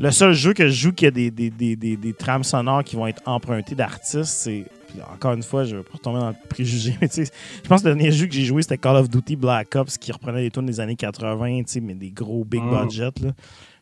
Le 0.00 0.10
seul 0.10 0.32
jeu 0.32 0.52
que 0.54 0.66
je 0.66 0.72
joue 0.72 0.92
qui 0.92 1.06
a 1.06 1.10
des, 1.10 1.30
des, 1.30 1.50
des, 1.50 1.76
des, 1.76 1.96
des 1.96 2.12
trames 2.12 2.42
sonores 2.44 2.82
qui 2.84 2.96
vont 2.96 3.06
être 3.06 3.22
empruntées 3.26 3.74
d'artistes, 3.74 4.24
c'est. 4.24 4.64
Encore 5.02 5.32
une 5.32 5.42
fois, 5.42 5.64
je 5.64 5.76
vais 5.76 5.82
pas 5.82 5.94
retomber 5.94 6.20
dans 6.20 6.28
le 6.28 6.34
préjugé, 6.48 6.94
mais 7.00 7.08
tu 7.08 7.24
sais, 7.24 7.32
je 7.62 7.68
pense 7.68 7.82
que 7.82 7.88
le 7.88 7.94
dernier 7.94 8.12
jeu 8.12 8.26
que 8.26 8.32
j'ai 8.34 8.44
joué, 8.44 8.62
c'était 8.62 8.78
Call 8.78 8.96
of 8.96 9.08
Duty 9.08 9.36
Black 9.36 9.74
Ops 9.76 9.98
qui 9.98 10.12
reprenait 10.12 10.42
les 10.42 10.50
tunes 10.50 10.66
des 10.66 10.80
années 10.80 10.96
80, 10.96 11.58
tu 11.58 11.64
sais, 11.66 11.80
mais 11.80 11.94
des 11.94 12.10
gros 12.10 12.44
big 12.44 12.62
Mm. 12.62 12.82
budget, 12.84 13.10
là. 13.22 13.30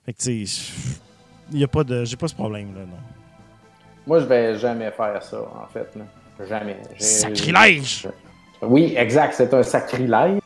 Fait 0.05 0.13
que 0.13 0.19
tu 0.19 0.47
sais, 0.47 0.73
il 1.53 1.59
y 1.59 1.65
a 1.65 1.69
pas 1.69 1.85
de. 1.85 2.05
J'ai 2.05 2.17
pas 2.17 2.29
ce 2.29 2.35
problème, 2.35 2.75
là, 2.75 2.81
non. 2.81 2.97
Moi, 4.07 4.19
je 4.21 4.25
vais 4.25 4.59
jamais 4.59 4.91
faire 4.91 5.23
ça, 5.23 5.39
en 5.41 5.67
fait. 5.73 5.89
là. 5.97 6.05
Jamais. 6.49 6.77
Sacrilège! 6.99 8.09
Oui, 8.63 8.95
exact. 8.97 9.35
C'est 9.35 9.53
un 9.55 9.63
sacrilège. 9.63 10.41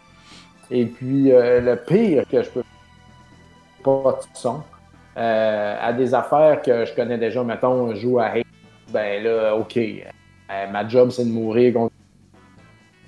Et 0.70 0.84
puis, 0.84 1.32
euh, 1.32 1.60
le 1.60 1.76
pire 1.76 2.24
que 2.30 2.42
je 2.42 2.50
peux 2.50 2.62
pas 3.82 4.18
de 4.20 4.36
son. 4.38 4.62
Euh, 5.16 5.76
à 5.80 5.92
des 5.94 6.12
affaires 6.12 6.60
que 6.60 6.84
je 6.84 6.92
connais 6.94 7.16
déjà, 7.16 7.42
mettons, 7.42 7.94
je 7.94 8.00
joue 8.00 8.18
à 8.18 8.26
Hate, 8.26 8.44
ben 8.92 9.22
là, 9.24 9.54
OK. 9.56 9.78
Euh, 10.50 10.70
ma 10.70 10.86
job, 10.88 11.10
c'est 11.10 11.24
de 11.24 11.30
mourir. 11.30 11.74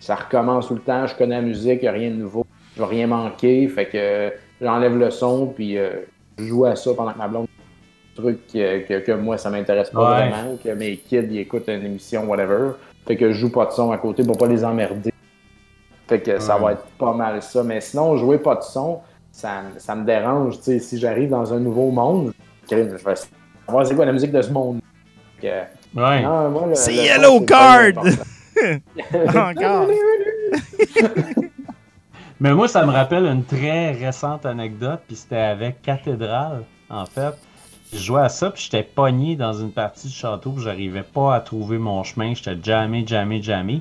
Ça 0.00 0.14
recommence 0.14 0.68
tout 0.68 0.74
le 0.74 0.80
temps. 0.80 1.06
Je 1.06 1.14
connais 1.14 1.36
la 1.36 1.42
musique, 1.42 1.80
il 1.82 1.84
n'y 1.84 1.88
a 1.88 1.92
rien 1.92 2.10
de 2.10 2.16
nouveau. 2.16 2.46
Je 2.76 2.82
vais 2.82 2.88
rien 2.88 3.06
manquer. 3.06 3.68
Fait 3.68 3.86
que 3.86 4.32
j'enlève 4.60 4.96
le 4.96 5.10
son, 5.10 5.46
puis 5.48 5.76
euh, 5.78 5.90
je 6.38 6.44
joue 6.44 6.64
à 6.64 6.76
ça 6.76 6.90
pendant 6.96 7.12
que 7.12 7.18
ma 7.18 7.28
blonde 7.28 7.46
truc 8.14 8.38
que, 8.52 8.80
que, 8.86 8.98
que 9.00 9.12
moi, 9.12 9.38
ça 9.38 9.50
m'intéresse 9.50 9.90
pas 9.90 10.18
Ouais. 10.20 10.28
vraiment, 10.30 10.56
que 10.56 10.70
mes 10.70 10.96
kids 10.96 11.26
ils 11.30 11.38
écoutent 11.38 11.68
une 11.68 11.84
émission, 11.84 12.24
whatever. 12.28 12.70
Fait 13.06 13.16
que 13.16 13.30
je 13.32 13.38
joue 13.38 13.52
pas 13.52 13.66
de 13.66 13.70
son 13.72 13.90
à 13.92 13.98
côté 13.98 14.24
pour 14.24 14.36
pas 14.36 14.46
les 14.48 14.64
emmerder. 14.64 15.12
Fait 16.08 16.20
que 16.20 16.38
ça 16.38 16.56
va 16.56 16.72
être 16.72 16.84
pas 16.98 17.12
mal 17.12 17.42
ça. 17.42 17.62
Mais 17.62 17.80
sinon, 17.80 18.16
jouer 18.16 18.38
pas 18.38 18.56
de 18.56 18.62
son, 18.62 19.00
ça, 19.30 19.62
ça 19.76 19.94
me 19.94 20.04
dérange. 20.04 20.58
Si 20.60 20.98
j'arrive 20.98 21.30
dans 21.30 21.52
un 21.52 21.60
nouveau 21.60 21.90
monde, 21.90 22.32
je 22.70 22.76
vais 22.76 22.88
savoir 23.66 23.86
c'est 23.86 23.94
quoi 23.94 24.06
la 24.06 24.12
musique 24.12 24.32
de 24.32 24.42
ce 24.42 24.50
monde. 24.50 24.80
Fait 25.40 25.48
que, 25.48 25.77
Ouais. 25.94 26.22
le- 26.22 26.74
C'est 26.74 26.94
Yellow 26.94 27.40
Card! 27.42 27.92
important. 27.98 28.24
Encore. 29.50 29.86
Mais 32.40 32.54
moi, 32.54 32.68
ça 32.68 32.86
me 32.86 32.92
rappelle 32.92 33.24
une 33.26 33.44
très 33.44 33.92
récente 33.92 34.46
anecdote, 34.46 35.00
puis 35.06 35.16
c'était 35.16 35.36
avec 35.36 35.82
Cathédrale, 35.82 36.62
en 36.88 37.04
fait. 37.04 37.34
Je 37.92 37.98
jouais 37.98 38.20
à 38.22 38.28
ça, 38.28 38.50
puis 38.50 38.62
j'étais 38.64 38.82
pogné 38.84 39.34
dans 39.34 39.54
une 39.54 39.72
partie 39.72 40.06
du 40.08 40.12
château, 40.14 40.52
puis 40.52 40.62
j'arrivais 40.62 41.02
pas 41.02 41.34
à 41.34 41.40
trouver 41.40 41.78
mon 41.78 42.04
chemin. 42.04 42.34
J'étais 42.34 42.56
jamais, 42.62 43.04
jamais, 43.06 43.42
jamais. 43.42 43.80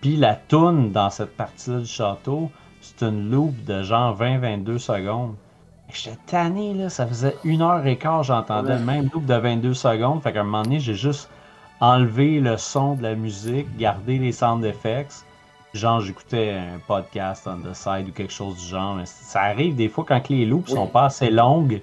Puis 0.00 0.16
la 0.16 0.36
toune 0.36 0.90
dans 0.92 1.10
cette 1.10 1.36
partie-là 1.36 1.80
du 1.80 1.86
château, 1.86 2.50
c'est 2.80 3.04
une 3.04 3.30
loop 3.30 3.52
de 3.64 3.82
genre 3.82 4.16
20-22 4.16 4.78
secondes. 4.78 5.34
J'étais 5.92 6.16
tanné, 6.26 6.72
là. 6.74 6.88
Ça 6.88 7.06
faisait 7.06 7.34
une 7.44 7.60
heure 7.62 7.84
et 7.86 7.96
quart, 7.96 8.22
j'entendais 8.22 8.78
le 8.78 8.84
même 8.84 9.10
loop 9.12 9.26
de 9.26 9.34
22 9.34 9.74
secondes. 9.74 10.22
Fait 10.22 10.32
qu'à 10.32 10.40
un 10.40 10.44
moment 10.44 10.62
donné, 10.62 10.78
j'ai 10.80 10.94
juste 10.94 11.28
enlevé 11.80 12.40
le 12.40 12.56
son 12.56 12.94
de 12.94 13.02
la 13.02 13.14
musique, 13.14 13.66
gardé 13.76 14.18
les 14.18 14.32
sound 14.32 14.64
effects. 14.64 15.24
Genre, 15.74 16.00
j'écoutais 16.00 16.50
un 16.52 16.78
podcast 16.86 17.46
on 17.46 17.58
the 17.58 17.74
side 17.74 18.08
ou 18.08 18.12
quelque 18.12 18.32
chose 18.32 18.56
du 18.56 18.66
genre. 18.66 18.98
Ça 19.04 19.42
arrive 19.42 19.76
des 19.76 19.88
fois 19.88 20.04
quand 20.08 20.28
les 20.28 20.46
loops 20.46 20.70
Oui. 20.70 20.74
sont 20.76 20.86
pas 20.86 21.04
assez 21.06 21.30
longues, 21.30 21.80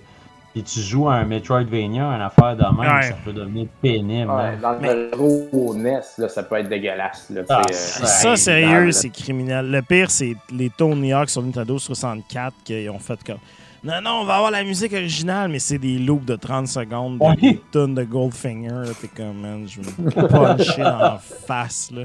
puis 0.53 0.63
tu 0.63 0.79
joues 0.79 1.07
à 1.07 1.15
un 1.15 1.25
Metroidvania, 1.25 2.03
une 2.07 2.21
affaire 2.21 2.55
de 2.55 2.63
même, 2.63 2.95
Ouais. 2.95 3.03
ça 3.03 3.15
peut 3.23 3.31
devenir 3.31 3.67
pénible. 3.81 4.31
Ouais, 4.31 4.41
hein. 4.41 4.57
dans 4.61 4.71
le 4.71 4.79
Mais- 4.79 5.91
NES, 5.91 6.01
là, 6.17 6.29
ça 6.29 6.43
peut 6.43 6.55
être 6.55 6.67
dégueulasse. 6.69 7.29
Là, 7.29 7.41
Ah, 7.49 7.61
euh, 7.69 7.73
Ça, 7.73 8.35
sérieux, 8.35 8.91
c'est 8.91 9.09
criminel. 9.09 9.69
Le 9.69 9.81
pire, 9.83 10.09
c'est 10.09 10.35
les 10.51 10.69
Tony 10.71 11.13
Hawk 11.13 11.29
sur 11.29 11.43
Nintendo 11.43 11.77
64 11.77 12.55
qui 12.63 12.87
ont 12.89 12.99
fait 12.99 13.23
comme. 13.23 13.37
Non, 13.85 14.01
non, 14.01 14.11
on 14.21 14.25
va 14.25 14.37
avoir 14.37 14.49
la 14.51 14.63
musique 14.63 14.93
originale, 14.93 15.51
mais 15.51 15.59
c'est 15.59 15.77
des 15.77 15.99
loops 15.99 16.25
de 16.25 16.35
30 16.35 16.67
secondes, 16.67 17.19
de- 17.19 17.39
des 17.39 17.61
tonnes 17.71 17.93
de 17.93 18.03
Goldfinger. 18.03 18.91
T'es 18.99 19.07
comme, 19.09 19.41
man, 19.41 19.67
je 19.67 19.79
vais 19.81 19.91
me 20.03 20.09
puncher 20.27 20.81
dans 20.81 20.97
la 20.97 21.19
face, 21.19 21.91
là. 21.91 22.01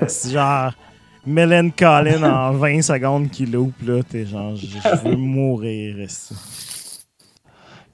Euh, 0.00 0.04
C'est 0.06 0.30
genre 0.30 0.72
Mellen 1.26 1.72
Collin 1.72 2.22
en 2.22 2.52
20 2.56 2.82
secondes 2.82 3.30
qui 3.30 3.46
loupe, 3.46 3.82
là. 3.84 4.00
T'es 4.08 4.26
genre, 4.26 4.54
je 4.54 4.68
veux 5.08 5.16
mourir. 5.16 5.98
esti. 6.00 6.34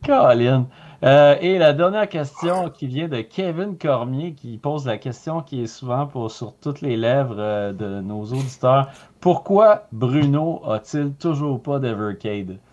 Colin. 0.04 0.66
Euh, 1.04 1.36
et 1.42 1.58
la 1.58 1.74
dernière 1.74 2.08
question 2.08 2.70
qui 2.70 2.86
vient 2.86 3.08
de 3.08 3.20
Kevin 3.20 3.76
Cormier 3.76 4.32
qui 4.32 4.56
pose 4.56 4.86
la 4.86 4.96
question 4.96 5.42
qui 5.42 5.62
est 5.62 5.66
souvent 5.66 6.06
pour, 6.06 6.30
sur 6.30 6.54
toutes 6.54 6.80
les 6.80 6.96
lèvres 6.96 7.36
euh, 7.38 7.72
de 7.74 8.00
nos 8.00 8.22
auditeurs. 8.22 8.88
Pourquoi 9.20 9.82
Bruno 9.92 10.62
a-t-il 10.66 11.12
toujours 11.14 11.62
pas 11.62 11.78
d'Evercade? 11.78 12.56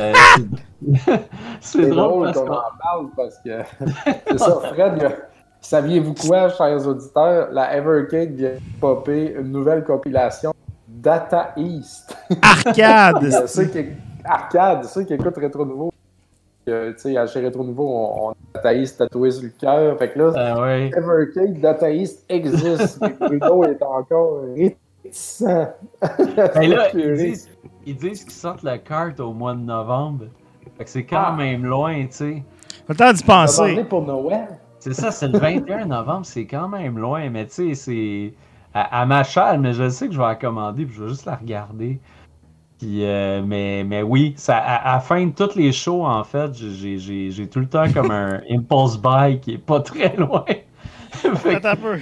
Euh, 0.00 0.12
c'est- 1.60 1.86
drôle 1.90 1.94
drôle 1.94 2.24
parce 2.32 2.38
qu'on 2.38 2.54
en 2.54 2.78
parle 2.82 3.06
parce 3.14 3.38
que 3.38 3.62
c'est 4.26 4.38
ça, 4.38 4.60
Fred. 4.72 5.16
Saviez-vous 5.60 6.14
quoi, 6.14 6.48
chers 6.48 6.84
auditeurs? 6.88 7.48
La 7.52 7.76
Evercade 7.76 8.32
vient 8.32 8.54
de 8.54 8.58
popper 8.80 9.34
une 9.38 9.52
nouvelle 9.52 9.84
compilation 9.84 10.52
Data 10.88 11.52
East. 11.56 12.16
Arcade! 12.42 13.30
Ceux 13.46 13.66
qui, 13.66 13.86
arcade, 14.24 14.84
ceux 14.86 15.04
qui 15.04 15.12
écoutent 15.14 15.36
Rétro 15.36 15.64
Nouveau. 15.64 15.92
Euh, 16.68 16.92
tu 16.92 17.14
sais, 17.14 17.26
chez 17.26 17.40
Rétro 17.40 17.64
Nouveau, 17.64 17.88
on, 17.88 18.28
on 18.28 18.30
a 18.30 18.34
Data 18.54 18.74
East 18.74 18.98
tatoué 18.98 19.30
sur 19.30 19.44
le 19.44 19.50
cœur. 19.50 19.98
Fait 19.98 20.10
que 20.12 20.18
là, 20.18 20.32
Ah 20.36 20.60
ouais. 20.62 20.90
Evercade 20.96 21.56
existe. 22.28 22.98
mais 23.00 23.14
Bruno 23.18 23.64
est 23.64 23.82
encore 23.82 24.42
réticent. 24.56 25.44
Ben 25.44 26.70
là, 26.70 26.88
ils 26.94 27.14
disent, 27.14 27.50
ils 27.86 27.96
disent 27.96 28.24
qu'ils 28.24 28.32
sortent 28.32 28.62
la 28.62 28.78
carte 28.78 29.20
au 29.20 29.32
mois 29.32 29.54
de 29.54 29.60
novembre. 29.60 30.24
Fait 30.76 30.84
que 30.84 30.90
c'est 30.90 31.04
quand 31.04 31.26
Ah. 31.28 31.36
même 31.36 31.64
loin, 31.64 31.94
tu 32.06 32.12
sais. 32.12 32.42
Pas 32.86 32.92
le 32.92 32.96
temps 32.96 33.12
d'y 33.12 33.22
penser. 33.22 33.84
pour 33.88 34.02
Noël. 34.02 34.48
C'est 34.78 34.94
ça, 34.94 35.10
c'est 35.10 35.28
le 35.28 35.38
21 35.38 35.86
novembre, 35.86 36.26
c'est 36.26 36.46
quand 36.46 36.68
même 36.68 36.98
loin, 36.98 37.28
mais 37.30 37.46
tu 37.46 37.74
sais, 37.74 37.74
c'est 37.74 38.34
à, 38.74 39.00
à 39.02 39.06
ma 39.06 39.24
chale, 39.24 39.58
mais 39.60 39.72
je 39.72 39.88
sais 39.88 40.06
que 40.06 40.12
je 40.12 40.18
vais 40.18 40.26
la 40.26 40.34
commander, 40.36 40.84
puis 40.84 40.94
je 40.94 41.02
vais 41.02 41.08
juste 41.08 41.24
la 41.26 41.34
regarder. 41.36 41.98
Puis, 42.78 43.04
euh, 43.04 43.42
mais, 43.42 43.84
mais 43.84 44.02
oui, 44.02 44.34
ça, 44.36 44.58
à, 44.58 44.74
à 44.90 44.94
la 44.94 45.00
fin 45.00 45.24
de 45.26 45.32
tous 45.32 45.56
les 45.56 45.72
shows, 45.72 46.04
en 46.04 46.22
fait, 46.24 46.52
j'ai- 46.54 46.98
j'ai 46.98 47.30
j'ai 47.30 47.46
tout 47.48 47.60
le 47.60 47.66
temps 47.68 47.90
comme 47.90 48.10
un 48.10 48.40
impulse 48.50 48.98
buy 49.00 49.40
qui 49.40 49.54
est 49.54 49.58
pas 49.58 49.80
très 49.80 50.14
loin. 50.18 50.44
Fait 51.10 51.30
que- 51.30 51.48
Attends 51.56 51.68
un 51.70 51.76
peu. 51.76 51.98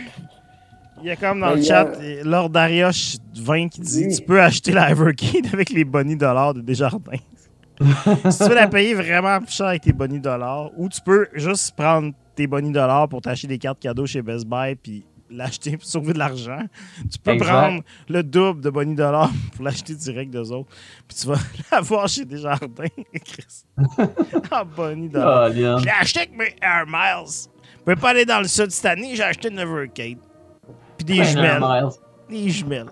Il 1.00 1.06
y 1.08 1.10
a 1.10 1.16
comme 1.16 1.40
dans 1.40 1.50
Mais 1.50 1.56
le 1.56 1.62
chat 1.62 1.82
a- 1.82 2.24
Lord 2.24 2.50
Darioche 2.50 3.16
20 3.36 3.68
qui 3.68 3.80
dit 3.82 4.04
Oui. 4.08 4.16
Tu 4.16 4.22
peux 4.22 4.40
acheter 4.40 4.72
la 4.72 4.90
Evercade 4.90 5.46
avec 5.52 5.70
les 5.70 5.84
bonnies 5.84 6.16
dollars 6.16 6.54
de 6.54 6.60
Desjardins. 6.60 7.12
si 8.30 8.38
tu 8.38 8.48
veux 8.48 8.54
la 8.54 8.68
payer 8.68 8.94
vraiment 8.94 9.38
plus 9.40 9.52
cher 9.52 9.66
avec 9.66 9.82
tes 9.82 9.92
bonnies 9.92 10.20
dollars, 10.20 10.70
ou 10.76 10.88
tu 10.88 11.00
peux 11.00 11.26
juste 11.34 11.76
prendre 11.76 12.12
tes 12.34 12.46
bonnies 12.46 12.72
dollars 12.72 13.08
pour 13.08 13.20
t'acheter 13.20 13.46
des 13.48 13.58
cartes 13.58 13.78
cadeaux 13.80 14.06
chez 14.06 14.22
Best 14.22 14.46
Buy 14.46 14.74
puis 14.76 15.04
l'acheter 15.36 15.76
pour 15.76 15.86
sauver 15.86 16.12
de 16.12 16.18
l'argent. 16.18 16.60
Tu 17.10 17.18
peux 17.18 17.32
Exact. 17.32 17.46
prendre 17.50 17.82
le 18.08 18.22
double 18.22 18.60
de 18.60 18.70
bonnies 18.70 18.94
dollars 18.94 19.30
pour 19.54 19.64
l'acheter 19.64 19.94
direct 19.94 20.30
d'eux 20.32 20.52
autres. 20.52 20.70
Puis 21.08 21.16
tu 21.18 21.26
vas 21.28 21.38
l'avoir 21.72 22.08
chez 22.08 22.24
Desjardins, 22.24 22.68
Chris. 23.24 23.64
en 24.50 24.64
bonnies 24.64 25.08
dollars. 25.08 25.48
Colin. 25.52 25.78
Je 25.78 25.84
l'ai 25.84 25.90
acheté 25.90 26.20
avec 26.20 26.36
mes 26.36 26.54
Air 26.62 26.84
Miles. 26.86 27.48
Je 27.78 27.84
peux 27.84 27.96
pas 27.96 28.10
aller 28.10 28.24
dans 28.24 28.40
le 28.40 28.48
sud 28.48 28.70
cette 28.70 28.86
année, 28.86 29.14
j'ai 29.14 29.22
acheté 29.22 29.48
une 29.50 29.58
Evercade. 29.58 30.18
Puis 30.96 31.04
des 31.04 31.24
jumelles. 31.24 31.62
Des 32.30 32.48
jumelles. 32.48 32.86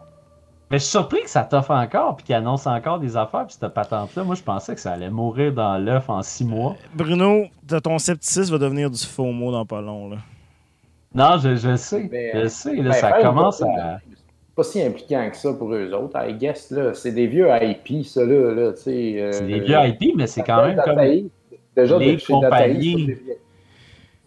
Mais 0.70 0.78
je 0.78 0.84
suis 0.84 0.90
surpris 0.92 1.22
que 1.22 1.28
ça 1.28 1.44
t'offre 1.44 1.70
encore, 1.72 2.16
puis 2.16 2.24
qu'il 2.24 2.34
annonce 2.34 2.66
encore 2.66 2.98
des 2.98 3.14
affaires, 3.14 3.46
puis 3.46 3.56
cette 3.60 3.74
patente-là, 3.74 4.24
moi 4.24 4.34
je 4.34 4.42
pensais 4.42 4.74
que 4.74 4.80
ça 4.80 4.92
allait 4.92 5.10
mourir 5.10 5.52
dans 5.52 5.76
l'œuf 5.76 6.08
en 6.08 6.22
six 6.22 6.46
mois. 6.46 6.76
Bruno, 6.94 7.44
de 7.64 7.78
ton 7.78 7.98
scepticisme 7.98 8.52
va 8.52 8.58
devenir 8.58 8.90
du 8.90 8.98
faux 9.04 9.32
mot 9.32 9.52
dans 9.52 9.66
pas 9.66 9.82
long. 9.82 10.08
Là. 10.08 10.16
Non, 11.14 11.36
je, 11.38 11.56
je 11.56 11.76
sais, 11.76 12.08
Mais, 12.10 12.32
je 12.42 12.48
sais, 12.48 12.74
là, 12.76 12.82
Ben, 12.84 12.92
ça 12.92 13.08
faire 13.12 13.22
commence 13.22 13.60
une- 13.60 13.78
à... 13.78 13.98
C'est 14.04 14.54
pas 14.56 14.62
si 14.64 14.82
impliquant 14.82 15.30
que 15.30 15.36
ça 15.36 15.52
pour 15.54 15.72
eux 15.72 15.90
autres, 15.94 16.18
I 16.28 16.34
guess. 16.34 16.70
Là. 16.70 16.92
C'est 16.94 17.12
des 17.12 17.26
vieux 17.26 17.48
IP, 17.62 18.04
ça, 18.04 18.22
là. 18.24 18.52
là 18.54 18.72
sais, 18.76 19.14
euh, 19.18 19.32
C'est 19.32 19.46
des 19.46 19.60
vieux 19.60 19.76
IP, 19.86 20.14
mais 20.16 20.26
c'est 20.26 20.42
quand 20.42 20.66
même 20.66 20.78
comme... 20.84 20.98
Déjà, 21.74 21.98
les 21.98 22.14
de 22.14 22.18
chez 22.18 22.34
Data 22.38 22.68
East, 22.68 22.80
compagnies. 22.92 23.06
des, 23.06 23.14
vieillards- 23.14 23.38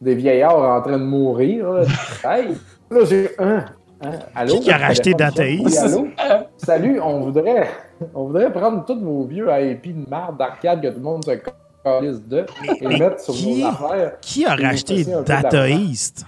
des 0.02 0.16
vieillards 0.16 0.58
en 0.78 0.82
train 0.82 0.98
de 0.98 1.04
mourir. 1.04 1.72
Là, 1.74 1.84
hey, 2.38 2.48
là 2.90 3.00
j'ai 3.06 3.30
un. 3.38 3.66
Hein, 4.02 4.12
allô? 4.34 4.56
Qui 4.56 4.60
qui 4.62 4.72
a 4.72 4.78
racheté 4.80 5.14
Téléphone 5.14 5.18
Data 5.20 5.44
sonne. 5.44 5.68
East? 5.68 5.96
Oui, 6.02 6.14
allô? 6.18 6.44
Salut, 6.58 7.00
on 7.02 7.20
voudrait, 7.22 7.68
on 8.16 8.24
voudrait 8.26 8.52
prendre 8.52 8.84
tous 8.84 9.00
vos 9.00 9.26
vieux 9.26 9.48
IP 9.62 10.04
de 10.06 10.10
marde 10.10 10.38
d'arcade 10.40 10.82
que 10.82 10.88
tout 10.88 10.98
le 10.98 11.02
monde 11.04 11.24
se 11.24 11.32
calisse 11.32 12.22
de 12.28 12.46
et 12.82 12.88
mettre 12.88 13.20
sur 13.20 13.34
qui- 13.36 13.62
nos 13.62 13.68
affaires. 13.68 14.20
Qui 14.22 14.46
a 14.46 14.56
racheté 14.56 15.06
Data. 15.24 15.70
East? 15.70 16.26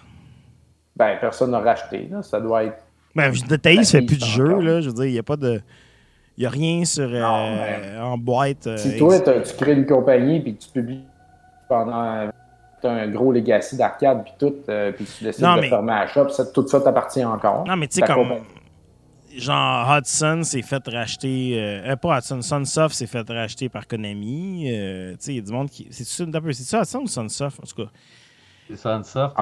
Ben, 0.97 1.17
personne 1.21 1.51
n'a 1.51 1.59
racheté. 1.59 2.07
Là. 2.11 2.21
Ça 2.23 2.39
doit 2.41 2.63
être. 2.65 2.77
Ben, 3.15 3.31
Data 3.47 3.71
East 3.71 3.91
fait 3.91 4.01
plus 4.01 4.17
de 4.17 4.25
jeu. 4.25 4.59
Là. 4.61 4.81
Je 4.81 4.87
veux 4.89 4.95
dire, 4.95 5.05
il 5.05 5.11
n'y 5.13 5.19
a 5.19 5.23
pas 5.23 5.37
de. 5.37 5.61
Il 6.37 6.41
n'y 6.41 6.45
a 6.45 6.49
rien 6.49 6.85
sur, 6.85 7.09
euh, 7.11 7.19
Non, 7.99 8.03
en 8.03 8.17
boîte. 8.17 8.67
euh, 8.67 8.77
Si 8.77 8.97
toi, 8.97 9.19
tu 9.19 9.31
crées 9.57 9.73
une 9.73 9.87
compagnie 9.87 10.39
puis 10.39 10.55
tu 10.55 10.69
publies 10.69 11.03
pendant 11.67 12.29
t'as 12.79 12.91
un 12.91 13.07
gros 13.07 13.31
legacy 13.31 13.75
d'arcade 13.75 14.23
puis 14.23 14.33
tout, 14.37 14.53
euh, 14.69 14.91
puis 14.91 15.05
tu 15.05 15.23
décides 15.23 15.43
Non, 15.43 15.55
de 15.55 15.61
mais- 15.61 15.69
fermer 15.69 15.93
la 15.93 16.05
shop, 16.07 16.29
ça, 16.29 16.45
tout 16.45 16.67
ça 16.67 16.79
t'appartient 16.79 17.25
encore. 17.25 17.65
Non, 17.67 17.75
mais 17.75 17.87
tu 17.87 17.95
sais, 17.95 18.01
comme. 18.01 18.17
compagnie. 18.17 18.41
Genre, 19.35 19.97
Hudson 19.97 20.41
s'est 20.43 20.61
fait 20.61 20.87
racheter. 20.87 21.55
Euh, 21.59 21.95
pas 21.95 22.17
Hudson, 22.19 22.41
Sunsoft 22.41 22.95
s'est 22.95 23.07
fait 23.07 23.27
racheter 23.29 23.67
par 23.69 23.87
Konami. 23.87 24.67
Euh, 24.71 25.11
tu 25.11 25.17
sais, 25.19 25.31
il 25.33 25.35
y 25.37 25.39
a 25.39 25.41
du 25.41 25.51
monde 25.51 25.69
qui. 25.69 25.87
C'est 25.91 26.05
ça, 26.05 26.23
un 26.23 26.31
peu- 26.41 26.53
c'est 26.53 26.63
ça 26.63 26.81
Hudson 26.81 26.99
ou 26.99 27.07
Sunsoft? 27.07 27.59
En 27.59 27.63
tout 27.67 27.83
cas? 27.83 27.91
C'est 28.67 28.77
Sunsoft, 28.77 29.35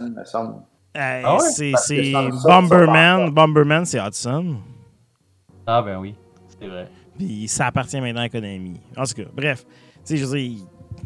me 0.00 0.24
semble. 0.24 0.54
Euh, 0.96 1.22
Ah 1.24 1.36
ouais? 1.36 1.72
c'est 1.84 2.12
Bomberman. 2.44 3.30
Bomberman, 3.30 3.84
c'est 3.84 3.98
Hudson. 3.98 4.56
Ah 5.66 5.82
ben 5.82 5.98
oui, 5.98 6.14
c'est 6.60 6.66
vrai. 6.66 6.88
Puis 7.16 7.46
ça 7.48 7.66
appartient 7.66 8.00
maintenant 8.00 8.22
à 8.22 8.28
Konami. 8.28 8.80
En 8.96 9.04
tout 9.04 9.14
cas, 9.14 9.28
bref. 9.34 9.64
Tu 9.64 9.70
sais, 10.04 10.16
je 10.16 10.24
veux 10.24 10.38
dire, 10.38 10.58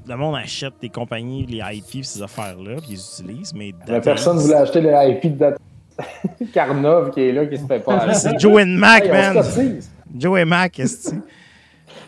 le 0.07 0.17
monde 0.17 0.37
achète 0.37 0.75
des 0.81 0.89
compagnies, 0.89 1.45
les 1.47 1.61
IP, 1.77 2.05
ces 2.05 2.23
affaires-là, 2.23 2.77
puis 2.77 2.91
ils 2.91 2.93
les 2.93 3.01
utilisent, 3.01 3.55
mais. 3.55 3.73
Personne 4.03 4.37
East- 4.37 4.47
voulait 4.47 4.59
acheter 4.59 4.81
le 4.81 4.91
IP 5.11 5.23
de 5.35 5.39
Data. 5.39 5.57
Carnov 6.53 7.11
qui 7.11 7.21
est 7.21 7.33
là, 7.33 7.47
qui 7.47 7.59
se 7.59 7.67
fait 7.67 7.81
pas. 7.81 7.99
Ah, 8.09 8.15
C'est 8.15 8.39
Joe 8.41 8.63
and 8.63 8.79
Mac, 8.79 9.05
Hey, 9.05 9.11
man. 9.11 9.81
Joe 10.17 10.41
et 10.41 10.45
Mac, 10.45 10.79
est-ce 10.81 11.11
que 11.11 11.17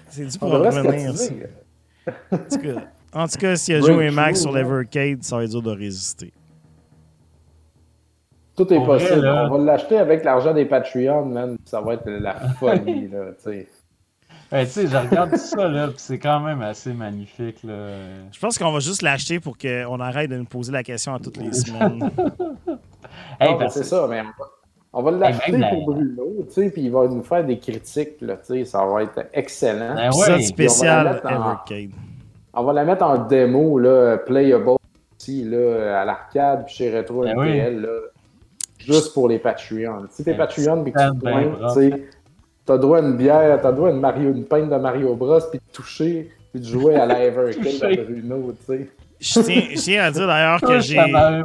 c'est 0.09 0.25
du 0.27 0.39
pour 0.39 0.51
se 0.51 0.55
revenir. 0.57 1.13
En 3.13 3.27
tout 3.29 3.39
cas, 3.39 3.57
s'il 3.57 3.75
y 3.75 3.79
a 3.79 3.81
Joe 3.81 4.03
et 4.03 4.11
Mac 4.11 4.37
sur 4.37 4.53
l'Evercade, 4.53 5.23
ça 5.23 5.37
va 5.37 5.45
être 5.45 5.51
dur 5.51 5.63
de 5.63 5.71
résister. 5.73 6.33
Tout 8.57 8.73
est 8.73 8.79
vrai, 8.79 8.87
possible. 8.87 9.21
là. 9.21 9.49
On 9.51 9.59
va 9.59 9.65
l'acheter 9.65 9.99
avec 9.99 10.25
l'argent 10.25 10.55
des 10.55 10.65
Patreons, 10.65 11.25
man. 11.27 11.57
Ça 11.65 11.81
va 11.81 11.95
être 11.95 12.09
la 12.09 12.35
folie, 12.61 13.09
là, 13.09 13.27
tu 13.43 13.51
sais. 13.51 13.69
Ouais, 14.53 14.65
tu 14.65 14.71
sais, 14.71 14.87
je 14.87 14.97
regarde 14.97 15.31
tout 15.31 15.37
ça, 15.39 15.67
là, 15.69 15.89
puis 15.89 15.97
c'est 15.99 16.19
quand 16.21 16.39
même 16.41 16.63
assez 16.63 16.93
magnifique, 16.93 17.63
là. 17.65 17.89
Je 18.33 18.39
pense 18.39 18.57
qu'on 18.59 18.71
va 18.73 18.79
juste 18.79 19.03
l'acheter 19.03 19.41
pour 19.41 19.59
qu'on 19.59 19.99
arrête 20.01 20.31
de 20.31 20.37
nous 20.37 20.45
poser 20.45 20.71
la 20.73 20.85
question 20.85 21.15
à 21.15 21.19
toutes 21.19 21.37
les 21.39 21.53
semaines. 21.53 22.11
Hey, 23.41 23.57
parce 23.59 23.75
c'est 23.75 23.85
ça, 23.85 24.07
mais 24.09 24.21
on 24.21 24.25
va, 24.25 24.49
on 24.93 25.03
va 25.03 25.11
l'acheter 25.11 25.57
la- 25.59 25.69
pour 25.71 25.87
Bruno, 25.87 26.45
tu 26.47 26.53
sais, 26.53 26.71
puis 26.71 26.83
il 26.83 26.93
va 26.93 27.09
nous 27.09 27.23
faire 27.25 27.45
des 27.45 27.59
critiques, 27.59 28.21
là, 28.21 28.37
tu 28.37 28.55
sais, 28.55 28.65
ça 28.65 28.85
va 28.87 29.03
être 29.03 29.27
excellent. 29.35 29.95
Ben 29.97 30.41
spécial 30.41 31.07
mettre 31.15 31.27
en- 31.27 31.53
Evercade. 31.53 31.91
On 32.55 32.63
va 32.63 32.73
la 32.73 32.85
mettre 32.85 33.03
en 33.05 33.19
démo, 33.19 33.79
là, 33.81 34.17
playable 34.19 34.77
aussi, 35.19 35.43
là, 35.45 36.01
à 36.03 36.05
l'arcade, 36.05 36.65
puis 36.67 36.75
chez 36.77 36.97
Retro 36.97 37.23
Ben 37.23 37.37
MPL, 37.37 37.81
là, 37.81 37.89
juste 38.79 39.15
pour 39.15 39.29
les 39.29 39.39
Patreons. 39.39 40.07
Si 40.11 40.25
t'es 40.25 40.35
Patreon, 40.35 40.83
puis 40.83 40.93
que 40.93 40.99
tu 40.99 41.19
te 41.19 41.23
pointes, 41.23 41.75
tu 41.75 41.81
sais, 41.81 42.03
t'as 42.65 42.79
droit 42.79 42.99
à 42.99 43.01
une 43.03 43.17
bière, 43.17 43.61
t'as 43.63 43.73
droit 43.73 43.89
à 43.89 43.93
une, 43.93 44.01
Mario, 44.01 44.31
une 44.31 44.45
pinte 44.45 44.71
de 44.71 44.77
Mario 44.77 45.15
Bros, 45.15 45.41
puis 45.51 45.59
de 45.59 45.73
toucher, 45.73 46.31
puis 46.53 46.61
de 46.61 46.67
jouer 46.67 46.97
à 46.97 47.07
la 47.07 47.25
Evercade 47.25 47.97
de 47.97 48.05
Bruno, 48.05 48.55
tu 48.59 48.67
sais. 48.67 48.91
Je 49.19 49.41
tiens, 49.41 49.63
je 49.71 49.81
tiens 49.81 50.05
à 50.05 50.11
dire 50.11 50.27
d'ailleurs 50.27 50.61
que 50.61 50.81
j'ai. 50.81 50.99
à 50.99 51.43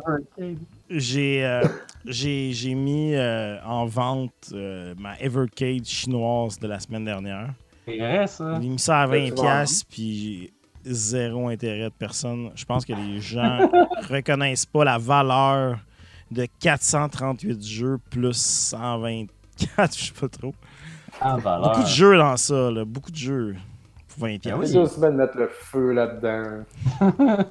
euh, 0.90 1.64
j'ai 2.06 2.52
j'ai 2.52 2.76
mis 2.76 3.16
euh, 3.16 3.58
en 3.66 3.86
vente 3.86 4.52
euh, 4.52 4.94
ma 4.98 5.18
Evercade 5.20 5.86
chinoise 5.86 6.60
de 6.60 6.68
la 6.68 6.80
semaine 6.80 7.06
dernière. 7.06 7.54
C'est 7.86 7.98
vrai, 7.98 8.28
ça. 8.28 8.60
J'ai 8.62 8.68
mis 8.68 8.80
ça 8.80 9.00
à 9.00 9.08
Là, 9.08 9.18
tu 9.18 9.24
20$, 9.24 9.30
vas 9.30 9.42
piastres, 9.42 9.86
puis 9.90 10.52
zéro 10.84 11.48
intérêt 11.48 11.86
de 11.86 11.94
personne. 11.98 12.52
Je 12.56 12.66
pense 12.66 12.86
que 12.86 12.94
les 12.94 13.20
gens 13.22 13.70
reconnaissent 14.10 14.66
pas 14.66 14.84
la 14.84 14.98
valeur 14.98 15.78
de 16.32 16.48
438 16.60 17.64
jeux 17.64 17.98
plus 18.10 18.34
124, 18.34 19.98
je 19.98 20.06
sais 20.06 20.14
pas 20.20 20.28
trop. 20.30 20.54
En 21.22 21.38
valeur. 21.38 21.70
Beaucoup 21.70 21.84
de 21.84 21.88
jeux 21.88 22.18
dans 22.18 22.38
ça, 22.38 22.72
là, 22.72 22.86
beaucoup 22.86 23.12
de 23.12 23.16
jeux 23.18 23.56
pour 24.08 24.28
20$. 24.28 24.40
Ah 24.46 24.58
oui. 24.58 24.68
C'est 24.68 24.74
deux 24.74 24.86
semaines 24.88 25.14
de 25.14 25.18
mettre 25.18 25.38
le 25.38 25.48
feu 25.48 25.92
là-dedans. 25.92 26.64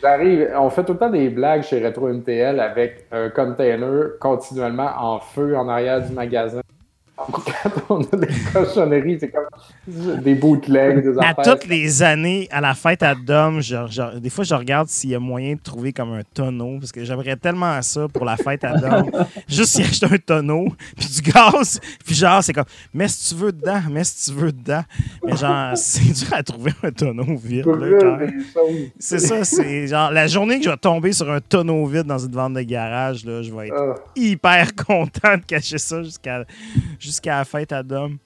J'arrive, 0.00 0.50
on 0.56 0.70
fait 0.70 0.84
tout 0.84 0.92
le 0.92 0.98
temps 0.98 1.10
des 1.10 1.30
blagues 1.30 1.62
chez 1.62 1.84
Retro 1.84 2.08
MTL 2.08 2.60
avec 2.60 3.06
un 3.10 3.30
container 3.30 4.18
continuellement 4.20 4.90
en 4.98 5.18
feu 5.18 5.56
en 5.56 5.68
arrière 5.68 6.06
du 6.06 6.12
magasin. 6.12 6.60
Quand 7.16 7.70
on 7.90 8.00
a 8.02 8.16
des 8.16 8.26
cochonneries, 8.52 9.18
c'est 9.20 9.30
comme 9.30 10.20
des 10.20 10.34
bootlegs, 10.34 11.00
des 11.02 11.16
À 11.18 11.30
affaires. 11.30 11.44
toutes 11.58 11.68
les 11.68 12.02
années, 12.02 12.48
à 12.50 12.60
la 12.60 12.74
fête 12.74 13.04
à 13.04 13.14
Dom, 13.14 13.60
je- 13.60 13.86
je- 13.88 14.18
des 14.18 14.30
fois, 14.30 14.42
je 14.42 14.52
regarde 14.54 14.88
s'il 14.88 15.10
y 15.10 15.14
a 15.14 15.20
moyen 15.20 15.54
de 15.54 15.60
trouver 15.60 15.92
comme 15.92 16.12
un 16.12 16.22
tonneau, 16.34 16.78
parce 16.80 16.90
que 16.90 17.04
j'aimerais 17.04 17.36
tellement 17.36 17.80
ça 17.82 18.08
pour 18.08 18.24
la 18.24 18.36
fête 18.36 18.64
à 18.64 18.76
Dom. 18.76 19.10
Juste 19.48 19.78
y 19.78 19.82
acheter 19.82 20.06
un 20.06 20.18
tonneau, 20.18 20.66
puis 20.96 21.06
du 21.08 21.30
gaz, 21.30 21.80
puis 22.04 22.16
genre, 22.16 22.42
c'est 22.42 22.52
comme, 22.52 22.64
mets 22.92 23.06
si 23.06 23.32
tu 23.32 23.40
veux 23.40 23.52
dedans, 23.52 23.80
mets 23.90 24.02
si 24.04 24.30
tu 24.32 24.36
veux 24.36 24.50
dedans. 24.52 24.82
Mais 25.24 25.36
genre, 25.36 25.70
c'est 25.76 26.12
dur 26.12 26.32
à 26.32 26.42
trouver 26.42 26.72
un 26.82 26.90
tonneau 26.90 27.36
vide. 27.36 27.64
C'est 28.98 29.20
ça, 29.20 29.44
c'est 29.44 29.86
genre, 29.86 30.10
la 30.10 30.26
journée 30.26 30.58
que 30.58 30.64
je 30.64 30.70
vais 30.70 30.76
tomber 30.76 31.12
sur 31.12 31.30
un 31.30 31.40
tonneau 31.40 31.86
vide 31.86 32.04
dans 32.06 32.18
une 32.18 32.32
vente 32.32 32.54
de 32.54 32.62
garage, 32.62 33.24
là, 33.24 33.40
je 33.42 33.52
vais 33.54 33.68
être 33.68 33.74
Ah, 33.78 33.94
hyper 34.16 34.74
content 34.74 35.36
de 35.36 35.42
cacher 35.46 35.78
ça 35.78 36.02
jusqu'à 36.02 36.44
jusqu'à 37.04 37.38
la 37.38 37.44
fête 37.44 37.72
à 37.72 37.82
Dom. 37.82 38.16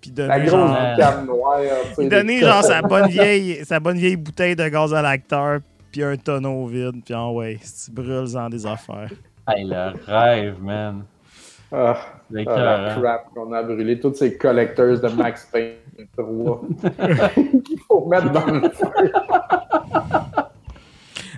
Puis 0.00 0.10
donner 0.10 0.28
la 0.28 0.40
grosse 0.40 0.50
genre, 0.50 0.76
Euh, 0.76 1.22
noire. 1.24 1.60
sais, 1.96 2.08
donner 2.08 2.40
genre 2.40 2.62
sa 2.64 2.82
bonne 2.82 3.08
vieille 3.18 3.64
sa 3.64 3.80
bonne 3.80 3.98
vieille 3.98 4.16
bouteille 4.16 4.54
de 4.56 4.68
gaz 4.68 4.94
à 4.94 5.02
l'acteur 5.02 5.58
puis 5.90 6.02
un 6.04 6.16
tonneau 6.16 6.66
vide 6.66 7.02
puis 7.04 7.14
en 7.14 7.32
ouais 7.32 7.58
tu 7.84 7.90
brûles 7.90 8.36
en 8.36 8.48
des 8.48 8.64
affaires 8.66 9.10
Hey, 9.48 9.64
le 9.64 9.92
rêve, 10.06 10.62
man. 10.62 11.02
Ah, 11.72 11.96
ah, 11.96 12.22
la 12.30 12.92
hein. 12.94 13.00
crap 13.00 13.34
qu'on 13.34 13.52
a 13.52 13.62
brûlé. 13.64 13.98
Tous 13.98 14.14
ces 14.14 14.36
collectors 14.36 15.00
de 15.00 15.08
Max 15.08 15.48
Payne 15.52 15.72
3 16.16 16.60
qu'il 17.64 17.78
faut 17.88 18.06
mettre 18.06 18.30
dans 18.30 18.46
le 18.46 18.68
feu. 18.70 18.86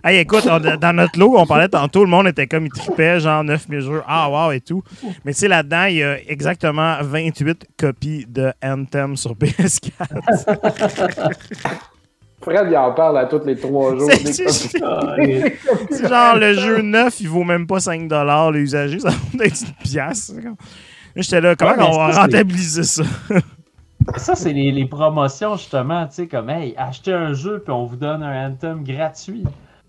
Hey 0.04 0.18
écoute 0.18 0.46
on- 0.50 0.60
dans 0.60 0.92
notre 0.94 1.18
lot 1.18 1.36
on 1.38 1.46
parlait 1.46 1.68
tantôt 1.68 2.04
le 2.04 2.10
monde 2.10 2.26
était 2.28 2.46
comme 2.46 2.66
il 2.66 2.72
tripait 2.72 3.20
genre 3.20 3.42
9000 3.42 3.80
jeux 3.80 4.02
ah 4.06 4.28
wow 4.30 4.52
et 4.52 4.60
tout 4.60 4.82
mais 5.24 5.32
tu 5.32 5.38
sais 5.40 5.48
là-dedans 5.48 5.84
il 5.86 5.96
y 5.96 6.02
a 6.02 6.18
exactement 6.30 6.96
28 7.00 7.66
copies 7.78 8.26
de 8.28 8.52
Anthem 8.62 9.16
sur 9.16 9.32
PS4 9.34 9.90
Fred, 12.42 12.66
il 12.70 12.76
en 12.76 12.92
parle 12.92 13.16
à 13.16 13.24
tous 13.24 13.40
les 13.46 13.56
trois 13.56 13.96
jours. 13.96 14.10
C'est- 14.10 14.78
genre 16.08 16.36
le 16.36 16.52
jeu 16.52 16.82
neuf, 16.82 17.18
il 17.20 17.28
vaut 17.30 17.42
même 17.42 17.66
pas 17.66 17.80
5 17.80 18.02
le 18.10 18.58
usagé, 18.58 19.00
ça 19.00 19.08
vaut 19.08 19.38
peut-être 19.38 19.62
une 19.62 19.72
pièce. 19.82 20.30
J'étais 21.16 21.40
là, 21.40 21.56
comment 21.56 21.70
Ouais, 21.72 21.82
on 21.82 21.96
va 21.96 22.20
rentabiliser 22.20 22.82
ça? 22.82 23.02
Ça, 24.16 24.34
c'est 24.34 24.52
les, 24.52 24.70
les 24.70 24.84
promotions, 24.84 25.56
justement, 25.56 26.06
tu 26.06 26.16
sais, 26.16 26.26
comme, 26.26 26.50
hey, 26.50 26.74
achetez 26.76 27.14
un 27.14 27.32
jeu, 27.32 27.62
puis 27.64 27.72
on 27.72 27.86
vous 27.86 27.96
donne 27.96 28.22
un 28.22 28.50
Anthem 28.50 28.84
gratuit. 28.84 29.44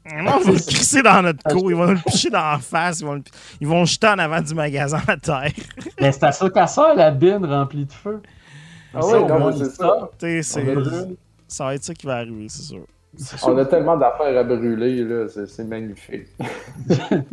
Non, 0.05 0.33
on 0.35 0.39
va 0.39 0.51
le 0.51 0.59
crisser 0.59 1.01
dans 1.01 1.21
notre 1.23 1.43
cour, 1.43 1.71
ils 1.71 1.75
vont 1.75 1.91
le 1.91 1.97
picher 1.97 2.29
dans 2.29 2.51
la 2.51 2.59
face, 2.59 2.99
ils 2.99 3.05
vont 3.05 3.15
le, 3.15 3.23
ils 3.59 3.67
vont 3.67 3.79
le 3.81 3.85
jeter 3.85 4.07
en 4.07 4.19
avant 4.19 4.39
du 4.41 4.53
magasin 4.53 5.01
à 5.07 5.17
terre. 5.17 5.51
Mais 5.99 6.11
c'est 6.11 6.23
à 6.25 6.31
ça 6.31 6.49
qu'à 6.49 6.67
ça, 6.67 6.93
la 6.93 7.09
bine 7.11 7.45
remplie 7.45 7.85
de 7.85 7.91
feu. 7.91 8.21
Ah 8.93 8.99
non, 8.99 9.51
c'est 9.51 9.71
ça. 9.71 10.09
Ça 11.47 11.65
va 11.65 11.75
être 11.75 11.83
ça 11.83 11.93
qui 11.93 12.05
va 12.05 12.17
arriver, 12.17 12.47
c'est 12.49 12.63
sûr. 12.63 12.85
On 13.43 13.57
a 13.57 13.65
tellement 13.65 13.97
d'affaires 13.97 14.37
à 14.37 14.43
brûler, 14.43 15.03
là, 15.03 15.25
c'est 15.27 15.63
magnifique. 15.63 16.27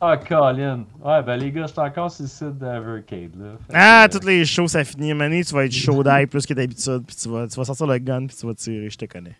Ah, 0.00 0.16
Colin. 0.16 0.84
Ouais, 1.04 1.22
ben 1.24 1.36
les 1.36 1.50
gars, 1.50 1.66
je 1.66 1.72
suis 1.72 1.80
encore 1.80 2.10
sur 2.10 2.22
le 2.22 2.28
site 2.28 2.56
d'Avercade, 2.58 3.32
là. 3.36 3.46
Fait 3.66 3.72
Ah, 3.74 4.06
que, 4.06 4.12
toutes 4.12 4.26
les 4.26 4.44
shows, 4.44 4.68
ça 4.68 4.84
finit. 4.84 5.12
Mané, 5.12 5.42
tu 5.42 5.52
vas 5.52 5.64
être 5.64 5.72
chaud 5.72 6.04
d'ail 6.04 6.26
plus 6.26 6.46
que 6.46 6.54
d'habitude, 6.54 7.02
puis 7.04 7.16
tu 7.16 7.28
vas, 7.28 7.48
tu 7.48 7.56
vas 7.56 7.64
sortir 7.64 7.86
le 7.88 7.98
gun, 7.98 8.26
puis 8.26 8.36
tu 8.36 8.46
vas 8.46 8.54
tirer, 8.54 8.88
je 8.90 8.96
te 8.96 9.06
connais. 9.06 9.36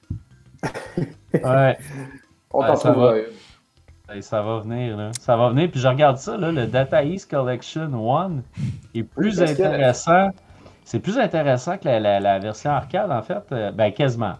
Ouais, 1.34 1.78
On 2.52 2.60
Ouais, 2.62 2.76
ça 2.76 2.92
va. 2.92 3.14
ça 4.20 4.42
va 4.42 4.58
venir, 4.60 4.96
là. 4.96 5.10
Ça 5.20 5.36
va 5.36 5.50
venir, 5.50 5.70
puis 5.70 5.80
je 5.80 5.88
regarde 5.88 6.16
ça, 6.16 6.36
là, 6.36 6.50
le 6.50 6.66
Data 6.66 7.02
East 7.04 7.30
Collection 7.30 8.16
1 8.16 8.30
est 8.94 9.02
plus 9.02 9.40
intéressant. 9.42 10.30
C'est 10.84 11.00
plus 11.00 11.18
intéressant 11.18 11.76
que 11.76 11.84
la, 11.84 12.00
la- 12.00 12.18
la 12.20 12.38
version 12.38 12.70
arcade, 12.70 13.10
en 13.10 13.20
fait. 13.22 13.42
Euh, 13.52 13.70
ben, 13.72 13.92
quasiment. 13.92 14.36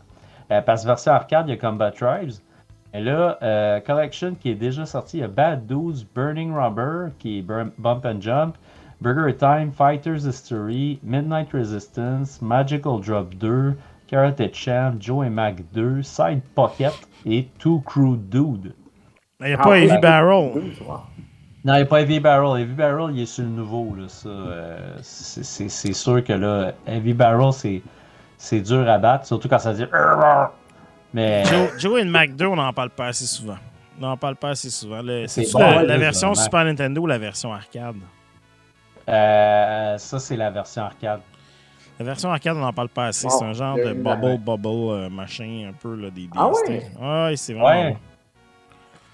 Euh, 0.51 0.63
parce 0.63 0.83
que 0.83 0.87
version 0.89 1.13
arcade, 1.13 1.47
il 1.49 1.51
y 1.51 1.55
a 1.55 1.57
Combat 1.59 1.91
Tribes. 1.91 2.33
Et 2.95 3.01
là, 3.03 3.37
euh, 3.43 3.81
Collection 3.81 4.35
qui 4.35 4.51
est 4.51 4.55
déjà 4.55 4.87
sorti, 4.87 5.19
il 5.19 5.21
y 5.21 5.25
a 5.25 5.29
Bad 5.29 5.67
Dudes, 5.67 6.07
Burning 6.15 6.55
Rubber, 6.55 7.11
qui 7.19 7.41
est 7.41 7.43
Bump 7.43 8.07
and 8.07 8.23
Jump, 8.23 8.57
Burger 9.03 9.37
Time, 9.37 9.71
Fighters 9.73 10.27
History, 10.27 10.99
Midnight 11.03 11.53
Resistance, 11.53 12.41
Magical 12.41 12.99
Drop 13.03 13.35
2, 13.35 13.75
Karate 14.09 14.53
Champ, 14.55 14.95
Joe 14.99 15.27
et 15.27 15.31
Mac 15.31 15.57
2, 15.73 16.03
Side 16.03 16.41
Pocket 16.55 16.93
et 17.27 17.47
Two 17.59 17.81
Crew 17.85 18.17
Dude. 18.17 18.75
Il 19.41 19.47
n'y 19.47 19.53
a 19.53 19.57
Ah, 19.61 19.63
pas 19.63 19.71
ouais. 19.71 19.85
Heavy 19.87 19.99
Barrel. 19.99 20.51
Non, 21.65 21.75
il 21.75 21.77
n'y 21.77 21.83
a 21.83 21.87
pas 21.87 22.01
Heavy 22.01 22.19
Barrel. 22.21 22.61
Heavy 22.63 22.73
Barrel, 22.75 23.15
il 23.15 23.23
est 23.23 23.27
sur 23.27 23.45
le 23.45 23.51
nouveau. 23.51 23.95
Là, 23.97 24.09
ça, 24.09 24.29
euh, 24.29 24.97
c'est- 25.03 25.45
c'est 25.45 25.69
c'est 25.69 25.93
sûr 25.93 26.25
que 26.25 26.33
là, 26.33 26.73
Heavy 26.87 27.13
Barrel, 27.13 27.53
c'est 27.53 27.83
c'est 28.37 28.61
dur 28.61 28.89
à 28.89 28.99
battre, 28.99 29.27
surtout 29.27 29.49
quand 29.49 29.59
ça 29.59 29.75
dit. 29.75 29.85
Mais 31.13 31.45
Joe, 31.45 31.71
Joe 31.79 32.01
et 32.01 32.05
Mac 32.05 32.35
2, 32.37 32.47
on 32.47 32.57
n'en 32.57 32.73
parle 32.73 32.91
pas 32.91 33.07
assez 33.09 33.27
souvent. 33.27 33.57
On 34.01 34.07
n'en 34.07 34.17
parle 34.17 34.37
pas 34.37 34.51
assez 34.51 34.71
souvent. 34.71 35.03
Le- 35.03 35.27
C'est 35.27 35.45
C'est 35.45 35.53
bon, 35.53 35.81
la, 35.81 35.99
version. 35.99 36.35
Super 36.35 36.65
Nintendo 36.65 37.03
ou 37.03 37.07
la 37.07 37.19
version 37.19 37.53
arcade? 37.53 37.97
euh, 39.09 39.99
ça, 39.99 40.19
c'est 40.19 40.37
la 40.37 40.51
version 40.51 40.83
arcade. 40.83 41.21
La 41.99 42.05
version 42.05 42.31
arcade, 42.31 42.57
on 42.57 42.61
n'en 42.61 42.73
parle 42.73 42.89
pas 42.91 43.07
assez. 43.07 43.27
Bon, 43.27 43.39
c'est 43.39 43.45
un 43.45 43.53
genre 43.53 43.77
de 43.77 43.93
bubble, 43.93 44.27
la- 44.29 44.37
bubble, 44.37 44.69
euh, 44.69 45.09
machin, 45.11 45.67
un 45.71 45.73
peu, 45.73 45.97
là, 45.97 46.11
des... 46.11 46.23
des 46.23 46.29
Ah 46.37 46.49
ouais? 46.49 46.87
Ouais, 47.01 47.37
c'est 47.37 47.55
vraiment... 47.55 47.89
Ouais. 47.91 47.97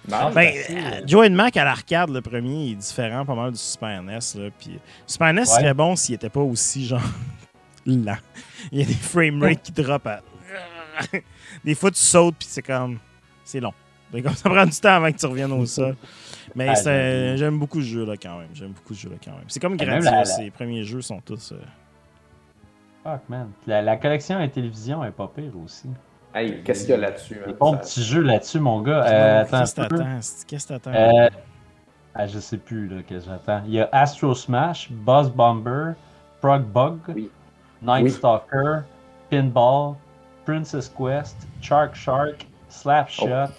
Non, 0.06 0.30
Ben, 0.34 0.52
euh, 0.68 1.00
Joe 1.06 1.26
and 1.26 1.32
Mac 1.32 1.56
à 1.56 1.64
l'arcade, 1.64 2.10
le 2.10 2.20
premier, 2.20 2.66
il 2.66 2.72
est 2.72 2.76
différent 2.76 3.24
pas 3.24 3.34
mal 3.34 3.52
du 3.52 3.58
Super 3.58 4.02
NES. 4.02 4.18
Là, 4.36 4.50
puis 4.58 4.78
Super 5.06 5.32
NES 5.32 5.40
Ouais. 5.40 5.46
serait 5.46 5.72
bon 5.72 5.96
s'il 5.96 6.14
était 6.16 6.28
pas 6.28 6.40
aussi 6.40 6.84
genre 6.86 7.00
lent. 7.86 8.18
Il 8.70 8.80
y 8.80 8.82
a 8.82 8.86
des 8.86 8.92
frame 8.92 9.42
rates 9.42 9.62
qui 9.62 9.72
drop 9.72 10.06
à... 10.06 10.20
Des 11.64 11.74
fois, 11.74 11.90
tu 11.90 12.00
sautes, 12.00 12.36
puis 12.38 12.48
c'est 12.50 12.60
comme... 12.62 12.98
C'est 13.44 13.60
long. 13.60 13.72
Comme 14.12 14.34
ça 14.34 14.50
prend 14.50 14.66
du 14.66 14.78
temps 14.78 14.90
avant 14.96 15.10
que 15.10 15.16
tu 15.16 15.24
reviennes 15.26 15.52
au 15.52 15.64
sol. 15.64 15.96
Mais 16.54 16.68
Ah, 16.68 17.34
j'aime 17.36 17.58
beaucoup 17.58 17.80
ce 17.80 17.86
jeu 17.86 18.04
là 18.04 18.14
quand 18.22 18.38
même. 18.38 18.48
J'aime 18.52 18.72
beaucoup 18.72 18.92
ce 18.94 19.00
jeu 19.00 19.08
là 19.08 19.16
quand 19.24 19.32
même. 19.32 19.44
C'est 19.48 19.58
comme 19.58 19.76
la- 19.78 19.98
la- 20.00 20.22
les 20.38 20.50
premiers 20.50 20.84
jeux 20.84 21.00
sont 21.00 21.20
tous. 21.20 21.52
euh, 21.52 21.56
Fuck, 23.04 23.28
man. 23.28 23.50
La, 23.66 23.82
la 23.82 23.96
collection 23.96 24.38
à 24.38 24.48
télévision 24.48 25.04
est 25.04 25.10
pas 25.10 25.28
pire 25.28 25.52
aussi. 25.62 25.88
Hey, 26.34 26.62
qu'est-ce 26.64 26.80
qu'il 26.86 26.90
y 26.90 26.94
a 26.94 26.96
là-dessus? 26.96 27.34
Des 27.46 27.52
hein? 27.52 27.56
bons 27.60 27.72
Ça- 27.72 27.78
petits 27.78 28.02
jeux 28.02 28.22
là-dessus, 28.22 28.58
mon 28.60 28.80
gars. 28.80 29.04
Euh, 29.04 29.42
attends 29.42 29.60
Qu'est-ce 29.60 29.74
que 29.76 29.80
peu. 29.82 29.98
t'attends? 29.98 30.20
Qu'est-ce 30.48 30.66
que 30.66 30.72
t'attends? 30.72 30.92
Euh, 30.94 31.28
ah, 32.14 32.26
je 32.26 32.38
sais 32.40 32.56
plus 32.58 32.88
là, 32.88 33.02
que 33.02 33.20
j'attends. 33.20 33.62
Il 33.66 33.72
y 33.74 33.80
a 33.80 33.88
Astro 33.92 34.34
Smash, 34.34 34.90
Buzz 34.90 35.30
Bomber, 35.30 35.92
Frog 36.40 36.62
Bug, 36.64 36.98
Oui. 37.14 37.30
Night 37.82 38.04
Oui. 38.04 38.10
Stalker, 38.10 38.80
Pinball, 39.30 39.94
Princess 40.46 40.88
Quest, 40.88 41.36
Shark 41.60 41.94
Shark, 41.94 42.46
Slap 42.68 43.08
Oh. 43.20 43.26
Shot, 43.26 43.52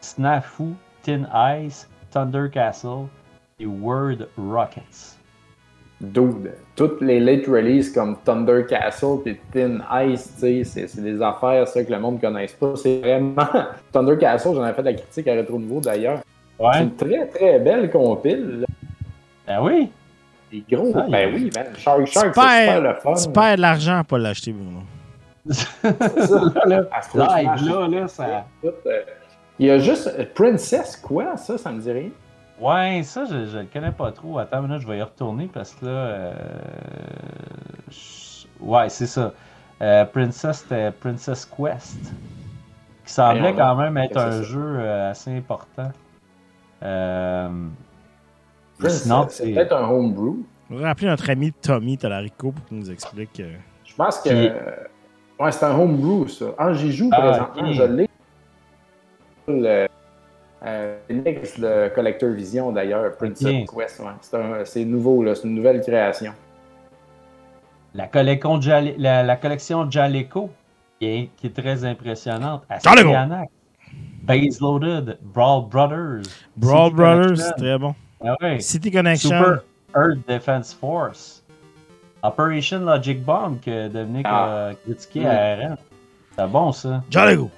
Snafu, 0.00 0.74
Tin 1.02 1.26
Ice, 1.58 1.88
Thunder 2.10 2.48
Castle 2.50 3.08
et 3.58 3.66
Word 3.66 4.28
Rockets. 4.38 5.13
Dude, 6.00 6.52
toutes 6.76 7.00
les 7.00 7.20
late 7.20 7.46
releases 7.46 7.90
comme 7.92 8.16
Thunder 8.24 8.64
Castle 8.68 9.18
et 9.26 9.40
Thin 9.52 9.78
Ice, 10.06 10.34
tu 10.34 10.40
sais, 10.40 10.64
c'est 10.64 10.88
c'est 10.88 11.00
des 11.00 11.22
affaires 11.22 11.66
ça, 11.68 11.82
que 11.84 11.90
le 11.92 11.98
monde 12.00 12.16
ne 12.16 12.20
connaisse 12.20 12.52
pas. 12.52 12.74
C'est 12.76 12.98
vraiment. 12.98 13.46
Thunder 13.92 14.18
Castle, 14.18 14.54
j'en 14.54 14.66
ai 14.66 14.72
fait 14.72 14.82
de 14.82 14.86
la 14.88 14.94
critique 14.94 15.28
à 15.28 15.34
Retro 15.36 15.58
Nouveau 15.58 15.80
d'ailleurs. 15.80 16.18
C'est 16.58 16.64
Ouais. 16.64 16.82
une 16.82 16.94
très 16.94 17.26
très 17.28 17.58
belle 17.60 17.90
compile. 17.90 18.60
là. 18.60 18.66
Ben 19.46 19.62
oui. 19.62 19.90
Des 20.52 20.62
gros. 20.76 20.92
Ah, 20.94 21.06
ben 21.08 21.32
oui, 21.34 21.50
man. 21.54 21.66
Shark 21.76 22.06
Shark, 22.06 22.06
Tu 22.06 22.12
c'est 22.12 22.20
super 22.28 22.44
perds, 22.44 22.80
le 22.82 22.94
fun. 22.94 23.14
tu 23.14 23.30
perds 23.30 23.56
de 23.56 23.60
l'argent 23.62 23.98
à 23.98 24.04
pas 24.04 24.18
l'acheter, 24.18 24.52
Bruno. 24.52 24.80
C'est 25.50 26.26
ça. 26.26 26.40
là, 26.66 26.84
là, 27.12 27.88
là, 27.88 28.08
ça. 28.08 28.46
euh, 28.64 28.70
Il 29.58 29.66
y 29.66 29.70
a 29.70 29.78
juste 29.78 30.08
euh, 30.18 30.24
Princess, 30.34 30.96
quoi, 30.96 31.36
ça, 31.36 31.58
ça 31.58 31.70
me 31.70 31.80
dit 31.80 31.90
rien. 31.92 32.08
Ouais, 32.60 33.02
ça, 33.02 33.24
je, 33.24 33.46
je 33.46 33.58
le 33.58 33.66
connais 33.72 33.90
pas 33.90 34.12
trop. 34.12 34.38
Attends, 34.38 34.58
une 34.62 34.68
minute, 34.68 34.82
je 34.82 34.86
vais 34.86 34.98
y 34.98 35.02
retourner 35.02 35.48
parce 35.52 35.74
que 35.74 35.86
là. 35.86 35.90
euh, 35.90 36.34
je- 37.90 38.24
Ouais, 38.60 38.88
c'est 38.88 39.06
ça. 39.06 39.32
Euh, 39.82 40.04
Princess, 40.06 40.58
c'était 40.60 40.90
Princess 40.92 41.44
Quest. 41.44 41.98
Qui 43.04 43.12
semblait 43.12 43.52
quand 43.54 43.74
même 43.76 43.96
être 43.98 44.16
un 44.16 44.30
ça? 44.30 44.42
jeu 44.42 44.62
euh, 44.78 45.10
assez 45.10 45.36
important. 45.36 45.90
Euh... 46.82 47.48
Sinon, 48.86 49.26
c'est 49.28 49.52
peut-être 49.52 49.72
un 49.76 49.88
homebrew. 49.88 50.36
On 50.70 50.76
va 50.76 50.86
rappeler 50.88 51.08
notre 51.08 51.28
ami 51.28 51.52
Tommy 51.52 51.98
Talarico 51.98 52.52
pour 52.52 52.64
qu'il 52.66 52.78
nous 52.78 52.90
explique. 52.90 53.40
euh, 53.40 53.54
Je 53.84 53.94
pense 53.94 54.20
que. 54.20 54.30
Ouais, 55.38 55.52
c'est 55.52 55.64
un 55.66 55.78
homebrew, 55.78 56.28
ça. 56.28 56.46
Ah, 56.56 56.72
j'y 56.72 56.92
joue 56.92 57.10
Ah, 57.12 57.20
présentement, 57.20 57.68
ok. 57.68 57.72
je 57.74 57.82
l'ai. 57.82 58.08
Le. 59.48 59.86
Euh, 60.66 60.96
Phoenix, 61.06 61.58
le 61.58 61.88
Collector 61.94 62.30
Vision 62.30 62.72
d'ailleurs, 62.72 63.16
Princess 63.16 63.68
Ok. 63.68 63.78
Quest, 63.78 64.00
ouais. 64.00 64.64
C'est 64.64 64.84
nouveau, 64.84 65.34
c'est 65.34 65.46
une 65.46 65.54
nouvelle 65.56 65.80
création. 65.82 66.32
La, 67.94 68.06
collection 68.06 68.60
Jale- 68.60 68.94
la, 68.98 69.22
la 69.22 69.36
collection 69.36 69.88
Jaleco, 69.90 70.50
qui 70.98 71.06
est, 71.06 71.30
qui 71.36 71.46
est 71.48 71.54
très 71.56 71.84
impressionnante. 71.84 72.64
Jaleco! 72.82 73.12
Base 74.22 74.58
Loaded, 74.60 75.18
Brawl 75.22 75.68
Brothers. 75.68 76.22
Brawl 76.56 76.88
City 76.90 76.96
Brothers, 76.96 77.36
c'est 77.38 77.52
très 77.56 77.78
bon. 77.78 77.94
Ah 78.24 78.34
ouais. 78.40 78.58
City 78.60 78.90
Connection. 78.90 79.28
Super 79.28 79.62
Earth 79.94 80.18
Defense 80.26 80.72
Force. 80.72 81.44
Operation 82.22 82.80
Logic 82.80 83.22
Bomb 83.22 83.60
que 83.60 83.88
Dominique 83.88 84.24
Ah. 84.26 84.68
a 84.70 84.74
critiqué 84.74 85.26
à 85.26 85.56
RN. 85.56 85.76
C'est 86.38 86.46
bon 86.48 86.72
ça. 86.72 87.02
Jolly 87.10 87.36
go! 87.36 87.50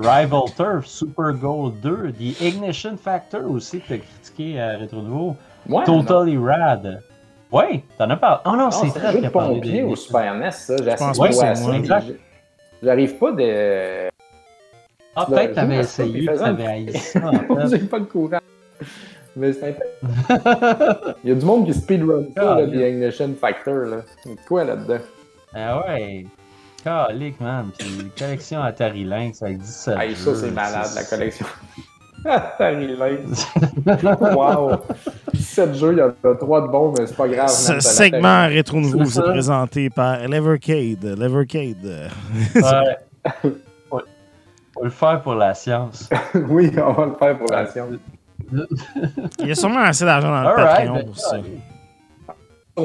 Rival 0.00 0.42
Turf, 0.56 0.86
Super 0.86 1.32
Gold 1.34 1.80
2, 1.80 2.12
The 2.12 2.40
Ignition 2.40 2.96
Factor 2.96 3.42
aussi 3.50 3.80
que 3.80 3.86
tu 3.86 3.92
as 3.94 3.98
critiqué 3.98 4.60
à 4.60 4.78
Retro 4.78 5.02
Nouveau. 5.02 5.36
Ouais, 5.68 5.84
non. 5.86 6.02
Totally 6.04 6.36
Rad. 6.38 7.02
Ouais, 7.50 7.82
t'en 7.96 8.10
as 8.10 8.16
parlé. 8.16 8.40
Oh 8.44 8.50
non, 8.50 8.56
Non, 8.56 8.70
c'est 8.70 8.88
c'est 8.90 8.98
un 8.98 9.00
Fred 9.00 9.12
jeu 9.12 9.16
qui 9.18 9.22
de 9.22 9.26
a 9.26 9.30
parlé 9.30 9.54
pompier 9.60 9.82
au 9.82 9.96
Super 9.96 10.34
NES, 10.34 10.50
ça. 10.50 10.76
Pas 10.76 12.00
J'arrive 12.82 13.14
pas 13.18 13.32
de. 13.32 14.08
Ah, 15.16 15.26
Le 15.28 15.34
peut-être 15.34 15.50
que 15.50 15.54
t'avais 15.56 15.76
essayé, 15.78 16.26
t'avais 16.26 16.66
haï 16.66 16.92
ça 16.96 17.18
en 17.26 17.32
fait. 17.68 17.76
J'ai 17.78 17.84
pas 17.86 17.98
le 17.98 18.04
courage. 18.04 18.40
Mais 19.34 19.52
c'est. 19.52 19.76
Il 21.24 21.30
y 21.30 21.32
a 21.32 21.34
du 21.34 21.44
monde 21.44 21.66
qui 21.66 21.74
speedrun 21.74 22.24
ça, 22.36 22.42
là, 22.44 22.56
Ah, 22.60 22.66
The 22.66 22.74
Ignition 22.74 23.34
Factor. 23.40 23.74
Là. 23.86 23.96
Quoi 24.46 24.64
là-dedans? 24.64 24.98
Ah 25.54 25.80
ouais. 25.88 26.24
Calique, 26.82 27.40
man. 27.40 27.70
Puis 27.78 28.10
collection 28.16 28.62
Atari 28.62 29.04
Lynx 29.04 29.42
avec 29.42 29.58
17 29.58 29.98
Hey, 29.98 30.14
ça, 30.16 30.34
c'est 30.34 30.50
malade, 30.50 30.88
la 30.94 31.04
collection. 31.04 31.46
Atari 32.24 32.96
Lynx. 32.96 33.46
Wow! 34.34 34.76
17 35.32 35.74
jeux, 35.74 35.92
il 35.92 35.98
y 35.98 36.02
en 36.02 36.08
a 36.08 36.34
3 36.34 36.60
de 36.62 36.66
bons, 36.68 36.94
mais 36.98 37.06
c'est 37.06 37.16
pas 37.16 37.28
grave. 37.28 37.48
Ce 37.48 37.80
segment 37.80 38.46
Rétro 38.46 38.80
Nouveau 38.80 39.04
C'est 39.04 39.20
vous 39.20 39.28
est 39.28 39.32
présenté 39.32 39.90
par 39.90 40.26
Levercade. 40.26 41.04
Levercade. 41.04 42.10
Ouais. 42.54 42.96
Faut 43.42 44.00
faut 44.78 44.84
le 44.84 44.90
faire 44.90 45.20
pour 45.22 45.34
la 45.34 45.54
science. 45.54 46.08
Oui, 46.48 46.70
on 46.76 46.92
va 46.92 47.06
le 47.06 47.14
faire 47.14 47.38
pour 47.38 47.50
la 47.50 47.66
science. 47.66 47.94
Il 49.40 49.48
y 49.48 49.50
a 49.50 49.54
sûrement 49.54 49.80
assez 49.80 50.04
d'argent 50.04 50.30
dans 50.30 50.48
le 50.48 50.54
Patreon 50.54 50.94
ben, 50.94 51.06
pour 51.06 51.18
ça. 51.18 51.38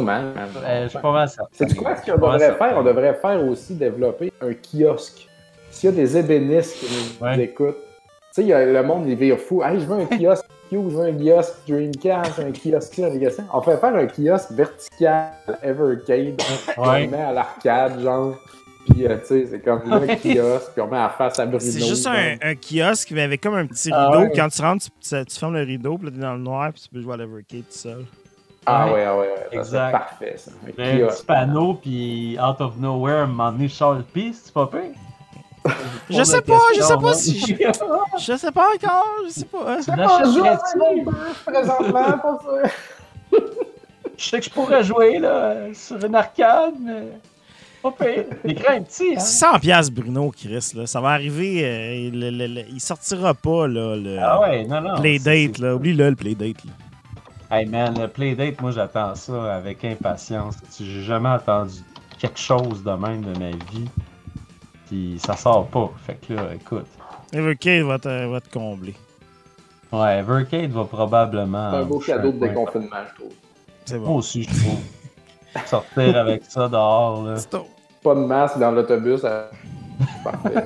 Man. 0.01 0.33
euh, 0.65 0.83
je 0.85 0.89
suis 0.89 0.99
pas 0.99 1.11
mal. 1.11 1.29
C'est 1.51 1.75
quoi? 1.75 1.95
Ce 1.95 2.05
qu'on 2.11 2.17
devrait 2.17 2.39
certain. 2.39 2.65
faire? 2.69 2.77
On 2.77 2.83
devrait 2.83 3.13
faire 3.15 3.43
aussi 3.45 3.75
développer 3.75 4.31
un 4.41 4.53
kiosque. 4.53 5.27
S'il 5.71 5.89
y 5.89 5.93
a 5.93 5.95
des 5.95 6.17
ébénistes 6.17 6.77
qui 6.79 6.85
nous 7.19 7.25
Ouais. 7.25 7.39
écoutent, 7.43 7.77
tu 7.77 8.13
sais, 8.31 8.41
il 8.43 8.47
y 8.47 8.53
a 8.53 8.63
le 8.65 8.83
monde, 8.83 9.07
il 9.07 9.15
vire 9.15 9.37
fou. 9.39 9.63
Hey, 9.63 9.79
je 9.79 9.85
veux 9.85 9.99
un 10.01 10.05
kiosque 10.05 10.45
Q, 10.69 10.77
je 10.89 10.95
veux 10.95 11.05
un 11.05 11.13
kiosque 11.13 11.53
Dreamcast, 11.67 12.39
un 12.39 12.51
kiosque 12.51 12.93
ça, 12.95 13.05
un 13.07 13.29
ça. 13.29 13.43
On 13.53 13.61
fait 13.61 13.77
faire 13.77 13.95
un 13.95 14.07
kiosque 14.07 14.51
vertical 14.51 15.31
Evercade. 15.61 16.41
On 16.77 16.89
Ouais. 16.89 17.07
met 17.07 17.21
à 17.21 17.31
l'arcade, 17.33 17.99
genre. 18.01 18.35
Puis, 18.89 19.07
euh, 19.07 19.17
tu 19.19 19.27
sais, 19.27 19.47
c'est 19.49 19.59
comme 19.61 19.81
le 19.85 20.07
kiosque, 20.07 20.71
puis 20.73 20.81
on 20.81 20.87
met 20.87 20.97
à 20.97 21.09
face 21.09 21.39
à 21.39 21.45
Bruno. 21.45 21.59
C'est 21.59 21.79
juste 21.79 22.05
un, 22.05 22.35
un 22.41 22.55
kiosque 22.55 23.11
mais 23.11 23.21
avec 23.21 23.39
comme 23.41 23.55
un 23.55 23.65
petit 23.65 23.89
Ah 23.93 24.09
rideau. 24.09 24.23
ouais. 24.25 24.31
Quand 24.35 24.49
tu 24.49 24.61
rentres, 24.61 24.85
tu, 24.85 25.09
tu- 25.09 25.25
tu 25.25 25.39
fermes 25.39 25.53
le 25.53 25.61
rideau, 25.63 25.97
puis 25.97 26.07
là, 26.07 26.11
t'es 26.13 26.19
dans 26.21 26.33
le 26.33 26.39
noir, 26.41 26.71
puis 26.73 26.81
tu 26.81 26.89
peux 26.89 27.01
jouer 27.01 27.13
à 27.13 27.17
Levercade 27.17 27.59
tout 27.61 27.65
seul. 27.69 28.05
Ah 28.65 28.85
Ouais. 28.87 28.93
ouais, 28.93 29.05
ouais, 29.07 29.17
ouais. 29.17 29.47
Exact. 29.59 29.85
C'est 29.85 29.91
parfait, 29.91 30.35
ça. 30.37 30.51
Un 30.65 30.69
Un 30.69 31.07
petit 31.07 31.25
panneau, 31.25 31.73
puis 31.75 32.37
out 32.39 32.61
of 32.61 32.77
nowhere, 32.77 33.23
un 33.23 33.25
moment 33.27 33.51
donné, 33.51 33.67
Charles 33.67 34.03
P, 34.03 34.31
c'est 34.33 34.53
pas 34.53 34.67
pire? 34.67 34.81
Je 36.09 36.23
sais 36.23 36.41
pas, 36.41 36.59
je 36.75 36.81
sais 36.81 36.97
pas 36.97 37.13
si 37.13 37.39
je... 37.39 37.53
Je 38.19 38.37
sais 38.37 38.51
pas 38.51 38.67
encore, 38.75 39.05
je 39.25 39.29
sais 39.31 39.45
pas. 39.45 39.77
Présentement, 41.45 42.17
pas 42.17 42.39
ça. 42.43 42.69
Je 44.17 44.23
sais 44.29 44.39
que 44.39 44.45
je 44.45 44.49
pourrais 44.51 44.83
jouer 44.83 45.17
là, 45.19 45.55
sur 45.73 46.03
une 46.05 46.15
arcade, 46.15 46.75
mais 46.79 47.07
pas 47.81 47.91
pire. 47.91 48.25
L'écran 48.43 48.73
est 48.75 48.81
petit, 48.81 49.13
hein? 49.15 49.19
100 49.19 49.59
piastres 49.59 49.93
Bruno, 49.93 50.31
Chris, 50.31 50.71
là. 50.75 50.85
Ça 50.85 51.01
va 51.01 51.09
arriver, 51.09 51.61
euh, 51.65 52.09
le- 52.13 52.29
le- 52.29 52.47
le- 52.47 52.67
il 52.69 52.79
sortira 52.79 53.33
pas, 53.33 53.67
là, 53.67 53.95
le 53.95 54.17
Ah 54.21 54.39
ouais, 54.41 54.65
non, 54.65 54.81
non. 54.81 54.95
Playdate, 55.01 55.57
là. 55.57 55.75
Oublie-le, 55.75 56.11
le 56.11 56.15
Playdate, 56.15 56.63
là. 56.65 56.71
Hey 57.55 57.67
man, 57.67 57.93
le 57.99 58.07
Playdate, 58.07 58.59
moi 58.61 58.71
j'attends 58.71 59.13
ça 59.13 59.53
avec 59.53 59.85
impatience. 59.85 60.55
J'ai 60.79 61.03
jamais 61.03 61.29
entendu 61.29 61.81
quelque 62.17 62.39
chose 62.39 62.83
de 62.83 62.91
même 62.93 63.21
de 63.21 63.37
ma 63.37 63.51
vie. 63.51 63.87
Puis 64.87 65.19
ça 65.23 65.37
sort 65.37 65.67
pas. 65.67 65.91
Fait 66.03 66.15
que 66.15 66.33
là, 66.33 66.45
écoute. 66.55 66.87
Evercade 67.31 67.83
va 67.83 67.99
te, 67.99 68.25
va 68.25 68.41
te 68.41 68.49
combler. 68.51 68.95
Ouais, 69.91 70.17
Evercade 70.17 70.71
va 70.71 70.85
probablement. 70.85 71.69
C'est 71.69 71.77
un 71.77 71.83
beau 71.85 71.99
cadeau 71.99 72.31
de 72.31 72.39
déconfinement, 72.39 72.95
je 73.11 73.15
trouve. 73.21 73.33
C'est 73.85 73.99
Moi 73.99 74.15
aussi, 74.15 74.43
je 74.43 74.49
trouve. 74.49 74.79
Sortir 75.67 76.17
avec 76.21 76.45
ça 76.45 76.67
dehors, 76.67 77.21
là. 77.23 77.35
Pas 78.01 78.15
de 78.15 78.19
masque 78.21 78.57
dans 78.57 78.71
l'autobus. 78.71 79.21
ça- 79.21 79.51
Parfait. 80.23 80.65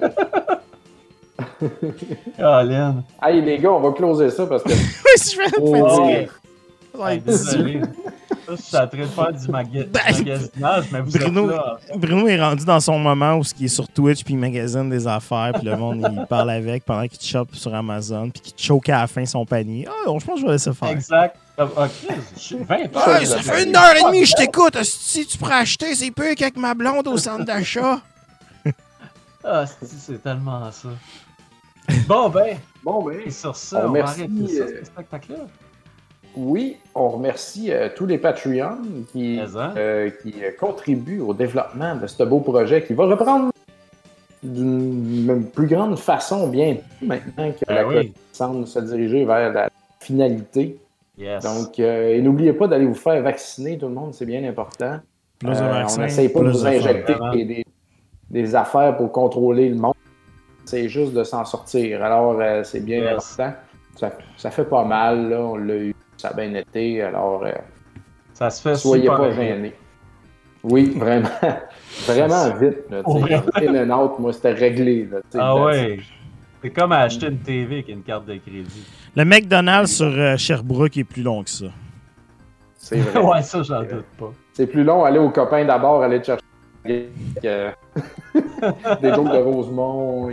Colin. 2.37 3.03
hey 3.21 3.41
les 3.41 3.57
gars, 3.59 3.71
on 3.73 3.81
va 3.81 3.91
closer 3.91 4.29
ça 4.29 4.47
parce 4.47 4.63
que. 4.63 4.69
Oui, 4.71 5.11
si 5.17 5.35
je 5.35 5.41
fais 5.41 5.51
Oh. 5.59 6.07
Ouais. 6.97 7.17
Désolé. 7.17 7.81
Je 8.49 8.55
suis 8.55 8.77
en 8.77 8.87
train 8.87 8.97
de 8.99 9.05
faire 9.05 9.33
du 9.33 9.47
maga- 9.49 9.85
Ben, 9.91 9.99
magasinage, 10.05 10.85
mais 10.91 11.01
vous 11.01 11.11
Bruno, 11.11 11.49
êtes 11.49 11.55
là. 11.57 11.77
Bruno 11.97 12.27
est 12.29 12.41
rendu 12.41 12.63
dans 12.63 12.79
son 12.79 12.97
moment 12.97 13.35
où 13.35 13.41
il 13.59 13.65
est 13.65 13.67
sur 13.67 13.89
Twitch 13.89 14.23
puis 14.23 14.35
il 14.35 14.37
magasine 14.39 14.89
des 14.89 15.05
affaires 15.05 15.51
puis 15.55 15.65
le 15.67 15.75
monde 15.75 16.07
il 16.17 16.25
parle 16.29 16.51
avec 16.51 16.85
pendant 16.85 17.05
qu'il 17.09 17.17
te 17.17 17.25
chope 17.25 17.53
sur 17.55 17.75
Amazon 17.75 18.29
puis 18.29 18.41
qu'il 18.41 18.53
te 18.53 18.61
choque 18.61 18.87
à 18.87 19.01
la 19.01 19.07
fin 19.07 19.25
son 19.25 19.45
panier. 19.45 19.85
Ah, 19.89 20.05
donc, 20.05 20.21
je 20.21 20.25
pense 20.25 20.35
que 20.35 20.41
je 20.41 20.45
vais 20.45 20.51
laisser 20.53 20.71
faire. 20.73 20.89
Exact. 20.89 21.35
Ok, 21.59 21.89
je 22.35 22.39
suis 22.39 22.55
20 22.55 22.75
Ouais, 22.77 22.89
heures. 22.95 23.25
ça 23.25 23.41
fait 23.41 23.63
une 23.67 23.75
heure 23.75 23.95
et 23.99 24.03
demie 24.03 24.25
je 24.25 24.33
t'écoute. 24.35 24.81
Si 24.83 25.25
tu 25.25 25.37
pourrais 25.37 25.55
acheter, 25.55 25.93
c'est 25.95 26.11
peu 26.11 26.33
qu'avec 26.35 26.55
ma 26.55 26.73
blonde 26.73 27.07
au 27.07 27.17
centre 27.17 27.43
d'achat. 27.43 27.99
Ah, 29.43 29.65
c'est 29.65 29.87
c'est 29.87 30.23
tellement 30.23 30.71
ça. 30.71 30.89
Bon, 32.07 32.29
ben, 32.29 32.57
Bon, 32.83 33.03
ben. 33.03 33.17
et 33.25 33.31
sur 33.31 33.55
ça, 33.55 33.81
On 33.85 33.89
on, 33.89 33.91
va 33.93 34.03
arrêter 34.03 34.29
euh, 34.59 34.79
ce 34.81 34.85
spectacle-là. 34.85 35.37
Oui, 36.35 36.77
on 36.93 37.09
remercie 37.09 37.71
euh, 37.71 37.89
tous 37.95 38.05
les 38.05 38.17
Patreons 38.17 38.77
qui, 39.11 39.39
hein? 39.39 39.73
euh, 39.77 40.09
qui 40.21 40.35
euh, 40.43 40.51
contribuent 40.59 41.21
au 41.21 41.33
développement 41.33 41.95
de 41.95 42.05
ce 42.07 42.23
beau 42.23 42.39
projet 42.39 42.83
qui 42.83 42.93
va 42.93 43.05
reprendre 43.05 43.51
d'une 44.43 45.45
plus 45.53 45.67
grande 45.67 45.97
façon 45.97 46.47
bientôt 46.47 46.81
maintenant 47.01 47.51
que 47.51 47.65
Ben 47.67 47.75
la 47.75 47.87
oui. 47.87 48.13
semble 48.31 48.67
se 48.67 48.79
diriger 48.79 49.25
vers 49.25 49.51
la 49.51 49.69
finalité. 49.99 50.77
Yes. 51.17 51.43
Donc, 51.43 51.79
euh, 51.79 52.13
et 52.13 52.21
n'oubliez 52.21 52.53
pas 52.53 52.67
d'aller 52.67 52.85
vous 52.85 52.93
faire 52.93 53.21
vacciner, 53.23 53.77
tout 53.79 53.87
le 53.87 53.95
monde, 53.95 54.13
c'est 54.13 54.25
bien 54.27 54.43
important. 54.47 54.99
Plus 55.39 55.49
de 55.49 55.55
Euh, 55.55 55.67
vaccins, 55.71 55.99
on 55.99 56.03
n'essaye 56.03 56.29
pas 56.29 56.41
de 56.41 56.49
vous 56.51 56.65
injecter 56.67 57.15
des, 57.33 57.45
des- 57.45 57.65
des 58.29 58.55
affaires 58.55 58.95
pour 58.97 59.11
contrôler 59.11 59.69
le 59.69 59.75
monde. 59.75 59.93
C'est 60.65 60.89
juste 60.89 61.13
de 61.13 61.23
s'en 61.23 61.45
sortir. 61.45 62.03
Alors, 62.03 62.37
euh, 62.39 62.63
c'est 62.63 62.81
bien 62.81 62.99
Yes. 62.99 63.13
important. 63.39 63.57
Ça, 63.95 64.11
ça 64.37 64.51
fait 64.51 64.65
pas 64.65 64.83
mal, 64.83 65.29
là. 65.29 65.39
On 65.41 65.55
l'a 65.55 65.75
eu, 65.77 65.95
ça 66.17 66.29
a 66.29 66.33
bien 66.33 66.53
été. 66.53 67.01
Alors, 67.01 67.43
euh, 67.43 67.51
ça 68.33 68.49
se 68.49 68.61
fait 68.61 68.75
soyez 68.75 69.03
super 69.03 69.17
pas 69.17 69.29
bien. 69.29 69.35
gênés. 69.55 69.75
Oui, 70.63 70.93
vraiment. 70.95 71.29
vraiment 72.07 72.49
vite. 72.55 72.89
Là. 72.89 73.01
In 73.61 73.89
and 73.91 73.97
out, 73.97 74.19
moi, 74.19 74.33
c'était 74.33 74.53
réglé. 74.53 75.07
Là, 75.09 75.17
tu 75.31 75.37
sais. 75.37 75.39
Ah 75.41 75.55
ouais. 75.55 75.99
C'est 76.61 76.71
comme 76.71 76.91
acheter 76.91 77.27
une 77.27 77.37
TV 77.37 77.75
avec 77.75 77.89
une 77.89 78.01
carte 78.01 78.25
de 78.25 78.35
crédit. 78.35 78.85
Le 79.15 79.23
McDonald's 79.23 79.95
sur 79.95 80.07
euh, 80.07 80.35
Sherbrooke 80.37 80.97
est 80.97 81.03
plus 81.03 81.21
long 81.21 81.43
que 81.43 81.49
ça. 81.49 81.67
C'est 82.75 82.97
vrai. 82.97 83.21
ouais, 83.23 83.41
ça, 83.43 83.61
j'en 83.63 83.81
doute 83.81 84.05
pas. 84.17 84.33
C'est 84.53 84.67
plus 84.67 84.83
long 84.83 85.03
aller 85.05 85.19
aux 85.19 85.29
copains 85.29 85.63
d'abord, 85.65 86.01
aller 86.01 86.19
te 86.19 86.25
chercher 86.25 86.43
que- 87.41 87.69
des 89.01 89.13
jokes 89.13 89.31
de 89.31 89.37
Rosemont, 89.37 90.29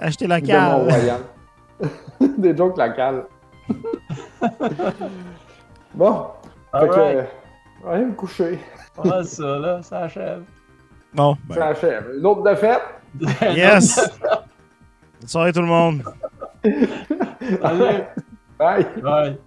Acheter 0.00 0.26
la. 0.26 0.40
Mont-Royal. 0.40 1.20
Des 2.38 2.56
jokes 2.56 2.78
locales. 2.78 3.24
bon. 5.94 6.26
Fait 6.72 6.88
que, 6.88 6.98
euh, 6.98 7.22
allez 7.88 8.04
me 8.04 8.12
coucher. 8.12 8.58
Ah, 9.04 9.22
ça, 9.24 9.58
là, 9.58 9.82
ça 9.82 10.00
achève. 10.00 10.42
Bon, 11.14 11.36
ben, 11.44 11.54
Ça 11.54 11.66
achève. 11.68 12.10
Une 12.18 12.26
autre 12.26 12.42
défaite. 12.42 12.82
yes! 13.54 14.10
Bonne 15.20 15.28
soirée 15.28 15.52
tout 15.52 15.60
le 15.60 15.66
monde! 15.66 16.02
Salut. 16.64 18.04
Bye. 18.58 18.86
Bye. 19.02 19.38